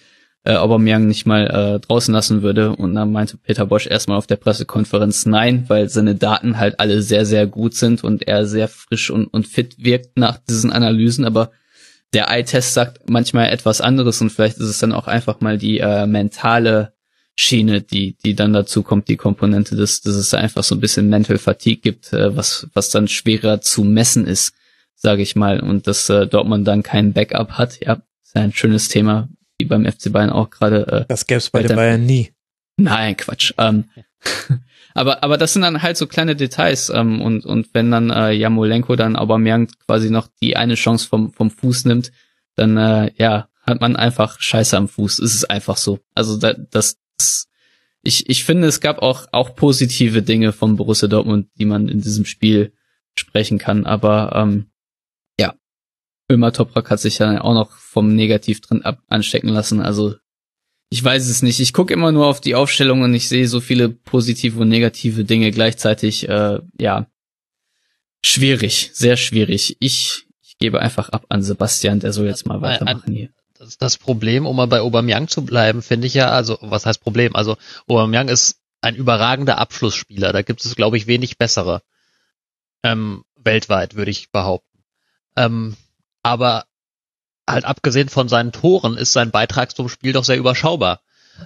äh, 0.48 0.56
Aubameyang 0.56 1.08
nicht 1.08 1.26
mal 1.26 1.48
äh, 1.48 1.80
draußen 1.86 2.14
lassen 2.14 2.42
würde. 2.42 2.74
Und 2.74 2.96
dann 2.96 3.12
meinte 3.12 3.38
Peter 3.38 3.66
Bosch 3.66 3.86
erstmal 3.86 4.18
auf 4.18 4.28
der 4.28 4.38
Pressekonferenz 4.38 5.26
nein, 5.26 5.66
weil 5.68 5.90
seine 5.90 6.16
Daten 6.16 6.58
halt 6.58 6.80
alle 6.80 7.02
sehr, 7.02 7.26
sehr 7.26 7.48
gut 7.48 7.76
sind 7.76 8.04
und 8.04 8.26
er 8.26 8.46
sehr 8.46 8.70
frisch 8.70 9.10
und, 9.10 9.26
und 9.28 9.46
fit 9.46 9.76
wirkt 9.78 10.18
nach 10.18 10.38
diesen 10.38 10.72
Analysen. 10.72 11.26
Aber 11.26 11.52
der 12.14 12.30
Eye-Test 12.30 12.74
sagt 12.74 13.10
manchmal 13.10 13.50
etwas 13.50 13.82
anderes 13.82 14.22
und 14.22 14.30
vielleicht 14.30 14.58
ist 14.58 14.70
es 14.70 14.80
dann 14.80 14.94
auch 14.94 15.08
einfach 15.08 15.42
mal 15.42 15.58
die 15.58 15.80
äh, 15.80 16.08
mentale 16.08 16.94
Schiene, 17.36 17.82
die, 17.82 18.18
die 18.24 18.34
dann 18.34 18.54
dazu 18.54 18.84
kommt, 18.84 19.10
die 19.10 19.18
Komponente, 19.18 19.76
dass, 19.76 20.00
dass 20.00 20.16
es 20.16 20.34
einfach 20.34 20.64
so 20.64 20.76
ein 20.76 20.80
bisschen 20.80 21.10
Mental 21.10 21.38
Fatigue 21.38 21.82
gibt, 21.82 22.14
äh, 22.14 22.36
was, 22.38 22.68
was 22.74 22.90
dann 22.90 23.10
schwerer 23.10 23.60
zu 23.60 23.84
messen 23.84 24.26
ist, 24.26 24.54
sage 24.96 25.22
ich 25.22 25.36
mal, 25.36 25.60
und 25.60 25.88
dass 25.88 26.10
äh, 26.10 26.26
Dortmund 26.26 26.66
dann 26.66 26.84
kein 26.84 27.12
Backup 27.12 27.52
hat, 27.52 27.82
ja, 27.82 28.02
ist 28.24 28.36
ein 28.36 28.54
schönes 28.54 28.88
Thema, 28.88 29.28
wie 29.60 29.66
beim 29.66 29.86
FC 29.86 30.12
Bayern 30.12 30.30
auch 30.30 30.50
gerade. 30.50 30.88
Äh, 30.88 31.06
das 31.08 31.28
gäbe 31.28 31.40
es 31.40 31.50
bei 31.50 31.64
den 31.64 31.76
Bayern 31.76 32.06
nie. 32.06 32.32
Nein, 32.78 33.18
Quatsch. 33.18 33.54
Ähm, 33.58 33.86
aber 34.94 35.24
aber 35.24 35.38
das 35.38 35.54
sind 35.54 35.64
dann 35.64 35.82
halt 35.82 35.98
so 35.98 36.08
kleine 36.08 36.36
Details 36.36 36.90
ähm, 36.90 37.22
und 37.22 37.46
und 37.46 37.74
wenn 37.74 37.92
dann 37.92 38.10
äh, 38.10 38.32
Jamolenko 38.32 38.96
dann 38.96 39.16
Aubameyang 39.16 39.70
quasi 39.86 40.10
noch 40.10 40.28
die 40.42 40.56
eine 40.56 40.76
Chance 40.76 41.08
vom 41.08 41.34
vom 41.34 41.50
Fuß 41.50 41.86
nimmt, 41.86 42.12
dann 42.56 42.78
äh, 42.78 43.12
ja 43.18 43.50
hat 43.62 43.82
man 43.82 43.96
einfach 43.96 44.40
Scheiße 44.40 44.78
am 44.78 44.88
Fuß. 44.88 45.20
Es 45.20 45.34
ist 45.34 45.50
einfach 45.50 45.78
so. 45.78 46.00
Also 46.16 46.38
da, 46.38 46.54
das, 46.54 46.98
das 47.18 47.48
ich 48.02 48.30
ich 48.30 48.46
finde 48.46 48.68
es 48.68 48.80
gab 48.80 49.00
auch 49.00 49.28
auch 49.32 49.56
positive 49.56 50.22
Dinge 50.22 50.54
von 50.54 50.78
Borussia 50.78 51.08
Dortmund, 51.08 51.50
die 51.60 51.66
man 51.66 51.90
in 51.90 52.02
diesem 52.02 52.26
Spiel 52.26 52.74
sprechen 53.16 53.58
kann. 53.58 53.86
Aber 53.86 54.34
ähm, 54.36 54.68
Ömer 56.30 56.52
Toprak 56.52 56.90
hat 56.90 57.00
sich 57.00 57.20
ja 57.20 57.42
auch 57.42 57.54
noch 57.54 57.72
vom 57.72 58.14
Negativ 58.14 58.62
drin 58.62 58.84
ab 58.84 59.02
anstecken 59.08 59.50
lassen. 59.50 59.82
Also 59.82 60.16
ich 60.90 61.04
weiß 61.04 61.28
es 61.28 61.42
nicht. 61.42 61.60
Ich 61.60 61.74
gucke 61.74 61.94
immer 61.94 62.12
nur 62.12 62.28
auf 62.28 62.42
die 62.42 62.56
Aufstellung 62.56 63.02
und 63.02 63.14
ich 63.14 63.28
sehe 63.28 63.48
so 63.48 63.60
viele 63.60 63.90
positive 63.90 64.60
und 64.60 64.70
negative 64.70 65.26
Dinge 65.26 65.52
gleichzeitig. 65.52 66.28
Äh, 66.30 66.60
ja, 66.80 67.08
schwierig, 68.24 68.92
sehr 68.94 69.18
schwierig. 69.18 69.78
Ich, 69.80 70.28
ich 70.42 70.58
gebe 70.58 70.82
einfach 70.82 71.10
ab 71.10 71.26
an 71.30 71.44
Sebastian, 71.44 72.00
der 72.00 72.14
soll 72.14 72.28
jetzt 72.28 72.46
mal 72.46 72.62
weitermachen 72.62 73.14
hier. 73.14 73.30
Das, 73.58 73.78
das 73.78 73.98
Problem, 73.98 74.46
um 74.46 74.56
mal 74.56 74.68
bei 74.68 74.82
Aubameyang 74.82 75.28
zu 75.28 75.44
bleiben, 75.44 75.82
finde 75.82 76.08
ich 76.08 76.14
ja, 76.14 76.30
also 76.30 76.58
was 76.62 76.86
heißt 76.86 77.02
Problem? 77.02 77.36
Also 77.36 77.58
Aubameyang 77.88 78.30
ist 78.30 78.60
ein 78.82 78.96
überragender 78.96 79.58
Abschlussspieler. 79.58 80.32
Da 80.32 80.42
gibt 80.42 80.64
es, 80.64 80.76
glaube 80.76 80.98
ich, 80.98 81.08
wenig 81.08 81.38
bessere 81.38 81.82
ähm, 82.84 83.24
weltweit, 83.36 83.96
würde 83.96 84.12
ich 84.12 84.32
behaupten. 84.32 84.84
Ähm, 85.36 85.76
aber 86.28 86.66
halt 87.50 87.64
abgesehen 87.64 88.10
von 88.10 88.28
seinen 88.28 88.52
Toren 88.52 88.98
ist 88.98 89.14
sein 89.14 89.32
Beitrag 89.32 89.74
zum 89.74 89.88
Spiel 89.88 90.12
doch 90.12 90.26
sehr 90.26 90.38
überschaubar. 90.38 91.00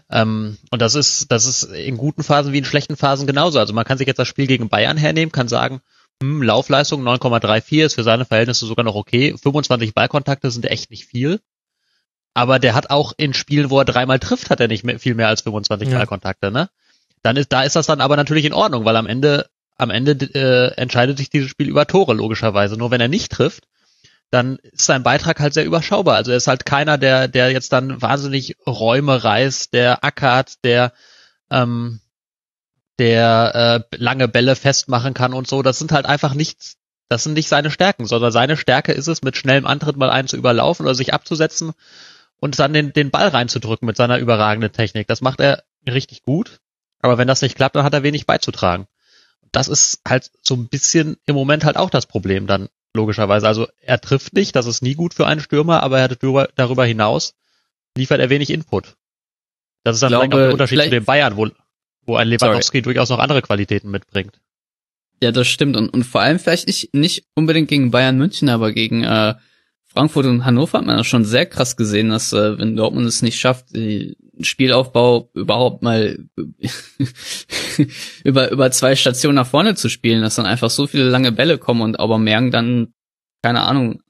Ähm, 0.09 0.57
und 0.71 0.81
das 0.81 0.95
ist, 0.95 1.31
das 1.31 1.45
ist 1.45 1.63
in 1.63 1.97
guten 1.97 2.23
Phasen 2.23 2.51
wie 2.51 2.57
in 2.57 2.65
schlechten 2.65 2.97
Phasen 2.97 3.27
genauso. 3.27 3.59
Also 3.59 3.73
man 3.73 3.85
kann 3.85 3.99
sich 3.99 4.07
jetzt 4.07 4.17
das 4.17 4.27
Spiel 4.27 4.47
gegen 4.47 4.69
Bayern 4.69 4.97
hernehmen, 4.97 5.31
kann 5.31 5.47
sagen, 5.47 5.81
hm, 6.23 6.41
Laufleistung 6.41 7.03
9,34 7.03 7.85
ist 7.85 7.93
für 7.93 8.03
seine 8.03 8.25
Verhältnisse 8.25 8.65
sogar 8.65 8.83
noch 8.83 8.95
okay. 8.95 9.35
25 9.37 9.93
Ballkontakte 9.93 10.49
sind 10.49 10.65
echt 10.65 10.89
nicht 10.89 11.05
viel. 11.05 11.39
Aber 12.33 12.57
der 12.57 12.73
hat 12.73 12.89
auch 12.89 13.13
in 13.17 13.35
Spielen, 13.35 13.69
wo 13.69 13.77
er 13.77 13.85
dreimal 13.85 14.17
trifft, 14.17 14.49
hat 14.49 14.61
er 14.61 14.67
nicht 14.67 14.83
mehr, 14.83 14.97
viel 14.97 15.13
mehr 15.13 15.27
als 15.27 15.41
25 15.41 15.89
ja. 15.89 15.97
Ballkontakte, 15.97 16.49
ne? 16.49 16.69
Dann 17.21 17.35
ist, 17.35 17.51
da 17.51 17.61
ist 17.61 17.75
das 17.75 17.85
dann 17.85 18.01
aber 18.01 18.15
natürlich 18.15 18.45
in 18.45 18.53
Ordnung, 18.53 18.83
weil 18.85 18.95
am 18.95 19.05
Ende, 19.05 19.47
am 19.77 19.91
Ende 19.91 20.13
äh, 20.33 20.73
entscheidet 20.81 21.19
sich 21.19 21.29
dieses 21.29 21.51
Spiel 21.51 21.69
über 21.69 21.85
Tore 21.85 22.15
logischerweise. 22.15 22.77
Nur 22.77 22.89
wenn 22.89 23.01
er 23.01 23.09
nicht 23.09 23.31
trifft, 23.31 23.65
dann 24.31 24.57
ist 24.57 24.85
sein 24.85 25.03
Beitrag 25.03 25.39
halt 25.39 25.53
sehr 25.53 25.65
überschaubar. 25.65 26.15
Also 26.15 26.31
er 26.31 26.37
ist 26.37 26.47
halt 26.47 26.65
keiner, 26.65 26.97
der, 26.97 27.27
der 27.27 27.51
jetzt 27.51 27.73
dann 27.73 28.01
wahnsinnig 28.01 28.55
Räume 28.65 29.23
reißt, 29.23 29.73
der 29.73 30.03
ackert, 30.05 30.63
der, 30.63 30.93
ähm, 31.49 31.99
der 32.97 33.83
äh, 33.91 33.97
lange 33.97 34.29
Bälle 34.29 34.55
festmachen 34.55 35.13
kann 35.13 35.33
und 35.33 35.47
so. 35.47 35.61
Das 35.61 35.79
sind 35.79 35.91
halt 35.91 36.05
einfach 36.05 36.33
nichts, 36.33 36.77
das 37.09 37.23
sind 37.23 37.33
nicht 37.33 37.49
seine 37.49 37.71
Stärken, 37.71 38.05
sondern 38.05 38.31
seine 38.31 38.55
Stärke 38.55 38.93
ist 38.93 39.07
es, 39.07 39.21
mit 39.21 39.35
schnellem 39.35 39.65
Antritt 39.65 39.97
mal 39.97 40.09
einen 40.09 40.29
zu 40.29 40.37
überlaufen 40.37 40.85
oder 40.85 40.95
sich 40.95 41.13
abzusetzen 41.13 41.73
und 42.39 42.57
dann 42.57 42.71
den, 42.71 42.93
den 42.93 43.11
Ball 43.11 43.27
reinzudrücken 43.27 43.85
mit 43.85 43.97
seiner 43.97 44.17
überragenden 44.17 44.71
Technik. 44.71 45.07
Das 45.07 45.19
macht 45.19 45.41
er 45.41 45.63
richtig 45.85 46.23
gut. 46.23 46.61
Aber 47.01 47.17
wenn 47.17 47.27
das 47.27 47.41
nicht 47.41 47.55
klappt, 47.55 47.75
dann 47.75 47.83
hat 47.83 47.93
er 47.93 48.03
wenig 48.03 48.27
beizutragen. 48.27 48.87
Das 49.51 49.67
ist 49.67 49.99
halt 50.07 50.31
so 50.41 50.55
ein 50.55 50.69
bisschen 50.69 51.17
im 51.25 51.35
Moment 51.35 51.65
halt 51.65 51.75
auch 51.75 51.89
das 51.89 52.05
Problem 52.05 52.47
dann 52.47 52.69
logischerweise. 52.93 53.47
Also 53.47 53.67
er 53.81 53.99
trifft 54.01 54.33
nicht, 54.33 54.55
das 54.55 54.65
ist 54.65 54.81
nie 54.81 54.95
gut 54.95 55.13
für 55.13 55.27
einen 55.27 55.41
Stürmer, 55.41 55.83
aber 55.83 55.99
er 55.99 56.03
hat 56.05 56.17
darüber, 56.55 56.85
hinaus 56.85 57.35
liefert 57.97 58.19
er 58.19 58.29
wenig 58.29 58.49
Input. 58.49 58.95
Das 59.83 59.95
ist 59.95 60.03
dann 60.03 60.09
glaube, 60.09 60.25
vielleicht 60.25 60.33
auch 60.33 60.37
der 60.37 60.51
Unterschied 60.51 60.83
zu 60.83 60.89
den 60.89 61.05
Bayern, 61.05 61.37
wo, 61.37 61.49
wo 62.05 62.15
ein 62.15 62.27
Lewandowski 62.27 62.77
sorry. 62.77 62.81
durchaus 62.83 63.09
noch 63.09 63.19
andere 63.19 63.41
Qualitäten 63.41 63.89
mitbringt. 63.89 64.39
Ja, 65.21 65.31
das 65.31 65.47
stimmt. 65.47 65.75
Und, 65.75 65.89
und 65.89 66.03
vor 66.03 66.21
allem 66.21 66.39
vielleicht 66.39 66.67
nicht, 66.67 66.93
nicht 66.93 67.25
unbedingt 67.35 67.67
gegen 67.67 67.91
Bayern 67.91 68.17
München, 68.17 68.49
aber 68.49 68.71
gegen 68.71 69.03
äh, 69.03 69.35
Frankfurt 69.85 70.25
und 70.25 70.45
Hannover 70.45 70.79
hat 70.79 70.85
man 70.85 70.97
das 70.97 71.07
schon 71.07 71.25
sehr 71.25 71.45
krass 71.45 71.75
gesehen, 71.75 72.09
dass 72.09 72.33
äh, 72.33 72.57
wenn 72.57 72.75
Dortmund 72.75 73.07
es 73.07 73.21
nicht 73.21 73.39
schafft, 73.39 73.75
die 73.75 74.15
Spielaufbau 74.43 75.29
überhaupt 75.33 75.83
mal 75.83 76.17
über, 78.23 78.51
über 78.51 78.71
zwei 78.71 78.95
Stationen 78.95 79.35
nach 79.35 79.47
vorne 79.47 79.75
zu 79.75 79.89
spielen, 79.89 80.21
dass 80.21 80.35
dann 80.35 80.45
einfach 80.45 80.69
so 80.69 80.87
viele 80.87 81.09
lange 81.09 81.31
Bälle 81.31 81.57
kommen 81.57 81.81
und 81.81 81.99
Aubameyang 81.99 82.51
dann, 82.51 82.93
keine 83.41 83.61
Ahnung, 83.61 84.01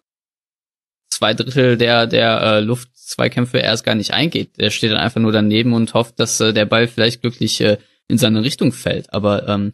zwei 1.10 1.34
Drittel 1.34 1.78
der, 1.78 2.08
der 2.08 2.42
äh, 2.42 2.60
Luftzweikämpfe 2.62 3.60
erst 3.60 3.84
gar 3.84 3.96
nicht 3.96 4.12
eingeht. 4.12 4.58
Der 4.58 4.72
steht 4.72 4.92
dann 4.92 5.00
einfach 5.00 5.22
nur 5.22 5.32
daneben 5.32 5.74
und 5.74 5.94
hofft, 5.94 6.20
dass 6.20 6.40
äh, 6.40 6.54
der 6.54 6.66
Ball 6.66 6.88
vielleicht 6.88 7.22
glücklich 7.22 7.62
äh, 7.62 7.78
in 8.08 8.18
seine 8.18 8.44
Richtung 8.44 8.72
fällt. 8.72 9.14
Aber 9.14 9.48
ähm, 9.48 9.74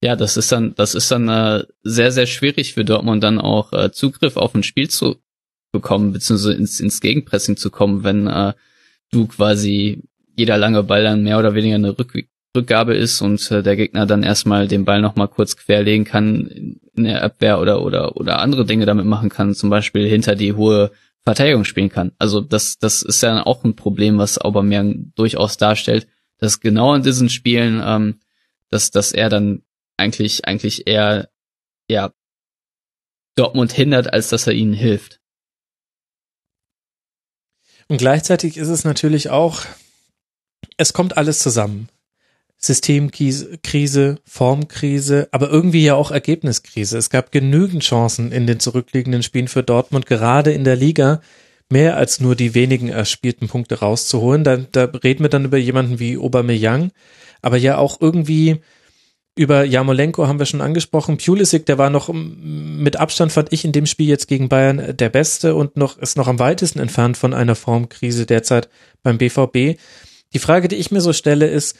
ja, 0.00 0.16
das 0.16 0.36
ist 0.36 0.52
dann, 0.52 0.74
das 0.74 0.94
ist 0.94 1.10
dann 1.10 1.28
äh, 1.28 1.64
sehr, 1.82 2.12
sehr 2.12 2.26
schwierig 2.26 2.74
für 2.74 2.84
Dortmund 2.84 3.24
dann 3.24 3.40
auch 3.40 3.72
äh, 3.72 3.90
Zugriff 3.90 4.36
auf 4.36 4.54
ein 4.54 4.62
Spiel 4.62 4.88
zu 4.88 5.16
bekommen, 5.72 6.12
beziehungsweise 6.12 6.54
ins, 6.54 6.78
ins 6.80 7.00
Gegenpressing 7.00 7.56
zu 7.56 7.70
kommen, 7.70 8.04
wenn 8.04 8.26
äh, 8.26 8.52
du 9.14 9.26
quasi 9.26 10.02
jeder 10.36 10.58
lange 10.58 10.82
Ball 10.82 11.04
dann 11.04 11.22
mehr 11.22 11.38
oder 11.38 11.54
weniger 11.54 11.76
eine 11.76 11.98
Rück 11.98 12.12
Rückgabe 12.56 12.94
ist 12.94 13.20
und 13.20 13.50
äh, 13.50 13.62
der 13.62 13.76
Gegner 13.76 14.06
dann 14.06 14.22
erstmal 14.22 14.68
den 14.68 14.84
Ball 14.84 15.00
nochmal 15.00 15.28
kurz 15.28 15.56
querlegen 15.56 16.04
kann 16.04 16.78
in 16.94 17.04
der 17.04 17.22
Abwehr 17.24 17.60
oder, 17.60 17.82
oder, 17.82 18.16
oder 18.16 18.38
andere 18.38 18.64
Dinge 18.64 18.86
damit 18.86 19.06
machen 19.06 19.28
kann, 19.28 19.54
zum 19.54 19.70
Beispiel 19.70 20.06
hinter 20.06 20.36
die 20.36 20.52
hohe 20.52 20.92
Verteidigung 21.24 21.64
spielen 21.64 21.88
kann. 21.88 22.12
Also 22.18 22.40
das, 22.40 22.78
das 22.78 23.02
ist 23.02 23.22
ja 23.22 23.44
auch 23.44 23.64
ein 23.64 23.74
Problem, 23.74 24.18
was 24.18 24.38
Aubameyang 24.38 25.12
durchaus 25.16 25.56
darstellt, 25.56 26.06
dass 26.38 26.60
genau 26.60 26.94
in 26.94 27.02
diesen 27.02 27.28
Spielen, 27.28 27.82
ähm, 27.84 28.20
dass, 28.70 28.90
dass 28.90 29.12
er 29.12 29.30
dann 29.30 29.62
eigentlich, 29.96 30.46
eigentlich 30.46 30.86
eher, 30.86 31.28
ja, 31.88 32.12
Dortmund 33.36 33.72
hindert, 33.72 34.12
als 34.12 34.28
dass 34.28 34.46
er 34.46 34.52
ihnen 34.52 34.74
hilft. 34.74 35.20
Und 37.88 37.98
gleichzeitig 37.98 38.56
ist 38.56 38.68
es 38.68 38.84
natürlich 38.84 39.30
auch, 39.30 39.62
es 40.76 40.92
kommt 40.92 41.16
alles 41.16 41.38
zusammen. 41.40 41.88
Systemkrise, 42.56 44.18
Formkrise, 44.24 45.28
aber 45.32 45.50
irgendwie 45.50 45.84
ja 45.84 45.94
auch 45.94 46.10
Ergebniskrise. 46.10 46.96
Es 46.96 47.10
gab 47.10 47.30
genügend 47.30 47.82
Chancen 47.82 48.32
in 48.32 48.46
den 48.46 48.58
zurückliegenden 48.58 49.22
Spielen 49.22 49.48
für 49.48 49.62
Dortmund, 49.62 50.06
gerade 50.06 50.52
in 50.52 50.64
der 50.64 50.76
Liga, 50.76 51.20
mehr 51.70 51.96
als 51.96 52.20
nur 52.20 52.36
die 52.36 52.54
wenigen 52.54 52.88
erspielten 52.88 53.48
Punkte 53.48 53.80
rauszuholen. 53.80 54.44
Da, 54.44 54.56
da 54.56 54.84
reden 54.84 55.24
wir 55.24 55.28
dann 55.28 55.44
über 55.44 55.58
jemanden 55.58 55.98
wie 55.98 56.16
Aubameyang, 56.16 56.90
aber 57.42 57.58
ja 57.58 57.76
auch 57.76 58.00
irgendwie 58.00 58.60
über 59.36 59.64
Jamolenko 59.64 60.28
haben 60.28 60.38
wir 60.38 60.46
schon 60.46 60.60
angesprochen. 60.60 61.18
Pulisic, 61.18 61.66
der 61.66 61.78
war 61.78 61.90
noch 61.90 62.10
mit 62.12 62.96
Abstand, 62.96 63.32
fand 63.32 63.52
ich 63.52 63.64
in 63.64 63.72
dem 63.72 63.86
Spiel 63.86 64.08
jetzt 64.08 64.28
gegen 64.28 64.48
Bayern 64.48 64.96
der 64.96 65.08
Beste 65.08 65.54
und 65.56 65.76
noch, 65.76 65.98
ist 65.98 66.16
noch 66.16 66.28
am 66.28 66.38
weitesten 66.38 66.78
entfernt 66.78 67.16
von 67.16 67.34
einer 67.34 67.56
Formkrise 67.56 68.26
derzeit 68.26 68.68
beim 69.02 69.18
BVB. 69.18 69.78
Die 70.32 70.38
Frage, 70.38 70.68
die 70.68 70.76
ich 70.76 70.90
mir 70.90 71.00
so 71.00 71.12
stelle, 71.12 71.46
ist, 71.46 71.76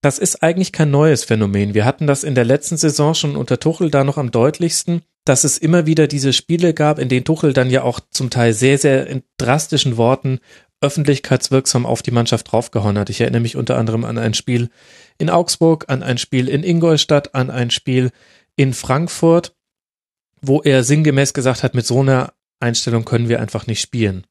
das 0.00 0.18
ist 0.18 0.42
eigentlich 0.42 0.72
kein 0.72 0.90
neues 0.90 1.24
Phänomen. 1.24 1.74
Wir 1.74 1.84
hatten 1.84 2.06
das 2.06 2.24
in 2.24 2.34
der 2.34 2.44
letzten 2.44 2.76
Saison 2.76 3.14
schon 3.14 3.36
unter 3.36 3.58
Tuchel 3.58 3.90
da 3.90 4.04
noch 4.04 4.18
am 4.18 4.30
deutlichsten, 4.30 5.02
dass 5.24 5.44
es 5.44 5.58
immer 5.58 5.86
wieder 5.86 6.06
diese 6.06 6.32
Spiele 6.32 6.72
gab, 6.72 6.98
in 6.98 7.08
denen 7.08 7.24
Tuchel 7.24 7.52
dann 7.52 7.70
ja 7.70 7.82
auch 7.82 8.00
zum 8.10 8.30
Teil 8.30 8.52
sehr, 8.52 8.78
sehr 8.78 9.06
in 9.06 9.22
drastischen 9.38 9.96
Worten 9.96 10.38
öffentlichkeitswirksam 10.80 11.86
auf 11.86 12.02
die 12.02 12.10
Mannschaft 12.10 12.52
draufgehauen 12.52 12.98
hat. 12.98 13.10
Ich 13.10 13.20
erinnere 13.20 13.40
mich 13.40 13.56
unter 13.56 13.76
anderem 13.76 14.04
an 14.04 14.18
ein 14.18 14.34
Spiel 14.34 14.68
in 15.18 15.30
Augsburg, 15.30 15.86
an 15.88 16.02
ein 16.02 16.18
Spiel 16.18 16.48
in 16.48 16.62
Ingolstadt, 16.62 17.34
an 17.34 17.50
ein 17.50 17.70
Spiel 17.70 18.10
in 18.56 18.72
Frankfurt, 18.72 19.54
wo 20.40 20.62
er 20.62 20.84
sinngemäß 20.84 21.34
gesagt 21.34 21.62
hat, 21.62 21.74
mit 21.74 21.86
so 21.86 22.00
einer 22.00 22.32
Einstellung 22.60 23.04
können 23.04 23.28
wir 23.28 23.40
einfach 23.40 23.66
nicht 23.66 23.80
spielen. 23.80 24.26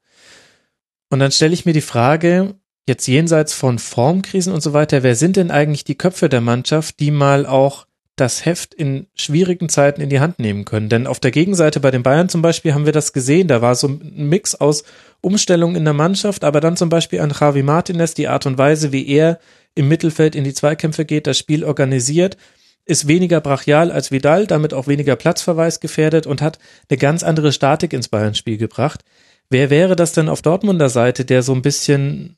Und 1.10 1.20
dann 1.20 1.32
stelle 1.32 1.54
ich 1.54 1.66
mir 1.66 1.72
die 1.72 1.80
Frage, 1.80 2.54
jetzt 2.88 3.06
jenseits 3.06 3.52
von 3.52 3.78
Formkrisen 3.78 4.52
und 4.52 4.60
so 4.60 4.72
weiter, 4.72 5.02
wer 5.02 5.16
sind 5.16 5.36
denn 5.36 5.50
eigentlich 5.50 5.84
die 5.84 5.98
Köpfe 5.98 6.28
der 6.28 6.40
Mannschaft, 6.40 7.00
die 7.00 7.10
mal 7.10 7.46
auch 7.46 7.86
das 8.16 8.46
Heft 8.46 8.72
in 8.72 9.06
schwierigen 9.14 9.68
Zeiten 9.68 10.00
in 10.00 10.08
die 10.08 10.20
Hand 10.20 10.38
nehmen 10.38 10.64
können. 10.64 10.88
Denn 10.88 11.06
auf 11.06 11.20
der 11.20 11.30
Gegenseite 11.30 11.80
bei 11.80 11.90
den 11.90 12.02
Bayern 12.02 12.30
zum 12.30 12.40
Beispiel 12.40 12.72
haben 12.72 12.86
wir 12.86 12.92
das 12.92 13.12
gesehen. 13.12 13.46
Da 13.46 13.60
war 13.60 13.74
so 13.74 13.88
ein 13.88 14.28
Mix 14.28 14.54
aus 14.54 14.84
Umstellung 15.20 15.76
in 15.76 15.84
der 15.84 15.92
Mannschaft, 15.92 16.42
aber 16.42 16.60
dann 16.60 16.78
zum 16.78 16.88
Beispiel 16.88 17.20
an 17.20 17.34
Javi 17.38 17.62
Martinez, 17.62 18.14
die 18.14 18.28
Art 18.28 18.46
und 18.46 18.56
Weise, 18.56 18.90
wie 18.90 19.06
er 19.06 19.38
im 19.76 19.86
Mittelfeld 19.88 20.34
in 20.34 20.42
die 20.42 20.54
Zweikämpfe 20.54 21.04
geht, 21.04 21.28
das 21.28 21.38
Spiel 21.38 21.62
organisiert, 21.62 22.36
ist 22.84 23.06
weniger 23.06 23.40
brachial 23.40 23.92
als 23.92 24.10
Vidal, 24.10 24.46
damit 24.46 24.74
auch 24.74 24.86
weniger 24.86 25.14
Platzverweis 25.16 25.80
gefährdet 25.80 26.26
und 26.26 26.42
hat 26.42 26.58
eine 26.88 26.98
ganz 26.98 27.22
andere 27.22 27.52
Statik 27.52 27.92
ins 27.92 28.08
Bayern-Spiel 28.08 28.56
gebracht. 28.56 29.04
Wer 29.50 29.70
wäre 29.70 29.94
das 29.94 30.12
denn 30.12 30.28
auf 30.28 30.42
Dortmunder 30.42 30.88
Seite, 30.88 31.24
der 31.24 31.42
so 31.42 31.52
ein 31.52 31.62
bisschen 31.62 32.36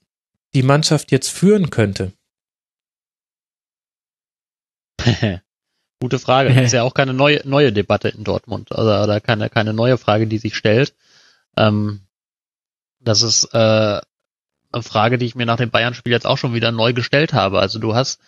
die 0.55 0.62
Mannschaft 0.62 1.12
jetzt 1.12 1.28
führen 1.28 1.70
könnte? 1.70 2.12
Gute 6.01 6.19
Frage. 6.19 6.55
Das 6.55 6.66
ist 6.66 6.73
ja 6.73 6.82
auch 6.82 6.94
keine 6.94 7.15
neue, 7.15 7.40
neue 7.44 7.73
Debatte 7.73 8.09
in 8.09 8.24
Dortmund. 8.24 8.73
Also, 8.73 8.90
oder 8.90 9.20
keine, 9.20 9.51
keine 9.51 9.73
neue 9.73 9.98
Frage, 9.98 10.27
die 10.27 10.39
sich 10.39 10.56
stellt. 10.56 10.94
Ähm, 11.56 12.01
das 13.01 13.23
ist, 13.23 13.44
äh, 13.52 14.01
Frage, 14.81 15.19
die 15.19 15.27
ich 15.27 15.35
mir 15.35 15.47
nach 15.47 15.57
dem 15.57 15.70
Bayern-Spiel 15.70 16.12
jetzt 16.12 16.27
auch 16.27 16.39
schon 16.39 16.55
wieder 16.55 16.73
neu 16.73 16.93
gestellt 16.93 17.32
habe. 17.32 17.61
Also 17.61 17.78
du 17.78 17.95
hast 17.95 18.20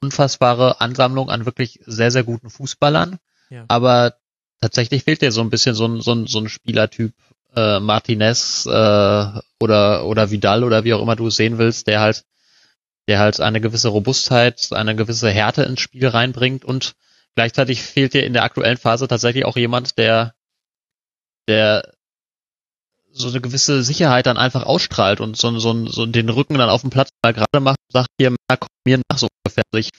unfassbare 0.00 0.80
Ansammlung 0.80 1.30
an 1.30 1.46
wirklich 1.46 1.80
sehr, 1.86 2.10
sehr 2.10 2.24
guten 2.24 2.50
Fußballern, 2.50 3.18
ja. 3.50 3.64
aber 3.68 4.14
tatsächlich 4.60 5.04
fehlt 5.04 5.22
dir 5.22 5.32
so 5.32 5.40
ein 5.40 5.50
bisschen 5.50 5.74
so 5.74 5.86
ein, 5.86 6.00
so 6.00 6.12
ein, 6.12 6.26
so 6.26 6.38
ein 6.40 6.48
Spielertyp 6.48 7.14
äh, 7.54 7.80
Martinez 7.80 8.66
äh, 8.66 9.26
oder, 9.60 10.04
oder 10.04 10.30
Vidal 10.30 10.64
oder 10.64 10.84
wie 10.84 10.94
auch 10.94 11.02
immer 11.02 11.16
du 11.16 11.28
es 11.28 11.36
sehen 11.36 11.58
willst, 11.58 11.86
der 11.86 12.00
halt, 12.00 12.24
der 13.08 13.18
halt 13.18 13.40
eine 13.40 13.60
gewisse 13.60 13.88
Robustheit, 13.88 14.68
eine 14.72 14.96
gewisse 14.96 15.30
Härte 15.30 15.62
ins 15.62 15.80
Spiel 15.80 16.08
reinbringt 16.08 16.64
und 16.64 16.94
gleichzeitig 17.34 17.82
fehlt 17.82 18.14
dir 18.14 18.24
in 18.24 18.32
der 18.32 18.44
aktuellen 18.44 18.76
Phase 18.76 19.08
tatsächlich 19.08 19.44
auch 19.44 19.56
jemand, 19.56 19.98
der, 19.98 20.34
der 21.48 21.95
so 23.16 23.28
eine 23.28 23.40
gewisse 23.40 23.82
Sicherheit 23.82 24.26
dann 24.26 24.36
einfach 24.36 24.64
ausstrahlt 24.64 25.20
und 25.20 25.36
so, 25.36 25.58
so, 25.58 25.86
so 25.86 26.06
den 26.06 26.28
Rücken 26.28 26.58
dann 26.58 26.68
auf 26.68 26.82
dem 26.82 26.90
Platz 26.90 27.08
mal 27.22 27.32
gerade 27.32 27.60
macht 27.60 27.78
und 27.88 27.92
sagt 27.92 28.08
hier, 28.18 28.34
na, 28.48 28.56
komm 28.56 28.68
mir 28.84 29.00
nach 29.10 29.18
so 29.18 29.28
ungefähr. 29.44 29.64
Also 29.72 29.80
ich 29.80 29.90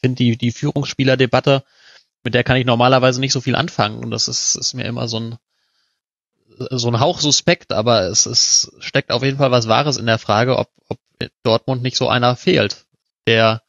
finde 0.00 0.16
die, 0.16 0.36
die 0.36 0.50
Führungsspielerdebatte, 0.50 1.62
mit 2.24 2.34
der 2.34 2.44
kann 2.44 2.56
ich 2.56 2.66
normalerweise 2.66 3.20
nicht 3.20 3.32
so 3.32 3.40
viel 3.40 3.54
anfangen 3.54 4.02
und 4.02 4.10
das 4.10 4.28
ist, 4.28 4.56
ist 4.56 4.74
mir 4.74 4.84
immer 4.86 5.08
so 5.08 5.20
ein, 5.20 5.36
so 6.70 6.88
ein 6.88 6.98
Hauch 6.98 7.20
suspekt, 7.20 7.72
aber 7.72 8.02
es, 8.02 8.26
es 8.26 8.72
steckt 8.80 9.12
auf 9.12 9.22
jeden 9.22 9.38
Fall 9.38 9.52
was 9.52 9.68
Wahres 9.68 9.96
in 9.96 10.06
der 10.06 10.18
Frage, 10.18 10.58
ob, 10.58 10.68
ob 10.88 10.98
Dortmund 11.44 11.82
nicht 11.82 11.96
so 11.96 12.08
einer 12.08 12.34
fehlt, 12.34 12.86
der, 13.26 13.62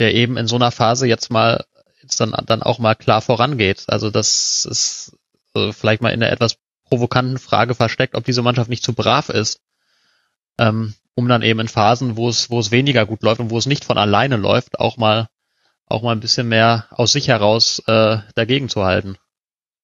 der 0.00 0.14
eben 0.14 0.36
in 0.36 0.48
so 0.48 0.56
einer 0.56 0.72
Phase 0.72 1.06
jetzt 1.06 1.30
mal, 1.30 1.64
jetzt 2.02 2.18
dann, 2.20 2.34
dann 2.46 2.62
auch 2.62 2.80
mal 2.80 2.96
klar 2.96 3.20
vorangeht. 3.20 3.84
Also 3.86 4.10
das 4.10 4.64
ist 4.64 5.16
also 5.54 5.72
vielleicht 5.72 6.02
mal 6.02 6.12
in 6.12 6.20
der 6.20 6.32
etwas 6.32 6.56
provokanten 6.90 7.38
Frage 7.38 7.74
versteckt, 7.74 8.14
ob 8.14 8.24
diese 8.24 8.42
Mannschaft 8.42 8.68
nicht 8.68 8.84
zu 8.84 8.92
brav 8.92 9.30
ist, 9.30 9.60
ähm, 10.58 10.94
um 11.14 11.28
dann 11.28 11.42
eben 11.42 11.60
in 11.60 11.68
Phasen, 11.68 12.16
wo 12.16 12.28
es, 12.28 12.50
wo 12.50 12.60
es 12.60 12.70
weniger 12.70 13.06
gut 13.06 13.22
läuft 13.22 13.40
und 13.40 13.50
wo 13.50 13.56
es 13.56 13.66
nicht 13.66 13.84
von 13.84 13.96
alleine 13.96 14.36
läuft, 14.36 14.78
auch 14.78 14.98
mal, 14.98 15.28
auch 15.86 16.02
mal 16.02 16.12
ein 16.12 16.20
bisschen 16.20 16.48
mehr 16.48 16.86
aus 16.90 17.12
sich 17.12 17.28
heraus 17.28 17.82
äh, 17.86 18.18
dagegen 18.34 18.68
zu 18.68 18.84
halten 18.84 19.16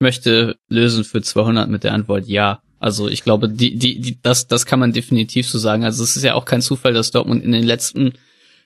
möchte 0.01 0.57
lösen 0.69 1.05
für 1.05 1.23
200 1.23 1.69
mit 1.69 1.85
der 1.85 1.95
Antwort 1.95 2.27
ja. 2.27 2.61
Also 2.79 3.09
ich 3.09 3.23
glaube, 3.23 3.49
die, 3.49 3.77
die, 3.77 4.01
die, 4.01 4.21
das, 4.21 4.47
das 4.49 4.67
kann 4.67 4.79
man 4.79 4.93
definitiv 4.93 5.49
so 5.49 5.59
sagen. 5.59 5.85
Also 5.85 6.05
es 6.05 6.17
ist 6.17 6.23
ja 6.23 6.35
auch 6.35 6.45
kein 6.45 6.61
Zufall, 6.61 6.93
dass 6.93 7.11
Dortmund 7.11 7.43
in 7.43 7.53
den 7.53 7.65
letzten 7.65 8.13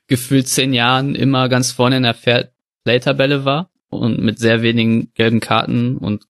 gefühlt 0.09 0.49
zehn 0.49 0.73
Jahren 0.73 1.15
immer 1.15 1.49
ganz 1.49 1.71
vorne 1.71 1.99
in 1.99 2.03
der 2.03 2.15
Fair-Play-Tabelle 2.15 3.45
war 3.45 3.71
und 3.89 4.19
mit 4.19 4.39
sehr 4.39 4.63
wenigen 4.63 5.13
gelben 5.15 5.41
Karten 5.41 5.97
und 5.97 6.25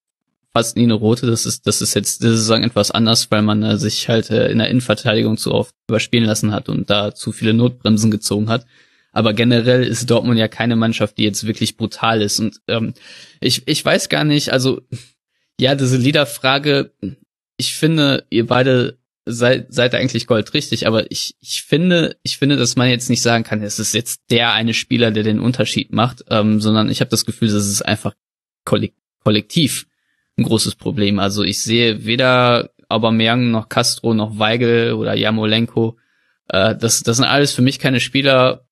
fast 0.52 0.76
nie 0.76 0.84
eine 0.84 0.94
rote. 0.94 1.26
Das 1.26 1.46
ist, 1.46 1.66
das 1.66 1.80
ist 1.80 1.94
jetzt 1.94 2.22
diese 2.22 2.36
Saison 2.36 2.62
etwas 2.62 2.90
anders, 2.90 3.30
weil 3.30 3.42
man 3.42 3.62
äh, 3.62 3.76
sich 3.76 4.08
halt 4.08 4.30
äh, 4.30 4.50
in 4.50 4.58
der 4.58 4.68
Innenverteidigung 4.68 5.36
zu 5.36 5.52
oft 5.52 5.74
überspielen 5.88 6.26
lassen 6.26 6.52
hat 6.52 6.68
und 6.68 6.90
da 6.90 7.14
zu 7.14 7.32
viele 7.32 7.54
Notbremsen 7.54 8.10
gezogen 8.10 8.48
hat. 8.48 8.66
Aber 9.12 9.32
generell 9.32 9.82
ist 9.84 10.08
Dortmund 10.10 10.38
ja 10.38 10.48
keine 10.48 10.76
Mannschaft, 10.76 11.18
die 11.18 11.24
jetzt 11.24 11.46
wirklich 11.46 11.76
brutal 11.76 12.22
ist. 12.22 12.38
Und 12.38 12.60
ähm, 12.68 12.94
ich, 13.40 13.66
ich 13.66 13.84
weiß 13.84 14.08
gar 14.08 14.24
nicht, 14.24 14.52
also 14.52 14.82
ja, 15.58 15.74
diese 15.74 15.96
Liederfrage, 15.96 16.92
ich 17.56 17.74
finde, 17.74 18.24
ihr 18.30 18.46
beide 18.46 18.98
seid, 19.26 19.72
seid 19.72 19.94
eigentlich 19.94 20.26
goldrichtig, 20.26 20.86
aber 20.86 21.10
ich, 21.10 21.36
ich 21.40 21.62
finde, 21.62 22.16
ich 22.22 22.38
finde, 22.38 22.56
dass 22.56 22.76
man 22.76 22.88
jetzt 22.88 23.10
nicht 23.10 23.22
sagen 23.22 23.44
kann, 23.44 23.62
es 23.62 23.78
ist 23.78 23.94
jetzt 23.94 24.22
der 24.30 24.52
eine 24.52 24.74
Spieler, 24.74 25.10
der 25.10 25.22
den 25.22 25.40
Unterschied 25.40 25.92
macht, 25.92 26.24
ähm, 26.30 26.60
sondern 26.60 26.88
ich 26.88 27.00
habe 27.00 27.10
das 27.10 27.26
Gefühl, 27.26 27.48
dass 27.48 27.66
es 27.66 27.82
einfach 27.82 28.14
kollektiv 28.64 29.86
ein 30.40 30.44
großes 30.44 30.74
Problem. 30.74 31.18
Also 31.18 31.44
ich 31.44 31.62
sehe 31.62 32.04
weder 32.04 32.70
Aubameyang 32.88 33.50
noch 33.50 33.68
Castro 33.68 34.14
noch 34.14 34.38
Weigel 34.38 34.94
oder 34.94 35.14
Jamolenko. 35.14 35.98
Äh, 36.48 36.74
das, 36.76 37.02
das 37.02 37.18
sind 37.18 37.26
alles 37.26 37.52
für 37.52 37.62
mich 37.62 37.78
keine 37.78 38.00
Spieler, 38.00 38.66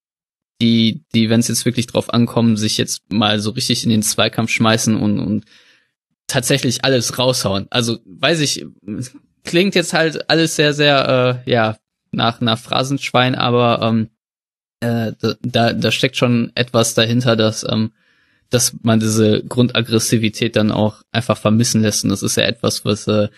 die, 0.61 1.05
die, 1.15 1.31
wenn 1.31 1.40
es 1.40 1.49
jetzt 1.49 1.65
wirklich 1.65 1.86
drauf 1.86 2.12
ankommen, 2.12 2.57
sich 2.57 2.78
jetzt 2.78 3.12
mal 3.12 3.39
so 3.39 3.51
richtig 3.51 3.85
in 3.85 3.90
den 3.90 4.03
Zweikampf 4.03 4.51
schmeißen 4.51 4.97
und, 4.97 5.20
und 5.20 5.45
tatsächlich 6.27 6.85
alles 6.85 7.19
raushauen. 7.19 7.69
Also 7.70 7.99
weiß 8.05 8.40
ich, 8.40 8.66
klingt 9.45 9.77
jetzt 9.77 9.93
halt 9.93 10.28
alles 10.28 10.57
sehr, 10.57 10.74
sehr, 10.74 11.45
äh, 11.47 11.51
ja, 11.51 11.78
nach, 12.11 12.40
nach 12.40 12.59
Phrasenschwein, 12.59 13.35
aber 13.35 13.81
ähm, 13.82 14.09
äh, 14.81 15.12
da, 15.43 15.73
da 15.74 15.93
steckt 15.93 16.16
schon 16.16 16.51
etwas 16.55 16.95
dahinter, 16.95 17.36
dass, 17.36 17.65
ähm, 17.69 17.93
dass 18.51 18.75
man 18.83 19.01
diese 19.01 19.43
Grundaggressivität 19.45 20.57
dann 20.57 20.70
auch 20.70 21.03
einfach 21.11 21.37
vermissen 21.37 21.83
lässt. 21.83 22.05
Und 22.05 22.11
das 22.11 22.23
ist 22.23 22.37
ja 22.37 22.45
etwas, 22.45 22.85
was 22.85 23.07
äh, 23.07 23.29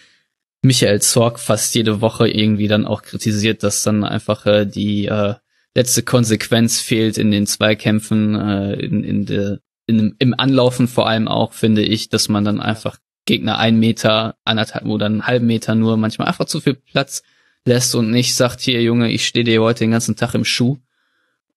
Michael 0.62 1.00
Zorg 1.00 1.40
fast 1.40 1.74
jede 1.74 2.00
Woche 2.00 2.28
irgendwie 2.28 2.68
dann 2.68 2.86
auch 2.86 3.02
kritisiert, 3.02 3.62
dass 3.62 3.82
dann 3.82 4.04
einfach 4.04 4.46
äh, 4.46 4.66
die 4.66 5.06
äh, 5.06 5.34
letzte 5.74 6.02
Konsequenz 6.02 6.80
fehlt 6.80 7.18
in 7.18 7.30
den 7.30 7.46
Zweikämpfen, 7.46 8.34
äh, 8.34 8.74
in, 8.74 9.04
in 9.04 9.26
der, 9.26 9.60
in, 9.86 10.14
im 10.18 10.34
Anlaufen 10.38 10.86
vor 10.86 11.08
allem 11.08 11.28
auch, 11.28 11.52
finde 11.52 11.82
ich, 11.82 12.08
dass 12.08 12.28
man 12.28 12.44
dann 12.44 12.60
einfach 12.60 12.98
Gegner 13.24 13.58
ein 13.58 13.78
Meter, 13.78 14.36
anderthalb 14.44 14.86
oder 14.86 15.06
einen 15.06 15.26
halben 15.26 15.46
Meter 15.46 15.74
nur 15.74 15.96
manchmal 15.96 16.28
einfach 16.28 16.46
zu 16.46 16.60
viel 16.60 16.74
Platz 16.74 17.22
lässt 17.64 17.94
und 17.94 18.10
nicht 18.10 18.34
sagt, 18.34 18.60
hier 18.60 18.82
Junge, 18.82 19.10
ich 19.10 19.26
stehe 19.26 19.44
dir 19.44 19.62
heute 19.62 19.84
den 19.84 19.92
ganzen 19.92 20.16
Tag 20.16 20.34
im 20.34 20.44
Schuh 20.44 20.78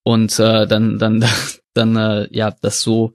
und 0.03 0.37
äh, 0.39 0.67
dann, 0.67 0.99
dann, 0.99 1.25
dann, 1.73 1.95
äh, 1.95 2.27
ja, 2.31 2.55
das 2.61 2.81
so 2.81 3.13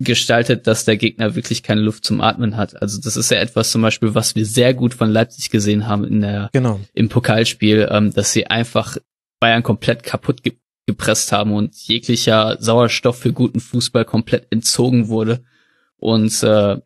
gestaltet, 0.00 0.66
dass 0.66 0.86
der 0.86 0.96
Gegner 0.96 1.34
wirklich 1.34 1.62
keine 1.62 1.82
Luft 1.82 2.04
zum 2.04 2.22
Atmen 2.22 2.56
hat. 2.56 2.80
Also 2.80 3.00
das 3.00 3.16
ist 3.16 3.30
ja 3.30 3.38
etwas 3.38 3.70
zum 3.70 3.82
Beispiel, 3.82 4.14
was 4.14 4.34
wir 4.34 4.46
sehr 4.46 4.72
gut 4.72 4.94
von 4.94 5.10
Leipzig 5.10 5.50
gesehen 5.50 5.86
haben 5.86 6.04
in 6.04 6.22
der 6.22 6.48
genau. 6.52 6.80
im 6.94 7.10
Pokalspiel, 7.10 7.86
ähm, 7.90 8.12
dass 8.12 8.32
sie 8.32 8.46
einfach 8.46 8.96
Bayern 9.38 9.62
komplett 9.62 10.02
kaputt 10.02 10.42
ge 10.42 10.54
gepresst 10.86 11.30
haben 11.30 11.52
und 11.52 11.76
jeglicher 11.76 12.56
Sauerstoff 12.58 13.16
für 13.16 13.32
guten 13.32 13.60
Fußball 13.60 14.04
komplett 14.04 14.48
entzogen 14.50 15.06
wurde. 15.06 15.44
Und 15.98 16.42
äh, 16.42 16.78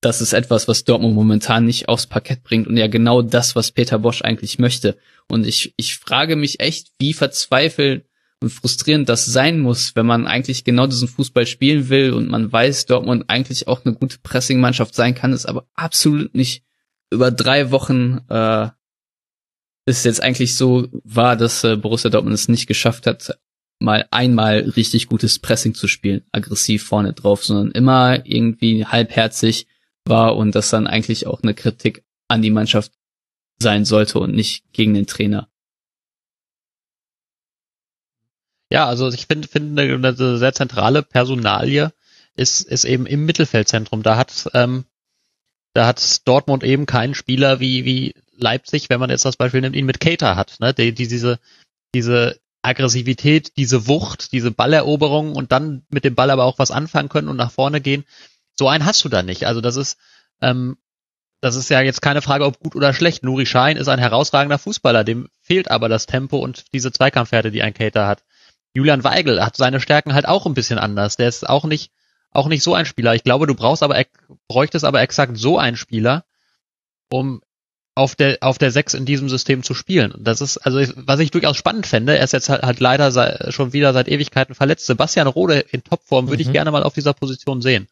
das 0.00 0.20
ist 0.20 0.32
etwas, 0.32 0.66
was 0.66 0.82
Dortmund 0.82 1.14
momentan 1.14 1.64
nicht 1.64 1.88
aufs 1.88 2.08
Parkett 2.08 2.42
bringt 2.42 2.66
und 2.66 2.76
ja 2.76 2.88
genau 2.88 3.22
das, 3.22 3.54
was 3.54 3.70
Peter 3.70 4.00
Bosch 4.00 4.22
eigentlich 4.22 4.58
möchte. 4.58 4.96
Und 5.28 5.46
ich, 5.46 5.74
ich 5.76 5.96
frage 5.96 6.34
mich 6.34 6.58
echt, 6.58 6.90
wie 6.98 7.12
verzweifelt 7.12 8.06
und 8.44 8.50
frustrierend 8.50 9.08
das 9.08 9.24
sein 9.24 9.58
muss, 9.58 9.96
wenn 9.96 10.04
man 10.06 10.26
eigentlich 10.26 10.64
genau 10.64 10.86
diesen 10.86 11.08
Fußball 11.08 11.46
spielen 11.46 11.88
will 11.88 12.12
und 12.12 12.28
man 12.28 12.52
weiß, 12.52 12.84
Dortmund 12.86 13.24
eigentlich 13.28 13.66
auch 13.66 13.84
eine 13.84 13.94
gute 13.94 14.18
Pressingmannschaft 14.18 14.94
sein 14.94 15.14
kann, 15.14 15.32
es 15.32 15.46
aber 15.46 15.66
absolut 15.74 16.34
nicht 16.34 16.62
über 17.10 17.30
drei 17.30 17.70
Wochen 17.70 18.20
äh, 18.28 18.68
es 19.86 20.04
jetzt 20.04 20.22
eigentlich 20.22 20.56
so 20.56 20.88
war, 21.04 21.36
dass 21.36 21.64
äh, 21.64 21.76
Borussia 21.76 22.10
Dortmund 22.10 22.34
es 22.34 22.48
nicht 22.48 22.66
geschafft 22.66 23.06
hat, 23.06 23.38
mal 23.78 24.06
einmal 24.10 24.58
richtig 24.76 25.08
gutes 25.08 25.38
Pressing 25.38 25.74
zu 25.74 25.88
spielen, 25.88 26.22
aggressiv 26.30 26.84
vorne 26.84 27.14
drauf, 27.14 27.44
sondern 27.44 27.70
immer 27.72 28.26
irgendwie 28.26 28.84
halbherzig 28.84 29.66
war 30.04 30.36
und 30.36 30.54
das 30.54 30.70
dann 30.70 30.86
eigentlich 30.86 31.26
auch 31.26 31.42
eine 31.42 31.54
Kritik 31.54 32.04
an 32.28 32.42
die 32.42 32.50
Mannschaft 32.50 32.92
sein 33.58 33.84
sollte 33.84 34.18
und 34.18 34.34
nicht 34.34 34.64
gegen 34.72 34.92
den 34.92 35.06
Trainer. 35.06 35.48
Ja, 38.70 38.86
also 38.86 39.08
ich 39.08 39.26
finde 39.26 39.48
finde 39.48 39.82
eine 39.82 40.38
sehr 40.38 40.52
zentrale 40.52 41.02
Personalie 41.02 41.92
ist 42.36 42.62
ist 42.62 42.84
eben 42.84 43.06
im 43.06 43.26
Mittelfeldzentrum. 43.26 44.02
Da 44.02 44.16
hat 44.16 44.48
ähm, 44.54 44.84
da 45.74 45.86
hat 45.86 46.26
Dortmund 46.26 46.64
eben 46.64 46.86
keinen 46.86 47.14
Spieler 47.14 47.60
wie 47.60 47.84
wie 47.84 48.14
Leipzig, 48.36 48.90
wenn 48.90 49.00
man 49.00 49.10
jetzt 49.10 49.24
das 49.24 49.36
Beispiel 49.36 49.60
nimmt, 49.60 49.76
ihn 49.76 49.86
mit 49.86 50.00
Cater 50.00 50.36
hat, 50.36 50.56
ne? 50.60 50.74
Die, 50.74 50.92
die 50.92 51.08
diese, 51.08 51.38
diese 51.94 52.38
Aggressivität, 52.62 53.56
diese 53.56 53.86
Wucht, 53.86 54.32
diese 54.32 54.50
Balleroberung 54.50 55.34
und 55.34 55.52
dann 55.52 55.84
mit 55.90 56.04
dem 56.04 56.14
Ball 56.14 56.30
aber 56.30 56.44
auch 56.44 56.58
was 56.58 56.70
anfangen 56.70 57.08
können 57.08 57.28
und 57.28 57.36
nach 57.36 57.52
vorne 57.52 57.80
gehen. 57.80 58.04
So 58.56 58.68
einen 58.68 58.86
hast 58.86 59.04
du 59.04 59.08
da 59.08 59.22
nicht. 59.22 59.46
Also 59.46 59.60
das 59.60 59.76
ist, 59.76 59.98
ähm, 60.40 60.76
das 61.40 61.56
ist 61.56 61.68
ja 61.68 61.80
jetzt 61.82 62.00
keine 62.00 62.22
Frage, 62.22 62.46
ob 62.46 62.58
gut 62.58 62.74
oder 62.74 62.94
schlecht. 62.94 63.22
Nuri 63.22 63.46
Schein 63.46 63.76
ist 63.76 63.88
ein 63.88 63.98
herausragender 63.98 64.58
Fußballer, 64.58 65.04
dem 65.04 65.28
fehlt 65.42 65.70
aber 65.70 65.88
das 65.88 66.06
Tempo 66.06 66.38
und 66.38 66.72
diese 66.72 66.90
Zweikampfwerte, 66.90 67.50
die 67.50 67.62
ein 67.62 67.74
Cater 67.74 68.06
hat. 68.06 68.24
Julian 68.74 69.04
Weigel 69.04 69.42
hat 69.44 69.56
seine 69.56 69.80
Stärken 69.80 70.14
halt 70.14 70.26
auch 70.26 70.46
ein 70.46 70.54
bisschen 70.54 70.78
anders. 70.78 71.16
Der 71.16 71.28
ist 71.28 71.48
auch 71.48 71.64
nicht, 71.64 71.92
auch 72.32 72.48
nicht 72.48 72.62
so 72.62 72.74
ein 72.74 72.86
Spieler. 72.86 73.14
Ich 73.14 73.24
glaube, 73.24 73.46
du 73.46 73.54
brauchst 73.54 73.82
aber, 73.82 74.02
bräuchtest 74.48 74.84
aber 74.84 75.00
exakt 75.00 75.38
so 75.38 75.58
einen 75.58 75.76
Spieler, 75.76 76.24
um 77.08 77.40
auf 77.94 78.16
der 78.16 78.38
auf 78.40 78.58
der 78.58 78.72
6 78.72 78.94
in 78.94 79.06
diesem 79.06 79.28
System 79.28 79.62
zu 79.62 79.72
spielen. 79.72 80.10
Und 80.10 80.26
das 80.26 80.40
ist, 80.40 80.58
also 80.58 80.80
was 80.96 81.20
ich 81.20 81.30
durchaus 81.30 81.56
spannend 81.56 81.86
fände, 81.86 82.18
er 82.18 82.24
ist 82.24 82.32
jetzt 82.32 82.48
halt, 82.48 82.62
halt 82.62 82.80
leider 82.80 83.12
sei, 83.12 83.50
schon 83.50 83.72
wieder 83.72 83.92
seit 83.92 84.08
Ewigkeiten 84.08 84.56
verletzt. 84.56 84.86
Sebastian 84.86 85.28
Rode 85.28 85.60
in 85.60 85.84
Topform 85.84 86.28
würde 86.28 86.42
mhm. 86.42 86.48
ich 86.48 86.52
gerne 86.52 86.72
mal 86.72 86.82
auf 86.82 86.94
dieser 86.94 87.12
Position 87.12 87.62
sehen. 87.62 87.86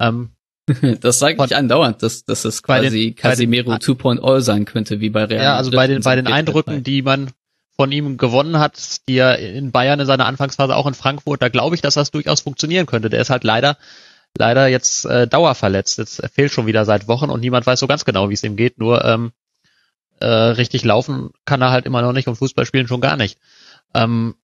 Ähm, 0.00 0.30
das 1.00 1.20
sage 1.20 1.42
ich 1.44 1.56
andauernd, 1.56 2.02
dass, 2.02 2.24
dass 2.24 2.44
es 2.44 2.64
quasi 2.64 2.90
den, 2.90 3.14
Casimiro 3.14 3.72
2.0 3.72 4.40
sein 4.40 4.64
könnte, 4.64 5.00
wie 5.00 5.10
bei 5.10 5.24
Real. 5.24 5.42
Ja, 5.42 5.56
also 5.56 5.70
bei 5.70 5.86
den, 5.86 6.02
bei 6.02 6.16
den 6.16 6.26
Eindrücken, 6.26 6.82
die 6.82 7.02
man 7.02 7.30
von 7.78 7.92
ihm 7.92 8.16
gewonnen 8.16 8.58
hat, 8.58 9.08
die 9.08 9.18
er 9.18 9.38
in 9.38 9.70
Bayern 9.70 10.00
in 10.00 10.06
seiner 10.06 10.26
Anfangsphase 10.26 10.74
auch 10.74 10.86
in 10.86 10.94
Frankfurt, 10.94 11.40
da 11.40 11.48
glaube 11.48 11.76
ich, 11.76 11.82
dass 11.82 11.94
das 11.94 12.10
durchaus 12.10 12.40
funktionieren 12.40 12.86
könnte. 12.86 13.08
Der 13.08 13.20
ist 13.20 13.30
halt 13.30 13.44
leider 13.44 13.76
leider 14.36 14.66
jetzt 14.66 15.04
äh, 15.04 15.26
dauerverletzt. 15.26 15.98
Jetzt 15.98 16.22
fehlt 16.34 16.52
schon 16.52 16.66
wieder 16.66 16.84
seit 16.84 17.08
Wochen 17.08 17.30
und 17.30 17.40
niemand 17.40 17.66
weiß 17.66 17.80
so 17.80 17.86
ganz 17.86 18.04
genau, 18.04 18.30
wie 18.30 18.34
es 18.34 18.42
ihm 18.42 18.56
geht. 18.56 18.78
Nur 18.78 19.04
ähm, 19.04 19.32
äh, 20.20 20.26
richtig 20.26 20.84
laufen 20.84 21.30
kann 21.44 21.62
er 21.62 21.70
halt 21.70 21.86
immer 21.86 22.02
noch 22.02 22.12
nicht 22.12 22.28
und 22.28 22.36
Fußball 22.36 22.66
spielen 22.66 22.88
schon 22.88 23.00
gar 23.00 23.16
nicht. 23.16 23.38
Ähm, 23.94 24.34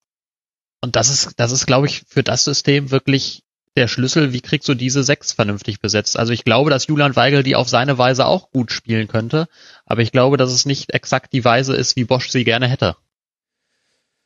und 0.81 0.97
das 0.97 1.09
ist, 1.09 1.41
das 1.41 1.53
ist, 1.53 1.67
glaube 1.67 1.87
ich, 1.87 2.05
für 2.07 2.23
das 2.23 2.45
System 2.45 2.91
wirklich 2.91 3.43
der 3.77 3.89
Schlüssel, 3.89 4.33
wie 4.33 4.41
kriegst 4.41 4.69
du 4.69 4.75
diese 4.75 5.03
sechs 5.03 5.33
vernünftig 5.33 5.81
besetzt? 5.81 6.17
Also 6.17 6.33
ich 6.33 6.45
glaube, 6.45 6.71
dass 6.71 6.87
Julian 6.87 7.17
Weigel 7.17 7.43
die 7.43 7.57
auf 7.57 7.69
seine 7.69 7.99
Weise 7.99 8.27
auch 8.27 8.51
gut 8.53 8.71
spielen 8.71 9.09
könnte, 9.09 9.49
aber 9.85 10.03
ich 10.03 10.13
glaube, 10.13 10.37
dass 10.37 10.53
es 10.53 10.65
nicht 10.65 10.95
exakt 10.95 11.33
die 11.33 11.45
Weise 11.45 11.75
ist, 11.75 11.97
wie 11.97 12.05
Bosch 12.05 12.29
sie 12.29 12.45
gerne 12.45 12.69
hätte. 12.69 12.97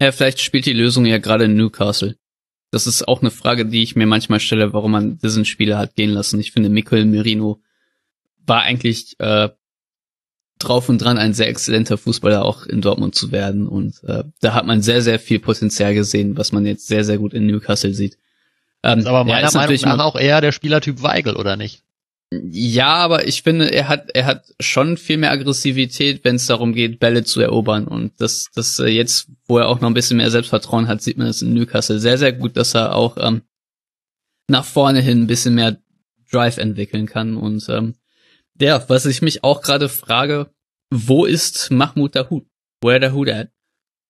Ja, 0.01 0.12
vielleicht 0.12 0.41
spielt 0.41 0.66
die 0.66 0.73
Lösung 0.73 1.07
ja 1.07 1.19
gerade 1.19 1.45
in 1.45 1.57
Newcastle. 1.57 2.16
Das 2.70 2.87
ist 2.87 3.09
auch 3.09 3.20
eine 3.20 3.31
Frage, 3.31 3.66
die 3.66 3.83
ich 3.83 3.97
mir 3.97 4.07
manchmal 4.07 4.41
stelle, 4.41 4.73
warum 4.73 4.93
man 4.93 5.19
diesen 5.19 5.45
Spieler 5.45 5.79
hat 5.79 5.95
gehen 5.95 6.11
lassen. 6.11 6.39
Ich 6.39 6.53
finde, 6.53 6.69
Mikel 6.69 7.05
Merino 7.07 7.61
war 8.47 8.62
eigentlich 8.62 9.19
äh, 9.19 9.49
drauf 10.59 10.89
und 10.89 10.99
dran, 10.99 11.19
ein 11.19 11.35
sehr 11.35 11.49
exzellenter 11.49 11.97
Fußballer 11.97 12.45
auch 12.45 12.66
in 12.66 12.81
Dortmund 12.81 13.15
zu 13.15 13.33
werden. 13.33 13.66
Und 13.66 14.03
äh, 14.05 14.25
da 14.41 14.55
hat 14.55 14.66
man 14.66 14.83
sehr, 14.83 15.03
sehr 15.03 15.19
viel 15.19 15.39
Potenzial 15.39 15.95
gesehen, 15.95 16.37
was 16.37 16.53
man 16.53 16.66
jetzt 16.66 16.89
sehr, 16.89 17.05
sehr 17.05 17.19
gut 17.19 17.33
in 17.33 17.47
Newcastle 17.47 17.95
sieht. 17.95 18.19
Ähm, 18.83 19.07
aber 19.07 19.25
meiner 19.25 19.51
ja, 19.51 19.66
Meinung 19.66 19.81
nach 19.83 20.05
auch 20.05 20.16
eher 20.16 20.41
der 20.41 20.53
Spielertyp 20.53 21.03
Weigel, 21.03 21.37
oder 21.37 21.57
nicht? 21.57 21.83
Ja, 22.31 22.97
aber 22.97 23.27
ich 23.27 23.43
finde, 23.43 23.73
er 23.73 23.89
hat, 23.89 24.11
er 24.11 24.27
hat 24.27 24.55
schon 24.61 24.99
viel 24.99 25.17
mehr 25.17 25.31
Aggressivität, 25.31 26.25
wenn 26.25 26.37
es 26.37 26.47
darum 26.47 26.75
geht, 26.75 27.01
Bälle 27.01 27.25
zu 27.25 27.41
erobern. 27.41 27.89
Und 27.89 28.21
das, 28.21 28.49
das 28.55 28.79
äh, 28.79 28.89
jetzt, 28.89 29.29
wo 29.47 29.59
er 29.59 29.69
auch 29.69 29.81
noch 29.81 29.89
ein 29.89 29.95
bisschen 29.95 30.19
mehr 30.19 30.31
Selbstvertrauen 30.31 30.89
hat, 30.89 31.01
sieht 31.01 31.17
man 31.17 31.27
das 31.27 31.41
in 31.41 31.55
Newcastle 31.55 31.99
sehr, 31.99 32.19
sehr 32.19 32.35
gut, 32.35 32.59
dass 32.59 32.75
er 32.75 32.95
auch 32.95 33.17
ähm, 33.19 33.43
nach 34.47 34.67
vorne 34.67 35.01
hin 35.01 35.23
ein 35.23 35.27
bisschen 35.27 35.55
mehr 35.55 35.79
Drive 36.31 36.59
entwickeln 36.59 37.07
kann. 37.07 37.37
Und 37.37 37.67
ähm, 37.71 37.95
ja, 38.61 38.85
was 38.89 39.07
ich 39.07 39.23
mich 39.23 39.43
auch 39.43 39.63
gerade 39.63 39.89
frage, 39.89 40.51
wo 40.91 41.25
ist 41.25 41.71
Mahmoud 41.71 42.15
Dahoud? 42.15 42.47
Where 42.83 43.13
Hood 43.13 43.31
at? 43.31 43.51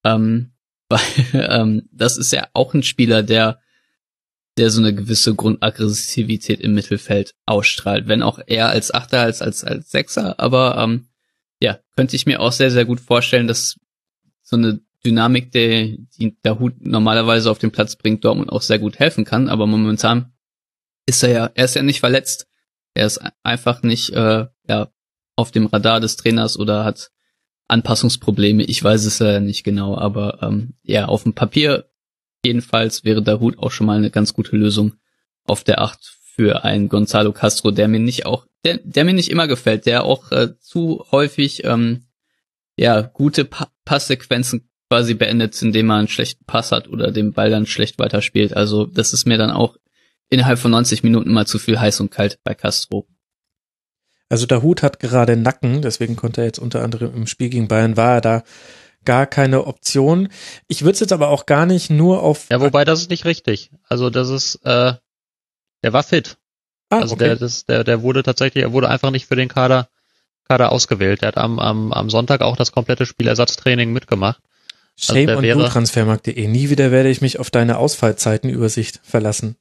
Ähm, 0.03 0.51
weil 0.89 0.99
ähm, 1.33 1.87
das 1.91 2.17
ist 2.17 2.33
ja 2.33 2.47
auch 2.53 2.73
ein 2.73 2.83
Spieler, 2.83 3.23
der 3.23 3.61
der 4.59 4.69
so 4.69 4.81
eine 4.81 4.93
gewisse 4.93 5.33
Grundaggressivität 5.33 6.59
im 6.59 6.73
Mittelfeld 6.73 7.33
ausstrahlt. 7.45 8.07
Wenn 8.07 8.21
auch 8.21 8.39
eher 8.45 8.69
als 8.69 8.93
Achter 8.93 9.21
als 9.21 9.41
als 9.41 9.63
als 9.63 9.89
Sechser, 9.89 10.39
aber 10.39 10.77
ähm, 10.77 11.07
ja, 11.61 11.79
könnte 11.95 12.15
ich 12.15 12.25
mir 12.25 12.39
auch 12.41 12.51
sehr 12.51 12.69
sehr 12.69 12.85
gut 12.85 12.99
vorstellen, 12.99 13.47
dass 13.47 13.77
so 14.43 14.55
eine 14.55 14.81
Dynamik, 15.05 15.51
der, 15.51 15.97
die 16.17 16.37
der 16.43 16.59
Hut 16.59 16.73
normalerweise 16.81 17.49
auf 17.49 17.59
den 17.59 17.71
Platz 17.71 17.95
bringt, 17.95 18.25
Dortmund 18.25 18.51
auch 18.51 18.61
sehr 18.61 18.79
gut 18.79 18.99
helfen 18.99 19.23
kann. 19.23 19.47
Aber 19.47 19.65
momentan 19.65 20.33
ist 21.05 21.23
er 21.23 21.29
ja, 21.29 21.51
er 21.55 21.65
ist 21.65 21.75
ja 21.75 21.81
nicht 21.81 22.01
verletzt. 22.01 22.47
Er 22.93 23.05
ist 23.05 23.21
einfach 23.43 23.81
nicht 23.81 24.11
äh, 24.11 24.47
ja 24.67 24.91
auf 25.35 25.51
dem 25.51 25.67
Radar 25.67 26.01
des 26.01 26.17
Trainers 26.17 26.59
oder 26.59 26.83
hat 26.83 27.11
Anpassungsprobleme. 27.69 28.63
Ich 28.63 28.83
weiß 28.83 29.05
es 29.05 29.19
ja 29.19 29.39
nicht 29.39 29.63
genau, 29.63 29.97
aber 29.97 30.39
ähm, 30.41 30.73
ja, 30.83 31.05
auf 31.05 31.23
dem 31.23 31.33
Papier 31.33 31.88
Jedenfalls 32.43 33.03
wäre 33.03 33.21
Dahut 33.21 33.57
auch 33.59 33.71
schon 33.71 33.87
mal 33.87 33.97
eine 33.97 34.11
ganz 34.11 34.33
gute 34.33 34.55
Lösung 34.55 34.93
auf 35.45 35.63
der 35.63 35.81
Acht 35.81 36.15
für 36.35 36.63
einen 36.63 36.87
Gonzalo 36.87 37.33
Castro, 37.33 37.71
der 37.71 37.87
mir 37.87 37.99
nicht 37.99 38.25
auch, 38.25 38.45
der, 38.63 38.79
der 38.83 39.03
mir 39.03 39.13
nicht 39.13 39.29
immer 39.29 39.47
gefällt, 39.47 39.85
der 39.85 40.05
auch 40.05 40.31
äh, 40.31 40.57
zu 40.59 41.05
häufig 41.11 41.63
ähm, 41.65 42.05
ja 42.77 43.01
gute 43.01 43.45
pa 43.45 43.69
Passsequenzen 43.83 44.69
quasi 44.89 45.15
beendet, 45.15 45.59
indem 45.61 45.87
man 45.87 45.99
einen 45.99 46.07
schlechten 46.07 46.45
Pass 46.45 46.71
hat 46.71 46.87
oder 46.87 47.11
den 47.11 47.33
Ball 47.33 47.49
dann 47.49 47.65
schlecht 47.65 47.99
weiterspielt. 47.99 48.55
Also 48.55 48.85
das 48.85 49.13
ist 49.13 49.25
mir 49.25 49.37
dann 49.37 49.51
auch 49.51 49.77
innerhalb 50.29 50.59
von 50.59 50.71
90 50.71 51.03
Minuten 51.03 51.31
mal 51.31 51.45
zu 51.45 51.59
viel 51.59 51.79
heiß 51.79 51.99
und 51.99 52.11
kalt 52.11 52.39
bei 52.43 52.53
Castro. 52.53 53.07
Also 54.29 54.45
der 54.45 54.61
Hut 54.61 54.83
hat 54.83 54.99
gerade 54.99 55.35
Nacken, 55.35 55.81
deswegen 55.81 56.15
konnte 56.15 56.41
er 56.41 56.47
jetzt 56.47 56.59
unter 56.59 56.83
anderem 56.83 57.15
im 57.15 57.27
Spiel 57.27 57.49
gegen 57.49 57.67
Bayern 57.67 57.97
war 57.97 58.15
er 58.15 58.21
da 58.21 58.43
gar 59.09 59.25
keine 59.25 59.65
Option. 59.65 60.29
Ich 60.67 60.83
würde 60.83 60.91
es 60.91 60.99
jetzt 60.99 61.13
aber 61.13 61.29
auch 61.29 61.47
gar 61.47 61.65
nicht 61.65 61.89
nur 61.89 62.21
auf. 62.21 62.45
Ja, 62.51 62.61
wobei 62.61 62.85
das 62.85 63.01
ist 63.01 63.09
nicht 63.09 63.25
richtig. 63.25 63.71
Also 63.87 64.11
das 64.11 64.29
ist, 64.29 64.63
äh, 64.65 64.93
der 65.81 65.93
war 65.93 66.03
fit. 66.03 66.37
Ah, 66.89 66.99
also 66.99 67.15
okay. 67.15 67.23
der, 67.23 67.35
das, 67.37 67.65
der, 67.65 67.83
der 67.83 68.03
wurde 68.03 68.21
tatsächlich, 68.21 68.63
er 68.63 68.71
wurde 68.71 68.87
einfach 68.87 69.09
nicht 69.09 69.25
für 69.25 69.35
den 69.35 69.47
Kader, 69.47 69.89
Kader 70.47 70.71
ausgewählt. 70.71 71.23
Der 71.23 71.29
hat 71.29 71.37
am, 71.37 71.57
am, 71.57 71.91
am 71.91 72.11
Sonntag 72.11 72.41
auch 72.41 72.55
das 72.55 72.71
komplette 72.71 73.07
Spielersatztraining 73.07 73.91
mitgemacht. 73.91 74.43
Also 74.99 75.15
Shame 75.15 75.29
also 75.29 75.59
on 75.59 75.71
transfermarkt.de. 75.71 76.47
Nie 76.47 76.69
wieder 76.69 76.91
werde 76.91 77.09
ich 77.09 77.21
mich 77.21 77.39
auf 77.39 77.49
deine 77.49 77.79
Ausfallzeitenübersicht 77.79 78.99
verlassen. 79.01 79.55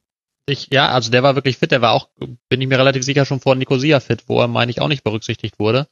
Ich, 0.45 0.69
ja, 0.71 0.91
also 0.91 1.11
der 1.11 1.23
war 1.23 1.37
wirklich 1.37 1.57
fit. 1.57 1.71
Der 1.71 1.81
war 1.81 1.93
auch, 1.93 2.11
bin 2.51 2.61
ich 2.61 2.69
mir 2.69 2.79
relativ 2.79 3.03
sicher, 3.03 3.25
schon 3.25 3.41
vor 3.41 3.55
Nicosia 3.55 4.01
fit, 4.01 4.25
wo 4.27 4.43
er, 4.43 4.49
meine 4.49 4.71
ich, 4.71 4.83
auch 4.83 4.89
nicht 4.89 5.05
berücksichtigt 5.05 5.59
wurde. 5.59 5.89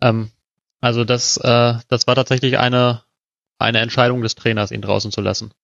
Ähm, 0.00 0.30
also 0.84 1.04
das, 1.04 1.38
äh, 1.38 1.74
das 1.88 2.06
war 2.06 2.14
tatsächlich 2.14 2.58
eine, 2.58 3.00
eine 3.58 3.78
Entscheidung 3.78 4.20
des 4.20 4.34
Trainers, 4.34 4.70
ihn 4.70 4.82
draußen 4.82 5.10
zu 5.10 5.22
lassen. 5.22 5.54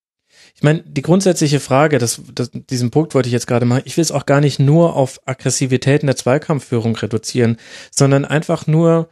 Ich 0.54 0.62
meine, 0.62 0.82
die 0.82 1.02
grundsätzliche 1.02 1.60
Frage, 1.60 1.98
das, 1.98 2.22
das, 2.34 2.50
diesen 2.54 2.90
Punkt 2.90 3.14
wollte 3.14 3.28
ich 3.28 3.34
jetzt 3.34 3.46
gerade 3.46 3.66
machen, 3.66 3.82
ich 3.84 3.98
will 3.98 4.02
es 4.02 4.12
auch 4.12 4.24
gar 4.24 4.40
nicht 4.40 4.58
nur 4.58 4.96
auf 4.96 5.20
Aggressivität 5.26 6.00
in 6.00 6.06
der 6.06 6.16
Zweikampfführung 6.16 6.96
reduzieren, 6.96 7.58
sondern 7.90 8.24
einfach 8.24 8.66
nur 8.66 9.10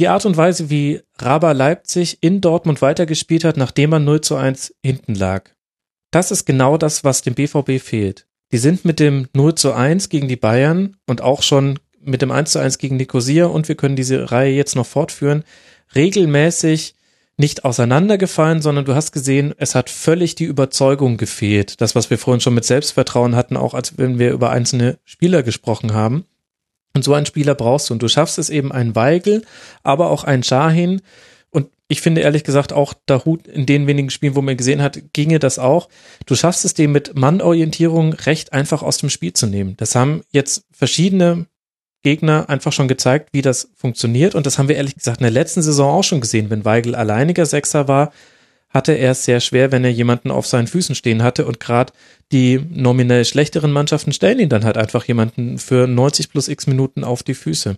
die 0.00 0.08
Art 0.08 0.26
und 0.26 0.36
Weise, 0.36 0.68
wie 0.68 1.00
Raba 1.16 1.52
Leipzig 1.52 2.18
in 2.20 2.40
Dortmund 2.40 2.82
weitergespielt 2.82 3.44
hat, 3.44 3.56
nachdem 3.56 3.90
man 3.90 4.04
0 4.04 4.22
zu 4.22 4.34
1 4.34 4.74
hinten 4.84 5.14
lag. 5.14 5.50
Das 6.10 6.32
ist 6.32 6.44
genau 6.44 6.76
das, 6.76 7.04
was 7.04 7.22
dem 7.22 7.34
BVB 7.34 7.80
fehlt. 7.80 8.26
Die 8.50 8.58
sind 8.58 8.84
mit 8.84 8.98
dem 8.98 9.28
0 9.32 9.54
zu 9.54 9.74
1 9.74 10.08
gegen 10.08 10.26
die 10.26 10.34
Bayern 10.34 10.96
und 11.06 11.20
auch 11.20 11.42
schon 11.42 11.78
mit 12.08 12.22
dem 12.22 12.30
1 12.30 12.52
zu 12.52 12.58
1 12.58 12.78
gegen 12.78 12.96
Nicosia 12.96 13.46
und 13.46 13.68
wir 13.68 13.74
können 13.74 13.96
diese 13.96 14.30
Reihe 14.30 14.52
jetzt 14.52 14.76
noch 14.76 14.86
fortführen, 14.86 15.44
regelmäßig 15.94 16.94
nicht 17.38 17.64
auseinandergefallen, 17.64 18.60
sondern 18.60 18.84
du 18.84 18.96
hast 18.96 19.12
gesehen, 19.12 19.54
es 19.58 19.76
hat 19.76 19.90
völlig 19.90 20.34
die 20.34 20.44
Überzeugung 20.44 21.16
gefehlt. 21.16 21.80
Das, 21.80 21.94
was 21.94 22.10
wir 22.10 22.18
vorhin 22.18 22.40
schon 22.40 22.54
mit 22.54 22.64
Selbstvertrauen 22.64 23.36
hatten, 23.36 23.56
auch 23.56 23.74
als 23.74 23.96
wenn 23.96 24.18
wir 24.18 24.32
über 24.32 24.50
einzelne 24.50 24.98
Spieler 25.04 25.44
gesprochen 25.44 25.94
haben. 25.94 26.24
Und 26.96 27.04
so 27.04 27.14
einen 27.14 27.26
Spieler 27.26 27.54
brauchst 27.54 27.88
du. 27.90 27.94
Und 27.94 28.02
du 28.02 28.08
schaffst 28.08 28.38
es 28.38 28.50
eben 28.50 28.72
ein 28.72 28.96
Weigel, 28.96 29.42
aber 29.84 30.10
auch 30.10 30.24
ein 30.24 30.42
Shahin. 30.42 31.00
Und 31.50 31.68
ich 31.86 32.00
finde 32.00 32.22
ehrlich 32.22 32.42
gesagt 32.42 32.72
auch 32.72 32.92
Dahut 33.06 33.46
in 33.46 33.66
den 33.66 33.86
wenigen 33.86 34.10
Spielen, 34.10 34.34
wo 34.34 34.42
man 34.42 34.56
gesehen 34.56 34.82
hat, 34.82 35.00
ginge 35.12 35.38
das 35.38 35.60
auch. 35.60 35.88
Du 36.26 36.34
schaffst 36.34 36.64
es 36.64 36.74
dem 36.74 36.90
mit 36.90 37.16
Mannorientierung 37.16 38.14
recht 38.14 38.52
einfach 38.52 38.82
aus 38.82 38.98
dem 38.98 39.10
Spiel 39.10 39.32
zu 39.32 39.46
nehmen. 39.46 39.76
Das 39.76 39.94
haben 39.94 40.22
jetzt 40.32 40.64
verschiedene 40.72 41.46
Gegner 42.02 42.48
einfach 42.48 42.72
schon 42.72 42.88
gezeigt, 42.88 43.30
wie 43.32 43.42
das 43.42 43.70
funktioniert. 43.74 44.34
Und 44.34 44.46
das 44.46 44.58
haben 44.58 44.68
wir 44.68 44.76
ehrlich 44.76 44.94
gesagt 44.94 45.20
in 45.20 45.24
der 45.24 45.30
letzten 45.30 45.62
Saison 45.62 45.90
auch 45.90 46.04
schon 46.04 46.20
gesehen. 46.20 46.50
Wenn 46.50 46.64
Weigel 46.64 46.94
alleiniger 46.94 47.46
Sechser 47.46 47.88
war, 47.88 48.12
hatte 48.70 48.92
er 48.92 49.12
es 49.12 49.24
sehr 49.24 49.40
schwer, 49.40 49.72
wenn 49.72 49.84
er 49.84 49.90
jemanden 49.90 50.30
auf 50.30 50.46
seinen 50.46 50.66
Füßen 50.66 50.94
stehen 50.94 51.22
hatte. 51.22 51.46
Und 51.46 51.58
gerade 51.58 51.92
die 52.32 52.60
nominell 52.70 53.24
schlechteren 53.24 53.72
Mannschaften 53.72 54.12
stellen 54.12 54.38
ihn 54.38 54.48
dann 54.48 54.64
halt 54.64 54.76
einfach 54.76 55.04
jemanden 55.04 55.58
für 55.58 55.86
90 55.86 56.30
plus 56.30 56.48
x 56.48 56.66
Minuten 56.66 57.02
auf 57.02 57.22
die 57.22 57.34
Füße. 57.34 57.76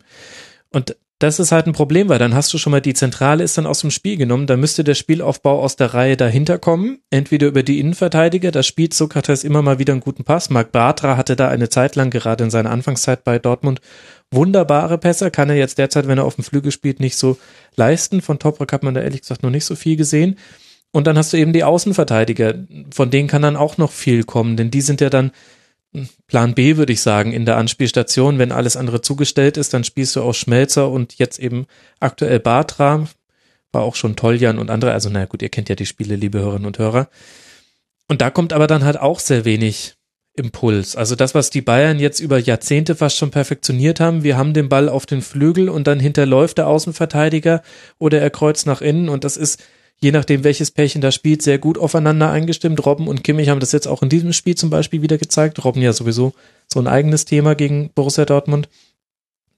Und 0.70 0.96
das 1.20 1.38
ist 1.38 1.52
halt 1.52 1.66
ein 1.66 1.74
Problem, 1.74 2.08
weil 2.08 2.18
dann 2.18 2.34
hast 2.34 2.52
du 2.54 2.56
schon 2.56 2.70
mal 2.70 2.80
die 2.80 2.94
Zentrale 2.94 3.44
ist 3.44 3.58
dann 3.58 3.66
aus 3.66 3.82
dem 3.82 3.90
Spiel 3.90 4.16
genommen. 4.16 4.46
Da 4.46 4.56
müsste 4.56 4.84
der 4.84 4.94
Spielaufbau 4.94 5.60
aus 5.60 5.76
der 5.76 5.92
Reihe 5.92 6.16
dahinter 6.16 6.58
kommen. 6.58 7.00
Entweder 7.10 7.46
über 7.46 7.62
die 7.62 7.78
Innenverteidiger, 7.78 8.50
da 8.50 8.62
spielt 8.62 8.94
Sokrates 8.94 9.44
immer 9.44 9.60
mal 9.60 9.78
wieder 9.78 9.92
einen 9.92 10.00
guten 10.00 10.24
Pass. 10.24 10.48
Marc 10.48 10.72
Bartra 10.72 11.18
hatte 11.18 11.36
da 11.36 11.48
eine 11.48 11.68
Zeit 11.68 11.94
lang, 11.94 12.08
gerade 12.08 12.44
in 12.44 12.50
seiner 12.50 12.70
Anfangszeit 12.70 13.22
bei 13.22 13.38
Dortmund, 13.38 13.82
wunderbare 14.30 14.96
Pässe. 14.96 15.30
Kann 15.30 15.50
er 15.50 15.56
jetzt 15.56 15.76
derzeit, 15.76 16.08
wenn 16.08 16.16
er 16.16 16.24
auf 16.24 16.36
dem 16.36 16.44
Flügel 16.44 16.72
spielt, 16.72 17.00
nicht 17.00 17.16
so 17.16 17.36
leisten. 17.76 18.22
Von 18.22 18.38
Toprak 18.38 18.72
hat 18.72 18.82
man 18.82 18.94
da 18.94 19.02
ehrlich 19.02 19.20
gesagt 19.20 19.42
noch 19.42 19.50
nicht 19.50 19.66
so 19.66 19.76
viel 19.76 19.96
gesehen. 19.96 20.38
Und 20.90 21.06
dann 21.06 21.18
hast 21.18 21.34
du 21.34 21.36
eben 21.36 21.52
die 21.52 21.64
Außenverteidiger. 21.64 22.54
Von 22.90 23.10
denen 23.10 23.28
kann 23.28 23.42
dann 23.42 23.56
auch 23.56 23.76
noch 23.76 23.92
viel 23.92 24.24
kommen, 24.24 24.56
denn 24.56 24.70
die 24.70 24.80
sind 24.80 25.02
ja 25.02 25.10
dann 25.10 25.32
Plan 26.26 26.54
B, 26.54 26.76
würde 26.76 26.92
ich 26.92 27.00
sagen, 27.00 27.32
in 27.32 27.46
der 27.46 27.56
Anspielstation. 27.56 28.38
Wenn 28.38 28.52
alles 28.52 28.76
andere 28.76 29.00
zugestellt 29.00 29.56
ist, 29.56 29.74
dann 29.74 29.84
spielst 29.84 30.16
du 30.16 30.22
auch 30.22 30.34
Schmelzer 30.34 30.88
und 30.88 31.18
jetzt 31.18 31.38
eben 31.38 31.66
aktuell 31.98 32.38
Bartra. 32.38 33.08
War 33.72 33.82
auch 33.82 33.96
schon 33.96 34.16
Toljan 34.16 34.58
und 34.58 34.70
andere. 34.70 34.92
Also, 34.92 35.10
naja, 35.10 35.26
gut, 35.26 35.42
ihr 35.42 35.48
kennt 35.48 35.68
ja 35.68 35.74
die 35.74 35.86
Spiele, 35.86 36.16
liebe 36.16 36.38
Hörerinnen 36.38 36.66
und 36.66 36.78
Hörer. 36.78 37.08
Und 38.08 38.20
da 38.20 38.30
kommt 38.30 38.52
aber 38.52 38.66
dann 38.66 38.84
halt 38.84 38.98
auch 38.98 39.20
sehr 39.20 39.44
wenig 39.44 39.96
Impuls. 40.34 40.96
Also 40.96 41.16
das, 41.16 41.34
was 41.34 41.50
die 41.50 41.60
Bayern 41.60 41.98
jetzt 41.98 42.20
über 42.20 42.38
Jahrzehnte 42.38 42.94
fast 42.94 43.16
schon 43.16 43.30
perfektioniert 43.30 44.00
haben. 44.00 44.22
Wir 44.22 44.36
haben 44.36 44.54
den 44.54 44.68
Ball 44.68 44.88
auf 44.88 45.06
den 45.06 45.22
Flügel 45.22 45.68
und 45.68 45.86
dann 45.86 46.00
hinterläuft 46.00 46.58
der 46.58 46.68
Außenverteidiger 46.68 47.62
oder 47.98 48.20
er 48.20 48.30
kreuzt 48.30 48.66
nach 48.66 48.80
innen 48.80 49.08
und 49.08 49.24
das 49.24 49.36
ist 49.36 49.62
je 50.02 50.12
nachdem, 50.12 50.44
welches 50.44 50.70
Pärchen 50.70 51.00
da 51.00 51.12
spielt, 51.12 51.42
sehr 51.42 51.58
gut 51.58 51.76
aufeinander 51.78 52.30
eingestimmt. 52.30 52.84
Robben 52.86 53.06
und 53.06 53.22
Kimmich 53.22 53.48
haben 53.48 53.60
das 53.60 53.72
jetzt 53.72 53.86
auch 53.86 54.02
in 54.02 54.08
diesem 54.08 54.32
Spiel 54.32 54.54
zum 54.54 54.70
Beispiel 54.70 55.02
wieder 55.02 55.18
gezeigt. 55.18 55.62
Robben 55.64 55.82
ja 55.82 55.92
sowieso 55.92 56.32
so 56.66 56.80
ein 56.80 56.86
eigenes 56.86 57.26
Thema 57.26 57.54
gegen 57.54 57.90
Borussia 57.92 58.24
Dortmund. 58.24 58.68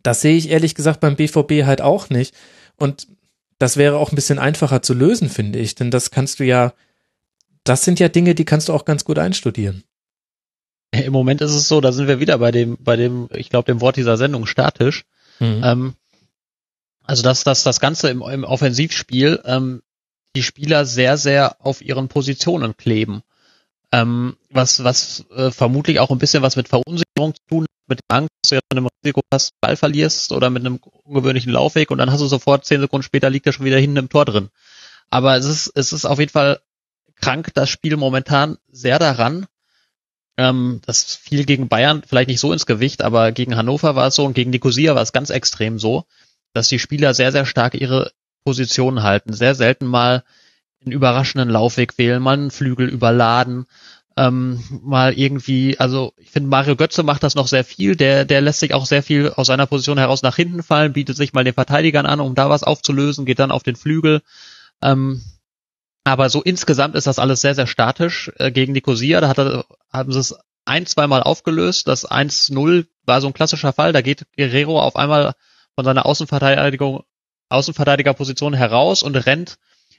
Das 0.03 0.21
sehe 0.21 0.37
ich 0.37 0.51
ehrlich 0.51 0.75
gesagt 0.75 1.01
beim 1.01 1.15
BVB 1.15 1.65
halt 1.65 1.81
auch 1.81 2.11
nicht. 2.11 2.35
Und 2.77 3.07
das 3.59 3.77
wäre 3.77 3.97
auch 3.97 4.11
ein 4.11 4.17
bisschen 4.17 4.41
einfacher 4.41 4.83
zu 4.83 4.95
lösen, 4.95 5.29
finde 5.29 5.61
ich. 5.61 5.77
Denn 5.77 5.93
das 5.93 6.11
kannst 6.11 6.41
du 6.41 6.45
ja, 6.45 6.73
das 7.63 7.85
sind 7.85 8.01
ja 8.01 8.09
Dinge, 8.09 8.35
die 8.35 8.45
kannst 8.45 8.69
du 8.69 8.73
auch 8.73 8.85
ganz 8.85 9.05
gut 9.05 9.19
einstudieren. 9.21 9.85
Im 10.91 11.13
Moment 11.13 11.41
ist 11.41 11.53
es 11.53 11.69
so, 11.69 11.81
da 11.81 11.93
sind 11.93 12.09
wir 12.09 12.19
wieder 12.19 12.37
bei 12.39 12.51
dem, 12.51 12.77
bei 12.81 12.97
dem, 12.97 13.29
ich 13.33 13.49
glaube, 13.49 13.67
dem 13.67 13.81
Wort 13.81 13.97
dieser 13.97 14.17
Sendung 14.17 14.47
statisch. 14.47 15.05
Mhm. 15.39 15.61
Ähm, 15.63 15.95
Also 17.05 17.23
dass, 17.23 17.45
dass 17.45 17.63
das 17.63 17.79
Ganze 17.79 18.11
im, 18.11 18.23
im 18.23 18.43
Offensivspiel 18.43 19.41
ähm, 19.45 19.83
die 20.35 20.43
Spieler 20.43 20.85
sehr, 20.87 21.17
sehr 21.17 21.57
auf 21.61 21.83
ihren 21.83 22.09
Positionen 22.09 22.77
kleben. 22.77 23.23
Ähm, 23.93 24.37
was 24.51 24.83
was 24.85 25.27
äh, 25.35 25.51
vermutlich 25.51 26.01
auch 26.01 26.11
ein 26.11 26.19
bisschen 26.19 26.43
was 26.43 26.57
mit 26.57 26.69
Verunsicherung 26.69 27.35
zu 27.35 27.43
tun 27.49 27.63
hat, 27.65 27.89
mit 27.89 28.01
Angst, 28.09 28.31
dass 28.43 28.49
du 28.49 28.55
jetzt 28.55 28.65
mit 28.71 28.79
einem 28.79 28.89
Risiko 29.05 29.21
hast, 29.31 29.53
Ball 29.61 29.77
verlierst 29.77 30.33
oder 30.33 30.49
mit 30.49 30.65
einem 30.65 30.81
ungewöhnlichen 31.05 31.53
Laufweg 31.53 31.91
und 31.91 31.99
dann 31.99 32.11
hast 32.11 32.21
du 32.21 32.27
sofort 32.27 32.65
zehn 32.65 32.81
Sekunden 32.81 33.03
später 33.03 33.29
liegt 33.29 33.47
er 33.47 33.53
schon 33.53 33.67
wieder 33.67 33.79
hinten 33.79 33.99
im 33.99 34.09
Tor 34.09 34.25
drin. 34.25 34.49
Aber 35.11 35.37
es 35.37 35.45
ist, 35.45 35.73
es 35.75 35.93
ist 35.93 36.07
auf 36.07 36.19
jeden 36.19 36.33
Fall 36.33 36.61
krank, 37.17 37.51
das 37.55 37.69
Spiel 37.69 37.97
momentan 37.99 38.57
sehr 38.71 38.99
daran. 38.99 39.47
Ähm, 40.39 40.81
das 40.87 41.15
fiel 41.15 41.45
gegen 41.45 41.69
Bayern 41.69 42.03
vielleicht 42.07 42.29
nicht 42.29 42.41
so 42.41 42.53
ins 42.53 42.65
Gewicht, 42.65 43.03
aber 43.03 43.33
gegen 43.33 43.57
Hannover 43.57 43.95
war 43.95 44.07
es 44.07 44.15
so 44.15 44.25
und 44.25 44.33
gegen 44.33 44.51
Nicosia 44.51 44.95
war 44.95 45.03
es 45.03 45.13
ganz 45.13 45.29
extrem 45.29 45.79
so, 45.79 46.07
dass 46.55 46.69
die 46.69 46.79
Spieler 46.79 47.13
sehr, 47.13 47.31
sehr 47.33 47.45
stark 47.45 47.75
ihre 47.75 48.13
Positionen 48.45 49.03
halten. 49.03 49.33
Sehr 49.33 49.55
selten 49.55 49.87
mal 49.87 50.25
einen 50.85 50.93
überraschenden 50.93 51.49
Laufweg 51.49 51.97
wählen, 51.99 52.23
mal 52.23 52.35
einen 52.35 52.51
Flügel 52.51 52.89
überladen, 52.89 53.67
ähm, 54.17 54.63
mal 54.83 55.13
irgendwie, 55.15 55.79
also 55.79 56.13
ich 56.17 56.31
finde 56.31 56.51
Mario 56.51 56.77
Götze 56.77 57.03
macht 57.03 57.23
das 57.23 57.35
noch 57.35 57.47
sehr 57.47 57.65
viel, 57.65 57.97
der, 57.97 58.25
der 58.25 58.41
lässt 58.41 58.61
sich 58.61 58.75
auch 58.75 58.85
sehr 58.85 59.03
viel 59.03 59.31
aus 59.31 59.47
seiner 59.47 59.67
Position 59.67 59.99
heraus 59.99 60.23
nach 60.23 60.37
hinten 60.37 60.63
fallen, 60.63 60.93
bietet 60.93 61.17
sich 61.17 61.33
mal 61.33 61.45
den 61.45 61.55
Verteidigern 61.55 62.07
an, 62.07 62.21
um 62.21 62.35
da 62.35 62.51
was 62.51 62.63
aufzulösen, 62.63 63.25
geht 63.25 63.39
dann 63.39 63.51
auf 63.51 63.63
den 63.63 63.77
Flügel. 63.77 64.23
Ähm, 64.83 65.23
aber 66.05 66.29
so 66.31 66.43
insgesamt 66.43 66.97
ist 66.97 67.07
das 67.07 67.19
alles 67.19 67.41
sehr, 67.41 67.55
sehr 67.55 67.67
statisch. 67.67 68.33
Äh, 68.37 68.51
gegen 68.51 68.73
Nicosia, 68.73 69.21
da 69.21 69.29
hat 69.29 69.39
er, 69.39 69.65
haben 69.93 70.13
sie 70.13 70.19
es 70.19 70.37
ein, 70.65 70.87
zweimal 70.87 71.23
aufgelöst. 71.23 71.89
Das 71.89 72.09
1-0 72.11 72.87
war 73.05 73.21
so 73.21 73.29
ein 73.29 73.35
klassischer 73.35 73.73
Fall. 73.73 73.93
Da 73.93 74.01
geht 74.01 74.27
Guerrero 74.37 74.81
auf 74.81 74.97
einmal 74.97 75.35
von 75.75 75.85
seiner 75.85 76.05
Außenverteidigung, 76.05 77.05
Außenverteidigerposition 77.53 78.55
heraus 78.55 79.03
und 79.03 79.15
rennt 79.17 79.59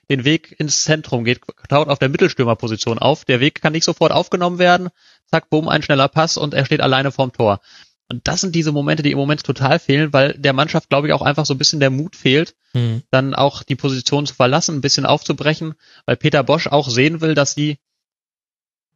den 0.10 0.26
Weg 0.26 0.56
ins 0.60 0.84
Zentrum, 0.84 1.24
geht, 1.24 1.42
taut 1.70 1.88
auf 1.88 2.00
der 2.00 2.10
Mittelstürmerposition 2.10 3.00
auf. 3.00 3.26
Der 3.26 3.40
Weg 3.40 3.62
kann 3.62 3.74
nicht 3.74 3.86
sofort 3.86 4.12
aufgenommen 4.12 4.60
werden. 4.60 4.90
Zack, 5.28 5.50
bumm, 5.50 5.70
ein 5.70 5.82
schneller 5.82 6.10
Pass 6.10 6.38
und 6.38 6.54
er 6.54 6.66
steht 6.66 6.82
alleine 6.82 7.12
vorm 7.12 7.32
Tor. 7.32 7.62
Und 8.10 8.28
das 8.28 8.42
sind 8.42 8.54
diese 8.54 8.72
Momente, 8.72 9.02
die 9.02 9.12
im 9.12 9.18
Moment 9.18 9.44
total 9.44 9.80
fehlen, 9.80 10.12
weil 10.12 10.34
der 10.34 10.54
Mannschaft, 10.54 10.90
glaube 10.90 11.08
ich, 11.08 11.14
auch 11.14 11.22
einfach 11.22 11.46
so 11.46 11.54
ein 11.54 11.58
bisschen 11.58 11.80
der 11.80 11.90
Mut 11.90 12.16
fehlt, 12.16 12.54
mhm. 12.74 13.02
dann 13.12 13.34
auch 13.34 13.64
die 13.64 13.76
Position 13.76 14.26
zu 14.26 14.36
verlassen, 14.36 14.76
ein 14.76 14.82
bisschen 14.82 15.06
aufzubrechen, 15.06 15.74
weil 16.06 16.18
Peter 16.18 16.44
Bosch 16.44 16.68
auch 16.68 16.90
sehen 16.90 17.22
will, 17.22 17.34
dass 17.34 17.56
die 17.56 17.78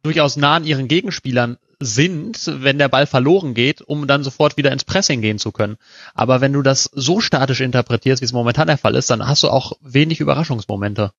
durchaus 0.02 0.36
nah 0.36 0.56
an 0.56 0.64
ihren 0.64 0.88
Gegenspielern 0.88 1.56
sind, 1.80 2.50
wenn 2.62 2.78
der 2.78 2.88
Ball 2.88 3.06
verloren 3.06 3.54
geht, 3.54 3.82
um 3.82 4.06
dann 4.06 4.24
sofort 4.24 4.56
wieder 4.56 4.72
ins 4.72 4.84
Pressing 4.84 5.20
gehen 5.20 5.38
zu 5.38 5.52
können. 5.52 5.76
Aber 6.14 6.40
wenn 6.40 6.52
du 6.52 6.62
das 6.62 6.90
so 6.92 7.20
statisch 7.20 7.60
interpretierst, 7.60 8.20
wie 8.20 8.26
es 8.26 8.32
momentan 8.32 8.66
der 8.66 8.78
Fall 8.78 8.96
ist, 8.96 9.10
dann 9.10 9.26
hast 9.26 9.44
du 9.44 9.48
auch 9.48 9.72
wenig 9.80 10.20
Überraschungsmomente. 10.20 11.12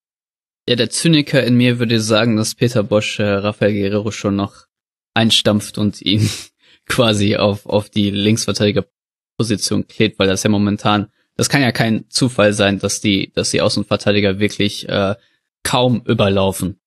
Ja, 0.68 0.76
der 0.76 0.90
Zyniker 0.90 1.44
in 1.44 1.56
mir 1.56 1.80
würde 1.80 2.02
sagen, 2.02 2.36
dass 2.36 2.56
Peter 2.56 2.84
Bosch 2.84 3.20
äh, 3.20 3.24
Rafael 3.24 3.74
Guerrero 3.74 4.12
schon 4.12 4.36
noch 4.36 4.68
einstampft 5.14 5.78
und 5.78 6.02
ihn 6.02 6.30
quasi 6.86 7.38
auf, 7.38 7.66
auf 7.66 7.90
die 7.90 8.10
Linksverteidigerposition 8.10 9.88
klebt, 9.88 10.20
weil 10.20 10.28
das 10.28 10.44
ja 10.44 10.50
momentan, 10.50 11.08
das 11.38 11.50
kann 11.50 11.62
ja 11.62 11.72
kein 11.72 12.10
Zufall 12.10 12.54
sein, 12.54 12.80
dass 12.80 13.00
die, 13.00 13.32
dass 13.34 13.52
die 13.52 13.62
Außenverteidiger 13.62 14.40
wirklich 14.40 14.90
äh, 14.90 15.16
kaum 15.64 16.02
überlaufen 16.06 16.80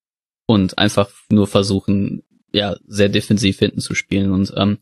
und 0.46 0.78
einfach 0.78 1.08
nur 1.30 1.46
versuchen, 1.46 2.22
ja, 2.52 2.76
sehr 2.86 3.08
defensiv 3.08 3.58
hinten 3.58 3.80
zu 3.80 3.94
spielen. 3.94 4.32
Und 4.32 4.52
ähm, 4.56 4.78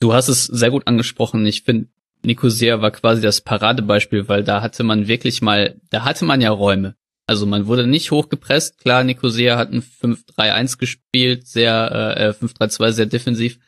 du 0.00 0.12
hast 0.12 0.28
es 0.28 0.44
sehr 0.44 0.70
gut 0.70 0.86
angesprochen. 0.86 1.46
Ich 1.46 1.62
finde, 1.62 1.88
Nicosia 2.22 2.82
war 2.82 2.90
quasi 2.90 3.22
das 3.22 3.40
Paradebeispiel, 3.40 4.28
weil 4.28 4.44
da 4.44 4.60
hatte 4.62 4.82
man 4.82 5.08
wirklich 5.08 5.40
mal, 5.42 5.80
da 5.90 6.04
hatte 6.04 6.24
man 6.24 6.40
ja 6.40 6.50
Räume. 6.50 6.96
Also 7.26 7.46
man 7.46 7.66
wurde 7.66 7.86
nicht 7.86 8.10
hochgepresst. 8.10 8.78
Klar, 8.78 9.04
Nicosia 9.04 9.56
hat 9.56 9.72
ein 9.72 9.82
5-3-1 9.82 10.78
gespielt, 10.78 11.46
sehr 11.46 12.16
äh, 12.16 12.44
5-3-2, 12.44 12.86
äh, 12.86 12.92
sehr 12.92 13.06
defensiv. 13.06 13.58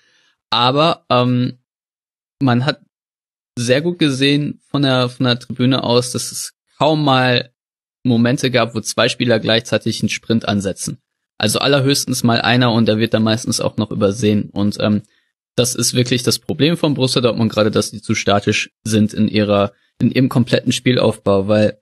Aber 0.50 1.06
ähm, 1.08 1.58
man 2.40 2.66
hat 2.66 2.80
sehr 3.56 3.80
gut 3.80 3.98
gesehen 3.98 4.60
von 4.68 4.82
der 4.82 5.08
von 5.08 5.24
der 5.24 5.38
Tribüne 5.38 5.84
aus, 5.84 6.12
dass 6.12 6.32
es 6.32 6.54
kaum 6.78 7.04
mal 7.04 7.52
Momente 8.02 8.50
gab, 8.50 8.74
wo 8.74 8.80
zwei 8.80 9.08
Spieler 9.08 9.38
gleichzeitig 9.38 10.02
einen 10.02 10.08
Sprint 10.08 10.48
ansetzen. 10.48 10.98
Also 11.42 11.58
allerhöchstens 11.58 12.22
mal 12.22 12.40
einer 12.40 12.72
und 12.72 12.86
der 12.86 12.98
wird 12.98 13.14
dann 13.14 13.24
meistens 13.24 13.60
auch 13.60 13.76
noch 13.76 13.90
übersehen. 13.90 14.50
Und 14.52 14.76
ähm, 14.78 15.02
das 15.56 15.74
ist 15.74 15.92
wirklich 15.92 16.22
das 16.22 16.38
Problem 16.38 16.76
von 16.76 16.94
Borussia 16.94 17.20
Dortmund, 17.20 17.50
gerade 17.52 17.72
dass 17.72 17.90
die 17.90 18.00
zu 18.00 18.14
statisch 18.14 18.70
sind 18.84 19.12
in 19.12 19.26
ihrer, 19.26 19.72
in 20.00 20.12
ihrem 20.12 20.28
kompletten 20.28 20.70
Spielaufbau, 20.70 21.48
weil 21.48 21.80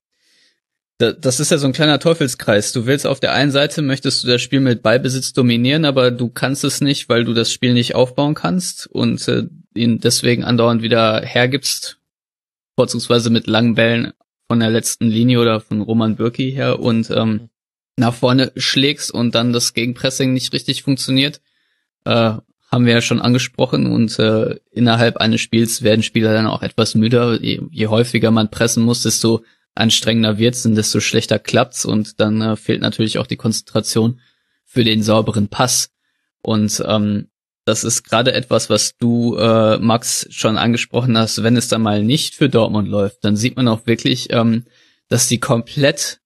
das 0.96 1.40
ist 1.40 1.50
ja 1.50 1.58
so 1.58 1.66
ein 1.66 1.74
kleiner 1.74 1.98
Teufelskreis. 1.98 2.72
Du 2.72 2.86
willst 2.86 3.06
auf 3.06 3.20
der 3.20 3.34
einen 3.34 3.50
Seite 3.50 3.82
möchtest 3.82 4.24
du 4.24 4.28
das 4.28 4.40
Spiel 4.40 4.60
mit 4.60 4.82
Ballbesitz 4.82 5.34
dominieren, 5.34 5.84
aber 5.84 6.10
du 6.10 6.30
kannst 6.30 6.64
es 6.64 6.80
nicht, 6.80 7.10
weil 7.10 7.24
du 7.24 7.34
das 7.34 7.52
Spiel 7.52 7.74
nicht 7.74 7.94
aufbauen 7.94 8.34
kannst 8.34 8.86
und 8.86 9.28
äh, 9.28 9.42
ihn 9.74 9.98
deswegen 9.98 10.42
andauernd 10.42 10.80
wieder 10.80 11.20
hergibst, 11.20 11.98
vorzugsweise 12.76 13.28
mit 13.28 13.46
langen 13.46 13.74
Bällen 13.74 14.12
von 14.48 14.60
der 14.60 14.70
letzten 14.70 15.06
Linie 15.06 15.40
oder 15.40 15.60
von 15.60 15.82
Roman 15.82 16.16
Bürki 16.16 16.50
her 16.50 16.80
und 16.80 17.10
ähm, 17.10 17.50
nach 18.00 18.14
vorne 18.14 18.52
schlägst 18.56 19.12
und 19.12 19.34
dann 19.34 19.52
das 19.52 19.74
Gegenpressing 19.74 20.32
nicht 20.32 20.52
richtig 20.52 20.82
funktioniert, 20.82 21.40
äh, 22.04 22.32
haben 22.70 22.86
wir 22.86 22.94
ja 22.94 23.00
schon 23.00 23.20
angesprochen 23.20 23.86
und 23.86 24.18
äh, 24.18 24.56
innerhalb 24.70 25.16
eines 25.16 25.40
Spiels 25.40 25.82
werden 25.82 26.02
Spieler 26.02 26.32
dann 26.32 26.46
auch 26.46 26.62
etwas 26.62 26.94
müder. 26.94 27.40
Je, 27.40 27.60
je 27.70 27.86
häufiger 27.88 28.30
man 28.30 28.50
pressen 28.50 28.84
muss, 28.84 29.02
desto 29.02 29.44
anstrengender 29.74 30.38
wird's 30.38 30.66
und 30.66 30.74
desto 30.74 31.00
schlechter 31.00 31.38
klappt's 31.38 31.84
und 31.84 32.20
dann 32.20 32.40
äh, 32.40 32.56
fehlt 32.56 32.80
natürlich 32.80 33.18
auch 33.18 33.26
die 33.26 33.36
Konzentration 33.36 34.20
für 34.64 34.84
den 34.84 35.02
sauberen 35.02 35.48
Pass. 35.48 35.90
Und 36.42 36.82
ähm, 36.86 37.28
das 37.64 37.84
ist 37.84 38.04
gerade 38.04 38.32
etwas, 38.32 38.70
was 38.70 38.96
du, 38.96 39.36
äh, 39.36 39.78
Max, 39.78 40.26
schon 40.30 40.56
angesprochen 40.56 41.18
hast. 41.18 41.42
Wenn 41.42 41.56
es 41.56 41.68
dann 41.68 41.82
mal 41.82 42.02
nicht 42.02 42.34
für 42.34 42.48
Dortmund 42.48 42.88
läuft, 42.88 43.24
dann 43.24 43.36
sieht 43.36 43.56
man 43.56 43.68
auch 43.68 43.86
wirklich, 43.86 44.32
ähm, 44.32 44.64
dass 45.08 45.28
die 45.28 45.40
komplett 45.40 46.20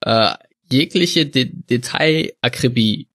äh, 0.00 0.32
jegliche 0.72 1.26
De 1.26 1.50
Detailakribie 1.52 3.08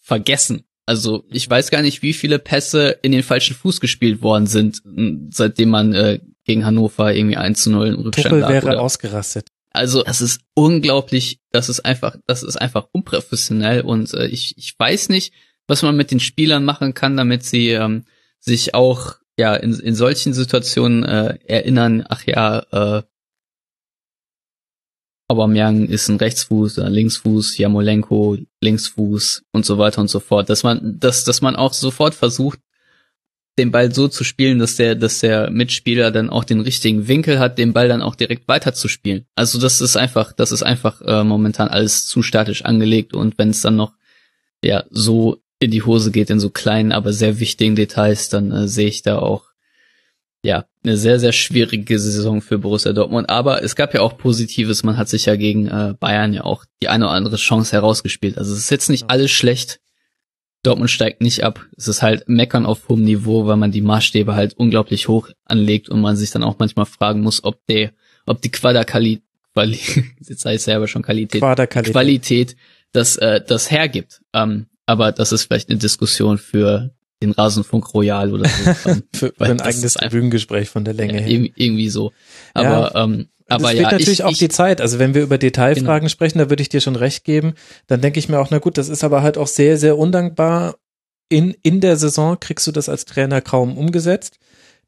vergessen. 0.00 0.64
Also 0.86 1.24
ich 1.30 1.48
weiß 1.48 1.70
gar 1.70 1.82
nicht, 1.82 2.02
wie 2.02 2.14
viele 2.14 2.38
Pässe 2.38 2.98
in 3.02 3.12
den 3.12 3.22
falschen 3.22 3.54
Fuß 3.54 3.80
gespielt 3.80 4.22
worden 4.22 4.46
sind, 4.46 4.82
seitdem 5.30 5.68
man 5.68 5.92
äh, 5.92 6.20
gegen 6.44 6.64
Hannover 6.64 7.14
irgendwie 7.14 7.36
1 7.36 7.62
zu 7.62 7.70
0 7.70 7.86
in 7.88 7.94
Rückstand 7.96 8.28
Tuchel 8.28 8.48
wäre 8.48 8.66
oder. 8.66 8.80
ausgerastet. 8.80 9.48
Also 9.70 10.02
das 10.02 10.22
ist 10.22 10.40
unglaublich, 10.54 11.40
das 11.50 11.68
ist 11.68 11.80
einfach, 11.80 12.16
das 12.26 12.42
ist 12.42 12.56
einfach 12.56 12.86
unprofessionell 12.92 13.82
und 13.82 14.14
äh, 14.14 14.26
ich, 14.28 14.56
ich 14.56 14.74
weiß 14.78 15.10
nicht, 15.10 15.34
was 15.66 15.82
man 15.82 15.94
mit 15.94 16.10
den 16.10 16.20
Spielern 16.20 16.64
machen 16.64 16.94
kann, 16.94 17.18
damit 17.18 17.44
sie 17.44 17.68
ähm, 17.70 18.06
sich 18.40 18.74
auch 18.74 19.16
ja 19.36 19.54
in, 19.54 19.78
in 19.78 19.94
solchen 19.94 20.32
Situationen 20.32 21.04
äh, 21.04 21.38
erinnern, 21.46 22.04
ach 22.08 22.24
ja, 22.24 22.60
äh, 22.72 23.02
Aubameyang 25.28 25.86
ist 25.86 26.08
ein 26.08 26.16
Rechtsfuß, 26.16 26.78
ein 26.78 26.92
Linksfuß, 26.92 27.58
Jamolenko 27.58 28.38
Linksfuß 28.62 29.44
und 29.52 29.66
so 29.66 29.76
weiter 29.76 30.00
und 30.00 30.08
so 30.08 30.20
fort. 30.20 30.48
Dass 30.48 30.62
man, 30.62 30.98
dass, 30.98 31.24
dass 31.24 31.42
man 31.42 31.54
auch 31.54 31.74
sofort 31.74 32.14
versucht, 32.14 32.58
den 33.58 33.70
Ball 33.70 33.92
so 33.92 34.08
zu 34.08 34.24
spielen, 34.24 34.58
dass 34.58 34.76
der, 34.76 34.94
dass 34.94 35.18
der 35.18 35.50
Mitspieler 35.50 36.10
dann 36.10 36.30
auch 36.30 36.44
den 36.44 36.60
richtigen 36.60 37.08
Winkel 37.08 37.38
hat, 37.38 37.58
den 37.58 37.72
Ball 37.72 37.88
dann 37.88 38.02
auch 38.02 38.14
direkt 38.14 38.48
weiterzuspielen. 38.48 39.26
Also 39.34 39.58
das 39.58 39.80
ist 39.80 39.96
einfach, 39.96 40.32
das 40.32 40.52
ist 40.52 40.62
einfach 40.62 41.02
äh, 41.02 41.24
momentan 41.24 41.68
alles 41.68 42.06
zu 42.06 42.22
statisch 42.22 42.64
angelegt 42.64 43.14
und 43.14 43.36
wenn 43.36 43.50
es 43.50 43.60
dann 43.60 43.76
noch 43.76 43.94
ja 44.64 44.84
so 44.90 45.42
in 45.60 45.72
die 45.72 45.82
Hose 45.82 46.12
geht 46.12 46.30
in 46.30 46.40
so 46.40 46.50
kleinen, 46.50 46.92
aber 46.92 47.12
sehr 47.12 47.40
wichtigen 47.40 47.74
Details, 47.74 48.28
dann 48.28 48.52
äh, 48.52 48.68
sehe 48.68 48.88
ich 48.88 49.02
da 49.02 49.18
auch 49.18 49.47
ja, 50.42 50.66
eine 50.84 50.96
sehr, 50.96 51.18
sehr 51.18 51.32
schwierige 51.32 51.98
Saison 51.98 52.40
für 52.40 52.58
Borussia 52.58 52.92
Dortmund. 52.92 53.28
Aber 53.28 53.62
es 53.62 53.74
gab 53.74 53.94
ja 53.94 54.00
auch 54.00 54.16
Positives. 54.16 54.84
Man 54.84 54.96
hat 54.96 55.08
sich 55.08 55.26
ja 55.26 55.36
gegen 55.36 55.66
äh, 55.66 55.94
Bayern 55.98 56.32
ja 56.32 56.44
auch 56.44 56.64
die 56.80 56.88
eine 56.88 57.06
oder 57.06 57.14
andere 57.14 57.36
Chance 57.36 57.72
herausgespielt. 57.72 58.38
Also 58.38 58.52
es 58.52 58.60
ist 58.60 58.70
jetzt 58.70 58.88
nicht 58.88 59.10
alles 59.10 59.30
schlecht. 59.30 59.80
Dortmund 60.62 60.90
steigt 60.90 61.20
nicht 61.20 61.44
ab. 61.44 61.64
Es 61.76 61.88
ist 61.88 62.02
halt 62.02 62.28
Meckern 62.28 62.66
auf 62.66 62.88
hohem 62.88 63.04
Niveau, 63.04 63.46
weil 63.46 63.56
man 63.56 63.72
die 63.72 63.80
Maßstäbe 63.80 64.34
halt 64.34 64.54
unglaublich 64.54 65.08
hoch 65.08 65.28
anlegt 65.44 65.88
und 65.88 66.00
man 66.00 66.16
sich 66.16 66.30
dann 66.30 66.42
auch 66.42 66.56
manchmal 66.58 66.86
fragen 66.86 67.20
muss, 67.20 67.44
ob 67.44 67.64
der, 67.66 67.92
ob 68.26 68.42
die 68.42 68.50
Quadakali, 68.50 69.22
Quali, 69.54 69.78
jetzt 70.20 70.44
heißt 70.44 70.64
selber 70.64 70.88
schon 70.88 71.02
Qualität, 71.02 71.40
Qualität 71.92 72.56
das, 72.92 73.16
äh, 73.16 73.40
das 73.44 73.70
hergibt. 73.70 74.20
Ähm, 74.32 74.66
aber 74.86 75.12
das 75.12 75.32
ist 75.32 75.44
vielleicht 75.44 75.68
eine 75.68 75.78
Diskussion 75.78 76.38
für 76.38 76.94
den 77.22 77.32
Rasenfunk 77.32 77.94
Royal 77.94 78.32
oder 78.32 78.48
so. 78.48 78.72
für, 79.12 79.32
für 79.36 79.44
ein 79.44 79.60
eigenes 79.60 79.94
Bühnengespräch 79.94 80.68
von 80.68 80.84
der 80.84 80.94
Länge 80.94 81.20
ja, 81.20 81.26
her. 81.26 81.48
Irgendwie 81.54 81.88
so. 81.88 82.12
Aber, 82.54 82.92
ja, 82.94 83.04
ähm, 83.04 83.28
aber 83.48 83.72
ja. 83.72 83.82
natürlich 83.82 84.08
ich, 84.08 84.24
auch 84.24 84.32
ich, 84.32 84.38
die 84.38 84.48
Zeit. 84.48 84.80
Also 84.80 84.98
wenn 84.98 85.14
wir 85.14 85.22
über 85.22 85.38
Detailfragen 85.38 86.00
genau. 86.00 86.08
sprechen, 86.08 86.38
da 86.38 86.50
würde 86.50 86.62
ich 86.62 86.68
dir 86.68 86.80
schon 86.80 86.96
recht 86.96 87.24
geben. 87.24 87.54
Dann 87.86 88.00
denke 88.00 88.18
ich 88.18 88.28
mir 88.28 88.38
auch, 88.38 88.50
na 88.50 88.58
gut, 88.58 88.78
das 88.78 88.88
ist 88.88 89.04
aber 89.04 89.22
halt 89.22 89.38
auch 89.38 89.46
sehr, 89.46 89.78
sehr 89.78 89.98
undankbar. 89.98 90.76
In, 91.28 91.54
in 91.62 91.80
der 91.80 91.96
Saison 91.96 92.38
kriegst 92.38 92.66
du 92.66 92.72
das 92.72 92.88
als 92.88 93.04
Trainer 93.04 93.40
kaum 93.40 93.76
umgesetzt. 93.76 94.38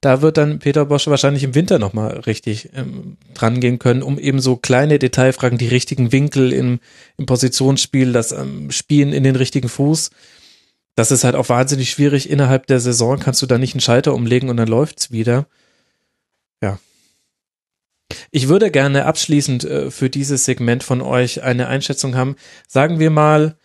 da 0.00 0.22
wird 0.22 0.38
dann 0.38 0.58
Peter 0.58 0.86
Bosch 0.86 1.06
wahrscheinlich 1.08 1.42
im 1.42 1.54
Winter 1.54 1.78
nochmal 1.78 2.20
richtig 2.20 2.70
ähm, 2.74 3.18
dran 3.34 3.60
gehen 3.60 3.78
können, 3.78 4.02
um 4.02 4.18
eben 4.18 4.40
so 4.40 4.56
kleine 4.56 4.98
Detailfragen, 4.98 5.58
die 5.58 5.68
richtigen 5.68 6.12
Winkel 6.12 6.52
im, 6.52 6.80
im 7.18 7.26
Positionsspiel, 7.26 8.12
das 8.12 8.32
ähm, 8.32 8.70
Spielen 8.70 9.12
in 9.12 9.24
den 9.24 9.36
richtigen 9.36 9.68
Fuß. 9.68 10.10
Das 11.00 11.10
ist 11.10 11.24
halt 11.24 11.34
auch 11.34 11.48
wahnsinnig 11.48 11.90
schwierig. 11.90 12.28
Innerhalb 12.28 12.66
der 12.66 12.78
Saison 12.78 13.18
kannst 13.18 13.40
du 13.40 13.46
da 13.46 13.56
nicht 13.56 13.72
einen 13.72 13.80
Schalter 13.80 14.12
umlegen 14.12 14.50
und 14.50 14.58
dann 14.58 14.68
läuft's 14.68 15.10
wieder. 15.10 15.46
Ja. 16.60 16.78
Ich 18.30 18.48
würde 18.48 18.70
gerne 18.70 19.06
abschließend 19.06 19.64
äh, 19.64 19.90
für 19.90 20.10
dieses 20.10 20.44
Segment 20.44 20.84
von 20.84 21.00
euch 21.00 21.42
eine 21.42 21.68
Einschätzung 21.68 22.16
haben. 22.16 22.36
Sagen 22.68 22.98
wir 22.98 23.08
mal, 23.08 23.56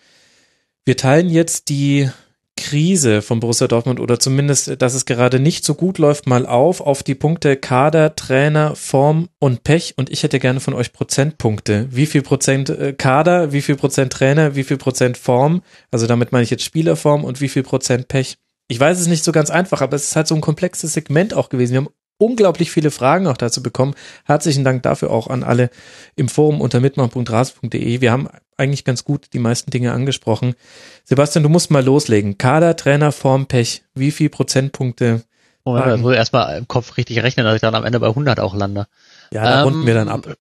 wir 0.85 0.95
teilen 0.95 1.29
jetzt 1.29 1.67
die 1.67 2.09
Krise 2.57 3.21
von 3.21 3.39
Borussia 3.39 3.67
Dortmund 3.67 3.99
oder 3.99 4.19
zumindest, 4.19 4.81
dass 4.81 4.93
es 4.93 5.05
gerade 5.05 5.39
nicht 5.39 5.65
so 5.65 5.75
gut 5.75 5.97
läuft, 5.97 6.25
mal 6.27 6.45
auf 6.45 6.81
auf 6.81 7.03
die 7.03 7.15
Punkte 7.15 7.57
Kader, 7.57 8.15
Trainer, 8.15 8.75
Form 8.75 9.29
und 9.39 9.63
Pech. 9.63 9.93
Und 9.97 10.09
ich 10.09 10.23
hätte 10.23 10.39
gerne 10.39 10.59
von 10.59 10.73
euch 10.73 10.93
Prozentpunkte. 10.93 11.87
Wie 11.91 12.05
viel 12.05 12.21
Prozent 12.21 12.69
äh, 12.69 12.93
Kader, 12.93 13.51
wie 13.51 13.61
viel 13.61 13.75
Prozent 13.75 14.13
Trainer, 14.13 14.55
wie 14.55 14.63
viel 14.63 14.77
Prozent 14.77 15.17
Form? 15.17 15.61
Also 15.91 16.07
damit 16.07 16.31
meine 16.31 16.43
ich 16.43 16.49
jetzt 16.49 16.63
Spielerform 16.63 17.23
und 17.23 17.41
wie 17.41 17.49
viel 17.49 17.63
Prozent 17.63 18.07
Pech. 18.07 18.37
Ich 18.67 18.79
weiß 18.79 18.99
es 18.99 19.07
nicht 19.07 19.23
so 19.23 19.31
ganz 19.31 19.49
einfach, 19.49 19.81
aber 19.81 19.95
es 19.95 20.05
ist 20.05 20.15
halt 20.15 20.27
so 20.27 20.35
ein 20.35 20.41
komplexes 20.41 20.93
Segment 20.93 21.33
auch 21.33 21.49
gewesen. 21.49 21.73
Wir 21.73 21.81
haben 21.81 21.89
unglaublich 22.17 22.71
viele 22.71 22.91
Fragen 22.91 23.27
auch 23.27 23.37
dazu 23.37 23.61
bekommen. 23.61 23.95
Herzlichen 24.23 24.63
Dank 24.63 24.83
dafür 24.83 25.11
auch 25.11 25.27
an 25.27 25.43
alle 25.43 25.69
im 26.15 26.29
Forum 26.29 26.61
unter 26.61 26.79
mitmachen.ras.de. 26.79 28.01
Wir 28.01 28.11
haben 28.11 28.29
eigentlich 28.57 28.85
ganz 28.85 29.03
gut 29.03 29.33
die 29.33 29.39
meisten 29.39 29.71
Dinge 29.71 29.91
angesprochen. 29.91 30.55
Sebastian, 31.03 31.43
du 31.43 31.49
musst 31.49 31.71
mal 31.71 31.83
loslegen. 31.83 32.37
Kader, 32.37 32.75
Trainer, 32.75 33.11
Form, 33.11 33.47
Pech. 33.47 33.83
Wie 33.93 34.11
viel 34.11 34.29
Prozentpunkte? 34.29 35.23
Moment, 35.65 35.95
ich 35.95 36.01
muss 36.01 36.15
erstmal 36.15 36.57
im 36.57 36.67
Kopf 36.67 36.95
richtig 36.97 37.23
rechnen, 37.23 37.45
dass 37.45 37.55
ich 37.55 37.61
dann 37.61 37.75
am 37.75 37.85
Ende 37.85 37.99
bei 37.99 38.07
100 38.07 38.39
auch 38.39 38.55
lande. 38.55 38.87
Ja, 39.31 39.43
da 39.43 39.61
ähm, 39.61 39.63
runden 39.63 39.87
wir 39.87 39.95
dann 39.95 40.09
ab. 40.09 40.35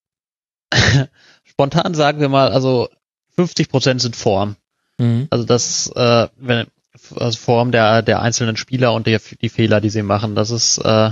Spontan 1.45 1.95
sagen 1.95 2.21
wir 2.21 2.29
mal, 2.29 2.53
also 2.53 2.89
50 3.37 3.71
Prozent 3.71 4.01
sind 4.03 4.17
Form. 4.17 4.57
Mhm. 4.99 5.27
Also 5.31 5.45
das, 5.45 5.91
äh, 5.97 6.29
wenn, 6.37 6.67
also 7.17 7.39
Form 7.39 7.73
der, 7.73 8.03
der 8.03 8.21
einzelnen 8.21 8.57
Spieler 8.57 8.93
und 8.93 9.07
der, 9.07 9.21
die 9.41 9.49
Fehler, 9.49 9.81
die 9.81 9.91
sie 9.91 10.03
machen, 10.03 10.35
das 10.35 10.51
ist, 10.51 10.79
äh, 10.79 11.11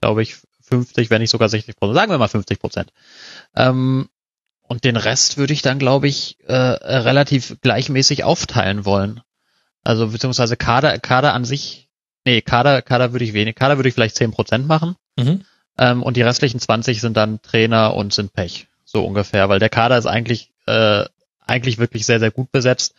glaube 0.00 0.22
ich, 0.22 0.36
50, 0.62 1.10
wenn 1.10 1.20
nicht 1.20 1.30
sogar 1.30 1.48
60 1.48 1.76
Prozent. 1.76 1.96
Sagen 1.96 2.10
wir 2.10 2.18
mal 2.18 2.28
50 2.28 2.58
Prozent. 2.58 2.92
Ähm, 3.54 4.08
und 4.62 4.84
den 4.84 4.96
Rest 4.96 5.36
würde 5.36 5.52
ich 5.52 5.62
dann, 5.62 5.78
glaube 5.78 6.06
ich, 6.06 6.38
äh, 6.46 6.54
relativ 6.54 7.56
gleichmäßig 7.60 8.24
aufteilen 8.24 8.84
wollen. 8.84 9.20
Also 9.82 10.08
beziehungsweise 10.08 10.56
Kader, 10.56 10.98
Kader 10.98 11.34
an 11.34 11.44
sich, 11.44 11.88
nee, 12.24 12.40
Kader, 12.40 12.82
Kader 12.82 13.12
würde 13.12 13.24
ich 13.24 13.32
wenig, 13.32 13.56
Kader 13.56 13.78
würde 13.78 13.88
ich 13.88 13.94
vielleicht 13.94 14.16
10 14.16 14.30
Prozent 14.30 14.68
machen. 14.68 14.94
Mhm. 15.18 15.44
Ähm, 15.78 16.02
und 16.02 16.16
die 16.16 16.22
restlichen 16.22 16.60
20 16.60 17.00
sind 17.00 17.16
dann 17.16 17.42
Trainer 17.42 17.94
und 17.94 18.12
sind 18.12 18.32
Pech. 18.32 18.68
So 18.84 19.04
ungefähr, 19.04 19.48
weil 19.48 19.58
der 19.58 19.70
Kader 19.70 19.98
ist 19.98 20.06
eigentlich, 20.06 20.52
äh, 20.66 21.04
eigentlich 21.46 21.78
wirklich 21.78 22.06
sehr, 22.06 22.20
sehr 22.20 22.30
gut 22.30 22.52
besetzt. 22.52 22.94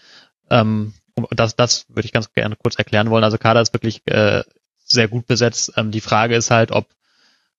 Ähm, 0.49 0.94
das, 1.30 1.56
das 1.56 1.86
würde 1.90 2.06
ich 2.06 2.14
ganz 2.14 2.34
gerne 2.34 2.56
kurz 2.56 2.76
erklären 2.76 3.10
wollen. 3.10 3.23
Also 3.23 3.38
Kader 3.38 3.61
ist 3.61 3.73
wirklich 3.73 4.02
äh, 4.07 4.44
sehr 4.92 5.08
gut 5.08 5.28
besetzt. 5.28 5.74
Ähm, 5.78 5.92
die 5.92 6.02
Frage 6.02 6.36
ist 6.36 6.52
halt, 6.52 6.72
ob, 6.72 6.88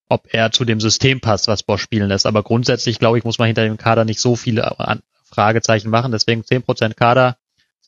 ob 0.08 0.32
er 0.32 0.52
zu 0.52 0.64
dem 0.64 0.80
System 0.80 1.20
passt, 1.20 1.48
was 1.48 1.62
Bosch 1.62 1.82
spielen 1.82 2.08
lässt. 2.08 2.26
Aber 2.26 2.42
grundsätzlich, 2.42 2.98
glaube 2.98 3.18
ich, 3.18 3.24
muss 3.24 3.38
man 3.38 3.46
hinter 3.46 3.64
dem 3.64 3.76
Kader 3.76 4.04
nicht 4.04 4.20
so 4.20 4.36
viele 4.36 4.62
äh, 4.62 4.96
Fragezeichen 5.24 5.90
machen. 5.90 6.12
Deswegen 6.12 6.42
10% 6.42 6.94
Kader, 6.94 7.36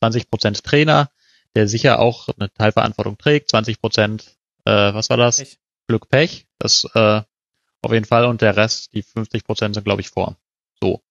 20% 0.01 0.63
Trainer, 0.63 1.09
der 1.55 1.67
sicher 1.67 1.99
auch 1.99 2.29
eine 2.37 2.51
Teilverantwortung 2.51 3.17
trägt, 3.17 3.53
20% 3.53 4.23
äh, 4.65 4.93
was 4.93 5.09
war 5.09 5.17
das? 5.17 5.37
Pech. 5.37 5.59
Glück, 5.87 6.09
Pech. 6.09 6.47
Das 6.57 6.85
äh, 6.95 7.21
auf 7.81 7.91
jeden 7.91 8.05
Fall. 8.05 8.25
Und 8.25 8.41
der 8.41 8.57
Rest, 8.57 8.93
die 8.93 9.03
50% 9.03 9.73
sind, 9.73 9.83
glaube 9.83 10.01
ich, 10.01 10.09
vor. 10.09 10.37
So. 10.81 11.01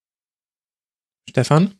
Stefan? 1.29 1.79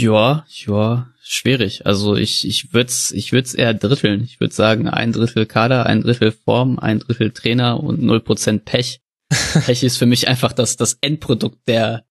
Ja, 0.00 0.44
ja, 0.48 1.10
schwierig. 1.22 1.86
Also 1.86 2.16
ich, 2.16 2.46
ich 2.46 2.74
würde 2.74 2.88
es 2.88 3.10
ich 3.12 3.32
würd's 3.32 3.54
eher 3.54 3.72
dritteln. 3.72 4.22
Ich 4.24 4.40
würde 4.40 4.54
sagen, 4.54 4.88
ein 4.88 5.12
Drittel 5.12 5.46
Kader, 5.46 5.86
ein 5.86 6.02
Drittel 6.02 6.32
Form, 6.32 6.78
ein 6.78 6.98
Drittel 6.98 7.30
Trainer 7.30 7.82
und 7.82 8.02
null 8.02 8.20
Prozent 8.20 8.64
Pech. 8.66 9.00
Pech 9.64 9.82
ist 9.82 9.96
für 9.96 10.06
mich 10.06 10.28
einfach 10.28 10.52
das, 10.52 10.76
das 10.76 10.98
Endprodukt 11.00 11.66
der 11.66 12.04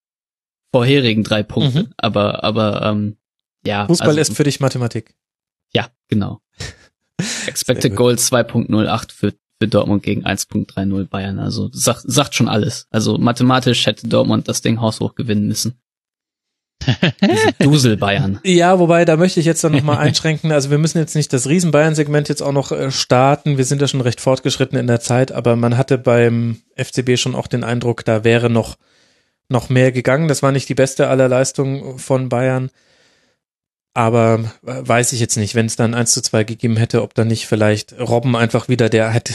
vorherigen 0.74 1.24
drei 1.24 1.44
Punkte. 1.44 1.84
Mhm. 1.84 1.94
Aber, 1.98 2.44
aber 2.44 2.82
ähm, 2.82 3.18
ja. 3.66 3.86
Fußball 3.86 4.10
also, 4.10 4.22
ist 4.22 4.36
für 4.36 4.44
dich 4.44 4.60
Mathematik. 4.60 5.16
Ja, 5.72 5.90
genau. 6.08 6.42
Expected 7.46 7.96
Goal 7.96 8.16
2.08 8.16 9.12
für, 9.12 9.34
für 9.60 9.68
Dortmund 9.68 10.02
gegen 10.02 10.26
1.30 10.26 11.06
Bayern. 11.06 11.38
Also 11.38 11.70
sagt, 11.72 12.02
sagt 12.04 12.34
schon 12.34 12.50
alles. 12.50 12.88
Also 12.90 13.20
mathematisch 13.20 13.86
hätte 13.86 14.08
Dortmund 14.08 14.48
das 14.48 14.64
Ding 14.64 14.82
haushoch 14.82 15.14
gewinnen 15.14 15.48
müssen. 15.48 15.80
Dusel 17.60 17.98
Bayern. 17.98 18.40
Ja, 18.44 18.80
wobei, 18.80 19.06
da 19.06 19.18
möchte 19.18 19.40
ich 19.40 19.46
jetzt 19.46 19.64
dann 19.64 19.72
nochmal 19.72 19.98
einschränken. 19.98 20.52
Also 20.52 20.70
wir 20.70 20.78
müssen 20.78 20.98
jetzt 20.98 21.16
nicht 21.16 21.34
das 21.34 21.48
Riesen 21.48 21.72
Bayern-Segment 21.72 22.30
jetzt 22.30 22.42
auch 22.42 22.52
noch 22.52 22.72
äh, 22.72 22.92
starten. 22.92 23.58
Wir 23.58 23.66
sind 23.66 23.82
ja 23.82 23.88
schon 23.88 24.02
recht 24.02 24.22
fortgeschritten 24.22 24.78
in 24.78 24.88
der 24.88 25.00
Zeit, 25.00 25.32
aber 25.32 25.56
man 25.56 25.78
hatte 25.78 25.98
beim 25.98 26.62
FCB 26.76 27.18
schon 27.18 27.36
auch 27.36 27.48
den 27.48 27.64
Eindruck, 27.64 28.06
da 28.06 28.24
wäre 28.24 28.50
noch, 28.50 28.78
noch 29.50 29.70
mehr 29.70 29.92
gegangen. 29.92 30.28
Das 30.28 30.44
war 30.44 30.52
nicht 30.52 30.70
die 30.70 30.76
beste 30.76 31.08
aller 31.08 31.28
Leistungen 31.28 31.98
von 31.98 32.30
Bayern. 32.30 32.70
Aber 33.94 34.52
äh, 34.66 34.74
weiß 34.82 35.14
ich 35.14 35.20
jetzt 35.20 35.38
nicht, 35.38 35.56
wenn 35.56 35.68
es 35.68 35.78
dann 35.78 35.94
1 35.94 36.12
zu 36.12 36.22
2 36.22 36.44
gegeben 36.44 36.78
hätte, 36.78 37.02
ob 37.02 37.14
dann 37.14 37.28
nicht 37.30 37.48
vielleicht 37.48 37.98
Robben 38.00 38.36
einfach 38.36 38.68
wieder 38.68 38.90
der 38.90 39.14
hat. 39.14 39.34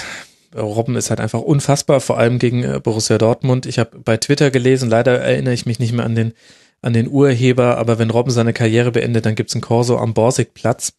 Robben 0.54 0.96
ist 0.96 1.10
halt 1.10 1.20
einfach 1.20 1.40
unfassbar, 1.40 2.00
vor 2.00 2.18
allem 2.18 2.38
gegen 2.38 2.64
äh, 2.64 2.80
Borussia 2.82 3.18
Dortmund. 3.18 3.66
Ich 3.66 3.78
habe 3.78 3.98
bei 4.00 4.16
Twitter 4.16 4.50
gelesen, 4.50 4.90
leider 4.90 5.18
erinnere 5.18 5.54
ich 5.54 5.64
mich 5.64 5.78
nicht 5.78 5.92
mehr 5.92 6.04
an 6.04 6.14
den 6.14 6.34
an 6.82 6.92
den 6.92 7.08
Urheber, 7.08 7.76
aber 7.78 7.98
wenn 7.98 8.10
Robben 8.10 8.30
seine 8.30 8.52
Karriere 8.52 8.90
beendet, 8.90 9.26
dann 9.26 9.34
gibt's 9.34 9.54
ein 9.54 9.60
Corso 9.60 9.98
am 9.98 10.14
Borsigplatz. 10.14 10.94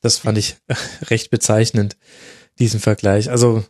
Das 0.00 0.18
fand 0.18 0.38
ich 0.38 0.56
recht 1.10 1.30
bezeichnend, 1.30 1.96
diesen 2.58 2.80
Vergleich. 2.80 3.30
Also 3.30 3.64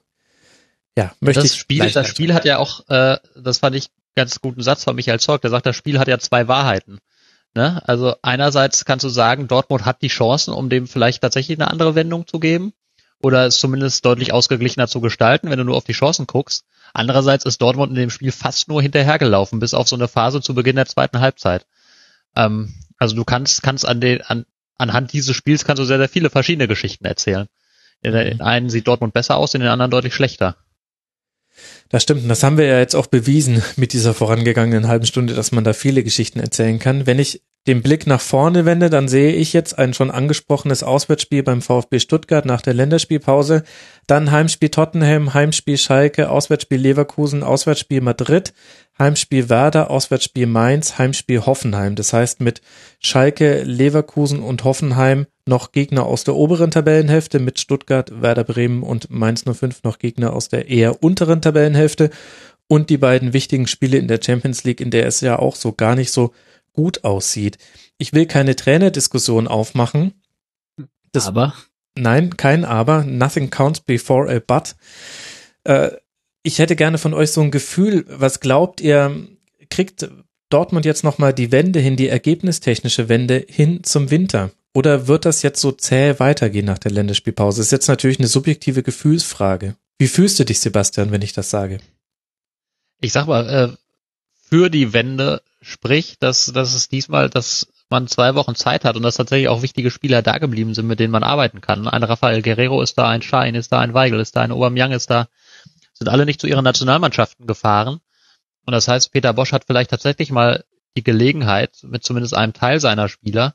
ja, 0.97 1.13
möchte 1.21 1.43
das 1.43 1.53
ich. 1.53 1.59
Spiel, 1.59 1.91
das 1.91 2.09
Spiel 2.09 2.35
hat 2.35 2.45
ja 2.45 2.59
auch, 2.59 2.89
äh, 2.89 3.19
das 3.37 3.59
fand 3.59 3.77
ich 3.77 3.89
ganz 4.15 4.41
guten 4.41 4.63
Satz 4.63 4.85
von 4.85 4.97
Michael 4.97 5.21
Zorg, 5.21 5.43
der 5.43 5.51
sagt, 5.51 5.67
das 5.67 5.77
Spiel 5.77 5.99
hat 5.99 6.09
ja 6.09 6.19
zwei 6.19 6.49
Wahrheiten. 6.49 6.99
Ne? 7.55 7.83
Also 7.87 8.15
einerseits 8.23 8.85
kannst 8.85 9.05
du 9.05 9.09
sagen, 9.09 9.49
Dortmund 9.49 9.85
hat 9.85 10.03
die 10.03 10.09
Chancen, 10.09 10.53
um 10.55 10.69
dem 10.69 10.87
vielleicht 10.87 11.23
tatsächlich 11.23 11.59
eine 11.59 11.71
andere 11.71 11.95
Wendung 11.95 12.27
zu 12.27 12.41
geben 12.41 12.73
oder 13.23 13.47
es 13.47 13.59
zumindest 13.59 14.05
deutlich 14.05 14.33
ausgeglichener 14.33 14.89
zu 14.89 15.01
gestalten, 15.01 15.51
wenn 15.51 15.59
du 15.59 15.65
nur 15.65 15.77
auf 15.77 15.85
die 15.85 15.93
Chancen 15.93 16.27
guckst. 16.27 16.65
Andererseits 16.95 17.45
ist 17.45 17.63
Dortmund 17.63 17.91
in 17.91 17.97
dem 17.97 18.11
Spiel 18.11 18.33
fast 18.33 18.69
nur 18.69 18.83
hinterhergelaufen, 18.83 19.61
bis 19.61 19.75
auf 19.75 19.89
so 19.89 19.97
eine 19.97 20.09
Phase 20.09 20.41
zu 20.41 20.55
Beginn 20.55 20.77
der 20.77 20.87
zweiten 20.87 21.21
Halbzeit. 21.21 21.67
Ähm, 22.37 22.75
also 22.99 23.17
du 23.17 23.25
kannst, 23.25 23.63
kannst 23.63 23.87
an 23.87 24.01
den, 24.01 24.23
an, 24.23 24.47
anhand 24.77 25.13
dieses 25.13 25.35
Spiels 25.35 25.65
kannst 25.65 25.81
du 25.81 25.85
sehr, 25.85 25.99
sehr 25.99 26.09
viele 26.09 26.31
verschiedene 26.31 26.69
Geschichten 26.69 27.05
erzählen. 27.05 27.49
In, 28.03 28.15
in 28.15 28.41
einen 28.41 28.69
sieht 28.69 28.87
Dortmund 28.87 29.15
besser 29.15 29.37
aus, 29.37 29.55
in 29.55 29.61
den 29.61 29.71
anderen 29.71 29.91
deutlich 29.91 30.15
schlechter. 30.15 30.57
Das 31.89 32.03
stimmt, 32.03 32.23
und 32.23 32.29
das 32.29 32.43
haben 32.43 32.57
wir 32.57 32.67
ja 32.67 32.79
jetzt 32.79 32.95
auch 32.95 33.07
bewiesen 33.07 33.63
mit 33.77 33.93
dieser 33.93 34.15
vorangegangenen 34.15 34.89
halben 34.89 35.07
Stunde, 35.07 35.35
dass 35.35 35.53
man 35.53 35.65
da 35.65 35.73
viele 35.73 36.03
Geschichten 36.03 36.41
erzählen 36.41 36.79
kann. 36.79 37.07
Wenn 37.07 37.19
ich 37.19 37.43
den 37.69 37.81
Blick 37.83 38.09
nach 38.09 38.21
vorne 38.21 38.65
wende, 38.65 38.91
dann 38.91 39.07
sehe 39.07 39.33
ich 39.35 39.53
jetzt 39.53 39.79
ein 39.79 39.95
schon 39.95 40.11
angesprochenes 40.11 40.83
Auswärtsspiel 40.83 41.45
beim 41.45 41.63
VfB 41.63 42.01
Stuttgart 42.01 42.45
nach 42.45 42.61
der 42.61 42.75
Länderspielpause, 42.75 43.63
dann 44.09 44.33
Heimspiel 44.33 44.71
Tottenham, 44.71 45.33
Heimspiel 45.33 45.79
Schalke, 45.79 46.29
Auswärtsspiel 46.29 46.81
Leverkusen, 46.81 47.45
Auswärtsspiel 47.45 48.01
Madrid, 48.01 48.53
Heimspiel 48.99 49.49
Werder, 49.49 49.91
Auswärtsspiel 49.91 50.47
Mainz, 50.47 50.99
Heimspiel 50.99 51.47
Hoffenheim. 51.47 51.95
Das 51.95 52.13
heißt 52.13 52.41
mit 52.41 52.63
Schalke, 52.99 53.63
Leverkusen 53.63 54.41
und 54.41 54.65
Hoffenheim 54.65 55.27
noch 55.47 55.71
Gegner 55.71 56.05
aus 56.07 56.25
der 56.25 56.35
oberen 56.35 56.73
Tabellenhälfte, 56.73 57.39
mit 57.39 57.61
Stuttgart, 57.61 58.23
Werder 58.23 58.45
Bremen 58.45 58.83
und 58.83 59.11
Mainz 59.11 59.45
05 59.45 59.85
noch 59.85 59.99
Gegner 60.01 60.33
aus 60.33 60.49
der 60.49 60.69
eher 60.69 61.03
unteren 61.03 61.43
Tabellenhälfte 61.43 62.11
und 62.67 62.91
die 62.91 62.99
beiden 62.99 63.33
wichtigen 63.33 63.67
Spiele 63.67 63.99
in 63.99 64.09
der 64.09 64.21
Champions 64.25 64.65
League, 64.65 64.81
in 64.81 64.91
der 64.91 65.07
es 65.07 65.21
ja 65.21 65.39
auch 65.39 65.57
so 65.57 65.73
gar 65.73 65.95
nicht 65.95 66.11
so 66.11 66.33
gut 66.73 67.05
aussieht. 67.05 67.59
Ich 67.99 68.13
will 68.13 68.27
keine 68.27 68.57
Trainerdiskussion 68.57 69.49
aufmachen. 69.49 70.15
Das, 71.13 71.27
aber? 71.27 71.55
Nein, 71.95 72.37
kein 72.37 72.65
Aber. 72.65 73.05
Nothing 73.05 73.51
counts 73.51 73.81
before 73.81 74.35
a 74.35 74.41
but. 74.41 74.75
Äh, 75.65 75.91
ich 76.43 76.59
hätte 76.59 76.75
gerne 76.75 76.99
von 76.99 77.15
euch 77.15 77.31
so 77.31 77.41
ein 77.41 77.51
Gefühl, 77.51 78.05
was 78.09 78.41
glaubt 78.41 78.81
ihr, 78.81 79.29
kriegt 79.71 80.09
Dortmund 80.49 80.85
jetzt 80.85 81.05
nochmal 81.05 81.33
die 81.33 81.53
Wende 81.53 81.81
hin, 81.81 81.97
die 81.97 82.09
ergebnistechnische 82.09 83.09
Wende 83.09 83.45
hin 83.49 83.85
zum 83.85 84.11
Winter? 84.11 84.51
Oder 84.75 85.07
wird 85.07 85.25
das 85.25 85.43
jetzt 85.43 85.61
so 85.61 85.71
zäh 85.73 86.19
weitergehen 86.19 86.65
nach 86.65 86.79
der 86.79 86.93
Länderspielpause? 86.93 87.61
Das 87.61 87.67
ist 87.67 87.73
jetzt 87.73 87.89
natürlich 87.89 88.19
eine 88.19 88.29
subjektive 88.29 88.83
Gefühlsfrage. 88.83 89.77
Wie 89.99 90.09
fühlst 90.09 90.39
du 90.39 90.45
dich, 90.45 90.61
Sebastian, 90.61 91.13
wenn 91.13 91.23
ich 91.23 91.35
das 91.35 91.51
sage? 91.51 91.79
Ich 93.01 93.13
sag 93.13 93.27
mal, 93.27 93.49
äh, 93.49 93.77
für 94.53 94.69
die 94.69 94.93
Wende 94.93 95.41
Sprich, 95.65 96.19
dass, 96.19 96.47
dass 96.47 96.75
es 96.75 96.89
diesmal 96.89 97.31
das 97.31 97.73
man 97.89 98.09
zwei 98.09 98.35
Wochen 98.35 98.55
Zeit 98.55 98.85
hat 98.85 98.97
und 98.97 99.03
dass 99.03 99.15
tatsächlich 99.15 99.49
auch 99.49 99.63
wichtige 99.63 99.91
Spieler 99.91 100.21
da 100.21 100.39
geblieben 100.39 100.75
sind, 100.75 100.89
mit 100.89 100.99
denen 100.99 101.13
man 101.13 101.23
arbeiten 101.23 101.61
kann. 101.61 101.87
Ein 101.87 102.03
Rafael 102.03 102.43
Guerrero 102.43 102.83
ist 102.83 102.99
da, 102.99 103.09
ein 103.09 103.23
Schein 103.23 103.55
ist 103.55 103.71
da, 103.71 103.79
ein 103.79 103.95
Weigel 103.95 104.19
ist 104.19 104.35
da, 104.35 104.41
ein 104.43 104.51
Aubameyang 104.51 104.93
ist 104.93 105.09
da. 105.09 105.29
Sind 105.95 106.09
alle 106.09 106.27
nicht 106.27 106.41
zu 106.41 106.49
ihren 106.49 106.65
Nationalmannschaften 106.65 107.47
gefahren. 107.47 108.01
Und 108.67 108.73
das 108.73 108.89
heißt, 108.89 109.13
Peter 109.13 109.33
Bosch 109.33 109.53
hat 109.53 109.65
vielleicht 109.67 109.91
tatsächlich 109.91 110.33
mal 110.33 110.65
die 110.97 111.05
Gelegenheit, 111.05 111.79
mit 111.85 112.03
zumindest 112.03 112.35
einem 112.35 112.53
Teil 112.53 112.81
seiner 112.81 113.09
Spieler, 113.09 113.55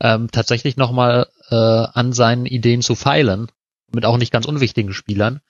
ähm, 0.00 0.28
tatsächlich 0.30 0.76
nochmal 0.76 1.28
äh, 1.50 1.54
an 1.54 2.12
seinen 2.12 2.46
Ideen 2.46 2.82
zu 2.82 2.96
feilen, 2.96 3.50
mit 3.92 4.04
auch 4.04 4.18
nicht 4.18 4.32
ganz 4.32 4.44
unwichtigen 4.44 4.92
Spielern. 4.92 5.40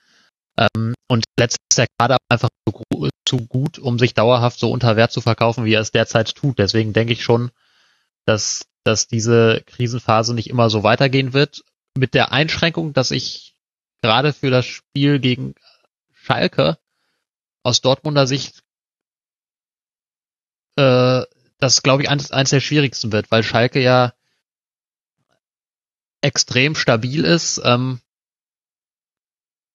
Ähm, 0.58 0.94
und 1.08 1.24
letztlich 1.38 1.64
ist 1.70 1.78
der 1.78 1.86
Kader 1.98 2.18
einfach 2.28 2.50
zu, 2.68 3.07
zu, 3.28 3.46
gut, 3.46 3.78
um 3.78 3.98
sich 3.98 4.14
dauerhaft 4.14 4.58
so 4.58 4.70
unter 4.70 4.96
Wert 4.96 5.12
zu 5.12 5.20
verkaufen, 5.20 5.64
wie 5.64 5.74
er 5.74 5.80
es 5.80 5.92
derzeit 5.92 6.34
tut. 6.34 6.58
Deswegen 6.58 6.92
denke 6.92 7.12
ich 7.12 7.22
schon, 7.22 7.50
dass, 8.24 8.66
dass 8.82 9.06
diese 9.06 9.62
Krisenphase 9.66 10.34
nicht 10.34 10.50
immer 10.50 10.70
so 10.70 10.82
weitergehen 10.82 11.32
wird. 11.32 11.62
Mit 11.96 12.14
der 12.14 12.32
Einschränkung, 12.32 12.92
dass 12.92 13.10
ich 13.10 13.54
gerade 14.02 14.32
für 14.32 14.50
das 14.50 14.66
Spiel 14.66 15.20
gegen 15.20 15.54
Schalke 16.12 16.78
aus 17.62 17.80
Dortmunder 17.80 18.26
Sicht 18.26 18.62
äh, 20.76 21.22
das, 21.58 21.82
glaube 21.82 22.02
ich, 22.02 22.08
eins, 22.08 22.30
eins 22.30 22.50
der 22.50 22.60
schwierigsten 22.60 23.12
wird, 23.12 23.30
weil 23.30 23.42
Schalke 23.42 23.80
ja 23.80 24.12
extrem 26.20 26.74
stabil 26.74 27.24
ist 27.24 27.60
ähm, 27.64 28.00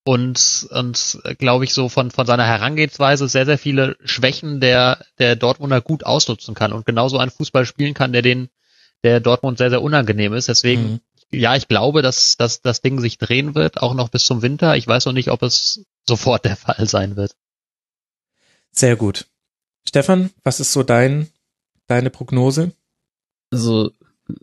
und 0.04 0.68
und 0.72 1.20
glaube 1.38 1.64
ich 1.64 1.74
so 1.74 1.88
von 1.90 2.12
von 2.12 2.26
seiner 2.26 2.46
Herangehensweise 2.46 3.28
sehr 3.28 3.46
sehr 3.46 3.58
viele 3.58 3.96
Schwächen 4.04 4.60
der 4.60 5.06
der 5.18 5.36
Dortmunder 5.36 5.82
gut 5.82 6.06
ausnutzen 6.06 6.56
kann 6.56 6.74
und 6.74 6.86
genauso 6.86 7.18
einen 7.18 7.32
Fußball 7.32 7.66
spielen 7.66 7.94
kann, 7.94 8.12
der 8.12 8.22
den 8.22 8.50
der 9.04 9.20
Dortmund 9.20 9.58
sehr 9.58 9.70
sehr 9.70 9.82
unangenehm 9.82 10.34
ist. 10.34 10.50
Deswegen 10.50 10.84
mhm. 10.84 11.00
ja, 11.32 11.56
ich 11.56 11.68
glaube, 11.68 12.02
dass 12.02 12.36
dass 12.36 12.62
das 12.62 12.82
Ding 12.82 13.00
sich 13.00 13.18
drehen 13.18 13.56
wird, 13.56 13.82
auch 13.82 13.94
noch 13.94 14.10
bis 14.10 14.26
zum 14.26 14.42
Winter. 14.42 14.76
Ich 14.76 14.88
weiß 14.88 15.06
noch 15.06 15.14
nicht, 15.14 15.32
ob 15.32 15.42
es 15.42 15.86
sofort 16.06 16.44
der 16.46 16.58
Fall 16.58 16.86
sein 16.88 17.16
wird. 17.16 17.36
Sehr 18.72 18.96
gut. 18.96 19.28
Stefan, 19.88 20.32
was 20.44 20.60
ist 20.60 20.74
so 20.74 20.84
dein 20.84 21.30
deine 21.88 22.10
Prognose? 22.10 22.72
Also 23.52 23.92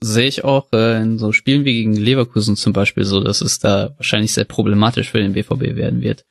sehe 0.01 0.27
ich 0.27 0.45
auch 0.45 0.73
äh, 0.73 1.03
in 1.03 1.19
so 1.19 1.33
Spielen 1.33 1.65
wie 1.65 1.75
gegen 1.75 1.95
Leverkusen 1.95 2.57
zum 2.57 2.73
Beispiel 2.73 3.05
so, 3.05 3.21
dass 3.21 3.41
es 3.41 3.59
da 3.59 3.95
wahrscheinlich 3.97 4.33
sehr 4.33 4.45
problematisch 4.45 5.11
für 5.11 5.19
den 5.19 5.33
BVB 5.33 5.77
werden 5.77 6.03
wird. 6.03 6.25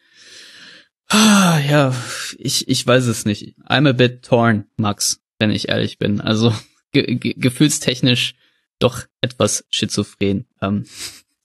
Ah, 1.08 1.60
ja, 1.68 1.96
ich, 2.38 2.68
ich 2.68 2.86
weiß 2.86 3.08
es 3.08 3.26
nicht. 3.26 3.56
I'm 3.68 3.90
a 3.90 3.94
bit 3.94 4.24
torn, 4.24 4.66
Max, 4.78 5.22
wenn 5.40 5.50
ich 5.50 5.70
ehrlich 5.70 5.98
bin. 5.98 6.22
Also 6.22 6.54
ge 6.92 7.16
ge 7.16 7.34
gefühlstechnisch 7.36 8.36
doch 8.78 9.06
etwas 9.22 9.66
schizophren. 9.72 10.46
Ähm, 10.62 10.86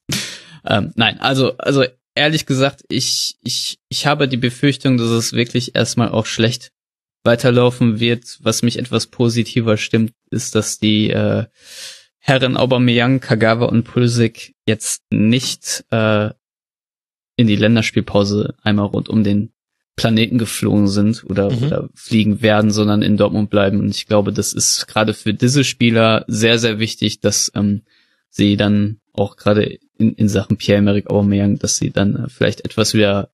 ähm, 0.67 0.93
nein, 0.97 1.19
also, 1.19 1.57
also 1.57 1.85
ehrlich 2.15 2.47
gesagt, 2.47 2.85
ich, 2.89 3.37
ich, 3.43 3.79
ich 3.89 4.07
habe 4.07 4.29
die 4.29 4.37
Befürchtung, 4.37 4.99
dass 4.99 5.09
es 5.09 5.33
wirklich 5.33 5.75
erstmal 5.75 6.11
auch 6.11 6.27
schlecht 6.27 6.71
weiterlaufen 7.25 7.99
wird. 8.01 8.39
Was 8.43 8.63
mich 8.63 8.79
etwas 8.79 9.09
positiver 9.09 9.77
stimmt, 9.77 10.13
ist, 10.31 10.55
dass 10.55 10.79
die 10.79 11.11
äh, 11.11 11.47
Herren 12.19 12.57
Aubameyang, 12.57 13.21
Kagawa 13.21 13.67
und 13.67 13.85
Pulisic 13.85 14.55
jetzt 14.67 15.03
nicht 15.11 15.85
äh, 15.91 16.31
in 17.37 17.47
die 17.47 17.57
Länderspielpause 17.57 18.55
einmal 18.63 18.87
rund 18.87 19.09
um 19.09 19.25
den 19.25 19.53
Planeten 19.97 20.39
geflogen 20.39 20.89
sind 20.89 21.25
oder, 21.25 21.51
mhm. 21.51 21.63
oder 21.63 21.89
fliegen 21.95 22.43
werden, 22.43 22.71
sondern 22.71 23.03
in 23.03 23.17
Dortmund 23.17 23.51
bleiben. 23.51 23.81
Und 23.81 23.91
ich 23.91 24.07
glaube, 24.07 24.33
das 24.33 24.53
ist 24.53 24.87
gerade 24.87 25.15
für 25.15 25.35
diese 25.35 25.65
Spieler 25.65 26.25
sehr, 26.27 26.59
sehr 26.59 26.79
wichtig, 26.79 27.21
dass 27.21 27.53
ähm, 27.55 27.83
sie 28.29 28.57
dann 28.57 29.01
auch 29.13 29.37
gerade 29.37 29.79
in, 29.97 30.15
in 30.15 30.29
Sachen 30.29 30.57
Pierre-Emerick 30.57 31.11
Aubameyang, 31.11 31.59
dass 31.59 31.77
sie 31.77 31.91
dann 31.91 32.17
äh, 32.17 32.29
vielleicht 32.29 32.65
etwas 32.65 32.95
wieder 32.95 33.31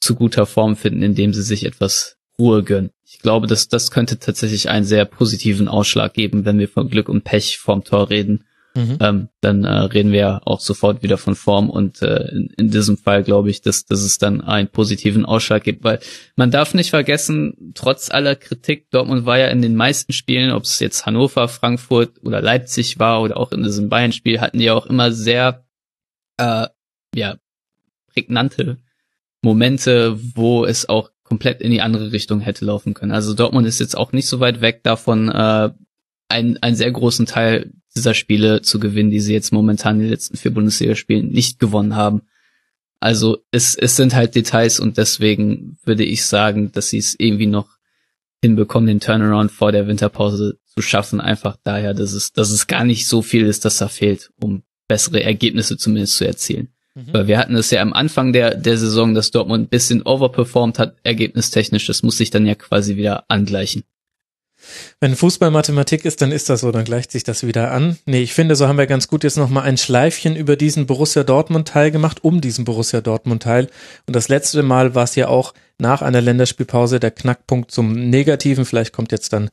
zu 0.00 0.16
guter 0.16 0.46
Form 0.46 0.74
finden, 0.76 1.02
indem 1.02 1.32
sie 1.32 1.42
sich 1.42 1.64
etwas 1.64 2.16
Ruhe 2.40 2.64
gönnen. 2.64 2.90
Ich 3.04 3.20
glaube, 3.20 3.46
dass 3.46 3.68
das 3.68 3.92
könnte 3.92 4.18
tatsächlich 4.18 4.68
einen 4.68 4.84
sehr 4.84 5.04
positiven 5.04 5.68
Ausschlag 5.68 6.14
geben, 6.14 6.44
wenn 6.44 6.58
wir 6.58 6.68
von 6.68 6.88
Glück 6.88 7.08
und 7.08 7.22
Pech 7.22 7.58
vorm 7.58 7.84
Tor 7.84 8.10
reden. 8.10 8.44
Mhm. 8.74 8.98
Ähm, 9.00 9.28
dann 9.40 9.64
äh, 9.64 9.68
reden 9.68 10.12
wir 10.12 10.42
auch 10.44 10.60
sofort 10.60 11.02
wieder 11.02 11.18
von 11.18 11.34
Form 11.34 11.68
und 11.70 12.02
äh, 12.02 12.28
in, 12.30 12.50
in, 12.56 12.70
diesem 12.70 12.96
Fall 12.96 13.24
glaube 13.24 13.50
ich, 13.50 13.62
dass, 13.62 13.84
dass 13.84 14.00
es 14.00 14.18
dann 14.18 14.40
einen 14.40 14.68
positiven 14.68 15.24
Ausschlag 15.24 15.64
gibt, 15.64 15.82
weil 15.82 15.98
man 16.36 16.52
darf 16.52 16.72
nicht 16.72 16.90
vergessen, 16.90 17.72
trotz 17.74 18.12
aller 18.12 18.36
Kritik, 18.36 18.88
Dortmund 18.90 19.26
war 19.26 19.38
ja 19.38 19.48
in 19.48 19.60
den 19.60 19.74
meisten 19.74 20.12
Spielen, 20.12 20.52
ob 20.52 20.62
es 20.62 20.78
jetzt 20.78 21.04
Hannover, 21.04 21.48
Frankfurt 21.48 22.22
oder 22.22 22.40
Leipzig 22.40 23.00
war 23.00 23.22
oder 23.22 23.38
auch 23.38 23.50
in 23.50 23.64
diesem 23.64 23.88
Bayern-Spiel, 23.88 24.40
hatten 24.40 24.58
die 24.58 24.66
ja 24.66 24.74
auch 24.74 24.86
immer 24.86 25.10
sehr 25.10 25.64
äh, 26.36 26.68
ja 27.16 27.36
prägnante 28.14 28.78
Momente, 29.42 30.18
wo 30.36 30.64
es 30.64 30.88
auch 30.88 31.10
komplett 31.30 31.60
in 31.62 31.70
die 31.70 31.80
andere 31.80 32.10
Richtung 32.10 32.40
hätte 32.40 32.64
laufen 32.64 32.92
können. 32.92 33.12
Also 33.12 33.34
Dortmund 33.34 33.66
ist 33.66 33.78
jetzt 33.78 33.96
auch 33.96 34.12
nicht 34.12 34.26
so 34.26 34.40
weit 34.40 34.60
weg 34.60 34.82
davon, 34.82 35.28
äh, 35.28 35.70
einen, 36.28 36.56
einen 36.58 36.76
sehr 36.76 36.90
großen 36.90 37.24
Teil 37.24 37.72
dieser 37.96 38.14
Spiele 38.14 38.62
zu 38.62 38.80
gewinnen, 38.80 39.10
die 39.10 39.20
sie 39.20 39.32
jetzt 39.32 39.52
momentan 39.52 39.96
in 39.96 40.02
den 40.02 40.10
letzten 40.10 40.36
vier 40.36 40.52
Bundesligaspielen 40.52 41.30
nicht 41.30 41.60
gewonnen 41.60 41.94
haben. 41.94 42.22
Also 42.98 43.38
es, 43.52 43.76
es 43.76 43.94
sind 43.94 44.14
halt 44.14 44.34
Details 44.34 44.80
und 44.80 44.98
deswegen 44.98 45.78
würde 45.84 46.04
ich 46.04 46.26
sagen, 46.26 46.72
dass 46.72 46.90
sie 46.90 46.98
es 46.98 47.14
irgendwie 47.16 47.46
noch 47.46 47.68
hinbekommen, 48.42 48.88
den 48.88 49.00
Turnaround 49.00 49.52
vor 49.52 49.70
der 49.70 49.86
Winterpause 49.86 50.58
zu 50.66 50.82
schaffen. 50.82 51.20
Einfach 51.20 51.56
daher, 51.62 51.94
dass 51.94 52.12
es, 52.12 52.32
dass 52.32 52.50
es 52.50 52.66
gar 52.66 52.84
nicht 52.84 53.06
so 53.06 53.22
viel 53.22 53.46
ist, 53.46 53.64
dass 53.64 53.78
da 53.78 53.86
fehlt, 53.86 54.32
um 54.40 54.64
bessere 54.88 55.22
Ergebnisse 55.22 55.76
zumindest 55.76 56.16
zu 56.16 56.26
erzielen. 56.26 56.74
Mhm. 57.06 57.12
Weil 57.12 57.26
wir 57.26 57.38
hatten 57.38 57.54
es 57.56 57.70
ja 57.70 57.82
am 57.82 57.92
Anfang 57.92 58.32
der, 58.32 58.54
der 58.54 58.76
Saison, 58.76 59.14
dass 59.14 59.30
Dortmund 59.30 59.64
ein 59.64 59.68
bisschen 59.68 60.02
overperformed 60.02 60.78
hat, 60.78 60.96
ergebnistechnisch. 61.02 61.86
Das 61.86 62.02
muss 62.02 62.18
sich 62.18 62.30
dann 62.30 62.46
ja 62.46 62.54
quasi 62.54 62.96
wieder 62.96 63.24
angleichen. 63.28 63.84
Wenn 65.00 65.16
Fußball 65.16 65.50
Mathematik 65.50 66.04
ist, 66.04 66.20
dann 66.22 66.32
ist 66.32 66.48
das 66.48 66.60
so, 66.60 66.70
dann 66.72 66.84
gleicht 66.84 67.10
sich 67.12 67.24
das 67.24 67.46
wieder 67.46 67.70
an. 67.70 67.98
Nee, 68.06 68.22
ich 68.22 68.34
finde, 68.34 68.56
so 68.56 68.68
haben 68.68 68.78
wir 68.78 68.86
ganz 68.86 69.08
gut 69.08 69.24
jetzt 69.24 69.36
nochmal 69.36 69.64
ein 69.64 69.76
Schleifchen 69.76 70.36
über 70.36 70.56
diesen 70.56 70.86
Borussia 70.86 71.24
Dortmund 71.24 71.68
Teil 71.68 71.90
gemacht, 71.90 72.22
um 72.22 72.40
diesen 72.40 72.64
Borussia 72.64 73.00
Dortmund 73.00 73.42
Teil. 73.42 73.68
Und 74.06 74.16
das 74.16 74.28
letzte 74.28 74.62
Mal 74.62 74.94
war 74.94 75.04
es 75.04 75.14
ja 75.14 75.28
auch 75.28 75.54
nach 75.78 76.02
einer 76.02 76.20
Länderspielpause 76.20 77.00
der 77.00 77.10
Knackpunkt 77.10 77.70
zum 77.70 77.92
Negativen. 77.92 78.64
Vielleicht 78.64 78.92
kommt 78.92 79.12
jetzt 79.12 79.32
dann 79.32 79.50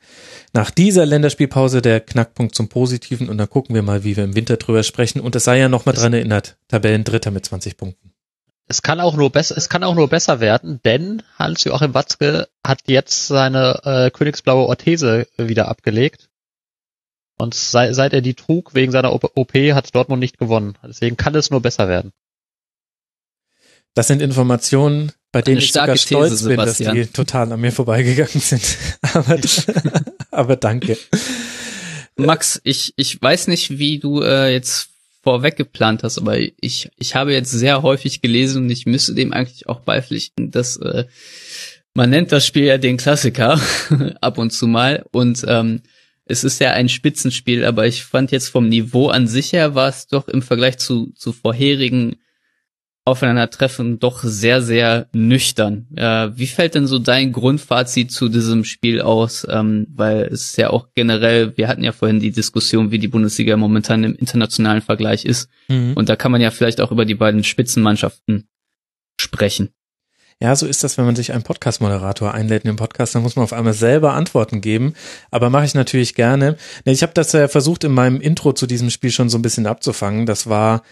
nach 0.52 0.70
dieser 0.70 1.06
Länderspielpause 1.06 1.82
der 1.82 2.00
Knackpunkt 2.00 2.54
zum 2.54 2.68
Positiven 2.68 3.28
und 3.28 3.38
dann 3.38 3.48
gucken 3.48 3.74
wir 3.74 3.82
mal, 3.82 4.04
wie 4.04 4.16
wir 4.16 4.24
im 4.24 4.36
Winter 4.36 4.56
drüber 4.56 4.82
sprechen. 4.82 5.20
Und 5.20 5.34
es 5.34 5.44
sei 5.44 5.58
ja 5.58 5.68
nochmal 5.68 5.94
dran 5.94 6.12
erinnert, 6.12 6.56
Tabellendritter 6.68 7.30
mit 7.30 7.46
20 7.46 7.76
Punkten. 7.76 8.07
Es 8.68 8.82
kann 8.82 9.00
auch 9.00 9.16
nur 9.16 9.30
besser, 9.30 9.56
es 9.56 9.70
kann 9.70 9.82
auch 9.82 9.94
nur 9.94 10.08
besser 10.08 10.40
werden, 10.40 10.80
denn 10.84 11.22
Hans-Joachim 11.38 11.94
Watzke 11.94 12.48
hat 12.64 12.82
jetzt 12.86 13.26
seine 13.26 13.80
äh, 13.84 14.10
königsblaue 14.10 14.66
Orthese 14.66 15.26
wieder 15.38 15.68
abgelegt. 15.68 16.28
Und 17.38 17.54
sei, 17.54 17.92
seit 17.92 18.12
er 18.12 18.20
die 18.20 18.34
trug 18.34 18.74
wegen 18.74 18.92
seiner 18.92 19.12
OP 19.12 19.54
hat 19.54 19.94
Dortmund 19.94 20.20
nicht 20.20 20.38
gewonnen. 20.38 20.76
Deswegen 20.86 21.16
kann 21.16 21.34
es 21.34 21.50
nur 21.50 21.62
besser 21.62 21.88
werden. 21.88 22.12
Das 23.94 24.06
sind 24.06 24.20
Informationen, 24.20 25.12
bei 25.32 25.40
denen 25.40 25.58
ich 25.58 25.72
sogar 25.72 25.96
stolz 25.96 26.30
These, 26.30 26.48
bin, 26.48 26.56
dass 26.58 26.76
die 26.76 27.06
total 27.06 27.50
an 27.52 27.60
mir 27.60 27.72
vorbeigegangen 27.72 28.40
sind. 28.40 28.76
aber, 29.14 29.38
aber 30.30 30.56
danke. 30.56 30.98
Max, 32.16 32.60
ich, 32.64 32.92
ich 32.96 33.22
weiß 33.22 33.46
nicht, 33.46 33.78
wie 33.78 33.98
du 33.98 34.20
äh, 34.20 34.52
jetzt 34.52 34.90
vorweg 35.22 35.56
geplant 35.56 36.02
hast, 36.02 36.18
aber 36.18 36.38
ich, 36.38 36.90
ich 36.98 37.14
habe 37.14 37.32
jetzt 37.32 37.50
sehr 37.50 37.82
häufig 37.82 38.22
gelesen 38.22 38.64
und 38.64 38.70
ich 38.70 38.86
müsste 38.86 39.14
dem 39.14 39.32
eigentlich 39.32 39.68
auch 39.68 39.80
beipflichten, 39.80 40.50
dass 40.50 40.76
äh, 40.76 41.04
man 41.94 42.10
nennt 42.10 42.32
das 42.32 42.46
Spiel 42.46 42.64
ja 42.64 42.78
den 42.78 42.96
Klassiker 42.96 43.60
ab 44.20 44.38
und 44.38 44.52
zu 44.52 44.66
mal 44.66 45.04
und 45.12 45.44
ähm, 45.48 45.82
es 46.24 46.44
ist 46.44 46.60
ja 46.60 46.72
ein 46.72 46.88
Spitzenspiel, 46.88 47.64
aber 47.64 47.86
ich 47.86 48.04
fand 48.04 48.30
jetzt 48.30 48.48
vom 48.48 48.68
Niveau 48.68 49.08
an 49.08 49.26
sich 49.26 49.52
her 49.52 49.74
war 49.74 49.88
es 49.88 50.06
doch 50.06 50.28
im 50.28 50.42
Vergleich 50.42 50.76
zu, 50.78 51.12
zu 51.14 51.32
vorherigen 51.32 52.16
Aufeinandertreffen 53.08 53.98
doch 53.98 54.22
sehr, 54.22 54.62
sehr 54.62 55.08
nüchtern. 55.12 55.86
Äh, 55.96 56.30
wie 56.34 56.46
fällt 56.46 56.74
denn 56.74 56.86
so 56.86 56.98
dein 56.98 57.32
Grundfazit 57.32 58.12
zu 58.12 58.28
diesem 58.28 58.64
Spiel 58.64 59.00
aus? 59.00 59.46
Ähm, 59.50 59.86
weil 59.94 60.22
es 60.22 60.56
ja 60.56 60.70
auch 60.70 60.88
generell, 60.94 61.56
wir 61.56 61.68
hatten 61.68 61.84
ja 61.84 61.92
vorhin 61.92 62.20
die 62.20 62.30
Diskussion, 62.30 62.90
wie 62.90 62.98
die 62.98 63.08
Bundesliga 63.08 63.56
momentan 63.56 64.04
im 64.04 64.14
internationalen 64.14 64.82
Vergleich 64.82 65.24
ist. 65.24 65.48
Mhm. 65.68 65.94
Und 65.94 66.08
da 66.08 66.16
kann 66.16 66.32
man 66.32 66.40
ja 66.40 66.50
vielleicht 66.50 66.80
auch 66.80 66.92
über 66.92 67.04
die 67.04 67.14
beiden 67.14 67.44
Spitzenmannschaften 67.44 68.48
sprechen. 69.20 69.70
Ja, 70.40 70.54
so 70.54 70.66
ist 70.66 70.84
das, 70.84 70.96
wenn 70.96 71.04
man 71.04 71.16
sich 71.16 71.32
einen 71.32 71.42
Podcast-Moderator 71.42 72.32
einlädt 72.32 72.62
in 72.62 72.70
den 72.70 72.76
Podcast, 72.76 73.12
dann 73.12 73.22
muss 73.22 73.34
man 73.34 73.42
auf 73.42 73.52
einmal 73.52 73.72
selber 73.72 74.14
Antworten 74.14 74.60
geben. 74.60 74.94
Aber 75.32 75.50
mache 75.50 75.64
ich 75.64 75.74
natürlich 75.74 76.14
gerne. 76.14 76.56
Ich 76.84 77.02
habe 77.02 77.12
das 77.12 77.32
ja 77.32 77.48
versucht 77.48 77.82
in 77.82 77.92
meinem 77.92 78.20
Intro 78.20 78.52
zu 78.52 78.68
diesem 78.68 78.90
Spiel 78.90 79.10
schon 79.10 79.30
so 79.30 79.38
ein 79.38 79.42
bisschen 79.42 79.66
abzufangen. 79.66 80.26
Das 80.26 80.48
war 80.48 80.82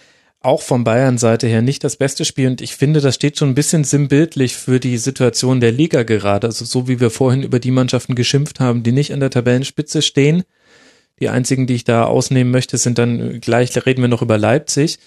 auch 0.47 0.63
von 0.63 0.85
Bayern-Seite 0.85 1.47
her 1.47 1.61
nicht 1.61 1.85
das 1.85 1.97
beste 1.97 2.25
Spiel 2.25 2.49
und 2.49 2.61
ich 2.63 2.77
finde, 2.77 3.01
das 3.01 3.15
steht 3.15 3.39
schon 3.39 3.51
ein 3.51 3.55
bisschen 3.55 3.85
sinnbildlich 3.85 4.57
für 4.57 4.81
die 4.81 4.97
Situation 4.97 5.61
der 5.61 5.73
Liga 5.73 6.05
gerade. 6.05 6.47
Also 6.47 6.65
so 6.65 6.89
wie 6.89 7.01
wir 7.01 7.11
vorhin 7.11 7.43
über 7.43 7.59
die 7.59 7.71
Mannschaften 7.71 8.15
geschimpft 8.15 8.61
haben, 8.61 8.83
die 8.83 8.93
nicht 8.93 9.13
an 9.13 9.21
der 9.21 9.31
Tabellenspitze 9.31 10.01
stehen, 10.03 10.45
Die 11.19 11.31
einzigen, 11.31 11.67
die 11.67 11.75
ich 11.75 11.85
da 11.85 12.05
ausnehmen 12.05 12.51
möchte, 12.51 12.77
sind 12.77 12.99
dann 12.99 13.41
gleich 13.41 13.75
reden 13.87 14.03
wir 14.03 14.09
noch 14.09 14.23
über 14.23 14.37
Leipzig. 14.37 14.99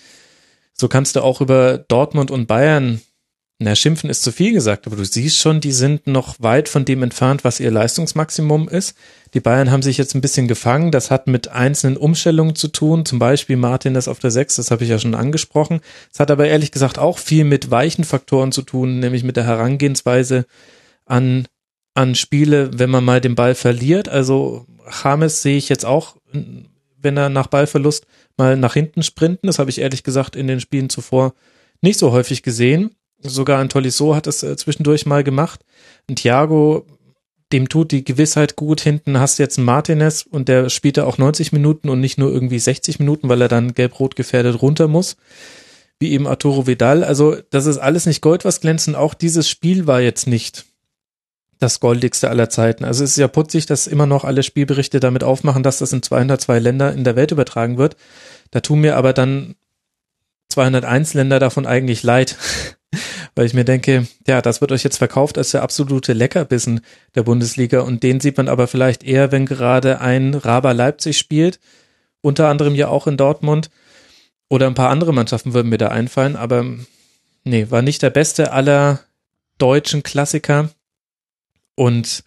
So 0.73 0.87
kannst 0.87 1.15
du 1.15 1.21
auch 1.21 1.39
über 1.41 1.77
Dortmund 1.77 2.31
und 2.31 2.47
Bayern 2.47 3.01
na, 3.61 3.75
schimpfen 3.75 4.09
ist 4.09 4.23
zu 4.23 4.31
viel 4.31 4.53
gesagt, 4.53 4.87
aber 4.87 4.95
du 4.95 5.03
siehst 5.03 5.37
schon, 5.37 5.59
die 5.59 5.73
sind 5.73 6.07
noch 6.07 6.37
weit 6.39 6.69
von 6.69 6.85
dem 6.85 7.03
entfernt, 7.03 7.43
was 7.43 7.59
ihr 7.59 7.71
Leistungsmaximum 7.71 8.69
ist. 8.69 8.95
Die 9.33 9.41
Bayern 9.41 9.69
haben 9.69 9.81
sich 9.81 9.97
jetzt 9.97 10.15
ein 10.15 10.21
bisschen 10.21 10.47
gefangen. 10.47 10.91
Das 10.91 11.11
hat 11.11 11.27
mit 11.27 11.49
einzelnen 11.49 11.97
Umstellungen 11.97 12.55
zu 12.55 12.69
tun. 12.69 13.03
Zum 13.03 13.19
Beispiel 13.19 13.57
Martin 13.57 13.93
das 13.93 14.07
auf 14.07 14.19
der 14.19 14.31
6, 14.31 14.55
das 14.55 14.71
habe 14.71 14.85
ich 14.85 14.89
ja 14.89 14.97
schon 14.97 15.13
angesprochen. 15.13 15.81
Es 16.13 16.21
hat 16.21 16.31
aber 16.31 16.47
ehrlich 16.47 16.71
gesagt 16.71 16.99
auch 16.99 17.17
viel 17.17 17.43
mit 17.43 17.69
weichen 17.69 18.05
Faktoren 18.05 18.53
zu 18.53 18.61
tun, 18.61 18.99
nämlich 19.01 19.25
mit 19.25 19.35
der 19.35 19.45
Herangehensweise 19.45 20.45
an, 21.05 21.45
an 21.95 22.15
Spiele, 22.15 22.71
wenn 22.79 22.89
man 22.89 23.03
mal 23.03 23.19
den 23.19 23.35
Ball 23.35 23.55
verliert. 23.55 24.07
Also 24.07 24.67
James 25.03 25.41
sehe 25.41 25.57
ich 25.57 25.67
jetzt 25.67 25.85
auch, 25.85 26.15
wenn 26.31 27.17
er 27.17 27.27
nach 27.27 27.47
Ballverlust 27.47 28.05
mal 28.37 28.55
nach 28.55 28.73
hinten 28.73 29.03
sprinten. 29.03 29.47
Das 29.47 29.59
habe 29.59 29.69
ich 29.69 29.81
ehrlich 29.81 30.03
gesagt 30.03 30.37
in 30.37 30.47
den 30.47 30.61
Spielen 30.61 30.89
zuvor 30.89 31.33
nicht 31.81 31.99
so 31.99 32.13
häufig 32.13 32.41
gesehen. 32.41 32.95
Sogar 33.21 33.59
ein 33.59 33.69
Tolisso 33.69 34.15
hat 34.15 34.27
es 34.27 34.43
äh, 34.43 34.55
zwischendurch 34.55 35.05
mal 35.05 35.23
gemacht. 35.23 35.61
Und 36.09 36.17
Thiago, 36.17 36.85
dem 37.51 37.69
tut 37.69 37.91
die 37.91 38.03
Gewissheit 38.03 38.55
gut. 38.55 38.81
Hinten 38.81 39.19
hast 39.19 39.39
du 39.39 39.43
jetzt 39.43 39.57
einen 39.57 39.65
Martinez 39.65 40.25
und 40.29 40.47
der 40.47 40.69
spielt 40.69 40.97
da 40.97 41.05
auch 41.05 41.17
90 41.17 41.51
Minuten 41.51 41.89
und 41.89 41.99
nicht 41.99 42.17
nur 42.17 42.31
irgendwie 42.31 42.59
60 42.59 42.99
Minuten, 42.99 43.29
weil 43.29 43.41
er 43.41 43.47
dann 43.47 43.73
gelb-rot 43.73 44.15
gefährdet 44.15 44.61
runter 44.61 44.87
muss. 44.87 45.17
Wie 45.99 46.11
eben 46.11 46.27
Arturo 46.27 46.65
Vidal. 46.65 47.03
Also, 47.03 47.37
das 47.49 47.65
ist 47.65 47.77
alles 47.77 48.05
nicht 48.05 48.21
Gold, 48.21 48.45
was 48.45 48.61
glänzt. 48.61 48.93
auch 48.95 49.13
dieses 49.13 49.49
Spiel 49.49 49.85
war 49.85 49.99
jetzt 49.99 50.27
nicht 50.27 50.65
das 51.59 51.81
goldigste 51.81 52.29
aller 52.29 52.49
Zeiten. 52.49 52.85
Also 52.85 53.03
es 53.03 53.11
ist 53.11 53.17
ja 53.17 53.27
putzig, 53.27 53.65
dass 53.65 53.85
immer 53.85 54.05
noch 54.05 54.23
alle 54.23 54.43
Spielberichte 54.43 54.99
damit 54.99 55.23
aufmachen, 55.23 55.61
dass 55.61 55.79
das 55.79 55.91
in 55.91 56.01
202 56.01 56.57
Länder 56.57 56.93
in 56.93 57.03
der 57.03 57.17
Welt 57.17 57.31
übertragen 57.31 57.77
wird. 57.77 57.97
Da 58.51 58.61
tun 58.61 58.79
mir 58.79 58.95
aber 58.95 59.13
dann 59.13 59.55
201 60.49 61.13
Länder 61.13 61.39
davon 61.39 61.67
eigentlich 61.67 62.01
leid, 62.01 62.37
weil 63.35 63.45
ich 63.45 63.53
mir 63.53 63.65
denke, 63.65 64.07
ja, 64.27 64.41
das 64.41 64.61
wird 64.61 64.71
euch 64.71 64.83
jetzt 64.83 64.97
verkauft 64.97 65.37
als 65.37 65.51
der 65.51 65.63
absolute 65.63 66.13
Leckerbissen 66.13 66.81
der 67.15 67.23
Bundesliga. 67.23 67.81
Und 67.81 68.03
den 68.03 68.19
sieht 68.19 68.37
man 68.37 68.47
aber 68.47 68.67
vielleicht 68.67 69.03
eher, 69.03 69.31
wenn 69.31 69.45
gerade 69.45 70.01
ein 70.01 70.33
Raber 70.33 70.73
Leipzig 70.73 71.17
spielt, 71.17 71.59
unter 72.21 72.49
anderem 72.49 72.75
ja 72.75 72.87
auch 72.87 73.07
in 73.07 73.17
Dortmund. 73.17 73.69
Oder 74.49 74.67
ein 74.67 74.73
paar 74.73 74.89
andere 74.89 75.13
Mannschaften 75.13 75.53
würden 75.53 75.69
mir 75.69 75.77
da 75.77 75.89
einfallen, 75.89 76.35
aber 76.35 76.65
nee, 77.43 77.67
war 77.69 77.83
nicht 77.83 78.01
der 78.01 78.09
beste 78.09 78.51
aller 78.51 78.99
deutschen 79.59 80.01
Klassiker. 80.01 80.71
Und 81.75 82.23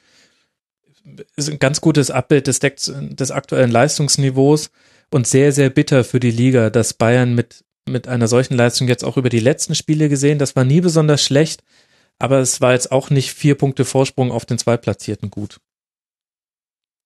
ist 1.37 1.51
ein 1.51 1.59
ganz 1.59 1.81
gutes 1.81 2.11
Abbild 2.11 2.47
des, 2.47 2.61
des 2.61 3.31
aktuellen 3.33 3.71
Leistungsniveaus. 3.71 4.71
Und 5.11 5.27
sehr, 5.27 5.53
sehr 5.53 5.69
bitter 5.69 6.05
für 6.05 6.21
die 6.21 6.31
Liga, 6.31 6.71
dass 6.71 6.95
Bayern 6.95 7.35
mit 7.35 7.65
mit 7.87 8.09
einer 8.09 8.29
solchen 8.29 8.55
Leistung 8.55 8.89
jetzt 8.89 9.05
auch 9.05 9.17
über 9.17 9.29
die 9.29 9.41
letzten 9.41 9.75
Spiele 9.75 10.09
gesehen. 10.09 10.39
Das 10.39 10.57
war 10.57 10.65
nie 10.65 10.81
besonders 10.81 11.23
schlecht, 11.23 11.63
aber 12.19 12.39
es 12.39 12.61
war 12.61 12.73
jetzt 12.73 12.93
auch 12.93 13.11
nicht 13.11 13.33
vier 13.33 13.57
Punkte 13.57 13.85
Vorsprung 13.85 14.31
auf 14.31 14.47
den 14.47 14.59
Zweitplatzierten 14.59 15.31
gut. 15.31 15.61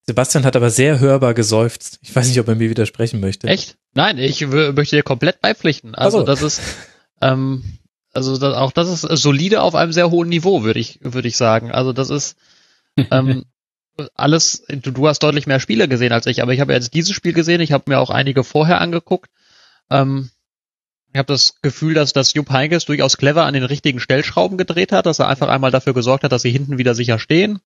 Sebastian 0.07 0.45
hat 0.45 0.55
aber 0.55 0.71
sehr 0.71 1.01
hörbar 1.01 1.35
geseufzt. 1.35 1.99
Ich 2.03 2.15
weiß 2.15 2.29
nicht, 2.29 2.39
ob 2.39 2.47
er 2.47 2.55
mir 2.55 2.71
widersprechen 2.71 3.19
möchte. 3.19 3.49
Echt? 3.49 3.77
Nein, 3.95 4.19
ich 4.19 4.47
möchte 4.47 4.97
dir 4.97 5.03
komplett 5.03 5.41
beipflichten. 5.41 5.95
Also, 5.97 6.19
also. 6.19 6.27
das 6.27 6.43
ist, 6.43 6.63
ähm, 7.21 7.65
also 8.13 8.39
das, 8.39 8.55
auch 8.55 8.71
das 8.71 8.89
ist 8.89 9.23
solide 9.23 9.63
auf 9.63 9.75
einem 9.75 9.93
sehr 9.93 10.11
hohen 10.11 10.29
Niveau, 10.29 10.63
würde 10.63 10.79
ich, 10.79 11.01
würde 11.03 11.27
ich 11.27 11.37
sagen. 11.37 11.73
Also 11.73 11.93
das 11.93 12.11
ist 12.11 12.37
ähm, 13.11 13.47
alles. 14.15 14.65
Du, 14.69 14.93
du 14.93 15.09
hast 15.09 15.25
deutlich 15.25 15.49
mehr 15.49 15.61
Spiele 15.61 15.89
gesehen 15.89 16.13
als 16.13 16.27
ich, 16.27 16.41
aber 16.41 16.53
ich 16.53 16.61
habe 16.61 16.73
jetzt 16.73 16.95
dieses 16.95 17.13
Spiel 17.13 17.33
gesehen. 17.33 17.61
Ich 17.61 17.73
habe 17.73 17.85
mir 17.89 17.99
auch 17.99 18.11
einige 18.11 18.45
vorher 18.45 18.81
angeguckt. 18.81 19.31
Ähm, 19.91 20.31
ich 21.17 21.19
habe 21.19 21.33
das 21.33 21.63
Gefühl, 21.63 21.95
dass, 21.95 22.13
dass 22.13 22.35
Jupp 22.35 22.51
Heynckes 22.51 22.85
durchaus 22.85 23.17
clever 23.17 23.47
an 23.47 23.55
den 23.55 23.63
richtigen 23.63 24.01
Stellschrauben 24.01 24.59
gedreht 24.59 24.93
hat, 24.93 25.07
dass 25.07 25.19
er 25.19 25.29
einfach 25.29 25.49
einmal 25.49 25.71
dafür 25.71 25.95
gesorgt 25.95 26.25
hat, 26.25 26.33
dass 26.33 26.43
sie 26.43 26.51
hinten 26.51 26.77
wieder 26.77 26.95
sicher 26.95 27.19
stehen. 27.19 27.61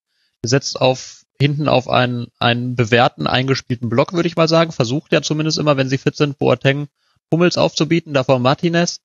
Setzt 0.45 0.81
auf 0.81 1.25
hinten 1.41 1.67
auf 1.67 1.89
einen, 1.89 2.29
einen 2.39 2.77
bewährten, 2.77 3.27
eingespielten 3.27 3.89
Block, 3.89 4.13
würde 4.13 4.29
ich 4.29 4.37
mal 4.37 4.47
sagen. 4.47 4.71
Versucht 4.71 5.13
ja 5.13 5.21
zumindest 5.21 5.59
immer, 5.59 5.77
wenn 5.77 5.89
sie 5.89 5.99
fit 5.99 6.15
sind, 6.15 6.39
Boateng 6.39 6.87
Hummels 7.33 7.59
aufzubieten, 7.59 8.15
davor 8.15 8.39
Martinez. 8.39 9.01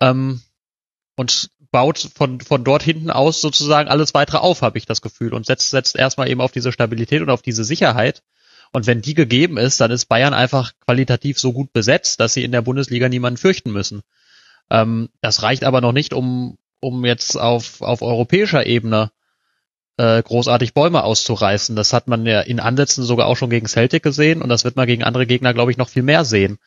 Ähm, 0.00 0.40
und 1.14 1.48
baut 1.70 2.10
von, 2.16 2.40
von 2.40 2.64
dort 2.64 2.82
hinten 2.82 3.12
aus 3.12 3.40
sozusagen 3.40 3.88
alles 3.88 4.12
weitere 4.12 4.38
auf, 4.38 4.62
habe 4.62 4.78
ich 4.78 4.86
das 4.86 5.02
Gefühl. 5.02 5.32
Und 5.32 5.46
setzt, 5.46 5.70
setzt 5.70 5.94
erstmal 5.94 6.28
eben 6.28 6.40
auf 6.40 6.50
diese 6.50 6.72
Stabilität 6.72 7.22
und 7.22 7.30
auf 7.30 7.42
diese 7.42 7.62
Sicherheit. 7.62 8.24
Und 8.72 8.86
wenn 8.86 9.00
die 9.00 9.14
gegeben 9.14 9.56
ist, 9.56 9.80
dann 9.80 9.90
ist 9.90 10.06
Bayern 10.06 10.34
einfach 10.34 10.72
qualitativ 10.84 11.38
so 11.38 11.52
gut 11.52 11.72
besetzt, 11.72 12.20
dass 12.20 12.34
sie 12.34 12.44
in 12.44 12.52
der 12.52 12.62
Bundesliga 12.62 13.08
niemanden 13.08 13.38
fürchten 13.38 13.72
müssen. 13.72 14.02
Ähm, 14.70 15.08
das 15.20 15.42
reicht 15.42 15.64
aber 15.64 15.80
noch 15.80 15.92
nicht, 15.92 16.12
um, 16.12 16.58
um 16.80 17.04
jetzt 17.04 17.36
auf, 17.36 17.80
auf 17.80 18.02
europäischer 18.02 18.66
Ebene 18.66 19.10
äh, 19.96 20.22
großartig 20.22 20.74
Bäume 20.74 21.02
auszureißen. 21.04 21.76
Das 21.76 21.92
hat 21.92 22.08
man 22.08 22.24
ja 22.26 22.40
in 22.40 22.60
Ansätzen 22.60 23.04
sogar 23.04 23.26
auch 23.26 23.36
schon 23.36 23.50
gegen 23.50 23.66
Celtic 23.66 24.02
gesehen 24.02 24.42
und 24.42 24.48
das 24.48 24.64
wird 24.64 24.76
man 24.76 24.86
gegen 24.86 25.02
andere 25.02 25.26
Gegner, 25.26 25.54
glaube 25.54 25.70
ich, 25.70 25.76
noch 25.76 25.88
viel 25.88 26.02
mehr 26.02 26.24
sehen. 26.24 26.58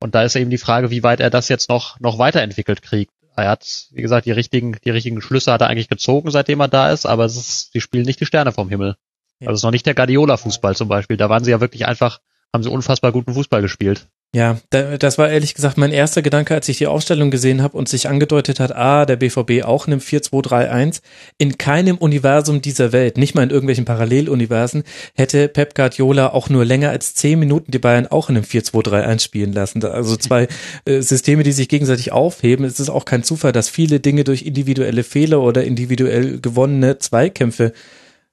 Und 0.00 0.14
da 0.14 0.22
ist 0.22 0.36
eben 0.36 0.50
die 0.50 0.58
Frage, 0.58 0.90
wie 0.90 1.02
weit 1.02 1.20
er 1.20 1.30
das 1.30 1.48
jetzt 1.48 1.68
noch, 1.68 2.00
noch 2.00 2.18
weiterentwickelt 2.18 2.82
kriegt. 2.82 3.12
Er 3.36 3.48
hat, 3.48 3.86
wie 3.92 4.02
gesagt, 4.02 4.26
die 4.26 4.32
richtigen, 4.32 4.76
die 4.84 4.90
richtigen 4.90 5.20
Schlüsse 5.22 5.52
hat 5.52 5.60
er 5.60 5.68
eigentlich 5.68 5.88
gezogen, 5.88 6.30
seitdem 6.30 6.60
er 6.60 6.68
da 6.68 6.90
ist, 6.90 7.06
aber 7.06 7.24
es 7.24 7.36
ist, 7.36 7.74
die 7.74 7.80
spielen 7.80 8.04
nicht 8.04 8.20
die 8.20 8.26
Sterne 8.26 8.52
vom 8.52 8.68
Himmel. 8.68 8.96
Ja. 9.40 9.48
Also 9.48 9.54
es 9.54 9.60
ist 9.60 9.64
noch 9.64 9.70
nicht 9.72 9.86
der 9.86 9.94
Guardiola-Fußball 9.94 10.76
zum 10.76 10.88
Beispiel. 10.88 11.16
Da 11.16 11.28
waren 11.28 11.44
sie 11.44 11.50
ja 11.50 11.60
wirklich 11.60 11.86
einfach, 11.86 12.20
haben 12.52 12.62
sie 12.62 12.70
unfassbar 12.70 13.12
guten 13.12 13.34
Fußball 13.34 13.62
gespielt. 13.62 14.06
Ja, 14.32 14.58
das 14.70 15.18
war 15.18 15.28
ehrlich 15.28 15.54
gesagt 15.54 15.76
mein 15.76 15.90
erster 15.90 16.22
Gedanke, 16.22 16.54
als 16.54 16.68
ich 16.68 16.78
die 16.78 16.86
Aufstellung 16.86 17.32
gesehen 17.32 17.62
habe 17.62 17.76
und 17.76 17.88
sich 17.88 18.08
angedeutet 18.08 18.60
hat, 18.60 18.70
ah, 18.76 19.04
der 19.04 19.16
BVB 19.16 19.64
auch 19.64 19.88
nimmt 19.88 20.04
4-2-3-1. 20.04 21.00
In 21.36 21.58
keinem 21.58 21.98
Universum 21.98 22.62
dieser 22.62 22.92
Welt, 22.92 23.18
nicht 23.18 23.34
mal 23.34 23.42
in 23.42 23.50
irgendwelchen 23.50 23.86
Paralleluniversen, 23.86 24.84
hätte 25.16 25.48
Pep 25.48 25.74
Guardiola 25.74 26.28
auch 26.28 26.48
nur 26.48 26.64
länger 26.64 26.90
als 26.90 27.16
zehn 27.16 27.40
Minuten 27.40 27.72
die 27.72 27.80
Bayern 27.80 28.06
auch 28.06 28.30
in 28.30 28.36
einem 28.36 28.44
4-2-3-1 28.44 29.20
spielen 29.20 29.52
lassen. 29.52 29.84
Also 29.84 30.16
zwei 30.16 30.46
äh, 30.84 31.00
Systeme, 31.00 31.42
die 31.42 31.50
sich 31.50 31.68
gegenseitig 31.68 32.12
aufheben. 32.12 32.64
Es 32.64 32.78
ist 32.78 32.88
auch 32.88 33.06
kein 33.06 33.24
Zufall, 33.24 33.50
dass 33.50 33.68
viele 33.68 33.98
Dinge 33.98 34.22
durch 34.22 34.42
individuelle 34.42 35.02
Fehler 35.02 35.40
oder 35.40 35.64
individuell 35.64 36.38
gewonnene 36.40 36.98
Zweikämpfe 36.98 37.72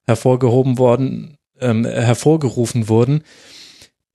hervorgehoben 0.08 0.78
worden, 0.78 1.36
ähm, 1.60 1.84
hervorgerufen 1.84 2.88
wurden. 2.88 3.22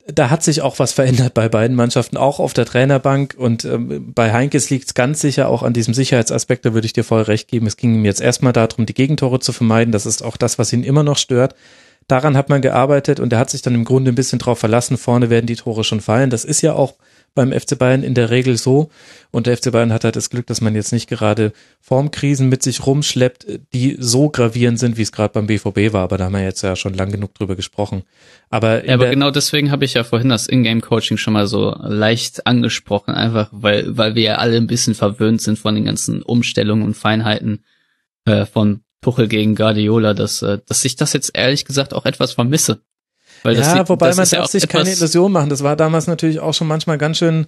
Da 0.06 0.28
hat 0.28 0.42
sich 0.42 0.60
auch 0.60 0.78
was 0.78 0.92
verändert 0.92 1.32
bei 1.32 1.48
beiden 1.48 1.76
Mannschaften, 1.76 2.18
auch 2.18 2.38
auf 2.38 2.52
der 2.52 2.66
Trainerbank. 2.66 3.36
Und 3.38 3.64
ähm, 3.64 4.12
bei 4.12 4.32
Heinkes 4.32 4.68
liegt 4.68 4.88
es 4.88 4.94
ganz 4.94 5.20
sicher 5.20 5.48
auch 5.48 5.62
an 5.62 5.72
diesem 5.72 5.94
Sicherheitsaspekt, 5.94 6.66
da 6.66 6.74
würde 6.74 6.84
ich 6.84 6.92
dir 6.92 7.04
voll 7.04 7.22
recht 7.22 7.48
geben. 7.48 7.66
Es 7.66 7.78
ging 7.78 7.94
ihm 7.94 8.04
jetzt 8.04 8.20
erstmal 8.20 8.52
darum, 8.52 8.84
die 8.84 8.92
Gegentore 8.92 9.40
zu 9.40 9.52
vermeiden. 9.52 9.92
Das 9.92 10.04
ist 10.04 10.22
auch 10.22 10.36
das, 10.36 10.58
was 10.58 10.72
ihn 10.72 10.82
immer 10.82 11.04
noch 11.04 11.16
stört. 11.16 11.54
Daran 12.06 12.36
hat 12.36 12.50
man 12.50 12.60
gearbeitet 12.60 13.18
und 13.18 13.32
er 13.32 13.38
hat 13.38 13.48
sich 13.48 13.62
dann 13.62 13.74
im 13.74 13.84
Grunde 13.84 14.12
ein 14.12 14.16
bisschen 14.16 14.38
drauf 14.38 14.58
verlassen, 14.58 14.98
vorne 14.98 15.30
werden 15.30 15.46
die 15.46 15.56
Tore 15.56 15.84
schon 15.84 16.02
fallen. 16.02 16.28
Das 16.28 16.44
ist 16.44 16.60
ja 16.60 16.74
auch 16.74 16.96
beim 17.34 17.52
FC 17.52 17.78
Bayern 17.78 18.02
in 18.02 18.14
der 18.14 18.30
Regel 18.30 18.56
so. 18.56 18.90
Und 19.30 19.46
der 19.46 19.56
FC 19.56 19.72
Bayern 19.72 19.92
hat 19.92 20.04
halt 20.04 20.16
das 20.16 20.30
Glück, 20.30 20.46
dass 20.46 20.60
man 20.60 20.74
jetzt 20.74 20.92
nicht 20.92 21.08
gerade 21.08 21.52
Formkrisen 21.80 22.48
mit 22.48 22.62
sich 22.62 22.86
rumschleppt, 22.86 23.46
die 23.72 23.96
so 23.98 24.28
gravierend 24.30 24.78
sind, 24.78 24.96
wie 24.96 25.02
es 25.02 25.12
gerade 25.12 25.32
beim 25.32 25.46
BVB 25.46 25.92
war. 25.92 26.02
Aber 26.02 26.18
da 26.18 26.24
haben 26.24 26.34
wir 26.34 26.42
jetzt 26.42 26.62
ja 26.62 26.76
schon 26.76 26.94
lang 26.94 27.10
genug 27.10 27.34
drüber 27.34 27.56
gesprochen. 27.56 28.04
Aber, 28.50 28.86
ja, 28.86 28.94
aber 28.94 29.10
genau 29.10 29.30
deswegen 29.30 29.70
habe 29.70 29.84
ich 29.84 29.94
ja 29.94 30.04
vorhin 30.04 30.28
das 30.28 30.48
Ingame-Coaching 30.48 31.16
schon 31.16 31.32
mal 31.32 31.46
so 31.46 31.74
leicht 31.80 32.46
angesprochen, 32.46 33.14
einfach 33.14 33.48
weil, 33.50 33.96
weil 33.96 34.14
wir 34.14 34.22
ja 34.22 34.34
alle 34.36 34.56
ein 34.56 34.68
bisschen 34.68 34.94
verwöhnt 34.94 35.42
sind 35.42 35.58
von 35.58 35.74
den 35.74 35.84
ganzen 35.84 36.22
Umstellungen 36.22 36.84
und 36.84 36.94
Feinheiten 36.94 37.64
äh, 38.26 38.46
von 38.46 38.82
Tuchel 39.02 39.28
gegen 39.28 39.54
Guardiola, 39.54 40.14
dass, 40.14 40.42
äh, 40.42 40.58
dass 40.66 40.84
ich 40.84 40.96
das 40.96 41.12
jetzt 41.12 41.32
ehrlich 41.34 41.64
gesagt 41.64 41.94
auch 41.94 42.06
etwas 42.06 42.32
vermisse. 42.32 42.82
Weil 43.44 43.56
ja, 43.56 43.78
das, 43.78 43.88
wobei 43.88 44.08
das 44.08 44.16
man 44.16 44.24
darf 44.24 44.32
ja 44.32 44.46
sich 44.46 44.68
keine 44.68 44.90
Illusion 44.90 45.30
machen. 45.30 45.50
Das 45.50 45.62
war 45.62 45.76
damals 45.76 46.06
natürlich 46.06 46.40
auch 46.40 46.54
schon 46.54 46.66
manchmal 46.66 46.96
ganz 46.96 47.18
schön, 47.18 47.46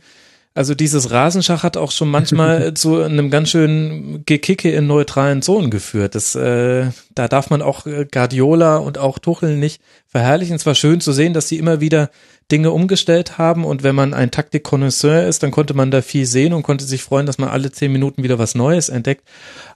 also 0.54 0.74
dieses 0.74 1.10
Rasenschach 1.10 1.62
hat 1.62 1.78
auch 1.78 1.90
schon 1.90 2.10
manchmal 2.10 2.74
zu 2.74 3.02
einem 3.02 3.30
ganz 3.30 3.48
schönen 3.48 4.22
Gekicke 4.26 4.70
in 4.70 4.86
neutralen 4.86 5.40
Zonen 5.40 5.70
geführt. 5.70 6.14
Das, 6.14 6.34
äh, 6.34 6.90
da 7.14 7.28
darf 7.28 7.48
man 7.48 7.62
auch 7.62 7.86
Guardiola 8.12 8.76
und 8.76 8.98
auch 8.98 9.18
Tuchel 9.18 9.56
nicht 9.56 9.80
verherrlichen. 10.06 10.54
Es 10.56 10.66
war 10.66 10.74
schön 10.74 11.00
zu 11.00 11.12
sehen, 11.12 11.32
dass 11.32 11.48
sie 11.48 11.58
immer 11.58 11.80
wieder 11.80 12.10
Dinge 12.52 12.70
umgestellt 12.70 13.38
haben 13.38 13.64
und 13.64 13.82
wenn 13.82 13.96
man 13.96 14.14
ein 14.14 14.30
Taktikkonnoisseur 14.30 15.26
ist, 15.26 15.42
dann 15.42 15.50
konnte 15.50 15.74
man 15.74 15.90
da 15.90 16.00
viel 16.00 16.26
sehen 16.26 16.52
und 16.52 16.62
konnte 16.62 16.84
sich 16.84 17.02
freuen, 17.02 17.26
dass 17.26 17.38
man 17.38 17.48
alle 17.48 17.72
zehn 17.72 17.90
Minuten 17.90 18.22
wieder 18.22 18.38
was 18.38 18.54
Neues 18.54 18.88
entdeckt. 18.88 19.24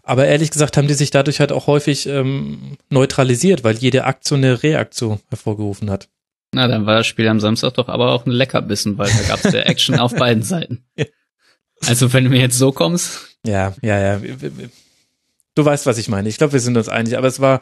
Aber 0.02 0.26
ehrlich 0.26 0.50
gesagt 0.50 0.76
haben 0.76 0.88
die 0.88 0.94
sich 0.94 1.10
dadurch 1.10 1.40
halt 1.40 1.52
auch 1.52 1.66
häufig 1.66 2.06
ähm, 2.06 2.76
neutralisiert, 2.88 3.64
weil 3.64 3.76
jede 3.76 4.04
Aktion 4.04 4.44
eine 4.44 4.62
Reaktion 4.62 5.20
hervorgerufen 5.28 5.90
hat. 5.90 6.08
Na, 6.52 6.66
dann 6.66 6.86
war 6.86 6.96
das 6.96 7.06
Spiel 7.06 7.28
am 7.28 7.38
Samstag 7.38 7.74
doch 7.74 7.88
aber 7.88 8.10
auch 8.12 8.26
ein 8.26 8.32
Leckerbissen, 8.32 8.98
weil 8.98 9.10
da 9.10 9.28
gab's 9.28 9.42
der 9.42 9.68
Action 9.68 9.98
auf 9.98 10.14
beiden 10.14 10.42
Seiten. 10.42 10.84
Also 11.86 12.12
wenn 12.12 12.24
du 12.24 12.30
mir 12.30 12.40
jetzt 12.40 12.58
so 12.58 12.72
kommst. 12.72 13.38
Ja, 13.42 13.74
ja, 13.80 13.98
ja. 13.98 14.20
Du 15.54 15.64
weißt, 15.64 15.86
was 15.86 15.96
ich 15.96 16.08
meine. 16.08 16.28
Ich 16.28 16.36
glaube, 16.36 16.52
wir 16.52 16.60
sind 16.60 16.76
uns 16.76 16.90
einig. 16.90 17.16
Aber 17.16 17.26
es 17.26 17.40
war, 17.40 17.60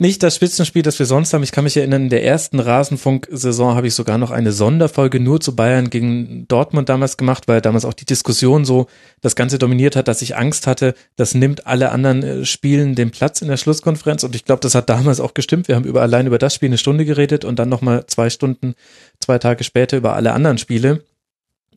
nicht 0.00 0.22
das 0.22 0.36
Spitzenspiel, 0.36 0.82
das 0.82 0.98
wir 0.98 1.04
sonst 1.04 1.34
haben. 1.34 1.42
Ich 1.42 1.52
kann 1.52 1.64
mich 1.64 1.76
erinnern, 1.76 2.04
in 2.04 2.08
der 2.08 2.24
ersten 2.24 2.58
Rasenfunk-Saison 2.58 3.74
habe 3.74 3.86
ich 3.86 3.94
sogar 3.94 4.16
noch 4.16 4.30
eine 4.30 4.50
Sonderfolge 4.50 5.20
nur 5.20 5.40
zu 5.40 5.54
Bayern 5.54 5.90
gegen 5.90 6.48
Dortmund 6.48 6.88
damals 6.88 7.18
gemacht, 7.18 7.48
weil 7.48 7.60
damals 7.60 7.84
auch 7.84 7.92
die 7.92 8.06
Diskussion 8.06 8.64
so 8.64 8.86
das 9.20 9.36
Ganze 9.36 9.58
dominiert 9.58 9.96
hat, 9.96 10.08
dass 10.08 10.22
ich 10.22 10.36
Angst 10.36 10.66
hatte, 10.66 10.94
das 11.16 11.34
nimmt 11.34 11.66
alle 11.66 11.90
anderen 11.90 12.22
äh, 12.22 12.44
Spielen 12.46 12.94
den 12.94 13.10
Platz 13.10 13.42
in 13.42 13.48
der 13.48 13.58
Schlusskonferenz. 13.58 14.24
Und 14.24 14.34
ich 14.34 14.46
glaube, 14.46 14.60
das 14.60 14.74
hat 14.74 14.88
damals 14.88 15.20
auch 15.20 15.34
gestimmt. 15.34 15.68
Wir 15.68 15.76
haben 15.76 15.84
über 15.84 16.00
allein 16.00 16.26
über 16.26 16.38
das 16.38 16.54
Spiel 16.54 16.70
eine 16.70 16.78
Stunde 16.78 17.04
geredet 17.04 17.44
und 17.44 17.58
dann 17.58 17.68
nochmal 17.68 18.06
zwei 18.06 18.30
Stunden, 18.30 18.74
zwei 19.20 19.38
Tage 19.38 19.64
später 19.64 19.98
über 19.98 20.14
alle 20.14 20.32
anderen 20.32 20.56
Spiele 20.56 21.04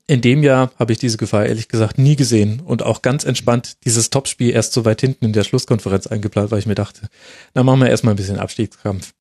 in 0.08 0.22
dem 0.22 0.44
Jahr 0.44 0.72
habe 0.78 0.92
ich 0.92 1.00
diese 1.00 1.18
Gefahr 1.18 1.46
ehrlich 1.46 1.70
gesagt 1.70 1.98
nie 1.98 2.16
gesehen 2.16 2.60
und 2.60 2.84
auch 2.84 3.02
ganz 3.02 3.24
entspannt 3.24 3.78
dieses 3.86 4.10
Topspiel 4.10 4.52
erst 4.52 4.74
so 4.74 4.84
weit 4.86 5.02
hinten 5.02 5.26
in 5.26 5.34
der 5.34 5.44
Schlusskonferenz 5.44 6.08
eingeplant, 6.08 6.52
weil 6.52 6.60
ich 6.60 6.66
mir 6.66 6.76
dachte, 6.76 7.08
na 7.54 7.64
machen 7.64 7.80
wir 7.80 7.90
erstmal 7.90 8.14
ein 8.14 8.18
bisschen 8.18 8.40
Abstiegskampf. 8.40 9.14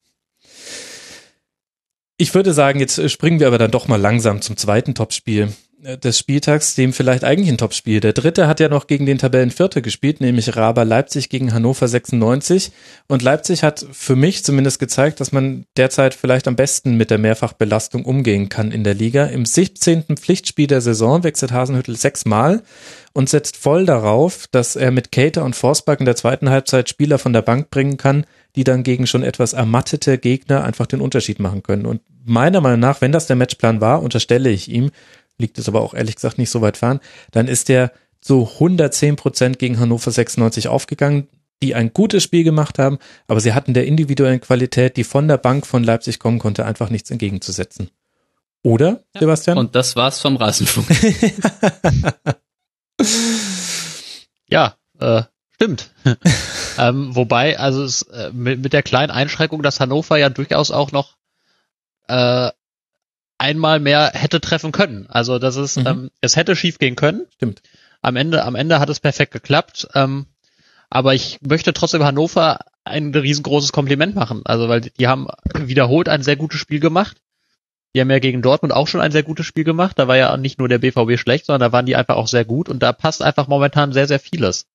Ich 2.16 2.34
würde 2.34 2.52
sagen, 2.52 2.80
jetzt 2.80 3.10
springen 3.10 3.40
wir 3.40 3.46
aber 3.46 3.58
dann 3.58 3.70
doch 3.70 3.88
mal 3.88 4.00
langsam 4.00 4.42
zum 4.42 4.56
zweiten 4.56 4.94
Topspiel. 4.94 5.52
Äh, 5.82 5.98
des 5.98 6.18
Spieltags, 6.18 6.74
dem 6.74 6.92
vielleicht 6.92 7.24
eigentlich 7.24 7.48
ein 7.48 7.58
Topspiel. 7.58 8.00
Der 8.00 8.12
dritte 8.12 8.46
hat 8.46 8.60
ja 8.60 8.68
noch 8.68 8.86
gegen 8.86 9.06
den 9.06 9.18
Tabellenvierter 9.18 9.80
gespielt, 9.80 10.20
nämlich 10.20 10.56
Raber 10.56 10.84
Leipzig 10.84 11.28
gegen 11.28 11.52
Hannover 11.52 11.88
96. 11.88 12.72
Und 13.08 13.22
Leipzig 13.22 13.62
hat 13.62 13.84
für 13.90 14.14
mich 14.14 14.44
zumindest 14.44 14.78
gezeigt, 14.78 15.20
dass 15.20 15.32
man 15.32 15.66
derzeit 15.76 16.14
vielleicht 16.14 16.46
am 16.46 16.56
besten 16.56 16.96
mit 16.96 17.10
der 17.10 17.18
Mehrfachbelastung 17.18 18.04
umgehen 18.04 18.48
kann 18.48 18.70
in 18.70 18.84
der 18.84 18.94
Liga. 18.94 19.26
Im 19.26 19.44
17. 19.44 20.16
Pflichtspiel 20.16 20.68
der 20.68 20.80
Saison 20.80 21.24
wechselt 21.24 21.52
Hasenhüttel 21.52 21.96
sechsmal 21.96 22.62
und 23.12 23.28
setzt 23.28 23.56
voll 23.56 23.84
darauf, 23.84 24.46
dass 24.50 24.76
er 24.76 24.90
mit 24.90 25.12
Cater 25.12 25.44
und 25.44 25.56
Forsberg 25.56 26.00
in 26.00 26.06
der 26.06 26.16
zweiten 26.16 26.50
Halbzeit 26.50 26.88
Spieler 26.88 27.18
von 27.18 27.32
der 27.32 27.42
Bank 27.42 27.70
bringen 27.70 27.96
kann, 27.96 28.24
die 28.54 28.64
dann 28.64 28.82
gegen 28.82 29.06
schon 29.06 29.22
etwas 29.22 29.52
ermattete 29.52 30.18
Gegner 30.18 30.64
einfach 30.64 30.86
den 30.86 31.00
Unterschied 31.00 31.40
machen 31.40 31.62
können. 31.62 31.86
Und 31.86 32.02
meiner 32.24 32.60
Meinung 32.60 32.80
nach, 32.80 33.00
wenn 33.00 33.12
das 33.12 33.26
der 33.26 33.36
Matchplan 33.36 33.80
war, 33.80 34.02
unterstelle 34.02 34.50
ich 34.50 34.70
ihm, 34.70 34.90
liegt 35.42 35.58
es 35.58 35.68
aber 35.68 35.82
auch 35.82 35.92
ehrlich 35.92 36.14
gesagt 36.14 36.38
nicht 36.38 36.50
so 36.50 36.62
weit 36.62 36.78
fern, 36.78 37.00
dann 37.32 37.48
ist 37.48 37.68
der 37.68 37.92
zu 38.22 38.48
110 38.54 39.16
Prozent 39.16 39.58
gegen 39.58 39.78
Hannover 39.78 40.10
96 40.10 40.68
aufgegangen, 40.68 41.28
die 41.62 41.74
ein 41.74 41.92
gutes 41.92 42.22
Spiel 42.22 42.44
gemacht 42.44 42.78
haben, 42.78 42.98
aber 43.28 43.40
sie 43.40 43.52
hatten 43.52 43.74
der 43.74 43.86
individuellen 43.86 44.40
Qualität, 44.40 44.96
die 44.96 45.04
von 45.04 45.28
der 45.28 45.36
Bank 45.36 45.66
von 45.66 45.84
Leipzig 45.84 46.18
kommen 46.18 46.38
konnte, 46.38 46.64
einfach 46.64 46.88
nichts 46.88 47.10
entgegenzusetzen. 47.10 47.90
Oder, 48.64 49.04
ja. 49.14 49.20
Sebastian? 49.20 49.58
Und 49.58 49.74
das 49.74 49.96
war's 49.96 50.20
vom 50.20 50.36
Rasenfunk. 50.36 50.86
ja, 54.48 54.76
äh, 55.00 55.22
stimmt. 55.54 55.90
ähm, 56.78 57.14
wobei, 57.14 57.58
also 57.58 57.82
es, 57.82 58.02
äh, 58.02 58.30
mit, 58.32 58.62
mit 58.62 58.72
der 58.72 58.84
kleinen 58.84 59.10
Einschränkung, 59.10 59.62
dass 59.62 59.80
Hannover 59.80 60.16
ja 60.16 60.30
durchaus 60.30 60.70
auch 60.70 60.92
noch 60.92 61.16
äh, 62.08 62.50
einmal 63.42 63.80
mehr 63.80 64.12
hätte 64.14 64.40
treffen 64.40 64.72
können. 64.72 65.06
Also 65.08 65.38
das 65.38 65.56
ist, 65.56 65.76
mhm. 65.76 65.86
ähm, 65.86 66.10
es 66.20 66.36
hätte 66.36 66.54
schief 66.56 66.78
gehen 66.78 66.96
können. 66.96 67.26
Stimmt. 67.34 67.60
Am 68.00 68.16
Ende, 68.16 68.44
am 68.44 68.54
Ende 68.54 68.78
hat 68.78 68.88
es 68.88 69.00
perfekt 69.00 69.32
geklappt. 69.32 69.88
Ähm, 69.94 70.26
aber 70.88 71.14
ich 71.14 71.38
möchte 71.42 71.72
trotzdem 71.72 72.04
Hannover 72.04 72.60
ein 72.84 73.14
riesengroßes 73.14 73.72
Kompliment 73.72 74.14
machen. 74.14 74.42
Also 74.44 74.68
weil 74.68 74.80
die 74.80 75.08
haben 75.08 75.26
wiederholt 75.54 76.08
ein 76.08 76.22
sehr 76.22 76.36
gutes 76.36 76.60
Spiel 76.60 76.80
gemacht. 76.80 77.16
Die 77.94 78.00
haben 78.00 78.10
ja 78.10 78.20
gegen 78.20 78.42
Dortmund 78.42 78.72
auch 78.72 78.88
schon 78.88 79.00
ein 79.00 79.12
sehr 79.12 79.22
gutes 79.22 79.44
Spiel 79.44 79.64
gemacht. 79.64 79.98
Da 79.98 80.08
war 80.08 80.16
ja 80.16 80.36
nicht 80.36 80.58
nur 80.58 80.68
der 80.68 80.78
BVB 80.78 81.18
schlecht, 81.18 81.46
sondern 81.46 81.68
da 81.68 81.72
waren 81.72 81.86
die 81.86 81.96
einfach 81.96 82.16
auch 82.16 82.28
sehr 82.28 82.44
gut 82.44 82.68
und 82.68 82.82
da 82.82 82.92
passt 82.92 83.22
einfach 83.22 83.48
momentan 83.48 83.92
sehr, 83.92 84.06
sehr 84.06 84.20
vieles. 84.20 84.66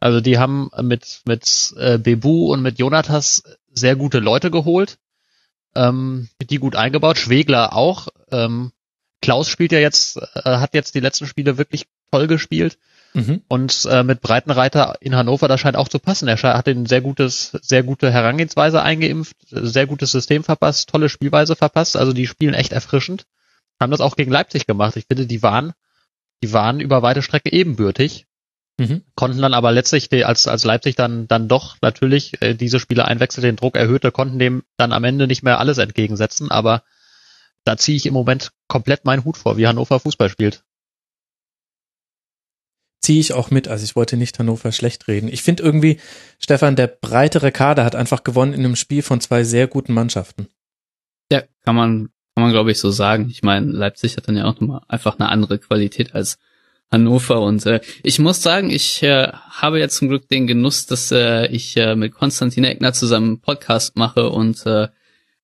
Also 0.00 0.20
die 0.20 0.38
haben 0.38 0.70
mit, 0.82 1.20
mit 1.26 1.74
äh, 1.76 1.98
Bebu 1.98 2.52
und 2.52 2.62
mit 2.62 2.78
Jonatas 2.78 3.42
sehr 3.72 3.96
gute 3.96 4.18
Leute 4.18 4.50
geholt 4.50 4.98
ähm, 5.78 6.28
die 6.42 6.58
gut 6.58 6.76
eingebaut. 6.76 7.18
Schwegler 7.18 7.74
auch. 7.74 8.08
Ähm, 8.30 8.72
Klaus 9.22 9.48
spielt 9.48 9.72
ja 9.72 9.78
jetzt, 9.78 10.16
äh, 10.16 10.42
hat 10.44 10.74
jetzt 10.74 10.94
die 10.94 11.00
letzten 11.00 11.26
Spiele 11.26 11.58
wirklich 11.58 11.86
toll 12.10 12.26
gespielt. 12.26 12.78
Mhm. 13.14 13.42
Und 13.48 13.86
äh, 13.90 14.02
mit 14.02 14.20
Breitenreiter 14.20 14.96
in 15.00 15.16
Hannover, 15.16 15.48
das 15.48 15.60
scheint 15.60 15.76
auch 15.76 15.88
zu 15.88 15.98
passen. 15.98 16.28
Er 16.28 16.36
hat 16.36 16.68
ein 16.68 16.86
sehr 16.86 17.00
gutes, 17.00 17.52
sehr 17.62 17.82
gute 17.82 18.12
Herangehensweise 18.12 18.82
eingeimpft, 18.82 19.36
sehr 19.50 19.86
gutes 19.86 20.12
System 20.12 20.44
verpasst, 20.44 20.90
tolle 20.90 21.08
Spielweise 21.08 21.56
verpasst. 21.56 21.96
Also 21.96 22.12
die 22.12 22.26
spielen 22.26 22.54
echt 22.54 22.72
erfrischend. 22.72 23.24
Haben 23.80 23.90
das 23.90 24.00
auch 24.00 24.16
gegen 24.16 24.30
Leipzig 24.30 24.66
gemacht. 24.66 24.96
Ich 24.96 25.06
finde, 25.06 25.26
die 25.26 25.42
waren, 25.42 25.72
die 26.42 26.52
waren 26.52 26.80
über 26.80 27.02
weite 27.02 27.22
Strecke 27.22 27.52
ebenbürtig. 27.52 28.26
Mhm. 28.78 29.02
Konnten 29.16 29.42
dann 29.42 29.54
aber 29.54 29.72
letztlich, 29.72 30.08
als, 30.24 30.46
als 30.46 30.64
Leipzig 30.64 30.94
dann, 30.94 31.26
dann 31.26 31.48
doch 31.48 31.76
natürlich 31.82 32.40
äh, 32.40 32.54
diese 32.54 32.78
Spiele 32.78 33.04
einwechselte, 33.04 33.48
den 33.48 33.56
Druck 33.56 33.76
erhöhte, 33.76 34.12
konnten 34.12 34.38
dem 34.38 34.62
dann 34.76 34.92
am 34.92 35.04
Ende 35.04 35.26
nicht 35.26 35.42
mehr 35.42 35.58
alles 35.58 35.78
entgegensetzen. 35.78 36.50
Aber 36.52 36.84
da 37.64 37.76
ziehe 37.76 37.96
ich 37.96 38.06
im 38.06 38.14
Moment 38.14 38.52
komplett 38.68 39.04
meinen 39.04 39.24
Hut 39.24 39.36
vor, 39.36 39.56
wie 39.56 39.66
Hannover 39.66 39.98
Fußball 39.98 40.28
spielt. 40.28 40.62
Ziehe 43.00 43.20
ich 43.20 43.32
auch 43.32 43.50
mit, 43.50 43.66
also 43.66 43.84
ich 43.84 43.96
wollte 43.96 44.16
nicht 44.16 44.38
Hannover 44.38 44.70
schlecht 44.70 45.08
reden. 45.08 45.28
Ich 45.28 45.42
finde 45.42 45.64
irgendwie, 45.64 46.00
Stefan, 46.38 46.76
der 46.76 46.86
breitere 46.86 47.50
Kader 47.50 47.84
hat 47.84 47.96
einfach 47.96 48.22
gewonnen 48.22 48.52
in 48.52 48.64
einem 48.64 48.76
Spiel 48.76 49.02
von 49.02 49.20
zwei 49.20 49.42
sehr 49.42 49.66
guten 49.66 49.92
Mannschaften. 49.92 50.48
Ja, 51.32 51.42
kann 51.64 51.74
man, 51.74 52.10
kann 52.34 52.44
man 52.44 52.52
glaube 52.52 52.70
ich 52.70 52.78
so 52.78 52.90
sagen. 52.90 53.28
Ich 53.28 53.42
meine, 53.42 53.66
Leipzig 53.66 54.16
hat 54.16 54.28
dann 54.28 54.36
ja 54.36 54.44
auch 54.44 54.60
nochmal 54.60 54.82
einfach 54.86 55.18
eine 55.18 55.30
andere 55.30 55.58
Qualität 55.58 56.14
als 56.14 56.38
Hannover. 56.90 57.40
Und 57.42 57.66
äh, 57.66 57.80
ich 58.02 58.18
muss 58.18 58.42
sagen, 58.42 58.70
ich 58.70 59.02
äh, 59.02 59.28
habe 59.32 59.80
ja 59.80 59.88
zum 59.88 60.08
Glück 60.08 60.28
den 60.28 60.46
Genuss, 60.46 60.86
dass 60.86 61.12
äh, 61.12 61.46
ich 61.46 61.76
äh, 61.76 61.94
mit 61.94 62.14
Konstantin 62.14 62.64
Eckner 62.64 62.92
zusammen 62.92 63.26
einen 63.26 63.40
Podcast 63.40 63.96
mache 63.96 64.30
und 64.30 64.64
äh, 64.66 64.88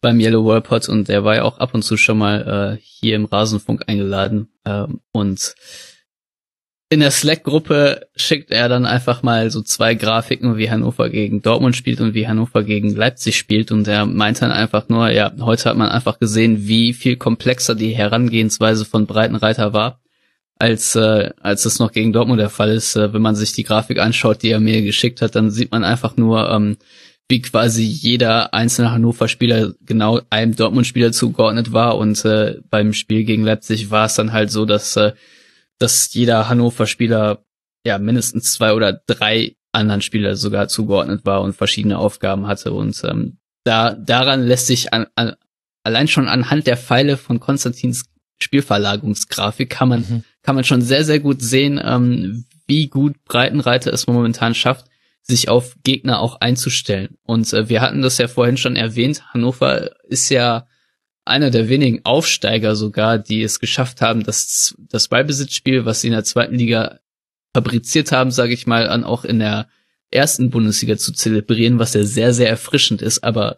beim 0.01 0.21
Yellow 0.21 0.45
World 0.45 0.65
Pod. 0.65 0.89
Und 0.89 1.09
der 1.09 1.25
war 1.25 1.37
ja 1.37 1.43
auch 1.43 1.59
ab 1.59 1.75
und 1.75 1.83
zu 1.83 1.97
schon 1.97 2.19
mal 2.19 2.79
äh, 2.79 2.83
hier 2.83 3.17
im 3.17 3.27
Rasenfunk 3.27 3.85
eingeladen. 3.87 4.49
Ähm, 4.65 5.01
und 5.13 5.55
in 6.91 7.01
der 7.01 7.11
Slack-Gruppe 7.11 8.07
schickt 8.15 8.51
er 8.51 8.69
dann 8.69 8.87
einfach 8.87 9.23
mal 9.23 9.51
so 9.51 9.63
zwei 9.63 9.95
Grafiken, 9.95 10.57
wie 10.57 10.71
Hannover 10.71 11.09
gegen 11.11 11.43
Dortmund 11.43 11.75
spielt 11.75 12.01
und 12.01 12.15
wie 12.15 12.29
Hannover 12.29 12.63
gegen 12.63 12.95
Leipzig 12.95 13.37
spielt. 13.37 13.73
Und 13.73 13.89
er 13.89 14.07
meint 14.07 14.41
dann 14.41 14.53
einfach 14.53 14.89
nur, 14.89 15.11
ja, 15.11 15.33
heute 15.41 15.69
hat 15.69 15.77
man 15.77 15.89
einfach 15.89 16.19
gesehen, 16.19 16.69
wie 16.69 16.93
viel 16.93 17.17
komplexer 17.17 17.75
die 17.75 17.95
Herangehensweise 17.95 18.85
von 18.85 19.07
Breitenreiter 19.07 19.73
war 19.73 20.04
als 20.65 20.97
äh, 20.97 21.31
als 21.41 21.67
es 21.67 21.79
noch 21.79 21.93
gegen 21.93 22.13
Dortmund 22.13 22.41
der 22.41 22.49
Fall 22.49 22.71
ist. 22.71 22.97
Äh, 22.97 23.13
wenn 23.13 23.21
man 23.21 23.37
sich 23.37 23.53
die 23.53 23.65
Grafik 23.65 23.99
anschaut, 23.99 24.43
die 24.43 24.51
er 24.51 24.61
mir 24.61 24.81
geschickt 24.83 25.21
hat, 25.21 25.35
dann 25.35 25.51
sieht 25.51 25.71
man 25.71 25.85
einfach 25.85 26.17
nur, 26.17 26.49
ähm, 26.51 26.79
wie 27.29 27.43
quasi 27.43 27.83
jeder 27.83 28.55
einzelne 28.55 28.91
Hannover-Spieler 28.91 29.75
genau 29.81 30.21
einem 30.31 30.57
Dortmund-Spieler 30.57 31.13
zugeordnet 31.13 31.73
war. 31.73 31.99
Und 31.99 32.25
äh, 32.25 32.61
beim 32.71 32.95
Spiel 32.95 33.25
gegen 33.25 33.45
Leipzig 33.45 33.91
war 33.91 34.07
es 34.07 34.15
dann 34.15 34.33
halt 34.33 34.51
so, 34.51 34.65
dass 34.65 34.97
äh, 34.97 35.13
dass 35.79 36.15
jeder 36.15 36.49
Hannover-Spieler 36.49 37.45
ja 37.87 37.99
mindestens 37.99 38.55
zwei 38.55 38.73
oder 38.73 38.93
drei 39.07 39.57
anderen 39.73 40.01
Spieler 40.01 40.37
sogar 40.37 40.69
zugeordnet 40.69 41.27
war 41.27 41.43
und 41.43 41.55
verschiedene 41.55 41.99
Aufgaben 41.99 42.47
hatte. 42.47 42.73
Und 42.73 43.03
ähm, 43.05 43.37
da 43.65 43.93
daran 43.93 44.47
lässt 44.47 44.69
sich 44.69 44.95
an, 44.95 45.09
an, 45.15 45.35
allein 45.83 46.09
schon 46.09 46.29
anhand 46.29 46.67
der 46.67 46.79
Pfeile 46.79 47.19
von 47.19 47.39
Konstantins 47.41 48.07
Spielverlagerungsgrafik 48.45 49.71
kann 49.71 49.89
man, 49.89 50.01
mhm. 50.01 50.25
kann 50.43 50.55
man 50.55 50.65
schon 50.65 50.83
sehr, 50.83 51.05
sehr 51.05 51.21
gut 51.21 51.43
sehen, 51.43 51.81
ähm, 51.83 52.45
wie 52.67 52.89
gut 52.89 53.25
Breitenreiter 53.25 53.93
es 53.93 54.07
momentan 54.07 54.55
schafft, 54.55 54.87
sich 55.23 55.49
auf 55.49 55.77
Gegner 55.83 56.21
auch 56.21 56.41
einzustellen. 56.41 57.17
Und 57.25 57.53
äh, 57.53 57.69
wir 57.69 57.81
hatten 57.81 58.03
das 58.03 58.19
ja 58.19 58.29
vorhin 58.29 58.57
schon 58.57 58.77
erwähnt, 58.77 59.33
Hannover 59.33 59.91
ist 60.05 60.29
ja 60.29 60.67
einer 61.25 61.51
der 61.51 61.69
wenigen 61.69 62.05
Aufsteiger 62.05 62.77
sogar, 62.77 63.19
die 63.19 63.43
es 63.43 63.59
geschafft 63.59 64.03
haben, 64.03 64.25
das, 64.25 64.75
das 64.79 65.09
Ballbesitzspiel, 65.09 65.87
was 65.87 66.03
sie 66.03 66.09
in 66.09 66.13
der 66.13 66.25
zweiten 66.25 66.57
Liga 66.57 67.01
fabriziert 67.55 68.13
haben, 68.13 68.31
sage 68.31 68.53
ich 68.53 68.67
mal, 68.67 68.89
an 68.89 69.05
auch 69.05 69.25
in 69.25 69.39
der 69.39 69.69
ersten 70.11 70.51
Bundesliga 70.51 70.97
zu 70.99 71.13
zelebrieren, 71.13 71.79
was 71.79 71.95
ja 71.95 72.05
sehr, 72.05 72.35
sehr 72.35 72.49
erfrischend 72.49 73.01
ist. 73.01 73.25
Aber 73.25 73.57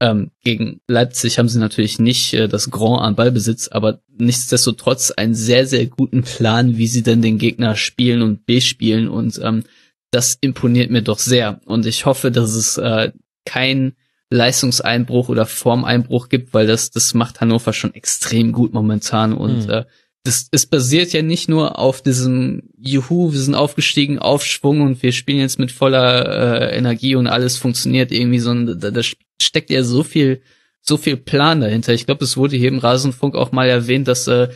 ähm, 0.00 0.30
gegen 0.44 0.80
Leipzig 0.88 1.38
haben 1.38 1.48
sie 1.48 1.58
natürlich 1.58 1.98
nicht 1.98 2.34
äh, 2.34 2.48
das 2.48 2.70
Grand 2.70 3.02
an 3.02 3.14
Ballbesitz, 3.14 3.68
aber 3.68 4.00
nichtsdestotrotz 4.18 5.10
einen 5.10 5.34
sehr, 5.34 5.66
sehr 5.66 5.86
guten 5.86 6.22
Plan, 6.22 6.76
wie 6.76 6.86
sie 6.86 7.02
denn 7.02 7.22
den 7.22 7.38
Gegner 7.38 7.76
spielen 7.76 8.22
und 8.22 8.44
bespielen 8.46 9.08
und 9.08 9.40
ähm, 9.42 9.64
das 10.10 10.36
imponiert 10.40 10.90
mir 10.90 11.02
doch 11.02 11.18
sehr. 11.18 11.60
Und 11.64 11.86
ich 11.86 12.06
hoffe, 12.06 12.30
dass 12.30 12.54
es 12.54 12.78
äh, 12.78 13.12
kein 13.44 13.94
Leistungseinbruch 14.30 15.28
oder 15.28 15.46
Formeinbruch 15.46 16.28
gibt, 16.28 16.52
weil 16.52 16.66
das, 16.66 16.90
das 16.90 17.14
macht 17.14 17.40
Hannover 17.40 17.72
schon 17.72 17.94
extrem 17.94 18.52
gut 18.52 18.74
momentan 18.74 19.32
und 19.32 19.66
mhm. 19.66 19.70
äh, 19.70 19.84
das, 20.24 20.48
es 20.50 20.66
basiert 20.66 21.12
ja 21.12 21.22
nicht 21.22 21.48
nur 21.48 21.78
auf 21.78 22.02
diesem 22.02 22.62
Juhu, 22.76 23.32
wir 23.32 23.38
sind 23.38 23.54
aufgestiegen, 23.54 24.18
Aufschwung 24.18 24.80
und 24.80 25.00
wir 25.02 25.12
spielen 25.12 25.38
jetzt 25.38 25.60
mit 25.60 25.70
voller 25.70 26.70
äh, 26.72 26.76
Energie 26.76 27.14
und 27.14 27.28
alles 27.28 27.56
funktioniert 27.56 28.10
irgendwie, 28.10 28.40
sondern 28.40 28.80
da, 28.80 28.90
da 28.90 29.02
steckt 29.40 29.70
ja 29.70 29.82
so 29.82 30.02
viel, 30.02 30.42
so 30.80 30.96
viel 30.96 31.16
Plan 31.16 31.60
dahinter. 31.60 31.92
Ich 31.94 32.06
glaube, 32.06 32.24
es 32.24 32.36
wurde 32.36 32.56
hier 32.56 32.68
im 32.68 32.78
Rasenfunk 32.78 33.34
auch 33.34 33.52
mal 33.52 33.68
erwähnt, 33.68 34.08
dass 34.08 34.26
äh, 34.26 34.48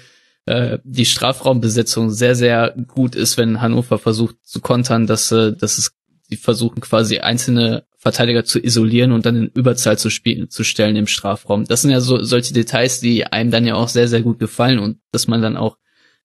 äh, 0.47 0.79
die 0.85 1.07
Strafraumbesetzung 1.07 2.11
sehr, 2.11 2.35
sehr 2.35 2.75
gut 2.87 3.15
ist, 3.15 3.37
wenn 3.37 3.61
Hannover 3.61 3.99
versucht 3.99 4.37
zu 4.43 4.61
kontern, 4.61 5.07
dass, 5.07 5.31
äh, 5.33 5.53
dass 5.57 5.79
es 5.79 5.93
sie 6.31 6.37
versuchen 6.37 6.81
quasi 6.81 7.19
einzelne 7.19 7.85
Verteidiger 7.97 8.45
zu 8.45 8.59
isolieren 8.65 9.13
und 9.13 9.27
dann 9.27 9.37
in 9.37 9.47
Überzahl 9.49 9.99
zu 9.99 10.11
spielen, 10.11 10.49
zu 10.49 10.65
stellen 10.65 10.97
im 10.97 11.07
Strafraum. 11.07 11.65
Das 11.65 11.83
sind 11.83 11.91
ja 11.91 12.01
so 12.01 12.23
solche 12.23 12.55
Details, 12.55 13.01
die 13.01 13.27
einem 13.27 13.51
dann 13.51 13.67
ja 13.67 13.75
auch 13.75 13.89
sehr, 13.89 14.09
sehr 14.09 14.23
gut 14.23 14.39
gefallen 14.39 14.79
und 14.79 15.01
dass 15.13 15.29
man 15.29 15.43
dann 15.43 15.57
auch, 15.57 15.77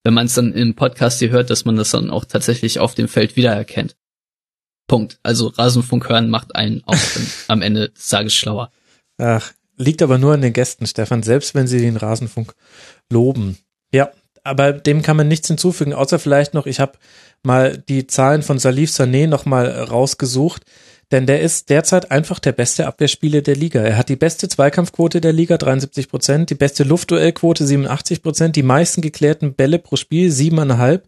wenn 0.04 0.14
man 0.14 0.28
es 0.28 0.36
dann 0.36 0.54
im 0.54 0.76
Podcast 0.76 1.20
hier 1.20 1.32
hört, 1.32 1.50
dass 1.50 1.66
man 1.66 1.76
das 1.76 1.92
dann 1.92 2.12
auch 2.12 2.26
tatsächlich 2.26 2.80
auf 2.80 2.96
dem 2.96 3.08
Feld 3.08 3.36
wiedererkennt. 3.36 3.96
Punkt. 4.88 5.20
Also 5.24 5.48
Rasenfunk 5.48 6.10
hören 6.10 6.30
macht 6.30 6.56
einen 6.56 6.84
auch 6.86 6.98
am 7.48 7.62
Ende 7.62 7.90
des 7.90 8.08
Tages 8.08 8.34
schlauer. 8.34 8.72
Ach, 9.18 9.52
liegt 9.78 10.02
aber 10.02 10.18
nur 10.18 10.34
an 10.34 10.42
den 10.42 10.54
Gästen, 10.54 10.86
Stefan, 10.88 11.24
selbst 11.24 11.56
wenn 11.56 11.68
sie 11.68 11.80
den 11.80 11.98
Rasenfunk 11.98 12.54
loben. 13.10 13.58
Ja, 13.94 14.10
aber 14.44 14.74
dem 14.74 15.02
kann 15.02 15.18
man 15.18 15.28
nichts 15.28 15.48
hinzufügen, 15.48 15.94
außer 15.94 16.20
vielleicht 16.20 16.54
noch, 16.54 16.66
ich 16.66 16.80
habe 16.80 16.94
mal 17.44 17.78
die 17.78 18.08
Zahlen 18.08 18.44
von 18.44 18.60
Salif 18.60 18.92
Sané 18.92 19.28
noch 19.28 19.46
mal 19.46 19.68
rausgesucht, 19.68 20.64
denn 21.12 21.28
der 21.28 21.42
ist 21.42 21.70
derzeit 21.70 22.12
einfach 22.12 22.40
der 22.40 22.52
beste 22.52 22.88
Abwehrspieler 22.88 23.42
der 23.42 23.56
Liga. 23.56 23.82
Er 23.82 23.98
hat 23.98 24.10
die 24.10 24.16
beste 24.16 24.50
Zweikampfquote 24.50 25.22
der 25.22 25.34
Liga, 25.34 25.58
73 25.58 26.10
Prozent, 26.10 26.50
die 26.50 26.56
beste 26.56 26.84
Luftduellquote, 26.84 27.66
87 27.66 28.24
Prozent, 28.24 28.56
die 28.56 28.64
meisten 28.64 29.02
geklärten 29.02 29.54
Bälle 29.54 29.80
pro 29.80 29.96
Spiel, 29.98 30.32
siebeneinhalb 30.32 31.08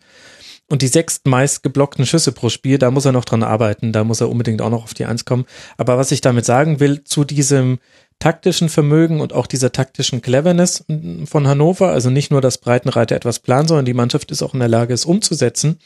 und 0.69 0.81
die 0.81 0.87
sechst 0.87 1.25
meist 1.27 1.63
geblockten 1.63 2.05
Schüsse 2.05 2.31
pro 2.31 2.49
Spiel, 2.49 2.77
da 2.77 2.91
muss 2.91 3.05
er 3.05 3.13
noch 3.13 3.25
dran 3.25 3.43
arbeiten, 3.43 3.93
da 3.93 4.03
muss 4.03 4.21
er 4.21 4.29
unbedingt 4.29 4.61
auch 4.61 4.69
noch 4.69 4.83
auf 4.83 4.93
die 4.93 5.05
Eins 5.05 5.25
kommen. 5.25 5.45
Aber 5.77 5.97
was 5.97 6.11
ich 6.11 6.21
damit 6.21 6.45
sagen 6.45 6.79
will, 6.79 7.03
zu 7.03 7.23
diesem 7.23 7.79
taktischen 8.19 8.67
Vermögen 8.67 9.21
und 9.21 9.31
auch 9.31 9.47
dieser 9.47 9.71
taktischen 9.71 10.21
Cleverness 10.21 10.85
von 11.25 11.47
Hannover, 11.47 11.91
also 11.91 12.09
nicht 12.09 12.31
nur, 12.31 12.41
dass 12.41 12.57
Breitenreiter 12.57 13.15
etwas 13.15 13.39
planen, 13.39 13.67
sondern 13.67 13.85
die 13.85 13.93
Mannschaft 13.93 14.31
ist 14.31 14.41
auch 14.41 14.53
in 14.53 14.59
der 14.59 14.69
Lage, 14.69 14.93
es 14.93 15.05
umzusetzen, 15.05 15.79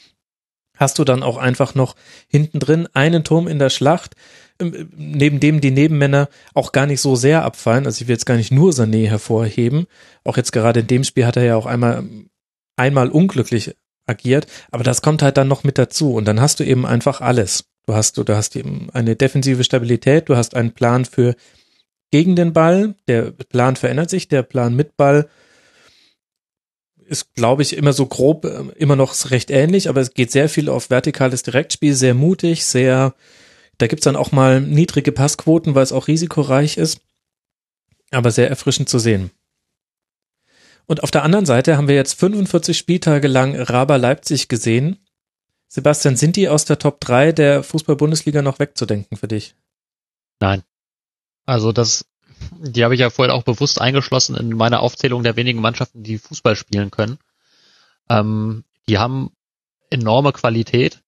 hast 0.76 0.98
du 0.98 1.04
dann 1.04 1.22
auch 1.22 1.36
einfach 1.36 1.74
noch 1.74 1.94
hinten 2.28 2.58
drin 2.58 2.88
einen 2.92 3.22
Turm 3.22 3.46
in 3.46 3.58
der 3.58 3.70
Schlacht, 3.70 4.16
ähm, 4.58 4.90
neben 4.96 5.38
dem 5.38 5.60
die 5.60 5.70
Nebenmänner 5.70 6.28
auch 6.54 6.72
gar 6.72 6.86
nicht 6.86 7.00
so 7.00 7.14
sehr 7.14 7.44
abfallen. 7.44 7.86
Also 7.86 8.02
ich 8.02 8.08
will 8.08 8.14
jetzt 8.14 8.26
gar 8.26 8.36
nicht 8.36 8.50
nur 8.50 8.72
Sané 8.72 9.06
hervorheben. 9.08 9.86
Auch 10.24 10.36
jetzt 10.36 10.52
gerade 10.52 10.80
in 10.80 10.86
dem 10.86 11.04
Spiel 11.04 11.26
hat 11.26 11.36
er 11.36 11.44
ja 11.44 11.56
auch 11.56 11.66
einmal, 11.66 12.04
einmal 12.76 13.10
unglücklich 13.10 13.74
agiert, 14.06 14.46
aber 14.70 14.84
das 14.84 15.02
kommt 15.02 15.22
halt 15.22 15.36
dann 15.36 15.48
noch 15.48 15.64
mit 15.64 15.78
dazu 15.78 16.14
und 16.14 16.26
dann 16.26 16.40
hast 16.40 16.60
du 16.60 16.64
eben 16.64 16.86
einfach 16.86 17.20
alles. 17.20 17.64
Du 17.86 17.94
hast, 17.94 18.16
du 18.16 18.24
hast 18.28 18.54
eben 18.56 18.90
eine 18.92 19.16
defensive 19.16 19.64
Stabilität, 19.64 20.28
du 20.28 20.36
hast 20.36 20.54
einen 20.54 20.72
Plan 20.72 21.04
für 21.04 21.34
gegen 22.10 22.36
den 22.36 22.52
Ball, 22.52 22.94
der 23.08 23.32
Plan 23.32 23.76
verändert 23.76 24.10
sich, 24.10 24.28
der 24.28 24.42
Plan 24.42 24.74
mit 24.76 24.96
Ball 24.96 25.28
ist, 27.12 27.34
glaube 27.34 27.62
ich, 27.62 27.76
immer 27.76 27.92
so 27.92 28.06
grob, 28.06 28.44
äh, 28.44 28.64
immer 28.76 28.96
noch 28.96 29.30
recht 29.30 29.50
ähnlich, 29.50 29.88
aber 29.88 30.00
es 30.00 30.14
geht 30.14 30.30
sehr 30.30 30.48
viel 30.48 30.68
auf 30.68 30.90
vertikales 30.90 31.42
Direktspiel, 31.42 31.94
sehr 31.94 32.14
mutig, 32.14 32.64
sehr, 32.64 33.14
da 33.78 33.86
gibt's 33.86 34.04
dann 34.04 34.16
auch 34.16 34.32
mal 34.32 34.60
niedrige 34.60 35.12
Passquoten, 35.12 35.74
weil 35.74 35.82
es 35.82 35.92
auch 35.92 36.08
risikoreich 36.08 36.76
ist, 36.76 37.00
aber 38.10 38.30
sehr 38.30 38.48
erfrischend 38.48 38.88
zu 38.88 38.98
sehen. 38.98 39.30
Und 40.86 41.02
auf 41.02 41.10
der 41.10 41.22
anderen 41.22 41.46
Seite 41.46 41.76
haben 41.76 41.88
wir 41.88 41.94
jetzt 41.94 42.18
45 42.18 42.76
Spieltage 42.76 43.28
lang 43.28 43.56
Raber 43.56 43.98
Leipzig 43.98 44.48
gesehen. 44.48 44.98
Sebastian, 45.68 46.16
sind 46.16 46.36
die 46.36 46.48
aus 46.48 46.64
der 46.64 46.78
Top 46.78 47.00
3 47.00 47.32
der 47.32 47.62
Fußball-Bundesliga 47.62 48.42
noch 48.42 48.58
wegzudenken 48.58 49.16
für 49.16 49.28
dich? 49.28 49.54
Nein. 50.40 50.62
Also 51.46 51.72
das, 51.72 52.04
die 52.58 52.84
habe 52.84 52.94
ich 52.94 53.00
ja 53.00 53.10
vorhin 53.10 53.34
auch 53.34 53.44
bewusst 53.44 53.80
eingeschlossen 53.80 54.36
in 54.36 54.50
meiner 54.50 54.80
Aufzählung 54.80 55.22
der 55.22 55.36
wenigen 55.36 55.60
Mannschaften, 55.60 56.02
die 56.02 56.18
Fußball 56.18 56.56
spielen 56.56 56.90
können. 56.90 57.18
Ähm, 58.10 58.64
die 58.88 58.98
haben 58.98 59.30
enorme 59.90 60.32
Qualität. 60.32 61.02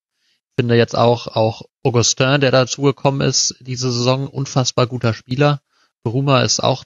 Ich 0.50 0.62
finde 0.62 0.76
jetzt 0.76 0.96
auch, 0.96 1.26
auch 1.26 1.62
Augustin, 1.82 2.40
der 2.40 2.50
dazugekommen 2.50 3.26
ist, 3.26 3.56
diese 3.60 3.90
Saison 3.90 4.28
unfassbar 4.28 4.86
guter 4.86 5.12
Spieler. 5.12 5.60
Bruma 6.04 6.42
ist 6.42 6.60
auch 6.60 6.84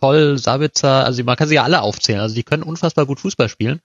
toll, 0.00 0.38
Sabitzer, 0.38 1.04
also 1.04 1.22
man 1.24 1.36
kann 1.36 1.48
sie 1.48 1.56
ja 1.56 1.64
alle 1.64 1.82
aufzählen. 1.82 2.20
Also 2.20 2.34
die 2.34 2.42
können 2.42 2.62
unfassbar 2.62 3.06
gut 3.06 3.20
Fußball 3.20 3.48
spielen. 3.48 3.80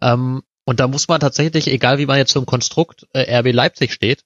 Ähm, 0.00 0.42
und 0.64 0.80
da 0.80 0.88
muss 0.88 1.08
man 1.08 1.20
tatsächlich, 1.20 1.68
egal 1.68 1.98
wie 1.98 2.06
man 2.06 2.18
jetzt 2.18 2.32
zum 2.32 2.46
Konstrukt 2.46 3.06
äh, 3.12 3.38
RB 3.38 3.52
Leipzig 3.52 3.92
steht, 3.92 4.24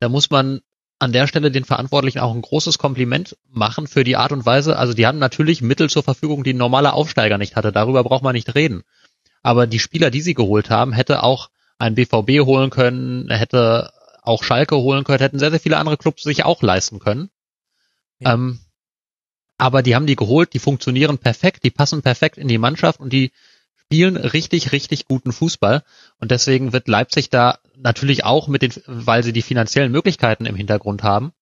da 0.00 0.08
muss 0.08 0.30
man 0.30 0.60
an 0.98 1.12
der 1.12 1.26
Stelle 1.26 1.50
den 1.50 1.64
Verantwortlichen 1.64 2.20
auch 2.20 2.34
ein 2.34 2.42
großes 2.42 2.78
Kompliment 2.78 3.36
machen 3.50 3.86
für 3.86 4.04
die 4.04 4.16
Art 4.16 4.32
und 4.32 4.46
Weise. 4.46 4.76
Also 4.76 4.94
die 4.94 5.06
haben 5.06 5.18
natürlich 5.18 5.60
Mittel 5.60 5.90
zur 5.90 6.02
Verfügung, 6.02 6.44
die 6.44 6.54
ein 6.54 6.58
normaler 6.58 6.94
Aufsteiger 6.94 7.36
nicht 7.36 7.56
hatte. 7.56 7.72
Darüber 7.72 8.04
braucht 8.04 8.22
man 8.22 8.34
nicht 8.34 8.54
reden. 8.54 8.84
Aber 9.42 9.66
die 9.66 9.78
Spieler, 9.78 10.10
die 10.10 10.22
sie 10.22 10.34
geholt 10.34 10.70
haben, 10.70 10.92
hätte 10.92 11.22
auch 11.22 11.50
ein 11.78 11.94
BVB 11.94 12.46
holen 12.46 12.70
können, 12.70 13.28
hätte 13.30 13.92
auch 14.22 14.42
Schalke 14.42 14.76
holen 14.76 15.04
können, 15.04 15.18
hätten 15.18 15.38
sehr, 15.38 15.50
sehr 15.50 15.60
viele 15.60 15.76
andere 15.76 15.98
Clubs 15.98 16.22
sich 16.22 16.44
auch 16.44 16.62
leisten 16.62 16.98
können. 16.98 17.28
Ja. 18.20 18.34
Ähm, 18.34 18.60
aber 19.58 19.82
die 19.82 19.94
haben 19.94 20.06
die 20.06 20.16
geholt, 20.16 20.52
die 20.52 20.58
funktionieren 20.58 21.18
perfekt, 21.18 21.64
die 21.64 21.70
passen 21.70 22.02
perfekt 22.02 22.38
in 22.38 22.48
die 22.48 22.58
Mannschaft 22.58 23.00
und 23.00 23.12
die 23.12 23.32
spielen 23.76 24.16
richtig, 24.16 24.72
richtig 24.72 25.06
guten 25.06 25.32
Fußball. 25.32 25.84
Und 26.18 26.30
deswegen 26.30 26.72
wird 26.72 26.88
Leipzig 26.88 27.30
da 27.30 27.58
natürlich 27.76 28.24
auch 28.24 28.48
mit 28.48 28.62
den, 28.62 28.72
weil 28.86 29.22
sie 29.22 29.32
die 29.32 29.42
finanziellen 29.42 29.92
Möglichkeiten 29.92 30.46
im 30.46 30.56
Hintergrund 30.56 31.02
haben, 31.02 31.32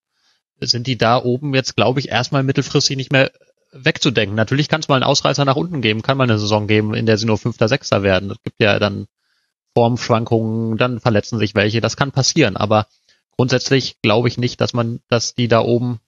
sind 0.60 0.86
die 0.86 0.98
da 0.98 1.22
oben 1.22 1.54
jetzt, 1.54 1.76
glaube 1.76 2.00
ich, 2.00 2.08
erstmal 2.08 2.42
mittelfristig 2.42 2.96
nicht 2.96 3.12
mehr 3.12 3.30
wegzudenken. 3.72 4.36
Natürlich 4.36 4.68
kann 4.68 4.80
es 4.80 4.88
mal 4.88 4.96
einen 4.96 5.04
Ausreißer 5.04 5.44
nach 5.44 5.56
unten 5.56 5.80
geben, 5.80 6.02
kann 6.02 6.18
mal 6.18 6.24
eine 6.24 6.38
Saison 6.38 6.66
geben, 6.66 6.94
in 6.94 7.06
der 7.06 7.16
sie 7.16 7.26
nur 7.26 7.38
Fünfter, 7.38 7.68
Sechster 7.68 8.02
werden. 8.02 8.28
Das 8.28 8.38
gibt 8.44 8.60
ja 8.60 8.78
dann 8.78 9.06
Formschwankungen, 9.74 10.76
dann 10.76 11.00
verletzen 11.00 11.38
sich 11.38 11.54
welche, 11.54 11.80
das 11.80 11.96
kann 11.96 12.12
passieren. 12.12 12.56
Aber 12.56 12.86
grundsätzlich 13.36 13.96
glaube 14.02 14.28
ich 14.28 14.36
nicht, 14.36 14.60
dass 14.60 14.74
man, 14.74 15.00
dass 15.08 15.34
die 15.34 15.48
da 15.48 15.60
oben 15.60 16.00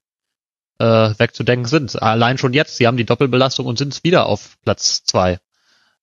äh, 0.79 0.85
wegzudenken 1.17 1.67
sind. 1.67 2.01
Allein 2.01 2.37
schon 2.37 2.53
jetzt, 2.53 2.77
sie 2.77 2.87
haben 2.87 2.97
die 2.97 3.05
Doppelbelastung 3.05 3.65
und 3.65 3.77
sind 3.77 4.03
wieder 4.03 4.25
auf 4.25 4.57
Platz 4.63 5.03
zwei. 5.03 5.39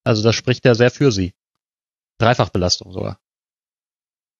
Also 0.04 0.22
das 0.22 0.34
spricht 0.34 0.64
ja 0.64 0.74
sehr 0.74 0.90
für 0.90 1.12
sie. 1.12 1.34
Dreifachbelastung 2.18 2.92
sogar. 2.92 3.18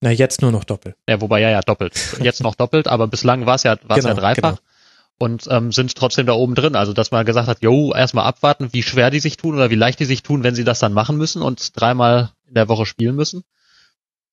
Na, 0.01 0.11
jetzt 0.11 0.43
nur 0.43 0.51
noch 0.51 0.65
doppelt. 0.65 0.97
Ja, 1.09 1.21
wobei 1.21 1.41
ja, 1.41 1.51
ja, 1.51 1.61
doppelt. 1.61 1.95
Jetzt 2.21 2.43
noch 2.43 2.57
doppelt, 2.57 2.89
aber 2.89 3.07
bislang 3.07 3.47
war 3.47 3.55
es 3.55 3.63
ja, 3.63 3.77
war 3.85 3.97
es 3.97 4.05
genau, 4.05 4.17
ja 4.17 4.21
dreifach. 4.21 4.57
Genau. 4.57 4.69
Und 5.19 5.47
ähm, 5.49 5.71
sind 5.71 5.95
trotzdem 5.95 6.27
da 6.27 6.33
oben 6.33 6.57
drin. 6.57 6.75
Also, 6.75 6.93
dass 6.93 7.13
man 7.13 7.25
gesagt 7.25 7.47
hat, 7.47 7.63
jo, 7.63 7.95
erstmal 7.95 8.25
abwarten, 8.25 8.73
wie 8.73 8.83
schwer 8.83 9.11
die 9.11 9.21
sich 9.21 9.37
tun 9.37 9.55
oder 9.55 9.71
wie 9.71 9.77
leicht 9.77 10.01
die 10.01 10.05
sich 10.05 10.25
tun, 10.25 10.43
wenn 10.43 10.57
sie 10.57 10.65
das 10.65 10.81
dann 10.81 10.93
machen 10.93 11.17
müssen 11.17 11.43
und 11.43 11.81
dreimal 11.81 12.33
in 12.49 12.55
der 12.55 12.69
Woche 12.69 12.87
spielen 12.87 13.15
müssen. 13.15 13.45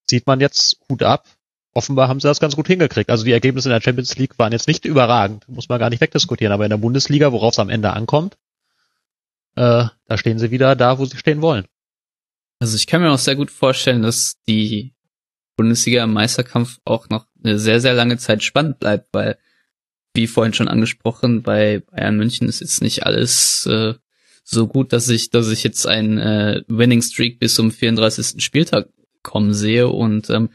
Sieht 0.07 0.25
man 0.25 0.39
jetzt 0.39 0.79
Hut 0.89 1.03
ab. 1.03 1.25
Offenbar 1.73 2.07
haben 2.07 2.19
sie 2.19 2.27
das 2.27 2.39
ganz 2.39 2.55
gut 2.55 2.67
hingekriegt. 2.67 3.09
Also 3.09 3.23
die 3.23 3.31
Ergebnisse 3.31 3.69
in 3.69 3.73
der 3.73 3.81
Champions 3.81 4.17
League 4.17 4.39
waren 4.39 4.51
jetzt 4.51 4.67
nicht 4.67 4.85
überragend, 4.85 5.47
muss 5.47 5.69
man 5.69 5.79
gar 5.79 5.89
nicht 5.89 6.01
wegdiskutieren. 6.01 6.51
Aber 6.51 6.65
in 6.65 6.71
der 6.71 6.77
Bundesliga, 6.77 7.31
worauf 7.31 7.53
es 7.53 7.59
am 7.59 7.69
Ende 7.69 7.93
ankommt, 7.93 8.37
äh, 9.55 9.85
da 10.07 10.17
stehen 10.17 10.39
sie 10.39 10.51
wieder 10.51 10.75
da, 10.75 10.97
wo 10.97 11.05
sie 11.05 11.17
stehen 11.17 11.41
wollen. 11.41 11.65
Also 12.59 12.75
ich 12.75 12.87
kann 12.87 13.01
mir 13.01 13.11
auch 13.11 13.19
sehr 13.19 13.35
gut 13.35 13.51
vorstellen, 13.51 14.01
dass 14.01 14.35
die 14.47 14.93
Bundesliga 15.55 16.03
im 16.03 16.13
Meisterkampf 16.13 16.79
auch 16.85 17.09
noch 17.09 17.25
eine 17.43 17.59
sehr, 17.59 17.81
sehr 17.81 17.93
lange 17.93 18.17
Zeit 18.17 18.43
spannend 18.43 18.79
bleibt, 18.79 19.09
weil, 19.11 19.37
wie 20.13 20.27
vorhin 20.27 20.53
schon 20.53 20.67
angesprochen, 20.67 21.43
bei 21.43 21.79
Bayern 21.91 22.17
München 22.17 22.47
ist 22.47 22.61
jetzt 22.61 22.81
nicht 22.81 23.05
alles 23.05 23.65
äh, 23.65 23.93
so 24.43 24.67
gut, 24.67 24.91
dass 24.93 25.07
ich, 25.09 25.29
dass 25.29 25.49
ich 25.51 25.63
jetzt 25.63 25.85
einen 25.85 26.17
äh, 26.17 26.63
Winning 26.67 27.01
Streak 27.01 27.39
bis 27.39 27.55
zum 27.55 27.71
34. 27.71 28.43
Spieltag 28.43 28.89
kommen 29.21 29.53
sehe 29.53 29.87
und 29.87 30.29
ähm, 30.29 30.49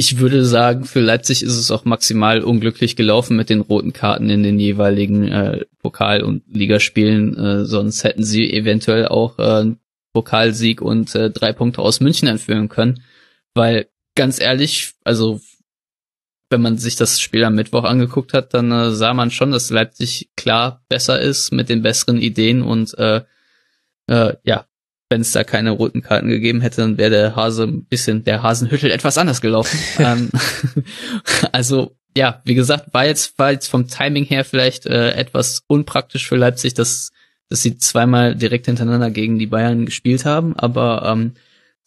ich 0.00 0.18
würde 0.18 0.46
sagen, 0.46 0.86
für 0.86 1.00
Leipzig 1.00 1.42
ist 1.42 1.58
es 1.58 1.70
auch 1.70 1.84
maximal 1.84 2.42
unglücklich 2.42 2.96
gelaufen 2.96 3.36
mit 3.36 3.50
den 3.50 3.60
roten 3.60 3.92
Karten 3.92 4.30
in 4.30 4.42
den 4.42 4.58
jeweiligen 4.58 5.28
äh, 5.28 5.66
Pokal- 5.78 6.22
und 6.22 6.42
Ligaspielen. 6.50 7.36
Äh, 7.36 7.64
sonst 7.66 8.02
hätten 8.02 8.24
sie 8.24 8.50
eventuell 8.50 9.08
auch 9.08 9.38
äh, 9.38 9.74
Pokalsieg 10.14 10.80
und 10.80 11.14
äh, 11.14 11.28
drei 11.28 11.52
Punkte 11.52 11.82
aus 11.82 12.00
München 12.00 12.28
entführen 12.28 12.70
können. 12.70 13.02
Weil 13.52 13.88
ganz 14.14 14.40
ehrlich, 14.40 14.94
also 15.04 15.42
wenn 16.48 16.62
man 16.62 16.78
sich 16.78 16.96
das 16.96 17.20
Spiel 17.20 17.44
am 17.44 17.54
Mittwoch 17.54 17.84
angeguckt 17.84 18.32
hat, 18.32 18.54
dann 18.54 18.72
äh, 18.72 18.92
sah 18.92 19.12
man 19.12 19.30
schon, 19.30 19.50
dass 19.50 19.68
Leipzig 19.68 20.30
klar 20.34 20.82
besser 20.88 21.20
ist 21.20 21.52
mit 21.52 21.68
den 21.68 21.82
besseren 21.82 22.16
Ideen 22.16 22.62
und 22.62 22.96
äh, 22.96 23.20
äh, 24.06 24.36
ja, 24.44 24.64
wenn 25.10 25.20
es 25.20 25.32
da 25.32 25.44
keine 25.44 25.70
roten 25.70 26.02
Karten 26.02 26.28
gegeben 26.28 26.60
hätte, 26.60 26.80
dann 26.80 26.96
wäre 26.96 27.10
der 27.10 27.36
Hase 27.36 27.64
ein 27.64 27.84
bisschen, 27.84 28.24
der 28.24 28.42
Hasenhüttel 28.42 28.90
etwas 28.90 29.18
anders 29.18 29.40
gelaufen. 29.40 29.78
ähm, 29.98 30.30
also 31.52 31.96
ja, 32.16 32.40
wie 32.44 32.54
gesagt, 32.54 32.94
war 32.94 33.06
jetzt, 33.06 33.38
war 33.38 33.52
jetzt 33.52 33.68
vom 33.68 33.88
Timing 33.88 34.24
her 34.24 34.44
vielleicht 34.44 34.86
äh, 34.86 35.10
etwas 35.12 35.62
unpraktisch 35.66 36.26
für 36.26 36.36
Leipzig, 36.36 36.74
dass, 36.74 37.10
dass 37.48 37.62
sie 37.62 37.76
zweimal 37.76 38.34
direkt 38.34 38.66
hintereinander 38.66 39.10
gegen 39.10 39.38
die 39.38 39.46
Bayern 39.46 39.84
gespielt 39.84 40.24
haben, 40.24 40.56
aber 40.56 41.04
ähm, 41.06 41.34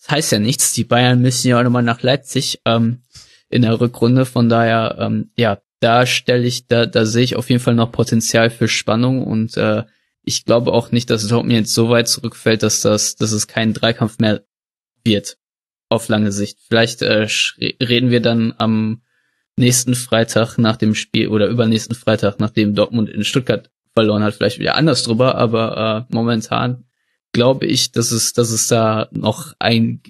das 0.04 0.12
heißt 0.12 0.32
ja 0.34 0.40
nichts. 0.40 0.74
Die 0.74 0.84
Bayern 0.84 1.22
müssen 1.22 1.48
ja 1.48 1.60
auch 1.60 1.64
nochmal 1.64 1.84
nach 1.84 2.02
Leipzig 2.02 2.60
ähm, 2.66 3.04
in 3.50 3.62
der 3.62 3.80
Rückrunde. 3.80 4.26
Von 4.26 4.50
daher, 4.50 4.98
ähm, 5.00 5.32
ja, 5.38 5.60
da 5.80 6.06
stelle 6.06 6.46
ich, 6.46 6.68
da, 6.68 6.86
da 6.86 7.06
sehe 7.06 7.24
ich 7.24 7.38
auf 7.38 7.50
jeden 7.50 7.62
Fall 7.62 7.76
noch 7.76 7.92
Potenzial 7.92 8.50
für 8.50 8.68
Spannung 8.68 9.26
und 9.26 9.56
äh, 9.56 9.84
ich 10.24 10.46
glaube 10.46 10.72
auch 10.72 10.92
nicht, 10.92 11.10
dass 11.10 11.28
Dortmund 11.28 11.54
jetzt 11.54 11.74
so 11.74 11.90
weit 11.90 12.08
zurückfällt, 12.08 12.64
dass 12.64 12.82
das, 12.82 13.16
dass 13.16 13.32
es 13.32 13.48
kein 13.48 13.74
Dreikampf 13.74 14.20
mehr 14.20 14.44
wird 15.04 15.38
auf 15.90 16.08
lange 16.08 16.32
Sicht. 16.32 16.60
Vielleicht 16.68 17.02
äh, 17.02 17.28
reden 17.82 18.10
wir 18.10 18.22
dann 18.22 18.54
am 18.58 19.02
nächsten 19.58 19.96
Freitag 19.96 20.58
nach 20.58 20.78
dem 20.78 20.96
Spiel 20.96 21.28
oder 21.28 21.48
übernächsten 21.48 21.96
Freitag, 21.96 22.40
nachdem 22.40 22.74
Dortmund 22.74 23.10
in 23.10 23.24
Stuttgart 23.24 23.70
verloren 23.94 24.24
hat, 24.24 24.34
vielleicht 24.34 24.60
wieder 24.60 24.76
anders 24.76 25.04
drüber, 25.04 25.36
aber 25.36 26.08
äh, 26.10 26.14
momentan 26.14 26.86
glaube 27.32 27.66
ich, 27.68 27.92
dass 27.92 28.12
es, 28.12 28.34
dass 28.34 28.50
es 28.50 28.68
da 28.68 29.08
noch 29.12 29.54
ein 29.60 30.02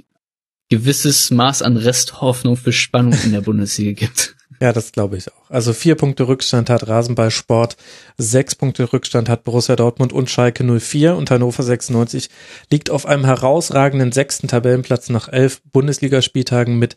gewisses 0.69 1.32
Maß 1.32 1.61
an 1.61 1.77
Resthoffnung 1.77 2.56
für 2.56 2.72
Spannung 2.72 3.17
in 3.25 3.33
der 3.33 3.42
Bundesliga 3.42 3.92
gibt. 3.92 4.35
Ja, 4.64 4.72
das 4.72 4.93
glaube 4.93 5.17
ich 5.17 5.30
auch. 5.30 5.50
Also 5.50 5.74
vier 5.74 5.95
Punkte 5.95 6.30
Rückstand 6.30 6.69
hat 6.69 6.88
Rasenballsport, 6.88 7.75
sechs 8.17 8.56
Punkte 8.56 8.93
Rückstand 8.93 9.27
hat 9.27 9.43
Borussia 9.43 9.75
Dortmund 9.75 10.14
und 10.14 10.30
Schalke 10.30 10.64
04 10.64 11.17
und 11.17 11.30
Hannover 11.30 11.64
96 11.64 12.30
liegt 12.72 12.90
auf 12.90 13.06
einem 13.06 13.25
herausragenden 13.25 14.14
sechsten 14.14 14.48
Tabellenplatz 14.48 15.09
nach 15.09 15.27
elf 15.27 15.61
Bundesligaspieltagen 15.74 16.80
mit 16.80 16.95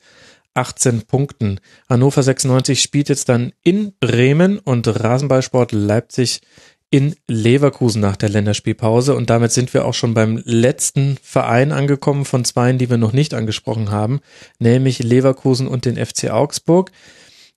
18 0.55 1.09
Punkten. 1.09 1.59
Hannover 1.89 2.23
96 2.23 2.81
spielt 2.81 3.09
jetzt 3.09 3.29
dann 3.29 3.53
in 3.65 3.95
Bremen 3.99 4.61
und 4.61 4.87
Rasenballsport 4.87 5.73
Leipzig 5.73 6.43
in 6.91 7.17
Leverkusen 7.27 8.01
nach 8.01 8.15
der 8.15 8.29
Länderspielpause. 8.29 9.17
Und 9.17 9.29
damit 9.29 9.51
sind 9.51 9.75
wir 9.75 9.87
auch 9.87 9.95
schon 9.95 10.15
beim 10.15 10.41
letzten 10.45 11.19
Verein 11.21 11.73
angekommen 11.73 12.25
von 12.27 12.45
zweien, 12.45 12.79
die 12.79 12.91
wir 12.91 12.97
noch 12.97 13.13
nicht 13.13 13.35
angesprochen 13.35 13.91
haben, 13.91 14.21
nämlich 14.61 15.01
Leverkusen 15.01 15.67
und 15.67 15.85
den 15.85 15.97
FC 15.97 16.31
Augsburg. 16.31 16.93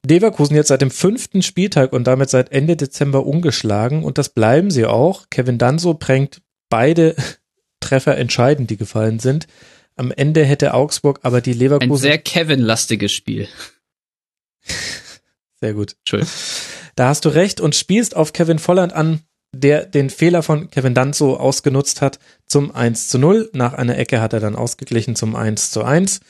Leverkusen 0.06 0.56
jetzt 0.56 0.70
seit 0.70 0.82
dem 0.82 0.92
fünften 0.92 1.42
Spieltag 1.42 1.94
und 1.94 2.06
damit 2.06 2.30
seit 2.30 2.52
Ende 2.52 2.78
Dezember 2.78 3.26
ungeschlagen 3.26 4.04
und 4.04 4.18
das 4.18 4.30
bleiben 4.30 4.72
sie 4.72 4.86
auch. 4.86 5.26
Kevin 5.30 5.58
Danso 5.58 5.94
prägt 5.94 6.42
beide 6.70 7.16
Treffer 7.80 8.18
entscheidend, 8.18 8.70
die 8.70 8.78
gefallen 8.78 9.20
sind. 9.20 9.48
Am 9.96 10.12
Ende 10.12 10.46
hätte 10.46 10.74
Augsburg 10.74 11.20
aber 11.24 11.42
die 11.42 11.54
Leverkusen. 11.54 11.92
Ein 11.92 11.98
sehr 11.98 12.18
Kevin-lastiges 12.18 13.12
Spiel. 13.12 13.48
Sehr 15.62 15.74
gut. 15.74 15.98
Entschuldigung. 16.00 16.34
Da 16.96 17.10
hast 17.10 17.26
du 17.26 17.30
recht 17.30 17.60
und 17.60 17.76
spielst 17.76 18.16
auf 18.16 18.32
Kevin 18.32 18.60
Volland 18.60 18.94
an, 18.94 19.24
der 19.52 19.86
den 19.86 20.10
Fehler 20.10 20.42
von 20.42 20.70
Kevin 20.70 20.94
Danzo 20.94 21.36
ausgenutzt 21.36 22.02
hat 22.02 22.20
zum 22.46 22.74
1 22.74 23.10
zu 23.10 23.18
0. 23.18 23.50
Nach 23.54 23.74
einer 23.74 23.98
Ecke 23.98 24.22
hat 24.22 24.32
er 24.32 24.40
dann 24.40 24.56
ausgeglichen 24.56 25.16
zum 25.16 25.36
1 25.36 25.72
zu 25.72 25.84
1. 25.84 26.22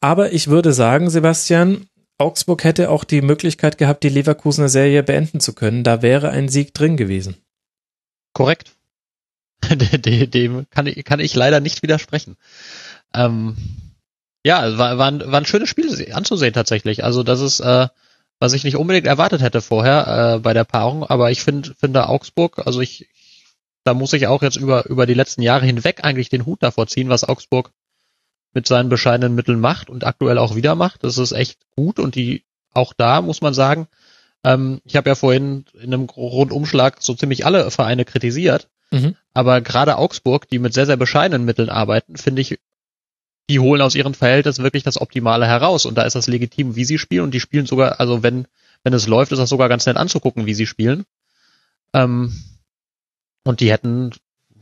Aber 0.00 0.32
ich 0.32 0.48
würde 0.48 0.72
sagen, 0.72 1.10
Sebastian, 1.10 1.86
Augsburg 2.18 2.64
hätte 2.64 2.90
auch 2.90 3.04
die 3.04 3.20
Möglichkeit 3.20 3.78
gehabt, 3.78 4.02
die 4.02 4.08
Leverkusener 4.08 4.68
Serie 4.68 5.02
beenden 5.02 5.40
zu 5.40 5.52
können. 5.52 5.84
Da 5.84 6.02
wäre 6.02 6.30
ein 6.30 6.48
Sieg 6.48 6.72
drin 6.72 6.96
gewesen. 6.96 7.36
Korrekt. 8.32 8.72
Dem 9.70 10.66
kann 10.70 10.86
ich, 10.86 11.04
kann 11.04 11.20
ich 11.20 11.34
leider 11.34 11.60
nicht 11.60 11.82
widersprechen. 11.82 12.36
Ähm, 13.14 13.56
ja, 14.44 14.78
war, 14.78 14.98
war, 14.98 15.10
ein, 15.10 15.20
war 15.20 15.40
ein 15.40 15.46
schönes 15.46 15.68
Spiel 15.68 16.12
anzusehen 16.12 16.54
tatsächlich. 16.54 17.04
Also 17.04 17.22
das 17.22 17.40
ist, 17.40 17.60
äh, 17.60 17.88
was 18.38 18.52
ich 18.52 18.64
nicht 18.64 18.76
unbedingt 18.76 19.06
erwartet 19.06 19.42
hätte 19.42 19.60
vorher 19.60 20.36
äh, 20.36 20.38
bei 20.38 20.54
der 20.54 20.64
Paarung. 20.64 21.04
Aber 21.04 21.30
ich 21.30 21.42
finde, 21.42 21.74
finde 21.74 22.08
Augsburg, 22.08 22.66
also 22.66 22.80
ich, 22.80 23.08
da 23.84 23.92
muss 23.92 24.12
ich 24.12 24.26
auch 24.26 24.42
jetzt 24.42 24.56
über 24.56 24.86
über 24.86 25.06
die 25.06 25.14
letzten 25.14 25.42
Jahre 25.42 25.66
hinweg 25.66 26.04
eigentlich 26.04 26.28
den 26.28 26.46
Hut 26.46 26.62
davor 26.62 26.86
ziehen, 26.86 27.08
was 27.08 27.24
Augsburg 27.24 27.72
mit 28.56 28.66
seinen 28.66 28.88
bescheidenen 28.88 29.34
Mitteln 29.34 29.60
macht 29.60 29.90
und 29.90 30.04
aktuell 30.04 30.38
auch 30.38 30.56
wieder 30.56 30.74
macht. 30.76 31.04
Das 31.04 31.18
ist 31.18 31.32
echt 31.32 31.58
gut 31.76 31.98
und 31.98 32.14
die 32.14 32.42
auch 32.72 32.94
da 32.94 33.20
muss 33.20 33.42
man 33.42 33.52
sagen, 33.52 33.86
ähm, 34.44 34.80
ich 34.84 34.96
habe 34.96 35.10
ja 35.10 35.14
vorhin 35.14 35.66
in 35.74 35.92
einem 35.92 36.04
Rundumschlag 36.04 37.02
so 37.02 37.12
ziemlich 37.12 37.44
alle 37.44 37.70
Vereine 37.70 38.06
kritisiert, 38.06 38.70
mhm. 38.90 39.14
aber 39.34 39.60
gerade 39.60 39.98
Augsburg, 39.98 40.48
die 40.48 40.58
mit 40.58 40.72
sehr, 40.72 40.86
sehr 40.86 40.96
bescheidenen 40.96 41.44
Mitteln 41.44 41.68
arbeiten, 41.68 42.16
finde 42.16 42.40
ich, 42.40 42.58
die 43.50 43.60
holen 43.60 43.82
aus 43.82 43.94
ihren 43.94 44.14
Verhältnissen 44.14 44.64
wirklich 44.64 44.84
das 44.84 44.98
Optimale 44.98 45.46
heraus 45.46 45.84
und 45.84 45.98
da 45.98 46.04
ist 46.04 46.16
das 46.16 46.26
legitim, 46.26 46.76
wie 46.76 46.86
sie 46.86 46.96
spielen 46.96 47.24
und 47.24 47.34
die 47.34 47.40
spielen 47.40 47.66
sogar, 47.66 48.00
also 48.00 48.22
wenn, 48.22 48.46
wenn 48.84 48.94
es 48.94 49.06
läuft, 49.06 49.32
ist 49.32 49.38
das 49.38 49.50
sogar 49.50 49.68
ganz 49.68 49.84
nett 49.84 49.98
anzugucken, 49.98 50.46
wie 50.46 50.54
sie 50.54 50.66
spielen. 50.66 51.04
Ähm, 51.92 52.32
und 53.44 53.60
die 53.60 53.70
hätten 53.70 54.12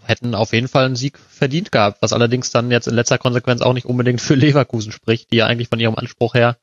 hätten 0.05 0.35
auf 0.35 0.53
jeden 0.53 0.69
Fall 0.69 0.85
einen 0.85 0.97
Sieg 0.97 1.19
verdient 1.19 1.73
gehabt, 1.73 2.03
was 2.03 2.13
allerdings 2.13 2.51
dann 2.51 2.71
jetzt 2.71 2.87
in 2.87 2.95
letzter 2.95 3.19
Konsequenz 3.19 3.61
auch 3.61 3.73
nicht 3.73 3.87
unbedingt 3.87 4.21
für 4.21 4.35
Leverkusen 4.37 4.93
spricht, 4.93 5.33
die 5.33 5.37
ja 5.37 5.47
eigentlich 5.47 5.69
von 5.69 5.81
ihrem 5.81 5.97
Anspruch 5.97 6.35
her 6.35 6.59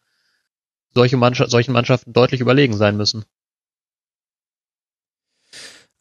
solche 0.94 1.18
Mannschaft, 1.18 1.52
solchen 1.52 1.74
Mannschaften 1.74 2.14
deutlich 2.14 2.42
überlegen 2.42 2.76
sein 2.76 2.98
müssen. 2.98 3.26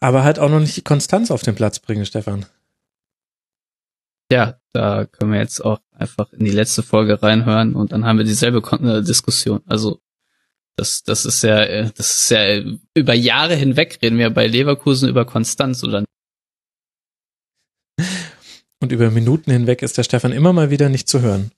Aber 0.01 0.25
halt 0.25 0.39
auch 0.39 0.49
noch 0.49 0.61
nicht 0.61 0.77
die 0.77 0.83
Konstanz 0.83 1.31
auf 1.31 1.43
den 1.43 1.55
Platz 1.55 1.79
bringen, 1.79 2.07
Stefan. 2.07 2.47
Ja, 4.33 4.59
da 4.73 5.05
können 5.07 5.33
wir 5.33 5.41
jetzt 5.41 5.65
auch 5.65 5.81
einfach 5.93 6.33
in 6.33 6.45
die 6.45 6.53
letzte 6.53 6.83
Folge 6.83 7.23
reinhören 7.23 7.75
und 7.75 7.93
dann 7.93 8.05
haben 8.05 8.19
wir 8.19 8.25
dieselbe 8.25 8.59
äh, 8.59 9.03
Diskussion. 9.03 9.61
Also 9.67 10.01
das, 10.77 11.03
das 11.03 11.25
ist 11.25 11.43
ja, 11.43 11.61
äh, 11.61 11.91
das 11.97 12.23
ist 12.23 12.31
ja 12.31 12.63
über 12.95 13.13
Jahre 13.13 13.55
hinweg 13.55 13.99
reden 14.01 14.19
wir 14.19 14.31
bei 14.31 14.47
Leverkusen 14.47 15.09
über 15.09 15.27
Konstanz 15.27 15.85
oder 15.85 16.05
und 18.81 18.93
über 18.93 19.11
Minuten 19.11 19.51
hinweg 19.51 19.83
ist 19.83 19.99
der 19.99 20.03
Stefan 20.03 20.33
immer 20.33 20.53
mal 20.53 20.71
wieder 20.71 20.89
nicht 20.89 21.09
zu 21.09 21.21
hören. 21.21 21.53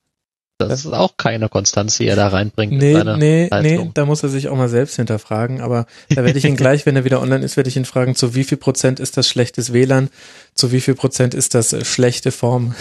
Das 0.59 0.85
ist 0.85 0.93
auch 0.93 1.17
keine 1.17 1.49
Konstanz, 1.49 1.99
die 1.99 2.07
er 2.07 2.17
da 2.17 2.29
reinbringt. 2.29 2.73
Nee, 2.73 3.03
nee, 3.17 3.49
nee, 3.63 3.91
da 3.95 4.05
muss 4.05 4.23
er 4.23 4.29
sich 4.29 4.49
auch 4.49 4.57
mal 4.57 4.69
selbst 4.69 4.97
hinterfragen. 4.97 5.61
Aber 5.61 5.87
da 6.09 6.25
werde 6.25 6.39
ich 6.39 6.45
ihn 6.45 6.57
gleich, 6.57 6.87
wenn 6.87 6.95
er 6.95 7.05
wieder 7.05 7.21
online 7.21 7.45
ist, 7.45 7.57
werde 7.57 7.69
ich 7.69 7.77
ihn 7.77 7.85
fragen, 7.85 8.15
zu 8.15 8.35
wie 8.35 8.45
viel 8.45 8.59
Prozent 8.59 9.01
ist 9.01 9.17
das 9.17 9.29
schlechtes 9.29 9.73
WLAN, 9.73 10.09
zu 10.55 10.73
wie 10.73 10.81
viel 10.81 10.95
Prozent 10.95 11.35
ist 11.35 11.55
das 11.55 11.73
äh, 11.73 11.85
schlechte 11.85 12.31
Form. 12.31 12.75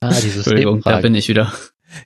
Ah, 0.00 0.10
dieses 0.10 0.36
Entschuldigung, 0.36 0.82
da 0.82 1.00
bin 1.00 1.14
ich 1.14 1.28
wieder. 1.28 1.52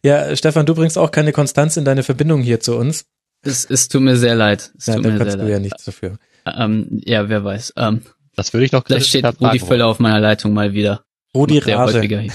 Ja, 0.03 0.35
Stefan, 0.37 0.65
du 0.65 0.75
bringst 0.75 0.97
auch 0.97 1.11
keine 1.11 1.33
Konstanz 1.33 1.77
in 1.77 1.85
deine 1.85 2.03
Verbindung 2.03 2.43
hier 2.43 2.61
zu 2.61 2.77
uns. 2.77 3.05
Es, 3.43 3.65
es 3.65 3.89
tut 3.89 4.03
mir 4.03 4.17
sehr 4.17 4.37
leid. 4.37 4.73
Es 4.79 4.87
ja, 4.87 4.95
tut 4.95 5.05
da 5.05 5.11
mir 5.11 5.19
kannst 5.19 5.33
sehr 5.33 5.39
du 5.39 5.45
leid. 5.45 5.53
ja 5.53 5.59
nichts 5.59 5.85
dafür. 5.85 6.19
Ähm, 6.47 7.01
ja, 7.05 7.29
wer 7.29 7.45
weiß. 7.45 7.75
Ähm, 7.77 8.03
das 8.37 8.53
würde 8.53 8.65
ich 8.65 8.71
doch 8.71 8.85
Vielleicht 8.87 9.09
steht 9.09 9.27
Rudi 9.41 9.59
Völler 9.59 9.89
auf 9.89 9.99
meiner 9.99 10.21
Leitung 10.21 10.55
mal 10.55 10.73
wieder. 10.73 11.05
Rudi 11.35 11.59
Rage. 11.59 12.29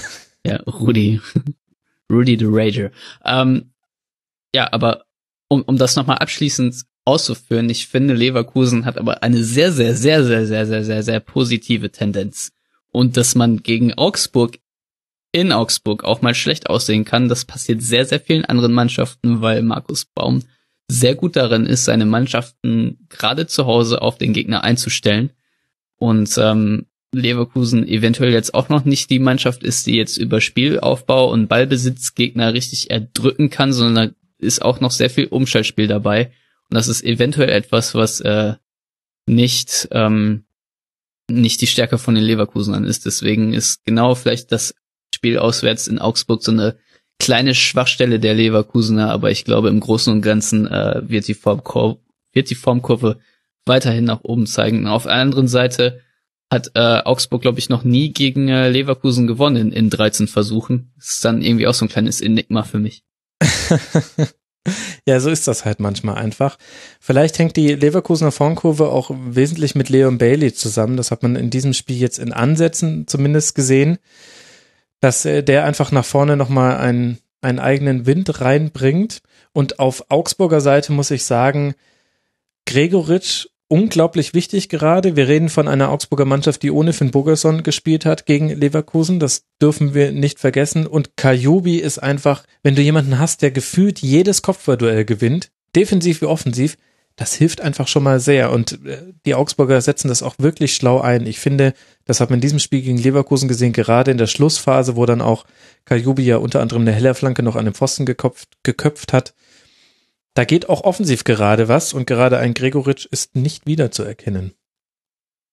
Ja, 0.44 0.56
Rudi. 0.66 1.20
Rudy 2.10 2.38
the 2.38 2.46
Rager. 2.48 2.90
Ähm, 3.24 3.72
ja, 4.54 4.72
aber 4.72 5.04
um, 5.48 5.62
um 5.62 5.76
das 5.76 5.96
nochmal 5.96 6.18
abschließend 6.18 6.84
auszuführen, 7.04 7.70
ich 7.70 7.88
finde, 7.88 8.14
Leverkusen 8.14 8.84
hat 8.84 8.98
aber 8.98 9.22
eine 9.22 9.42
sehr, 9.42 9.72
sehr, 9.72 9.94
sehr, 9.94 10.24
sehr, 10.24 10.46
sehr, 10.46 10.66
sehr, 10.66 10.84
sehr, 10.84 11.02
sehr 11.02 11.20
positive 11.20 11.90
Tendenz. 11.90 12.52
Und 12.90 13.16
dass 13.16 13.34
man 13.34 13.62
gegen 13.62 13.94
Augsburg 13.94 14.58
in 15.32 15.52
Augsburg 15.52 16.04
auch 16.04 16.22
mal 16.22 16.34
schlecht 16.34 16.70
aussehen 16.70 17.04
kann, 17.04 17.28
das 17.28 17.44
passiert 17.44 17.82
sehr, 17.82 18.06
sehr 18.06 18.20
vielen 18.20 18.46
anderen 18.46 18.72
Mannschaften, 18.72 19.42
weil 19.42 19.62
Markus 19.62 20.06
Baum 20.06 20.42
sehr 20.90 21.14
gut 21.14 21.36
darin 21.36 21.66
ist, 21.66 21.84
seine 21.84 22.06
Mannschaften 22.06 23.06
gerade 23.10 23.46
zu 23.46 23.66
Hause 23.66 24.00
auf 24.00 24.16
den 24.16 24.32
Gegner 24.32 24.64
einzustellen. 24.64 25.30
Und 25.96 26.34
ähm, 26.38 26.86
Leverkusen 27.12 27.88
eventuell 27.88 28.32
jetzt 28.32 28.54
auch 28.54 28.68
noch 28.68 28.84
nicht 28.84 29.10
die 29.10 29.18
Mannschaft 29.18 29.62
ist, 29.62 29.86
die 29.86 29.96
jetzt 29.96 30.18
über 30.18 30.40
Spielaufbau 30.40 31.30
und 31.30 31.48
Ballbesitz 31.48 32.14
Gegner 32.14 32.52
richtig 32.52 32.90
erdrücken 32.90 33.50
kann, 33.50 33.72
sondern 33.72 34.10
da 34.10 34.14
ist 34.38 34.62
auch 34.62 34.80
noch 34.80 34.90
sehr 34.90 35.10
viel 35.10 35.26
Umschaltspiel 35.26 35.86
dabei. 35.86 36.26
Und 36.70 36.74
das 36.74 36.88
ist 36.88 37.02
eventuell 37.02 37.48
etwas, 37.48 37.94
was 37.94 38.20
äh, 38.20 38.54
nicht, 39.26 39.88
ähm, 39.90 40.44
nicht 41.30 41.60
die 41.60 41.66
Stärke 41.66 41.98
von 41.98 42.14
den 42.14 42.24
Leverkusenern 42.24 42.84
ist. 42.84 43.06
Deswegen 43.06 43.54
ist 43.54 43.84
genau 43.84 44.14
vielleicht 44.14 44.52
das 44.52 44.74
Spiel 45.14 45.38
auswärts 45.38 45.88
in 45.88 45.98
Augsburg 45.98 46.42
so 46.42 46.52
eine 46.52 46.76
kleine 47.18 47.54
Schwachstelle 47.54 48.20
der 48.20 48.34
Leverkusener, 48.34 49.10
aber 49.10 49.30
ich 49.30 49.44
glaube 49.44 49.68
im 49.68 49.80
Großen 49.80 50.12
und 50.12 50.22
Ganzen 50.22 50.66
äh, 50.66 51.02
wird 51.08 51.26
die 51.26 51.34
Formkurve, 51.34 52.00
wird 52.32 52.50
die 52.50 52.54
Formkurve 52.54 53.18
weiterhin 53.64 54.04
nach 54.04 54.20
oben 54.22 54.46
zeigen. 54.46 54.86
Auf 54.86 55.04
der 55.04 55.14
anderen 55.14 55.48
Seite 55.48 56.00
hat 56.50 56.70
äh, 56.74 57.02
Augsburg, 57.04 57.42
glaube 57.42 57.58
ich, 57.58 57.68
noch 57.68 57.84
nie 57.84 58.12
gegen 58.12 58.48
äh, 58.48 58.68
Leverkusen 58.68 59.26
gewonnen 59.26 59.56
in, 59.56 59.72
in 59.72 59.90
13 59.90 60.28
Versuchen. 60.28 60.92
Das 60.96 61.08
ist 61.10 61.24
dann 61.24 61.42
irgendwie 61.42 61.66
auch 61.66 61.74
so 61.74 61.84
ein 61.84 61.90
kleines 61.90 62.20
Enigma 62.20 62.62
für 62.62 62.78
mich. 62.78 63.04
ja, 65.06 65.20
so 65.20 65.30
ist 65.30 65.46
das 65.46 65.64
halt 65.64 65.80
manchmal 65.80 66.16
einfach. 66.16 66.56
Vielleicht 67.00 67.38
hängt 67.38 67.56
die 67.56 67.74
Leverkusener 67.74 68.32
Formkurve 68.32 68.88
auch 68.88 69.10
wesentlich 69.14 69.74
mit 69.74 69.90
Leon 69.90 70.16
Bailey 70.16 70.54
zusammen. 70.54 70.96
Das 70.96 71.10
hat 71.10 71.22
man 71.22 71.36
in 71.36 71.50
diesem 71.50 71.74
Spiel 71.74 71.98
jetzt 71.98 72.18
in 72.18 72.32
Ansätzen 72.32 73.06
zumindest 73.06 73.54
gesehen, 73.54 73.98
dass 75.00 75.26
äh, 75.26 75.42
der 75.42 75.64
einfach 75.64 75.92
nach 75.92 76.04
vorne 76.04 76.36
nochmal 76.36 76.78
einen, 76.78 77.18
einen 77.42 77.58
eigenen 77.58 78.06
Wind 78.06 78.40
reinbringt. 78.40 79.20
Und 79.52 79.80
auf 79.80 80.06
Augsburger 80.08 80.62
Seite 80.62 80.92
muss 80.92 81.10
ich 81.10 81.24
sagen, 81.24 81.74
Gregoritsch 82.64 83.48
unglaublich 83.68 84.34
wichtig 84.34 84.68
gerade. 84.68 85.14
Wir 85.14 85.28
reden 85.28 85.48
von 85.48 85.68
einer 85.68 85.90
Augsburger 85.90 86.24
Mannschaft, 86.24 86.62
die 86.62 86.70
ohne 86.70 86.92
Finn 86.92 87.10
Bogerson 87.10 87.62
gespielt 87.62 88.04
hat 88.04 88.26
gegen 88.26 88.48
Leverkusen. 88.48 89.20
Das 89.20 89.44
dürfen 89.60 89.94
wir 89.94 90.10
nicht 90.12 90.40
vergessen. 90.40 90.86
Und 90.86 91.16
Kajubi 91.16 91.76
ist 91.76 91.98
einfach, 91.98 92.44
wenn 92.62 92.74
du 92.74 92.82
jemanden 92.82 93.18
hast, 93.18 93.42
der 93.42 93.50
gefühlt 93.50 94.00
jedes 94.00 94.42
Kopfballduell 94.42 95.04
gewinnt, 95.04 95.50
defensiv 95.76 96.22
wie 96.22 96.26
offensiv, 96.26 96.76
das 97.16 97.34
hilft 97.34 97.60
einfach 97.60 97.88
schon 97.88 98.04
mal 98.04 98.20
sehr. 98.20 98.52
Und 98.52 98.84
äh, 98.86 99.02
die 99.26 99.34
Augsburger 99.34 99.80
setzen 99.80 100.08
das 100.08 100.22
auch 100.22 100.36
wirklich 100.38 100.74
schlau 100.74 101.00
ein. 101.00 101.26
Ich 101.26 101.40
finde, 101.40 101.74
das 102.04 102.20
hat 102.20 102.30
man 102.30 102.38
in 102.38 102.42
diesem 102.42 102.60
Spiel 102.60 102.80
gegen 102.80 102.96
Leverkusen 102.96 103.48
gesehen, 103.48 103.72
gerade 103.72 104.10
in 104.10 104.18
der 104.18 104.28
Schlussphase, 104.28 104.96
wo 104.96 105.04
dann 105.04 105.20
auch 105.20 105.44
Kajubi 105.84 106.22
ja 106.22 106.36
unter 106.36 106.60
anderem 106.60 106.82
eine 106.82 106.92
Hellerflanke 106.92 107.42
noch 107.42 107.56
an 107.56 107.64
den 107.64 107.74
Pfosten 107.74 108.06
geköpft, 108.06 108.48
geköpft 108.62 109.12
hat 109.12 109.34
da 110.38 110.44
geht 110.44 110.68
auch 110.68 110.82
offensiv 110.82 111.24
gerade 111.24 111.66
was 111.66 111.92
und 111.92 112.06
gerade 112.06 112.38
ein 112.38 112.54
Gregoritsch 112.54 113.06
ist 113.06 113.34
nicht 113.34 113.66
wiederzuerkennen. 113.66 114.54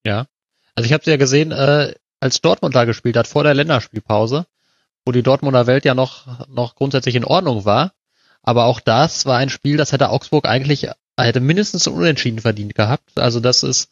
Ja. 0.05 0.27
Also 0.75 0.85
ich 0.85 0.93
habe 0.93 1.09
ja 1.09 1.17
gesehen, 1.17 1.51
äh, 1.51 1.95
als 2.19 2.39
Dortmund 2.39 2.75
da 2.75 2.85
gespielt 2.85 3.17
hat 3.17 3.25
vor 3.25 3.43
der 3.43 3.55
Länderspielpause, 3.55 4.45
wo 5.03 5.11
die 5.11 5.23
Dortmunder 5.23 5.65
Welt 5.65 5.85
ja 5.85 5.95
noch 5.95 6.47
noch 6.49 6.75
grundsätzlich 6.75 7.15
in 7.15 7.25
Ordnung 7.25 7.65
war, 7.65 7.93
aber 8.43 8.65
auch 8.65 8.79
das 8.79 9.25
war 9.25 9.39
ein 9.39 9.49
Spiel, 9.49 9.75
das 9.75 9.91
hätte 9.91 10.09
Augsburg 10.09 10.47
eigentlich 10.47 10.87
hätte 11.19 11.39
mindestens 11.39 11.87
Unentschieden 11.87 12.41
verdient 12.41 12.75
gehabt. 12.75 13.09
Also 13.15 13.39
das 13.39 13.63
ist 13.63 13.89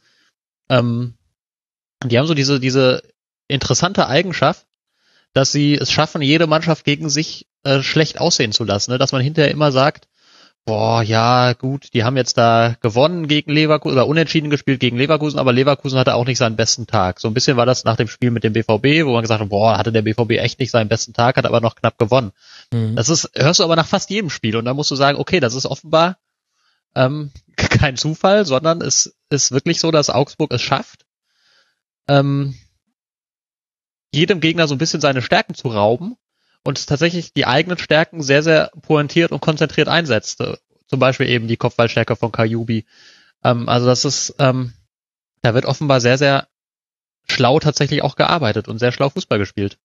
ähm, 0.69 1.15
die 2.03 2.19
haben 2.19 2.27
so 2.27 2.35
diese 2.35 2.59
diese 2.59 3.01
interessante 3.47 4.05
Eigenschaft, 4.05 4.67
dass 5.33 5.51
sie 5.51 5.73
es 5.73 5.91
schaffen, 5.91 6.22
jede 6.22 6.45
Mannschaft 6.45 6.85
gegen 6.85 7.09
sich 7.09 7.47
äh, 7.63 7.81
schlecht 7.81 8.19
aussehen 8.19 8.51
zu 8.51 8.63
lassen, 8.63 8.91
ne? 8.91 8.99
dass 8.99 9.11
man 9.11 9.23
hinterher 9.23 9.49
immer 9.49 9.72
sagt, 9.72 10.07
boah, 10.66 11.01
ja, 11.03 11.53
gut, 11.53 11.93
die 11.93 12.03
haben 12.03 12.16
jetzt 12.16 12.38
da 12.38 12.75
gewonnen 12.82 13.27
gegen 13.27 13.51
Leverkusen 13.51 13.98
oder 13.98 14.08
unentschieden 14.08 14.50
gespielt 14.50 14.80
gegen 14.80 14.98
Leverkusen, 14.98 15.40
aber 15.40 15.51
Leverkusen 15.51 16.00
hatte 16.00 16.16
auch 16.16 16.25
nicht 16.25 16.38
seinen 16.38 16.56
besten 16.56 16.88
Tag. 16.88 17.19
So 17.19 17.27
ein 17.27 17.33
bisschen 17.33 17.58
war 17.58 17.66
das 17.66 17.83
nach 17.83 17.98
dem 17.98 18.08
Spiel 18.08 18.32
mit 18.32 18.43
dem 18.43 18.53
BVB, 18.53 19.06
wo 19.06 19.14
man 19.14 19.22
gesagt 19.22 19.42
hat, 19.42 19.50
boah, 19.50 19.77
hatte 19.77 19.92
der 19.92 20.03
BVB 20.03 20.32
echt 20.32 20.59
nicht 20.59 20.72
seinen 20.72 20.88
besten 20.88 21.14
Tag, 21.14 21.35
hat 21.35 21.45
aber 21.45 21.59
noch 21.59 21.75
knapp 21.75 21.98
gewonnen. 21.98 22.32
Mhm. 22.72 22.95
Das 22.95 23.09
ist, 23.09 23.30
hörst 23.35 23.59
du 23.59 23.64
aber 23.64 23.75
nach 23.75 23.88
fast 23.88 24.09
jedem 24.09 24.30
Spiel 24.30 24.56
und 24.56 24.66
da 24.66 24.74
musst 24.74 24.92
du 24.92 24.95
sagen, 24.95 25.17
okay, 25.17 25.40
das 25.40 25.53
ist 25.53 25.66
offenbar 25.66 26.17
ähm, 26.95 27.32
kein 27.58 27.98
Zufall, 27.98 28.45
sondern 28.45 28.82
es 28.82 29.16
ist 29.30 29.51
wirklich 29.51 29.80
so, 29.80 29.92
dass 29.92 30.09
Augsburg 30.09 30.53
es 30.53 30.61
schafft, 30.61 31.06
ähm, 32.08 32.56
jedem 34.14 34.40
Gegner 34.40 34.67
so 34.67 34.75
ein 34.75 34.77
bisschen 34.77 35.01
seine 35.01 35.22
Stärken 35.22 35.56
zu 35.56 35.69
rauben 35.69 36.16
und 36.64 36.88
tatsächlich 36.88 37.33
die 37.33 37.45
eigenen 37.45 37.77
Stärken 37.77 38.22
sehr, 38.22 38.43
sehr 38.43 38.72
pointiert 38.82 39.32
und 39.32 39.42
konzentriert 39.42 39.88
einsetzt. 39.88 40.42
Zum 40.88 41.00
Beispiel 41.00 41.27
eben 41.30 41.48
die 41.48 41.58
Kopfballstärke 41.58 42.16
von 42.16 42.32
Kajubi. 42.32 42.85
Ähm, 43.43 43.67
also 43.69 43.85
das 43.85 44.06
ist, 44.06 44.35
ähm, 44.40 44.74
da 45.42 45.53
wird 45.53 45.66
offenbar 45.66 46.01
sehr, 46.01 46.17
sehr 46.17 46.48
schlau 47.30 47.59
tatsächlich 47.59 48.01
auch 48.01 48.16
gearbeitet 48.16 48.67
und 48.67 48.80
sehr 48.80 48.92
schlau 48.92 49.09
Fußball 49.09 49.40
gespielt. 49.40 49.77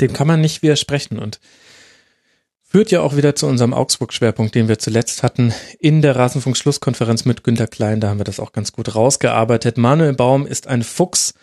Dem 0.00 0.12
kann 0.12 0.26
man 0.26 0.40
nicht 0.40 0.62
widersprechen 0.62 1.18
und 1.18 1.40
führt 2.62 2.90
ja 2.90 3.00
auch 3.00 3.16
wieder 3.16 3.36
zu 3.36 3.46
unserem 3.46 3.72
Augsburg-Schwerpunkt, 3.72 4.54
den 4.56 4.66
wir 4.66 4.80
zuletzt 4.80 5.22
hatten 5.22 5.54
in 5.78 6.02
der 6.02 6.16
Rasenfunk-Schlusskonferenz 6.16 7.24
mit 7.24 7.44
Günter 7.44 7.68
Klein. 7.68 8.00
Da 8.00 8.08
haben 8.08 8.18
wir 8.18 8.24
das 8.24 8.40
auch 8.40 8.50
ganz 8.50 8.72
gut 8.72 8.96
rausgearbeitet. 8.96 9.78
Manuel 9.78 10.14
Baum 10.14 10.46
ist 10.46 10.66
ein 10.66 10.82
Fuchs 10.82 11.34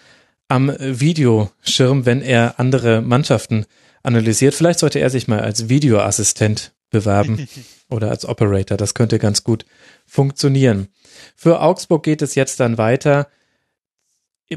am 0.52 0.76
Videoschirm, 0.80 2.06
wenn 2.06 2.22
er 2.22 2.60
andere 2.60 3.02
Mannschaften 3.02 3.66
analysiert. 4.04 4.54
Vielleicht 4.54 4.80
sollte 4.80 5.00
er 5.00 5.10
sich 5.10 5.30
mal 5.30 5.40
als 5.40 5.70
Videoassistent 5.70 6.74
bewerben 6.90 7.48
oder 7.90 8.10
als 8.10 8.26
Operator. 8.26 8.78
Das 8.78 8.94
könnte 8.94 9.18
ganz 9.18 9.46
gut 9.46 9.66
funktionieren. 10.06 10.90
Für 11.38 11.62
Augsburg 11.62 12.04
geht 12.04 12.22
es 12.22 12.36
jetzt 12.36 12.60
dann 12.60 12.78
weiter 12.78 13.28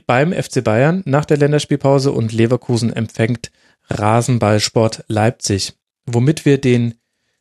beim 0.06 0.32
FC 0.32 0.64
Bayern 0.64 1.02
nach 1.06 1.24
der 1.24 1.36
Länderspielpause 1.36 2.10
und 2.10 2.32
Leverkusen 2.32 2.92
empfängt 2.92 3.52
Rasenballsport 3.88 5.04
Leipzig, 5.06 5.74
womit 6.06 6.44
wir 6.44 6.60
den 6.60 6.94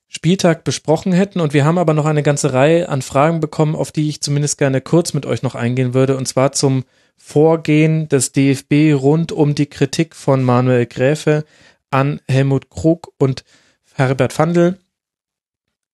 Spieltag 0.07 0.64
besprochen 0.64 1.11
hätten. 1.11 1.40
Und 1.40 1.53
wir 1.53 1.65
haben 1.65 1.80
aber 1.80 1.95
noch 1.95 2.06
eine 2.06 2.22
ganze 2.22 2.53
Reihe 2.53 2.88
an 2.90 3.01
Fragen 3.01 3.40
bekommen, 3.40 3.75
auf 3.75 3.91
die 3.91 4.09
ich 4.09 4.22
zumindest 4.22 4.59
gerne 4.59 4.82
kurz 4.82 5.14
mit 5.14 5.25
euch 5.25 5.41
noch 5.41 5.56
eingehen 5.56 5.95
würde. 5.95 6.15
Und 6.15 6.27
zwar 6.27 6.51
zum 6.51 6.83
Vorgehen 7.16 8.09
des 8.09 8.32
DFB 8.32 8.93
rund 8.93 9.32
um 9.32 9.56
die 9.56 9.67
Kritik 9.67 10.16
von 10.16 10.43
Manuel 10.43 10.85
Gräfe 10.85 11.45
an 11.90 12.19
Helmut 12.27 12.69
Krug 12.69 13.14
und 13.17 13.43
Herbert 13.95 14.33
Fandl 14.33 14.77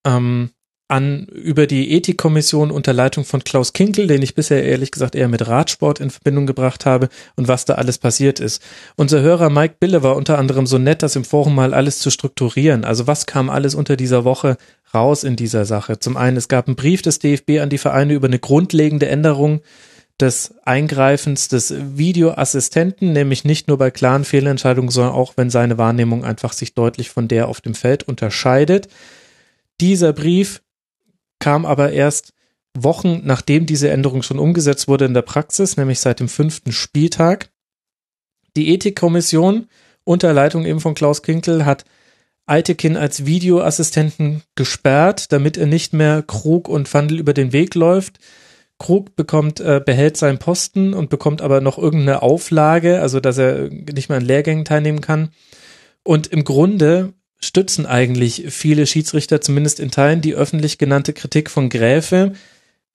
ähm, 0.06 0.52
an 0.90 1.26
über 1.26 1.68
die 1.68 1.92
Ethikkommission 1.92 2.72
unter 2.72 2.94
Leitung 2.94 3.24
von 3.24 3.44
Klaus 3.44 3.74
Kinkel, 3.74 4.08
den 4.08 4.24
ich 4.24 4.34
bisher 4.34 4.64
ehrlich 4.64 4.90
gesagt 4.90 5.14
eher 5.14 5.28
mit 5.28 5.48
Radsport 5.48 6.00
in 6.00 6.10
Verbindung 6.10 6.48
gebracht 6.48 6.88
habe 6.88 7.10
und 7.36 7.48
was 7.48 7.66
da 7.66 7.76
alles 7.76 8.00
passiert 8.00 8.40
ist. 8.40 8.64
Unser 8.96 9.22
Hörer 9.22 9.52
Mike 9.52 9.76
Bille 9.80 10.02
war 10.02 10.16
unter 10.16 10.40
anderem 10.40 10.66
so 10.66 10.80
nett, 10.80 11.04
das 11.04 11.16
im 11.16 11.26
Forum 11.26 11.54
mal 11.54 11.76
alles 11.76 12.00
zu 12.00 12.10
strukturieren. 12.10 12.86
Also 12.86 13.06
was 13.06 13.28
kam 13.28 13.52
alles 13.52 13.76
unter 13.76 13.98
dieser 13.98 14.24
Woche 14.24 14.58
raus 14.92 15.24
in 15.24 15.36
dieser 15.36 15.66
Sache? 15.66 16.00
Zum 16.00 16.18
einen, 16.18 16.38
es 16.38 16.48
gab 16.48 16.66
einen 16.66 16.76
Brief 16.76 17.04
des 17.04 17.20
DFB 17.20 17.60
an 17.62 17.70
die 17.70 17.78
Vereine 17.78 18.14
über 18.14 18.28
eine 18.28 18.40
grundlegende 18.40 19.08
Änderung 19.08 19.62
des 20.20 20.56
Eingreifens 20.64 21.48
des 21.48 21.74
Videoassistenten, 21.98 23.14
nämlich 23.14 23.46
nicht 23.46 23.68
nur 23.68 23.78
bei 23.78 23.90
klaren 23.92 24.26
Fehlentscheidungen, 24.26 24.92
sondern 24.92 25.14
auch 25.14 25.34
wenn 25.38 25.50
seine 25.50 25.78
Wahrnehmung 25.78 26.26
einfach 26.26 26.54
sich 26.54 26.74
deutlich 26.74 27.10
von 27.10 27.28
der 27.28 27.48
auf 27.48 27.62
dem 27.62 27.74
Feld 27.74 28.04
unterscheidet. 28.04 28.90
Dieser 29.80 30.14
Brief 30.14 30.62
kam 31.40 31.66
aber 31.66 31.92
erst 31.92 32.34
Wochen 32.78 33.22
nachdem 33.24 33.66
diese 33.66 33.90
Änderung 33.90 34.22
schon 34.22 34.40
umgesetzt 34.40 34.88
wurde 34.88 35.06
in 35.06 35.14
der 35.14 35.22
Praxis, 35.22 35.78
nämlich 35.78 36.00
seit 36.00 36.20
dem 36.20 36.30
fünften 36.30 36.72
Spieltag. 36.72 37.50
Die 38.56 38.74
Ethikkommission 38.74 39.68
unter 40.04 40.34
Leitung 40.34 40.66
eben 40.66 40.80
von 40.80 40.96
Klaus 40.96 41.22
Kinkel 41.22 41.66
hat 41.66 41.86
Eitekin 42.46 42.98
als 42.98 43.26
Videoassistenten 43.26 44.42
gesperrt, 44.56 45.32
damit 45.32 45.56
er 45.56 45.68
nicht 45.68 45.94
mehr 45.94 46.24
Krug 46.24 46.68
und 46.68 46.88
Fandel 46.88 47.20
über 47.20 47.34
den 47.34 47.54
Weg 47.54 47.76
läuft. 47.76 48.18
Krug 48.80 49.16
bekommt, 49.16 49.60
äh, 49.60 49.82
behält 49.86 50.18
seinen 50.18 50.40
Posten 50.40 50.94
und 50.94 51.10
bekommt 51.10 51.42
aber 51.42 51.62
noch 51.62 51.78
irgendeine 51.78 52.22
Auflage, 52.22 53.02
also 53.02 53.20
dass 53.20 53.38
er 53.38 53.70
nicht 53.70 54.10
mehr 54.10 54.18
an 54.18 54.26
Lehrgängen 54.26 54.66
teilnehmen 54.66 55.02
kann. 55.02 55.30
Und 56.04 56.28
im 56.28 56.44
Grunde 56.44 57.14
stützen 57.40 57.86
eigentlich 57.86 58.46
viele 58.50 58.88
Schiedsrichter, 58.88 59.42
zumindest 59.42 59.80
in 59.80 59.92
Teilen, 59.92 60.22
die 60.22 60.34
öffentlich 60.34 60.78
genannte 60.78 61.14
Kritik 61.14 61.50
von 61.50 61.70
Gräfe. 61.70 62.34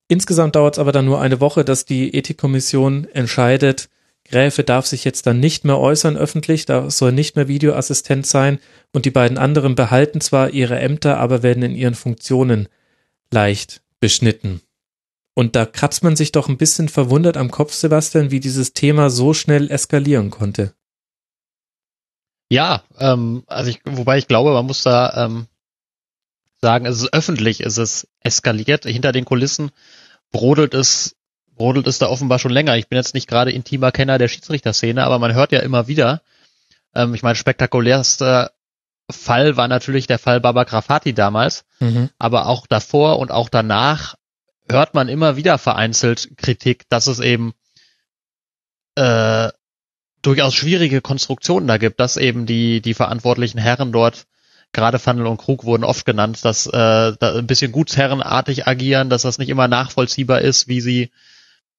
Insgesamt 0.09 0.57
dauert 0.57 0.75
es 0.75 0.79
aber 0.79 0.93
dann 0.93 1.05
nur 1.05 1.21
eine 1.21 1.41
Woche, 1.41 1.65
dass 1.65 1.85
die 1.85 2.15
Ethikkommission 2.15 3.07
entscheidet, 3.13 3.89
Gräfe 4.25 4.65
darf 4.65 4.87
sich 4.87 5.05
jetzt 5.05 5.27
dann 5.27 5.39
nicht 5.39 5.65
mehr 5.65 5.79
äußern 5.79 6.17
öffentlich, 6.17 6.65
da 6.65 6.91
soll 6.91 7.13
nicht 7.13 7.37
mehr 7.37 7.47
Videoassistent 7.47 8.27
sein 8.27 8.59
und 8.93 9.05
die 9.05 9.11
beiden 9.11 9.37
anderen 9.37 9.75
behalten 9.75 10.21
zwar 10.21 10.51
ihre 10.51 10.79
Ämter, 10.79 11.19
aber 11.19 11.43
werden 11.43 11.63
in 11.63 11.75
ihren 11.75 11.95
Funktionen 11.95 12.69
leicht 13.31 13.83
beschnitten. 14.01 14.63
Und 15.35 15.57
da 15.57 15.67
kratzt 15.67 16.05
man 16.05 16.15
sich 16.15 16.31
doch 16.31 16.49
ein 16.49 16.57
bisschen 16.57 16.89
verwundert 16.89 17.37
am 17.37 17.51
Kopf, 17.51 17.73
Sebastian, 17.73 18.31
wie 18.31 18.41
dieses 18.41 18.73
Thema 18.73 19.11
so 19.11 19.35
schnell 19.35 19.71
eskalieren 19.71 20.31
konnte. 20.31 20.75
Ja, 22.49 22.85
ähm, 22.99 23.43
also 23.47 23.71
ich, 23.71 23.81
wobei 23.85 24.19
ich 24.19 24.29
glaube, 24.29 24.53
man 24.53 24.67
muss 24.67 24.83
da 24.85 25.25
ähm, 25.25 25.47
sagen, 26.61 26.87
es 26.87 27.03
ist 27.03 27.13
öffentlich, 27.13 27.61
es 27.61 27.79
ist 27.79 28.09
eskaliert. 28.21 28.85
Hinter 28.85 29.11
den 29.11 29.25
Kulissen 29.25 29.73
brodelt 30.31 30.73
es, 30.73 31.17
brodelt 31.57 31.89
es 31.89 31.99
da 31.99 32.07
offenbar 32.07 32.39
schon 32.39 32.53
länger. 32.53 32.77
Ich 32.77 32.89
bin 32.89 32.97
jetzt 32.97 33.15
nicht 33.15 33.29
gerade 33.29 33.51
intimer 33.51 33.91
Kenner 33.91 34.19
der 34.19 34.29
Schiedsrichterszene, 34.29 35.05
aber 35.05 35.19
man 35.19 35.35
hört 35.35 35.51
ja 35.51 35.61
immer 35.61 35.89
wieder. 35.89 36.23
Ähm, 36.95 37.13
ich 37.15 37.25
meine, 37.25 37.35
spektakulärster 37.35 38.53
Fall 39.11 39.57
war 39.57 39.69
natürlich 39.69 40.07
der 40.07 40.19
Fall 40.19 40.41
Baba 40.41 40.65
Grafati 40.65 41.13
damals, 41.13 41.65
mhm. 41.81 42.11
aber 42.19 42.47
auch 42.47 42.67
davor 42.67 43.19
und 43.19 43.31
auch 43.31 43.49
danach 43.49 44.15
hört 44.69 44.95
man 44.95 45.09
immer 45.09 45.37
wieder 45.37 45.59
vereinzelt 45.59 46.37
Kritik, 46.37 46.89
dass 46.89 47.07
es 47.07 47.21
eben 47.21 47.53
äh, 48.97 49.51
durchaus 50.23 50.55
schwierige 50.55 51.01
Konstruktionen 51.01 51.69
da 51.69 51.77
gibt, 51.77 52.01
dass 52.01 52.17
eben 52.17 52.47
die, 52.47 52.81
die 52.81 52.95
verantwortlichen 52.95 53.59
Herren 53.59 53.93
dort, 53.93 54.27
gerade 54.73 54.99
Fandel 54.99 55.27
und 55.27 55.37
Krug 55.37 55.65
wurden 55.65 55.85
oft 55.85 56.07
genannt, 56.07 56.45
dass 56.45 56.67
äh, 56.67 56.71
da 56.73 57.35
ein 57.37 57.47
bisschen 57.47 57.73
gutsherrenartig 57.73 58.67
agieren, 58.67 59.11
dass 59.11 59.23
das 59.23 59.39
nicht 59.39 59.51
immer 59.51 59.69
nachvollziehbar 59.69 60.41
ist, 60.41 60.67
wie 60.67 60.81
sie 60.81 61.11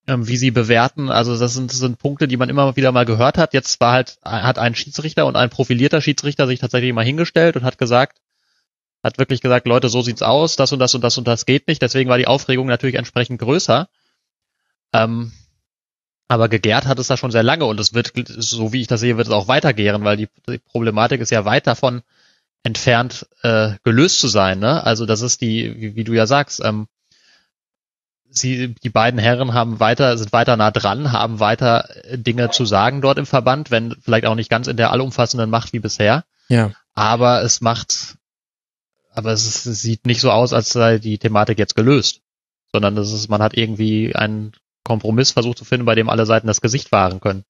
ähm, 0.08 0.28
wie 0.28 0.38
sie 0.38 0.52
bewerten. 0.52 1.10
Also 1.10 1.38
das 1.38 1.54
sind, 1.54 1.72
das 1.72 1.80
sind 1.80 1.98
Punkte, 1.98 2.28
die 2.28 2.38
man 2.38 2.50
immer 2.50 2.76
wieder 2.76 2.92
mal 2.92 3.06
gehört 3.06 3.38
hat. 3.38 3.54
Jetzt 3.54 3.80
war 3.80 3.94
halt, 3.94 4.18
hat 4.24 4.60
ein 4.60 4.76
Schiedsrichter 4.76 5.26
und 5.26 5.36
ein 5.36 5.50
profilierter 5.50 6.02
Schiedsrichter 6.02 6.48
sich 6.48 6.60
tatsächlich 6.60 6.94
mal 6.94 7.06
hingestellt 7.06 7.56
und 7.56 7.64
hat 7.64 7.78
gesagt, 7.78 8.20
hat 9.06 9.20
wirklich 9.20 9.42
gesagt, 9.42 9.68
Leute, 9.68 9.88
so 9.88 10.02
sieht's 10.02 10.24
aus, 10.24 10.56
das 10.56 10.74
und 10.74 10.80
das 10.80 10.96
und 10.96 11.04
das 11.04 11.18
und 11.18 11.28
das 11.28 11.46
geht 11.46 11.68
nicht. 11.68 11.82
Deswegen 11.82 12.10
war 12.10 12.18
die 12.18 12.26
Aufregung 12.26 12.66
natürlich 12.66 12.96
entsprechend 12.96 13.40
größer. 13.40 13.88
Ähm, 14.94 15.32
aber 16.28 16.50
gegärt 16.50 16.88
hat 16.88 16.98
es 16.98 17.06
da 17.06 17.16
schon 17.16 17.30
sehr 17.30 17.44
lange 17.44 17.66
und 17.66 17.80
es 17.80 17.94
wird, 17.94 18.14
so 18.28 18.74
wie 18.74 18.82
ich 18.82 18.88
das 18.88 19.02
sehe, 19.02 19.16
wird 19.16 19.28
es 19.28 19.34
auch 19.34 19.48
weitergären, 19.48 20.04
weil 20.04 20.18
die, 20.18 20.28
die 20.50 20.58
Problematik 20.58 21.22
ist 21.22 21.30
ja 21.30 21.46
weit 21.46 21.68
davon 21.68 22.02
entfernt, 22.64 23.28
äh, 23.44 23.74
gelöst 23.84 24.20
zu 24.20 24.28
sein. 24.28 24.58
Ne? 24.58 24.84
Also 24.84 25.06
das 25.06 25.22
ist 25.22 25.42
die, 25.42 25.76
wie, 25.80 25.96
wie 25.96 26.04
du 26.04 26.14
ja 26.14 26.26
sagst, 26.26 26.66
ähm, 26.66 26.88
sie, 28.28 28.74
die 28.74 28.90
beiden 28.90 29.20
Herren 29.20 29.54
haben 29.54 29.80
weiter, 29.80 30.18
sind 30.18 30.34
weiter 30.34 30.58
nah 30.58 30.72
dran, 30.72 31.12
haben 31.12 31.40
weiter 31.40 31.90
Dinge 32.12 32.50
zu 32.50 32.66
sagen 32.66 33.02
dort 33.02 33.20
im 33.20 33.28
Verband, 33.28 33.70
wenn 33.70 33.96
vielleicht 34.02 34.26
auch 34.26 34.34
nicht 34.34 34.50
ganz 34.50 34.66
in 34.66 34.78
der 34.78 34.92
allumfassenden 34.92 35.52
Macht 35.52 35.74
wie 35.74 35.80
bisher. 35.80 36.24
Ja. 36.50 36.72
Aber 36.96 37.44
es 37.44 37.62
macht 37.62 38.18
aber 39.16 39.32
es, 39.32 39.46
ist, 39.46 39.66
es 39.66 39.82
sieht 39.82 40.06
nicht 40.06 40.22
so 40.22 40.32
aus, 40.32 40.54
als 40.54 40.70
sei 40.70 41.00
die 41.00 41.18
Thematik 41.18 41.60
jetzt 41.60 41.76
gelöst, 41.76 42.22
sondern 42.72 42.96
das 42.96 43.12
ist, 43.12 43.30
man 43.30 43.42
hat 43.42 43.56
irgendwie 43.56 44.16
einen 44.16 44.54
Kompromiss 44.84 45.32
versucht 45.32 45.58
zu 45.58 45.66
finden, 45.66 45.86
bei 45.86 45.96
dem 45.96 46.10
alle 46.10 46.26
Seiten 46.26 46.48
das 46.48 46.62
Gesicht 46.62 46.92
wahren 46.92 47.20
können. 47.20 47.44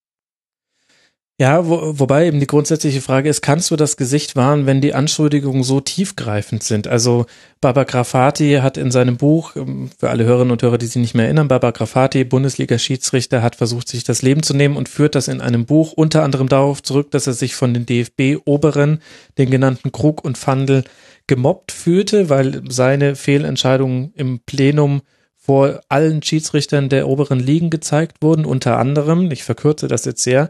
Ja, 1.37 1.67
wo, 1.67 1.99
wobei 1.99 2.27
eben 2.27 2.39
die 2.39 2.47
grundsätzliche 2.47 3.01
Frage 3.01 3.27
ist, 3.27 3.41
kannst 3.41 3.69
du 3.69 3.75
das 3.75 3.97
Gesicht 3.97 4.37
wahren, 4.37 4.65
wenn 4.65 4.79
die 4.79 4.93
Anschuldigungen 4.93 5.63
so 5.63 5.81
tiefgreifend 5.81 6.63
sind? 6.63 6.87
Also 6.87 7.25
Baba 7.59 7.83
Grafati 7.83 8.59
hat 8.61 8.77
in 8.77 8.89
seinem 8.89 9.17
Buch, 9.17 9.53
ähm, 9.57 9.89
für 9.97 10.09
alle 10.09 10.23
Hörerinnen 10.23 10.53
und 10.53 10.61
Hörer, 10.61 10.77
die 10.77 10.85
sich 10.85 10.95
nicht 10.95 11.13
mehr 11.13 11.25
erinnern, 11.25 11.49
Baba 11.49 11.71
Grafati, 11.71 12.23
Bundesliga-Schiedsrichter, 12.23 13.41
hat 13.41 13.57
versucht, 13.57 13.89
sich 13.89 14.05
das 14.05 14.21
Leben 14.21 14.43
zu 14.43 14.53
nehmen 14.53 14.77
und 14.77 14.87
führt 14.87 15.13
das 15.13 15.27
in 15.27 15.41
einem 15.41 15.65
Buch 15.65 15.91
unter 15.91 16.23
anderem 16.23 16.47
darauf 16.47 16.81
zurück, 16.81 17.11
dass 17.11 17.27
er 17.27 17.33
sich 17.33 17.53
von 17.53 17.73
den 17.73 17.85
DFB-Oberen, 17.85 19.01
den 19.37 19.51
genannten 19.51 19.91
Krug 19.91 20.23
und 20.23 20.37
Fandel, 20.37 20.85
gemobbt 21.27 21.71
fühlte, 21.71 22.29
weil 22.29 22.61
seine 22.69 23.15
Fehlentscheidungen 23.15 24.13
im 24.15 24.39
Plenum 24.39 25.01
vor 25.35 25.81
allen 25.89 26.23
Schiedsrichtern 26.23 26.89
der 26.89 27.07
oberen 27.07 27.39
Ligen 27.39 27.69
gezeigt 27.69 28.17
wurden, 28.21 28.45
unter 28.45 28.77
anderem, 28.77 29.29
ich 29.31 29.43
verkürze 29.43 29.87
das 29.87 30.05
jetzt 30.05 30.23
sehr, 30.23 30.49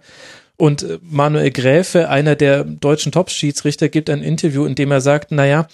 und 0.58 0.84
äh, 0.84 1.00
Manuel 1.02 1.52
Gräfe, 1.52 2.10
einer 2.10 2.36
der 2.36 2.64
deutschen 2.64 3.12
Top-Schiedsrichter, 3.12 3.90
gibt 3.90 4.10
ein 4.10 4.24
Interview, 4.24 4.66
in 4.66 4.76
dem 4.76 4.92
er 4.92 5.02
sagt, 5.02 5.32
naja, 5.32 5.68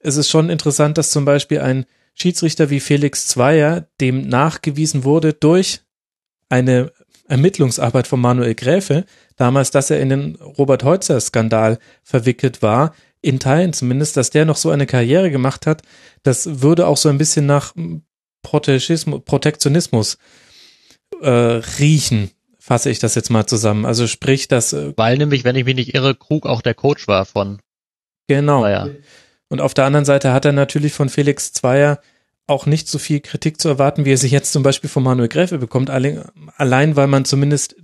es 0.00 0.16
ist 0.16 0.28
schon 0.28 0.50
interessant, 0.50 0.98
dass 0.98 1.10
zum 1.10 1.24
Beispiel 1.24 1.60
ein 1.60 1.86
Schiedsrichter 2.14 2.70
wie 2.70 2.80
Felix 2.80 3.26
Zweier, 3.26 3.86
dem 4.00 4.28
nachgewiesen 4.28 5.04
wurde 5.04 5.32
durch 5.32 5.80
eine 6.48 6.92
Ermittlungsarbeit 7.28 8.06
von 8.06 8.20
Manuel 8.20 8.54
Gräfe, 8.54 9.04
damals, 9.36 9.70
dass 9.70 9.90
er 9.90 10.00
in 10.00 10.10
den 10.10 10.34
Robert 10.36 10.84
Heutzer-Skandal 10.84 11.78
verwickelt 12.02 12.60
war, 12.60 12.94
in 13.24 13.40
Teilen 13.40 13.72
zumindest, 13.72 14.16
dass 14.16 14.30
der 14.30 14.44
noch 14.44 14.56
so 14.56 14.70
eine 14.70 14.86
Karriere 14.86 15.30
gemacht 15.30 15.66
hat, 15.66 15.82
das 16.22 16.62
würde 16.62 16.86
auch 16.86 16.96
so 16.96 17.08
ein 17.08 17.18
bisschen 17.18 17.46
nach 17.46 17.74
Protektionismus 18.42 20.18
äh, 21.22 21.30
riechen, 21.78 22.30
fasse 22.58 22.90
ich 22.90 22.98
das 22.98 23.14
jetzt 23.14 23.30
mal 23.30 23.46
zusammen. 23.46 23.86
Also 23.86 24.06
sprich, 24.06 24.48
dass. 24.48 24.72
Äh, 24.72 24.92
Weil 24.96 25.18
nämlich, 25.18 25.44
wenn 25.44 25.56
ich 25.56 25.64
mich 25.64 25.74
nicht 25.74 25.94
irre, 25.94 26.14
Krug 26.14 26.46
auch 26.46 26.60
der 26.60 26.74
Coach 26.74 27.08
war 27.08 27.24
von. 27.24 27.60
Genau. 28.26 28.60
Zweier. 28.60 28.90
Und 29.48 29.60
auf 29.60 29.74
der 29.74 29.84
anderen 29.84 30.04
Seite 30.04 30.32
hat 30.32 30.44
er 30.44 30.52
natürlich 30.52 30.92
von 30.92 31.08
Felix 31.08 31.52
Zweier 31.52 32.00
auch 32.46 32.66
nicht 32.66 32.88
so 32.88 32.98
viel 32.98 33.20
Kritik 33.20 33.60
zu 33.60 33.68
erwarten, 33.68 34.04
wie 34.04 34.12
er 34.12 34.18
sich 34.18 34.32
jetzt 34.32 34.52
zum 34.52 34.62
Beispiel 34.62 34.90
von 34.90 35.02
Manuel 35.02 35.28
Gräfe 35.28 35.58
bekommt, 35.58 35.88
allein, 35.88 36.24
allein 36.56 36.96
weil 36.96 37.06
man 37.06 37.24
zumindest 37.24 37.76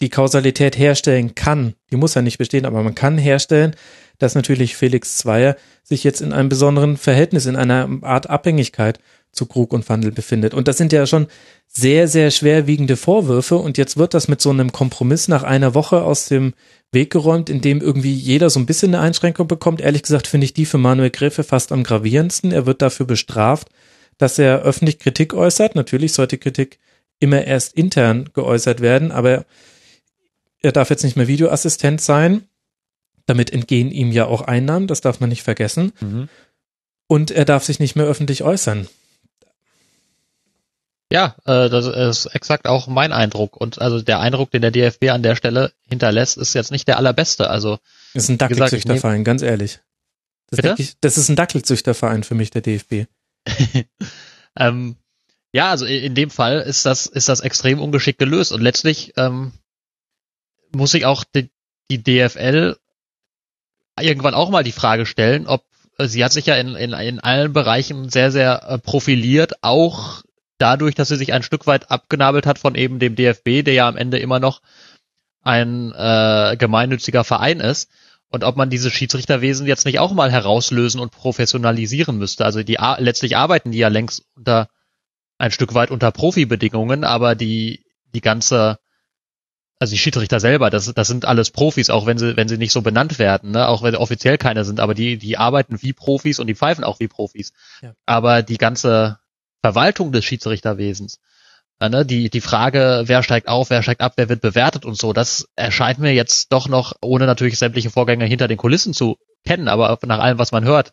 die 0.00 0.08
Kausalität 0.10 0.76
herstellen 0.76 1.34
kann. 1.34 1.74
Die 1.90 1.96
muss 1.96 2.14
ja 2.14 2.22
nicht 2.22 2.38
bestehen, 2.38 2.66
aber 2.66 2.82
man 2.82 2.94
kann 2.94 3.18
herstellen, 3.18 3.74
dass 4.22 4.34
natürlich 4.34 4.76
Felix 4.76 5.18
Zweier 5.18 5.56
sich 5.82 6.04
jetzt 6.04 6.20
in 6.20 6.32
einem 6.32 6.48
besonderen 6.48 6.96
Verhältnis, 6.96 7.46
in 7.46 7.56
einer 7.56 7.88
Art 8.02 8.30
Abhängigkeit 8.30 9.00
zu 9.32 9.46
Krug 9.46 9.72
und 9.72 9.88
Wandel 9.88 10.12
befindet. 10.12 10.54
Und 10.54 10.68
das 10.68 10.76
sind 10.76 10.92
ja 10.92 11.06
schon 11.06 11.26
sehr, 11.66 12.06
sehr 12.06 12.30
schwerwiegende 12.30 12.96
Vorwürfe. 12.96 13.56
Und 13.56 13.78
jetzt 13.78 13.96
wird 13.96 14.14
das 14.14 14.28
mit 14.28 14.40
so 14.40 14.50
einem 14.50 14.72
Kompromiss 14.72 15.26
nach 15.26 15.42
einer 15.42 15.74
Woche 15.74 16.02
aus 16.02 16.26
dem 16.28 16.52
Weg 16.92 17.10
geräumt, 17.10 17.48
in 17.48 17.62
dem 17.62 17.80
irgendwie 17.80 18.12
jeder 18.12 18.50
so 18.50 18.60
ein 18.60 18.66
bisschen 18.66 18.94
eine 18.94 19.02
Einschränkung 19.02 19.48
bekommt. 19.48 19.80
Ehrlich 19.80 20.02
gesagt 20.02 20.26
finde 20.26 20.44
ich 20.44 20.52
die 20.52 20.66
für 20.66 20.78
Manuel 20.78 21.10
Gräfe 21.10 21.44
fast 21.44 21.72
am 21.72 21.82
gravierendsten. 21.82 22.52
Er 22.52 22.66
wird 22.66 22.82
dafür 22.82 23.06
bestraft, 23.06 23.68
dass 24.18 24.38
er 24.38 24.62
öffentlich 24.62 24.98
Kritik 24.98 25.32
äußert. 25.32 25.74
Natürlich 25.74 26.12
sollte 26.12 26.36
Kritik 26.36 26.78
immer 27.18 27.44
erst 27.44 27.74
intern 27.74 28.28
geäußert 28.34 28.80
werden, 28.80 29.10
aber 29.10 29.46
er 30.60 30.72
darf 30.72 30.90
jetzt 30.90 31.04
nicht 31.04 31.16
mehr 31.16 31.28
Videoassistent 31.28 32.00
sein. 32.00 32.44
Damit 33.26 33.50
entgehen 33.50 33.90
ihm 33.90 34.12
ja 34.12 34.26
auch 34.26 34.42
Einnahmen, 34.42 34.86
das 34.86 35.00
darf 35.00 35.20
man 35.20 35.28
nicht 35.28 35.42
vergessen. 35.42 35.92
Mhm. 36.00 36.28
Und 37.06 37.30
er 37.30 37.44
darf 37.44 37.64
sich 37.64 37.78
nicht 37.78 37.94
mehr 37.94 38.06
öffentlich 38.06 38.42
äußern. 38.42 38.88
Ja, 41.12 41.36
äh, 41.44 41.68
das 41.68 41.86
ist 41.86 42.26
exakt 42.34 42.66
auch 42.66 42.86
mein 42.86 43.12
Eindruck. 43.12 43.58
Und 43.58 43.80
also 43.80 44.00
der 44.00 44.20
Eindruck, 44.20 44.50
den 44.50 44.62
der 44.62 44.70
DFB 44.70 45.10
an 45.10 45.22
der 45.22 45.36
Stelle 45.36 45.72
hinterlässt, 45.86 46.38
ist 46.38 46.54
jetzt 46.54 46.70
nicht 46.70 46.88
der 46.88 46.96
allerbeste. 46.96 47.50
Also 47.50 47.78
das 48.14 48.24
ist 48.24 48.28
ein 48.30 48.38
Dackelzüchterverein, 48.38 49.22
ganz 49.22 49.42
ehrlich. 49.42 49.80
Das, 50.50 50.78
ich, 50.78 50.94
das 51.00 51.18
ist 51.18 51.28
ein 51.28 51.36
Dackelzüchterverein 51.36 52.24
für 52.24 52.34
mich, 52.34 52.50
der 52.50 52.62
DFB. 52.62 53.06
ähm, 54.58 54.96
ja, 55.52 55.70
also 55.70 55.84
in 55.84 56.14
dem 56.14 56.30
Fall 56.30 56.60
ist 56.60 56.86
das 56.86 57.04
ist 57.04 57.28
das 57.28 57.40
extrem 57.40 57.80
ungeschickt 57.80 58.18
gelöst 58.18 58.52
und 58.52 58.62
letztlich 58.62 59.12
ähm, 59.16 59.52
muss 60.74 60.94
ich 60.94 61.04
auch 61.04 61.24
die, 61.24 61.50
die 61.90 62.02
DFL 62.02 62.76
irgendwann 64.00 64.34
auch 64.34 64.50
mal 64.50 64.64
die 64.64 64.72
Frage 64.72 65.06
stellen, 65.06 65.46
ob 65.46 65.64
sie 65.98 66.24
hat 66.24 66.32
sich 66.32 66.46
ja 66.46 66.56
in, 66.56 66.74
in, 66.74 66.92
in 66.92 67.20
allen 67.20 67.52
Bereichen 67.52 68.08
sehr, 68.08 68.32
sehr 68.32 68.62
äh, 68.68 68.78
profiliert, 68.78 69.62
auch 69.62 70.22
dadurch, 70.58 70.94
dass 70.94 71.08
sie 71.08 71.16
sich 71.16 71.32
ein 71.32 71.42
Stück 71.42 71.66
weit 71.66 71.90
abgenabelt 71.90 72.46
hat 72.46 72.58
von 72.58 72.74
eben 72.74 72.98
dem 72.98 73.16
DFB, 73.16 73.64
der 73.64 73.74
ja 73.74 73.88
am 73.88 73.96
Ende 73.96 74.18
immer 74.18 74.40
noch 74.40 74.60
ein 75.42 75.92
äh, 75.92 76.56
gemeinnütziger 76.56 77.24
Verein 77.24 77.60
ist. 77.60 77.90
Und 78.28 78.44
ob 78.44 78.56
man 78.56 78.70
diese 78.70 78.90
Schiedsrichterwesen 78.90 79.66
jetzt 79.66 79.84
nicht 79.84 79.98
auch 79.98 80.12
mal 80.12 80.30
herauslösen 80.30 81.00
und 81.00 81.12
professionalisieren 81.12 82.16
müsste. 82.16 82.46
Also 82.46 82.62
die 82.62 82.78
letztlich 82.98 83.36
arbeiten 83.36 83.72
die 83.72 83.78
ja 83.78 83.88
längst 83.88 84.24
unter 84.36 84.68
ein 85.36 85.50
Stück 85.50 85.74
weit 85.74 85.90
unter 85.90 86.12
Profibedingungen, 86.12 87.04
aber 87.04 87.34
die 87.34 87.84
die 88.14 88.20
ganze 88.20 88.78
also 89.82 89.90
die 89.90 89.98
Schiedsrichter 89.98 90.38
selber, 90.38 90.70
das, 90.70 90.94
das 90.94 91.08
sind 91.08 91.24
alles 91.24 91.50
Profis, 91.50 91.90
auch 91.90 92.06
wenn 92.06 92.16
sie, 92.16 92.36
wenn 92.36 92.46
sie 92.46 92.56
nicht 92.56 92.70
so 92.70 92.82
benannt 92.82 93.18
werden, 93.18 93.50
ne? 93.50 93.66
auch 93.66 93.82
wenn 93.82 93.92
sie 93.92 93.98
offiziell 94.00 94.38
keine 94.38 94.64
sind, 94.64 94.78
aber 94.78 94.94
die, 94.94 95.16
die 95.16 95.38
arbeiten 95.38 95.82
wie 95.82 95.92
Profis 95.92 96.38
und 96.38 96.46
die 96.46 96.54
pfeifen 96.54 96.84
auch 96.84 97.00
wie 97.00 97.08
Profis. 97.08 97.52
Ja. 97.82 97.92
Aber 98.06 98.42
die 98.42 98.58
ganze 98.58 99.18
Verwaltung 99.60 100.12
des 100.12 100.24
Schiedsrichterwesens. 100.24 101.18
Äh, 101.80 101.88
ne, 101.88 102.06
die, 102.06 102.30
die 102.30 102.40
Frage, 102.40 103.02
wer 103.06 103.24
steigt 103.24 103.48
auf, 103.48 103.70
wer 103.70 103.82
steigt 103.82 104.02
ab, 104.02 104.12
wer 104.14 104.28
wird 104.28 104.40
bewertet 104.40 104.84
und 104.84 104.96
so, 104.96 105.12
das 105.12 105.48
erscheint 105.56 105.98
mir 105.98 106.14
jetzt 106.14 106.52
doch 106.52 106.68
noch, 106.68 106.94
ohne 107.02 107.26
natürlich 107.26 107.58
sämtliche 107.58 107.90
Vorgänge 107.90 108.24
hinter 108.24 108.46
den 108.46 108.58
Kulissen 108.58 108.94
zu 108.94 109.18
kennen, 109.44 109.66
aber 109.66 109.98
nach 110.06 110.20
allem, 110.20 110.38
was 110.38 110.52
man 110.52 110.64
hört, 110.64 110.92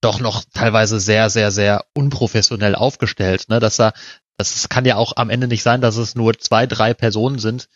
doch 0.00 0.18
noch 0.18 0.42
teilweise 0.52 0.98
sehr, 0.98 1.30
sehr, 1.30 1.52
sehr 1.52 1.84
unprofessionell 1.94 2.74
aufgestellt. 2.74 3.48
Ne? 3.48 3.60
Dass 3.60 3.76
da, 3.76 3.92
das 4.38 4.68
kann 4.68 4.84
ja 4.84 4.96
auch 4.96 5.14
am 5.16 5.30
Ende 5.30 5.48
nicht 5.48 5.62
sein, 5.62 5.80
dass 5.80 5.96
es 5.96 6.14
nur 6.14 6.38
zwei, 6.38 6.66
drei 6.66 6.94
Personen 6.94 7.38
sind, 7.38 7.68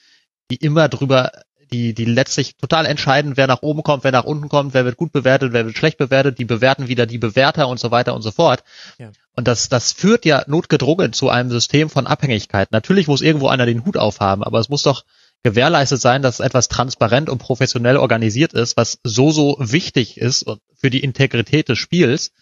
die 0.50 0.56
immer 0.56 0.88
drüber 0.88 1.32
die, 1.72 1.94
die 1.94 2.04
letztlich 2.04 2.56
total 2.56 2.86
entscheiden, 2.86 3.36
wer 3.36 3.46
nach 3.46 3.62
oben 3.62 3.82
kommt, 3.82 4.04
wer 4.04 4.12
nach 4.12 4.24
unten 4.24 4.48
kommt, 4.48 4.74
wer 4.74 4.84
wird 4.84 4.96
gut 4.96 5.10
bewertet, 5.10 5.52
wer 5.52 5.64
wird 5.64 5.76
schlecht 5.76 5.98
bewertet, 5.98 6.38
die 6.38 6.44
bewerten 6.44 6.88
wieder 6.88 7.06
die 7.06 7.18
Bewerter 7.18 7.68
und 7.68 7.80
so 7.80 7.90
weiter 7.90 8.14
und 8.14 8.22
so 8.22 8.30
fort. 8.30 8.62
Ja. 8.98 9.10
Und 9.34 9.48
das, 9.48 9.68
das 9.68 9.92
führt 9.92 10.24
ja 10.24 10.44
notgedrungen 10.46 11.12
zu 11.12 11.30
einem 11.30 11.50
System 11.50 11.88
von 11.88 12.06
Abhängigkeit. 12.06 12.70
Natürlich 12.70 13.08
muss 13.08 13.22
irgendwo 13.22 13.48
einer 13.48 13.66
den 13.66 13.84
Hut 13.84 13.96
aufhaben, 13.96 14.44
aber 14.44 14.60
es 14.60 14.68
muss 14.68 14.82
doch 14.82 15.04
gewährleistet 15.42 16.00
sein, 16.00 16.22
dass 16.22 16.40
etwas 16.40 16.68
transparent 16.68 17.28
und 17.28 17.38
professionell 17.38 17.96
organisiert 17.96 18.52
ist, 18.52 18.76
was 18.76 18.98
so, 19.02 19.32
so 19.32 19.56
wichtig 19.58 20.18
ist 20.18 20.44
für 20.74 20.90
die 20.90 21.02
Integrität 21.02 21.68
des 21.68 21.78
Spiels 21.78 22.32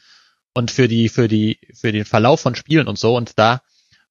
und 0.52 0.70
für 0.70 0.88
die, 0.88 1.08
für 1.08 1.28
die, 1.28 1.58
für 1.72 1.92
den 1.92 2.04
Verlauf 2.04 2.40
von 2.40 2.56
Spielen 2.56 2.88
und 2.88 2.98
so. 2.98 3.16
Und 3.16 3.38
da 3.38 3.62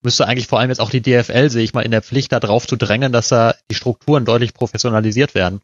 müsste 0.02 0.28
eigentlich 0.28 0.48
vor 0.48 0.60
allem 0.60 0.70
jetzt 0.70 0.80
auch 0.80 0.90
die 0.90 1.02
DFL, 1.02 1.50
sehe 1.50 1.64
ich 1.64 1.74
mal, 1.74 1.82
in 1.82 1.92
der 1.92 2.02
Pflicht 2.02 2.32
darauf 2.32 2.68
zu 2.68 2.76
drängen, 2.76 3.12
dass 3.12 3.30
da 3.30 3.56
die 3.70 3.76
Strukturen 3.76 4.26
deutlich 4.26 4.54
professionalisiert 4.54 5.36
werden. 5.36 5.62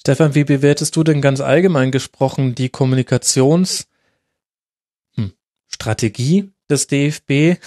Stefan, 0.00 0.34
wie 0.34 0.44
bewertest 0.44 0.96
du 0.96 1.04
denn 1.04 1.22
ganz 1.22 1.40
allgemein 1.40 1.90
gesprochen 1.90 2.54
die 2.54 2.68
Kommunikationsstrategie 2.68 3.86
hm, 5.16 6.52
des 6.68 6.86
DFB 6.88 7.58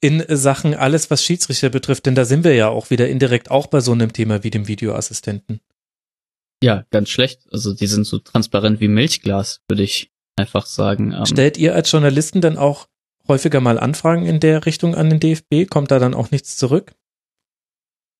in 0.00 0.24
Sachen 0.28 0.74
alles, 0.74 1.10
was 1.10 1.24
Schiedsrichter 1.24 1.70
betrifft? 1.70 2.04
Denn 2.06 2.14
da 2.14 2.26
sind 2.26 2.44
wir 2.44 2.54
ja 2.54 2.68
auch 2.68 2.90
wieder 2.90 3.08
indirekt 3.08 3.50
auch 3.50 3.66
bei 3.66 3.80
so 3.80 3.92
einem 3.92 4.12
Thema 4.12 4.44
wie 4.44 4.50
dem 4.50 4.68
Videoassistenten. 4.68 5.60
Ja, 6.62 6.84
ganz 6.90 7.08
schlecht. 7.08 7.46
Also 7.50 7.72
die 7.72 7.86
sind 7.86 8.06
so 8.06 8.18
transparent 8.18 8.80
wie 8.80 8.88
Milchglas, 8.88 9.62
würde 9.66 9.82
ich 9.82 10.10
einfach 10.36 10.66
sagen. 10.66 11.12
Ähm. 11.12 11.24
Stellt 11.24 11.56
ihr 11.56 11.74
als 11.74 11.90
Journalisten 11.90 12.42
dann 12.42 12.58
auch 12.58 12.88
häufiger 13.30 13.60
mal 13.60 13.78
Anfragen 13.78 14.26
in 14.26 14.40
der 14.40 14.66
Richtung 14.66 14.94
an 14.94 15.08
den 15.08 15.20
DFB? 15.20 15.70
Kommt 15.70 15.90
da 15.90 15.98
dann 15.98 16.12
auch 16.12 16.30
nichts 16.30 16.58
zurück? 16.58 16.92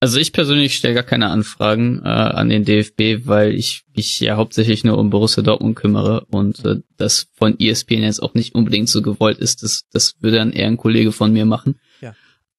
Also 0.02 0.18
ich 0.18 0.32
persönlich 0.32 0.76
stelle 0.76 0.94
gar 0.94 1.02
keine 1.02 1.28
Anfragen 1.28 2.00
äh, 2.02 2.08
an 2.08 2.48
den 2.48 2.64
DFB, 2.64 3.26
weil 3.26 3.55
ich 3.55 3.84
mich 3.94 4.18
ja 4.20 4.36
hauptsächlich 4.36 4.82
nur 4.82 4.97
um 4.97 5.10
Borussia 5.10 5.42
Dortmund 5.42 5.76
kümmere 5.76 6.24
und 6.30 6.64
äh, 6.64 6.76
das 6.97 7.26
von 7.34 7.60
ESPN 7.60 8.05
jetzt 8.05 8.22
auch 8.22 8.32
nicht 8.32 8.55
unbedingt 8.55 8.89
so 8.89 9.02
gewollt 9.02 9.39
ist. 9.39 9.62
Das, 9.62 9.82
das 9.92 10.14
würde 10.20 10.39
dann 10.39 10.52
eher 10.52 10.68
ein 10.68 10.78
Kollege 10.78 11.12
von 11.12 11.34
mir 11.34 11.44
machen. 11.44 11.78
Ja. 12.00 12.14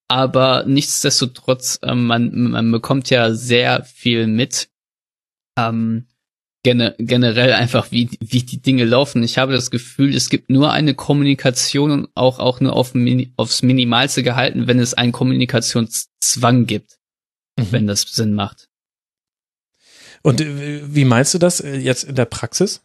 Aber 0.07 0.65
nichtsdestotrotz, 0.67 1.79
äh, 1.81 1.95
man, 1.95 2.51
man 2.51 2.71
bekommt 2.71 3.09
ja 3.09 3.33
sehr 3.33 3.85
viel 3.85 4.27
mit. 4.27 4.69
Ähm, 5.57 6.05
gene 6.63 6.95
generell 6.99 7.53
einfach, 7.53 7.91
wie, 7.91 8.09
wie 8.19 8.43
die 8.43 8.61
Dinge 8.61 8.85
laufen. 8.85 9.23
Ich 9.23 9.37
habe 9.37 9.53
das 9.53 9.71
Gefühl, 9.71 10.15
es 10.15 10.29
gibt 10.29 10.49
nur 10.49 10.71
eine 10.71 10.93
Kommunikation 10.93 12.07
auch, 12.13 12.39
auch 12.39 12.59
nur 12.59 12.73
auf, 12.73 12.93
aufs 13.37 13.63
Minimalste 13.63 14.23
gehalten, 14.23 14.67
wenn 14.67 14.79
es 14.79 14.93
einen 14.93 15.11
Kommunikationszwang 15.11 16.67
gibt, 16.67 16.99
mhm. 17.57 17.67
wenn 17.71 17.87
das 17.87 18.01
Sinn 18.01 18.33
macht. 18.33 18.67
Und 20.21 20.41
äh, 20.41 20.81
wie 20.85 21.05
meinst 21.05 21.33
du 21.33 21.39
das 21.39 21.61
äh, 21.61 21.77
jetzt 21.77 22.03
in 22.03 22.15
der 22.15 22.25
Praxis? 22.25 22.81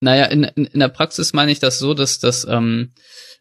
Naja, 0.00 0.26
in, 0.26 0.44
in, 0.44 0.66
in 0.66 0.80
der 0.80 0.88
Praxis 0.88 1.32
meine 1.32 1.50
ich 1.50 1.60
das 1.60 1.78
so, 1.78 1.94
dass 1.94 2.18
das, 2.18 2.46
ähm, 2.46 2.92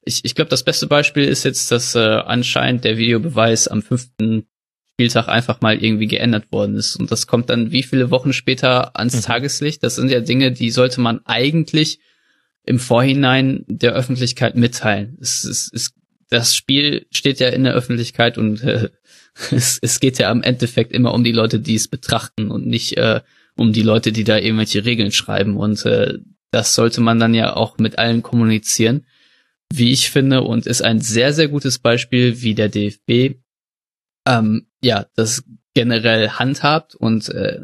ich, 0.01 0.23
ich 0.23 0.33
glaube, 0.33 0.49
das 0.49 0.63
beste 0.63 0.87
Beispiel 0.87 1.25
ist 1.25 1.43
jetzt, 1.43 1.71
dass 1.71 1.93
äh, 1.95 1.99
anscheinend 1.99 2.85
der 2.85 2.97
Videobeweis 2.97 3.67
am 3.67 3.81
fünften 3.81 4.47
Spieltag 4.93 5.27
einfach 5.27 5.61
mal 5.61 5.83
irgendwie 5.83 6.07
geändert 6.07 6.51
worden 6.51 6.75
ist. 6.75 6.95
Und 6.95 7.11
das 7.11 7.25
kommt 7.25 7.49
dann 7.49 7.71
wie 7.71 7.81
viele 7.81 8.11
Wochen 8.11 8.31
später 8.31 8.95
ans 8.97 9.15
Mhm. 9.15 9.21
Tageslicht. 9.21 9.83
Das 9.83 9.95
sind 9.95 10.11
ja 10.11 10.19
Dinge, 10.19 10.51
die 10.51 10.69
sollte 10.69 11.01
man 11.01 11.21
eigentlich 11.25 11.99
im 12.63 12.77
Vorhinein 12.79 13.65
der 13.67 13.93
Öffentlichkeit 13.93 14.55
mitteilen. 14.55 15.17
Es, 15.19 15.43
es, 15.43 15.71
es, 15.73 15.93
das 16.29 16.55
Spiel 16.55 17.07
steht 17.11 17.39
ja 17.39 17.49
in 17.49 17.63
der 17.63 17.73
Öffentlichkeit 17.73 18.37
und 18.37 18.63
äh, 18.63 18.89
es, 19.51 19.79
es 19.81 19.99
geht 19.99 20.19
ja 20.19 20.29
am 20.29 20.43
Endeffekt 20.43 20.91
immer 20.91 21.13
um 21.13 21.23
die 21.23 21.31
Leute, 21.31 21.59
die 21.59 21.75
es 21.75 21.87
betrachten 21.87 22.51
und 22.51 22.67
nicht 22.67 22.95
äh, 22.97 23.21
um 23.55 23.73
die 23.73 23.81
Leute, 23.81 24.11
die 24.11 24.23
da 24.23 24.37
irgendwelche 24.37 24.85
Regeln 24.85 25.11
schreiben. 25.11 25.57
Und 25.57 25.85
äh, 25.85 26.19
das 26.51 26.75
sollte 26.75 27.01
man 27.01 27.19
dann 27.19 27.33
ja 27.33 27.55
auch 27.55 27.79
mit 27.79 27.97
allen 27.97 28.21
kommunizieren, 28.21 29.07
wie 29.73 29.91
ich 29.91 30.11
finde, 30.11 30.41
und 30.41 30.67
ist 30.67 30.83
ein 30.83 31.01
sehr, 31.01 31.33
sehr 31.33 31.47
gutes 31.47 31.79
Beispiel, 31.79 32.43
wie 32.43 32.53
der 32.53 32.69
DFB 32.69 33.42
ähm, 34.25 34.67
ja 34.81 35.05
das 35.15 35.43
generell 35.73 36.29
handhabt 36.29 36.95
und 36.95 37.29
äh, 37.29 37.59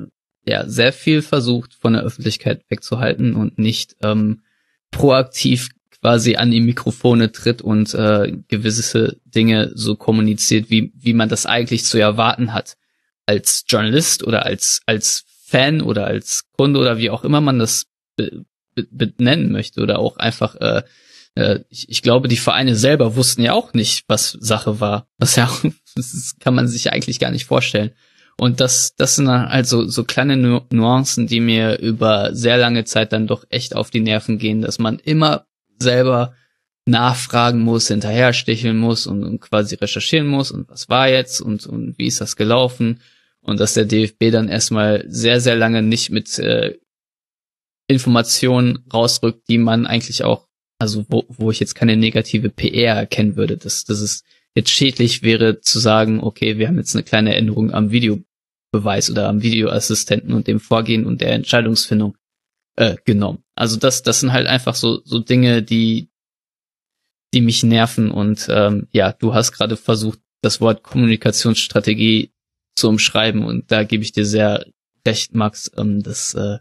ja 0.45 0.67
sehr 0.67 0.93
viel 0.93 1.21
versucht 1.21 1.73
von 1.73 1.93
der 1.93 2.03
Öffentlichkeit 2.03 2.63
wegzuhalten 2.69 3.35
und 3.35 3.59
nicht 3.59 3.95
ähm, 4.01 4.41
proaktiv 4.91 5.69
quasi 6.01 6.35
an 6.37 6.51
die 6.51 6.61
Mikrofone 6.61 7.31
tritt 7.31 7.61
und 7.61 7.93
äh, 7.93 8.37
gewisse 8.47 9.19
Dinge 9.25 9.71
so 9.75 9.95
kommuniziert, 9.95 10.69
wie 10.69 10.91
wie 10.95 11.13
man 11.13 11.29
das 11.29 11.45
eigentlich 11.45 11.85
zu 11.85 11.97
erwarten 11.97 12.53
hat. 12.53 12.77
Als 13.25 13.65
Journalist 13.67 14.23
oder 14.23 14.45
als 14.45 14.81
als 14.85 15.25
Fan 15.45 15.81
oder 15.81 16.07
als 16.07 16.45
Kunde 16.51 16.79
oder 16.79 16.97
wie 16.97 17.09
auch 17.09 17.23
immer 17.23 17.41
man 17.41 17.59
das 17.59 17.85
be 18.15 18.45
be 18.75 18.87
benennen 18.91 19.51
möchte 19.51 19.81
oder 19.81 19.99
auch 19.99 20.17
einfach 20.17 20.55
äh, 20.55 20.83
äh, 21.39 21.63
ich, 21.69 21.89
ich 21.89 22.01
glaube, 22.01 22.27
die 22.27 22.37
Vereine 22.37 22.75
selber 22.75 23.15
wussten 23.15 23.41
ja 23.41 23.53
auch 23.53 23.73
nicht, 23.73 24.05
was 24.07 24.31
Sache 24.39 24.79
war. 24.79 25.07
Was 25.17 25.35
ja 25.35 25.49
das 25.95 26.35
kann 26.39 26.55
man 26.55 26.67
sich 26.67 26.91
eigentlich 26.91 27.19
gar 27.19 27.31
nicht 27.31 27.45
vorstellen. 27.45 27.91
Und 28.37 28.61
das, 28.61 28.95
das 28.95 29.15
sind 29.15 29.25
dann 29.25 29.47
also 29.47 29.87
so 29.87 30.05
kleine 30.05 30.37
Nu- 30.37 30.61
Nuancen, 30.71 31.27
die 31.27 31.41
mir 31.41 31.77
über 31.79 32.33
sehr 32.33 32.57
lange 32.57 32.85
Zeit 32.85 33.11
dann 33.11 33.27
doch 33.27 33.43
echt 33.49 33.75
auf 33.75 33.89
die 33.89 33.99
Nerven 33.99 34.37
gehen, 34.37 34.61
dass 34.61 34.79
man 34.79 34.97
immer 34.99 35.45
selber 35.77 36.33
nachfragen 36.85 37.59
muss, 37.59 37.89
hinterher 37.89 38.33
sticheln 38.33 38.77
muss 38.77 39.07
und, 39.07 39.23
und 39.23 39.39
quasi 39.41 39.75
recherchieren 39.75 40.27
muss 40.27 40.51
und 40.51 40.69
was 40.69 40.89
war 40.89 41.09
jetzt 41.09 41.41
und, 41.41 41.67
und 41.67 41.97
wie 41.97 42.07
ist 42.07 42.21
das 42.21 42.35
gelaufen 42.35 43.01
und 43.41 43.59
dass 43.59 43.73
der 43.73 43.85
DFB 43.85 44.31
dann 44.31 44.49
erstmal 44.49 45.05
sehr, 45.07 45.39
sehr 45.39 45.55
lange 45.55 45.81
nicht 45.81 46.09
mit 46.09 46.39
äh, 46.39 46.77
Informationen 47.87 48.85
rausrückt, 48.93 49.49
die 49.49 49.57
man 49.57 49.87
eigentlich 49.87 50.23
auch, 50.23 50.47
also 50.79 51.05
wo, 51.09 51.25
wo 51.27 51.51
ich 51.51 51.59
jetzt 51.59 51.75
keine 51.75 51.97
negative 51.97 52.49
PR 52.49 52.95
erkennen 52.95 53.35
würde, 53.35 53.57
dass, 53.57 53.83
dass 53.83 53.99
es 53.99 54.23
jetzt 54.55 54.71
schädlich 54.71 55.21
wäre 55.21 55.61
zu 55.61 55.77
sagen, 55.79 56.21
okay, 56.21 56.57
wir 56.57 56.67
haben 56.67 56.77
jetzt 56.77 56.95
eine 56.95 57.03
kleine 57.03 57.35
Änderung 57.35 57.71
am 57.71 57.91
Videobeweis 57.91 59.11
oder 59.11 59.27
am 59.27 59.43
Videoassistenten 59.43 60.33
und 60.33 60.47
dem 60.47 60.59
Vorgehen 60.59 61.05
und 61.05 61.21
der 61.21 61.33
Entscheidungsfindung 61.33 62.17
äh, 62.77 62.95
genommen. 63.05 63.43
Also 63.55 63.77
das, 63.77 64.03
das 64.03 64.21
sind 64.21 64.31
halt 64.31 64.47
einfach 64.47 64.75
so, 64.75 65.01
so 65.03 65.19
Dinge, 65.19 65.61
die, 65.61 66.09
die 67.33 67.41
mich 67.41 67.61
nerven 67.63 68.09
und 68.09 68.47
ähm, 68.49 68.87
ja, 68.91 69.11
du 69.11 69.33
hast 69.33 69.51
gerade 69.51 69.77
versucht, 69.77 70.19
das 70.41 70.61
Wort 70.61 70.83
Kommunikationsstrategie 70.83 72.31
zu 72.75 72.87
umschreiben 72.87 73.43
und 73.43 73.71
da 73.71 73.83
gebe 73.83 74.03
ich 74.03 74.13
dir 74.13 74.25
sehr 74.25 74.65
recht, 75.05 75.35
Max. 75.35 75.69
Ähm, 75.77 76.01
das 76.01 76.33
äh, 76.33 76.59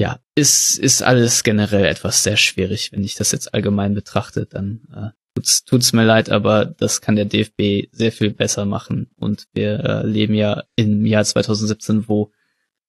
ja 0.00 0.20
ist 0.34 0.78
ist 0.78 1.02
alles 1.02 1.42
generell 1.42 1.84
etwas 1.84 2.22
sehr 2.22 2.36
schwierig, 2.36 2.92
wenn 2.92 3.04
ich 3.04 3.14
das 3.14 3.32
jetzt 3.32 3.52
allgemein 3.54 3.94
betrachte. 3.94 4.46
Dann 4.46 4.80
äh, 4.94 5.08
tut's, 5.34 5.64
tut's 5.64 5.92
mir 5.92 6.04
leid, 6.04 6.30
aber 6.30 6.64
das 6.64 7.00
kann 7.00 7.16
der 7.16 7.24
DFB 7.24 7.88
sehr 7.92 8.12
viel 8.12 8.30
besser 8.30 8.64
machen 8.64 9.10
und 9.16 9.48
wir 9.52 9.84
äh, 9.84 10.06
leben 10.06 10.34
ja 10.34 10.64
im 10.76 11.04
Jahr 11.06 11.24
2017, 11.24 12.08
wo 12.08 12.32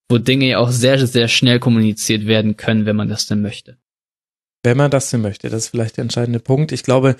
wo 0.09 0.17
Dinge 0.17 0.47
ja 0.47 0.57
auch 0.59 0.71
sehr 0.71 1.05
sehr 1.07 1.27
schnell 1.27 1.59
kommuniziert 1.59 2.25
werden 2.25 2.57
können, 2.57 2.85
wenn 2.85 2.95
man 2.95 3.09
das 3.09 3.27
denn 3.27 3.41
möchte. 3.41 3.77
Wenn 4.63 4.77
man 4.77 4.91
das 4.91 5.09
denn 5.09 5.21
möchte, 5.21 5.49
das 5.49 5.65
ist 5.65 5.69
vielleicht 5.69 5.97
der 5.97 6.03
entscheidende 6.03 6.39
Punkt. 6.39 6.71
Ich 6.71 6.83
glaube, 6.83 7.15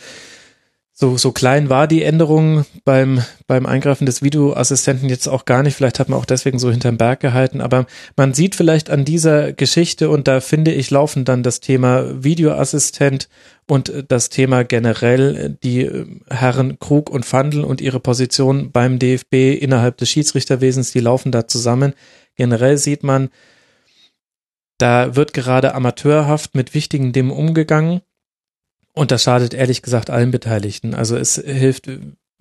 so, 1.01 1.15
so 1.15 1.31
klein 1.31 1.69
war 1.69 1.87
die 1.87 2.03
Änderung 2.03 2.65
beim, 2.83 3.23
beim 3.47 3.65
Eingreifen 3.65 4.05
des 4.05 4.21
Videoassistenten 4.21 5.07
jetzt 5.07 5.27
auch 5.27 5.45
gar 5.45 5.63
nicht. 5.63 5.75
Vielleicht 5.75 5.97
hat 5.97 6.09
man 6.09 6.19
auch 6.19 6.25
deswegen 6.25 6.59
so 6.59 6.69
hinterm 6.69 6.97
Berg 6.97 7.21
gehalten. 7.21 7.61
Aber 7.61 7.85
man 8.17 8.33
sieht 8.33 8.53
vielleicht 8.53 8.89
an 8.89 9.05
dieser 9.05 9.53
Geschichte, 9.53 10.09
und 10.09 10.27
da 10.27 10.41
finde 10.41 10.73
ich, 10.73 10.91
laufen 10.91 11.23
dann 11.23 11.41
das 11.41 11.61
Thema 11.61 12.21
Videoassistent 12.21 13.29
und 13.65 13.93
das 14.09 14.27
Thema 14.27 14.65
generell 14.65 15.57
die 15.63 15.83
äh, 15.83 16.05
Herren 16.29 16.79
Krug 16.79 17.09
und 17.09 17.25
Fandl 17.25 17.63
und 17.63 17.79
ihre 17.79 18.01
Position 18.01 18.71
beim 18.71 18.99
DFB 18.99 19.57
innerhalb 19.57 19.95
des 19.99 20.09
Schiedsrichterwesens, 20.09 20.91
die 20.91 20.99
laufen 20.99 21.31
da 21.31 21.47
zusammen. 21.47 21.93
Generell 22.35 22.77
sieht 22.77 23.03
man, 23.03 23.29
da 24.79 25.15
wird 25.15 25.33
gerade 25.33 25.75
amateurhaft 25.75 26.55
mit 26.55 26.73
wichtigen 26.73 27.13
Dingen 27.13 27.31
umgegangen. 27.31 28.01
Und 28.93 29.11
das 29.11 29.23
schadet 29.23 29.53
ehrlich 29.53 29.81
gesagt 29.81 30.09
allen 30.09 30.31
Beteiligten. 30.31 30.93
Also 30.93 31.15
es 31.15 31.35
hilft, 31.35 31.89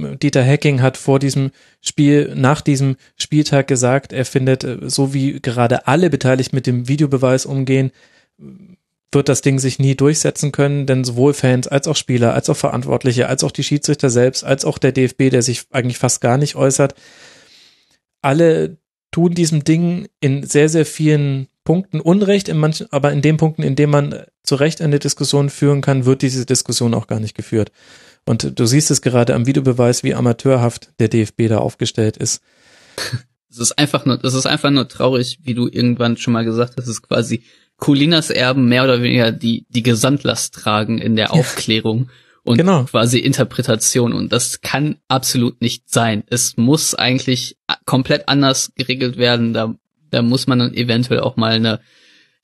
Dieter 0.01 0.43
Hecking 0.43 0.81
hat 0.81 0.97
vor 0.97 1.19
diesem 1.19 1.51
Spiel, 1.81 2.35
nach 2.37 2.61
diesem 2.61 2.97
Spieltag 3.17 3.67
gesagt, 3.67 4.13
er 4.13 4.25
findet, 4.25 4.67
so 4.83 5.13
wie 5.13 5.41
gerade 5.41 5.87
alle 5.87 6.11
Beteiligten 6.11 6.57
mit 6.57 6.67
dem 6.67 6.89
Videobeweis 6.89 7.47
umgehen, 7.47 7.91
wird 9.11 9.29
das 9.29 9.41
Ding 9.41 9.59
sich 9.59 9.79
nie 9.79 9.97
durchsetzen 9.97 10.53
können, 10.53 10.87
denn 10.87 11.03
sowohl 11.03 11.35
Fans 11.35 11.67
als 11.67 11.89
auch 11.89 11.97
Spieler, 11.97 12.35
als 12.35 12.51
auch 12.51 12.57
Verantwortliche, 12.57 13.29
als 13.29 13.43
auch 13.43 13.51
die 13.51 13.65
Schiedsrichter 13.65 14.11
selbst, 14.11 14.45
als 14.45 14.65
auch 14.65 14.79
der 14.79 14.93
DFB, 14.93 15.31
der 15.31 15.43
sich 15.43 15.65
eigentlich 15.71 15.99
fast 15.99 16.21
gar 16.21 16.37
nicht 16.37 16.57
äußert, 16.57 16.95
alle 18.23 18.77
tun 19.11 19.35
diesem 19.35 19.65
Ding 19.65 20.09
in 20.21 20.45
sehr, 20.45 20.69
sehr 20.69 20.85
vielen 20.85 21.49
Punkten 21.65 22.01
Unrecht, 22.01 22.49
in 22.49 22.59
manchen, 22.59 22.87
aber 22.93 23.13
in 23.13 23.23
den 23.23 23.37
Punkten, 23.37 23.63
in 23.63 23.77
denen 23.77 23.93
man 23.93 24.25
zu 24.49 24.57
Recht 24.57 24.81
eine 24.81 24.99
Diskussion 24.99 25.51
führen 25.51 25.81
kann, 25.81 26.05
wird 26.05 26.23
diese 26.23 26.47
Diskussion 26.47 26.95
auch 26.95 27.07
gar 27.07 27.21
nicht 27.21 27.37
geführt. 27.37 27.71
Und 28.27 28.59
du 28.59 28.67
siehst 28.67 28.91
es 28.91 29.01
gerade 29.01 29.35
am 29.35 29.47
Videobeweis, 29.47 30.03
wie 30.03 30.15
amateurhaft 30.15 30.91
der 30.99 31.09
DFB 31.09 31.49
da 31.49 31.59
aufgestellt 31.59 32.17
ist. 32.17 32.43
Es 33.51 33.57
ist 33.57 33.79
einfach 33.79 34.05
nur, 34.05 34.19
das 34.19 34.35
ist 34.35 34.45
einfach 34.45 34.69
nur 34.71 34.89
traurig, 34.89 35.39
wie 35.43 35.55
du 35.55 35.69
irgendwann 35.69 36.19
schon 36.19 36.35
mal 36.35 36.45
gesagt 36.45 36.75
hast, 36.77 36.85
es 36.85 36.91
ist 36.91 37.03
quasi 37.03 37.45
Colinas 37.79 38.29
Erben 38.29 38.69
mehr 38.69 38.85
oder 38.85 39.03
weniger 39.03 39.33
die, 39.33 39.65
die 39.71 39.83
Gesamtlast 39.83 40.55
tragen 40.55 40.99
in 40.99 41.17
der 41.17 41.33
Aufklärung 41.33 42.11
und 42.45 42.59
Genau. 42.59 42.85
quasi 42.85 43.19
Interpretation. 43.19 44.13
Und 44.13 44.33
das 44.33 44.61
kann 44.61 44.97
absolut 45.09 45.63
nicht 45.63 45.89
sein. 45.91 46.25
Es 46.27 46.59
muss 46.59 46.95
eigentlich 46.95 47.57
komplett 47.87 48.29
anders 48.29 48.73
geregelt 48.75 49.17
werden. 49.17 49.55
Da, 49.55 49.75
da 50.11 50.21
muss 50.21 50.47
man 50.47 50.59
dann 50.59 50.75
eventuell 50.75 51.21
auch 51.21 51.37
mal 51.37 51.53
eine, 51.53 51.81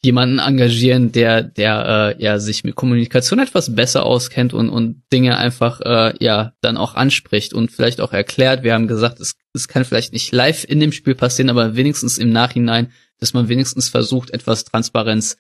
jemanden 0.04 0.38
engagieren, 0.38 1.12
der, 1.12 1.42
der 1.42 2.14
äh, 2.18 2.22
ja 2.22 2.38
sich 2.38 2.64
mit 2.64 2.74
Kommunikation 2.74 3.38
etwas 3.38 3.74
besser 3.74 4.04
auskennt 4.04 4.52
und, 4.52 4.68
und 4.68 5.02
Dinge 5.12 5.38
einfach 5.38 5.80
äh, 5.80 6.14
ja 6.22 6.52
dann 6.60 6.76
auch 6.76 6.94
anspricht 6.94 7.54
und 7.54 7.72
vielleicht 7.72 8.00
auch 8.00 8.12
erklärt. 8.12 8.62
Wir 8.62 8.74
haben 8.74 8.86
gesagt, 8.86 9.20
es, 9.20 9.34
es 9.52 9.68
kann 9.68 9.84
vielleicht 9.84 10.12
nicht 10.12 10.32
live 10.32 10.64
in 10.64 10.80
dem 10.80 10.92
Spiel 10.92 11.14
passieren, 11.14 11.50
aber 11.50 11.76
wenigstens 11.76 12.18
im 12.18 12.30
Nachhinein, 12.30 12.92
dass 13.18 13.32
man 13.32 13.48
wenigstens 13.48 13.88
versucht, 13.88 14.30
etwas 14.30 14.64
Transparenz 14.64 15.36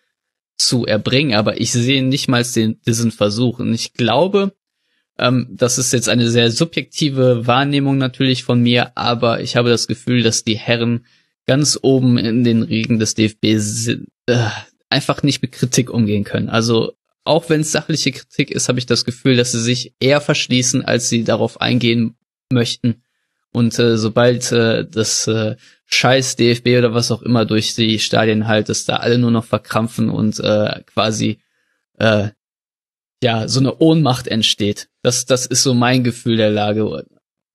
zu 0.56 0.86
erbringen. 0.86 1.36
Aber 1.36 1.60
ich 1.60 1.72
sehe 1.72 2.02
nicht 2.02 2.28
mal 2.28 2.44
den, 2.44 2.80
diesen 2.86 3.10
Versuch. 3.10 3.58
Und 3.58 3.74
ich 3.74 3.92
glaube, 3.92 4.54
ähm, 5.18 5.48
das 5.50 5.78
ist 5.78 5.92
jetzt 5.92 6.08
eine 6.08 6.28
sehr 6.28 6.50
subjektive 6.50 7.46
Wahrnehmung 7.46 7.98
natürlich 7.98 8.44
von 8.44 8.60
mir, 8.60 8.96
aber 8.96 9.40
ich 9.40 9.56
habe 9.56 9.68
das 9.68 9.86
Gefühl, 9.86 10.22
dass 10.22 10.44
die 10.44 10.56
Herren 10.56 11.06
ganz 11.46 11.78
oben 11.82 12.18
in 12.18 12.44
den 12.44 12.62
Riegen 12.62 12.98
des 12.98 13.14
DFB 13.14 13.56
sind, 13.56 14.08
äh, 14.26 14.48
einfach 14.88 15.22
nicht 15.22 15.42
mit 15.42 15.52
Kritik 15.52 15.90
umgehen 15.90 16.24
können. 16.24 16.48
Also 16.48 16.94
auch 17.24 17.48
wenn 17.48 17.62
es 17.62 17.72
sachliche 17.72 18.12
Kritik 18.12 18.50
ist, 18.50 18.68
habe 18.68 18.78
ich 18.78 18.86
das 18.86 19.04
Gefühl, 19.04 19.36
dass 19.36 19.52
sie 19.52 19.60
sich 19.60 19.94
eher 19.98 20.20
verschließen, 20.20 20.84
als 20.84 21.08
sie 21.08 21.24
darauf 21.24 21.60
eingehen 21.60 22.16
möchten. 22.50 23.02
Und 23.50 23.78
äh, 23.78 23.96
sobald 23.96 24.50
äh, 24.52 24.86
das 24.86 25.26
äh, 25.26 25.56
Scheiß 25.86 26.36
DFB 26.36 26.78
oder 26.78 26.92
was 26.92 27.10
auch 27.10 27.22
immer 27.22 27.44
durch 27.44 27.74
die 27.74 27.98
Stadien 27.98 28.48
halt, 28.48 28.68
dass 28.68 28.84
da 28.84 28.96
alle 28.96 29.18
nur 29.18 29.30
noch 29.30 29.44
verkrampfen 29.44 30.10
und 30.10 30.40
äh, 30.40 30.82
quasi 30.86 31.38
äh, 31.98 32.30
ja 33.22 33.48
so 33.48 33.60
eine 33.60 33.78
Ohnmacht 33.78 34.26
entsteht. 34.26 34.88
Das 35.02 35.24
das 35.24 35.46
ist 35.46 35.62
so 35.62 35.72
mein 35.72 36.04
Gefühl 36.04 36.36
der 36.36 36.50
Lage. 36.50 37.06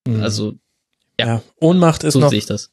Mhm. 0.08 0.24
Also 0.24 0.54
ja, 1.20 1.44
Ohnmacht 1.60 2.04
ist 2.06 2.14
so 2.14 2.22
noch 2.22 2.30
sehe 2.30 2.40
ich 2.40 2.46
das. 2.46 2.72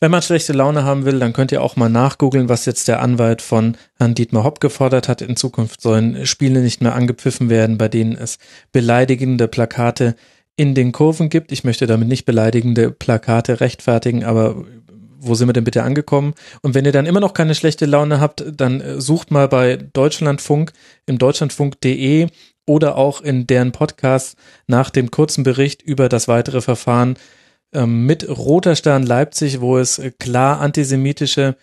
Wenn 0.00 0.12
man 0.12 0.22
schlechte 0.22 0.52
Laune 0.52 0.84
haben 0.84 1.04
will, 1.04 1.18
dann 1.18 1.32
könnt 1.32 1.50
ihr 1.50 1.60
auch 1.60 1.74
mal 1.74 1.88
nachgoogeln, 1.88 2.48
was 2.48 2.66
jetzt 2.66 2.86
der 2.86 3.02
Anwalt 3.02 3.42
von 3.42 3.76
Herrn 3.98 4.14
Dietmar 4.14 4.44
Hopp 4.44 4.60
gefordert 4.60 5.08
hat. 5.08 5.22
In 5.22 5.34
Zukunft 5.34 5.80
sollen 5.80 6.24
Spiele 6.24 6.60
nicht 6.60 6.80
mehr 6.80 6.94
angepfiffen 6.94 7.50
werden, 7.50 7.78
bei 7.78 7.88
denen 7.88 8.16
es 8.16 8.38
beleidigende 8.70 9.48
Plakate 9.48 10.14
in 10.54 10.76
den 10.76 10.92
Kurven 10.92 11.30
gibt. 11.30 11.50
Ich 11.50 11.64
möchte 11.64 11.88
damit 11.88 12.06
nicht 12.06 12.26
beleidigende 12.26 12.92
Plakate 12.92 13.60
rechtfertigen, 13.60 14.22
aber 14.22 14.64
wo 15.18 15.34
sind 15.34 15.48
wir 15.48 15.52
denn 15.52 15.64
bitte 15.64 15.82
angekommen? 15.82 16.34
Und 16.62 16.74
wenn 16.74 16.84
ihr 16.84 16.92
dann 16.92 17.06
immer 17.06 17.20
noch 17.20 17.34
keine 17.34 17.56
schlechte 17.56 17.86
Laune 17.86 18.20
habt, 18.20 18.44
dann 18.54 18.80
äh, 18.80 19.00
sucht 19.00 19.32
mal 19.32 19.48
bei 19.48 19.76
Deutschlandfunk 19.76 20.72
im 21.06 21.18
deutschlandfunk.de 21.18 22.28
oder 22.66 22.96
auch 22.96 23.20
in 23.20 23.48
deren 23.48 23.72
Podcast 23.72 24.36
nach 24.68 24.90
dem 24.90 25.10
kurzen 25.10 25.42
Bericht 25.42 25.82
über 25.82 26.08
das 26.08 26.28
weitere 26.28 26.60
Verfahren 26.60 27.16
mit 27.72 28.28
Roter 28.28 28.76
Stern 28.76 29.04
Leipzig, 29.04 29.60
wo 29.60 29.78
es 29.78 30.00
klar 30.18 30.60
antisemitische 30.60 31.56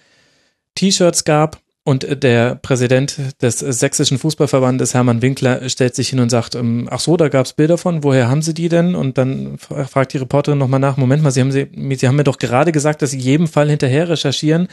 T-Shirts 0.76 1.24
gab. 1.24 1.60
Und 1.88 2.24
der 2.24 2.56
Präsident 2.56 3.16
des 3.44 3.60
sächsischen 3.60 4.18
Fußballverbandes, 4.18 4.96
Hermann 4.96 5.22
Winkler, 5.22 5.70
stellt 5.70 5.94
sich 5.94 6.10
hin 6.10 6.20
und 6.20 6.30
sagt, 6.30 6.56
ähm, 6.56 6.88
ach 6.90 7.00
so, 7.00 7.16
da 7.16 7.30
gab's 7.30 7.54
Bilder 7.54 7.78
von, 7.78 8.04
woher 8.04 8.28
haben 8.28 8.42
Sie 8.42 8.56
die 8.56 8.70
denn? 8.70 8.96
Und 8.96 9.20
dann 9.20 9.60
fragt 9.60 10.14
die 10.14 10.18
Reporterin 10.18 10.58
nochmal 10.58 10.80
nach, 10.80 10.98
Moment 10.98 11.22
mal, 11.22 11.30
Sie 11.30 11.42
haben, 11.42 11.52
Sie, 11.52 11.70
Sie 11.96 12.08
haben 12.08 12.16
mir 12.16 12.24
doch 12.24 12.40
gerade 12.40 12.72
gesagt, 12.72 13.04
dass 13.04 13.12
Sie 13.12 13.20
jedem 13.20 13.48
Fall 13.48 13.70
hinterher 13.70 14.10
recherchieren. 14.10 14.68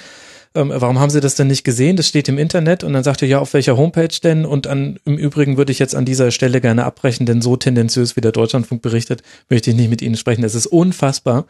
Ähm, 0.55 0.73
warum 0.75 0.99
haben 0.99 1.11
Sie 1.11 1.21
das 1.21 1.35
denn 1.35 1.47
nicht 1.47 1.65
gesehen? 1.65 1.97
Das 1.97 2.09
steht 2.09 2.29
im 2.29 2.39
Internet. 2.39 2.85
Und 2.85 2.93
dann 2.93 3.05
sagt 3.05 3.23
er, 3.23 3.29
ja, 3.29 3.39
auf 3.39 3.55
welcher 3.55 3.77
Homepage 3.77 4.15
denn? 4.23 4.45
Und 4.45 4.67
an, 4.67 4.99
im 5.05 5.17
Übrigen 5.17 5.57
würde 5.57 5.73
ich 5.73 5.79
jetzt 5.79 5.95
an 5.95 6.05
dieser 6.05 6.31
Stelle 6.31 6.61
gerne 6.61 6.85
abbrechen, 6.85 7.27
denn 7.27 7.41
so 7.41 7.57
tendenziös 7.57 8.17
wie 8.17 8.21
der 8.21 8.33
Deutschlandfunk 8.33 8.83
berichtet, 8.83 9.23
möchte 9.49 9.71
ich 9.71 9.77
nicht 9.77 9.91
mit 9.91 10.03
Ihnen 10.03 10.17
sprechen. 10.17 10.43
Das 10.43 10.55
ist 10.55 10.67
unfassbar. 10.67 11.47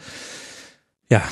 Ja, 1.10 1.22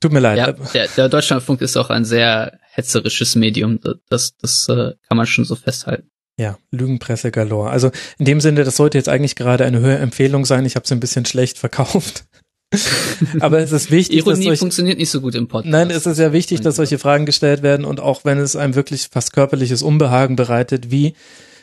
Tut 0.00 0.12
mir 0.12 0.20
leid. 0.20 0.38
Ja, 0.38 0.52
der, 0.52 0.88
der 0.88 1.08
Deutschlandfunk 1.08 1.62
ist 1.62 1.76
auch 1.76 1.90
ein 1.90 2.04
sehr 2.04 2.58
hetzerisches 2.60 3.34
Medium. 3.34 3.80
Das, 4.08 4.36
das 4.36 4.68
äh, 4.68 4.92
kann 5.08 5.16
man 5.16 5.26
schon 5.26 5.44
so 5.44 5.56
festhalten. 5.56 6.10
Ja, 6.38 6.58
Lügenpresse 6.70 7.30
galore. 7.30 7.70
Also 7.70 7.90
in 8.18 8.26
dem 8.26 8.40
Sinne, 8.40 8.64
das 8.64 8.76
sollte 8.76 8.98
jetzt 8.98 9.08
eigentlich 9.08 9.36
gerade 9.36 9.64
eine 9.64 9.80
höhere 9.80 9.98
Empfehlung 9.98 10.44
sein. 10.44 10.66
Ich 10.66 10.76
habe 10.76 10.84
es 10.84 10.92
ein 10.92 11.00
bisschen 11.00 11.24
schlecht 11.24 11.58
verkauft. 11.58 12.24
Aber 13.40 13.58
es 13.60 13.72
ist 13.72 13.90
wichtig, 13.90 14.18
Ironie 14.18 14.44
dass 14.44 14.52
euch, 14.52 14.58
funktioniert 14.58 14.98
nicht 14.98 15.10
so 15.10 15.20
gut 15.20 15.34
im 15.34 15.48
Podcast. 15.48 15.70
Nein, 15.70 15.90
es 15.90 16.06
ist 16.06 16.18
ja 16.18 16.32
wichtig, 16.32 16.60
dass 16.60 16.76
solche 16.76 16.98
Fragen 16.98 17.26
gestellt 17.26 17.62
werden 17.62 17.84
und 17.84 18.00
auch 18.00 18.24
wenn 18.24 18.38
es 18.38 18.56
einem 18.56 18.74
wirklich 18.74 19.08
fast 19.10 19.32
körperliches 19.32 19.82
Unbehagen 19.82 20.36
bereitet, 20.36 20.90
wie 20.90 21.14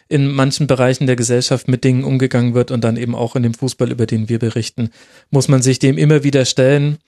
in 0.08 0.32
manchen 0.32 0.68
Bereichen 0.68 1.08
der 1.08 1.16
Gesellschaft 1.16 1.68
mit 1.68 1.84
Dingen 1.84 2.04
umgegangen 2.04 2.54
wird 2.54 2.72
und 2.72 2.84
dann 2.84 2.98
eben 2.98 3.16
auch 3.16 3.36
in 3.36 3.44
dem 3.44 3.54
Fußball, 3.54 3.92
über 3.92 4.06
den 4.06 4.30
wir 4.30 4.40
berichten, 4.40 4.90
muss 5.30 5.48
man 5.48 5.62
sich 5.62 5.80
dem 5.80 5.98
immer 5.98 6.24
wieder 6.24 6.46
stellen 6.46 7.00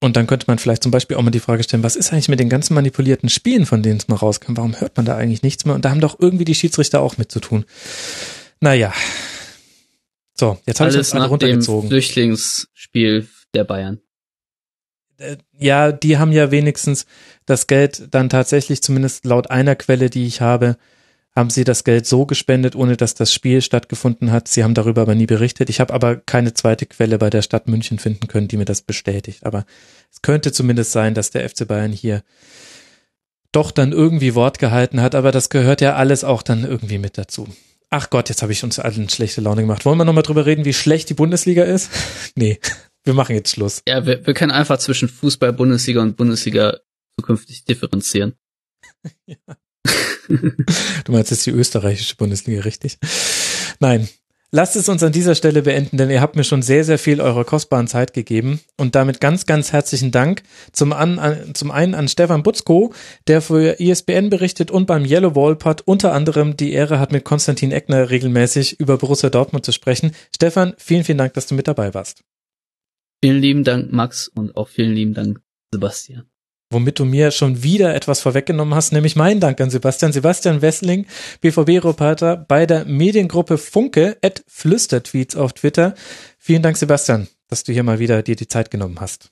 und 0.00 0.16
dann 0.16 0.26
könnte 0.26 0.44
man 0.46 0.58
vielleicht 0.58 0.82
zum 0.82 0.92
Beispiel 0.92 1.16
auch 1.16 1.22
mal 1.22 1.30
die 1.30 1.40
Frage 1.40 1.62
stellen, 1.62 1.82
was 1.82 1.96
ist 1.96 2.12
eigentlich 2.12 2.28
mit 2.28 2.38
den 2.38 2.48
ganzen 2.48 2.74
manipulierten 2.74 3.28
Spielen, 3.28 3.66
von 3.66 3.82
denen 3.82 3.98
es 3.98 4.08
mal 4.08 4.16
rauskam? 4.16 4.56
Warum 4.56 4.80
hört 4.80 4.96
man 4.96 5.06
da 5.06 5.16
eigentlich 5.16 5.42
nichts 5.42 5.64
mehr? 5.64 5.74
Und 5.74 5.84
da 5.84 5.90
haben 5.90 6.00
doch 6.00 6.18
irgendwie 6.20 6.44
die 6.44 6.54
Schiedsrichter 6.54 7.00
auch 7.00 7.18
mit 7.18 7.32
zu 7.32 7.40
tun. 7.40 7.64
Naja. 8.60 8.92
So, 10.34 10.56
jetzt 10.66 10.78
habe 10.78 10.90
ich 10.90 10.96
das 10.96 11.12
alle 11.14 11.26
runtergezogen. 11.26 11.88
Dem 11.88 11.90
Flüchtlingsspiel 11.90 13.26
der 13.54 13.64
Bayern. 13.64 14.00
Äh, 15.18 15.36
ja, 15.58 15.92
die 15.92 16.18
haben 16.18 16.32
ja 16.32 16.50
wenigstens 16.50 17.06
das 17.46 17.66
Geld 17.66 18.08
dann 18.14 18.28
tatsächlich, 18.28 18.82
zumindest 18.82 19.24
laut 19.24 19.50
einer 19.50 19.76
Quelle, 19.76 20.10
die 20.10 20.26
ich 20.26 20.40
habe, 20.40 20.76
haben 21.34 21.50
sie 21.50 21.64
das 21.64 21.84
Geld 21.84 22.06
so 22.06 22.26
gespendet, 22.26 22.74
ohne 22.74 22.96
dass 22.96 23.14
das 23.14 23.32
Spiel 23.32 23.62
stattgefunden 23.62 24.32
hat. 24.32 24.48
Sie 24.48 24.64
haben 24.64 24.74
darüber 24.74 25.02
aber 25.02 25.14
nie 25.14 25.26
berichtet. 25.26 25.70
Ich 25.70 25.78
habe 25.78 25.94
aber 25.94 26.16
keine 26.16 26.52
zweite 26.52 26.86
Quelle 26.86 27.18
bei 27.18 27.30
der 27.30 27.42
Stadt 27.42 27.68
München 27.68 27.98
finden 27.98 28.26
können, 28.26 28.48
die 28.48 28.56
mir 28.56 28.64
das 28.64 28.82
bestätigt. 28.82 29.46
Aber 29.46 29.64
es 30.12 30.20
könnte 30.20 30.50
zumindest 30.50 30.92
sein, 30.92 31.14
dass 31.14 31.30
der 31.30 31.48
FC 31.48 31.66
Bayern 31.66 31.92
hier 31.92 32.22
doch 33.52 33.70
dann 33.70 33.92
irgendwie 33.92 34.34
Wort 34.34 34.58
gehalten 34.58 35.00
hat, 35.00 35.14
aber 35.14 35.32
das 35.32 35.48
gehört 35.48 35.80
ja 35.80 35.94
alles 35.94 36.24
auch 36.24 36.42
dann 36.42 36.64
irgendwie 36.64 36.98
mit 36.98 37.16
dazu. 37.16 37.48
Ach 37.88 38.10
Gott, 38.10 38.28
jetzt 38.28 38.42
habe 38.42 38.52
ich 38.52 38.64
uns 38.64 38.78
allen 38.78 39.08
schlechte 39.08 39.40
Laune 39.40 39.62
gemacht. 39.62 39.86
Wollen 39.86 39.96
wir 39.96 40.04
nochmal 40.04 40.22
drüber 40.22 40.44
reden, 40.44 40.66
wie 40.66 40.74
schlecht 40.74 41.08
die 41.08 41.14
Bundesliga 41.14 41.64
ist? 41.64 41.90
nee, 42.34 42.58
wir 43.04 43.14
machen 43.14 43.34
jetzt 43.34 43.52
Schluss. 43.52 43.82
Ja, 43.86 44.04
wir, 44.06 44.26
wir 44.26 44.34
können 44.34 44.52
einfach 44.52 44.78
zwischen 44.78 45.08
Fußball, 45.08 45.52
Bundesliga 45.52 46.02
und 46.02 46.16
Bundesliga 46.16 46.78
zukünftig 47.18 47.64
differenzieren. 47.64 48.34
ja. 49.26 49.36
du 50.28 51.12
meinst 51.12 51.30
jetzt 51.30 51.46
die 51.46 51.50
österreichische 51.50 52.16
Bundesliga, 52.16 52.62
richtig? 52.62 52.98
Nein. 53.80 54.08
Lasst 54.50 54.76
es 54.76 54.88
uns 54.88 55.02
an 55.02 55.12
dieser 55.12 55.34
Stelle 55.34 55.60
beenden, 55.60 55.98
denn 55.98 56.08
ihr 56.08 56.22
habt 56.22 56.34
mir 56.34 56.44
schon 56.44 56.62
sehr, 56.62 56.82
sehr 56.82 56.98
viel 56.98 57.20
eurer 57.20 57.44
kostbaren 57.44 57.86
Zeit 57.86 58.14
gegeben. 58.14 58.60
Und 58.78 58.94
damit 58.94 59.20
ganz, 59.20 59.44
ganz 59.44 59.72
herzlichen 59.72 60.10
Dank 60.10 60.42
zum, 60.72 60.94
an, 60.94 61.18
an, 61.18 61.54
zum 61.54 61.70
einen 61.70 61.94
an 61.94 62.08
Stefan 62.08 62.42
Butzko, 62.42 62.94
der 63.26 63.42
für 63.42 63.78
ISBN 63.78 64.30
berichtet 64.30 64.70
und 64.70 64.86
beim 64.86 65.04
Yellow 65.04 65.34
Wall 65.34 65.54
Pod 65.54 65.82
unter 65.82 66.14
anderem 66.14 66.56
die 66.56 66.72
Ehre 66.72 66.98
hat, 66.98 67.12
mit 67.12 67.24
Konstantin 67.24 67.72
Eckner 67.72 68.08
regelmäßig 68.08 68.80
über 68.80 68.96
Borussia 68.96 69.28
Dortmund 69.28 69.66
zu 69.66 69.72
sprechen. 69.72 70.12
Stefan, 70.34 70.72
vielen, 70.78 71.04
vielen 71.04 71.18
Dank, 71.18 71.34
dass 71.34 71.46
du 71.46 71.54
mit 71.54 71.68
dabei 71.68 71.92
warst. 71.92 72.24
Vielen 73.22 73.40
lieben 73.40 73.64
Dank, 73.64 73.92
Max, 73.92 74.28
und 74.28 74.56
auch 74.56 74.68
vielen 74.68 74.94
lieben 74.94 75.14
Dank, 75.14 75.40
Sebastian 75.72 76.28
womit 76.70 76.98
du 76.98 77.04
mir 77.04 77.30
schon 77.30 77.62
wieder 77.62 77.94
etwas 77.94 78.20
vorweggenommen 78.20 78.74
hast, 78.74 78.92
nämlich 78.92 79.16
meinen 79.16 79.40
Dank 79.40 79.60
an 79.60 79.70
Sebastian. 79.70 80.12
Sebastian 80.12 80.62
Wessling, 80.62 81.06
BVB-Reporter 81.40 82.36
bei 82.36 82.66
der 82.66 82.84
Mediengruppe 82.84 83.58
Funke, 83.58 84.18
at 84.22 84.44
Flüstertweets 84.46 85.36
auf 85.36 85.52
Twitter. 85.54 85.94
Vielen 86.38 86.62
Dank, 86.62 86.76
Sebastian, 86.76 87.28
dass 87.48 87.64
du 87.64 87.72
hier 87.72 87.82
mal 87.82 87.98
wieder 87.98 88.22
dir 88.22 88.36
die 88.36 88.48
Zeit 88.48 88.70
genommen 88.70 89.00
hast. 89.00 89.30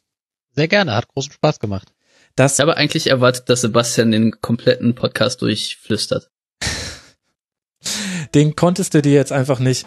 Sehr 0.54 0.68
gerne, 0.68 0.94
hat 0.94 1.08
großen 1.08 1.32
Spaß 1.32 1.60
gemacht. 1.60 1.92
Das 2.34 2.54
ich 2.54 2.60
habe 2.60 2.76
eigentlich 2.76 3.08
erwartet, 3.08 3.48
dass 3.48 3.62
Sebastian 3.62 4.10
den 4.10 4.40
kompletten 4.40 4.94
Podcast 4.94 5.42
durchflüstert. 5.42 6.30
den 8.34 8.56
konntest 8.56 8.94
du 8.94 9.02
dir 9.02 9.12
jetzt 9.12 9.32
einfach 9.32 9.58
nicht 9.58 9.86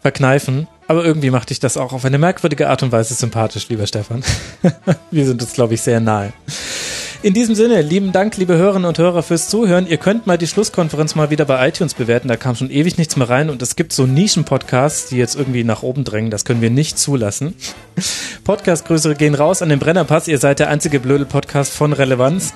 verkneifen. 0.00 0.66
Aber 0.90 1.04
irgendwie 1.04 1.30
macht 1.30 1.50
dich 1.50 1.60
das 1.60 1.76
auch 1.76 1.92
auf 1.92 2.04
eine 2.04 2.18
merkwürdige 2.18 2.68
Art 2.68 2.82
und 2.82 2.90
Weise 2.90 3.14
sympathisch, 3.14 3.68
lieber 3.68 3.86
Stefan. 3.86 4.24
Wir 5.12 5.24
sind 5.24 5.40
uns, 5.40 5.52
glaube 5.52 5.74
ich, 5.74 5.82
sehr 5.82 6.00
nahe. 6.00 6.32
In 7.22 7.32
diesem 7.32 7.54
Sinne, 7.54 7.80
lieben 7.80 8.10
Dank, 8.10 8.36
liebe 8.38 8.56
Hörerinnen 8.56 8.88
und 8.88 8.98
Hörer, 8.98 9.22
fürs 9.22 9.48
Zuhören. 9.48 9.86
Ihr 9.86 9.98
könnt 9.98 10.26
mal 10.26 10.36
die 10.36 10.48
Schlusskonferenz 10.48 11.14
mal 11.14 11.30
wieder 11.30 11.44
bei 11.44 11.68
iTunes 11.68 11.94
bewerten. 11.94 12.26
Da 12.26 12.36
kam 12.36 12.56
schon 12.56 12.70
ewig 12.70 12.98
nichts 12.98 13.14
mehr 13.14 13.30
rein 13.30 13.50
und 13.50 13.62
es 13.62 13.76
gibt 13.76 13.92
so 13.92 14.04
Nischen-Podcasts, 14.04 15.10
die 15.10 15.16
jetzt 15.16 15.36
irgendwie 15.36 15.62
nach 15.62 15.84
oben 15.84 16.02
drängen. 16.02 16.32
Das 16.32 16.44
können 16.44 16.60
wir 16.60 16.70
nicht 16.70 16.98
zulassen. 16.98 17.54
Podcastgrößere 18.42 19.14
gehen 19.14 19.36
raus 19.36 19.62
an 19.62 19.68
den 19.68 19.78
Brennerpass. 19.78 20.26
Ihr 20.26 20.38
seid 20.38 20.58
der 20.58 20.70
einzige 20.70 20.98
Blödel-Podcast 20.98 21.72
von 21.72 21.92
Relevanz. 21.92 22.52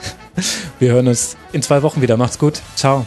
Wir 0.80 0.90
hören 0.90 1.06
uns 1.06 1.36
in 1.52 1.62
zwei 1.62 1.82
Wochen 1.84 2.02
wieder. 2.02 2.16
Macht's 2.16 2.40
gut. 2.40 2.62
Ciao. 2.74 3.06